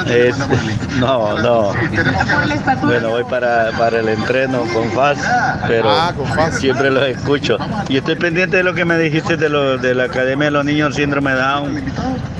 Es- 0.06 0.36
no, 0.98 1.38
no. 1.38 1.72
Bueno, 2.82 3.10
voy 3.10 3.24
para, 3.24 3.70
para 3.78 4.00
el 4.00 4.08
entreno 4.08 4.62
con 4.72 4.90
FAS, 4.92 5.18
pero 5.66 5.90
Ah, 5.90 6.12
con 6.16 6.52
siempre 6.52 6.90
los 6.90 7.04
escucho. 7.06 7.58
Y 7.88 7.98
estoy 7.98 8.16
pendiente 8.16 8.56
de 8.58 8.62
lo 8.62 8.74
que 8.74 8.84
me 8.84 8.96
dijiste 8.98 9.36
de, 9.36 9.48
lo, 9.48 9.76
de 9.78 9.94
la 9.94 10.04
Academia 10.04 10.46
de 10.46 10.50
los 10.52 10.64
Niños 10.64 10.94
Síndrome 10.94 11.32
Down, 11.32 11.82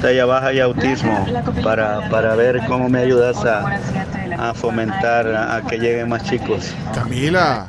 talla 0.01 0.25
baja 0.27 0.53
y 0.53 0.61
autismo, 0.61 1.27
para, 1.63 2.09
para 2.11 2.35
ver 2.35 2.61
cómo 2.67 2.89
me 2.89 3.01
ayudas 3.01 3.37
a, 3.45 3.79
a 4.39 4.55
fomentar 4.55 5.27
a, 5.29 5.57
a 5.57 5.63
que 5.63 5.79
lleguen 5.79 6.09
más 6.09 6.25
chicos. 6.25 6.73
Camila. 6.95 7.69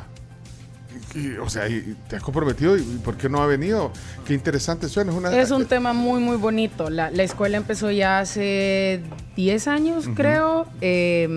Y- 1.14 1.36
o 1.38 1.48
sea, 1.48 1.68
y- 1.68 1.96
te 2.08 2.16
has 2.16 2.22
comprometido 2.22 2.76
y 2.76 2.82
¿por 2.82 3.16
qué 3.16 3.28
no 3.28 3.42
ha 3.42 3.46
venido? 3.46 3.92
Qué 4.26 4.34
interesante 4.34 4.88
suena. 4.88 5.12
Es 5.12 5.18
una, 5.18 5.36
Es 5.36 5.50
un 5.50 5.66
tema 5.66 5.92
muy, 5.92 6.20
muy 6.20 6.36
bonito. 6.36 6.90
La, 6.90 7.10
la 7.10 7.22
escuela 7.22 7.56
empezó 7.56 7.90
ya 7.90 8.20
hace 8.20 9.02
10 9.36 9.68
años, 9.68 10.08
creo. 10.14 10.66
Eh, 10.80 11.28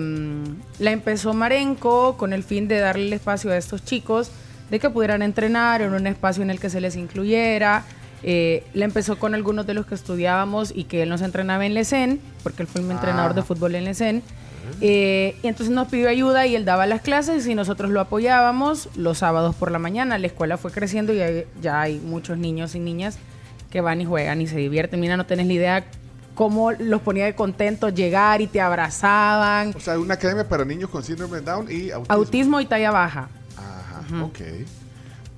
la 0.78 0.90
empezó 0.90 1.34
Marenco 1.34 2.16
con 2.16 2.32
el 2.32 2.42
fin 2.42 2.68
de 2.68 2.78
darle 2.78 3.06
el 3.06 3.12
espacio 3.12 3.50
a 3.50 3.56
estos 3.56 3.84
chicos 3.84 4.30
de 4.70 4.78
que 4.80 4.90
pudieran 4.90 5.22
entrenar 5.22 5.82
en 5.82 5.92
un 5.94 6.06
espacio 6.06 6.42
en 6.42 6.50
el 6.50 6.58
que 6.60 6.70
se 6.70 6.80
les 6.80 6.96
incluyera. 6.96 7.84
Eh, 8.22 8.64
la 8.74 8.86
empezó 8.86 9.18
con 9.18 9.34
algunos 9.34 9.66
de 9.66 9.74
los 9.74 9.86
que 9.86 9.94
estudiábamos 9.94 10.72
y 10.74 10.84
que 10.84 11.02
él 11.02 11.08
nos 11.08 11.20
entrenaba 11.20 11.64
en 11.66 11.74
Lecen, 11.74 12.20
porque 12.42 12.62
él 12.62 12.68
fue 12.68 12.80
mi 12.82 12.90
entrenador 12.92 13.34
de 13.34 13.42
fútbol 13.42 13.74
en 13.74 13.84
Lecen. 13.84 14.22
Eh, 14.80 15.36
y 15.42 15.46
entonces 15.48 15.74
nos 15.74 15.88
pidió 15.88 16.08
ayuda 16.08 16.46
y 16.46 16.54
él 16.54 16.64
daba 16.64 16.86
las 16.86 17.00
clases 17.00 17.46
y 17.46 17.54
nosotros 17.54 17.90
lo 17.90 18.00
apoyábamos 18.00 18.88
los 18.96 19.18
sábados 19.18 19.54
por 19.54 19.70
la 19.70 19.78
mañana. 19.78 20.18
La 20.18 20.26
escuela 20.26 20.56
fue 20.58 20.70
creciendo 20.70 21.12
y 21.14 21.20
hay- 21.20 21.44
ya 21.62 21.80
hay 21.80 21.98
muchos 21.98 22.36
niños 22.38 22.74
y 22.74 22.78
niñas 22.80 23.18
que 23.70 23.80
van 23.80 24.00
y 24.00 24.04
juegan 24.04 24.40
y 24.40 24.46
se 24.46 24.56
divierten. 24.56 25.00
Mira, 25.00 25.16
no 25.16 25.24
tenés 25.26 25.46
la 25.46 25.52
idea 25.54 25.84
cómo 26.34 26.72
los 26.72 27.00
ponía 27.00 27.24
de 27.24 27.34
contentos 27.34 27.94
llegar 27.94 28.40
y 28.42 28.46
te 28.46 28.60
abrazaban. 28.60 29.72
O 29.74 29.80
sea, 29.80 29.98
una 29.98 30.14
academia 30.14 30.46
para 30.46 30.64
niños 30.64 30.90
con 30.90 31.02
síndrome 31.02 31.36
de 31.38 31.42
Down 31.42 31.66
y 31.70 31.90
autismo. 31.90 32.14
Autismo 32.14 32.60
y 32.60 32.66
talla 32.66 32.90
baja. 32.90 33.28
Ajá, 33.56 34.24
ok. 34.24 34.38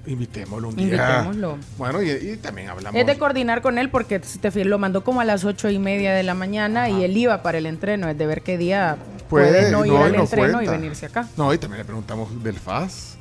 Invitémoslo 0.07 0.69
un 0.69 0.77
día. 0.77 0.85
Invitémoslo. 0.87 1.59
Bueno, 1.77 2.03
y, 2.03 2.11
y 2.11 2.37
también 2.39 2.71
hablamos. 2.71 2.99
Es 2.99 3.07
de 3.07 3.19
coordinar 3.19 3.61
con 3.63 3.77
él 3.79 3.91
porque 3.91 4.21
si 4.25 4.39
te 4.39 4.65
lo 4.65 4.79
mandó 4.79 5.05
como 5.05 5.21
a 5.21 5.25
las 5.25 5.45
ocho 5.45 5.69
y 5.71 5.79
media 5.79 6.15
de 6.15 6.23
la 6.23 6.35
mañana 6.35 6.89
y 6.89 7.05
él 7.05 7.17
iba 7.17 7.43
para 7.43 7.59
el 7.59 7.67
entreno. 7.67 8.09
Es 8.09 8.17
de 8.17 8.27
ver 8.27 8.41
qué 8.43 8.57
día 8.57 8.97
puede, 9.29 9.49
Puede, 9.51 9.71
no 9.71 9.85
ir 9.85 9.93
no, 9.93 10.03
al 10.05 10.15
y 10.15 10.17
nos 10.17 10.33
entreno 10.33 10.49
y 10.49 10.53
cuenta. 10.67 10.73
venirse 10.73 11.07
acá. 11.07 11.29
No, 11.37 11.53
y 11.55 11.59
también 11.59 11.79
le 11.79 11.85
preguntamos 11.85 12.43
del 12.43 12.59
FAS. 12.59 13.17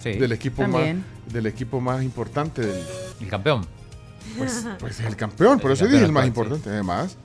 Sí. 0.00 0.12
Del 0.12 0.32
equipo 0.32 0.62
más 0.62 0.70
También. 0.72 1.04
del 1.32 1.46
equipo 1.46 1.80
más 1.80 2.02
importante 2.02 2.62
del 2.64 2.84
El 3.20 3.28
campeón. 3.28 3.66
pues, 4.38 4.64
pues 4.78 5.00
el 5.00 5.16
campeón, 5.16 5.58
por 5.58 5.70
El 5.70 5.74
eso 5.76 5.84
campeón 5.84 5.92
dije 6.00 6.04
el 6.06 6.12
más 6.12 6.26
importante, 6.26 6.68
además. 6.70 7.16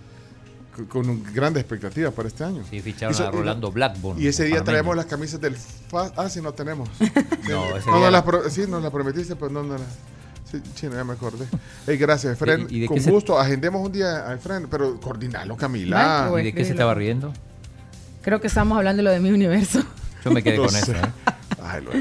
con- 0.90 1.22
grandes 1.34 1.61
expectativas 1.61 2.14
para 2.14 2.27
este 2.30 2.43
año. 2.45 2.64
Sí, 2.69 2.80
ficharon 2.82 3.14
Eso- 3.14 3.27
a 3.27 3.32
Rolando 3.32 3.72
Blackburn. 3.72 4.19
Y 4.22 4.27
ese 4.27 4.45
día 4.45 4.64
traemos 4.64 4.95
las 4.95 5.06
camisas 5.06 5.40
del 5.42 5.56
FAS. 5.58 6.14
Ah, 6.16 6.30
sí, 6.30 6.42
no 6.42 6.53
tenemos. 6.53 6.90
No, 7.50 7.76
ese 7.76 7.90
no, 7.90 7.98
día 7.98 8.00
no 8.00 8.00
la- 8.00 8.11
las 8.11 8.24
pro- 8.24 8.50
sí, 8.50 8.64
nos 8.68 8.82
la 8.82 8.90
prometiste, 8.90 9.35
pues 9.35 9.51
no, 9.51 9.61
no 9.64 9.74
la- 9.77 9.84
Sí, 10.50 10.61
chino, 10.76 10.95
ya 10.95 11.03
me 11.03 11.14
acordé. 11.14 11.45
Ey, 11.88 11.98
gracias, 11.98 12.34
Efren. 12.34 12.68
¿Y- 12.69 12.84
y 12.84 12.88
Con 12.88 13.00
se- 13.00 13.10
gusto, 13.11 13.40
agendemos 13.40 13.85
un 13.85 13.92
día 13.92 14.27
a 14.30 14.34
Efren, 14.34 14.68
pero 14.69 15.00
coordinarlo, 15.00 15.56
Camila. 15.56 16.30
¿Y 16.40 16.43
de 16.45 16.53
qué 16.53 16.66
se 16.66 16.72
estaba 16.72 16.93
riendo? 16.93 17.32
Creo 18.22 18.40
que 18.41 18.48
estamos 18.48 18.77
hablando 18.77 19.00
de 19.00 19.03
lo 19.03 19.11
de 19.11 19.19
mi 19.19 19.32
universo. 19.32 19.83
Yo 20.24 20.32
me 20.32 20.43
quedé 20.43 20.58
No 20.58 20.64
con 20.64 20.72
sé. 20.72 20.80
eso. 20.80 20.91
¿eh? 20.93 21.01
Ay, 21.64 21.83
lo- 21.83 21.91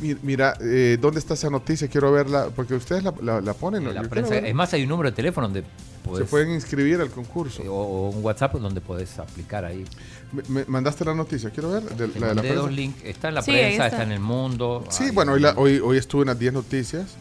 Mi- 0.00 0.16
Mira, 0.22 0.54
eh, 0.60 0.98
¿dónde 1.00 1.18
está 1.20 1.34
esa 1.34 1.50
noticia? 1.50 1.88
Quiero 1.88 2.10
verla, 2.12 2.48
porque 2.54 2.74
ustedes 2.74 3.02
la, 3.04 3.12
la- 3.22 3.40
la 3.40 3.54
ponen. 3.54 3.84
¿no? 3.84 3.92
La 3.92 4.02
prensa- 4.02 4.36
es 4.38 4.54
más, 4.54 4.72
hay 4.72 4.82
un 4.84 4.88
número 4.90 5.10
de 5.10 5.16
teléfono 5.16 5.46
donde 5.48 5.62
Se 5.62 6.08
podés, 6.08 6.28
pueden 6.28 6.50
inscribir 6.52 7.00
al 7.00 7.10
concurso. 7.10 7.62
o, 7.64 7.72
o 7.74 8.10
un 8.10 8.24
WhatsApp 8.24 8.54
donde 8.54 8.80
podés 8.80 9.18
aplicar 9.18 9.64
ahí. 9.64 9.84
Me, 10.32 10.42
me 10.48 10.64
mandaste 10.66 11.04
la 11.04 11.14
noticia, 11.14 11.50
quiero 11.50 11.70
ver. 11.72 11.82
de- 11.82 12.08
Te 12.08 12.20
la 12.20 12.28
de 12.28 12.34
la 12.34 12.42
mandé 12.42 12.54
dos 12.54 12.64
prensa. 12.66 12.80
links. 12.80 13.04
Está 13.04 13.28
en 13.28 13.34
la 13.34 13.42
Sí, 13.42 13.50
prensa, 13.52 13.72
está. 13.72 13.86
está. 13.88 14.02
en 14.04 14.12
el 14.12 14.20
mundo. 14.20 14.84
Sí, 14.90 15.04
Ay, 15.04 15.10
bueno, 15.10 15.32
hoy, 15.32 15.40
la- 15.40 15.54
hoy, 15.56 15.78
hoy 15.80 15.96
estuve 15.98 16.22
en 16.22 16.28
las 16.28 16.38
10 16.38 16.52
noticias. 16.52 17.16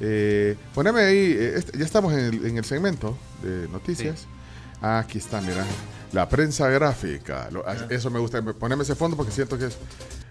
Eh, 0.00 0.56
poneme 0.74 1.00
ahí, 1.00 1.16
eh, 1.38 1.54
este- 1.56 1.78
ya 1.78 1.84
estamos 1.84 2.12
en 2.12 2.18
el, 2.20 2.46
en 2.46 2.56
el 2.58 2.64
segmento 2.64 3.16
de 3.42 3.68
noticias. 3.68 4.26
Ah, 4.80 4.98
aquí 4.98 5.18
está, 5.18 5.40
mira. 5.40 5.64
La 6.12 6.28
prensa 6.28 6.68
gráfica. 6.68 7.48
Lo- 7.50 7.64
ah, 7.66 7.74
eso 7.88 8.10
me 8.10 8.18
gusta. 8.18 8.42
Poneme 8.42 8.82
ese 8.82 8.94
fondo 8.94 9.16
porque 9.16 9.32
siento 9.32 9.56
que 9.58 9.66
es. 9.66 9.76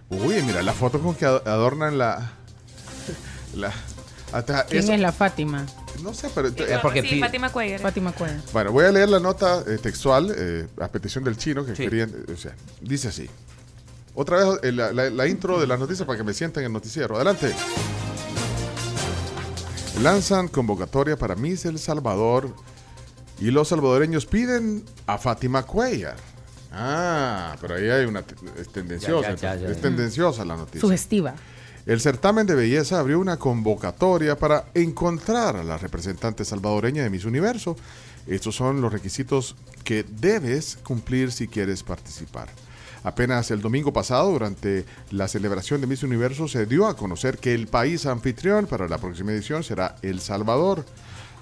Uy, 0.10 0.42
mira, 0.44 0.62
la 0.62 0.74
foto 0.74 1.00
con 1.02 1.16
que 1.16 1.26
ado- 1.26 1.42
adornan 1.46 1.98
la. 1.98 2.34
la 3.56 3.74
hasta 4.32 4.66
¿Quién 4.66 4.84
eso- 4.84 4.94
es 4.94 5.00
la 5.00 5.12
Fátima? 5.12 5.66
No 6.04 6.14
sé, 6.14 6.30
pero. 6.34 6.48
Es 6.50 6.80
porque 6.82 7.02
sí, 7.02 7.20
Fátima 7.20 7.52
Cuellar. 7.52 7.80
Fátima 7.82 8.12
Cuellar. 8.14 8.40
Bueno, 8.54 8.72
voy 8.72 8.86
a 8.86 8.92
leer 8.92 9.10
la 9.10 9.20
nota 9.20 9.64
eh, 9.68 9.78
textual 9.78 10.34
eh, 10.38 10.68
a 10.80 10.88
petición 10.88 11.24
del 11.24 11.36
chino 11.38 11.66
que 11.66 11.76
Sí. 11.76 11.84
querían. 11.84 12.10
eh, 12.12 12.32
o 12.34 12.38
sea, 12.38 12.54
dice 12.82 13.08
así. 13.10 13.30
Otra 14.14 14.38
vez 14.38 14.60
eh, 14.64 14.72
la, 14.72 14.92
la- 14.92 15.10
la 15.10 15.28
intro 15.28 15.60
de 15.60 15.66
las 15.68 15.80
noticias 15.80 16.06
para 16.06 16.18
que 16.18 16.24
me 16.24 16.34
sientan 16.34 16.62
en 16.64 16.68
el 16.68 16.74
noticiero. 16.74 17.16
Adelante. 17.16 17.54
Lanzan 20.02 20.48
convocatoria 20.48 21.18
para 21.18 21.36
Miss 21.36 21.66
El 21.66 21.78
Salvador 21.78 22.54
y 23.42 23.50
los 23.50 23.70
salvadoreños 23.70 24.28
piden 24.28 24.84
a 25.08 25.18
Fátima 25.18 25.64
Cuellar. 25.64 26.16
Ah, 26.72 27.58
pero 27.60 27.76
ahí 27.76 27.90
hay 27.90 28.06
una. 28.06 28.24
Es 28.58 28.70
tendenciosa. 28.72 29.32
Ya, 29.32 29.36
ya, 29.36 29.56
ya, 29.56 29.62
ya. 29.68 29.70
es 29.70 29.82
tendenciosa 29.82 30.46
la 30.46 30.56
noticia. 30.56 30.80
Sugestiva. 30.80 31.34
El 31.88 32.00
certamen 32.00 32.46
de 32.46 32.54
belleza 32.54 33.00
abrió 33.00 33.20
una 33.20 33.38
convocatoria 33.38 34.38
para 34.38 34.66
encontrar 34.76 35.56
a 35.56 35.64
la 35.64 35.80
representante 35.80 36.46
salvadoreña 36.46 37.04
de 37.04 37.10
Miss 37.10 37.26
Universo. 37.26 37.76
Estos 38.28 38.56
son 38.56 38.80
los 38.80 38.94
requisitos 38.94 39.56
que 39.84 40.04
debes 40.04 40.78
cumplir 40.84 41.32
si 41.32 41.48
quieres 41.48 41.82
participar. 41.82 42.48
Apenas 43.04 43.50
el 43.50 43.62
domingo 43.62 43.92
pasado, 43.92 44.32
durante 44.32 44.86
la 45.10 45.28
celebración 45.28 45.82
de 45.82 45.88
Miss 45.88 46.04
Universo, 46.04 46.48
se 46.48 46.68
dio 46.68 46.86
a 46.86 46.96
conocer 46.96 47.40
que 47.40 47.56
el 47.56 47.66
país 47.66 48.06
anfitrión 48.06 48.68
para 48.68 48.88
la 48.88 49.00
próxima 49.00 49.32
edición 49.32 49.64
será 49.64 49.96
El 50.04 50.22
Salvador. 50.22 50.86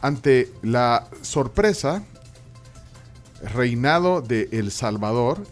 Ante 0.02 0.52
la 0.62 1.08
sorpresa, 1.22 2.04
Reinado 3.54 4.22
de 4.22 4.50
El 4.52 4.72
Salvador, 4.72 5.46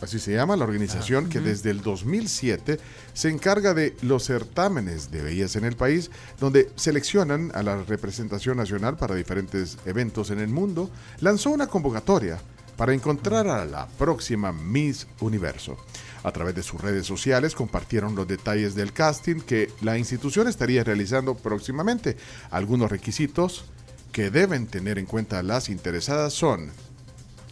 así 0.00 0.18
se 0.18 0.32
llama 0.32 0.56
la 0.56 0.64
organización 0.64 1.28
que 1.28 1.40
desde 1.40 1.70
el 1.70 1.82
2007 1.82 2.78
se 3.14 3.28
encarga 3.28 3.74
de 3.74 3.96
los 4.02 4.24
certámenes 4.24 5.10
de 5.10 5.22
belleza 5.22 5.58
en 5.58 5.64
el 5.64 5.76
país, 5.76 6.10
donde 6.40 6.70
seleccionan 6.76 7.52
a 7.54 7.62
la 7.62 7.82
representación 7.82 8.56
nacional 8.56 8.96
para 8.96 9.14
diferentes 9.14 9.78
eventos 9.86 10.30
en 10.30 10.40
el 10.40 10.48
mundo, 10.48 10.90
lanzó 11.20 11.50
una 11.50 11.66
convocatoria 11.68 12.40
para 12.76 12.94
encontrar 12.94 13.46
a 13.46 13.64
la 13.64 13.86
próxima 13.86 14.52
Miss 14.52 15.06
Universo. 15.20 15.76
A 16.24 16.30
través 16.30 16.54
de 16.54 16.62
sus 16.62 16.80
redes 16.80 17.06
sociales 17.06 17.54
compartieron 17.54 18.14
los 18.14 18.28
detalles 18.28 18.74
del 18.74 18.92
casting 18.92 19.40
que 19.40 19.70
la 19.80 19.98
institución 19.98 20.48
estaría 20.48 20.84
realizando 20.84 21.34
próximamente. 21.34 22.16
Algunos 22.50 22.90
requisitos 22.90 23.64
que 24.12 24.30
deben 24.30 24.66
tener 24.66 24.98
en 24.98 25.06
cuenta 25.06 25.42
las 25.42 25.68
interesadas 25.68 26.32
son 26.34 26.70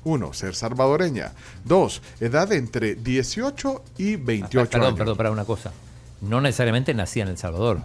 1. 0.05 0.33
Ser 0.33 0.55
salvadoreña. 0.55 1.33
2. 1.65 2.03
Edad 2.21 2.53
entre 2.53 2.95
18 2.95 3.83
y 3.99 4.17
28 4.17 4.71
Perdón, 4.71 4.87
años. 4.89 4.99
perdón, 4.99 5.17
para 5.17 5.31
una 5.31 5.45
cosa. 5.45 5.73
No 6.21 6.41
necesariamente 6.41 6.95
nacía 6.95 7.23
en 7.25 7.31
El 7.31 7.39
Salvador. 7.39 7.81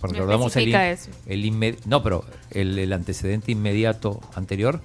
Porque 0.00 0.18
No 0.18 0.24
recordamos 0.26 0.54
el, 0.56 0.74
eso. 0.74 1.10
el 1.26 1.78
no, 1.86 2.02
pero 2.02 2.24
el, 2.50 2.78
el 2.78 2.92
antecedente 2.92 3.50
inmediato 3.52 4.20
anterior. 4.34 4.80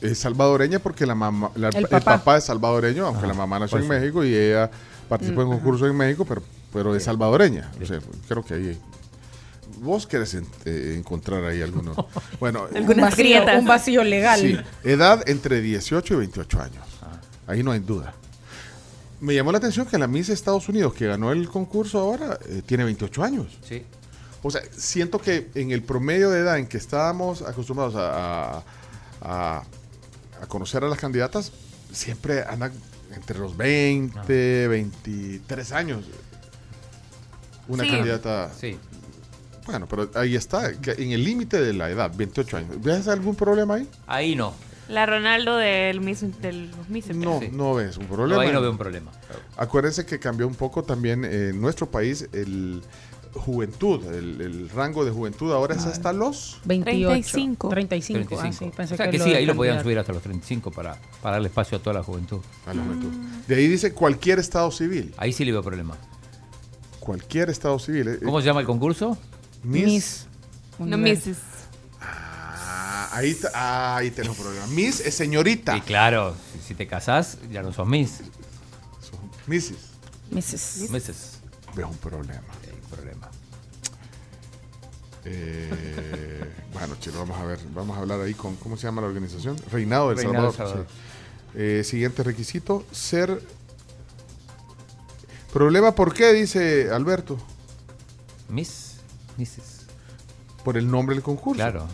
Es 0.00 0.18
salvadoreña 0.18 0.78
porque 0.78 1.06
la 1.06 1.14
mamá, 1.14 1.50
la- 1.56 1.68
El 1.70 1.76
el, 1.76 1.86
papá. 1.88 2.36
es 2.36 2.44
salvadoreño, 2.44 3.06
aunque 3.06 3.18
Ajá, 3.20 3.26
la 3.28 3.34
mamá 3.34 3.58
nació 3.58 3.78
en 3.78 3.86
pues. 3.86 4.00
México 4.00 4.24
y 4.24 4.34
ella 4.34 4.70
participó 5.08 5.42
en 5.42 5.48
Mm, 5.48 5.52
concurso 5.52 5.86
en 5.86 5.96
México, 5.96 6.24
pero, 6.24 6.42
pero 6.72 6.94
es 6.94 7.02
salvadoreña. 7.04 7.70
O 7.82 7.86
sea, 7.86 7.98
creo 8.28 8.44
que 8.44 8.54
ahí. 8.54 8.78
Vos 9.80 10.06
querés 10.06 10.34
en- 10.34 10.46
eh, 10.64 10.94
encontrar 10.98 11.44
ahí 11.44 11.62
algunos. 11.62 11.96
Bueno, 12.40 12.66
un 12.74 12.96
vacío, 13.00 13.42
un 13.58 13.66
vacío 13.66 14.02
legal. 14.04 14.40
Sí, 14.40 14.56
edad 14.84 15.28
entre 15.28 15.60
18 15.60 16.14
y 16.14 16.16
28 16.16 16.60
años. 16.62 16.84
Ahí 17.46 17.62
no 17.62 17.70
hay 17.72 17.80
duda. 17.80 18.14
Me 19.20 19.34
llamó 19.34 19.50
la 19.52 19.58
atención 19.58 19.86
que 19.86 19.98
la 19.98 20.06
Miss 20.06 20.28
Estados 20.28 20.68
Unidos, 20.68 20.94
que 20.94 21.06
ganó 21.06 21.32
el 21.32 21.48
concurso 21.48 21.98
ahora, 21.98 22.38
eh, 22.48 22.62
tiene 22.64 22.84
28 22.84 23.24
años. 23.24 23.46
Sí. 23.66 23.82
O 24.42 24.50
sea, 24.50 24.60
siento 24.76 25.18
que 25.18 25.50
en 25.56 25.72
el 25.72 25.82
promedio 25.82 26.30
de 26.30 26.40
edad 26.40 26.58
en 26.58 26.66
que 26.68 26.76
estábamos 26.76 27.42
acostumbrados 27.42 27.96
a, 27.96 28.58
a- 28.58 28.62
a- 29.22 29.62
a 30.40 30.46
conocer 30.46 30.84
a 30.84 30.88
las 30.88 30.98
candidatas, 30.98 31.50
siempre 31.92 32.44
andan 32.44 32.70
entre 33.12 33.38
los 33.40 33.56
20, 33.56 34.68
23 34.68 35.72
años. 35.72 36.04
Una 37.66 37.82
Sí. 37.84 37.90
candidata. 37.90 38.50
Sí. 38.58 38.78
Bueno, 39.68 39.86
pero 39.86 40.08
ahí 40.14 40.34
está, 40.34 40.70
en 40.70 41.12
el 41.12 41.22
límite 41.22 41.60
de 41.60 41.74
la 41.74 41.90
edad, 41.90 42.10
28 42.16 42.56
años. 42.56 42.70
¿Ves 42.82 43.06
algún 43.06 43.34
problema 43.34 43.74
ahí? 43.74 43.86
Ahí 44.06 44.34
no. 44.34 44.54
La 44.88 45.04
Ronaldo 45.04 45.58
del 45.58 46.00
Miss, 46.00 46.24
del 46.40 46.70
Miss 46.88 47.14
No, 47.14 47.38
Sí. 47.40 47.50
no 47.52 47.74
ves 47.74 47.98
un 47.98 48.06
problema. 48.06 48.36
No, 48.36 48.40
ahí 48.48 48.50
no 48.50 48.62
veo 48.62 48.70
un 48.70 48.78
problema. 48.78 49.10
Acuérdense 49.58 50.06
que 50.06 50.18
cambió 50.18 50.46
un 50.48 50.54
poco 50.54 50.82
también 50.84 51.22
eh, 51.26 51.50
en 51.50 51.60
nuestro 51.60 51.90
país 51.90 52.26
el 52.32 52.80
juventud, 53.34 54.02
el, 54.06 54.40
el 54.40 54.70
rango 54.70 55.04
de 55.04 55.10
juventud 55.10 55.52
ahora 55.52 55.74
es 55.74 55.84
hasta 55.84 56.14
los 56.14 56.58
28. 56.64 57.10
35. 57.10 57.68
35. 57.68 58.40
ah, 58.40 58.50
sí, 58.52 58.70
pensé 58.74 58.94
o 58.94 58.96
sea 58.96 59.10
que, 59.10 59.18
lo 59.18 59.24
sí, 59.26 59.34
ahí 59.34 59.44
lo 59.44 59.54
podían 59.54 59.82
subir 59.82 59.98
hasta 59.98 60.14
los 60.14 60.22
35 60.22 60.70
para, 60.70 60.96
para 61.20 61.34
darle 61.34 61.48
espacio 61.48 61.76
a 61.76 61.82
toda 61.82 61.92
la 61.92 62.02
juventud. 62.02 62.40
A 62.64 62.72
la 62.72 62.82
juventud. 62.82 63.10
De 63.46 63.54
ahí 63.56 63.68
dice 63.68 63.92
cualquier 63.92 64.38
estado 64.38 64.70
civil. 64.70 65.12
Ahí 65.18 65.34
sí 65.34 65.44
le 65.44 65.52
veo 65.52 65.62
problema. 65.62 65.94
Cualquier 66.98 67.50
estado 67.50 67.78
civil. 67.78 68.08
eh, 68.08 68.18
¿Cómo 68.24 68.40
se 68.40 68.46
llama 68.46 68.60
el 68.60 68.66
concurso? 68.66 69.18
Miss. 69.62 70.26
No 70.78 70.96
Mrs. 70.96 71.36
Ah, 72.00 73.08
ahí, 73.12 73.36
ah, 73.54 73.96
ahí 73.96 74.10
tenemos 74.10 74.38
un 74.38 74.44
problema. 74.44 74.66
Miss 74.68 75.00
es 75.00 75.14
señorita. 75.14 75.76
Y 75.76 75.80
claro, 75.80 76.36
si, 76.52 76.68
si 76.68 76.74
te 76.74 76.86
casás, 76.86 77.38
ya 77.50 77.62
no 77.62 77.72
sos 77.72 77.86
Miss. 77.86 78.20
Mrs. 79.46 79.74
Mrs. 80.30 80.90
Mrs. 80.90 81.38
Veo 81.74 81.88
un 81.88 81.96
problema. 81.96 82.34
Hay 82.34 82.74
un 82.74 82.90
problema. 82.90 83.28
Eh, 85.24 86.44
bueno, 86.72 86.96
chino, 87.00 87.18
vamos 87.18 87.38
a 87.38 87.44
ver. 87.44 87.58
Vamos 87.74 87.96
a 87.96 88.00
hablar 88.00 88.20
ahí 88.20 88.34
con, 88.34 88.56
¿cómo 88.56 88.76
se 88.76 88.86
llama 88.86 89.00
la 89.00 89.08
organización? 89.08 89.56
Reinado 89.70 90.10
del 90.10 90.18
Reinado 90.18 90.46
del 90.46 90.54
Salvador. 90.54 90.56
Salvador. 90.56 90.86
sí. 90.88 91.08
Eh, 91.54 91.82
siguiente 91.84 92.22
requisito, 92.22 92.84
ser... 92.92 93.42
Problema, 95.52 95.94
¿por 95.94 96.12
qué? 96.12 96.32
Dice 96.32 96.90
Alberto. 96.92 97.38
Miss. 98.48 98.87
Mrs. 99.38 99.86
Por 100.64 100.76
el 100.76 100.90
nombre 100.90 101.14
del 101.14 101.22
concurso. 101.22 101.56
Claro. 101.56 101.86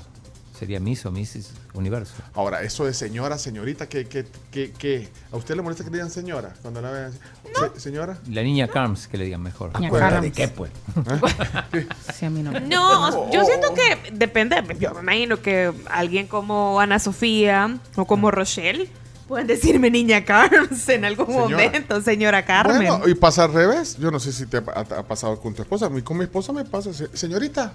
Sería 0.58 0.78
Miss 0.78 1.04
o 1.04 1.10
Mrs. 1.10 1.50
Universo. 1.74 2.14
Ahora, 2.32 2.62
eso 2.62 2.84
de 2.84 2.94
señora, 2.94 3.38
señorita, 3.38 3.88
¿qué, 3.88 4.06
qué, 4.06 4.24
qué, 4.52 4.70
qué? 4.72 5.08
¿A 5.32 5.36
usted 5.36 5.56
le 5.56 5.62
molesta 5.62 5.82
que 5.82 5.90
le 5.90 5.96
digan 5.96 6.10
señora? 6.10 6.54
Cuando 6.62 6.80
la 6.80 6.92
vean? 6.92 7.12
Se- 7.74 7.80
¿Señora? 7.80 8.18
La 8.28 8.42
niña 8.44 8.68
Carms, 8.68 9.08
que 9.08 9.18
le 9.18 9.24
digan 9.24 9.42
mejor. 9.42 9.78
Niña 9.80 9.90
Carms. 9.90 10.32
qué, 10.32 10.46
pues. 10.48 10.70
Sí, 12.14 12.26
a 12.26 12.30
mí 12.30 12.42
no. 12.42 12.52
me- 12.52 12.60
No, 12.60 13.32
yo 13.32 13.44
siento 13.44 13.74
que 13.74 14.12
depende. 14.12 14.62
Yo 14.78 14.94
me 14.94 15.00
imagino 15.00 15.42
que 15.42 15.72
alguien 15.90 16.28
como 16.28 16.78
Ana 16.80 17.00
Sofía 17.00 17.76
o 17.96 18.04
como 18.04 18.30
Rochelle 18.30 18.88
pueden 19.28 19.46
decirme 19.46 19.90
niña 19.90 20.24
Carms 20.24 20.88
en 20.88 21.04
algún 21.04 21.26
Señora. 21.26 21.48
momento, 21.64 22.00
señora 22.02 22.44
Carmen. 22.44 22.76
Bueno, 22.86 23.08
y 23.08 23.14
pasa 23.14 23.44
al 23.44 23.52
revés. 23.52 23.96
Yo 23.98 24.10
no 24.10 24.20
sé 24.20 24.32
si 24.32 24.46
te 24.46 24.58
ha, 24.58 24.62
ha- 24.74 24.98
ha 24.98 25.02
pasado 25.02 25.38
con 25.40 25.54
tu 25.54 25.62
esposa. 25.62 25.86
A 25.86 25.90
mí 25.90 26.02
con 26.02 26.16
mi 26.18 26.24
esposa 26.24 26.52
me 26.52 26.64
pasa. 26.64 26.92
se- 26.92 27.14
Señorita. 27.16 27.72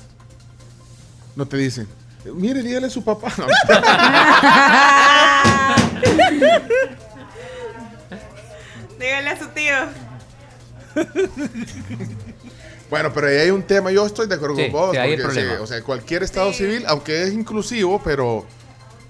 No 1.35 1.47
te 1.47 1.57
dicen. 1.57 1.87
Mire, 2.33 2.61
dígale 2.61 2.87
a 2.87 2.89
su 2.89 3.03
papá. 3.03 3.31
No. 3.37 3.47
Dígale 8.99 9.29
a 9.29 9.39
su 9.39 9.47
tío. 9.49 9.73
bueno, 12.89 13.13
pero 13.13 13.27
ahí 13.27 13.37
hay 13.37 13.49
un 13.51 13.63
tema. 13.63 13.91
Yo 13.91 14.05
estoy 14.05 14.27
de 14.27 14.35
acuerdo 14.35 14.55
Sí, 14.57 14.63
con 14.63 14.71
vos. 14.73 14.91
sí, 14.91 14.97
porque, 15.01 15.17
problema. 15.17 15.55
sí, 15.55 15.61
o 15.61 15.67
sea, 15.67 15.81
cualquier 15.83 16.23
estado 16.23 16.51
civil, 16.53 16.83
aunque 16.87 17.23
es 17.23 17.33
inclusivo, 17.33 18.01
pero, 18.03 18.45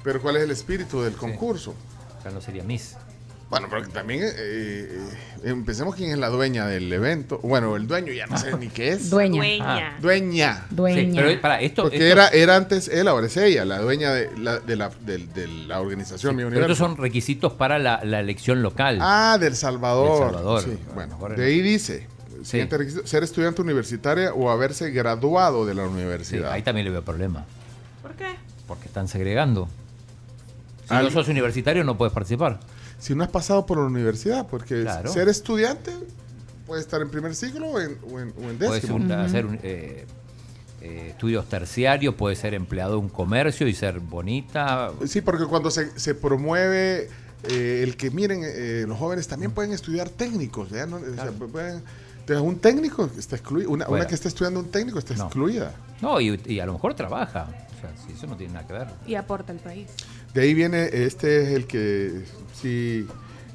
pero 0.04 0.22
¿cuál 0.22 0.38
es 0.38 0.44
el 0.44 0.52
espíritu 0.52 1.02
del 1.02 1.14
concurso? 1.14 1.74
No 2.32 2.42
sería 2.42 2.64
Miss. 2.64 2.96
Bueno, 3.50 3.66
pero 3.68 3.88
también 3.90 4.22
eh, 4.22 4.30
eh, 4.38 5.00
empecemos 5.46 5.96
quién 5.96 6.12
es 6.12 6.20
la 6.20 6.30
dueña 6.30 6.68
del 6.68 6.94
evento. 6.94 7.40
Bueno, 7.40 7.76
el 7.78 7.88
dueño 7.88 8.14
ya 8.14 8.28
no 8.28 8.38
sé 8.38 8.56
ni 8.58 8.68
qué 8.68 8.90
es. 8.90 9.10
Dueña. 9.10 9.40
Dueña. 9.40 9.98
Dueña. 10.00 10.66
Dueña. 10.70 11.02
Sí, 11.02 11.12
pero 11.16 11.42
para 11.42 11.60
esto. 11.60 11.82
Porque 11.82 11.96
esto- 11.98 12.06
era, 12.06 12.28
era 12.28 12.56
antes 12.56 12.88
él, 12.90 13.08
ahora 13.08 13.26
es 13.26 13.36
ella, 13.38 13.66
la 13.66 13.80
dueña 13.80 14.14
de 14.14 14.38
la, 14.38 14.60
de 14.60 14.76
la, 14.76 14.90
del- 15.02 15.34
de 15.34 15.48
la 15.48 15.82
organización 15.82 16.36
Mi 16.36 16.44
pero 16.44 16.62
estos 16.62 16.78
son 16.78 16.96
requisitos 16.96 17.54
para 17.54 17.80
la, 17.80 18.02
la 18.04 18.20
elección 18.20 18.62
local. 18.62 19.00
Ah, 19.02 19.40
del 19.40 19.56
Salvador. 19.56 20.20
Del 20.26 20.30
Salvador. 20.36 20.62
Sí, 20.64 20.78
Bueno, 20.94 21.18
de 21.36 21.44
ahí 21.46 21.62
dice, 21.62 22.06
siguiente 22.44 22.78
requisito, 22.78 23.08
ser 23.08 23.24
estudiante 23.24 23.64
universitaria 23.64 24.32
o 24.32 24.52
haberse 24.52 24.92
graduado 24.92 25.66
de 25.66 25.74
la 25.74 25.86
Sí, 25.88 25.90
universidad. 25.92 26.52
ahí 26.52 26.62
también 26.62 26.86
le 26.86 26.92
veo 26.92 27.02
problema. 27.04 27.46
¿Por 28.04 28.12
qué? 28.12 28.28
Porque 28.68 28.86
están 28.86 29.08
segregando. 29.08 29.68
Si 30.90 30.94
Al- 30.96 31.06
no 31.06 31.12
sos 31.12 31.28
universitario, 31.30 31.84
no 31.86 31.98
puedes 31.98 32.14
participar. 32.14 32.60
Si 32.98 33.16
no 33.16 33.24
has 33.24 33.30
pasado 33.30 33.66
por 33.66 33.78
la 33.78 33.86
universidad, 33.86 34.48
porque 34.48 34.82
Claro. 34.82 35.12
ser 35.14 35.30
estudiante 35.30 35.94
puede 36.68 36.82
estar 36.82 37.02
en 37.02 37.10
primer 37.10 37.34
siglo 37.36 37.68
o 37.68 37.80
en, 37.80 37.98
o 38.12 38.20
en, 38.20 38.34
o 38.38 38.50
en 38.50 38.58
Puedes 38.58 38.82
décimo. 38.82 38.96
un- 38.98 39.12
hacer 39.12 39.46
un, 39.46 39.60
eh, 39.64 40.06
eh, 40.82 41.08
estudios 41.12 41.48
terciarios, 41.48 42.16
puedes 42.16 42.40
ser 42.40 42.54
empleado 42.54 42.92
de 42.94 42.98
un 42.98 43.10
comercio 43.10 43.68
y 43.68 43.74
ser 43.74 44.00
bonita. 44.00 44.92
Sí, 45.08 45.22
porque 45.22 45.46
cuando 45.46 45.72
se, 45.72 45.98
se 46.00 46.16
promueve 46.16 47.10
eh, 47.44 47.82
el 47.84 47.96
que 47.96 48.12
miren, 48.12 48.42
eh, 48.44 48.84
los 48.88 48.98
jóvenes 48.98 49.28
también 49.28 49.52
pueden 49.52 49.72
estudiar 49.72 50.10
técnicos, 50.10 50.70
¿verdad? 50.72 50.88
No, 50.88 50.96
o 50.98 51.16
sea, 51.16 51.32
pueden- 51.32 51.82
entonces, 52.20 52.46
un 52.46 52.60
técnico 52.60 53.10
está 53.18 53.38
excluido, 53.38 53.70
una, 53.72 53.86
que 54.08 54.14
está 54.16 54.28
estudiando 54.28 54.60
un 54.60 54.70
técnico 54.70 55.00
está 55.00 55.16
No. 55.16 55.24
excluida. 55.26 55.74
No, 56.02 56.20
y, 56.22 56.40
y 56.46 56.60
a 56.60 56.66
lo 56.66 56.74
mejor 56.74 56.94
trabaja. 56.94 57.48
O 57.78 57.82
sea, 57.82 57.92
si 58.06 58.12
eso 58.14 58.28
no 58.28 58.36
tiene 58.36 58.54
nada 58.54 58.68
que 58.68 58.74
ver. 58.74 58.88
Y 59.08 59.16
aporta 59.16 59.52
al 59.54 59.60
país. 59.60 59.88
De 60.34 60.42
ahí 60.42 60.54
viene, 60.54 60.90
este 60.92 61.44
es 61.44 61.50
el 61.50 61.66
que 61.66 62.24
sí 62.54 63.08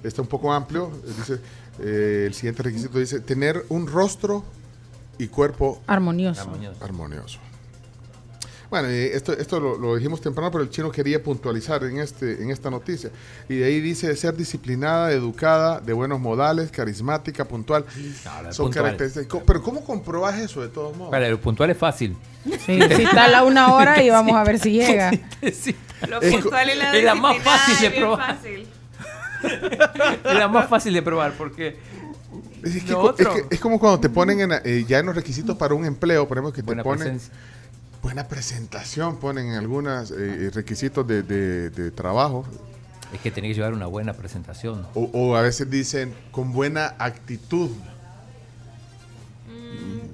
está 0.03 0.23
un 0.23 0.29
poco 0.29 0.53
amplio, 0.53 0.91
dice, 1.17 1.41
eh, 1.81 2.25
el 2.27 2.35
siguiente 2.35 2.63
requisito 2.63 2.99
dice, 2.99 3.21
tener 3.21 3.65
un 3.69 3.87
rostro 3.87 4.45
y 5.19 5.29
cuerpo 5.29 5.81
Armonioso. 5.87 6.43
Armonioso. 6.43 6.85
armonioso. 6.85 7.39
Bueno, 8.75 8.89
esto, 8.89 9.33
esto 9.35 9.61
lo, 9.61 9.79
lo 9.79 9.95
dijimos 9.95 10.21
temprano, 10.21 10.51
pero 10.51 10.65
el 10.65 10.71
chino 10.71 10.91
quería 10.91 11.23
puntualizar 11.23 11.85
en, 11.85 11.99
este, 11.99 12.43
en 12.43 12.51
esta 12.51 12.71
noticia. 12.71 13.11
Y 13.49 13.55
de 13.55 13.67
ahí 13.67 13.81
dice 13.81 14.15
ser 14.17 14.37
disciplinada, 14.37 15.13
educada, 15.13 15.79
de 15.81 15.93
buenos 15.93 16.19
modales, 16.19 16.73
carismática, 16.73 17.45
puntual. 17.45 17.85
No, 18.25 18.53
Son 18.53 18.67
puntual. 18.67 18.85
características. 18.97 19.43
Pero 19.47 19.63
¿cómo 19.63 19.85
comprobas 19.85 20.39
eso 20.41 20.61
de 20.61 20.69
todos 20.69 20.97
modos? 20.97 21.13
Para 21.13 21.29
el 21.29 21.39
puntual 21.39 21.71
es 21.71 21.79
fácil. 21.79 22.17
Sí, 22.67 22.81
citala 22.97 23.45
una 23.45 23.73
hora 23.75 24.03
y 24.03 24.11
vamos 24.11 24.35
a 24.35 24.43
ver 24.43 24.59
si 24.59 24.73
llega. 24.73 25.13
Lo 26.09 26.21
Es 26.21 26.33
puntual 26.35 26.69
y 26.71 26.75
la 26.77 26.97
es 26.97 27.05
la 27.05 27.15
más 27.15 27.39
fácil 27.39 27.81
de 27.81 27.87
es 27.87 27.95
probar. 27.95 28.37
fácil. 28.37 28.67
Es 30.25 30.35
la 30.35 30.49
más 30.49 30.69
fácil 30.69 30.95
de 30.95 31.03
probar 31.03 31.33
porque. 31.39 31.77
Es, 32.65 32.73
que 32.73 32.79
es 32.79 33.29
que- 33.29 33.45
es 33.55 33.61
como 33.61 33.79
cuando 33.79 34.01
te 34.01 34.09
ponen 34.09 34.41
en, 34.41 34.53
eh, 34.65 34.85
ya 34.89 34.99
en 34.99 35.07
los 35.07 35.15
requisitos 35.15 35.55
para 35.57 35.75
un 35.75 35.85
empleo, 35.85 36.27
por 36.27 36.39
ejemplo, 36.39 36.53
que 36.53 36.63
te 36.63 36.67
Buena 36.67 36.83
ponen 36.83 36.99
presencia. 36.99 37.33
Buena 38.05 38.29
presentación, 38.29 39.17
ponen 39.17 39.47
en 39.49 39.55
algunos 39.55 40.11
requisitos 40.55 41.07
de, 41.07 41.23
de- 41.23 41.71
de 41.71 41.91
trabajo. 41.91 42.45
Es 43.13 43.21
que 43.21 43.31
tenés 43.31 43.51
que 43.51 43.55
llevar 43.55 43.73
una 43.73 43.87
buena 43.87 44.13
presentación. 44.13 44.87
O, 44.95 45.05
o 45.13 45.37
a 45.37 45.43
veces 45.43 45.71
dicen 45.71 46.15
con 46.31 46.53
buena 46.53 46.95
actitud. 46.99 47.71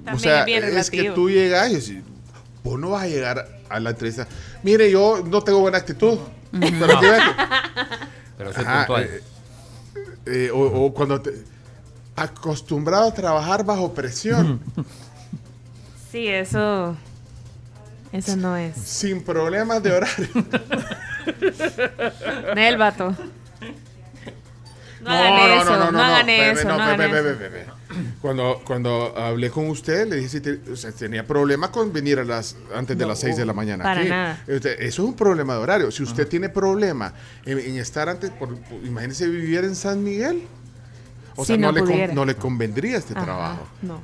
También 0.05 0.15
o 0.15 0.19
sea, 0.19 0.45
es 0.79 0.89
que 0.89 1.11
tú 1.11 1.29
llegas 1.29 1.69
y 1.69 1.75
decís, 1.75 2.03
vos 2.63 2.79
no 2.79 2.91
vas 2.91 3.03
a 3.03 3.07
llegar 3.07 3.47
a 3.69 3.79
la 3.79 3.91
entrevista. 3.91 4.27
Mire, 4.63 4.89
yo 4.89 5.21
no 5.25 5.43
tengo 5.43 5.59
buena 5.59 5.77
actitud. 5.77 6.17
Pero 6.51 8.53
soy 8.53 8.63
Ajá, 8.65 8.77
puntual. 8.79 9.03
eh, 9.03 9.21
eh, 10.25 10.51
o, 10.53 10.59
o 10.85 10.93
cuando 10.93 11.21
te, 11.21 11.31
acostumbrado 12.15 13.09
a 13.09 13.13
trabajar 13.13 13.65
bajo 13.65 13.93
presión, 13.93 14.59
Sí, 16.11 16.27
eso. 16.27 16.97
Eso 18.11 18.35
no 18.35 18.57
es. 18.57 18.75
sin 18.75 19.23
problemas 19.23 19.81
de 19.81 19.93
horario. 19.93 20.27
Nel, 22.55 22.77
vato. 22.77 23.15
No 25.01 25.09
hagan 25.09 25.61
eso, 25.61 25.91
no, 25.91 25.99
hagan 26.03 26.25
ve, 26.27 26.51
eso, 26.51 26.67
no, 26.67 26.77
no 26.77 26.77
ve, 26.77 26.83
hagan 26.83 27.01
eso. 27.01 27.11
ve, 27.23 27.33
ve, 27.33 27.49
ve. 27.49 27.65
Cuando, 28.21 28.61
cuando 28.65 29.17
hablé 29.17 29.49
con 29.49 29.67
usted, 29.69 30.07
le 30.07 30.17
dije 30.17 30.29
si 30.29 30.41
te- 30.41 30.71
o 30.71 30.75
sea, 30.75 30.91
tenía 30.91 31.25
problema 31.25 31.71
con 31.71 31.91
venir 31.91 32.19
a 32.19 32.23
las, 32.23 32.55
antes 32.75 32.97
de 32.97 33.03
No, 33.03 33.09
las 33.09 33.19
6 33.19 33.35
de 33.35 33.45
la 33.45 33.53
mañana. 33.53 33.83
para 33.83 33.99
aquí. 34.01 34.09
nada. 34.09 34.43
Usted- 34.47 34.79
Eso 34.79 35.01
es 35.01 35.07
un 35.09 35.15
problema 35.15 35.53
de 35.55 35.59
horario. 35.59 35.91
Si 35.91 36.03
usted 36.03 36.27
tiene 36.27 36.49
problema 36.49 37.13
en, 37.45 37.57
en 37.59 37.77
estar 37.77 38.09
antes, 38.09 38.29
por, 38.29 38.55
por- 38.55 38.85
imagínese 38.85 39.27
vivir 39.27 39.63
en 39.63 39.75
San 39.75 40.03
Miguel. 40.03 40.43
O 41.35 41.43
Si 41.43 41.47
sea, 41.47 41.57
no, 41.57 41.71
no 41.71 41.83
le, 41.85 42.05
con- 42.07 42.15
no 42.15 42.25
le 42.25 42.35
convendría 42.35 42.97
este 42.97 43.13
Ajá, 43.13 43.23
trabajo. 43.25 43.67
No. 43.81 44.01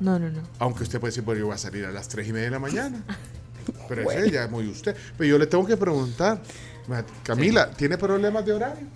No, 0.00 0.18
no, 0.18 0.30
no. 0.30 0.40
Aunque 0.58 0.82
usted 0.82 0.98
puede 0.98 1.10
decir, 1.10 1.22
bueno, 1.22 1.38
yo 1.40 1.46
voy 1.46 1.54
a 1.54 1.58
salir 1.58 1.84
a 1.84 1.90
las 1.92 2.08
3 2.08 2.26
y 2.26 2.32
media 2.32 2.46
de 2.46 2.50
la 2.50 2.58
mañana. 2.58 3.02
Pero 3.88 4.10
ese 4.10 4.30
ya 4.30 4.44
es 4.44 4.50
muy 4.50 4.66
usted. 4.68 4.96
Pero 5.16 5.28
yo 5.30 5.38
le 5.38 5.46
tengo 5.46 5.66
que 5.66 5.76
preguntar, 5.76 6.40
Camila, 7.22 7.70
¿tiene 7.70 7.98
problemas 7.98 8.44
de 8.44 8.52
horario? 8.52 8.86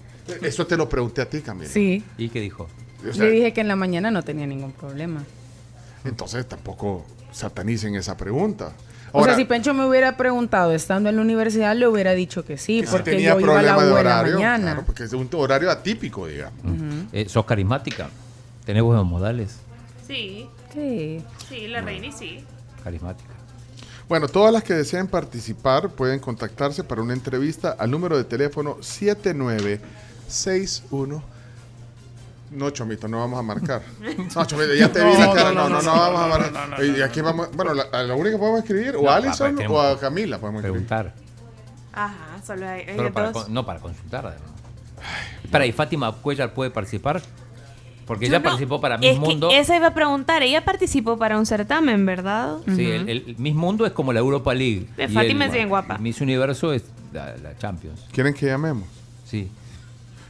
Eso 0.43 0.67
te 0.67 0.76
lo 0.76 0.89
pregunté 0.89 1.23
a 1.23 1.28
ti, 1.28 1.41
Camila. 1.41 1.68
Sí. 1.68 2.02
¿Y 2.17 2.28
qué 2.28 2.41
dijo? 2.41 2.68
O 3.09 3.12
sea, 3.12 3.25
Le 3.25 3.31
dije 3.31 3.52
que 3.52 3.60
en 3.60 3.68
la 3.68 3.76
mañana 3.76 4.10
no 4.10 4.23
tenía 4.23 4.47
ningún 4.47 4.73
problema. 4.73 5.23
Entonces 6.05 6.47
tampoco 6.49 7.05
satanicen 7.33 7.94
esa 7.97 8.17
pregunta. 8.17 8.73
o 9.12 9.25
sea, 9.25 9.36
si 9.36 9.44
Pencho 9.44 9.75
me 9.75 9.86
hubiera 9.86 10.17
preguntado 10.17 10.73
estando 10.73 11.09
en 11.09 11.17
la 11.17 11.23
universidad, 11.23 11.75
le 11.76 11.86
hubiera 11.86 12.12
dicho 12.12 12.44
que 12.44 12.57
sí, 12.57 12.81
que 12.81 12.86
si 12.86 12.93
porque 12.93 13.10
tenía 13.12 13.34
yo 13.34 13.41
iba 13.41 13.59
a 13.59 13.62
la 13.62 13.76
horario, 13.76 14.34
mañana. 14.34 14.73
claro, 14.73 14.86
porque 14.86 15.05
es 15.05 15.12
un 15.12 15.28
horario 15.34 15.70
atípico, 15.70 16.26
digamos. 16.26 16.55
Eh, 17.12 17.26
¿Sos 17.28 17.44
carismática? 17.44 18.09
¿Tenés 18.65 18.83
buenos 18.83 19.05
modales? 19.07 19.57
Sí. 20.07 20.47
Sí. 20.73 21.23
Sí, 21.49 21.68
la 21.68 21.83
reina 21.83 22.07
y 22.07 22.12
sí. 22.12 22.44
Carismática. 22.83 23.31
Bueno, 24.08 24.28
todas 24.28 24.52
las 24.52 24.62
que 24.62 24.74
deseen 24.74 25.08
participar 25.08 25.89
pueden 25.91 26.20
contactarse 26.20 26.84
para 26.84 27.00
una 27.02 27.15
entrevista 27.15 27.74
al 27.78 27.91
número 27.91 28.16
de 28.18 28.24
teléfono 28.24 28.76
7961. 28.81 31.23
No, 32.50 32.70
Chomito, 32.70 33.08
no 33.08 33.18
vamos 33.20 33.39
a 33.39 33.42
marcar. 33.42 33.83
No, 34.36 34.44
Chomito, 34.44 34.74
ya 34.74 34.92
te 34.92 35.02
vi 35.05 35.12
la 35.15 35.26
No, 35.26 35.33
cara. 35.34 35.52
no, 35.52 35.68
No, 35.68 35.83
no, 35.83 35.92
vamos 35.92 36.20
a 36.20 36.26
marcar. 36.28 36.84
Y 36.84 37.02
aquí 37.02 37.20
vamos, 37.20 37.49
bueno, 37.57 37.74
la, 37.74 37.84
la 38.02 38.15
única 38.15 38.33
que 38.33 38.39
podemos 38.39 38.60
escribir, 38.60 38.97
o 38.97 39.10
a 39.10 39.16
Alison 39.16 39.58
o 39.68 39.81
a 39.81 39.99
Camila 39.99 40.39
podemos 40.39 40.60
escribir. 40.62 40.86
Preguntar. 40.86 41.15
Ajá, 41.92 42.41
solo 42.47 42.68
hay, 42.68 42.81
hay 42.83 42.97
Pero 42.97 43.12
para 43.12 43.33
dos. 43.33 43.44
con- 43.44 43.55
no 43.55 43.65
para 43.65 43.81
consultar. 43.81 44.26
además. 44.26 44.50
Espera, 45.42 45.66
¿y 45.66 45.73
Fátima 45.73 46.12
Cuellar 46.12 46.52
puede 46.55 46.70
participar? 46.70 47.23
Porque 48.07 48.26
Yo 48.26 48.33
ella 48.33 48.39
no- 48.39 48.44
participó 48.44 48.81
para 48.81 48.97
Es 48.97 49.00
Miss 49.00 49.12
que 49.12 49.18
Mundo. 49.18 49.49
esa 49.50 49.76
iba 49.76 49.86
a 49.89 49.94
preguntar. 49.94 50.42
Ella 50.42 50.65
participó 50.65 51.16
para 51.18 51.39
un 51.39 51.47
certamen, 51.47 52.05
¿verdad? 52.05 52.58
Sí, 52.76 52.91
el, 52.91 53.08
el 53.08 53.34
Miss 53.39 53.55
Mundo 53.55 53.86
es 53.86 53.92
como 53.92 54.12
la 54.12 54.20
Europa 54.20 54.52
League. 54.55 54.86
Eh, 54.99 55.07
Y 55.08 55.12
Fátima 55.15 55.44
el- 55.44 55.50
es 55.50 55.55
bien 55.55 55.68
guapa. 55.68 55.97
Miss 55.99 56.20
Universo 56.20 56.73
es 56.73 56.84
la, 57.12 57.34
la 57.39 57.57
Champions. 57.57 58.00
¿Quieren 58.12 58.34
que 58.34 58.47
llamemos? 58.47 58.86
Sí. 59.24 59.50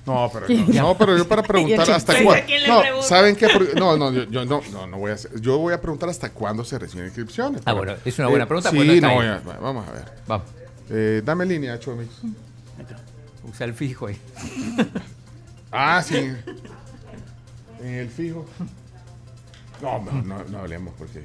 No, 0.06 0.30
pero 0.32 0.46
no, 0.68 0.82
no, 0.82 0.98
pero 0.98 1.16
yo 1.16 1.26
para 1.26 1.42
preguntar 1.42 1.86
¿Y 1.86 1.90
el 1.90 1.96
hasta 1.96 2.12
cuándo. 2.22 2.32
¿A 2.34 2.40
quién 2.46 2.62
le 2.62 2.68
No, 2.68 2.80
pregunta? 2.82 3.06
¿saben 3.08 3.36
qué? 3.36 3.48
No, 3.76 3.96
no, 3.96 4.12
yo, 4.12 4.24
yo 4.24 4.44
no, 4.44 4.60
no, 4.70 4.86
no 4.86 4.98
voy 4.98 5.10
a 5.10 5.14
hacer. 5.14 5.40
Yo 5.40 5.58
voy 5.58 5.72
a 5.72 5.80
preguntar 5.80 6.08
hasta 6.10 6.30
cuándo 6.30 6.62
se 6.62 6.78
reciben 6.78 7.06
inscripciones. 7.06 7.60
Ah, 7.62 7.72
Pero- 7.72 7.76
bueno, 7.78 7.94
es 8.04 8.18
una 8.18 8.28
buena 8.28 8.46
pregunta, 8.46 8.70
Sí, 8.70 8.76
pues 8.76 9.00
no 9.02 9.08
vamos 9.62 9.88
a 9.88 9.92
ver. 9.92 10.04
Vamos. 10.28 10.46
Eh, 10.90 11.22
dame 11.24 11.46
línea, 11.46 11.78
Chomix. 11.80 12.10
Usa 13.50 13.64
el 13.66 13.72
fijo 13.74 14.06
ahí. 14.06 14.16
Ah, 15.72 16.02
sí. 16.06 16.16
En 17.84 17.94
el 17.94 18.08
fijo. 18.08 18.46
No, 19.82 20.00
no, 20.02 20.12
no, 20.22 20.44
no 20.44 20.58
hablemos 20.58 20.94
porque. 20.98 21.22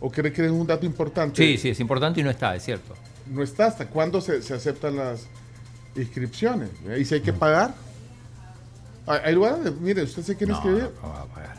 ¿O 0.00 0.10
cree 0.10 0.32
que 0.32 0.44
es 0.44 0.50
un 0.50 0.66
dato 0.66 0.84
importante? 0.86 1.36
Sí, 1.36 1.58
sí, 1.58 1.68
es 1.68 1.78
importante 1.80 2.20
y 2.20 2.24
no 2.24 2.30
está, 2.30 2.56
es 2.56 2.64
cierto. 2.64 2.94
No 3.26 3.42
está 3.42 3.66
hasta 3.66 3.86
cuándo 3.86 4.20
se, 4.20 4.42
se 4.42 4.54
aceptan 4.54 4.96
las 4.96 5.26
inscripciones. 5.94 6.70
¿Eh? 6.86 6.98
¿Y 7.00 7.04
si 7.04 7.14
hay 7.14 7.20
que 7.20 7.32
pagar? 7.32 7.74
¿Hay 9.06 9.20
hay 9.24 9.34
lugar 9.34 9.60
de- 9.62 9.70
mire, 9.70 10.02
usted 10.02 10.22
se 10.22 10.36
quiere 10.36 10.52
No, 10.52 10.58
inscribir? 10.58 10.90
no 11.02 11.08
va 11.08 11.22
a 11.22 11.26
pagar. 11.26 11.56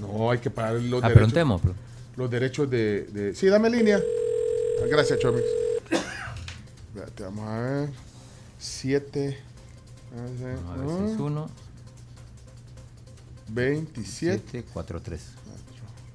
No, 0.00 0.30
hay 0.30 0.38
que 0.38 0.50
pagar 0.50 0.74
los 0.74 1.02
Ah, 1.02 1.08
derechos. 1.08 1.12
preguntemos, 1.32 1.62
Los 2.16 2.30
derechos 2.30 2.68
de, 2.70 3.04
de- 3.04 3.34
Sí, 3.34 3.46
dame 3.46 3.70
línea. 3.70 3.98
Ah, 4.82 4.86
Gracias, 4.88 5.18
Chomix. 5.20 5.44
Espérate, 6.88 7.22
vamos 7.22 7.48
a 7.48 7.60
ver. 7.60 7.90
7. 8.58 9.38
961 10.14 11.48
27. 13.48 14.62
743. 14.62 15.34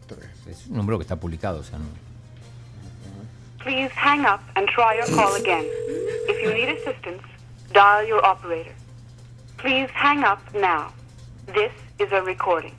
3. 0.07 0.29
Es 0.47 0.67
un 0.67 0.77
número 0.77 0.97
que 0.97 1.03
está 1.03 1.15
publicado, 1.15 1.59
o 1.59 1.63
sea, 1.63 1.77
no. 1.77 1.85
Please 3.59 3.91
hang 3.95 4.21
up 4.21 4.41
and 4.55 4.67
try 4.69 4.97
your 4.97 5.05
call 5.15 5.35
again. 5.35 5.65
If 6.27 6.41
you 6.41 6.53
need 6.53 6.69
assistance, 6.69 7.21
dial 7.73 8.07
your 8.07 8.25
operator. 8.25 8.73
Please 9.57 9.89
hang 9.93 10.23
up 10.23 10.39
now. 10.53 10.91
This 11.53 11.71
is 11.99 12.11
a 12.11 12.21
recording. 12.21 12.73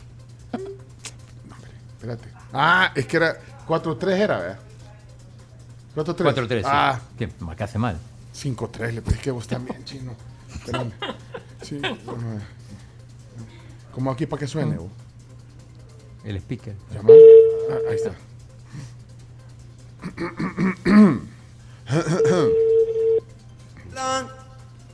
Espérate. 1.92 2.28
Ah, 2.52 2.92
es 2.94 3.06
que 3.06 3.18
era 3.18 3.38
4-3 3.68 4.08
era, 4.18 4.38
¿verdad? 4.38 4.58
4-3. 5.94 6.34
4-3, 6.34 6.60
sí. 6.62 6.64
Ah, 6.64 7.00
¿Qué? 7.18 7.28
Marcaste 7.40 7.78
mal. 7.78 7.98
5-3, 8.34 8.92
le 8.92 9.02
pedí 9.02 9.18
que 9.18 9.30
vos 9.30 9.46
también, 9.46 9.84
chino. 9.84 10.16
Espérame. 10.52 10.92
Sí, 11.62 11.78
ver. 11.78 11.96
Como 13.93 14.10
aquí 14.10 14.27
para 14.27 14.41
que 14.41 14.47
suene, 14.47 14.77
vos. 14.77 14.91
El 16.25 16.36
speaker. 16.36 16.75
Llama. 16.93 17.10
Ah, 17.70 17.78
ahí 17.89 17.97
está. 17.97 18.15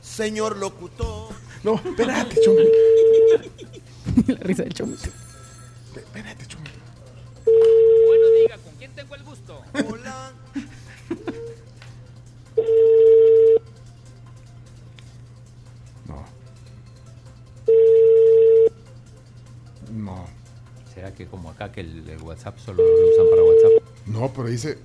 Señor 0.01 0.57
locutor. 0.57 1.29
No, 1.63 1.75
espérate, 1.75 2.41
chomito. 2.41 2.71
La 4.33 4.39
risa 4.39 4.63
del 4.63 4.73
chomito. 4.73 5.09
Espérate, 5.95 6.45
chomito. 6.47 6.71
Bueno, 7.45 8.27
diga, 8.41 8.57
¿con 8.57 8.73
quién 8.79 8.91
tengo 8.93 9.15
el 9.15 9.23
gusto? 9.23 9.61
Hola. 9.87 10.31
¿Será 21.07 21.15
que 21.15 21.25
como 21.27 21.49
acá 21.51 21.71
que 21.71 21.79
el, 21.81 22.09
el 22.09 22.21
WhatsApp 22.21 22.57
solo 22.59 22.83
lo 22.83 22.83
usan 22.83 23.25
para 23.29 23.41
WhatsApp? 23.43 24.07
No, 24.07 24.29
pero 24.35 24.49
dice 24.49 24.77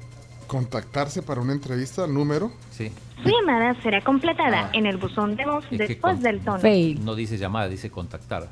contactarse 0.47 1.21
para 1.21 1.41
una 1.41 1.53
entrevista, 1.53 2.07
número. 2.07 2.53
Sí. 2.71 2.93
Su 3.25 3.29
llamada 3.29 3.75
será 3.83 4.05
completada 4.05 4.71
en 4.73 4.87
el 4.87 4.99
buzón 4.99 5.35
de 5.35 5.45
voz 5.47 5.65
Es 5.73 5.79
después 5.79 6.15
con- 6.15 6.23
del 6.23 6.41
tono. 6.45 6.61
No 7.01 7.17
dice 7.17 7.39
llamada, 7.39 7.69
dice 7.69 7.91
contactar. 7.91 8.49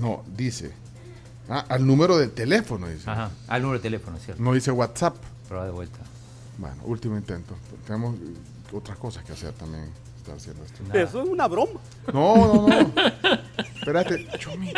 No, 0.00 0.22
dice. 0.36 0.72
Ah, 1.48 1.64
al 1.68 1.84
número 1.84 2.16
de 2.18 2.28
teléfono, 2.28 2.86
dice. 2.86 3.10
Ajá, 3.10 3.30
al 3.48 3.62
número 3.62 3.80
de 3.80 3.82
teléfono, 3.82 4.16
¿cierto? 4.18 4.40
No 4.40 4.52
dice 4.52 4.70
WhatsApp. 4.70 5.16
Prueba 5.48 5.64
de 5.64 5.72
vuelta. 5.72 5.98
Bueno, 6.58 6.76
último 6.84 7.16
intento. 7.16 7.56
Tenemos 7.84 8.14
eh, 8.14 8.18
otras 8.72 8.96
cosas 8.98 9.24
que 9.24 9.32
hacer 9.32 9.52
también. 9.54 9.90
Estar 10.18 10.36
haciendo 10.36 10.64
esto. 10.64 10.82
Eso 10.96 11.22
es 11.22 11.28
una 11.28 11.48
broma. 11.48 11.80
No, 12.12 12.36
no, 12.36 12.68
no. 12.68 12.92
Espérate, 13.76 14.26
Chomi. 14.38 14.72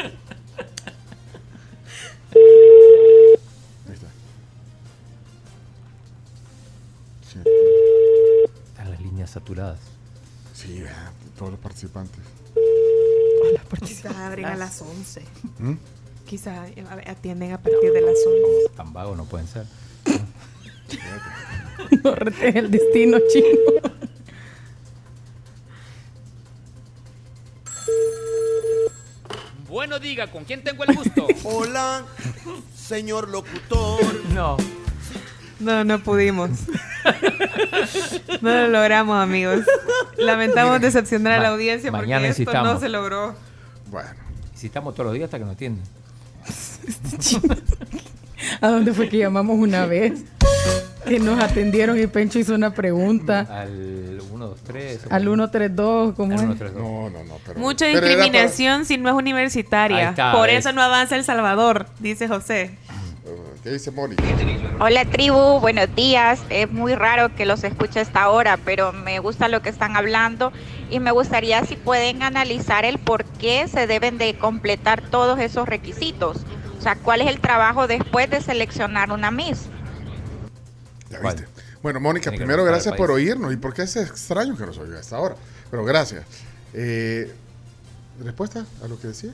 Ahí 2.34 3.94
está. 3.94 4.08
Sí. 7.30 7.38
Están 8.68 8.90
las 8.90 9.00
líneas 9.00 9.30
saturadas. 9.30 9.78
Sí, 10.54 10.82
todos 11.36 11.52
los 11.52 11.60
participantes. 11.60 12.20
Quizás 13.84 14.16
abren 14.16 14.46
a 14.46 14.56
las 14.56 14.82
11. 14.82 15.22
¿Mm? 15.58 15.74
Quizás 16.26 16.70
atienden 17.06 17.52
a 17.52 17.58
partir 17.58 17.92
de 17.92 18.00
las 18.00 18.16
11. 18.26 18.76
Tan 18.76 18.92
vagos 18.92 19.16
no 19.16 19.24
pueden 19.24 19.46
ser. 19.46 19.66
No 22.04 22.14
retes 22.14 22.56
el 22.56 22.70
destino 22.70 23.18
chino. 23.32 23.48
Bueno, 29.78 30.00
diga, 30.00 30.26
¿con 30.26 30.42
quién 30.42 30.64
tengo 30.64 30.82
el 30.82 30.92
gusto? 30.92 31.24
Hola, 31.44 32.04
señor 32.76 33.28
locutor. 33.28 34.00
No. 34.34 34.56
No, 35.60 35.84
no 35.84 36.00
pudimos. 36.00 36.50
No 38.40 38.50
lo 38.50 38.68
logramos, 38.70 39.22
amigos. 39.22 39.60
Lamentamos 40.16 40.80
decepcionar 40.80 41.34
a 41.34 41.42
la 41.42 41.48
audiencia 41.50 41.92
porque 41.92 42.06
mañana 42.08 42.26
esto 42.26 42.52
no 42.52 42.80
se 42.80 42.88
logró. 42.88 43.36
Bueno. 43.86 44.10
Visitamos 44.52 44.94
todos 44.94 45.06
los 45.06 45.14
días 45.14 45.26
hasta 45.26 45.38
que 45.38 45.44
nos 45.44 45.54
atienden. 45.54 45.84
¿A 48.60 48.68
dónde 48.70 48.92
fue 48.92 49.08
que 49.08 49.18
llamamos 49.18 49.58
una 49.60 49.86
vez? 49.86 50.24
Que 51.08 51.18
nos 51.18 51.42
atendieron 51.42 51.98
y 51.98 52.06
Pencho 52.06 52.38
hizo 52.38 52.54
una 52.54 52.74
pregunta. 52.74 53.40
Al 53.50 54.20
123. 54.28 55.06
Al 55.10 55.22
132, 55.22 56.14
¿cómo 56.14 56.32
Al 56.32 56.38
es? 56.38 56.58
132. 56.58 56.82
No, 56.82 57.10
no, 57.10 57.24
no. 57.24 57.38
Pero, 57.46 57.60
Mucha 57.60 57.86
pero 57.86 58.06
discriminación 58.06 58.84
si 58.84 58.98
no 58.98 59.08
es 59.08 59.14
universitaria. 59.14 60.10
Está, 60.10 60.32
Por 60.32 60.50
eso 60.50 60.72
no 60.72 60.82
avanza 60.82 61.16
El 61.16 61.24
Salvador, 61.24 61.86
dice 61.98 62.28
José. 62.28 62.76
¿Qué 63.62 63.70
dice 63.70 63.90
Moni? 63.90 64.14
Hola 64.78 65.04
tribu, 65.04 65.60
buenos 65.60 65.94
días. 65.94 66.40
Es 66.48 66.70
muy 66.70 66.94
raro 66.94 67.34
que 67.34 67.44
los 67.44 67.64
escuche 67.64 67.98
a 67.98 68.02
esta 68.02 68.28
hora, 68.30 68.56
pero 68.56 68.92
me 68.92 69.18
gusta 69.18 69.48
lo 69.48 69.62
que 69.62 69.68
están 69.68 69.96
hablando 69.96 70.52
y 70.90 71.00
me 71.00 71.10
gustaría 71.10 71.64
si 71.64 71.74
pueden 71.74 72.22
analizar 72.22 72.84
el 72.84 72.98
por 72.98 73.24
qué 73.24 73.66
se 73.66 73.86
deben 73.86 74.16
de 74.16 74.34
completar 74.38 75.02
todos 75.02 75.40
esos 75.40 75.68
requisitos. 75.68 76.38
O 76.78 76.80
sea, 76.80 76.94
¿cuál 76.94 77.20
es 77.20 77.26
el 77.26 77.40
trabajo 77.40 77.88
después 77.88 78.30
de 78.30 78.40
seleccionar 78.40 79.10
una 79.10 79.30
Miss? 79.32 79.68
¿Ya 81.10 81.18
viste? 81.20 81.46
Bueno, 81.82 82.00
Mónica, 82.00 82.30
Tiene 82.30 82.44
primero 82.44 82.64
gracias 82.64 82.94
por 82.96 83.10
oírnos. 83.10 83.52
¿Y 83.52 83.56
por 83.56 83.72
qué 83.74 83.82
es 83.82 83.96
extraño 83.96 84.56
que 84.56 84.66
nos 84.66 84.78
oiga 84.78 84.98
hasta 85.00 85.16
ahora? 85.16 85.36
Pero 85.70 85.84
gracias. 85.84 86.24
Eh, 86.74 87.32
¿Respuesta 88.22 88.66
a 88.84 88.88
lo 88.88 88.98
que 89.00 89.08
decía? 89.08 89.32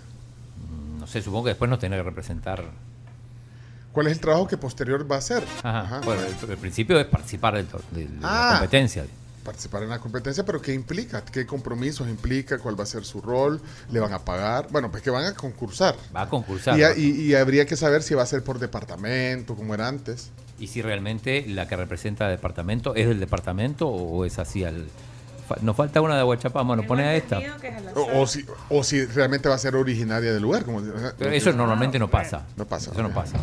No 0.99 1.07
sé, 1.07 1.23
supongo 1.23 1.45
que 1.45 1.51
después 1.51 1.69
nos 1.71 1.79
tiene 1.81 1.97
que 1.97 2.03
representar 2.03 2.65
¿Cuál 3.93 4.09
es 4.09 4.15
el 4.15 4.21
trabajo 4.21 4.49
que 4.49 4.57
posterior 4.57 5.09
va 5.11 5.17
a 5.17 5.19
hacer? 5.21 5.45
Ajá. 5.63 6.01
Bueno, 6.05 6.23
el, 6.23 6.51
el 6.51 6.57
principio 6.59 6.99
es 6.99 7.07
participar 7.07 7.55
de, 7.55 7.63
de 7.63 8.09
Ah. 8.23 8.49
la 8.55 8.59
competencia. 8.59 9.05
Participar 9.45 9.85
en 9.85 9.91
la 9.91 10.01
competencia, 10.01 10.45
pero 10.45 10.61
¿qué 10.61 10.73
implica? 10.75 11.25
¿Qué 11.25 11.47
compromisos 11.47 12.09
implica? 12.09 12.59
¿Cuál 12.59 12.79
va 12.79 12.83
a 12.83 12.87
ser 12.87 13.05
su 13.05 13.21
rol? 13.21 13.61
¿Le 13.93 14.01
van 14.01 14.13
a 14.13 14.19
pagar? 14.19 14.67
Bueno, 14.73 14.91
pues 14.91 15.03
que 15.03 15.11
van 15.11 15.27
a 15.27 15.35
concursar. 15.35 15.95
Va 16.17 16.23
a 16.23 16.29
concursar. 16.29 16.77
Y- 16.99 17.11
y 17.11 17.35
habría 17.37 17.67
que 17.67 17.77
saber 17.77 18.03
si 18.03 18.15
va 18.15 18.23
a 18.25 18.27
ser 18.27 18.43
por 18.43 18.59
departamento, 18.59 19.55
como 19.55 19.75
era 19.75 19.87
antes. 19.87 20.31
Y 20.59 20.69
si 20.69 20.83
realmente 20.83 21.45
la 21.49 21.67
que 21.67 21.77
representa 21.77 22.27
el 22.27 22.37
departamento 22.37 22.95
es 22.95 23.09
del 23.09 23.21
departamento 23.21 23.89
o 23.89 24.25
es 24.25 24.39
así 24.39 24.65
al... 24.65 24.87
Nos 25.61 25.77
falta 25.77 26.01
una 26.01 26.15
de 26.15 26.21
Aguachapán, 26.21 26.67
bueno, 26.67 26.85
pone 26.85 27.05
a 27.05 27.15
esta. 27.15 27.39
O, 27.95 28.23
o 28.23 28.27
si, 28.27 28.47
o 28.71 28.83
si 28.83 29.05
realmente 29.05 29.47
va 29.47 29.57
a 29.57 29.59
ser 29.59 29.77
originaria 29.77 30.33
del 30.33 30.43
lugar. 30.43 30.65
Como, 30.65 30.81
Pero 31.19 31.31
eso 31.33 31.53
normalmente 31.53 31.99
no 31.99 32.09
pasa. 32.09 32.47
No 32.57 32.65
pasa. 32.65 32.93
Eso 32.93 33.03
no 33.03 33.11
pasa. 33.11 33.37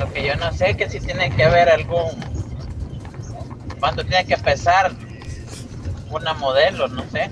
Lo 0.00 0.12
que 0.12 0.26
yo 0.26 0.34
no 0.34 0.52
sé 0.52 0.70
es 0.70 0.76
que 0.76 0.90
si 0.90 0.98
tiene 0.98 1.30
que 1.30 1.44
haber 1.44 1.68
algún. 1.68 2.10
Cuando 3.78 4.04
tiene 4.04 4.24
que 4.26 4.36
pesar 4.36 4.90
una 6.10 6.34
modelo, 6.34 6.88
no 6.88 7.04
sé. 7.10 7.30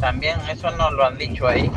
También 0.00 0.38
eso 0.48 0.70
no 0.70 0.90
lo 0.92 1.06
han 1.06 1.18
dicho 1.18 1.48
ahí. 1.48 1.68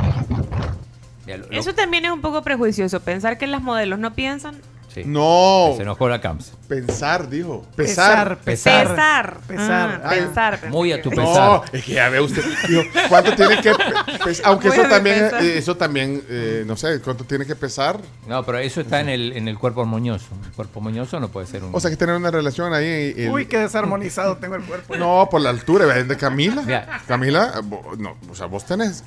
Eso 1.51 1.73
también 1.73 2.06
es 2.06 2.11
un 2.11 2.22
poco 2.22 2.43
prejuicioso. 2.43 2.99
Pensar 2.99 3.38
que 3.38 3.48
las 3.48 3.61
modelos 3.61 3.98
no 3.98 4.14
piensan. 4.14 4.61
Sí. 4.93 5.03
No. 5.05 5.73
Se 5.77 5.83
enojó 5.83 6.09
la 6.09 6.19
CAMS. 6.19 6.53
Pensar, 6.67 7.29
dijo. 7.29 7.65
Pesar. 7.75 8.39
Pesar. 8.39 8.87
Pesar. 8.89 9.39
Pesar. 9.47 10.01
Ah, 10.03 10.09
pensar. 10.09 10.59
Muy 10.69 10.91
a 10.91 11.01
tu 11.01 11.09
No, 11.11 11.15
pesar. 11.15 11.61
es 11.73 11.83
que 11.85 11.93
ya 11.93 12.09
ve 12.09 12.19
usted. 12.19 12.43
dijo, 12.67 12.81
¿Cuánto 13.07 13.35
tiene 13.35 13.61
que 13.61 13.71
pes- 13.71 14.41
Aunque 14.45 14.69
eso 14.69 14.83
también, 14.83 15.19
pesar. 15.19 15.43
eh, 15.43 15.57
eso 15.57 15.77
también, 15.77 16.23
eh, 16.29 16.63
no 16.65 16.75
sé, 16.75 16.99
¿cuánto 17.01 17.23
tiene 17.23 17.45
que 17.45 17.55
pesar? 17.55 17.99
No, 18.27 18.43
pero 18.45 18.57
eso 18.59 18.81
está 18.81 18.99
en 18.99 19.09
el, 19.09 19.33
en 19.33 19.47
el 19.47 19.57
cuerpo 19.59 19.85
moñoso. 19.85 20.27
El 20.45 20.51
cuerpo 20.53 20.81
moñoso 20.81 21.19
no 21.19 21.29
puede 21.29 21.47
ser 21.47 21.63
un... 21.63 21.73
O 21.73 21.79
sea, 21.79 21.89
que 21.91 21.97
tener 21.97 22.15
una 22.15 22.31
relación 22.31 22.73
ahí. 22.73 23.13
el- 23.15 23.29
Uy, 23.29 23.45
qué 23.45 23.57
desarmonizado 23.59 24.37
tengo 24.37 24.55
el 24.55 24.63
cuerpo. 24.63 24.95
No, 24.97 25.27
por 25.29 25.41
la 25.41 25.51
altura, 25.51 25.85
de 25.85 26.17
Camila. 26.17 26.63
Ya. 26.67 27.01
Camila, 27.07 27.61
no, 27.97 28.17
o 28.31 28.35
sea, 28.35 28.47
vos 28.47 28.65
tenés 28.65 29.03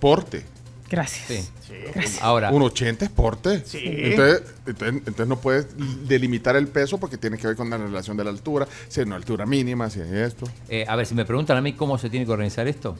porte. 0.00 0.44
Gracias. 0.92 1.50
Sí. 1.66 2.18
Ahora, 2.20 2.50
Un 2.52 2.62
80 2.62 3.06
es 3.06 3.10
porte. 3.10 3.62
Sí. 3.64 3.78
Entonces, 3.82 4.42
entonces, 4.66 4.94
entonces 5.06 5.26
no 5.26 5.36
puedes 5.40 5.66
delimitar 6.06 6.54
el 6.54 6.68
peso 6.68 6.98
porque 6.98 7.16
tiene 7.16 7.38
que 7.38 7.46
ver 7.46 7.56
con 7.56 7.68
la 7.70 7.78
relación 7.78 8.16
de 8.16 8.24
la 8.24 8.30
altura. 8.30 8.68
Si 8.88 9.00
es 9.00 9.06
una 9.06 9.16
altura 9.16 9.46
mínima, 9.46 9.88
si 9.88 10.00
es 10.00 10.06
esto. 10.12 10.46
eh, 10.68 10.84
a 10.86 10.94
ver, 10.96 11.06
si 11.06 11.14
me 11.14 11.24
preguntan 11.24 11.56
a 11.56 11.62
mí 11.62 11.72
cómo 11.72 11.96
se 11.98 12.10
tiene 12.10 12.26
que 12.26 12.32
organizar 12.32 12.68
esto, 12.68 12.96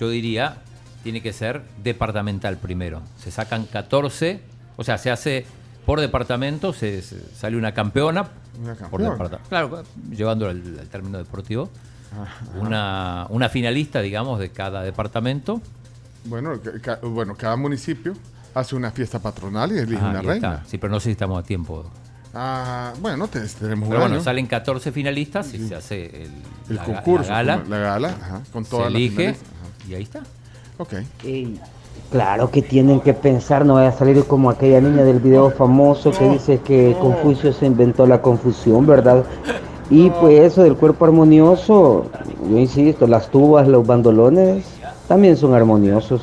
yo 0.00 0.08
diría, 0.08 0.62
tiene 1.04 1.20
que 1.20 1.32
ser 1.32 1.62
departamental 1.84 2.56
primero. 2.56 3.02
Se 3.22 3.30
sacan 3.30 3.66
14, 3.66 4.40
o 4.76 4.82
sea, 4.84 4.96
se 4.98 5.10
hace 5.10 5.44
por 5.84 6.00
departamento, 6.00 6.72
se, 6.72 7.02
se- 7.02 7.20
sale 7.34 7.56
una 7.58 7.74
campeona. 7.74 8.30
Una 8.60 8.74
Por 8.74 9.02
campeona. 9.04 9.38
claro, 9.48 9.82
llevándolo 10.10 10.50
al, 10.50 10.78
al 10.80 10.88
término 10.88 11.18
deportivo. 11.18 11.68
Ajá. 12.12 12.58
Una, 12.58 13.26
una 13.30 13.48
finalista, 13.48 14.00
digamos, 14.00 14.38
de 14.38 14.50
cada 14.50 14.82
departamento. 14.82 15.60
Bueno, 16.24 16.52
ca- 16.82 16.98
bueno, 17.02 17.34
cada 17.36 17.56
municipio 17.56 18.12
hace 18.54 18.76
una 18.76 18.90
fiesta 18.90 19.18
patronal 19.18 19.72
y 19.72 19.78
elige 19.78 19.96
Ajá, 20.00 20.10
una 20.10 20.20
reina. 20.22 20.34
está. 20.34 20.64
Sí, 20.68 20.78
pero 20.78 20.92
no 20.92 21.00
sé 21.00 21.04
si 21.06 21.10
estamos 21.12 21.38
a 21.38 21.42
tiempo. 21.42 21.84
Ah, 22.34 22.92
bueno, 23.00 23.28
te- 23.28 23.40
tenemos 23.40 23.88
Pero 23.88 23.98
un 24.00 24.02
bueno, 24.04 24.14
año. 24.16 24.20
salen 24.24 24.46
14 24.46 24.90
finalistas 24.92 25.52
y 25.52 25.66
se 25.68 25.74
hace 25.74 26.06
el, 26.24 26.30
el 26.70 26.76
la, 26.76 26.82
ga- 26.82 26.86
concurso, 26.86 27.30
la 27.30 27.36
gala. 27.36 27.60
con 27.60 27.70
la 27.70 27.78
gala, 27.78 28.08
ajá, 28.08 28.40
con 28.52 28.64
se 28.64 28.70
todas 28.70 28.86
las 28.86 28.94
elige 28.94 29.16
finalistas, 29.16 29.48
y 29.88 29.94
ahí 29.94 30.02
está. 30.02 30.20
Ok. 30.78 30.94
Claro 32.10 32.50
que 32.50 32.62
tienen 32.62 33.00
que 33.00 33.14
pensar, 33.14 33.64
no 33.64 33.74
vaya 33.74 33.88
a 33.88 33.92
salir 33.92 34.24
como 34.24 34.50
aquella 34.50 34.80
niña 34.80 35.02
del 35.02 35.18
video 35.18 35.50
famoso 35.50 36.10
que 36.10 36.28
dice 36.28 36.58
que 36.60 36.96
Confucio 37.00 37.52
se 37.52 37.66
inventó 37.66 38.06
la 38.06 38.20
confusión, 38.20 38.86
¿verdad? 38.86 39.24
Y 39.90 40.08
pues 40.10 40.40
eso 40.40 40.62
del 40.62 40.76
cuerpo 40.76 41.04
armonioso, 41.06 42.10
yo 42.50 42.58
insisto, 42.58 43.06
las 43.06 43.30
tubas, 43.30 43.66
los 43.68 43.86
bandolones 43.86 44.64
también 45.12 45.36
son 45.36 45.54
armoniosos. 45.54 46.22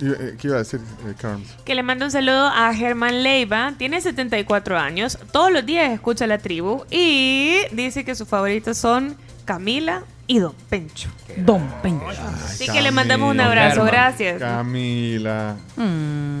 Eh, 0.00 0.36
¿Qué 0.38 0.46
iba 0.48 0.56
a 0.56 0.60
decir, 0.60 0.80
eh, 1.06 1.14
Carms? 1.20 1.46
Que 1.64 1.74
le 1.74 1.82
mando 1.82 2.04
un 2.06 2.10
saludo 2.10 2.46
a 2.46 2.72
Germán 2.74 3.22
Leiva. 3.22 3.74
Tiene 3.76 4.00
74 4.00 4.78
años. 4.78 5.18
Todos 5.30 5.52
los 5.52 5.64
días 5.66 5.90
escucha 5.92 6.26
la 6.26 6.38
tribu. 6.38 6.84
Y 6.90 7.56
dice 7.72 8.04
que 8.04 8.14
sus 8.14 8.26
favoritos 8.28 8.78
son 8.78 9.16
Camila 9.44 10.02
y 10.26 10.38
Don 10.38 10.54
Pencho. 10.70 11.08
Don 11.36 11.66
Pencho. 11.82 12.06
Así 12.46 12.66
que 12.66 12.80
le 12.80 12.90
mandamos 12.92 13.30
un 13.30 13.40
abrazo. 13.40 13.84
Germán. 13.84 13.92
Gracias. 13.92 14.38
Camila. 14.38 15.56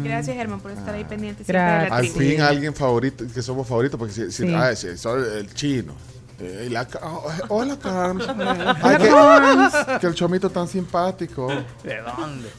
Gracias, 0.04 0.36
Germán, 0.36 0.60
por 0.60 0.70
estar 0.72 0.94
ahí 0.94 1.04
pendiente 1.04 1.44
siempre 1.44 1.62
de 1.62 1.88
la 1.90 1.96
Al 1.96 2.00
tribu. 2.02 2.18
fin 2.18 2.40
alguien 2.40 2.74
favorito, 2.74 3.24
que 3.32 3.42
somos 3.42 3.66
favoritos, 3.68 3.98
porque 3.98 4.14
si, 4.14 4.30
si- 4.32 4.44
Sí. 4.46 4.54
ah, 4.54 4.74
si 4.74 4.86
el 4.86 5.52
chino. 5.54 5.92
Eh, 6.38 6.68
la 6.70 6.86
oh, 7.02 7.30
eh, 7.30 7.42
hola, 7.48 7.78
Carms. 7.78 8.26
Ay, 8.82 8.96
que, 8.98 9.98
que 10.00 10.06
el 10.06 10.14
chomito 10.14 10.50
tan 10.50 10.68
simpático. 10.68 11.48
¿De 11.82 12.00
dónde? 12.02 12.50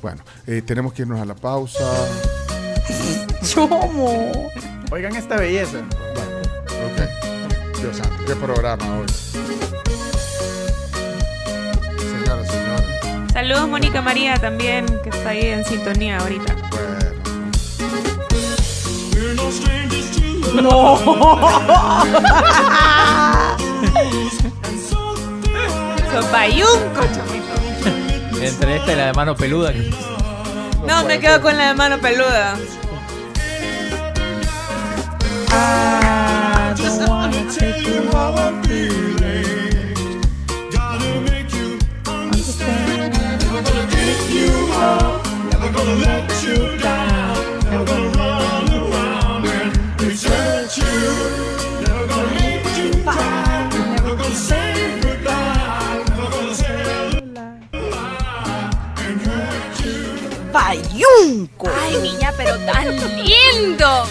Bueno, 0.00 0.22
eh, 0.46 0.62
tenemos 0.62 0.92
que 0.92 1.02
irnos 1.02 1.20
a 1.20 1.24
la 1.24 1.34
pausa. 1.34 1.84
Chomo. 3.42 4.50
Oigan 4.90 5.14
esta 5.16 5.36
belleza. 5.36 5.78
Ok. 5.78 7.78
Dios 7.80 7.96
santo, 7.96 8.24
qué 8.26 8.36
programa 8.36 8.98
hoy. 8.98 9.06
Señora, 11.98 12.46
señora. 12.46 13.28
Saludos, 13.32 13.68
Mónica 13.68 14.00
María, 14.00 14.38
también, 14.38 14.86
que 15.02 15.10
está 15.10 15.30
ahí 15.30 15.46
en 15.46 15.64
sintonía 15.64 16.18
ahorita. 16.18 16.54
No. 20.52 20.98
Sopayunco, 26.12 27.00
chomito. 27.14 28.40
Entre 28.44 28.76
esta 28.76 28.92
y 28.92 28.96
la 28.96 29.06
de 29.06 29.12
mano 29.14 29.34
peluda. 29.34 29.72
que- 29.72 29.90
No, 30.86 31.04
me 31.04 31.18
quedo 31.18 31.40
con 31.40 31.56
la 31.56 31.68
de 31.68 31.74
mano 31.74 31.98
peluda. 31.98 32.56
¡Ay, 61.24 61.96
niña, 62.02 62.34
pero 62.36 62.58
tan 62.66 62.86
lindo! 63.24 64.04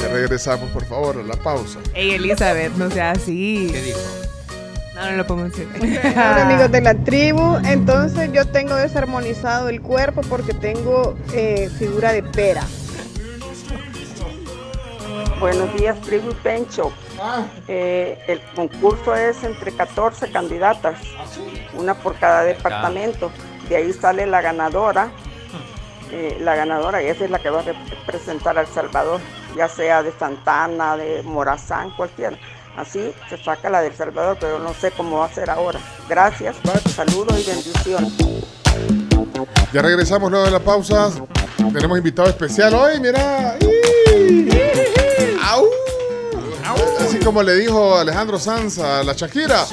Ya 0.00 0.08
regresamos, 0.08 0.70
por 0.70 0.84
favor, 0.86 1.18
a 1.18 1.22
la 1.22 1.36
pausa. 1.36 1.78
Ey, 1.92 2.12
Elizabeth, 2.12 2.72
no 2.76 2.90
sea 2.90 3.10
así. 3.10 3.68
¿Qué 3.70 3.82
dijo? 3.82 3.98
No, 4.94 5.10
no 5.10 5.16
lo 5.18 5.26
podemos 5.26 5.52
decir. 5.52 5.68
Hola 6.14 6.46
amigos 6.46 6.72
de 6.72 6.80
la 6.80 6.94
tribu, 6.94 7.58
entonces 7.66 8.30
yo 8.32 8.46
tengo 8.46 8.74
desarmonizado 8.76 9.68
el 9.68 9.82
cuerpo 9.82 10.22
porque 10.22 10.54
tengo 10.54 11.18
eh, 11.34 11.68
figura 11.78 12.12
de 12.12 12.22
pera. 12.22 12.62
Buenos 15.38 15.74
días, 15.76 16.00
tribu 16.00 16.30
y 16.30 16.34
Pencho. 16.36 16.92
Eh, 17.68 18.18
el 18.28 18.40
concurso 18.54 19.14
es 19.14 19.42
entre 19.44 19.72
14 19.72 20.30
candidatas, 20.30 21.00
una 21.74 21.94
por 21.94 22.16
cada 22.16 22.42
departamento. 22.42 23.30
De 23.68 23.76
ahí 23.76 23.92
sale 23.92 24.26
la 24.26 24.40
ganadora. 24.40 25.10
Eh, 26.12 26.38
la 26.40 26.54
ganadora, 26.54 27.02
y 27.02 27.06
esa 27.06 27.24
es 27.24 27.30
la 27.30 27.40
que 27.40 27.50
va 27.50 27.60
a 27.60 27.64
representar 27.64 28.56
a 28.56 28.60
El 28.60 28.68
Salvador, 28.68 29.20
ya 29.56 29.68
sea 29.68 30.04
de 30.04 30.12
Santana, 30.12 30.96
de 30.96 31.24
Morazán, 31.24 31.90
cualquiera. 31.90 32.38
Así 32.76 33.12
se 33.28 33.42
saca 33.42 33.70
la 33.70 33.80
del 33.80 33.92
Salvador, 33.92 34.36
pero 34.38 34.60
no 34.60 34.72
sé 34.72 34.92
cómo 34.92 35.18
va 35.18 35.26
a 35.26 35.32
ser 35.32 35.50
ahora. 35.50 35.80
Gracias, 36.08 36.56
saludos 36.94 37.40
y 37.40 37.50
bendiciones. 37.50 38.12
Ya 39.72 39.82
regresamos 39.82 40.30
luego 40.30 40.44
de 40.44 40.52
la 40.52 40.60
pausa. 40.60 41.10
Tenemos 41.72 41.98
invitado 41.98 42.28
especial 42.28 42.74
hoy, 42.74 43.00
mira. 43.00 43.58
¡Au! 45.42 45.66
Así 47.00 47.18
como 47.18 47.42
le 47.42 47.54
dijo 47.54 47.96
Alejandro 47.96 48.38
Sanz 48.38 48.78
a 48.78 49.04
la 49.04 49.12
Shakira. 49.12 49.66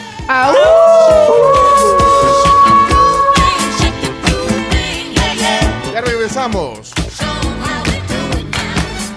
Ya 5.92 6.02
regresamos. 6.02 6.92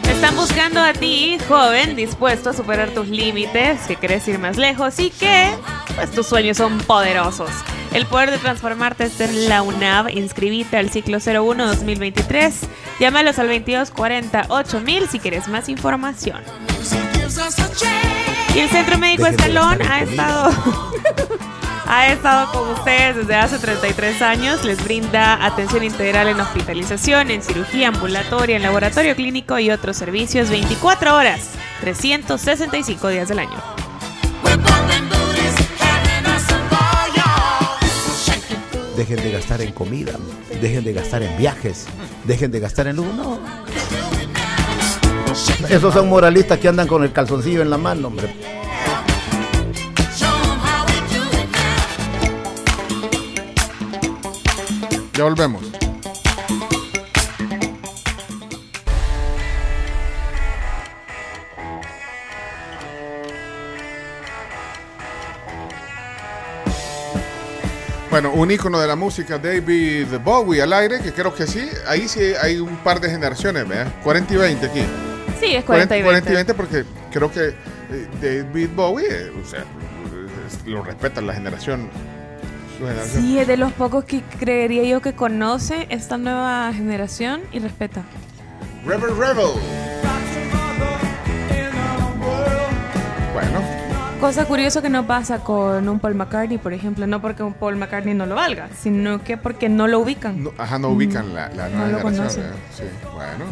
Están 0.08 0.36
buscando 0.36 0.80
a 0.80 0.92
ti, 0.94 1.38
joven, 1.48 1.96
dispuesto 1.96 2.50
a 2.50 2.52
superar 2.55 2.90
tus 2.90 3.08
límites, 3.08 3.80
que 3.86 3.96
quieres 3.96 4.26
ir 4.28 4.38
más 4.38 4.56
lejos 4.56 4.98
y 4.98 5.10
que 5.10 5.50
pues 5.94 6.10
tus 6.10 6.26
sueños 6.26 6.56
son 6.56 6.78
poderosos. 6.78 7.50
El 7.92 8.06
poder 8.06 8.30
de 8.30 8.38
transformarte 8.38 9.05
está 9.05 9.24
en 9.24 9.48
la 9.48 9.62
UNAV. 9.62 10.10
Inscribite 10.10 10.76
al 10.76 10.90
ciclo 10.90 11.18
01 11.18 11.66
2023. 11.66 12.60
Llámalos 13.00 13.38
al 13.38 13.48
2240 13.48 14.46
8000 14.48 15.08
si 15.08 15.18
quieres 15.18 15.48
más 15.48 15.68
información. 15.68 16.42
Y 18.55 18.58
el 18.60 18.70
Centro 18.70 18.98
Médico 18.98 19.26
Escalón 19.26 19.82
ha 19.82 20.02
estado 20.02 20.50
ha 21.88 22.08
estado 22.08 22.52
con 22.52 22.68
ustedes 22.70 23.16
desde 23.16 23.34
hace 23.34 23.58
33 23.58 24.22
años. 24.22 24.64
Les 24.64 24.82
brinda 24.82 25.44
atención 25.44 25.82
integral 25.82 26.28
en 26.28 26.40
hospitalización, 26.40 27.30
en 27.30 27.42
cirugía 27.42 27.88
ambulatoria, 27.88 28.56
en 28.56 28.62
laboratorio 28.62 29.16
clínico 29.16 29.58
y 29.58 29.70
otros 29.70 29.96
servicios 29.96 30.50
24 30.50 31.16
horas, 31.16 31.50
365 31.80 33.08
días 33.08 33.28
del 33.28 33.40
año. 33.40 33.62
Dejen 38.96 39.16
de 39.16 39.30
gastar 39.30 39.60
en 39.60 39.72
comida, 39.72 40.12
dejen 40.60 40.84
de 40.84 40.92
gastar 40.92 41.22
en 41.22 41.36
viajes, 41.36 41.86
dejen 42.24 42.50
de 42.50 42.60
gastar 42.60 42.86
en 42.86 42.96
luz. 42.96 43.12
No. 43.14 43.65
Esos 45.68 45.92
son 45.92 46.08
moralistas 46.08 46.58
que 46.58 46.68
andan 46.68 46.86
con 46.86 47.02
el 47.05 47.12
calzoncillo 47.12 47.60
en 47.60 47.70
la 47.70 47.76
mano, 47.76 48.08
hombre. 48.08 48.34
Ya 55.12 55.24
volvemos. 55.24 55.62
Bueno, 68.10 68.32
un 68.32 68.50
ícono 68.50 68.78
de 68.78 68.86
la 68.86 68.97
música, 68.97 69.36
David 69.39 70.06
Bowie 70.24 70.62
al 70.62 70.73
aire, 70.73 71.00
que 71.00 71.12
creo 71.12 71.34
que 71.34 71.47
sí. 71.47 71.68
Ahí 71.86 72.08
sí 72.08 72.32
hay 72.40 72.58
un 72.58 72.76
par 72.78 72.98
de 72.98 73.10
generaciones, 73.10 73.68
¿verdad? 73.68 73.92
40 74.02 74.32
y 74.32 74.36
20 74.36 74.66
aquí. 74.66 74.82
Sí, 75.40 75.55
es 75.55 75.65
40 75.65 75.97
y 75.97 76.02
20. 76.02 76.05
40 76.05 76.31
y 76.31 76.34
20 76.34 76.55
porque 76.55 76.84
creo 77.12 77.31
que 77.31 77.48
eh, 77.48 78.08
David 78.20 78.70
Bowie, 78.74 79.06
eh, 79.08 79.32
o 79.42 79.47
sea, 79.48 79.65
lo 80.66 80.82
respeta 80.82 81.20
la 81.20 81.34
generación. 81.34 81.89
Su 82.78 82.86
generación. 82.86 83.23
Sí, 83.23 83.39
es 83.39 83.47
de 83.47 83.56
los 83.56 83.73
pocos 83.73 84.05
que 84.05 84.23
creería 84.39 84.84
yo 84.84 85.00
que 85.00 85.15
conoce 85.15 85.86
esta 85.90 86.16
nueva 86.18 86.73
generación 86.74 87.42
y 87.52 87.58
respeta. 87.58 88.02
Rebel 88.86 89.16
Rebel. 89.16 89.50
Bueno, 93.32 93.60
Cosa 94.20 94.47
curiosa 94.47 94.81
que 94.81 94.89
no 94.89 95.06
pasa 95.06 95.40
con 95.44 95.89
un 95.89 95.98
Paul 96.00 96.15
McCartney, 96.15 96.56
por 96.58 96.73
ejemplo, 96.73 97.06
no 97.06 97.20
porque 97.20 97.42
un 97.42 97.52
Paul 97.52 97.76
McCartney 97.76 98.15
no 98.15 98.24
lo 98.24 98.34
valga, 98.34 98.68
sino 98.81 99.23
que 99.23 99.36
porque 99.36 99.68
no 99.68 99.86
lo 99.86 99.98
ubican. 100.00 100.42
no- 100.42 100.52
ajá, 100.56 100.78
no 100.78 100.89
ubican 100.89 101.34
la, 101.34 101.48
la 101.50 101.68
no 101.68 101.76
nueva 101.78 101.98
lo 102.02 102.08
generación. 102.08 102.44
¿verdad? 102.47 102.58
Sí, 102.74 102.84
bueno. 103.15 103.44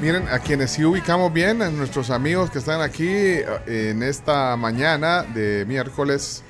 Miren, 0.00 0.28
a 0.28 0.38
quienes 0.38 0.70
sí 0.70 0.82
ubicamos 0.82 1.30
bien, 1.30 1.60
a 1.60 1.70
nuestros 1.70 2.08
amigos 2.08 2.50
que 2.50 2.58
están 2.58 2.80
aquí 2.80 3.06
eh, 3.06 3.90
en 3.90 4.02
esta 4.02 4.56
mañana 4.56 5.24
de 5.24 5.66
miércoles 5.66 6.42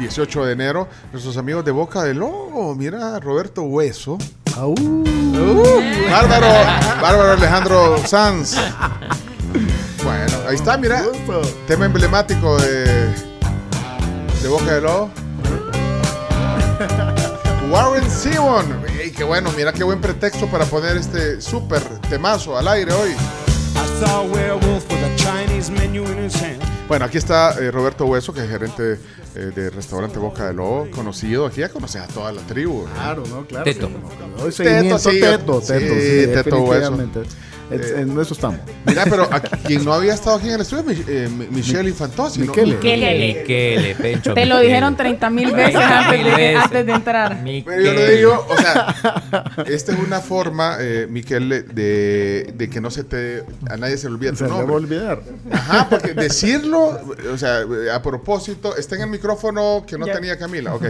18 0.00 0.46
de 0.46 0.52
enero, 0.52 0.88
nuestros 1.12 1.36
amigos 1.36 1.64
de 1.64 1.70
Boca 1.70 2.02
del 2.02 2.18
Lobo. 2.18 2.74
Mira, 2.74 3.20
Roberto 3.20 3.62
Hueso. 3.62 4.18
Uh, 4.60 5.04
bárbaro, 6.10 6.48
bárbaro 7.00 7.32
Alejandro 7.34 7.98
Sanz. 8.04 8.56
Bueno, 10.02 10.36
ahí 10.48 10.56
está, 10.56 10.76
mira. 10.76 11.04
Tema 11.68 11.86
emblemático 11.86 12.58
de, 12.60 13.14
de 14.42 14.48
Boca 14.48 14.74
del 14.74 14.82
Lobo. 14.82 15.27
Warren 17.70 18.10
Zevon. 18.10 18.82
Ey, 18.98 19.10
qué 19.10 19.24
bueno, 19.24 19.50
mira 19.56 19.72
qué 19.72 19.84
buen 19.84 20.00
pretexto 20.00 20.46
para 20.46 20.64
poner 20.64 20.96
este 20.96 21.40
súper 21.40 21.82
temazo 22.08 22.56
al 22.56 22.66
aire 22.66 22.92
hoy. 22.92 23.10
Bueno, 26.88 27.04
aquí 27.04 27.18
está 27.18 27.52
eh, 27.60 27.70
Roberto 27.70 28.06
Hueso, 28.06 28.32
que 28.32 28.40
es 28.40 28.48
gerente 28.48 28.98
eh, 29.34 29.52
de 29.54 29.68
restaurante 29.68 30.18
Boca 30.18 30.46
del 30.46 30.56
Lobo, 30.56 30.88
conocido. 30.90 31.44
Aquí 31.44 31.60
ya 31.60 31.68
conoces 31.68 32.00
a 32.00 32.06
toda 32.06 32.32
la 32.32 32.40
tribu. 32.42 32.86
¿no? 32.86 32.94
Claro, 32.94 33.24
¿no? 33.28 33.46
Claro. 33.46 33.64
Teto. 33.64 33.90
Hoy 34.42 34.52
seguimiento 34.52 34.98
sí, 34.98 35.20
teto, 35.20 35.60
teto, 35.60 35.94
sí, 35.94 36.24
sí, 36.24 36.26
Teto 36.32 36.60
Hueso. 36.62 36.96
En 37.70 38.18
eso 38.20 38.34
estamos. 38.34 38.58
Mira, 38.86 39.04
pero 39.04 39.28
aquí, 39.30 39.48
quien 39.66 39.84
no 39.84 39.92
había 39.92 40.14
estado 40.14 40.36
aquí 40.36 40.48
en 40.48 40.54
el 40.54 40.60
estudio 40.62 40.90
es 40.90 41.00
eh, 41.08 41.28
Mi- 41.28 41.46
Michelle 41.48 41.88
Infantosi. 41.88 42.40
¿no? 42.40 42.46
Michele. 42.46 42.74
Michele. 42.76 43.38
Michele, 43.42 43.94
Pencho. 43.94 44.34
Te 44.34 44.46
lo 44.46 44.54
Michele. 44.56 44.68
dijeron 44.68 44.96
30 44.96 45.30
mil 45.30 45.52
veces 45.52 45.74
30.000 45.74 45.82
antes 45.92 46.24
de, 46.24 46.30
veces. 46.30 46.56
antes 46.64 46.86
de 46.86 46.92
entrar. 46.92 47.40
Pero 47.44 47.82
yo 47.82 47.92
le 47.92 48.16
digo, 48.16 48.46
o 48.48 48.56
sea, 48.56 48.94
esta 49.66 49.92
es 49.92 49.98
una 49.98 50.20
forma, 50.20 50.76
eh, 50.80 51.06
Miquel, 51.10 51.48
de, 51.48 52.52
de 52.56 52.70
que 52.70 52.80
no 52.80 52.90
se 52.90 53.04
te, 53.04 53.44
a 53.70 53.76
nadie 53.76 53.96
se 53.98 54.08
le 54.08 54.14
olvide 54.14 54.30
tu 54.30 54.36
Se 54.38 54.44
le 54.44 54.50
va 54.50 54.56
a 54.56 54.58
nombre. 54.60 54.76
olvidar. 54.76 55.22
Ajá, 55.50 55.88
porque 55.90 56.14
decirlo, 56.14 57.00
o 57.32 57.36
sea, 57.38 57.60
a 57.92 58.02
propósito, 58.02 58.76
está 58.76 58.96
en 58.96 59.02
el 59.02 59.10
micrófono 59.10 59.84
que 59.86 59.98
no 59.98 60.06
Ya. 60.06 60.14
tenía 60.14 60.38
Camila, 60.38 60.74
ok. 60.74 60.84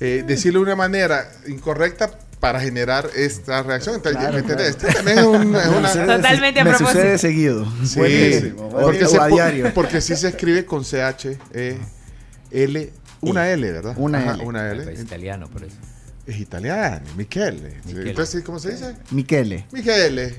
Eh, 0.00 0.24
decirlo 0.26 0.60
de 0.60 0.66
una 0.66 0.76
manera 0.76 1.28
incorrecta 1.46 2.10
para 2.40 2.60
generar 2.60 3.08
esta 3.16 3.62
reacción. 3.62 3.96
Entonces, 3.96 4.32
¿me 4.32 4.38
entiendes? 4.38 4.68
Este 4.68 4.92
también 4.92 5.18
es, 5.18 5.24
un- 5.24 5.56
es 5.56 5.66
una... 5.96 6.16
Totalmente 6.16 6.60
a 6.60 6.64
Me 6.64 6.70
propósito. 6.70 6.92
sucede 7.00 7.18
seguido. 7.18 7.66
Sí, 7.84 7.98
Buenísimo. 7.98 8.68
porque, 8.70 9.04
O 9.04 9.08
se 9.08 9.20
a 9.20 9.26
diario. 9.26 9.74
porque 9.74 10.00
sí 10.00 10.14
se 10.16 10.28
escribe 10.28 10.64
con 10.64 10.84
CH, 10.84 11.36
E, 11.52 11.78
L, 12.50 12.92
una 13.20 13.50
L, 13.50 13.72
¿verdad? 13.72 13.94
Una 13.96 14.18
Ajá, 14.18 14.34
L. 14.34 14.44
Una 14.44 14.72
Es 14.72 14.86
L. 14.86 15.00
italiano, 15.00 15.48
por 15.48 15.64
eso. 15.64 15.76
Es 16.28 16.38
italiano, 16.40 17.06
Michele. 17.16 17.78
Michele. 17.86 18.10
Entonces, 18.10 18.44
¿cómo 18.44 18.58
se 18.58 18.72
dice? 18.72 18.94
Michele. 19.12 19.64
Michele. 19.72 20.34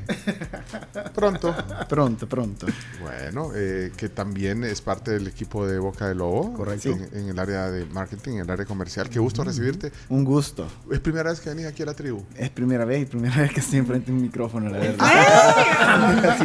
Pronto. 1.15 1.55
Pronto, 1.89 2.29
pronto. 2.29 2.67
Bueno, 3.01 3.51
eh, 3.55 3.91
que 3.97 4.07
también 4.09 4.63
es 4.63 4.81
parte 4.81 5.09
del 5.09 5.27
equipo 5.27 5.65
de 5.65 5.79
Boca 5.79 6.07
de 6.07 6.13
Lobo. 6.13 6.53
Correcto. 6.53 6.89
En, 6.89 7.09
en 7.13 7.29
el 7.29 7.39
área 7.39 7.71
de 7.71 7.85
marketing, 7.85 8.33
en 8.33 8.39
el 8.41 8.51
área 8.51 8.65
comercial. 8.67 9.09
Qué 9.09 9.17
gusto 9.17 9.43
recibirte. 9.43 9.91
Un 10.09 10.23
gusto. 10.25 10.67
Es 10.91 10.99
primera 10.99 11.31
vez 11.31 11.39
que 11.39 11.49
venís 11.49 11.65
aquí 11.65 11.81
a 11.81 11.87
la 11.87 11.95
tribu. 11.95 12.23
Es 12.37 12.51
primera 12.51 12.85
vez 12.85 13.01
y 13.01 13.05
primera 13.05 13.37
vez 13.37 13.51
que 13.51 13.59
estoy 13.59 13.79
enfrente 13.79 14.11
de 14.11 14.17
un 14.17 14.21
micrófono, 14.21 14.69
la 14.69 14.77
verdad. 14.77 14.97
Ah. 14.99 16.37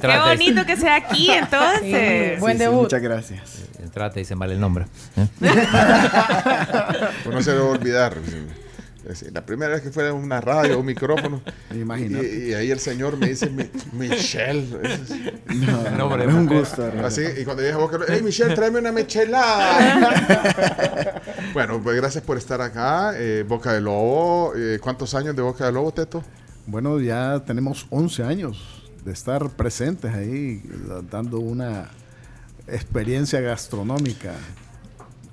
Qué 0.00 0.18
bonito 0.36 0.64
que 0.64 0.76
sea 0.76 0.94
aquí 0.94 1.30
entonces. 1.32 2.34
Sí, 2.34 2.40
buen 2.40 2.52
Sí, 2.52 2.58
sí, 2.58 2.64
debut. 2.64 2.82
muchas 2.82 3.02
gracias. 3.02 3.58
entrate 3.82 4.20
y 4.20 4.22
dicen 4.22 4.38
mal 4.38 4.52
el 4.52 4.60
nombre. 4.60 4.86
¿eh? 5.16 5.26
No 7.28 7.42
se 7.42 7.50
a 7.50 7.62
olvidar. 7.64 8.14
Es 9.04 9.20
decir, 9.20 9.32
La 9.34 9.44
primera 9.44 9.74
vez 9.74 9.82
que 9.82 9.90
fue 9.90 10.08
a 10.08 10.12
una 10.14 10.40
radio 10.40 10.76
o 10.76 10.80
un 10.80 10.86
micrófono. 10.86 11.42
Imagínate. 11.74 12.26
Y, 12.46 12.50
y 12.50 12.54
ahí 12.54 12.70
el 12.70 12.80
señor 12.80 13.18
me 13.18 13.28
dice 13.28 13.50
Mi- 13.50 13.68
Michelle. 13.92 14.66
No, 15.46 15.86
El 15.86 15.98
nombre 15.98 16.22
de 16.24 16.28
es 16.30 16.34
un 16.34 16.46
gusto. 16.46 16.90
Así, 17.04 17.22
y 17.38 17.44
cuando 17.44 17.62
dije 17.62 17.74
a 17.74 17.78
Boca, 17.78 17.98
hey 18.08 18.20
Michelle, 18.24 18.54
tráeme 18.54 18.78
una 18.78 18.92
michelada. 18.92 21.20
bueno, 21.52 21.80
pues 21.82 21.96
gracias 21.96 22.24
por 22.24 22.38
estar 22.38 22.60
acá. 22.60 23.12
eh, 23.16 23.44
Boca 23.46 23.72
de 23.74 23.80
Lobo. 23.80 24.52
eh, 24.56 24.78
¿Cuántos 24.80 25.14
años 25.14 25.36
de 25.36 25.42
Boca 25.42 25.66
de 25.66 25.72
Lobo, 25.72 25.92
Teto? 25.92 26.24
Bueno, 26.66 26.98
ya 26.98 27.42
tenemos 27.46 27.86
11 27.90 28.22
años 28.24 28.82
de 29.04 29.12
estar 29.12 29.50
presentes 29.50 30.12
ahí, 30.14 30.62
da- 30.88 31.02
dando 31.02 31.38
una 31.40 31.90
experiencia 32.66 33.40
gastronómica 33.40 34.32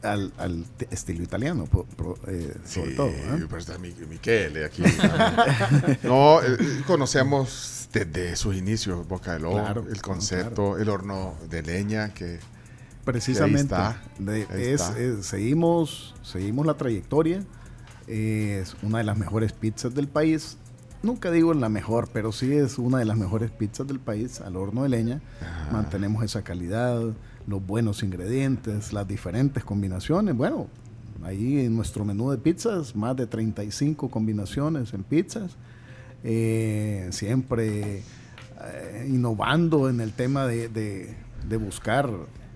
al, 0.03 0.33
al 0.37 0.65
estilo 0.89 1.23
italiano, 1.23 1.65
pro- 1.65 2.17
eh, 2.27 2.55
sobre 2.65 2.91
todo. 2.95 3.07
¿eh? 3.09 3.45
Pues 3.49 3.67
está 3.67 3.77
Mi- 3.79 3.93
Michele 4.09 4.65
aquí. 4.65 4.83
no, 6.03 6.41
eh, 6.41 6.57
conocemos 6.87 7.87
desde 7.93 8.35
sus 8.35 8.55
inicios 8.55 9.07
Boca 9.07 9.33
de 9.33 9.39
Lobo, 9.39 9.55
Claro, 9.61 9.85
el 9.89 10.01
concepto, 10.01 10.77
el 10.77 10.89
horno 10.89 11.35
de 11.49 11.61
leña 11.63 12.13
que 12.13 12.39
Precisamente. 13.03 13.73
Ahí 13.73 13.89
está, 13.91 14.01
de- 14.19 14.47
ahí 14.51 14.63
es- 14.73 14.81
está. 14.81 14.99
es- 14.99 15.25
seguimos, 15.25 16.13
seguimos 16.23 16.65
la 16.67 16.75
trayectoria. 16.75 17.43
Es 18.07 18.75
una 18.83 18.99
de 18.99 19.03
las 19.05 19.17
mejores 19.17 19.53
pizzas 19.53 19.95
del 19.95 20.07
país. 20.07 20.57
Nunca 21.01 21.31
digo 21.31 21.51
la 21.55 21.67
mejor, 21.69 22.09
pero 22.13 22.31
sí 22.31 22.53
es 22.53 22.77
una 22.77 22.99
de 22.99 23.05
las 23.05 23.17
mejores 23.17 23.49
pizzas 23.49 23.87
del 23.87 23.99
país 23.99 24.39
al 24.41 24.55
horno 24.55 24.83
de 24.83 24.89
leña. 24.89 25.21
Mantenemos 25.71 26.23
esa 26.23 26.43
calidad, 26.43 27.01
los 27.47 27.65
buenos 27.65 28.03
ingredientes, 28.03 28.93
las 28.93 29.07
diferentes 29.07 29.63
combinaciones. 29.63 30.35
Bueno, 30.35 30.67
ahí 31.23 31.59
en 31.65 31.75
nuestro 31.75 32.05
menú 32.05 32.31
de 32.31 32.37
pizzas, 32.37 32.95
más 32.95 33.15
de 33.15 33.27
35 33.27 34.09
combinaciones 34.09 34.93
en 34.93 35.03
pizzas. 35.03 35.57
Eh, 36.23 37.07
siempre 37.11 38.03
eh, 38.63 39.07
innovando 39.09 39.89
en 39.89 40.01
el 40.01 40.13
tema 40.13 40.45
de, 40.45 40.69
de- 40.69 41.15
de 41.47 41.57
buscar 41.57 42.07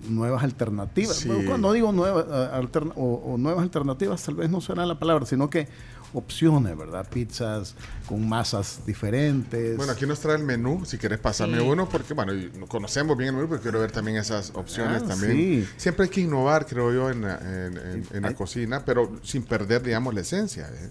nuevas 0.07 0.43
alternativas. 0.43 1.15
Sí. 1.15 1.29
Cuando 1.47 1.73
digo 1.73 1.91
nuevas, 1.91 2.25
eh, 2.29 2.49
alterna- 2.53 2.93
o, 2.95 3.15
o 3.33 3.37
nuevas 3.39 3.63
alternativas, 3.63 4.21
tal 4.23 4.35
vez 4.35 4.49
no 4.51 4.61
será 4.61 4.85
la 4.85 4.99
palabra, 4.99 5.25
sino 5.25 5.49
que 5.49 5.67
opciones, 6.15 6.77
¿verdad? 6.77 7.07
Pizzas 7.09 7.75
con 8.07 8.27
masas 8.27 8.81
diferentes. 8.85 9.77
Bueno, 9.77 9.91
aquí 9.93 10.05
nos 10.05 10.19
trae 10.19 10.37
el 10.37 10.43
menú, 10.43 10.83
si 10.85 10.97
quieres 10.97 11.19
pasarme 11.19 11.59
Sí. 11.59 11.63
uno, 11.67 11.87
porque 11.89 12.13
bueno, 12.13 12.31
conocemos 12.67 13.17
bien 13.17 13.29
el 13.29 13.35
menú, 13.35 13.47
pero 13.49 13.61
quiero 13.61 13.79
ver 13.79 13.91
también 13.91 14.17
esas 14.17 14.51
opciones 14.55 15.03
Ah, 15.03 15.07
también. 15.09 15.31
sí. 15.33 15.67
Siempre 15.77 16.05
hay 16.05 16.09
que 16.09 16.21
innovar, 16.21 16.65
creo 16.65 16.93
yo, 16.93 17.09
en 17.09 17.21
la, 17.21 17.37
en- 17.37 17.77
en- 17.77 18.05
en 18.13 18.21
la 18.23 18.33
cocina, 18.33 18.83
pero 18.85 19.11
sin 19.23 19.43
perder, 19.43 19.83
digamos, 19.83 20.13
la 20.13 20.21
esencia. 20.21 20.67
¿eh? 20.67 20.89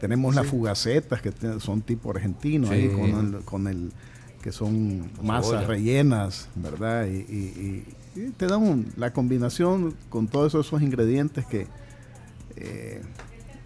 Tenemos 0.00 0.34
las 0.34 0.46
fugacetas 0.46 1.22
que 1.22 1.32
son 1.60 1.80
tipo 1.82 2.10
argentino, 2.10 2.66
Sí. 2.68 2.74
ahí 2.74 2.88
con 2.88 3.34
el, 3.34 3.44
con 3.44 3.66
el- 3.66 3.92
que 4.42 4.52
son 4.52 5.10
masas 5.22 5.50
cebolla. 5.52 5.66
rellenas, 5.66 6.48
¿verdad? 6.54 7.06
Y, 7.06 7.16
y- 7.16 7.84
y- 8.14 8.20
y 8.20 8.30
te 8.30 8.46
dan 8.46 8.62
un- 8.62 8.92
la 8.96 9.12
combinación 9.12 9.94
con 10.08 10.28
todos 10.28 10.54
esos 10.54 10.80
ingredientes 10.82 11.44
que 11.46 11.66
eh, 12.56 13.02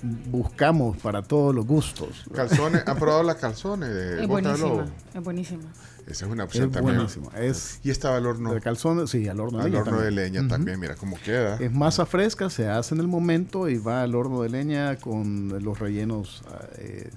buscamos 0.02 0.96
para 0.98 1.22
todos 1.22 1.54
los 1.54 1.66
gustos. 1.66 2.24
Calzones, 2.34 2.82
¿han 2.86 2.98
probado 2.98 3.22
la 3.22 3.36
calzone 3.36 3.88
de 3.88 4.22
Es 4.22 4.28
Bota 4.28 4.52
de 4.52 4.58
Lobo? 4.58 4.74
buenísima, 4.76 4.94
es 5.14 5.24
buenísima. 5.24 5.62
Esa 6.06 6.24
es 6.26 6.32
una 6.32 6.44
opción 6.44 6.66
Es 6.66 6.72
también. 6.72 7.06
Es 7.36 7.80
y 7.84 7.90
estaba 7.90 8.16
al 8.16 8.26
horno. 8.26 8.52
de 8.52 8.60
calzones, 8.60 9.10
sí, 9.10 9.28
al 9.28 9.38
horno 9.38 9.58
de 9.58 9.64
Al 9.64 9.70
leña. 9.70 9.82
horno 9.82 9.98
de 9.98 10.06
también. 10.06 10.24
leña 10.24 10.40
Ujú. 10.40 10.48
también, 10.48 10.80
mira 10.80 10.96
cómo 10.96 11.16
queda. 11.24 11.56
Es 11.56 11.70
masa 11.72 12.04
fresca, 12.06 12.50
se 12.50 12.68
hace 12.68 12.94
en 12.94 13.00
el 13.00 13.08
momento 13.08 13.68
y 13.68 13.78
va 13.78 14.02
al 14.02 14.14
horno 14.14 14.42
de 14.42 14.48
leña 14.48 14.96
con 14.96 15.62
los 15.62 15.78
rellenos 15.78 16.42
eh, 16.78 17.10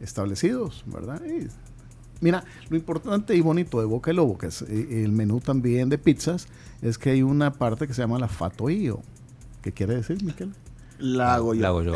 establecidos, 0.00 0.82
¿verdad? 0.86 1.20
Y, 1.24 1.46
mira, 2.20 2.42
lo 2.70 2.76
importante 2.76 3.36
y 3.36 3.40
bonito 3.40 3.78
de 3.78 3.86
Boca 3.86 4.10
de 4.10 4.14
Lobo, 4.14 4.36
que 4.38 4.46
es 4.46 4.62
eh, 4.62 5.04
el 5.04 5.12
menú 5.12 5.40
también 5.40 5.88
de 5.88 5.98
pizzas, 5.98 6.48
es 6.80 6.98
que 6.98 7.10
hay 7.10 7.22
una 7.22 7.52
parte 7.52 7.86
que 7.86 7.94
se 7.94 8.02
llama 8.02 8.18
la 8.18 8.28
fatoío. 8.28 9.00
¿Qué 9.60 9.70
quiere 9.72 9.94
decir, 9.94 10.24
Miquel? 10.24 10.52
La 11.02 11.34
hago 11.34 11.54
yo. 11.54 11.60
La 11.62 11.68
hago 11.68 11.82
yo. 11.82 11.92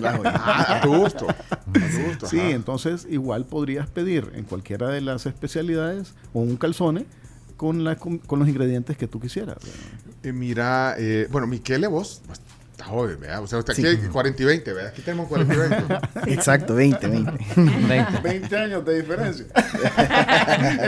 La 0.00 0.10
hago 0.10 0.24
yo. 0.24 0.30
Ah, 0.34 0.76
a 0.76 0.80
tu 0.82 0.94
gusto. 0.96 1.26
A 1.28 1.72
tu 1.72 2.02
gusto, 2.06 2.26
Sí, 2.26 2.38
ajá. 2.38 2.50
entonces 2.50 3.06
igual 3.10 3.46
podrías 3.46 3.88
pedir 3.88 4.30
en 4.34 4.44
cualquiera 4.44 4.88
de 4.88 5.00
las 5.00 5.24
especialidades 5.26 6.14
o 6.34 6.40
un 6.40 6.56
calzone 6.56 7.06
con, 7.56 7.84
la, 7.84 7.96
con, 7.96 8.18
con 8.18 8.38
los 8.38 8.48
ingredientes 8.48 8.96
que 8.96 9.06
tú 9.06 9.18
quisieras. 9.20 9.56
Eh, 10.22 10.32
mira, 10.32 10.94
eh, 10.98 11.26
bueno, 11.30 11.46
Miquele, 11.46 11.86
vos 11.86 12.20
pues, 12.26 12.40
está 12.80 12.90
joven, 12.90 13.20
¿verdad? 13.20 13.42
O 13.42 13.46
sea, 13.46 13.58
usted 13.58 13.74
Sí. 13.74 13.86
aquí 13.86 14.02
hay 14.02 14.08
40 14.08 14.42
y 14.42 14.46
20, 14.46 14.72
¿verdad? 14.72 14.90
Aquí 14.92 15.02
tenemos 15.02 15.28
40 15.28 15.54
y 15.54 15.56
20. 15.58 15.98
Exacto, 16.32 16.74
20, 16.74 17.06
20. 17.06 18.20
20 18.22 18.56
años 18.56 18.84
de 18.84 19.00
diferencia. 19.02 19.44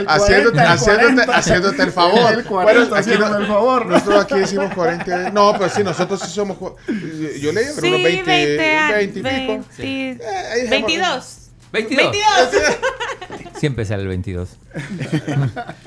haciéndote, 0.07 0.57
40, 0.57 0.73
haciéndote, 0.73 1.13
40. 1.25 1.37
haciéndote 1.37 1.83
el 1.83 1.91
favor. 1.91 2.33
El 2.33 2.43
40 2.43 2.97
aquí 2.97 3.11
el 3.11 3.47
favor. 3.47 3.85
Nosotros 3.85 4.23
aquí 4.25 4.39
decimos 4.39 4.73
40 4.73 5.05
y 5.05 5.09
20. 5.11 5.31
No, 5.31 5.53
pero 5.57 5.69
sí, 5.69 5.83
nosotros 5.83 6.19
sí 6.21 6.31
somos. 6.31 6.57
Yo 6.59 7.51
leí, 7.51 7.65
pero 7.75 7.81
Sí, 7.81 7.87
unos 7.87 8.03
20, 8.03 8.23
20, 8.31 8.77
a- 8.77 8.91
20 8.91 9.19
y 9.19 9.23
pico. 9.23 9.65
20, 9.77 10.27
ahí 10.27 10.61
dejamos- 10.61 10.69
22. 10.69 11.39
22. 11.73 12.11
22. 12.11 12.77
Siempre 13.59 13.85
sale 13.85 14.03
el 14.03 14.07
22. 14.09 14.49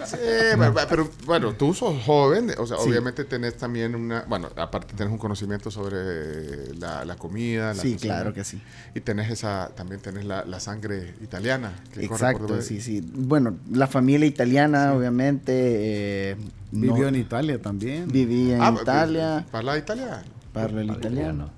Sí, 0.06 0.16
pero, 0.56 0.74
pero, 0.88 1.10
bueno, 1.24 1.52
tú 1.54 1.74
sos 1.74 2.00
joven, 2.04 2.52
o 2.58 2.66
sea, 2.66 2.76
Sí. 2.78 2.88
obviamente 2.88 3.24
tenés 3.24 3.56
también 3.56 3.94
una, 3.96 4.24
bueno, 4.28 4.48
aparte 4.56 4.94
tenés 4.94 5.12
un 5.12 5.18
conocimiento 5.18 5.70
sobre 5.70 6.72
la, 6.78 7.04
la 7.04 7.16
comida. 7.16 7.74
La 7.74 7.82
Sí, 7.82 7.94
cocina, 7.94 8.14
claro 8.14 8.32
que 8.32 8.44
sí. 8.44 8.62
Y 8.94 9.00
tenés 9.00 9.30
esa, 9.30 9.70
también 9.74 10.00
tenés 10.00 10.24
la, 10.24 10.44
la 10.44 10.60
sangre 10.60 11.14
italiana. 11.22 11.72
que 11.92 12.06
corre 12.06 12.32
por- 12.34 12.42
Exacto, 12.42 12.62
sí, 12.62 12.80
sí. 12.80 13.02
Bueno, 13.12 13.56
la 13.72 13.88
familia 13.88 14.26
italiana, 14.26 14.92
obviamente. 14.94 15.52
eh, 15.56 16.36
Vivió 16.70 16.96
no- 17.02 17.08
en 17.08 17.16
Italia 17.16 17.60
también. 17.60 18.06
Viví 18.08 18.52
en 18.52 18.62
Ah, 18.62 18.74
Italia. 18.80 19.44
Parla 19.50 19.76
italiano. 19.76 20.22
Parlo 20.56 20.80
l'italiano. 20.80 21.50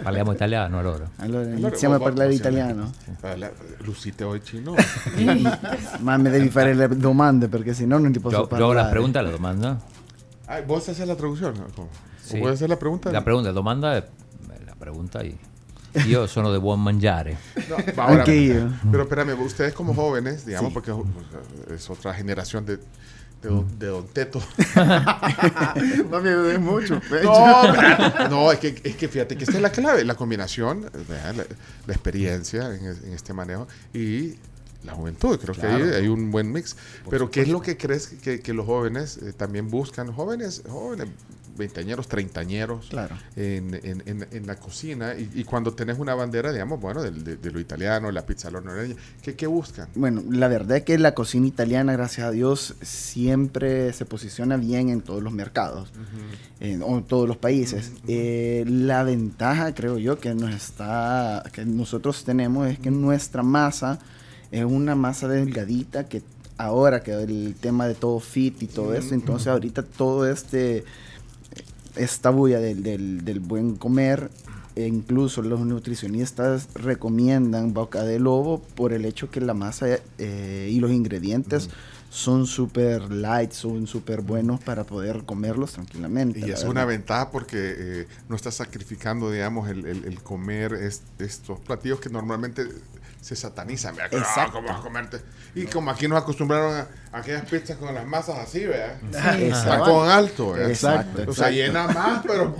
Parliamo 0.00 0.32
italiano 0.32 0.78
allora. 0.78 1.10
Allora 1.16 1.40
Allora, 1.40 1.56
iniziamo 1.58 1.96
a 1.96 1.98
parlare 1.98 2.34
italiano. 2.34 2.92
Parla- 3.20 3.50
Lucite 3.78 4.22
hoy 4.22 4.40
chino. 4.42 4.74
Ma 6.00 6.16
mi 6.16 6.30
devi 6.30 6.48
fare 6.50 6.72
le 6.72 6.86
domande 6.88 7.48
perché 7.48 7.74
sennò 7.74 7.98
non 7.98 8.12
ti 8.12 8.20
posso 8.20 8.36
Yo, 8.36 8.42
yo 8.42 8.46
parlare. 8.46 8.70
hago 8.70 8.80
las 8.80 8.90
preguntas, 8.90 9.24
la 9.24 9.30
domanda. 9.30 9.80
Ay, 10.46 10.62
¿Vos 10.64 10.88
haces 10.88 11.04
la 11.04 11.16
traducción? 11.16 11.54
¿no? 11.76 11.88
Sí. 12.22 12.38
¿Puedes 12.38 12.56
hacer 12.58 12.68
la 12.68 12.78
pregunta? 12.78 13.10
La 13.10 13.24
pregunta, 13.24 13.48
la 13.48 13.54
domanda 13.54 13.96
è 13.96 14.04
la 14.64 14.74
pregunta 14.78 15.24
y 15.24 15.36
io 16.06 16.26
sono 16.28 16.52
de 16.52 16.58
buon 16.58 16.80
mangiare. 16.80 17.36
No, 17.68 17.76
ahora, 18.02 18.24
io. 18.32 18.70
Pero 18.90 19.02
espérame, 19.02 19.34
ustedes 19.40 19.72
como 19.74 19.94
jóvenes, 19.94 20.44
digamos, 20.46 20.72
porque 20.72 20.92
o 20.92 21.02
sea, 21.02 21.74
es 21.74 21.90
otra 21.90 22.14
generación 22.14 22.64
de, 22.66 22.78
de, 23.48 23.54
don- 23.54 23.78
de 23.78 23.86
Don 23.86 24.06
Teto. 24.08 24.42
No 26.10 26.20
me 26.20 26.30
des 26.30 26.60
mucho. 26.60 26.94
No, 27.22 27.64
espérate. 27.74 28.28
no 28.28 28.52
es, 28.52 28.58
que, 28.58 28.80
es 28.82 28.96
que 28.96 29.08
fíjate 29.08 29.36
que 29.36 29.44
esta 29.44 29.56
es 29.56 29.62
la 29.62 29.70
clave, 29.70 30.04
la 30.04 30.14
combinación, 30.14 30.82
la, 31.08 31.32
la 31.32 31.92
experiencia 31.92 32.74
en, 32.74 32.86
es- 32.86 33.02
en 33.02 33.12
este 33.12 33.32
manejo 33.32 33.66
y 33.92 34.34
la 34.84 34.92
juventud. 34.94 35.38
Creo 35.40 35.54
que 35.54 35.66
hay 35.96 36.08
un 36.08 36.30
buen 36.30 36.52
mix. 36.52 36.76
Pero 37.10 37.30
¿qué 37.30 37.42
es 37.42 37.48
lo 37.48 37.60
que 37.60 37.76
crees 37.76 38.08
que, 38.08 38.40
que 38.40 38.52
los 38.52 38.66
jóvenes 38.66 39.18
eh, 39.18 39.32
también 39.32 39.70
buscan? 39.70 40.12
Jóvenes, 40.12 40.62
jóvenes, 40.68 41.08
veinteañeros, 41.56 42.08
treintañeros, 42.08 42.86
Claro. 42.88 43.16
en, 43.36 43.74
en- 43.82 44.02
en- 44.06 44.26
en 44.30 44.46
la 44.46 44.56
cocina. 44.56 45.14
Y, 45.14 45.30
y 45.34 45.44
cuando 45.44 45.72
tenés 45.72 45.98
una 45.98 46.14
bandera, 46.14 46.52
digamos, 46.52 46.80
bueno, 46.80 47.02
de, 47.02 47.36
de 47.36 47.50
lo 47.52 47.60
italiano, 47.60 48.10
la 48.10 48.24
pizza 48.26 48.50
leña, 48.50 48.94
¿qué, 49.22 49.34
qué 49.34 49.46
buscan? 49.46 49.88
Bueno, 49.94 50.22
la 50.30 50.48
verdad 50.48 50.78
es 50.78 50.82
que 50.84 50.98
la 50.98 51.14
cocina 51.14 51.46
italiana, 51.46 51.92
gracias 51.92 52.26
a 52.26 52.30
Dios, 52.30 52.74
siempre 52.82 53.92
se 53.92 54.04
posiciona 54.04 54.56
bien 54.56 54.88
en 54.88 55.00
todos 55.00 55.22
los 55.22 55.32
mercados, 55.32 55.90
o 56.60 56.96
en 56.98 57.04
todos 57.04 57.28
los 57.28 57.36
países. 57.36 57.92
Eh, 58.08 58.64
la 58.66 59.02
ventaja, 59.04 59.74
creo 59.74 59.98
yo, 59.98 60.18
que 60.18 60.34
nos 60.34 60.54
está, 60.54 61.42
que 61.52 61.64
nosotros 61.64 62.24
tenemos 62.24 62.68
es 62.68 62.78
que 62.78 62.90
nuestra 62.90 63.42
masa 63.42 63.98
es 64.50 64.64
una 64.64 64.94
masa 64.94 65.28
delgadita 65.28 66.04
que 66.08 66.22
ahora 66.56 67.02
que 67.02 67.12
el 67.12 67.56
tema 67.60 67.86
de 67.88 67.94
todo 67.94 68.20
fit 68.20 68.62
y 68.62 68.66
todo 68.68 68.94
eso, 68.94 69.12
entonces 69.14 69.48
ahorita 69.48 69.82
todo 69.82 70.28
este 70.30 70.84
esta 71.96 72.30
bulla 72.30 72.58
del, 72.60 72.82
del- 72.82 73.24
del 73.24 73.40
buen 73.40 73.76
comer, 73.76 74.30
e 74.76 74.86
incluso 74.86 75.40
los 75.42 75.60
nutricionistas 75.60 76.68
recomiendan 76.74 77.72
boca 77.74 78.02
de 78.02 78.18
lobo 78.18 78.60
por 78.74 78.92
el 78.92 79.04
hecho 79.04 79.30
que 79.30 79.40
la 79.40 79.54
masa 79.54 79.86
eh, 80.18 80.68
y 80.72 80.80
los 80.80 80.90
ingredientes 80.90 81.70
son 82.10 82.46
súper 82.46 83.10
light, 83.10 83.52
son 83.52 83.86
súper 83.88 84.20
buenos 84.20 84.60
para 84.60 84.84
poder 84.84 85.24
comerlos 85.24 85.72
tranquilamente. 85.72 86.38
Y 86.40 86.42
es 86.44 86.48
verdad. 86.50 86.68
una 86.70 86.84
ventaja 86.84 87.30
porque 87.30 87.56
eh, 87.76 88.06
no 88.28 88.36
estás 88.36 88.54
sacrificando, 88.54 89.30
digamos, 89.30 89.68
el, 89.68 89.84
el- 89.84 90.04
el 90.04 90.22
comer 90.22 90.74
es- 90.74 91.02
estos 91.18 91.58
platillos 91.60 92.00
que 92.00 92.10
normalmente 92.10 92.66
se 93.24 93.34
satanizan. 93.36 93.96
¿verdad? 93.96 94.10
Ah, 94.12 94.18
Exacto. 94.18 94.52
¿Cómo 94.52 94.68
vas 94.68 94.80
a 94.80 94.82
comerte? 94.82 95.20
Y 95.54 95.64
como 95.64 95.90
aquí 95.90 96.06
nos 96.06 96.20
acostumbraron 96.20 96.74
a, 96.74 96.88
a 97.10 97.20
aquellas 97.20 97.46
pizzas 97.46 97.78
con 97.78 97.94
las 97.94 98.06
masas 98.06 98.38
así, 98.38 98.66
¿verdad? 98.66 98.98
Sí. 99.38 99.50
Tacón 99.50 100.10
alto, 100.10 100.52
¿verdad? 100.52 100.68
Exacto, 100.70 101.24
O 101.26 101.32
sea, 101.32 101.50
llena 101.50 101.88
más, 101.88 102.22
pero... 102.26 102.54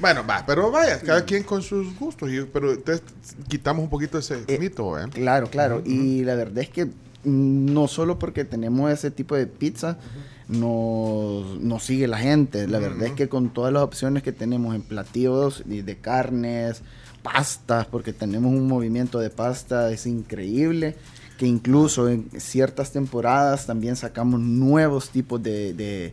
Bueno, 0.00 0.24
va, 0.24 0.44
pero 0.46 0.70
vaya, 0.70 1.00
cada 1.00 1.24
quien 1.24 1.42
con 1.42 1.60
sus 1.62 1.96
gustos. 1.98 2.30
Y, 2.30 2.42
pero 2.42 2.72
entonces 2.72 3.04
quitamos 3.48 3.82
un 3.82 3.90
poquito 3.90 4.18
ese 4.18 4.44
mito, 4.58 4.98
¿eh? 4.98 5.08
Claro, 5.12 5.48
claro. 5.50 5.82
Y 5.84 6.22
la 6.24 6.34
verdad 6.36 6.58
es 6.58 6.68
que 6.68 6.88
no 7.24 7.88
solo 7.88 8.18
porque 8.18 8.44
tenemos 8.44 8.90
ese 8.92 9.10
tipo 9.10 9.34
de 9.34 9.46
pizza, 9.46 9.98
nos, 10.46 11.60
nos 11.60 11.84
sigue 11.84 12.06
la 12.06 12.18
gente. 12.18 12.66
La 12.68 12.78
verdad 12.78 13.08
es 13.08 13.12
que 13.12 13.28
con 13.28 13.50
todas 13.52 13.72
las 13.72 13.82
opciones 13.82 14.22
que 14.22 14.32
tenemos 14.32 14.74
en 14.74 14.82
platillos 14.82 15.64
y 15.68 15.82
de 15.82 15.96
carnes, 15.98 16.82
pastas, 17.22 17.86
porque 17.86 18.12
tenemos 18.12 18.52
un 18.52 18.66
movimiento 18.68 19.18
de 19.18 19.30
pasta, 19.30 19.90
es 19.90 20.06
increíble. 20.06 20.96
Que 21.38 21.46
incluso 21.46 22.08
en 22.08 22.28
ciertas 22.40 22.90
temporadas 22.92 23.66
también 23.66 23.94
sacamos 23.94 24.40
nuevos 24.40 25.10
tipos 25.10 25.40
de, 25.42 25.72
de- 25.72 26.12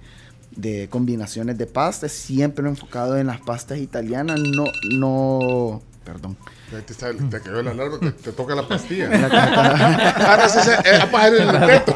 de 0.56 0.88
combinaciones 0.90 1.58
de 1.58 1.66
pastas, 1.66 2.12
siempre 2.12 2.68
enfocado 2.70 3.18
en 3.18 3.28
las 3.28 3.42
pastas 3.42 3.80
italianas, 3.80 4.40
no, 4.40 4.66
no, 4.94 5.82
perdón, 6.06 6.38
Te, 6.70 6.82
te, 6.84 6.94
está- 6.94 7.12
te 7.12 7.42
cayó 7.42 7.62
la 7.64 7.72
alarma, 7.72 8.00
te, 8.00 8.12
te 8.12 8.32
toca 8.32 8.54
la 8.56 8.68
pastilla. 8.68 9.10
ah, 9.12 11.28
el- 11.28 11.42
el 11.42 11.68
teto. 11.68 11.96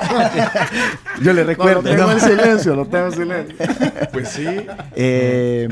Yo 1.22 1.32
le 1.34 1.44
recuerdo. 1.44 1.84
lo 1.84 1.90
tengo 1.90 2.06
¿no? 2.08 2.12
en 2.14 2.20
silencio, 2.20 2.76
lo 2.76 2.86
tengo 2.88 3.06
en 3.06 3.12
silencio. 3.14 3.56
Pues 4.12 4.30
sí. 4.30 4.46
Eh, 4.96 5.68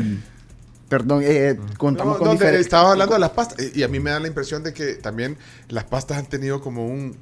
perdón, 0.90 1.22
eh, 1.24 1.58
contamos 1.78 2.14
No, 2.14 2.20
con 2.20 2.32
diferentes. 2.32 2.62
estaba 2.68 2.92
hablando 2.92 3.14
de 3.16 3.20
las 3.20 3.32
pastas 3.32 3.58
y- 3.76 3.84
a 3.84 3.88
mí 3.88 4.00
me 4.00 4.12
da 4.12 4.20
la 4.20 4.28
impresión 4.28 4.64
de 4.64 4.74
que 4.74 4.94
también 4.96 5.38
las 5.70 5.84
pastas 5.84 6.18
han 6.18 6.26
tenido 6.28 6.62
como 6.62 6.86
un 6.86 7.18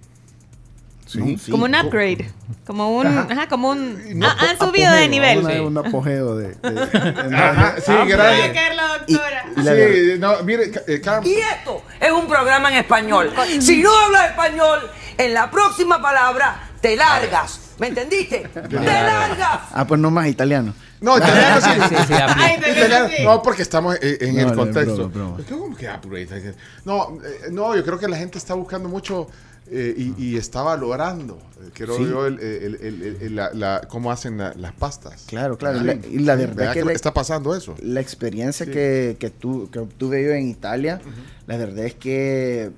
Sí. 1.07 1.37
Como 1.51 1.65
un 1.65 1.75
upgrade. 1.75 2.31
Como 2.65 2.97
un. 2.97 3.05
Ajá. 3.05 3.27
Ajá, 3.29 3.47
como 3.47 3.69
un. 3.69 4.17
No, 4.17 4.25
ah, 4.27 4.37
han 4.49 4.57
subido 4.57 4.91
de 4.91 5.07
nivel. 5.07 5.37
una- 5.37 5.61
Un 5.61 5.77
apogeo 5.77 6.35
de. 6.35 6.47
de- 6.55 6.71
de- 6.71 7.35
Ajá, 7.37 7.75
sí, 7.77 7.91
Ah, 7.91 8.05
gracias. 8.07 8.39
Puede 8.39 8.53
caer 8.53 8.75
la 8.75 8.87
doctora. 8.87 9.45
Y 9.55 9.61
la 9.61 9.75
Sí, 9.75 10.19
no, 10.19 10.43
mire, 10.43 10.71
eh, 10.87 11.01
Carmen, 11.01 11.29
Y 11.31 11.35
esto 11.35 11.83
es 12.01 12.11
un 12.11 12.27
programa 12.27 12.69
en 12.71 12.77
español. 12.77 13.31
Si 13.59 13.83
no 13.83 13.95
hablas 13.95 14.31
español, 14.31 14.79
en 15.19 15.33
la 15.35 15.51
próxima 15.51 16.01
palabra 16.01 16.71
te 16.81 16.95
largas. 16.95 17.59
¿Me 17.77 17.87
entendiste? 17.87 18.39
¡Te 18.67 18.75
largas! 18.75 19.59
Ah, 19.73 19.85
pues 19.87 19.99
no 20.01 20.09
más 20.09 20.27
italiano. 20.27 20.73
No, 21.05 21.17
italiano 21.19 21.61
sí. 21.61 21.69
Sí, 21.89 21.95
sí, 22.07 22.13
aplica. 22.13 22.35
Ay, 22.35 22.55
italiano 22.57 22.77
Italiano- 22.79 23.09
sí. 23.15 23.23
no, 23.23 23.41
porque 23.43 23.61
estamos 23.61 23.97
en 24.01 24.33
No, 24.35 24.41
el 24.41 24.47
no, 24.47 24.55
contexto. 24.55 25.11
¿Cómo 25.49 25.75
que 25.77 25.87
upgrade? 25.89 26.55
No, 26.83 27.17
eh, 27.23 27.49
no, 27.51 27.75
yo 27.75 27.83
creo 27.85 27.99
que 27.99 28.07
la 28.07 28.17
gente 28.17 28.37
está 28.37 28.53
buscando 28.55 28.89
mucho 28.89 29.27
eh, 29.67 29.95
y, 29.97 30.13
y 30.23 30.37
está 30.37 30.61
valorando, 30.61 31.39
eh, 31.59 31.69
creo 31.73 31.97
Sí. 31.97 32.03
yo, 32.07 32.27
el, 32.27 32.39
el- 32.39 32.75
el- 32.75 33.01
el- 33.01 33.17
el- 33.21 33.35
la- 33.35 33.51
la- 33.53 33.81
cómo 33.89 34.11
hacen 34.11 34.37
la- 34.37 34.53
las 34.53 34.73
pastas. 34.73 35.23
Claro, 35.27 35.57
claro. 35.57 35.79
Y 35.79 36.19
la 36.19 36.35
verdad 36.35 36.55
¿Verdad 36.55 36.73
que 36.73 36.79
que 36.81 36.85
la- 36.85 36.91
está 36.93 37.13
pasando 37.15 37.55
eso. 37.55 37.73
La 37.81 37.99
experiencia 37.99 38.65
Sí. 38.67 38.71
que, 38.71 39.17
que, 39.19 39.31
tu- 39.31 39.67
que 39.71 39.79
obtuve 39.79 40.23
yo 40.23 40.31
en 40.33 40.49
Italia, 40.49 41.01
la 41.47 41.57
verdad 41.57 41.85
es 41.85 41.95
que 41.95 42.69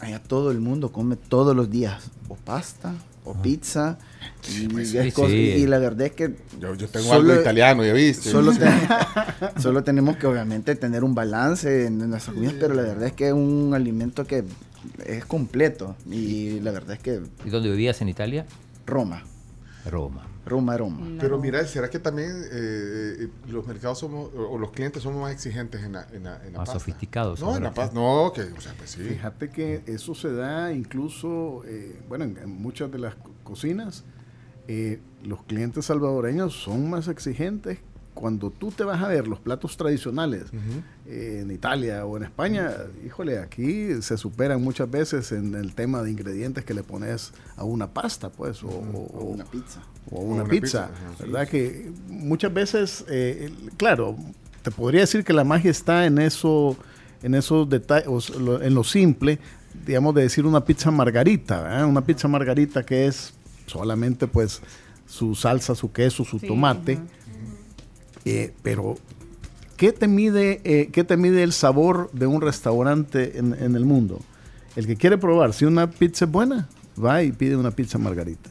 allá 0.00 0.22
todo 0.22 0.50
el 0.50 0.60
mundo 0.60 0.92
come 0.92 1.16
todos 1.16 1.56
los 1.56 1.70
días 1.70 2.10
o 2.28 2.34
pasta 2.34 2.92
o 3.24 3.32
pizza. 3.34 3.96
Y, 4.50 4.68
pues, 4.68 4.92
es 4.94 5.04
sí, 5.04 5.12
cosa- 5.12 5.28
sí. 5.28 5.34
y 5.36 5.66
la 5.66 5.78
verdad 5.78 6.06
es 6.08 6.12
que 6.12 6.34
Yo, 6.60 6.74
yo 6.74 6.88
tengo 6.88 7.06
Solo- 7.06 7.30
algo 7.30 7.40
italiano, 7.42 7.84
ya 7.84 7.92
viste. 7.92 8.28
solo, 8.30 8.52
solo 9.60 9.84
tenemos 9.84 10.16
que 10.16 10.26
obviamente 10.26 10.74
tener 10.74 11.04
un 11.04 11.14
balance 11.14 11.86
en 11.86 11.98
nuestras 11.98 12.34
comidas, 12.34 12.54
pero 12.58 12.74
la 12.74 12.82
verdad 12.82 13.04
es 13.06 13.12
que 13.12 13.28
es 13.28 13.32
un 13.32 13.72
alimento 13.74 14.26
que 14.26 14.44
es 15.06 15.24
completo. 15.26 15.94
Y 16.10 16.60
la 16.60 16.72
verdad 16.72 16.96
es 16.96 16.98
que 17.02 17.22
¿Y 17.44 17.50
dónde 17.50 17.70
vivías 17.70 18.00
en 18.02 18.08
Italia? 18.08 18.46
Roma, 18.86 19.22
Roma. 19.90 20.26
Roma, 20.44 20.76
Roma. 20.76 21.06
Pero 21.20 21.38
mira, 21.38 21.64
¿será 21.68 21.88
que 21.88 22.00
también 22.00 22.28
eh, 22.50 23.14
eh, 23.20 23.28
los 23.46 23.64
mercados 23.64 24.00
somos, 24.00 24.28
o 24.34 24.58
los 24.58 24.72
clientes 24.72 25.00
somos 25.04 25.20
más 25.22 25.32
exigentes 25.32 25.84
en 25.84 25.92
la, 25.92 26.04
en 26.12 26.24
la, 26.24 26.34
en 26.44 26.52
la 26.54 26.58
Más 26.58 26.68
pasta? 26.68 26.80
sofisticados 26.80 27.38
No, 27.40 27.56
en 27.56 27.62
la 27.62 27.72
pasta. 27.72 27.94
No, 27.94 28.32
que, 28.34 28.40
o 28.42 28.60
sea, 28.60 28.74
pues 28.76 28.90
sí. 28.90 29.02
Fíjate 29.02 29.50
que 29.50 29.82
eso 29.86 30.16
se 30.16 30.32
da 30.32 30.72
incluso, 30.72 31.62
eh, 31.64 31.96
bueno, 32.08 32.24
en, 32.24 32.38
en 32.38 32.50
muchas 32.50 32.90
de 32.90 32.98
las 32.98 33.14
co- 33.14 33.30
cocinas, 33.44 34.02
eh, 34.68 35.00
los 35.24 35.42
clientes 35.44 35.84
salvadoreños 35.86 36.54
son 36.54 36.88
más 36.90 37.08
exigentes. 37.08 37.78
Cuando 38.14 38.50
tú 38.50 38.70
te 38.70 38.84
vas 38.84 39.02
a 39.02 39.08
ver 39.08 39.26
los 39.26 39.40
platos 39.40 39.78
tradicionales 39.78 40.44
eh, 41.06 41.40
en 41.42 41.50
Italia 41.50 42.04
o 42.04 42.18
en 42.18 42.24
España, 42.24 42.70
híjole, 43.06 43.38
aquí 43.38 44.02
se 44.02 44.18
superan 44.18 44.62
muchas 44.62 44.90
veces 44.90 45.32
en 45.32 45.54
el 45.54 45.74
tema 45.74 46.02
de 46.02 46.10
ingredientes 46.10 46.62
que 46.62 46.74
le 46.74 46.82
pones 46.82 47.32
a 47.56 47.64
una 47.64 47.86
pasta, 47.94 48.28
pues, 48.30 48.62
o, 48.62 48.68
o- 48.68 49.10
O 49.18 49.24
una 49.24 49.44
pizza. 49.46 49.80
o 50.10 50.20
una, 50.20 50.44
pizza, 50.44 50.60
pizza, 50.60 50.84
ajá. 50.84 51.14
¿verdad? 51.20 51.48
Que 51.48 51.90
muchas 52.08 52.52
veces, 52.52 53.04
eh, 53.08 53.50
claro, 53.78 54.14
te 54.60 54.70
podría 54.70 55.00
decir 55.00 55.24
que 55.24 55.32
la 55.32 55.44
magia 55.44 55.70
está 55.70 56.04
en 56.04 56.18
eso, 56.18 56.76
en 57.22 57.34
esos 57.34 57.66
detalles, 57.66 58.08
en 58.60 58.74
lo 58.74 58.84
simple, 58.84 59.38
digamos, 59.86 60.14
de 60.14 60.20
decir 60.22 60.44
una 60.44 60.62
pizza 60.66 60.90
margarita, 60.90 61.86
una 61.86 62.04
pizza 62.04 62.28
margarita 62.28 62.84
que 62.84 63.06
es 63.06 63.32
solamente, 63.72 64.26
pues, 64.26 64.60
su 65.06 65.34
salsa, 65.34 65.74
su 65.74 65.90
queso, 65.92 66.24
su 66.24 66.38
Sí, 66.38 66.46
tomate, 66.46 66.98
eh, 68.24 68.52
pero 68.62 68.96
¿qué 69.76 69.92
te 69.92 70.06
mide, 70.08 70.60
eh, 70.64 70.88
qué 70.92 71.04
te 71.04 71.16
mide 71.16 71.42
el 71.42 71.52
sabor 71.52 72.10
de 72.12 72.26
un 72.26 72.40
restaurante 72.40 73.38
en, 73.38 73.54
en 73.54 73.74
el 73.74 73.84
mundo? 73.84 74.20
El 74.76 74.86
que 74.86 74.96
quiere 74.96 75.18
probar 75.18 75.52
si 75.52 75.64
una 75.64 75.90
pizza 75.90 76.24
es 76.24 76.30
buena, 76.30 76.68
va 77.02 77.22
y 77.22 77.32
pide 77.32 77.56
una 77.56 77.70
pizza 77.70 77.98
margarita. 77.98 78.50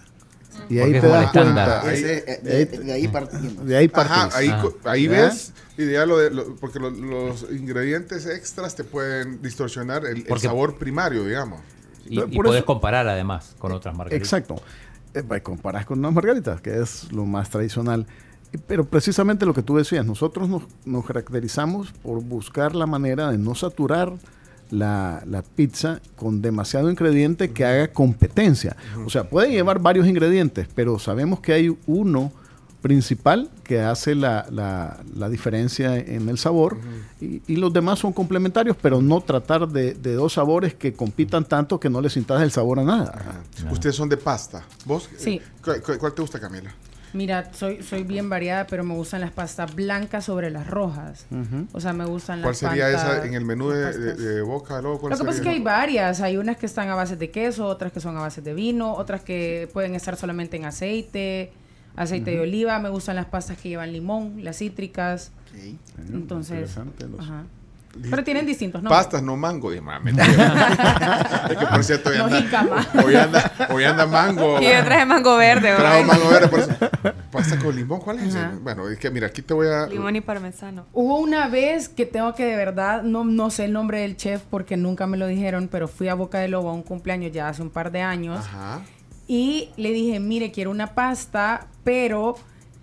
Y 0.70 0.80
ahí 0.80 0.94
es 0.94 1.02
te 1.02 1.08
das 1.08 1.32
cuenta. 1.32 1.82
ahí- 1.82 1.94
Ese, 1.96 2.18
eh, 2.28 2.40
de 2.44 2.52
ahí- 2.54 2.66
de, 2.66 2.78
de 2.78 2.94
ahí 2.94 3.08
de 3.66 3.78
ahí 3.78 3.92
Ajá, 3.94 4.30
ahí, 4.84 5.08
Ah. 5.08 5.10
ves, 5.12 5.54
y 5.78 5.92
ya 5.92 6.06
lo 6.06 6.18
de, 6.20 6.30
lo- 6.30 6.56
porque 6.58 6.80
lo- 6.80 6.92
los 6.92 7.48
ingredientes 7.52 8.26
extras 8.28 8.76
te 8.76 8.84
pueden 8.84 9.42
distorsionar 9.42 10.06
el, 10.06 10.26
sabor 10.40 10.78
primario, 10.78 11.26
digamos. 11.26 11.60
Y, 12.08 12.20
y 12.20 12.38
eso- 12.60 12.66
comparar 12.66 13.08
además 13.08 13.56
con 13.58 13.72
otras 13.72 13.96
margaritas. 13.96 14.28
Exacto. 14.28 14.62
Eh, 15.14 15.42
comparás 15.42 15.86
con 15.86 16.00
unas 16.00 16.14
margaritas, 16.14 16.62
que 16.62 16.80
es 16.80 17.12
lo 17.12 17.26
más 17.26 17.50
tradicional. 17.50 18.06
Pero 18.68 18.86
precisamente 18.86 19.46
lo 19.46 19.54
que 19.54 19.62
tú 19.62 19.78
decías, 19.78 20.06
nosotros 20.06 20.50
nos, 20.50 20.64
nos 20.86 21.06
caracterizamos 21.06 21.92
por 21.92 22.22
buscar 22.22 22.76
la 22.76 22.86
manera 22.86 23.32
de 23.32 23.38
no 23.38 23.56
saturar 23.56 24.14
la, 24.70 25.24
la 25.26 25.42
pizza 25.42 26.02
con 26.16 26.42
demasiado 26.42 26.90
ingrediente 26.90 27.52
que 27.52 27.66
haga 27.66 27.90
competencia. 27.90 28.76
O 29.06 29.10
sea, 29.10 29.30
puede 29.30 29.52
llevar 29.52 29.80
varios 29.80 30.08
ingredientes, 30.08 30.68
pero 30.74 31.00
sabemos 31.00 31.40
que 31.40 31.54
hay 31.54 31.78
uno 31.88 32.32
principal 32.82 33.50
que 33.64 33.80
hace 33.82 34.16
la, 34.16 34.46
la- 34.50 34.98
la 35.16 35.30
diferencia 35.30 35.98
en 35.98 36.28
el 36.30 36.38
sabor 36.38 36.78
y, 37.20 37.42
y 37.48 37.56
los 37.58 37.72
demás 37.72 38.00
son 38.00 38.12
complementarios, 38.14 38.76
pero 38.82 39.02
no 39.02 39.22
tratar 39.22 39.68
de, 39.68 39.94
de 39.94 40.14
dos 40.14 40.34
sabores 40.34 40.74
que 40.74 40.94
compitan 40.94 41.46
tanto 41.46 41.80
que 41.80 41.90
no 41.90 42.02
les 42.02 42.14
sintas 42.14 42.42
el 42.42 42.52
sabor 42.52 42.80
a 42.80 42.84
nada. 42.84 43.42
Ustedes 43.72 43.96
son 43.96 44.10
de 44.10 44.18
pasta. 44.18 44.64
¿Vos? 44.86 45.10
Sí. 45.18 45.34
Eh, 45.36 45.42
¿cu- 45.64 45.82
cu- 45.86 45.98
¿Cuál, 46.00 46.14
te 46.14 46.22
gusta, 46.22 46.40
Camila? 46.40 46.74
Mira, 47.14 47.52
soy, 47.54 47.84
soy 47.84 48.04
bien 48.04 48.30
variada, 48.30 48.66
pero 48.68 48.86
me 48.86 48.94
gustan 48.96 49.20
las 49.20 49.32
pastas 49.32 49.76
blancas 49.76 50.24
sobre 50.24 50.50
las 50.50 50.66
rojas. 50.66 51.26
O 51.74 51.82
sea, 51.82 51.92
me 51.92 52.06
gustan 52.06 52.40
las 52.40 52.46
¿Cuál 52.46 52.56
sería 52.56 52.90
pastas- 52.94 53.18
esa 53.18 53.26
en 53.28 53.34
el 53.34 53.44
menú 53.44 53.70
de, 53.70 54.42
Boca? 54.42 54.82
Luego, 54.82 54.98
¿cuál 55.02 55.12
Lo 55.12 55.18
que 55.18 55.26
pasa 55.26 55.38
es 55.40 55.44
que 55.44 55.50
hay 55.50 55.60
varias. 55.62 56.22
Hay 56.22 56.38
unas 56.38 56.56
que 56.56 56.66
están 56.66 56.88
a 56.90 56.96
base 56.96 57.18
de 57.18 57.30
queso, 57.30 57.66
otras 57.68 57.92
que 57.92 58.00
son 58.00 58.16
a 58.16 58.22
base 58.22 58.42
de 58.42 58.54
vino, 58.54 58.94
otras 58.94 59.22
que 59.24 59.70
pueden 59.74 59.94
estar 59.94 60.16
solamente 60.16 60.56
en 60.56 60.64
aceite, 60.64 61.52
aceite 61.96 62.32
de 62.32 62.40
oliva. 62.40 62.80
Me 62.80 62.90
gustan 62.90 63.16
las 63.16 63.26
pastas 63.26 63.58
que 63.58 63.70
llevan 63.70 63.92
limón, 63.94 64.44
las 64.44 64.58
cítricas. 64.58 65.32
Entonces, 66.12 66.58
interesante 66.58 67.08
los- 67.08 67.20
ajá. 67.20 67.44
Pero 68.10 68.24
tienen 68.24 68.46
distintos 68.46 68.82
nombres. 68.82 68.98
Pastas, 69.04 69.22
no 69.22 69.36
mango. 69.36 69.74
Y, 69.74 69.78
es 71.50 71.58
que 71.58 71.66
por 71.68 71.84
cierto, 71.84 72.10
hoy 72.10 72.18
anda, 72.18 72.42
jícama. 72.42 72.88
hoy 73.06 73.16
anda, 73.16 73.52
hoy 73.70 73.84
anda 73.84 74.06
mango. 74.06 74.62
Y 74.62 74.64
yo 74.64 74.84
traje 74.86 75.06
mango 75.06 75.36
verde, 75.36 75.76
Trajo 75.76 75.84
¿verdad? 75.84 76.06
mango 76.06 76.30
verde, 76.30 76.48
por 76.48 76.60
eso. 76.62 76.72
Pasta 77.32 77.60
con 77.60 77.76
limón, 77.76 78.00
¿cuál 78.00 78.20
es? 78.20 78.34
Ajá. 78.34 78.54
Bueno, 78.62 78.88
es 78.88 78.98
que 78.98 79.10
mira, 79.12 79.28
aquí 79.28 79.42
te 79.42 79.54
voy 79.54 79.68
a. 79.68 79.88
Limón 79.88 80.16
y 80.16 80.22
parmesano. 80.22 80.86
Hubo 80.94 81.20
una 81.20 81.50
vez 81.50 81.90
que 81.90 82.06
tengo 82.06 82.34
que 82.34 82.46
de 82.46 82.56
verdad, 82.56 83.04
no, 83.04 83.26
no 83.26 83.50
sé 83.50 83.66
el 83.66 83.74
nombre 83.74 84.00
del 84.00 84.16
chef 84.16 84.42
porque 84.50 84.78
nunca 84.78 85.06
me 85.06 85.18
lo 85.18 85.28
dijeron, 85.28 85.68
pero 85.70 85.90
fui 85.90 86.08
a 86.08 86.14
Boca 86.14 86.40
de 86.40 86.48
Lobo 86.48 86.70
a 86.70 86.74
un 86.74 86.84
cumpleaños 86.84 87.34
ya 87.34 87.50
hace 87.50 87.62
un 87.62 87.70
par 87.72 87.92
de 87.92 88.02
años. 88.02 88.40
Ajá. 88.40 88.80
Y 89.34 89.70
le 89.78 89.94
dije, 89.94 90.20
mire, 90.20 90.52
quiero 90.52 90.72
una 90.72 90.88
pasta, 90.88 91.68
pero 91.86 92.36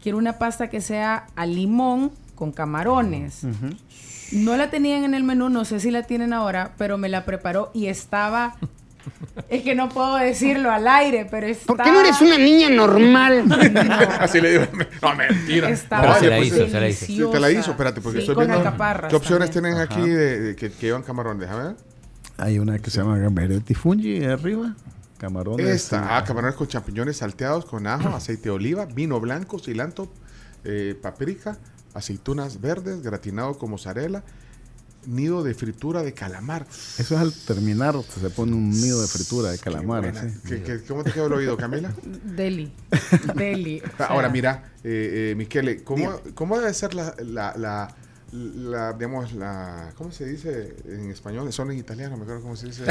quiero 0.03 0.17
una 0.17 0.39
pasta 0.39 0.71
que 0.71 0.81
sea 0.81 1.27
a 1.37 1.45
limón 1.45 2.11
con 2.35 2.53
camarones. 2.53 3.43
No 4.33 4.57
la 4.57 4.71
tenían 4.71 5.05
en 5.05 5.13
el 5.13 5.25
menú, 5.25 5.51
no 5.51 5.67
sé 5.67 5.79
si 5.79 5.91
la 5.91 6.05
tienen 6.05 6.33
ahora, 6.33 6.73
pero 6.79 6.97
me 6.97 7.11
la 7.11 7.27
preparó 7.27 7.71
y 7.75 7.89
estaba... 7.89 8.57
Es 9.51 9.63
que 9.63 9.75
no 9.75 9.91
puedo 9.91 10.17
decirlo 10.17 10.71
al 10.71 10.89
aire, 10.89 11.27
pero 11.31 11.47
estaba... 11.47 11.77
¿Por 11.77 11.85
qué 11.85 11.93
no 11.93 12.01
eres 12.01 12.19
una 12.23 12.39
niña 12.39 12.71
normal? 12.71 13.45
Así 14.21 14.41
le 14.41 14.53
digo. 14.53 14.65
No, 15.03 15.15
mentira. 15.15 15.69
Estaba 15.69 16.09
No, 16.15 16.19
se 16.19 16.29
la 16.29 16.39
hizo, 16.41 16.67
se 16.67 16.81
la 16.81 16.89
hizo. 16.89 17.05
Sí, 17.05 17.21
te 17.31 17.41
la 17.41 17.51
hizo, 17.51 17.73
espérate, 17.73 18.01
porque 18.01 18.21
Sí, 18.21 18.23
estoy 18.23 18.37
con 18.37 18.47
viendo. 18.47 18.67
alcaparras 18.67 19.11
¿Qué 19.11 19.17
opciones 19.17 19.51
también. 19.51 19.75
tienen 19.77 19.91
aquí 19.91 20.09
de, 20.11 20.41
de 20.41 20.57
que, 20.57 20.71
que 20.73 20.87
llevan 20.87 21.03
camarón? 21.03 21.39
Déjame 21.39 21.65
ver. 21.65 21.77
Hay 22.39 22.59
una 22.59 22.79
que 22.79 22.89
se 22.91 22.99
llama 23.03 23.19
Gamberetti 23.19 23.75
Fungi 23.75 24.25
arriba. 24.25 24.75
Camarones. 25.19 25.67
Esta, 25.67 26.17
ah, 26.17 26.25
camarones 26.25 26.57
con 26.57 26.69
champiñones 26.69 27.19
salteados 27.19 27.65
con 27.65 27.87
ajo, 27.87 28.09
aceite 28.11 28.45
de 28.45 28.51
oliva, 28.51 28.87
vino 28.87 29.21
blanco, 29.21 29.59
cilantro, 29.59 30.11
eh, 30.65 30.97
paprika, 31.01 31.59
aceitunas 31.95 32.61
verdes, 32.61 33.03
gratinado 33.03 33.59
con 33.59 33.71
mozzarella, 33.71 34.23
nido 35.07 35.43
de 35.43 35.55
fritura 35.55 36.03
de 36.03 36.13
calamar. 36.15 36.67
Eso 36.99 37.15
es 37.15 37.21
al 37.21 37.33
terminar, 37.33 37.95
se 38.03 38.31
pone 38.31 38.53
un 38.53 38.71
nido 38.71 39.01
de 39.03 39.09
fritura 39.09 39.51
de 39.51 39.59
calamar. 39.59 40.03
Buena. 40.03 40.33
¿Qué- 40.47 40.63
qué- 40.63 40.83
cómo 40.87 41.03
te 41.03 41.13
quedó 41.13 41.27
el 41.27 41.33
oído, 41.33 41.57
Camila? 41.57 41.93
Deli. 42.25 42.73
Deli. 43.35 43.81
O 43.81 43.97
sea, 43.97 44.07
Ahora 44.07 44.29
mira, 44.29 44.71
eh, 44.85 45.31
eh, 45.31 45.35
Michele, 45.37 45.83
¿cómo, 45.83 46.21
¿cómo 46.35 46.59
debe 46.59 46.73
ser 46.75 46.95
la, 46.95 47.15
la, 47.25 47.55
la, 47.57 47.89
la, 48.33 48.93
digamos, 48.93 49.33
la, 49.33 49.93
¿cómo 49.97 50.13
se 50.13 50.27
dice 50.27 50.75
en 50.87 51.11
español? 51.11 51.51
Son 51.53 51.71
en 51.71 51.79
italiano, 51.79 52.17
me 52.17 52.25
acuerdo 52.25 52.43
cómo 52.43 52.57
se 52.57 52.67
dice. 52.67 52.85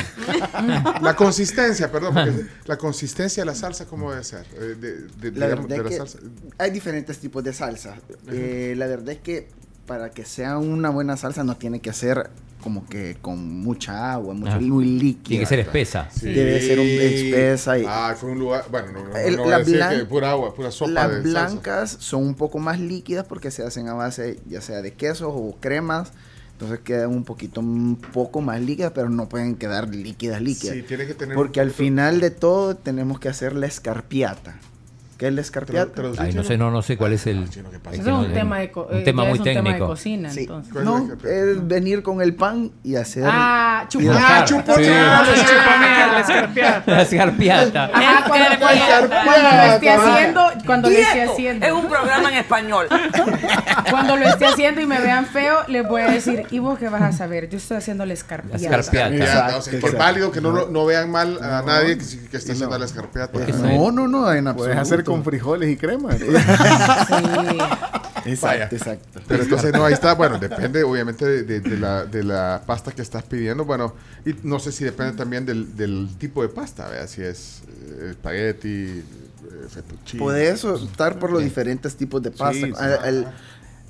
la 1.02 1.16
consistencia, 1.16 1.92
perdón, 1.92 2.14
porque 2.16 2.46
la 2.66 2.78
consistencia 2.78 3.42
de 3.42 3.46
la 3.46 3.56
salsa, 3.56 3.86
¿cómo 3.86 4.12
debe 4.12 4.24
ser? 4.24 4.46
Eh, 4.56 4.76
de, 4.80 5.02
de- 5.32 5.40
La 5.40 5.46
digamos, 5.48 5.70
de 5.70 5.84
la 5.84 5.92
salsa. 5.92 6.20
hay 6.58 6.72
diferentes 6.72 7.18
tipos 7.20 7.44
de 7.44 7.54
salsa. 7.54 7.98
Eh, 8.32 8.74
la 8.78 8.88
verdad 8.88 9.10
es 9.10 9.20
que 9.20 9.48
para 9.88 10.12
que 10.12 10.26
sea 10.26 10.58
una 10.60 10.90
buena 10.92 11.18
salsa 11.18 11.44
no 11.44 11.58
tiene 11.58 11.80
que 11.80 11.94
ser 11.94 12.30
como 12.62 12.86
que 12.88 13.16
con 13.22 13.62
mucha 13.62 14.12
agua, 14.12 14.34
mucho, 14.34 14.52
Ah. 14.54 14.60
muy 14.60 14.84
líquida. 14.86 15.30
Tiene 15.30 15.44
que 15.44 15.50
ser 15.50 15.60
espesa. 15.60 16.10
Sí. 16.12 16.26
Debe 16.34 16.60
ser 16.62 16.80
un- 16.80 16.86
espesa 16.88 17.80
y- 17.80 17.86
Ah, 17.88 18.14
fue 18.20 18.32
un 18.32 18.40
lugar, 18.40 18.66
bueno, 18.70 18.92
no, 18.92 19.08
no, 19.08 19.16
El- 19.16 19.38
no 19.38 19.44
voy 19.44 19.52
la 19.52 19.56
a 19.56 19.60
decir 19.60 19.76
blan- 19.78 19.98
que 20.00 20.06
pura 20.06 20.32
agua, 20.32 20.54
pura 20.54 20.70
sopa 20.72 20.92
Las 20.92 21.10
de 21.24 21.32
salsa. 21.32 21.48
blancas 21.54 21.96
son 22.00 22.24
un 22.24 22.36
poco 22.36 22.60
más 22.60 22.80
líquidas 22.80 23.26
porque 23.26 23.50
se 23.52 23.64
hacen 23.64 23.88
a 23.88 23.94
base 23.94 24.40
ya 24.50 24.60
sea 24.62 24.82
de 24.82 24.92
quesos 24.94 25.32
o 25.34 25.56
cremas. 25.62 26.12
Entonces 26.54 26.80
quedan 26.80 27.12
un 27.12 27.24
poquito, 27.24 27.62
un 27.62 27.96
poco 28.12 28.42
más 28.42 28.60
líquidas, 28.60 28.92
pero 28.94 29.10
no 29.10 29.30
pueden 29.30 29.56
quedar 29.56 29.94
líquidas, 29.94 30.42
líquidas. 30.42 30.76
Sí, 30.76 30.82
tiene 30.82 31.06
que 31.06 31.14
tener 31.14 31.36
porque 31.36 31.62
al 31.62 31.70
final 31.72 32.20
de 32.20 32.32
todo 32.32 32.76
tenemos 32.76 33.20
que 33.20 33.30
hacer 33.30 33.56
la 33.56 33.68
escarpiata. 33.68 34.60
¿Qué 35.18 35.28
es 35.28 35.34
la 35.34 35.42
Tra- 35.42 35.46
escarpiata? 35.46 36.02
Ay, 36.20 36.34
no 36.34 36.44
sé, 36.44 36.60
no, 36.60 36.70
no 36.70 36.84
sé 36.84 36.96
cuál 36.96 37.14
es 37.14 37.26
el. 37.26 37.50
chino, 37.50 37.72
¿qué 37.72 37.80
pasa? 37.80 37.96
es 37.96 38.04
que 38.04 38.10
es 38.10 38.16
un 38.16 38.34
tema 38.34 38.60
de, 38.60 38.72
un 38.76 38.98
eh, 38.98 39.02
tema 39.04 39.26
muy 39.26 39.40
es 39.40 39.44
técnico. 39.44 39.88
cocina, 39.88 40.30
Sí. 40.30 40.42
entonces. 40.42 40.72
¿Cuál 40.72 40.84
es 40.84 40.90
No, 40.90 41.14
es 41.28 41.68
venir 41.68 42.04
con 42.04 42.22
el 42.22 42.36
pan 42.36 42.72
y 42.84 42.96
hacer... 42.96 43.24
Ah, 43.26 43.86
chuponear. 43.88 44.48
Sí. 44.48 44.54
chuponear. 44.54 45.24
la 45.26 46.22
escarpiata. 46.22 46.92
La 46.92 47.02
escarpiata. 47.02 47.86
Ajá, 47.86 48.24
cuando, 48.28 48.50
lo 48.50 49.74
esté 49.74 49.90
haciendo, 49.90 50.52
cuando 50.66 50.90
lo 50.90 50.98
esté 50.98 51.22
haciendo. 51.24 51.66
Es 51.66 51.72
un 51.74 51.88
programa 51.88 52.30
en 52.30 52.38
español. 52.38 52.88
Cuando 53.90 54.18
lo 54.18 54.26
esté 54.26 54.46
haciendo 54.46 54.82
y 54.82 54.86
me 54.86 55.00
vean 55.00 55.26
feo, 55.26 55.60
les 55.68 55.88
voy 55.88 56.02
a 56.02 56.12
decir, 56.12 56.46
¿y 56.52 56.60
vos 56.60 56.78
qué 56.78 56.90
vas 56.90 57.02
a 57.02 57.12
saber? 57.14 57.48
Yo 57.50 57.58
estoy 57.58 57.78
haciendo 57.78 58.06
la 58.06 58.14
escarpiata. 58.14 58.70
La 58.70 58.80
escarpiata. 58.80 59.56
Exacto. 59.56 59.98
válido 59.98 60.32
que 60.32 60.42
no, 60.42 60.86
vean 60.86 61.10
mal 61.10 61.40
a 61.42 61.62
nadie 61.62 61.98
que, 61.98 62.04
que 62.30 62.38
esté 62.38 62.52
haciendo 62.52 62.78
la 62.78 62.86
escarpiata. 62.86 63.40
No, 63.40 63.92
no, 63.92 64.08
no, 64.08 64.32
en 64.32 64.54
Puedes 64.54 64.78
hacer 64.78 65.04
con 65.12 65.24
frijoles 65.24 65.70
y 65.70 65.78
crema. 65.78 66.10
Vaya. 68.42 68.68
exacto. 68.72 69.22
Pero 69.28 69.44
entonces 69.44 69.72
no, 69.74 69.86
ahí 69.86 69.94
está, 69.94 70.14
bueno, 70.14 70.38
depende 70.38 70.84
obviamente 70.84 71.26
de, 71.26 71.44
de- 71.44 71.60
de 71.62 71.78
la, 71.78 72.06
de 72.06 72.24
la 72.24 72.62
pasta 72.66 72.92
que 72.92 73.02
estás 73.02 73.24
pidiendo, 73.24 73.64
bueno, 73.66 73.94
y 74.26 74.36
no 74.44 74.60
sé 74.60 74.72
si 74.72 74.84
depende 74.84 75.14
también 75.14 75.46
del, 75.46 75.76
del 75.78 76.10
tipo 76.18 76.42
de 76.42 76.50
pasta, 76.50 76.90
¿verdad? 76.90 77.08
si 77.08 77.22
es 77.22 77.62
eh, 77.70 78.08
espagueti, 78.12 78.68
eh, 78.68 79.04
fettuccine. 79.70 80.22
Puedes 80.22 80.66
optar 80.66 81.20
por 81.20 81.32
los 81.32 81.42
diferentes 81.44 81.96
tipos 81.96 82.22
de 82.22 82.32
pasta. 82.32 82.54
Sí, 82.54 82.66
sí. 82.66 82.74
Al- 82.78 83.00
al- 83.04 83.34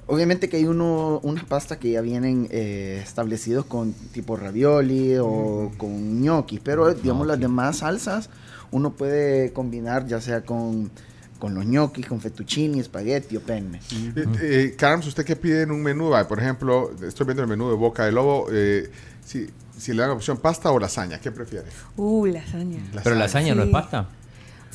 obviamente 0.05 0.49
que 0.49 0.57
hay 0.57 0.65
uno, 0.65 1.19
unas 1.23 1.43
pastas 1.45 1.79
que 1.79 1.91
ya 1.91 2.01
vienen 2.01 2.47
eh, 2.51 3.01
establecidos 3.03 3.65
con 3.65 3.93
tipo 3.93 4.35
ravioli 4.37 5.15
o 5.19 5.71
con 5.77 6.21
gnocchi, 6.21 6.59
pero 6.59 6.93
digamos 6.93 7.25
las 7.27 7.39
demás 7.39 7.77
salsas 7.77 8.29
uno 8.69 8.91
puede 8.91 9.51
combinar 9.53 10.05
ya 10.07 10.19
sea 10.21 10.41
con, 10.41 10.91
con 11.37 11.53
los 11.53 11.65
gnocchi, 11.65 12.03
con 12.03 12.19
fettuccini, 12.19 12.79
espagueti 12.79 13.35
o 13.35 13.41
penne. 13.41 13.79
Eh, 14.15 14.25
eh, 14.41 14.75
Carms, 14.77 15.07
¿usted 15.07 15.23
qué 15.25 15.35
pide 15.35 15.63
en 15.63 15.71
un 15.71 15.81
menú? 15.81 16.13
Ah, 16.15 16.27
Por 16.27 16.39
ejemplo, 16.39 16.91
estoy 17.01 17.25
viendo 17.25 17.43
el 17.43 17.49
menú 17.49 17.69
de 17.69 17.75
Boca 17.75 18.05
de 18.05 18.11
Lobo, 18.11 18.47
eh, 18.51 18.89
si, 19.23 19.47
si 19.77 19.93
le 19.93 20.01
dan 20.01 20.11
opción 20.11 20.37
pasta 20.37 20.71
o 20.71 20.79
lasaña, 20.79 21.19
¿qué 21.19 21.31
prefiere? 21.31 21.67
Uh, 21.95 22.25
lasaña. 22.25 22.79
Pero 23.03 23.15
lasaña 23.15 23.55
no 23.55 23.63
es 23.63 23.69
pasta. 23.69 24.07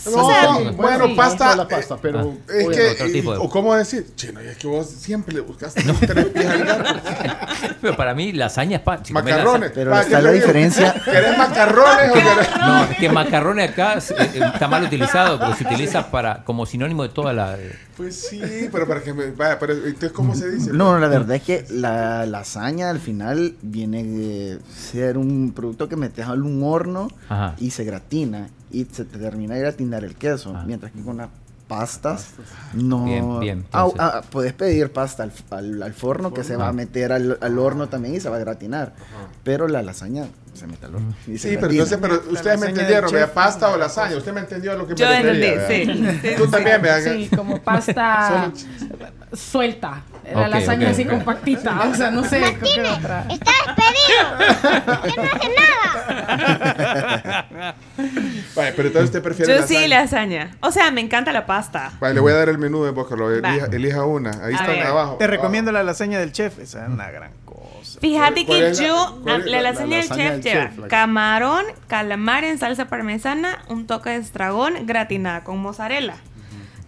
No, 0.07 0.17
O 0.27 0.31
sea, 0.31 0.53
bueno, 0.53 0.73
bueno, 0.73 1.07
sí, 1.09 1.15
pasta. 1.15 1.55
la 1.57 1.69
pasta, 1.69 1.97
pero, 2.01 2.23
eh, 2.23 2.37
es 2.49 2.69
que, 2.69 2.89
otro 2.91 3.07
tipo 3.13 3.33
de- 3.33 3.39
o 3.39 3.49
cómo 3.49 3.75
decir, 3.75 4.07
chino, 4.17 4.43
y 4.43 4.47
es 4.49 4.57
que 4.57 4.67
vos 4.67 4.89
siempre 4.89 5.35
le 5.35 5.41
buscaste 5.43 5.83
tres 5.83 6.27
pies 6.27 6.47
al 6.47 6.65
gato. 6.65 7.01
Pero 7.81 7.97
para 7.97 8.15
mí 8.15 8.33
lasaña 8.33 8.79
es. 8.79 8.83
Si 9.07 9.13
comés 9.13 9.33
Macarrones. 9.35 9.71
lasaña- 9.71 9.75
Pero 9.75 9.95
está 10.01 10.17
¿qué 10.19 10.23
la 10.23 10.33
diferencia. 10.33 10.95
¿Querés 11.05 11.39
macarrones 11.39 12.11
o 12.11 12.15
querés.? 12.15 12.49
No, 12.61 12.85
es 12.85 12.97
que 12.99 13.09
macarrones 13.09 13.71
acá 13.71 13.95
eh, 13.99 14.01
eh, 14.35 14.41
está 14.55 14.69
mal 14.69 14.83
utilizado, 14.85 15.39
porque 15.39 15.57
se 15.57 15.65
utiliza 15.65 16.11
para 16.11 16.43
como 16.45 16.67
sinónimo 16.67 17.03
de 17.03 17.09
toda 17.11 17.33
la. 17.33 17.57
Pues 17.97 18.17
sí, 18.29 18.41
pero 18.73 18.87
para 18.89 19.03
que 19.03 19.13
me. 19.13 19.31
Vaya, 19.33 19.59
pero 19.59 19.75
entonces, 19.75 20.13
¿cómo 20.13 20.35
se 20.35 20.51
dice? 20.51 20.73
No, 20.73 20.99
la 20.99 21.09
verdad 21.09 21.37
es 21.37 21.43
que 21.43 21.65
la 21.71 22.27
lasaña 22.27 22.91
al 22.91 22.99
final 23.01 23.55
viene 23.63 24.03
de 24.05 24.59
ser 24.75 25.19
un 25.19 25.53
producto 25.55 25.89
que 25.89 25.97
metes 25.97 26.27
a 26.27 26.33
un 26.33 26.63
horno 26.65 27.09
Ajá. 27.29 27.55
y 27.59 27.71
se 27.71 27.85
gratina 27.85 28.49
y 28.73 28.85
se 28.91 29.05
te 29.05 29.19
termina 29.19 29.55
de 29.55 29.61
gratinar 29.61 30.03
el 30.05 30.15
queso, 30.17 30.55
mientras 30.67 30.91
que 30.93 31.03
con 31.03 31.19
las 31.19 31.29
pastas. 31.69 32.31
no. 32.75 33.05
Bien, 33.05 33.41
bien, 33.41 33.65
Ah, 33.73 33.85
entonces. 33.87 34.01
ah, 34.01 34.23
puedes 34.31 34.53
pedir 34.53 34.93
pasta 34.93 35.23
al, 35.23 35.33
al- 35.51 35.83
al 35.83 35.93
forno 35.95 36.33
que 36.35 36.43
se 36.45 36.57
va 36.57 36.69
a 36.69 36.73
meter 36.73 37.13
al, 37.13 37.39
al 37.41 37.59
horno 37.59 37.89
también 37.89 38.15
y 38.15 38.21
se 38.21 38.29
va 38.29 38.37
a 38.37 38.41
gratinar, 38.41 38.93
pero 39.45 39.69
la 39.69 39.83
lasaña 39.83 40.27
se 40.55 40.67
mete 40.67 40.87
al 40.87 40.95
horno 40.97 41.15
Sí, 41.25 41.57
pero 41.61 41.71
entonces, 41.71 41.99
pero 42.01 42.23
ustedes 42.31 42.61
me 42.61 42.67
entendieron, 42.69 43.11
vea, 43.11 43.33
pasta 43.33 43.71
o 43.71 43.77
lasaña. 43.77 44.17
Usted 44.17 44.33
me 44.33 44.41
entendió 44.41 44.73
a 44.73 44.75
lo 44.75 44.87
que 44.87 44.95
Yo 44.95 45.07
me 45.09 45.23
refería, 45.23 45.67
entendí, 45.69 46.29
sí. 46.29 46.35
Tú 46.37 46.47
también, 46.49 46.83
vea. 46.83 47.01
Sí, 47.01 47.31
como 47.35 47.61
pasta 47.63 48.51
suelta. 49.33 50.03
La 50.33 50.43
Ok, 50.43 50.49
lasaña 50.51 50.87
ok, 50.89 50.93
así 50.93 51.05
compactita. 51.05 51.89
O 51.91 51.95
sea, 51.95 52.11
no 52.11 52.23
sé. 52.25 52.41
¿con 52.41 52.61
qué 52.75 52.81
otra? 52.83 53.25
¡Está 53.29 53.51
despedido! 53.67 54.25
¡Usted 55.07 55.17
no 55.17 55.23
hace 55.33 55.49
nada! 55.59 57.75
Vaya, 58.55 58.73
pero 58.77 58.89
entonces 58.89 59.05
usted 59.05 59.23
prefiere 59.23 59.53
Yo 59.53 59.59
lasaña. 59.61 59.81
sí, 59.81 59.89
lasaña. 59.89 60.51
O 60.61 60.71
sea, 60.71 60.91
me 60.91 61.01
encanta 61.01 61.33
la 61.33 61.47
pasta. 61.47 61.93
Vale, 62.01 62.15
le 62.15 62.21
voy 62.21 62.33
a 62.33 62.37
dar 62.37 62.49
el 62.51 62.59
menú 62.59 62.85
de 62.85 62.91
Boca 62.91 63.17
Lobo. 63.17 63.31
Elija, 63.31 63.67
elija 63.73 64.05
una. 64.05 64.31
Ahí 64.45 64.53
A 64.55 64.57
está 64.57 64.67
ver. 64.69 64.83
abajo. 64.87 65.17
Te 65.19 65.27
recomiendo 65.27 65.73
la 65.73 65.83
lasaña 65.83 66.19
del 66.21 66.33
chef. 66.33 66.59
Esa 66.59 66.85
es 66.85 66.91
una 66.91 67.11
gran 67.11 67.33
cosa. 67.45 67.52
Fíjate 68.01 68.47
¿Cuál 68.47 68.73
que 68.73 68.75
yo, 68.75 69.21
la, 69.25 69.39
la- 69.39 69.47
la 69.47 69.63
lasaña 69.63 69.99
del 69.99 70.09
chef 70.09 70.45
lleva 70.45 70.71
chef, 70.71 70.81
camarón, 70.89 71.65
calamar 71.87 72.45
en 72.45 72.59
salsa 72.59 72.89
parmesana, 72.89 73.65
un 73.69 73.87
toque 73.87 74.11
de 74.11 74.17
estragón, 74.17 74.87
gratinada 74.87 75.45
con 75.45 75.59
mozzarella. 75.59 76.17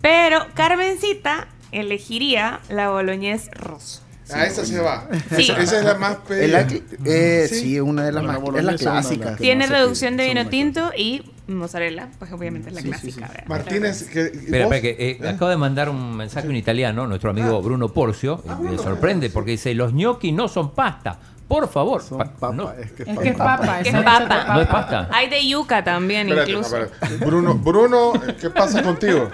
Pero 0.01 0.47
Carmencita 0.55 1.49
elegiría 1.73 2.61
la 2.69 2.91
boloñés 2.91 3.51
rosa. 3.53 4.03
Ah, 4.33 4.47
esa 4.47 4.65
se 4.65 4.79
va. 4.81 5.07
Sí. 5.37 5.43
Esa, 5.51 5.61
esa 5.63 5.79
es 5.81 5.85
la 5.85 5.95
más 5.97 6.17
pedida. 6.27 6.67
eh, 7.05 7.47
Sí. 7.49 7.61
sí. 7.61 7.81
una 7.81 8.05
de 8.05 8.13
las 8.13 8.23
Pero 8.25 8.41
más 8.41 8.59
es 8.59 8.65
la 8.65 8.75
clásica. 8.77 9.37
Tiene 9.37 9.67
reducción 9.67 10.17
de 10.17 10.27
vino 10.27 10.41
son 10.43 10.51
tinto 10.51 10.93
y 10.97 11.31
mozzarella, 11.47 12.09
pues 12.19 12.33
obviamente 12.33 12.69
es 12.71 12.75
la 12.75 12.83
clásica. 12.83 13.29
¿verdad? 13.29 13.45
Martínez, 13.47 14.05
que, 14.09 14.23
Espera, 14.27 14.65
espera, 14.65 14.81
que 14.81 14.97
eh, 15.21 15.29
acabo 15.29 15.51
de 15.51 15.57
mandar 15.57 15.89
un 15.91 16.17
mensaje 16.17 16.47
en 16.49 16.57
italiano, 16.57 17.07
nuestro 17.07 17.31
amigo 17.31 17.61
Bruno 17.63 17.89
Porcio, 17.89 18.43
Ah, 18.49 18.59
me 18.61 18.77
sorprende 18.79 19.31
porque 19.31 19.53
dice, 19.53 19.75
los 19.75 19.93
gnocchi 19.93 20.33
no 20.33 20.49
son 20.49 20.73
pasta, 20.75 21.19
por 21.47 21.69
favor. 21.69 22.03
Son 22.03 22.17
papa, 22.19 22.53
no, 22.55 22.73
es 22.73 22.93
que 22.93 23.03
Es 23.03 23.19
que 23.19 23.29
es 23.29 23.37
papa. 23.37 23.81
Que 23.83 23.89
es 23.91 23.95
leche 23.95 23.99
de 23.99 24.03
papa. 24.05 24.55
no 24.55 24.61
es 24.63 24.67
pasta. 24.69 25.09
Hay 25.13 25.29
de 25.29 25.47
yuca 25.47 25.85
también 25.85 26.29
Espérate, 26.29 26.51
incluso. 26.53 26.77
espérate. 26.79 27.25
Bruno, 27.25 27.55
Bruno, 27.55 28.13
¿qué 28.41 28.49
pasa 28.49 28.83
contigo? 28.83 29.29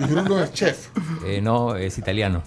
Y 0.00 0.04
Bruno 0.04 0.40
es 0.42 0.52
chef. 0.52 0.88
Eh, 1.26 1.40
no, 1.42 1.74
es 1.74 1.98
italiano. 1.98 2.42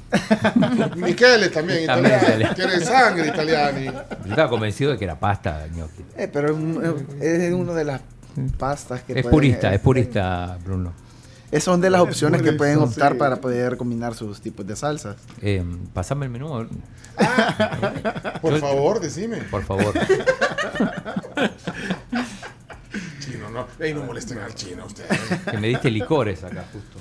Michele 0.96 1.50
también, 1.50 1.86
También 1.86 2.16
italiano. 2.16 2.28
italiano. 2.28 2.56
Quiere 2.56 2.80
sangre 2.80 3.28
italiana. 3.28 4.06
Yo 4.24 4.30
estaba 4.30 4.50
convencido 4.50 4.92
de 4.92 4.98
que 4.98 5.04
era 5.04 5.20
pasta 5.20 5.68
gnocchi. 5.74 6.04
Eh, 6.18 6.30
pero 6.32 6.58
es 7.20 7.22
es 7.22 7.54
una 7.54 7.74
de 7.74 7.84
las 7.84 8.02
pastas 8.58 9.02
que 9.04 9.14
Es 9.14 9.24
pueden- 9.24 9.32
purista, 9.32 9.74
es 9.74 9.80
purista, 9.82 10.58
Bruno. 10.64 10.94
eh, 11.52 11.60
Son 11.60 11.82
de 11.82 11.90
las 11.90 12.02
opciones 12.02 12.42
que 12.42 12.54
pueden 12.54 12.78
optar 12.80 13.14
sí. 13.14 13.18
para 13.18 13.38
poder 13.38 13.76
combinar 13.78 14.14
sus 14.16 14.40
tipos 14.42 14.66
de 14.68 14.76
salsas. 14.76 15.16
Eh, 15.42 15.64
pasame 15.94 16.26
el 16.26 16.32
menú, 16.32 16.48
Por 18.42 18.54
Yo- 18.54 18.60
favor, 18.60 19.00
decime. 19.00 19.38
por 19.52 19.64
favor. 19.64 19.94
Chino, 23.20 23.50
no. 23.50 23.68
Ey, 23.80 23.94
no 23.94 24.04
molesten 24.04 24.40
al 24.40 24.54
chino 24.56 24.86
ustedes. 24.86 25.10
Que 25.50 25.58
me 25.58 25.68
diste 25.68 25.92
licores 25.92 26.44
acá, 26.44 26.66
justo. 26.74 26.98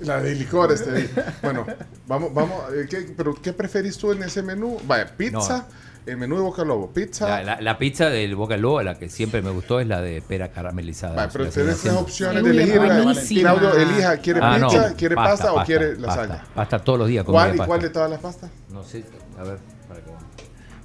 La 0.00 0.20
de 0.20 0.34
licores 0.34 0.84
te 0.84 0.92
di. 0.92 1.08
Bueno, 1.42 1.66
vamos, 2.06 2.32
vamos. 2.34 2.62
eh, 2.74 2.86
¿qué, 2.88 3.12
pero 3.16 3.34
¿qué 3.34 3.52
preferís 3.52 3.96
tú 3.96 4.12
en 4.12 4.22
ese 4.22 4.42
menú? 4.42 4.78
Vaya, 4.86 5.06
pizza. 5.16 5.66
El 6.06 6.16
menú 6.18 6.36
de 6.36 6.42
Boca 6.42 6.64
Lobo. 6.64 6.88
Pizza. 6.92 7.28
La, 7.28 7.42
la- 7.42 7.60
la 7.60 7.78
pizza 7.78 8.08
del 8.10 8.36
Boca 8.36 8.54
del 8.54 8.62
Lobo, 8.62 8.80
la 8.82 8.96
que 8.96 9.08
siempre 9.08 9.42
me 9.42 9.50
gustó, 9.50 9.80
es 9.80 9.88
la 9.88 10.00
de 10.00 10.22
pera 10.22 10.48
caramelizada. 10.52 11.16
Vaya, 11.16 11.30
Se 11.30 11.38
pero 11.38 11.50
tres 11.50 11.68
haciendo. 11.74 12.00
opciones 12.00 12.44
de 12.44 12.50
elegir. 12.50 13.40
Claudio, 13.40 13.74
elija, 13.76 14.16
¿quiere 14.18 14.40
Ah, 14.42 14.58
no, 14.58 14.68
pizza, 14.68 14.94
quiere 14.94 15.14
pasta, 15.16 15.52
o 15.52 15.64
quiere 15.64 15.96
pasta, 15.96 16.06
lasaña? 16.26 16.44
Pasta 16.54 16.78
todos 16.78 16.98
los 17.00 17.08
días. 17.08 17.24
¿Cuál 17.24 17.48
y 17.48 17.58
pasta. 17.58 17.66
cuál 17.66 17.80
de 17.82 17.90
todas 17.90 18.10
las 18.10 18.20
pastas? 18.20 18.50
No 18.72 18.84
sé, 18.84 19.04
a 19.38 19.42
ver, 19.42 19.58
para 19.88 20.00
que... 20.00 20.10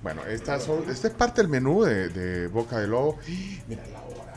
Bueno, 0.02 0.22
estas 0.28 0.64
son, 0.64 0.90
este 0.90 1.10
es 1.10 1.14
parte 1.14 1.42
del 1.44 1.50
menú 1.52 1.84
de, 1.84 2.10
de 2.10 2.48
Boca 2.48 2.80
de 2.80 2.88
Lobo. 2.88 3.18
Mira 3.68 3.84
la 3.94 4.00
hora. 4.02 4.32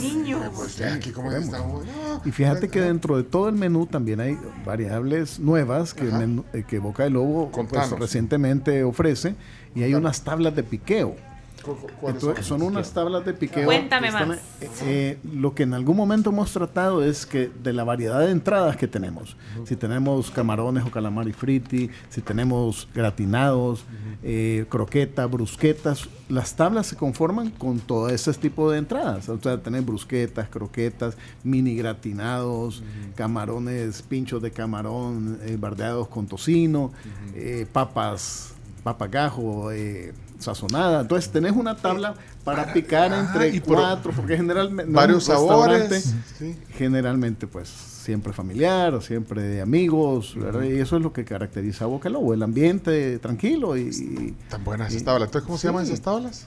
Niño. 0.00 0.40
Pues 0.56 0.76
ya 0.76 0.94
aquí 0.94 1.10
como. 1.10 1.30
No, 1.30 1.82
Y 2.24 2.30
fíjate 2.30 2.68
que 2.68 2.80
dentro 2.80 3.16
de 3.16 3.22
todo 3.24 3.48
el 3.48 3.54
menú 3.56 3.86
también 3.86 4.20
hay 4.20 4.38
variables 4.64 5.38
nuevas 5.40 5.94
que, 5.94 6.04
menú- 6.04 6.44
eh, 6.52 6.64
que 6.66 6.78
Boca 6.78 7.02
de 7.04 7.10
Lobo 7.10 7.50
pues, 7.50 7.90
recientemente 7.90 8.82
ofrece 8.84 9.34
y 9.74 9.82
hay 9.82 9.94
unas 9.94 10.22
tablas 10.22 10.54
de 10.54 10.62
piqueo. 10.62 11.16
¿cu- 11.64 11.74
cu- 11.74 11.88
¿Cuáles 12.00 12.22
Entonces, 12.22 12.46
son? 12.46 12.60
son 12.60 12.68
unas 12.68 12.92
tablas 12.92 13.24
de 13.26 13.34
piqueo. 13.34 13.64
Cuéntame 13.64 14.06
están- 14.08 14.28
más. 14.28 14.38
eh, 14.84 15.18
lo 15.34 15.54
que 15.56 15.64
en 15.64 15.74
algún 15.74 15.96
momento 15.96 16.30
hemos 16.30 16.52
tratado 16.52 17.04
es 17.04 17.26
que 17.26 17.50
de 17.62 17.72
la 17.72 17.82
variedad 17.82 18.20
de 18.20 18.30
entradas 18.30 18.76
que 18.76 18.86
tenemos, 18.86 19.36
si 19.66 19.74
tenemos 19.74 20.30
camarones 20.30 20.84
o 20.84 20.90
calamari 20.90 21.32
fritti, 21.32 21.90
si 22.10 22.20
tenemos 22.22 22.88
gratinados, 22.94 23.84
eh, 24.22 24.66
croquetas, 24.68 25.28
brusquetas, 25.28 26.08
las 26.28 26.54
tablas 26.54 26.86
se 26.86 26.96
conforman 26.96 27.50
con 27.50 27.80
todo 27.80 28.08
ese 28.08 28.32
tipo 28.34 28.70
de 28.70 28.78
entradas. 28.78 29.28
O 29.28 29.38
sea, 29.40 29.60
tenés 29.60 29.84
brusquetas, 29.84 30.48
croquetas, 30.48 31.16
mini 31.42 31.74
gratinados, 31.74 32.82
camarones, 33.16 34.00
pinchos 34.02 34.40
de 34.40 34.52
camarón 34.52 35.38
eh, 35.42 35.56
bardeados 35.58 36.06
con 36.08 36.26
tocino, 36.28 36.92
eh, 37.34 37.66
papas, 37.72 38.54
papagajo, 38.82 39.70
eh, 39.72 40.12
sazonada. 40.38 41.00
Entonces 41.02 41.30
tenés 41.30 41.52
una 41.52 41.76
tabla 41.76 42.14
para 42.44 42.72
picar 42.72 43.12
ah, 43.12 43.20
entre 43.20 43.60
por- 43.60 43.76
cuatro, 43.76 44.12
porque 44.14 44.36
generalmente 44.36 44.92
Varios 44.92 45.28
no, 45.28 45.34
sabores. 45.34 46.14
Sí. 46.38 46.56
Generalmente, 46.70 47.46
pues 47.46 47.68
siempre 47.68 48.32
familiar 48.32 48.94
siempre 49.02 49.42
de 49.42 49.60
amigos, 49.60 50.34
¿verdad? 50.34 50.62
Y 50.62 50.78
eso 50.78 50.96
es 50.96 51.02
lo 51.02 51.12
que 51.12 51.24
caracteriza 51.26 51.84
a 51.84 51.88
Boca 51.88 52.08
Lobo, 52.08 52.32
el 52.32 52.42
ambiente 52.42 53.18
tranquilo 53.18 53.76
y. 53.76 54.34
Tan 54.48 54.64
buenas 54.64 54.90
esas 54.90 55.04
tablas. 55.04 55.28
Entonces, 55.28 55.46
¿cómo 55.46 55.58
se 55.58 55.66
llaman 55.68 55.84
esas 55.84 56.00
tablas? 56.00 56.46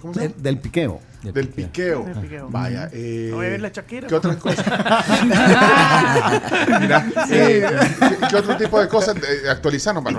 ¿Cómo 0.00 0.14
se 0.14 0.20
llama? 0.20 0.32
Del, 0.34 0.42
del 0.42 0.58
piqueo. 0.58 1.00
Del 1.22 1.48
piqueo. 1.48 2.04
Del 2.04 2.18
piqueo. 2.20 2.48
Vaya. 2.50 2.88
Eh, 2.92 3.28
No 3.30 3.36
voy 3.36 3.46
a 3.46 3.50
ver 3.50 3.60
la 3.60 3.68
Shakira. 3.68 4.08
¿Qué 4.08 4.14
otras 4.14 4.36
cosas? 4.36 4.64
Mira, 6.80 7.06
eh, 7.30 7.66
¿qué, 7.98 8.26
qué 8.28 8.36
otro 8.36 8.56
tipo 8.56 8.80
de 8.80 8.88
cosas? 8.88 9.16
Eh, 9.16 9.48
actualizarnos, 9.50 10.02
bueno, 10.02 10.18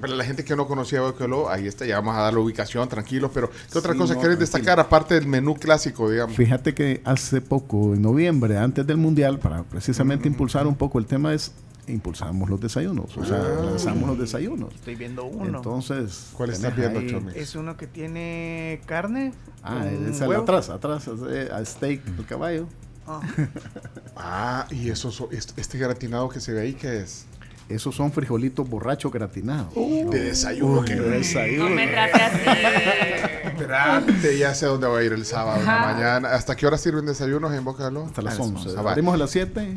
para 0.00 0.14
la 0.14 0.24
gente 0.24 0.44
que 0.44 0.56
no 0.56 0.66
conocía 0.66 1.00
Lobo, 1.00 1.48
ahí 1.50 1.66
está, 1.66 1.84
ya 1.86 1.96
vamos 1.96 2.16
a 2.16 2.20
dar 2.20 2.34
la 2.34 2.40
ubicación, 2.40 2.88
tranquilos, 2.88 3.30
pero 3.34 3.50
¿qué 3.50 3.78
otras 3.78 3.94
Sí, 3.94 3.98
cosas 3.98 4.16
no, 4.16 4.22
quieres 4.22 4.38
tranquilo. 4.38 4.58
destacar 4.58 4.80
aparte 4.80 5.14
del 5.14 5.26
menú 5.26 5.54
clásico, 5.54 6.10
digamos? 6.10 6.36
Fíjate 6.36 6.74
que 6.74 7.00
hace 7.04 7.40
poco, 7.40 7.94
en 7.94 8.02
noviembre, 8.02 8.58
antes 8.58 8.86
del 8.86 8.96
Mundial, 8.96 9.38
para 9.38 9.62
precisamente 9.64 10.28
impulsar 10.28 10.66
un 10.66 10.76
poco 10.76 10.98
el 10.98 11.06
tema, 11.06 11.32
es 11.34 11.52
impulsamos 11.88 12.48
los 12.50 12.60
desayunos. 12.60 13.16
O 13.16 13.24
sea, 13.24 13.36
Ah. 13.38 13.62
lanzamos 13.64 14.08
los 14.08 14.18
desayunos. 14.18 14.74
Estoy 14.74 14.94
viendo 14.94 15.24
uno. 15.24 15.58
Entonces, 15.58 16.30
¿Cuál 16.34 16.50
estás 16.50 16.74
viendo, 16.76 17.00
ahí- 17.00 17.10
Chomi? 17.10 17.32
Es 17.34 17.54
uno 17.54 17.76
que 17.76 17.86
tiene 17.86 18.80
carne. 18.86 19.32
Ah, 19.62 19.84
es 19.86 20.20
el 20.20 20.32
atrás, 20.34 20.68
atrás, 20.70 21.08
eh, 21.30 21.48
al 21.52 21.66
steak 21.66 22.04
del 22.04 22.26
caballo. 22.26 22.66
Ah. 23.06 23.20
Ah, 24.20 24.66
y 24.70 24.90
eso, 24.90 25.10
so- 25.12 25.28
este, 25.30 25.78
gratinado 25.78 26.28
que 26.28 26.40
se 26.40 26.52
ve 26.52 26.62
ahí, 26.62 26.74
¿qué 26.74 27.00
es? 27.00 27.24
Esos 27.68 27.94
son 27.94 28.10
frijolitos 28.10 28.68
borrachos 28.68 29.12
gratinados. 29.12 29.72
de 29.74 30.04
desayuno, 30.24 30.82
de 30.82 30.98
desayuno. 31.10 31.68
Comen 31.68 31.90
rápido 31.92 32.24
así. 32.24 33.48
Espérate, 33.48 34.38
ya 34.38 34.54
sé 34.54 34.66
dónde 34.66 34.86
voy 34.86 35.02
a 35.02 35.06
ir 35.06 35.12
el 35.12 35.24
sábado 35.24 35.60
en 35.60 35.66
la 35.66 35.78
mañana. 35.80 36.30
¿Hasta 36.30 36.56
qué 36.56 36.66
hora 36.66 36.78
sirven 36.78 37.06
desayunos 37.06 37.52
en 37.54 37.64
Boca? 37.64 37.88
Hasta 38.06 38.22
las 38.22 38.38
Ah, 38.38 38.42
11. 38.42 38.70
ah. 38.76 38.80
Abrimos 38.80 39.14
a 39.14 39.18
las 39.18 39.30
7. 39.30 39.76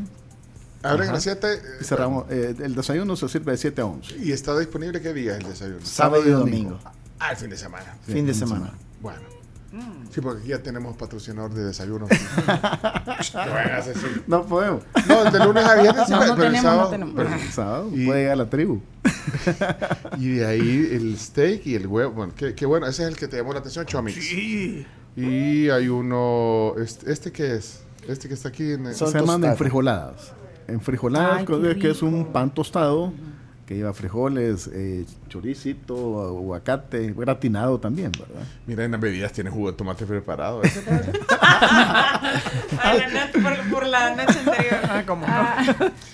Abren 0.84 1.10
a 1.10 1.14
las 1.14 1.24
7 1.24 1.48
Y 1.80 1.84
cerramos. 1.84 2.26
eh, 2.30 2.56
el 2.60 2.76
desayuno 2.76 3.16
se 3.16 3.28
sirve 3.30 3.52
de 3.52 3.58
7 3.58 3.82
a 3.82 3.86
11. 3.86 4.16
y 4.18 4.32
está 4.32 4.58
disponible 4.58 5.02
qué 5.02 5.14
día 5.14 5.38
el 5.38 5.44
desayuno? 5.44 5.80
Sábado 5.84 6.24
y 6.26 6.30
domingo. 6.32 6.80
Ah, 7.20 7.32
el 7.32 7.38
fin 7.38 7.50
de 7.50 7.58
semana. 7.58 7.86
Fin 8.06 8.08
de 8.08 8.14
fin 8.14 8.26
de 8.28 8.34
semana. 8.34 8.74
Bueno. 9.02 9.20
Sí, 10.14 10.20
porque 10.20 10.42
aquí 10.42 10.50
ya 10.50 10.62
tenemos 10.62 10.98
patrocinador 10.98 11.54
de 11.54 11.64
desayuno. 11.66 12.08
No. 14.28 14.42
No 14.42 14.46
podemos. 14.46 14.84
No, 15.08 15.32
de 15.32 15.40
lunes 15.46 15.64
a 15.66 15.76
viernes 15.82 16.10
No, 16.10 16.26
no 16.28 16.36
pero 16.36 16.48
el 16.48 16.54
tenemos, 16.54 16.64
no 16.64 16.70
sábado. 16.72 16.90
tenemos. 16.90 17.14
pero- 17.16 17.34
El 17.34 17.52
sábado 17.52 17.90
Y- 17.94 18.06
puede 18.06 18.20
llegar 18.22 18.34
a 18.34 18.36
la 18.38 18.50
tribu. 18.50 18.82
y 20.18 20.30
de 20.36 20.46
ahí 20.46 20.90
el 20.92 21.18
steak 21.18 21.66
y 21.68 21.76
el 21.76 21.88
huevo. 21.88 22.12
Bueno, 22.14 22.34
qué, 22.36 22.54
qué 22.56 22.66
bueno. 22.66 22.88
Ese 22.88 23.04
es 23.04 23.10
el 23.10 23.16
que 23.16 23.28
te 23.28 23.38
llamó 23.38 23.54
la 23.54 23.60
atención, 23.60 23.86
Chomix. 23.86 24.16
Sí. 24.24 24.86
Y 25.16 25.70
hay 25.70 25.88
uno. 25.88 26.74
Este, 26.82 27.12
¿este 27.12 27.32
qué 27.32 27.56
es? 27.56 27.82
Este 28.08 28.28
que 28.28 28.34
está 28.34 28.50
aquí 28.50 28.72
en. 28.74 28.88
el- 28.88 28.96
Son 28.96 29.12
se 29.12 29.20
llaman 29.20 29.42
tostadas. 29.42 30.34
Ay, 31.40 31.46
co- 31.46 31.62
qué 31.62 31.78
que 31.80 31.90
es 31.92 32.02
un 32.02 32.26
pan 32.32 32.54
tostado 32.54 33.12
que 33.66 33.76
lleva 33.76 33.94
frijoles, 33.94 34.70
eh, 34.74 35.06
choricito, 35.32 36.22
aguacate, 36.28 37.14
gratinado 37.14 37.80
también, 37.80 38.12
¿verdad? 38.12 38.44
Mira, 38.68 38.84
en 38.86 38.92
las 38.92 39.00
bebidas 39.02 39.32
tiene 39.32 39.50
jugo 39.50 39.72
de 39.72 39.78
tomate 39.78 40.06
preparado. 40.06 40.62
¿eh? 40.64 40.70
La 42.84 43.08
noche- 43.08 43.40
por, 43.42 43.72
por 43.72 43.88
la 43.88 44.16
noche 44.16 44.40
anterior. 44.40 44.80
Ah, 44.84 45.04
como 45.06 45.26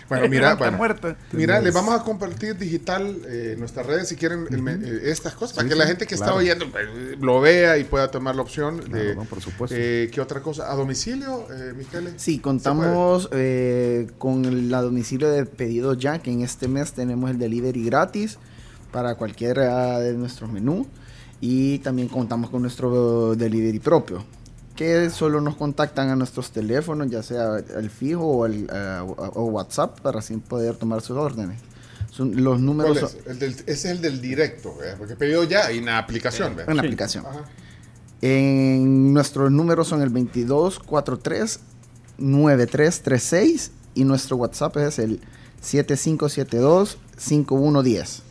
Bueno, 0.10 0.30
mira, 0.30 0.56
bueno, 0.56 0.78
muerto. 0.78 1.16
mira, 1.32 1.60
les 1.60 1.74
vamos 1.74 1.94
a 2.00 2.04
compartir 2.04 2.56
digital 2.58 3.18
eh, 3.28 3.56
nuestras 3.58 3.86
redes 3.86 4.08
si 4.10 4.16
quieren 4.16 4.46
el 4.50 4.68
eh, 4.84 5.02
estas 5.12 5.34
cosas, 5.34 5.56
para 5.56 5.68
Sí, 5.68 5.74
que 5.74 5.80
la 5.80 5.86
gente 5.88 6.06
que 6.06 6.16
claro. 6.16 6.32
está 6.34 6.40
oyendo 6.40 6.70
pues, 6.72 6.86
lo 7.20 7.42
vea 7.42 7.78
y 7.78 7.84
pueda 7.84 8.10
tomar 8.10 8.36
la 8.36 8.42
opción 8.42 8.78
de 8.78 8.84
Claro, 8.90 9.16
no, 9.16 9.24
por 9.26 9.42
supuesto. 9.42 9.76
eh, 9.78 10.10
¿qué 10.14 10.22
otra 10.22 10.42
cosa? 10.42 10.72
¿A 10.72 10.76
domicilio, 10.76 11.46
eh, 11.52 11.74
Michele? 11.76 12.14
Sí, 12.18 12.40
contamos 12.40 13.30
eh, 13.32 14.08
con 14.18 14.46
el 14.46 14.74
a 14.74 14.82
domicilio 14.82 15.30
de 15.30 15.46
pedido 15.46 15.94
ya, 15.94 16.20
que 16.20 16.32
en 16.32 16.42
este 16.42 16.68
mes 16.68 16.94
tenemos 16.94 17.30
el 17.32 17.40
delivery 17.40 17.84
gratis 17.86 18.38
para 18.92 19.16
cualquiera 19.16 20.00
de 20.00 20.14
nuestros 20.14 20.52
menús. 20.52 20.88
Y 21.40 21.80
también 21.80 22.08
contamos 22.08 22.50
con 22.50 22.64
nuestro 22.64 23.36
delivery 23.36 23.80
propio, 23.80 24.24
que 24.76 25.10
solo 25.12 25.40
nos 25.40 25.56
contactan 25.56 26.10
a 26.10 26.16
nuestros 26.16 26.50
teléfonos, 26.52 27.10
ya 27.12 27.22
sea 27.22 27.58
el 27.78 27.90
fijo 27.92 28.24
o, 28.26 28.46
el, 28.48 28.68
eh, 28.74 29.00
o- 29.06 29.46
WhatsApp, 29.46 30.00
para 30.02 30.20
así 30.20 30.36
poder 30.38 30.76
tomar 30.78 31.02
sus 31.02 31.16
órdenes. 31.18 31.60
Son- 32.10 32.32
los 32.44 32.54
¿Cuál 32.56 32.66
números 32.66 32.98
es? 32.98 33.12
son- 33.12 33.20
El 33.28 33.38
del- 33.40 33.52
ese 33.54 33.72
es 33.72 33.86
el 33.86 34.02
del 34.02 34.20
directo, 34.20 34.76
¿verdad? 34.80 34.96
porque 34.98 35.16
pedido 35.16 35.44
ya 35.44 35.72
y 35.72 35.78
en 35.78 35.86
la 35.86 36.00
aplicación. 36.00 36.56
¿verdad? 36.56 36.72
en 36.72 36.78
la 36.78 36.82
aplicación. 36.82 37.24
Ajá. 37.28 37.44
En 38.22 39.14
nuestros 39.14 39.52
números 39.52 39.88
son 39.88 40.02
el 40.02 40.10
2243 40.12 41.60
9336 42.18 43.72
y 43.94 44.04
nuestro 44.06 44.38
WhatsApp 44.38 44.76
es 44.78 44.98
el 45.00 45.22
7572 45.62 46.98
5110. 47.18 48.24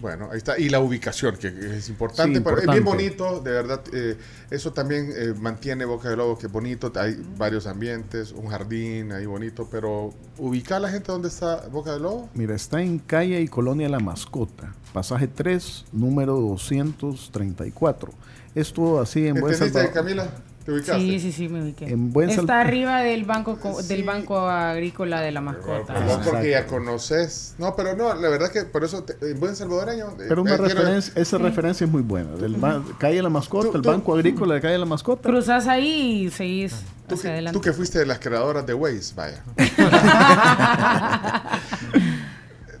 Bueno, 0.00 0.28
ahí 0.30 0.38
está. 0.38 0.58
Y 0.58 0.68
la 0.70 0.80
ubicación, 0.80 1.36
que 1.36 1.48
es 1.48 1.88
importante. 1.88 2.38
Sí, 2.38 2.44
pero 2.44 2.58
es 2.58 2.66
bien 2.66 2.84
bonito, 2.84 3.40
de 3.40 3.50
verdad. 3.50 3.82
eh, 3.92 4.16
eso 4.50 4.72
también 4.72 5.12
eh, 5.14 5.34
mantiene 5.38 5.84
Boca 5.84 6.08
de 6.08 6.16
Lobo, 6.16 6.38
que 6.38 6.46
es 6.46 6.52
bonito. 6.52 6.90
Hay 6.96 7.22
varios 7.36 7.66
ambientes, 7.66 8.32
un 8.32 8.48
jardín 8.48 9.12
ahí 9.12 9.26
bonito. 9.26 9.68
Pero 9.70 10.14
ubicar 10.38 10.78
a 10.78 10.80
la 10.80 10.88
gente 10.88 11.12
donde 11.12 11.28
está 11.28 11.68
Boca 11.68 11.92
de 11.92 12.00
Lobo. 12.00 12.30
Mira, 12.34 12.54
está 12.54 12.80
en 12.80 12.98
calle 12.98 13.40
y 13.40 13.48
colonia 13.48 13.88
La 13.88 14.00
Mascota, 14.00 14.74
pasaje 14.92 15.28
3, 15.28 15.86
número 15.92 16.34
234. 16.36 18.12
Esto 18.54 19.00
así 19.00 19.26
en 19.26 19.40
Buen 19.40 19.52
¿Entendiste. 19.54 19.90
Camila? 19.92 20.28
¿Te 20.64 20.72
ubicaste? 20.72 21.00
Sí, 21.00 21.18
sí, 21.20 21.32
sí, 21.32 21.48
me 21.48 21.62
ubiqué. 21.62 21.86
En 21.88 22.12
buen 22.12 22.28
Está 22.28 22.42
Sal- 22.42 22.50
arriba 22.66 23.00
del 23.00 23.24
banco 23.24 23.58
co- 23.58 23.82
del 23.82 24.04
banco 24.04 24.38
agrícola 24.40 25.20
de 25.22 25.32
la 25.32 25.40
mascota. 25.40 25.94
Pero 25.94 26.20
porque 26.22 26.50
ya 26.50 26.66
conoces. 26.66 27.54
No, 27.58 27.74
pero 27.74 27.96
no, 27.96 28.14
la 28.14 28.28
verdad 28.28 28.50
que 28.52 28.64
por 28.64 28.84
eso, 28.84 29.02
te- 29.02 29.16
en 29.30 29.40
buen 29.40 29.56
salvadoreño. 29.56 30.08
eh, 30.20 30.26
Pero 30.28 30.42
una 30.42 30.54
eh, 30.54 30.58
quiero- 30.58 30.74
referencia, 30.74 31.12
esa 31.16 31.38
referencia 31.38 31.86
es 31.86 31.90
muy 31.90 32.02
buena. 32.02 32.32
Del 32.32 32.56
ba- 32.56 32.82
calle 32.98 33.22
La 33.22 33.30
Mascota, 33.30 33.70
Tú- 33.70 33.76
el 33.78 33.82
tú- 33.82 33.88
Banco 33.88 34.14
Agrícola 34.14 34.54
de 34.56 34.60
calle 34.60 34.76
La 34.78 34.84
Mascota. 34.86 35.22
Cruzas 35.28 35.66
ahí 35.66 36.26
y 36.26 36.30
seguís 36.30 36.72
Tú 37.08 37.14
hacia 37.14 37.22
que, 37.22 37.28
adelante. 37.34 37.58
tú 37.58 37.62
que 37.62 37.72
fuiste 37.72 37.98
de 37.98 38.04
las 38.06 38.18
creadoras 38.18 38.66
de 38.66 38.74
Waze, 38.74 39.14
vaya. 39.16 39.42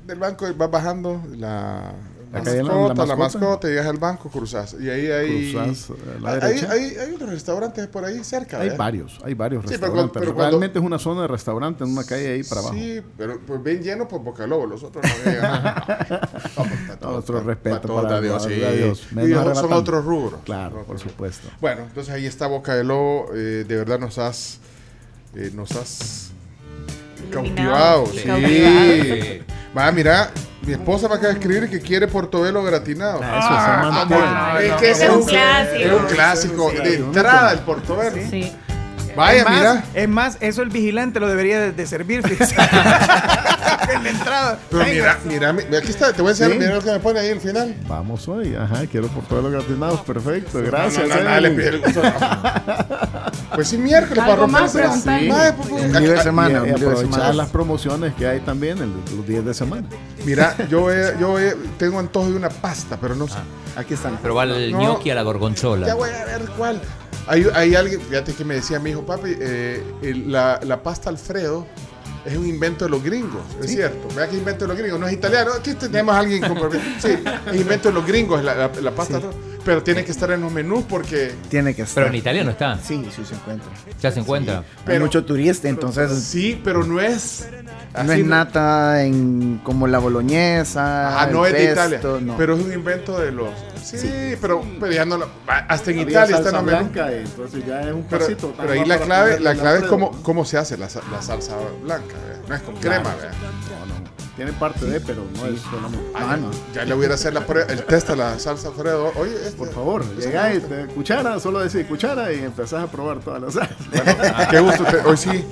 Del 0.06 0.18
banco 0.18 0.46
vas 0.56 0.70
bajando 0.70 1.22
la, 1.36 1.92
La 2.32 2.38
mascota, 2.42 3.06
la 3.06 3.16
Mascota. 3.16 3.66
llegas 3.68 3.86
al 3.86 3.96
banco, 3.98 4.28
cruzas. 4.30 4.76
Y 4.78 4.88
ahí 4.88 5.06
hay. 5.10 5.52
Cruzas 5.52 5.90
a 5.90 6.20
la 6.20 6.30
hay, 6.32 6.40
derecha. 6.40 6.70
hay, 6.72 6.82
hay 6.96 7.12
unos 7.12 7.28
restaurantes 7.28 7.86
por 7.88 8.04
ahí 8.04 8.22
cerca. 8.22 8.58
Hay 8.58 8.68
¿verdad? 8.68 8.78
varios, 8.78 9.18
hay 9.24 9.34
varios 9.34 9.62
Sí, 9.64 9.68
pero 9.70 9.80
restaurantes. 9.86 10.20
pero 10.20 10.34
cuando- 10.34 10.50
Realmente 10.50 10.78
es 10.78 10.84
una 10.84 10.98
zona 11.00 11.22
de 11.22 11.26
restaurante 11.28 11.82
en 11.82 11.90
una 11.90 12.04
calle 12.04 12.28
ahí 12.34 12.42
para 12.44 12.60
abajo. 12.60 12.74
Sí, 12.76 13.00
pero 13.18 13.40
pues 13.44 13.62
bien 13.64 13.82
lleno 13.82 14.06
por 14.06 14.22
Boca 14.22 14.46
Lobo, 14.46 14.66
los 14.66 14.82
otros 14.84 15.04
no 15.04 15.30
llegan. 15.30 15.74
No, 17.00 17.12
pues, 17.12 17.24
está- 17.24 17.40
respeto 17.40 17.94
para 18.02 18.20
Dios, 18.20 18.42
para 18.46 18.54
sí. 18.54 18.76
Dios. 18.76 19.06
Y 19.10 19.14
Menos 19.14 19.58
son 19.58 19.72
otros 19.72 20.04
rubros. 20.04 20.40
Claro, 20.44 20.84
por 20.84 20.98
supuesto. 20.98 21.48
Bueno, 21.60 21.82
entonces 21.82 22.12
ahí 22.14 22.26
está 22.26 22.46
Boca 22.46 22.74
de 22.76 22.84
Lobo. 22.84 23.30
eh, 23.34 23.64
de 23.66 23.76
verdad 23.76 23.98
nos 23.98 24.18
has. 24.18 24.58
eh, 25.34 25.50
nos 25.54 25.72
has. 25.72 26.29
Iluminado. 27.28 28.04
cautivado. 28.04 28.06
Sí. 28.06 28.22
Cautivado. 28.26 29.44
Va, 29.76 29.92
mira. 29.92 30.30
Mi 30.62 30.74
esposa 30.74 31.08
me 31.08 31.14
acaba 31.14 31.32
de 31.32 31.40
escribir 31.40 31.70
que 31.70 31.80
quiere 31.80 32.06
portobelo 32.06 32.62
gratinado. 32.62 33.20
Ah, 33.22 33.38
eso 33.38 33.48
se 33.48 34.20
mantiene. 34.20 34.66
es 34.66 34.70
no, 34.70 34.76
que 34.76 34.90
ese 34.90 35.04
es 35.04 35.10
es 35.10 35.16
un 35.16 35.24
clásico. 35.24 35.78
Es 35.78 35.92
un 35.92 36.06
clásico. 36.06 36.70
Sí, 36.70 36.76
de 36.76 36.90
sí. 36.90 36.96
entrada 36.96 37.52
el 37.52 37.58
portobelo. 37.60 38.16
Sí. 38.30 38.52
Vaya, 39.16 39.38
es 39.38 39.44
más, 39.44 39.56
mira. 39.56 39.84
Es 39.94 40.08
más, 40.08 40.36
eso 40.40 40.62
el 40.62 40.68
vigilante 40.68 41.18
lo 41.18 41.28
debería 41.28 41.60
de, 41.60 41.72
de 41.72 41.86
servir. 41.86 42.22
fíjese. 44.00 44.08
en 44.08 44.14
la 44.14 44.18
entrada. 44.18 44.58
Pero 44.70 44.84
mira, 44.84 45.18
mira, 45.24 45.52
mi- 45.52 45.76
aquí 45.76 45.88
está. 45.90 46.12
Te 46.12 46.22
voy 46.22 46.28
a 46.28 46.32
enseñar 46.32 46.52
Sí. 46.52 46.58
mira 46.58 46.74
lo 46.74 46.82
que 46.82 46.90
me 46.92 47.00
pone 47.00 47.20
ahí 47.20 47.30
al 47.30 47.40
final. 47.40 47.76
Vamos 47.86 48.26
hoy, 48.28 48.54
ajá, 48.54 48.86
quiero 48.90 49.08
por 49.08 49.24
todos 49.24 49.42
los 49.44 49.52
gratinados, 49.52 50.00
perfecto, 50.00 50.60
gracias. 50.62 51.08
No, 51.08 51.14
no, 51.16 51.22
no, 51.22 51.40
le 51.40 51.48
Evelyn. 51.48 51.56
pide 51.56 51.68
el 51.68 51.80
gusto. 51.80 52.02
Pues 53.54 53.66
sí, 53.68 53.78
miércoles 53.78 54.18
para 54.20 54.32
¿Algo 54.34 54.46
romper 54.46 54.62
más 54.62 54.74
esa- 54.74 54.80
preguntar? 54.84 55.22
Mae, 55.24 55.52
pues, 55.54 55.68
pues, 55.68 55.82
Ombligo 55.84 56.06
de 56.06 56.12
acá- 56.14 56.22
semana, 56.22 56.50
Y- 56.50 56.54
y 56.54 56.56
ombligo 56.72 56.90
de 56.90 56.96
aprovechar 56.96 57.34
las 57.34 57.48
promociones 57.50 58.14
que 58.14 58.26
hay 58.26 58.40
también 58.40 58.78
en 58.78 58.92
los 59.16 59.26
días 59.26 59.44
de 59.44 59.52
semana. 59.54 59.88
Mira, 60.24 60.54
yo, 60.68 60.90
he- 60.90 61.16
yo 61.20 61.38
he- 61.38 61.56
tengo 61.76 61.98
antojo 61.98 62.30
de 62.30 62.36
una 62.36 62.48
pasta, 62.48 62.96
pero 63.00 63.14
no 63.16 63.26
sé. 63.26 63.38
Aquí 63.76 63.94
están. 63.94 64.18
Pero 64.22 64.34
va 64.36 64.44
el 64.44 64.70
No. 64.72 64.78
gnocchi 64.78 65.10
a 65.10 65.14
la 65.16 65.22
gorgonzola. 65.22 65.86
Ya 65.86 65.94
voy 65.94 66.10
a 66.10 66.24
ver 66.26 66.42
cuál. 66.56 66.80
Hay, 67.26 67.46
hay 67.54 67.74
alguien, 67.74 68.00
fíjate 68.00 68.32
que 68.34 68.44
me 68.44 68.54
decía 68.54 68.78
mi 68.78 68.90
hijo, 68.90 69.02
papi, 69.04 69.34
eh, 69.38 69.82
el- 70.02 70.30
la, 70.30 70.60
la 70.62 70.82
pasta 70.82 71.10
Alfredo 71.10 71.66
es 72.24 72.36
un 72.36 72.46
invento 72.46 72.84
de 72.84 72.90
los 72.90 73.02
gringos, 73.02 73.42
es 73.62 73.70
cierto. 73.70 74.08
Vea 74.14 74.28
que 74.28 74.36
invento 74.36 74.64
de 74.64 74.68
los 74.68 74.76
gringos, 74.78 75.00
no 75.00 75.06
es 75.06 75.12
italiano. 75.14 75.52
Aquí 75.58 75.74
tenemos 75.74 76.14
a 76.14 76.18
alguien 76.18 76.40
con 76.42 76.58
Sí, 77.00 77.16
es 77.52 77.60
invento 77.60 77.88
de 77.88 77.94
los 77.94 78.06
gringos 78.06 78.42
la, 78.44 78.54
la- 78.54 78.70
la 78.80 78.90
pasta, 78.90 79.20
pero 79.64 79.82
tiene 79.82 80.04
que 80.04 80.12
estar 80.12 80.30
en 80.30 80.40
los 80.42 80.52
menús 80.52 80.84
porque. 80.88 81.32
Tiene 81.48 81.74
que 81.74 81.82
estar. 81.82 82.02
Pero 82.04 82.08
en 82.08 82.14
italiano 82.14 82.50
está. 82.50 82.78
Sí, 82.78 83.06
sí 83.14 83.24
se 83.24 83.34
encuentra. 83.34 83.68
Ya 84.00 84.10
se 84.10 84.20
encuentra. 84.20 84.58
Hay 84.58 84.64
Pero- 84.84 85.00
mucho 85.04 85.24
turista, 85.24 85.68
entonces 85.68 86.10
Sí, 86.22 86.60
pero 86.62 86.84
no 86.84 87.00
es. 87.00 87.46
no 88.04 88.12
es 88.12 88.24
nata 88.24 89.02
en 89.04 89.60
como 89.64 89.86
la 89.86 89.98
boloñesa. 89.98 91.20
Ah, 91.22 91.26
no 91.26 91.46
es 91.46 91.52
de 91.52 91.72
Italia. 91.72 92.00
no. 92.20 92.36
Pero 92.36 92.54
es 92.56 92.64
un 92.64 92.72
invento 92.72 93.18
de 93.18 93.32
los. 93.32 93.48
Sí, 93.82 93.98
Sí. 93.98 94.36
pero, 94.40 94.62
pero 94.78 94.92
ya 94.92 95.04
no 95.04 95.16
lo- 95.18 95.28
Hasta 95.46 95.90
en 95.90 96.00
Italia 96.00 96.36
está 96.38 96.58
en 96.58 96.66
blanca, 96.66 97.12
y 97.12 97.18
entonces 97.18 97.66
ya 97.66 97.80
es 97.82 97.92
un 97.94 98.02
Pero, 98.04 98.20
pasito. 98.24 98.54
pero 98.58 98.72
ahí 98.72 98.84
la 98.84 98.98
clave, 98.98 99.40
la 99.40 99.54
clave 99.54 99.78
es 99.80 99.84
cómo, 99.84 100.10
cómo 100.22 100.44
se 100.44 100.58
hace 100.58 100.76
la, 100.76 100.86
la 101.10 101.22
salsa 101.22 101.56
blanca, 101.82 102.14
¿verdad? 102.26 102.42
no 102.48 102.54
es 102.54 102.62
con 102.62 102.76
crema, 102.76 103.14
¿verdad? 103.14 103.32
No, 103.78 103.94
no. 103.94 103.99
Tiene 104.36 104.52
parte 104.52 104.86
de, 104.86 105.00
pero 105.00 105.24
no 105.36 105.46
es 105.46 105.60
solamente. 105.60 106.06
Ah, 106.14 106.36
no. 106.36 106.50
Ya 106.74 106.84
le 106.84 106.94
voy 106.94 107.02
a 107.04 107.06
ir 107.06 107.12
a 107.12 107.14
hacer 107.14 107.34
la 107.34 107.46
prueba- 107.46 107.70
el 107.72 107.84
test 107.84 108.10
a 108.10 108.16
la 108.16 108.38
salsa 108.38 108.68
Alfredo. 108.68 109.12
Oye, 109.16 109.34
este- 109.34 109.50
Por 109.58 109.72
favor, 109.72 110.04
gusta. 110.14 110.30
te- 110.30 110.86
cuchara, 110.94 111.38
solo 111.40 111.60
decir 111.60 111.86
cuchara 111.86 112.32
y 112.32 112.40
empezás 112.44 112.82
a 112.84 112.86
probar 112.86 113.18
todas 113.20 113.42
las 113.42 113.54
salsas. 113.54 113.76
Qué 114.50 114.60
gusto. 114.60 114.84
te- 114.84 114.98
hoy 115.08 115.16
sí, 115.16 115.44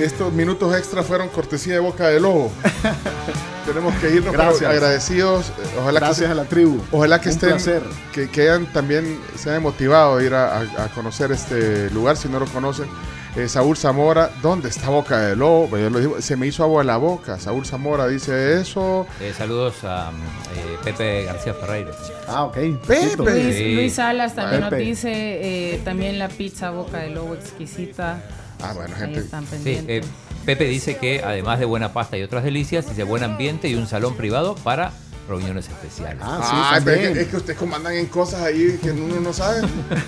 estos 0.00 0.32
minutos 0.32 0.74
extra 0.76 1.02
fueron 1.02 1.28
cortesía 1.28 1.74
de 1.74 1.80
Boca 1.80 2.08
de 2.08 2.20
Lobo. 2.20 2.50
Tenemos 3.66 3.94
que 3.96 4.08
irnos 4.10 4.32
pero 4.32 4.42
Gracias. 4.44 4.70
agradecidos. 4.70 5.48
eh, 5.50 5.52
Ojalá 5.80 6.00
Gracias 6.00 6.18
que 6.18 6.24
se- 6.26 6.32
a 6.32 6.34
la 6.34 6.44
tribu. 6.44 6.80
Ojalá 6.90 7.20
que 7.20 7.28
Un 7.28 7.34
estén, 7.34 7.50
placer. 7.50 7.82
que, 8.12 8.28
que 8.28 8.42
hayan 8.42 8.66
también 8.72 9.20
se 9.36 9.50
hayan 9.50 9.62
motivado 9.62 10.16
a 10.16 10.22
ir 10.22 10.34
a, 10.34 10.58
a- 10.58 10.84
a 10.84 10.88
conocer 10.94 11.30
este 11.30 11.88
lugar 11.90 12.16
si 12.16 12.28
no 12.28 12.40
lo 12.40 12.46
conocen. 12.46 12.86
Eh, 13.34 13.48
Saúl 13.48 13.78
Zamora, 13.78 14.30
¿dónde 14.42 14.68
está 14.68 14.90
Boca 14.90 15.18
de 15.18 15.36
Lobo? 15.36 15.66
Pues 15.70 15.82
yo 15.82 15.88
lo 15.88 15.98
digo, 16.00 16.20
se 16.20 16.36
me 16.36 16.46
hizo 16.46 16.64
agua 16.64 16.82
en 16.82 16.88
la 16.88 16.98
boca. 16.98 17.38
Saúl 17.38 17.64
Zamora 17.64 18.06
dice 18.06 18.60
eso. 18.60 19.06
Eh, 19.22 19.32
saludos 19.36 19.82
a 19.84 20.10
eh, 20.54 20.76
Pepe 20.84 21.24
García 21.24 21.54
Ferreiro. 21.54 21.92
Ah, 22.28 22.44
ok. 22.44 22.54
Pepe. 22.86 23.16
Luis. 23.16 23.74
Luis 23.74 23.94
Salas 23.94 24.34
también 24.34 24.64
Pepe. 24.64 24.76
nos 24.76 24.86
dice 24.86 25.10
eh, 25.12 25.80
también 25.82 26.18
la 26.18 26.28
pizza 26.28 26.70
boca 26.70 26.98
de 26.98 27.08
lobo 27.08 27.34
exquisita. 27.34 28.22
Ah, 28.62 28.74
bueno, 28.74 28.94
Ahí 29.00 29.14
están 29.14 29.44
Sí, 29.46 29.50
pendientes. 29.52 30.04
eh, 30.06 30.08
Pepe 30.44 30.64
dice 30.64 30.98
que 30.98 31.22
además 31.24 31.58
de 31.58 31.64
buena 31.64 31.94
pasta 31.94 32.18
y 32.18 32.22
otras 32.22 32.44
delicias, 32.44 32.86
dice 32.86 33.02
buen 33.04 33.22
ambiente 33.24 33.66
y 33.68 33.76
un 33.76 33.86
salón 33.86 34.14
privado 34.14 34.56
para 34.56 34.92
reuniones 35.28 35.68
especiales. 35.68 36.18
Ah, 36.22 36.80
pero 36.84 37.00
es 37.00 37.12
que, 37.12 37.20
es 37.22 37.28
que 37.28 37.36
ustedes 37.36 37.58
como 37.58 37.76
andan 37.76 37.94
en 37.94 38.06
cosas 38.06 38.42
ahí 38.42 38.78
que 38.82 38.90
uno 38.90 39.20
no 39.20 39.32
sabe. 39.32 39.60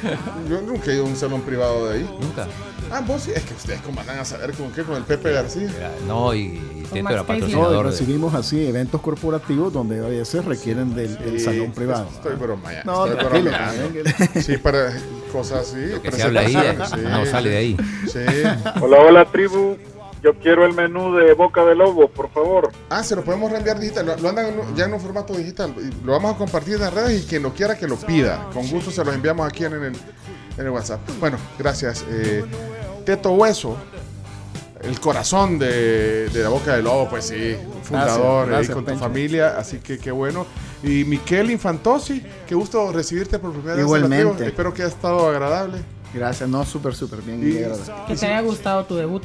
Yo 0.50 0.60
nunca 0.60 0.90
he 0.90 0.94
ido 0.94 1.04
a 1.04 1.08
un 1.08 1.16
salón 1.16 1.42
privado 1.42 1.88
de 1.88 1.98
ahí. 1.98 2.10
Nunca. 2.20 2.46
Ah, 2.90 3.00
vos 3.00 3.22
sí, 3.22 3.32
es 3.34 3.42
que 3.42 3.54
ustedes 3.54 3.80
como 3.80 4.00
andan 4.00 4.18
a 4.18 4.24
saber 4.24 4.52
con 4.52 4.70
qué, 4.70 4.82
con 4.82 4.96
el 4.96 5.04
Pepe 5.04 5.32
García. 5.32 5.70
No, 6.06 6.34
y, 6.34 6.40
y 6.40 6.86
Teto 6.92 7.08
era 7.08 7.18
No, 7.22 7.26
patrocinador 7.26 7.84
de... 7.86 7.90
recibimos 7.90 8.34
así 8.34 8.66
eventos 8.66 9.00
corporativos 9.00 9.72
donde 9.72 10.00
a 10.04 10.08
veces 10.08 10.44
requieren 10.44 10.94
del, 10.94 11.16
del 11.18 11.38
Sí, 11.38 11.44
salón 11.46 11.72
privado. 11.72 12.08
Estoy 12.12 12.34
bromeando. 12.36 12.92
No, 12.92 13.06
estoy 13.06 13.20
tranquilo, 13.20 13.50
bromeando. 13.50 14.02
tranquilo. 14.02 14.42
Sí, 14.44 14.56
para 14.58 14.92
cosas 15.32 15.68
así. 15.68 16.00
que 16.02 16.12
se 16.12 16.22
habla 16.22 16.40
ahí, 16.40 16.52
presentaciones, 16.54 16.92
eh, 16.92 17.08
sí, 17.08 17.10
no 17.24 17.26
sale 17.26 17.50
de 17.50 17.56
ahí. 17.56 17.76
Sí. 18.06 18.18
Hola, 18.82 18.98
hola 19.00 19.24
tribu. 19.24 19.76
Yo 20.24 20.32
quiero 20.38 20.64
el 20.64 20.72
menú 20.72 21.14
de 21.14 21.34
Boca 21.34 21.66
de 21.66 21.74
Lobo, 21.74 22.08
por 22.08 22.30
favor. 22.30 22.72
Ah, 22.88 23.04
se 23.04 23.14
lo 23.14 23.22
podemos 23.22 23.50
reenviar 23.50 23.78
digital. 23.78 24.06
Lo, 24.06 24.16
lo 24.16 24.28
andan 24.30 24.74
ya 24.74 24.86
en 24.86 24.94
un 24.94 25.00
formato 25.00 25.34
digital. 25.34 25.74
Lo 26.02 26.12
vamos 26.12 26.34
a 26.34 26.38
compartir 26.38 26.76
en 26.76 26.80
las 26.80 26.94
redes 26.94 27.22
y 27.22 27.26
quien 27.26 27.42
lo 27.42 27.52
quiera 27.52 27.76
que 27.76 27.86
lo 27.86 27.96
pida. 27.96 28.48
Con 28.54 28.66
gusto 28.70 28.90
se 28.90 29.04
los 29.04 29.14
enviamos 29.14 29.46
aquí 29.46 29.66
en 29.66 29.74
el, 29.74 29.82
en 29.84 29.94
el 30.56 30.70
WhatsApp. 30.70 31.00
Bueno, 31.20 31.36
gracias. 31.58 32.06
Eh, 32.08 32.42
Teto 33.04 33.32
Hueso, 33.32 33.76
el 34.80 34.98
corazón 34.98 35.58
de, 35.58 36.30
de 36.30 36.42
la 36.42 36.48
boca 36.48 36.74
del 36.74 36.84
lobo, 36.84 37.10
pues 37.10 37.26
sí, 37.26 37.54
fundador 37.82 38.46
Gracias, 38.46 38.48
ahí 38.48 38.48
gracias, 38.48 38.74
con 38.74 38.84
tu 38.86 38.96
familia, 38.96 39.58
así 39.58 39.80
que 39.80 39.98
qué 39.98 40.10
bueno. 40.10 40.46
Y 40.82 41.04
Miquel 41.04 41.50
Infantosi, 41.50 42.24
qué 42.46 42.54
gusto 42.54 42.92
recibirte 42.92 43.38
por 43.38 43.52
primera 43.52 43.74
vez. 43.74 43.84
Igualmente. 43.84 44.46
Espero 44.46 44.72
que 44.72 44.84
haya 44.84 44.90
estado 44.90 45.28
agradable. 45.28 45.82
Gracias, 46.14 46.48
no, 46.48 46.64
súper, 46.64 46.94
súper 46.94 47.20
bien. 47.22 47.40
Y-. 47.42 47.54
Que 48.06 48.16
te 48.16 48.26
haya 48.26 48.40
gustado 48.40 48.84
tu 48.84 48.94
debut. 48.96 49.22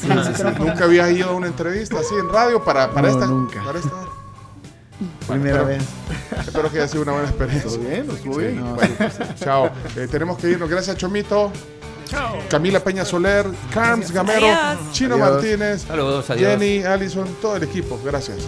Sí, 0.00 0.08
sí, 0.08 0.32
sí. 0.36 0.42
Nunca 0.58 0.84
habías 0.84 1.10
ido 1.10 1.30
a 1.30 1.34
una 1.34 1.48
entrevista 1.48 1.98
así 1.98 2.14
en 2.14 2.28
radio 2.28 2.62
para, 2.64 2.90
para 2.92 3.08
No, 3.08 3.14
esta. 3.14 3.26
nunca. 3.26 3.62
Para 3.64 3.78
esta. 3.78 3.90
Primera 5.28 5.62
espero- 5.62 5.66
vez. 5.66 5.82
Espero 6.46 6.70
que 6.72 6.78
haya 6.78 6.88
sido 6.88 7.02
una 7.02 7.12
buena 7.12 7.28
experiencia. 7.28 7.68
Estuvo 7.70 7.88
bien, 7.88 8.10
estuvo 8.10 8.34
Sí, 8.34 8.40
bien. 8.40 8.74
bueno, 8.74 8.94
chao. 9.38 9.70
Eh, 9.96 10.08
tenemos 10.10 10.38
que 10.38 10.50
irnos. 10.50 10.68
Gracias, 10.70 10.96
Chomito. 10.96 11.52
Camila 12.48 12.80
Peña 12.80 13.04
Soler, 13.04 13.46
Carms 13.74 14.10
Gamero, 14.10 14.46
Adiós. 14.46 14.92
Chino 14.92 15.16
Adiós. 15.16 15.30
Martínez, 15.30 15.82
Saludos, 15.82 16.30
adiós. 16.30 16.50
Jenny, 16.52 16.82
Allison, 16.82 17.28
todo 17.42 17.56
el 17.56 17.64
equipo. 17.64 18.00
Gracias. 18.02 18.38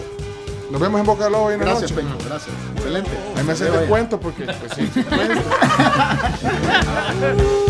Nos 0.70 0.80
vemos 0.80 0.98
en 1.00 1.06
Boca 1.06 1.24
del 1.24 1.32
Lobo 1.34 1.44
hoy 1.46 1.54
en 1.54 1.60
la 1.60 1.66
Gracias, 1.66 1.90
noche. 1.92 2.06
Gracias. 2.26 2.54
Excelente. 2.76 3.10
Ahí 3.36 3.44
me 3.44 3.52
vaya. 3.52 3.70
descuento 3.80 4.18
porque, 4.18 4.44
pues 4.44 4.72
sí, 4.76 4.88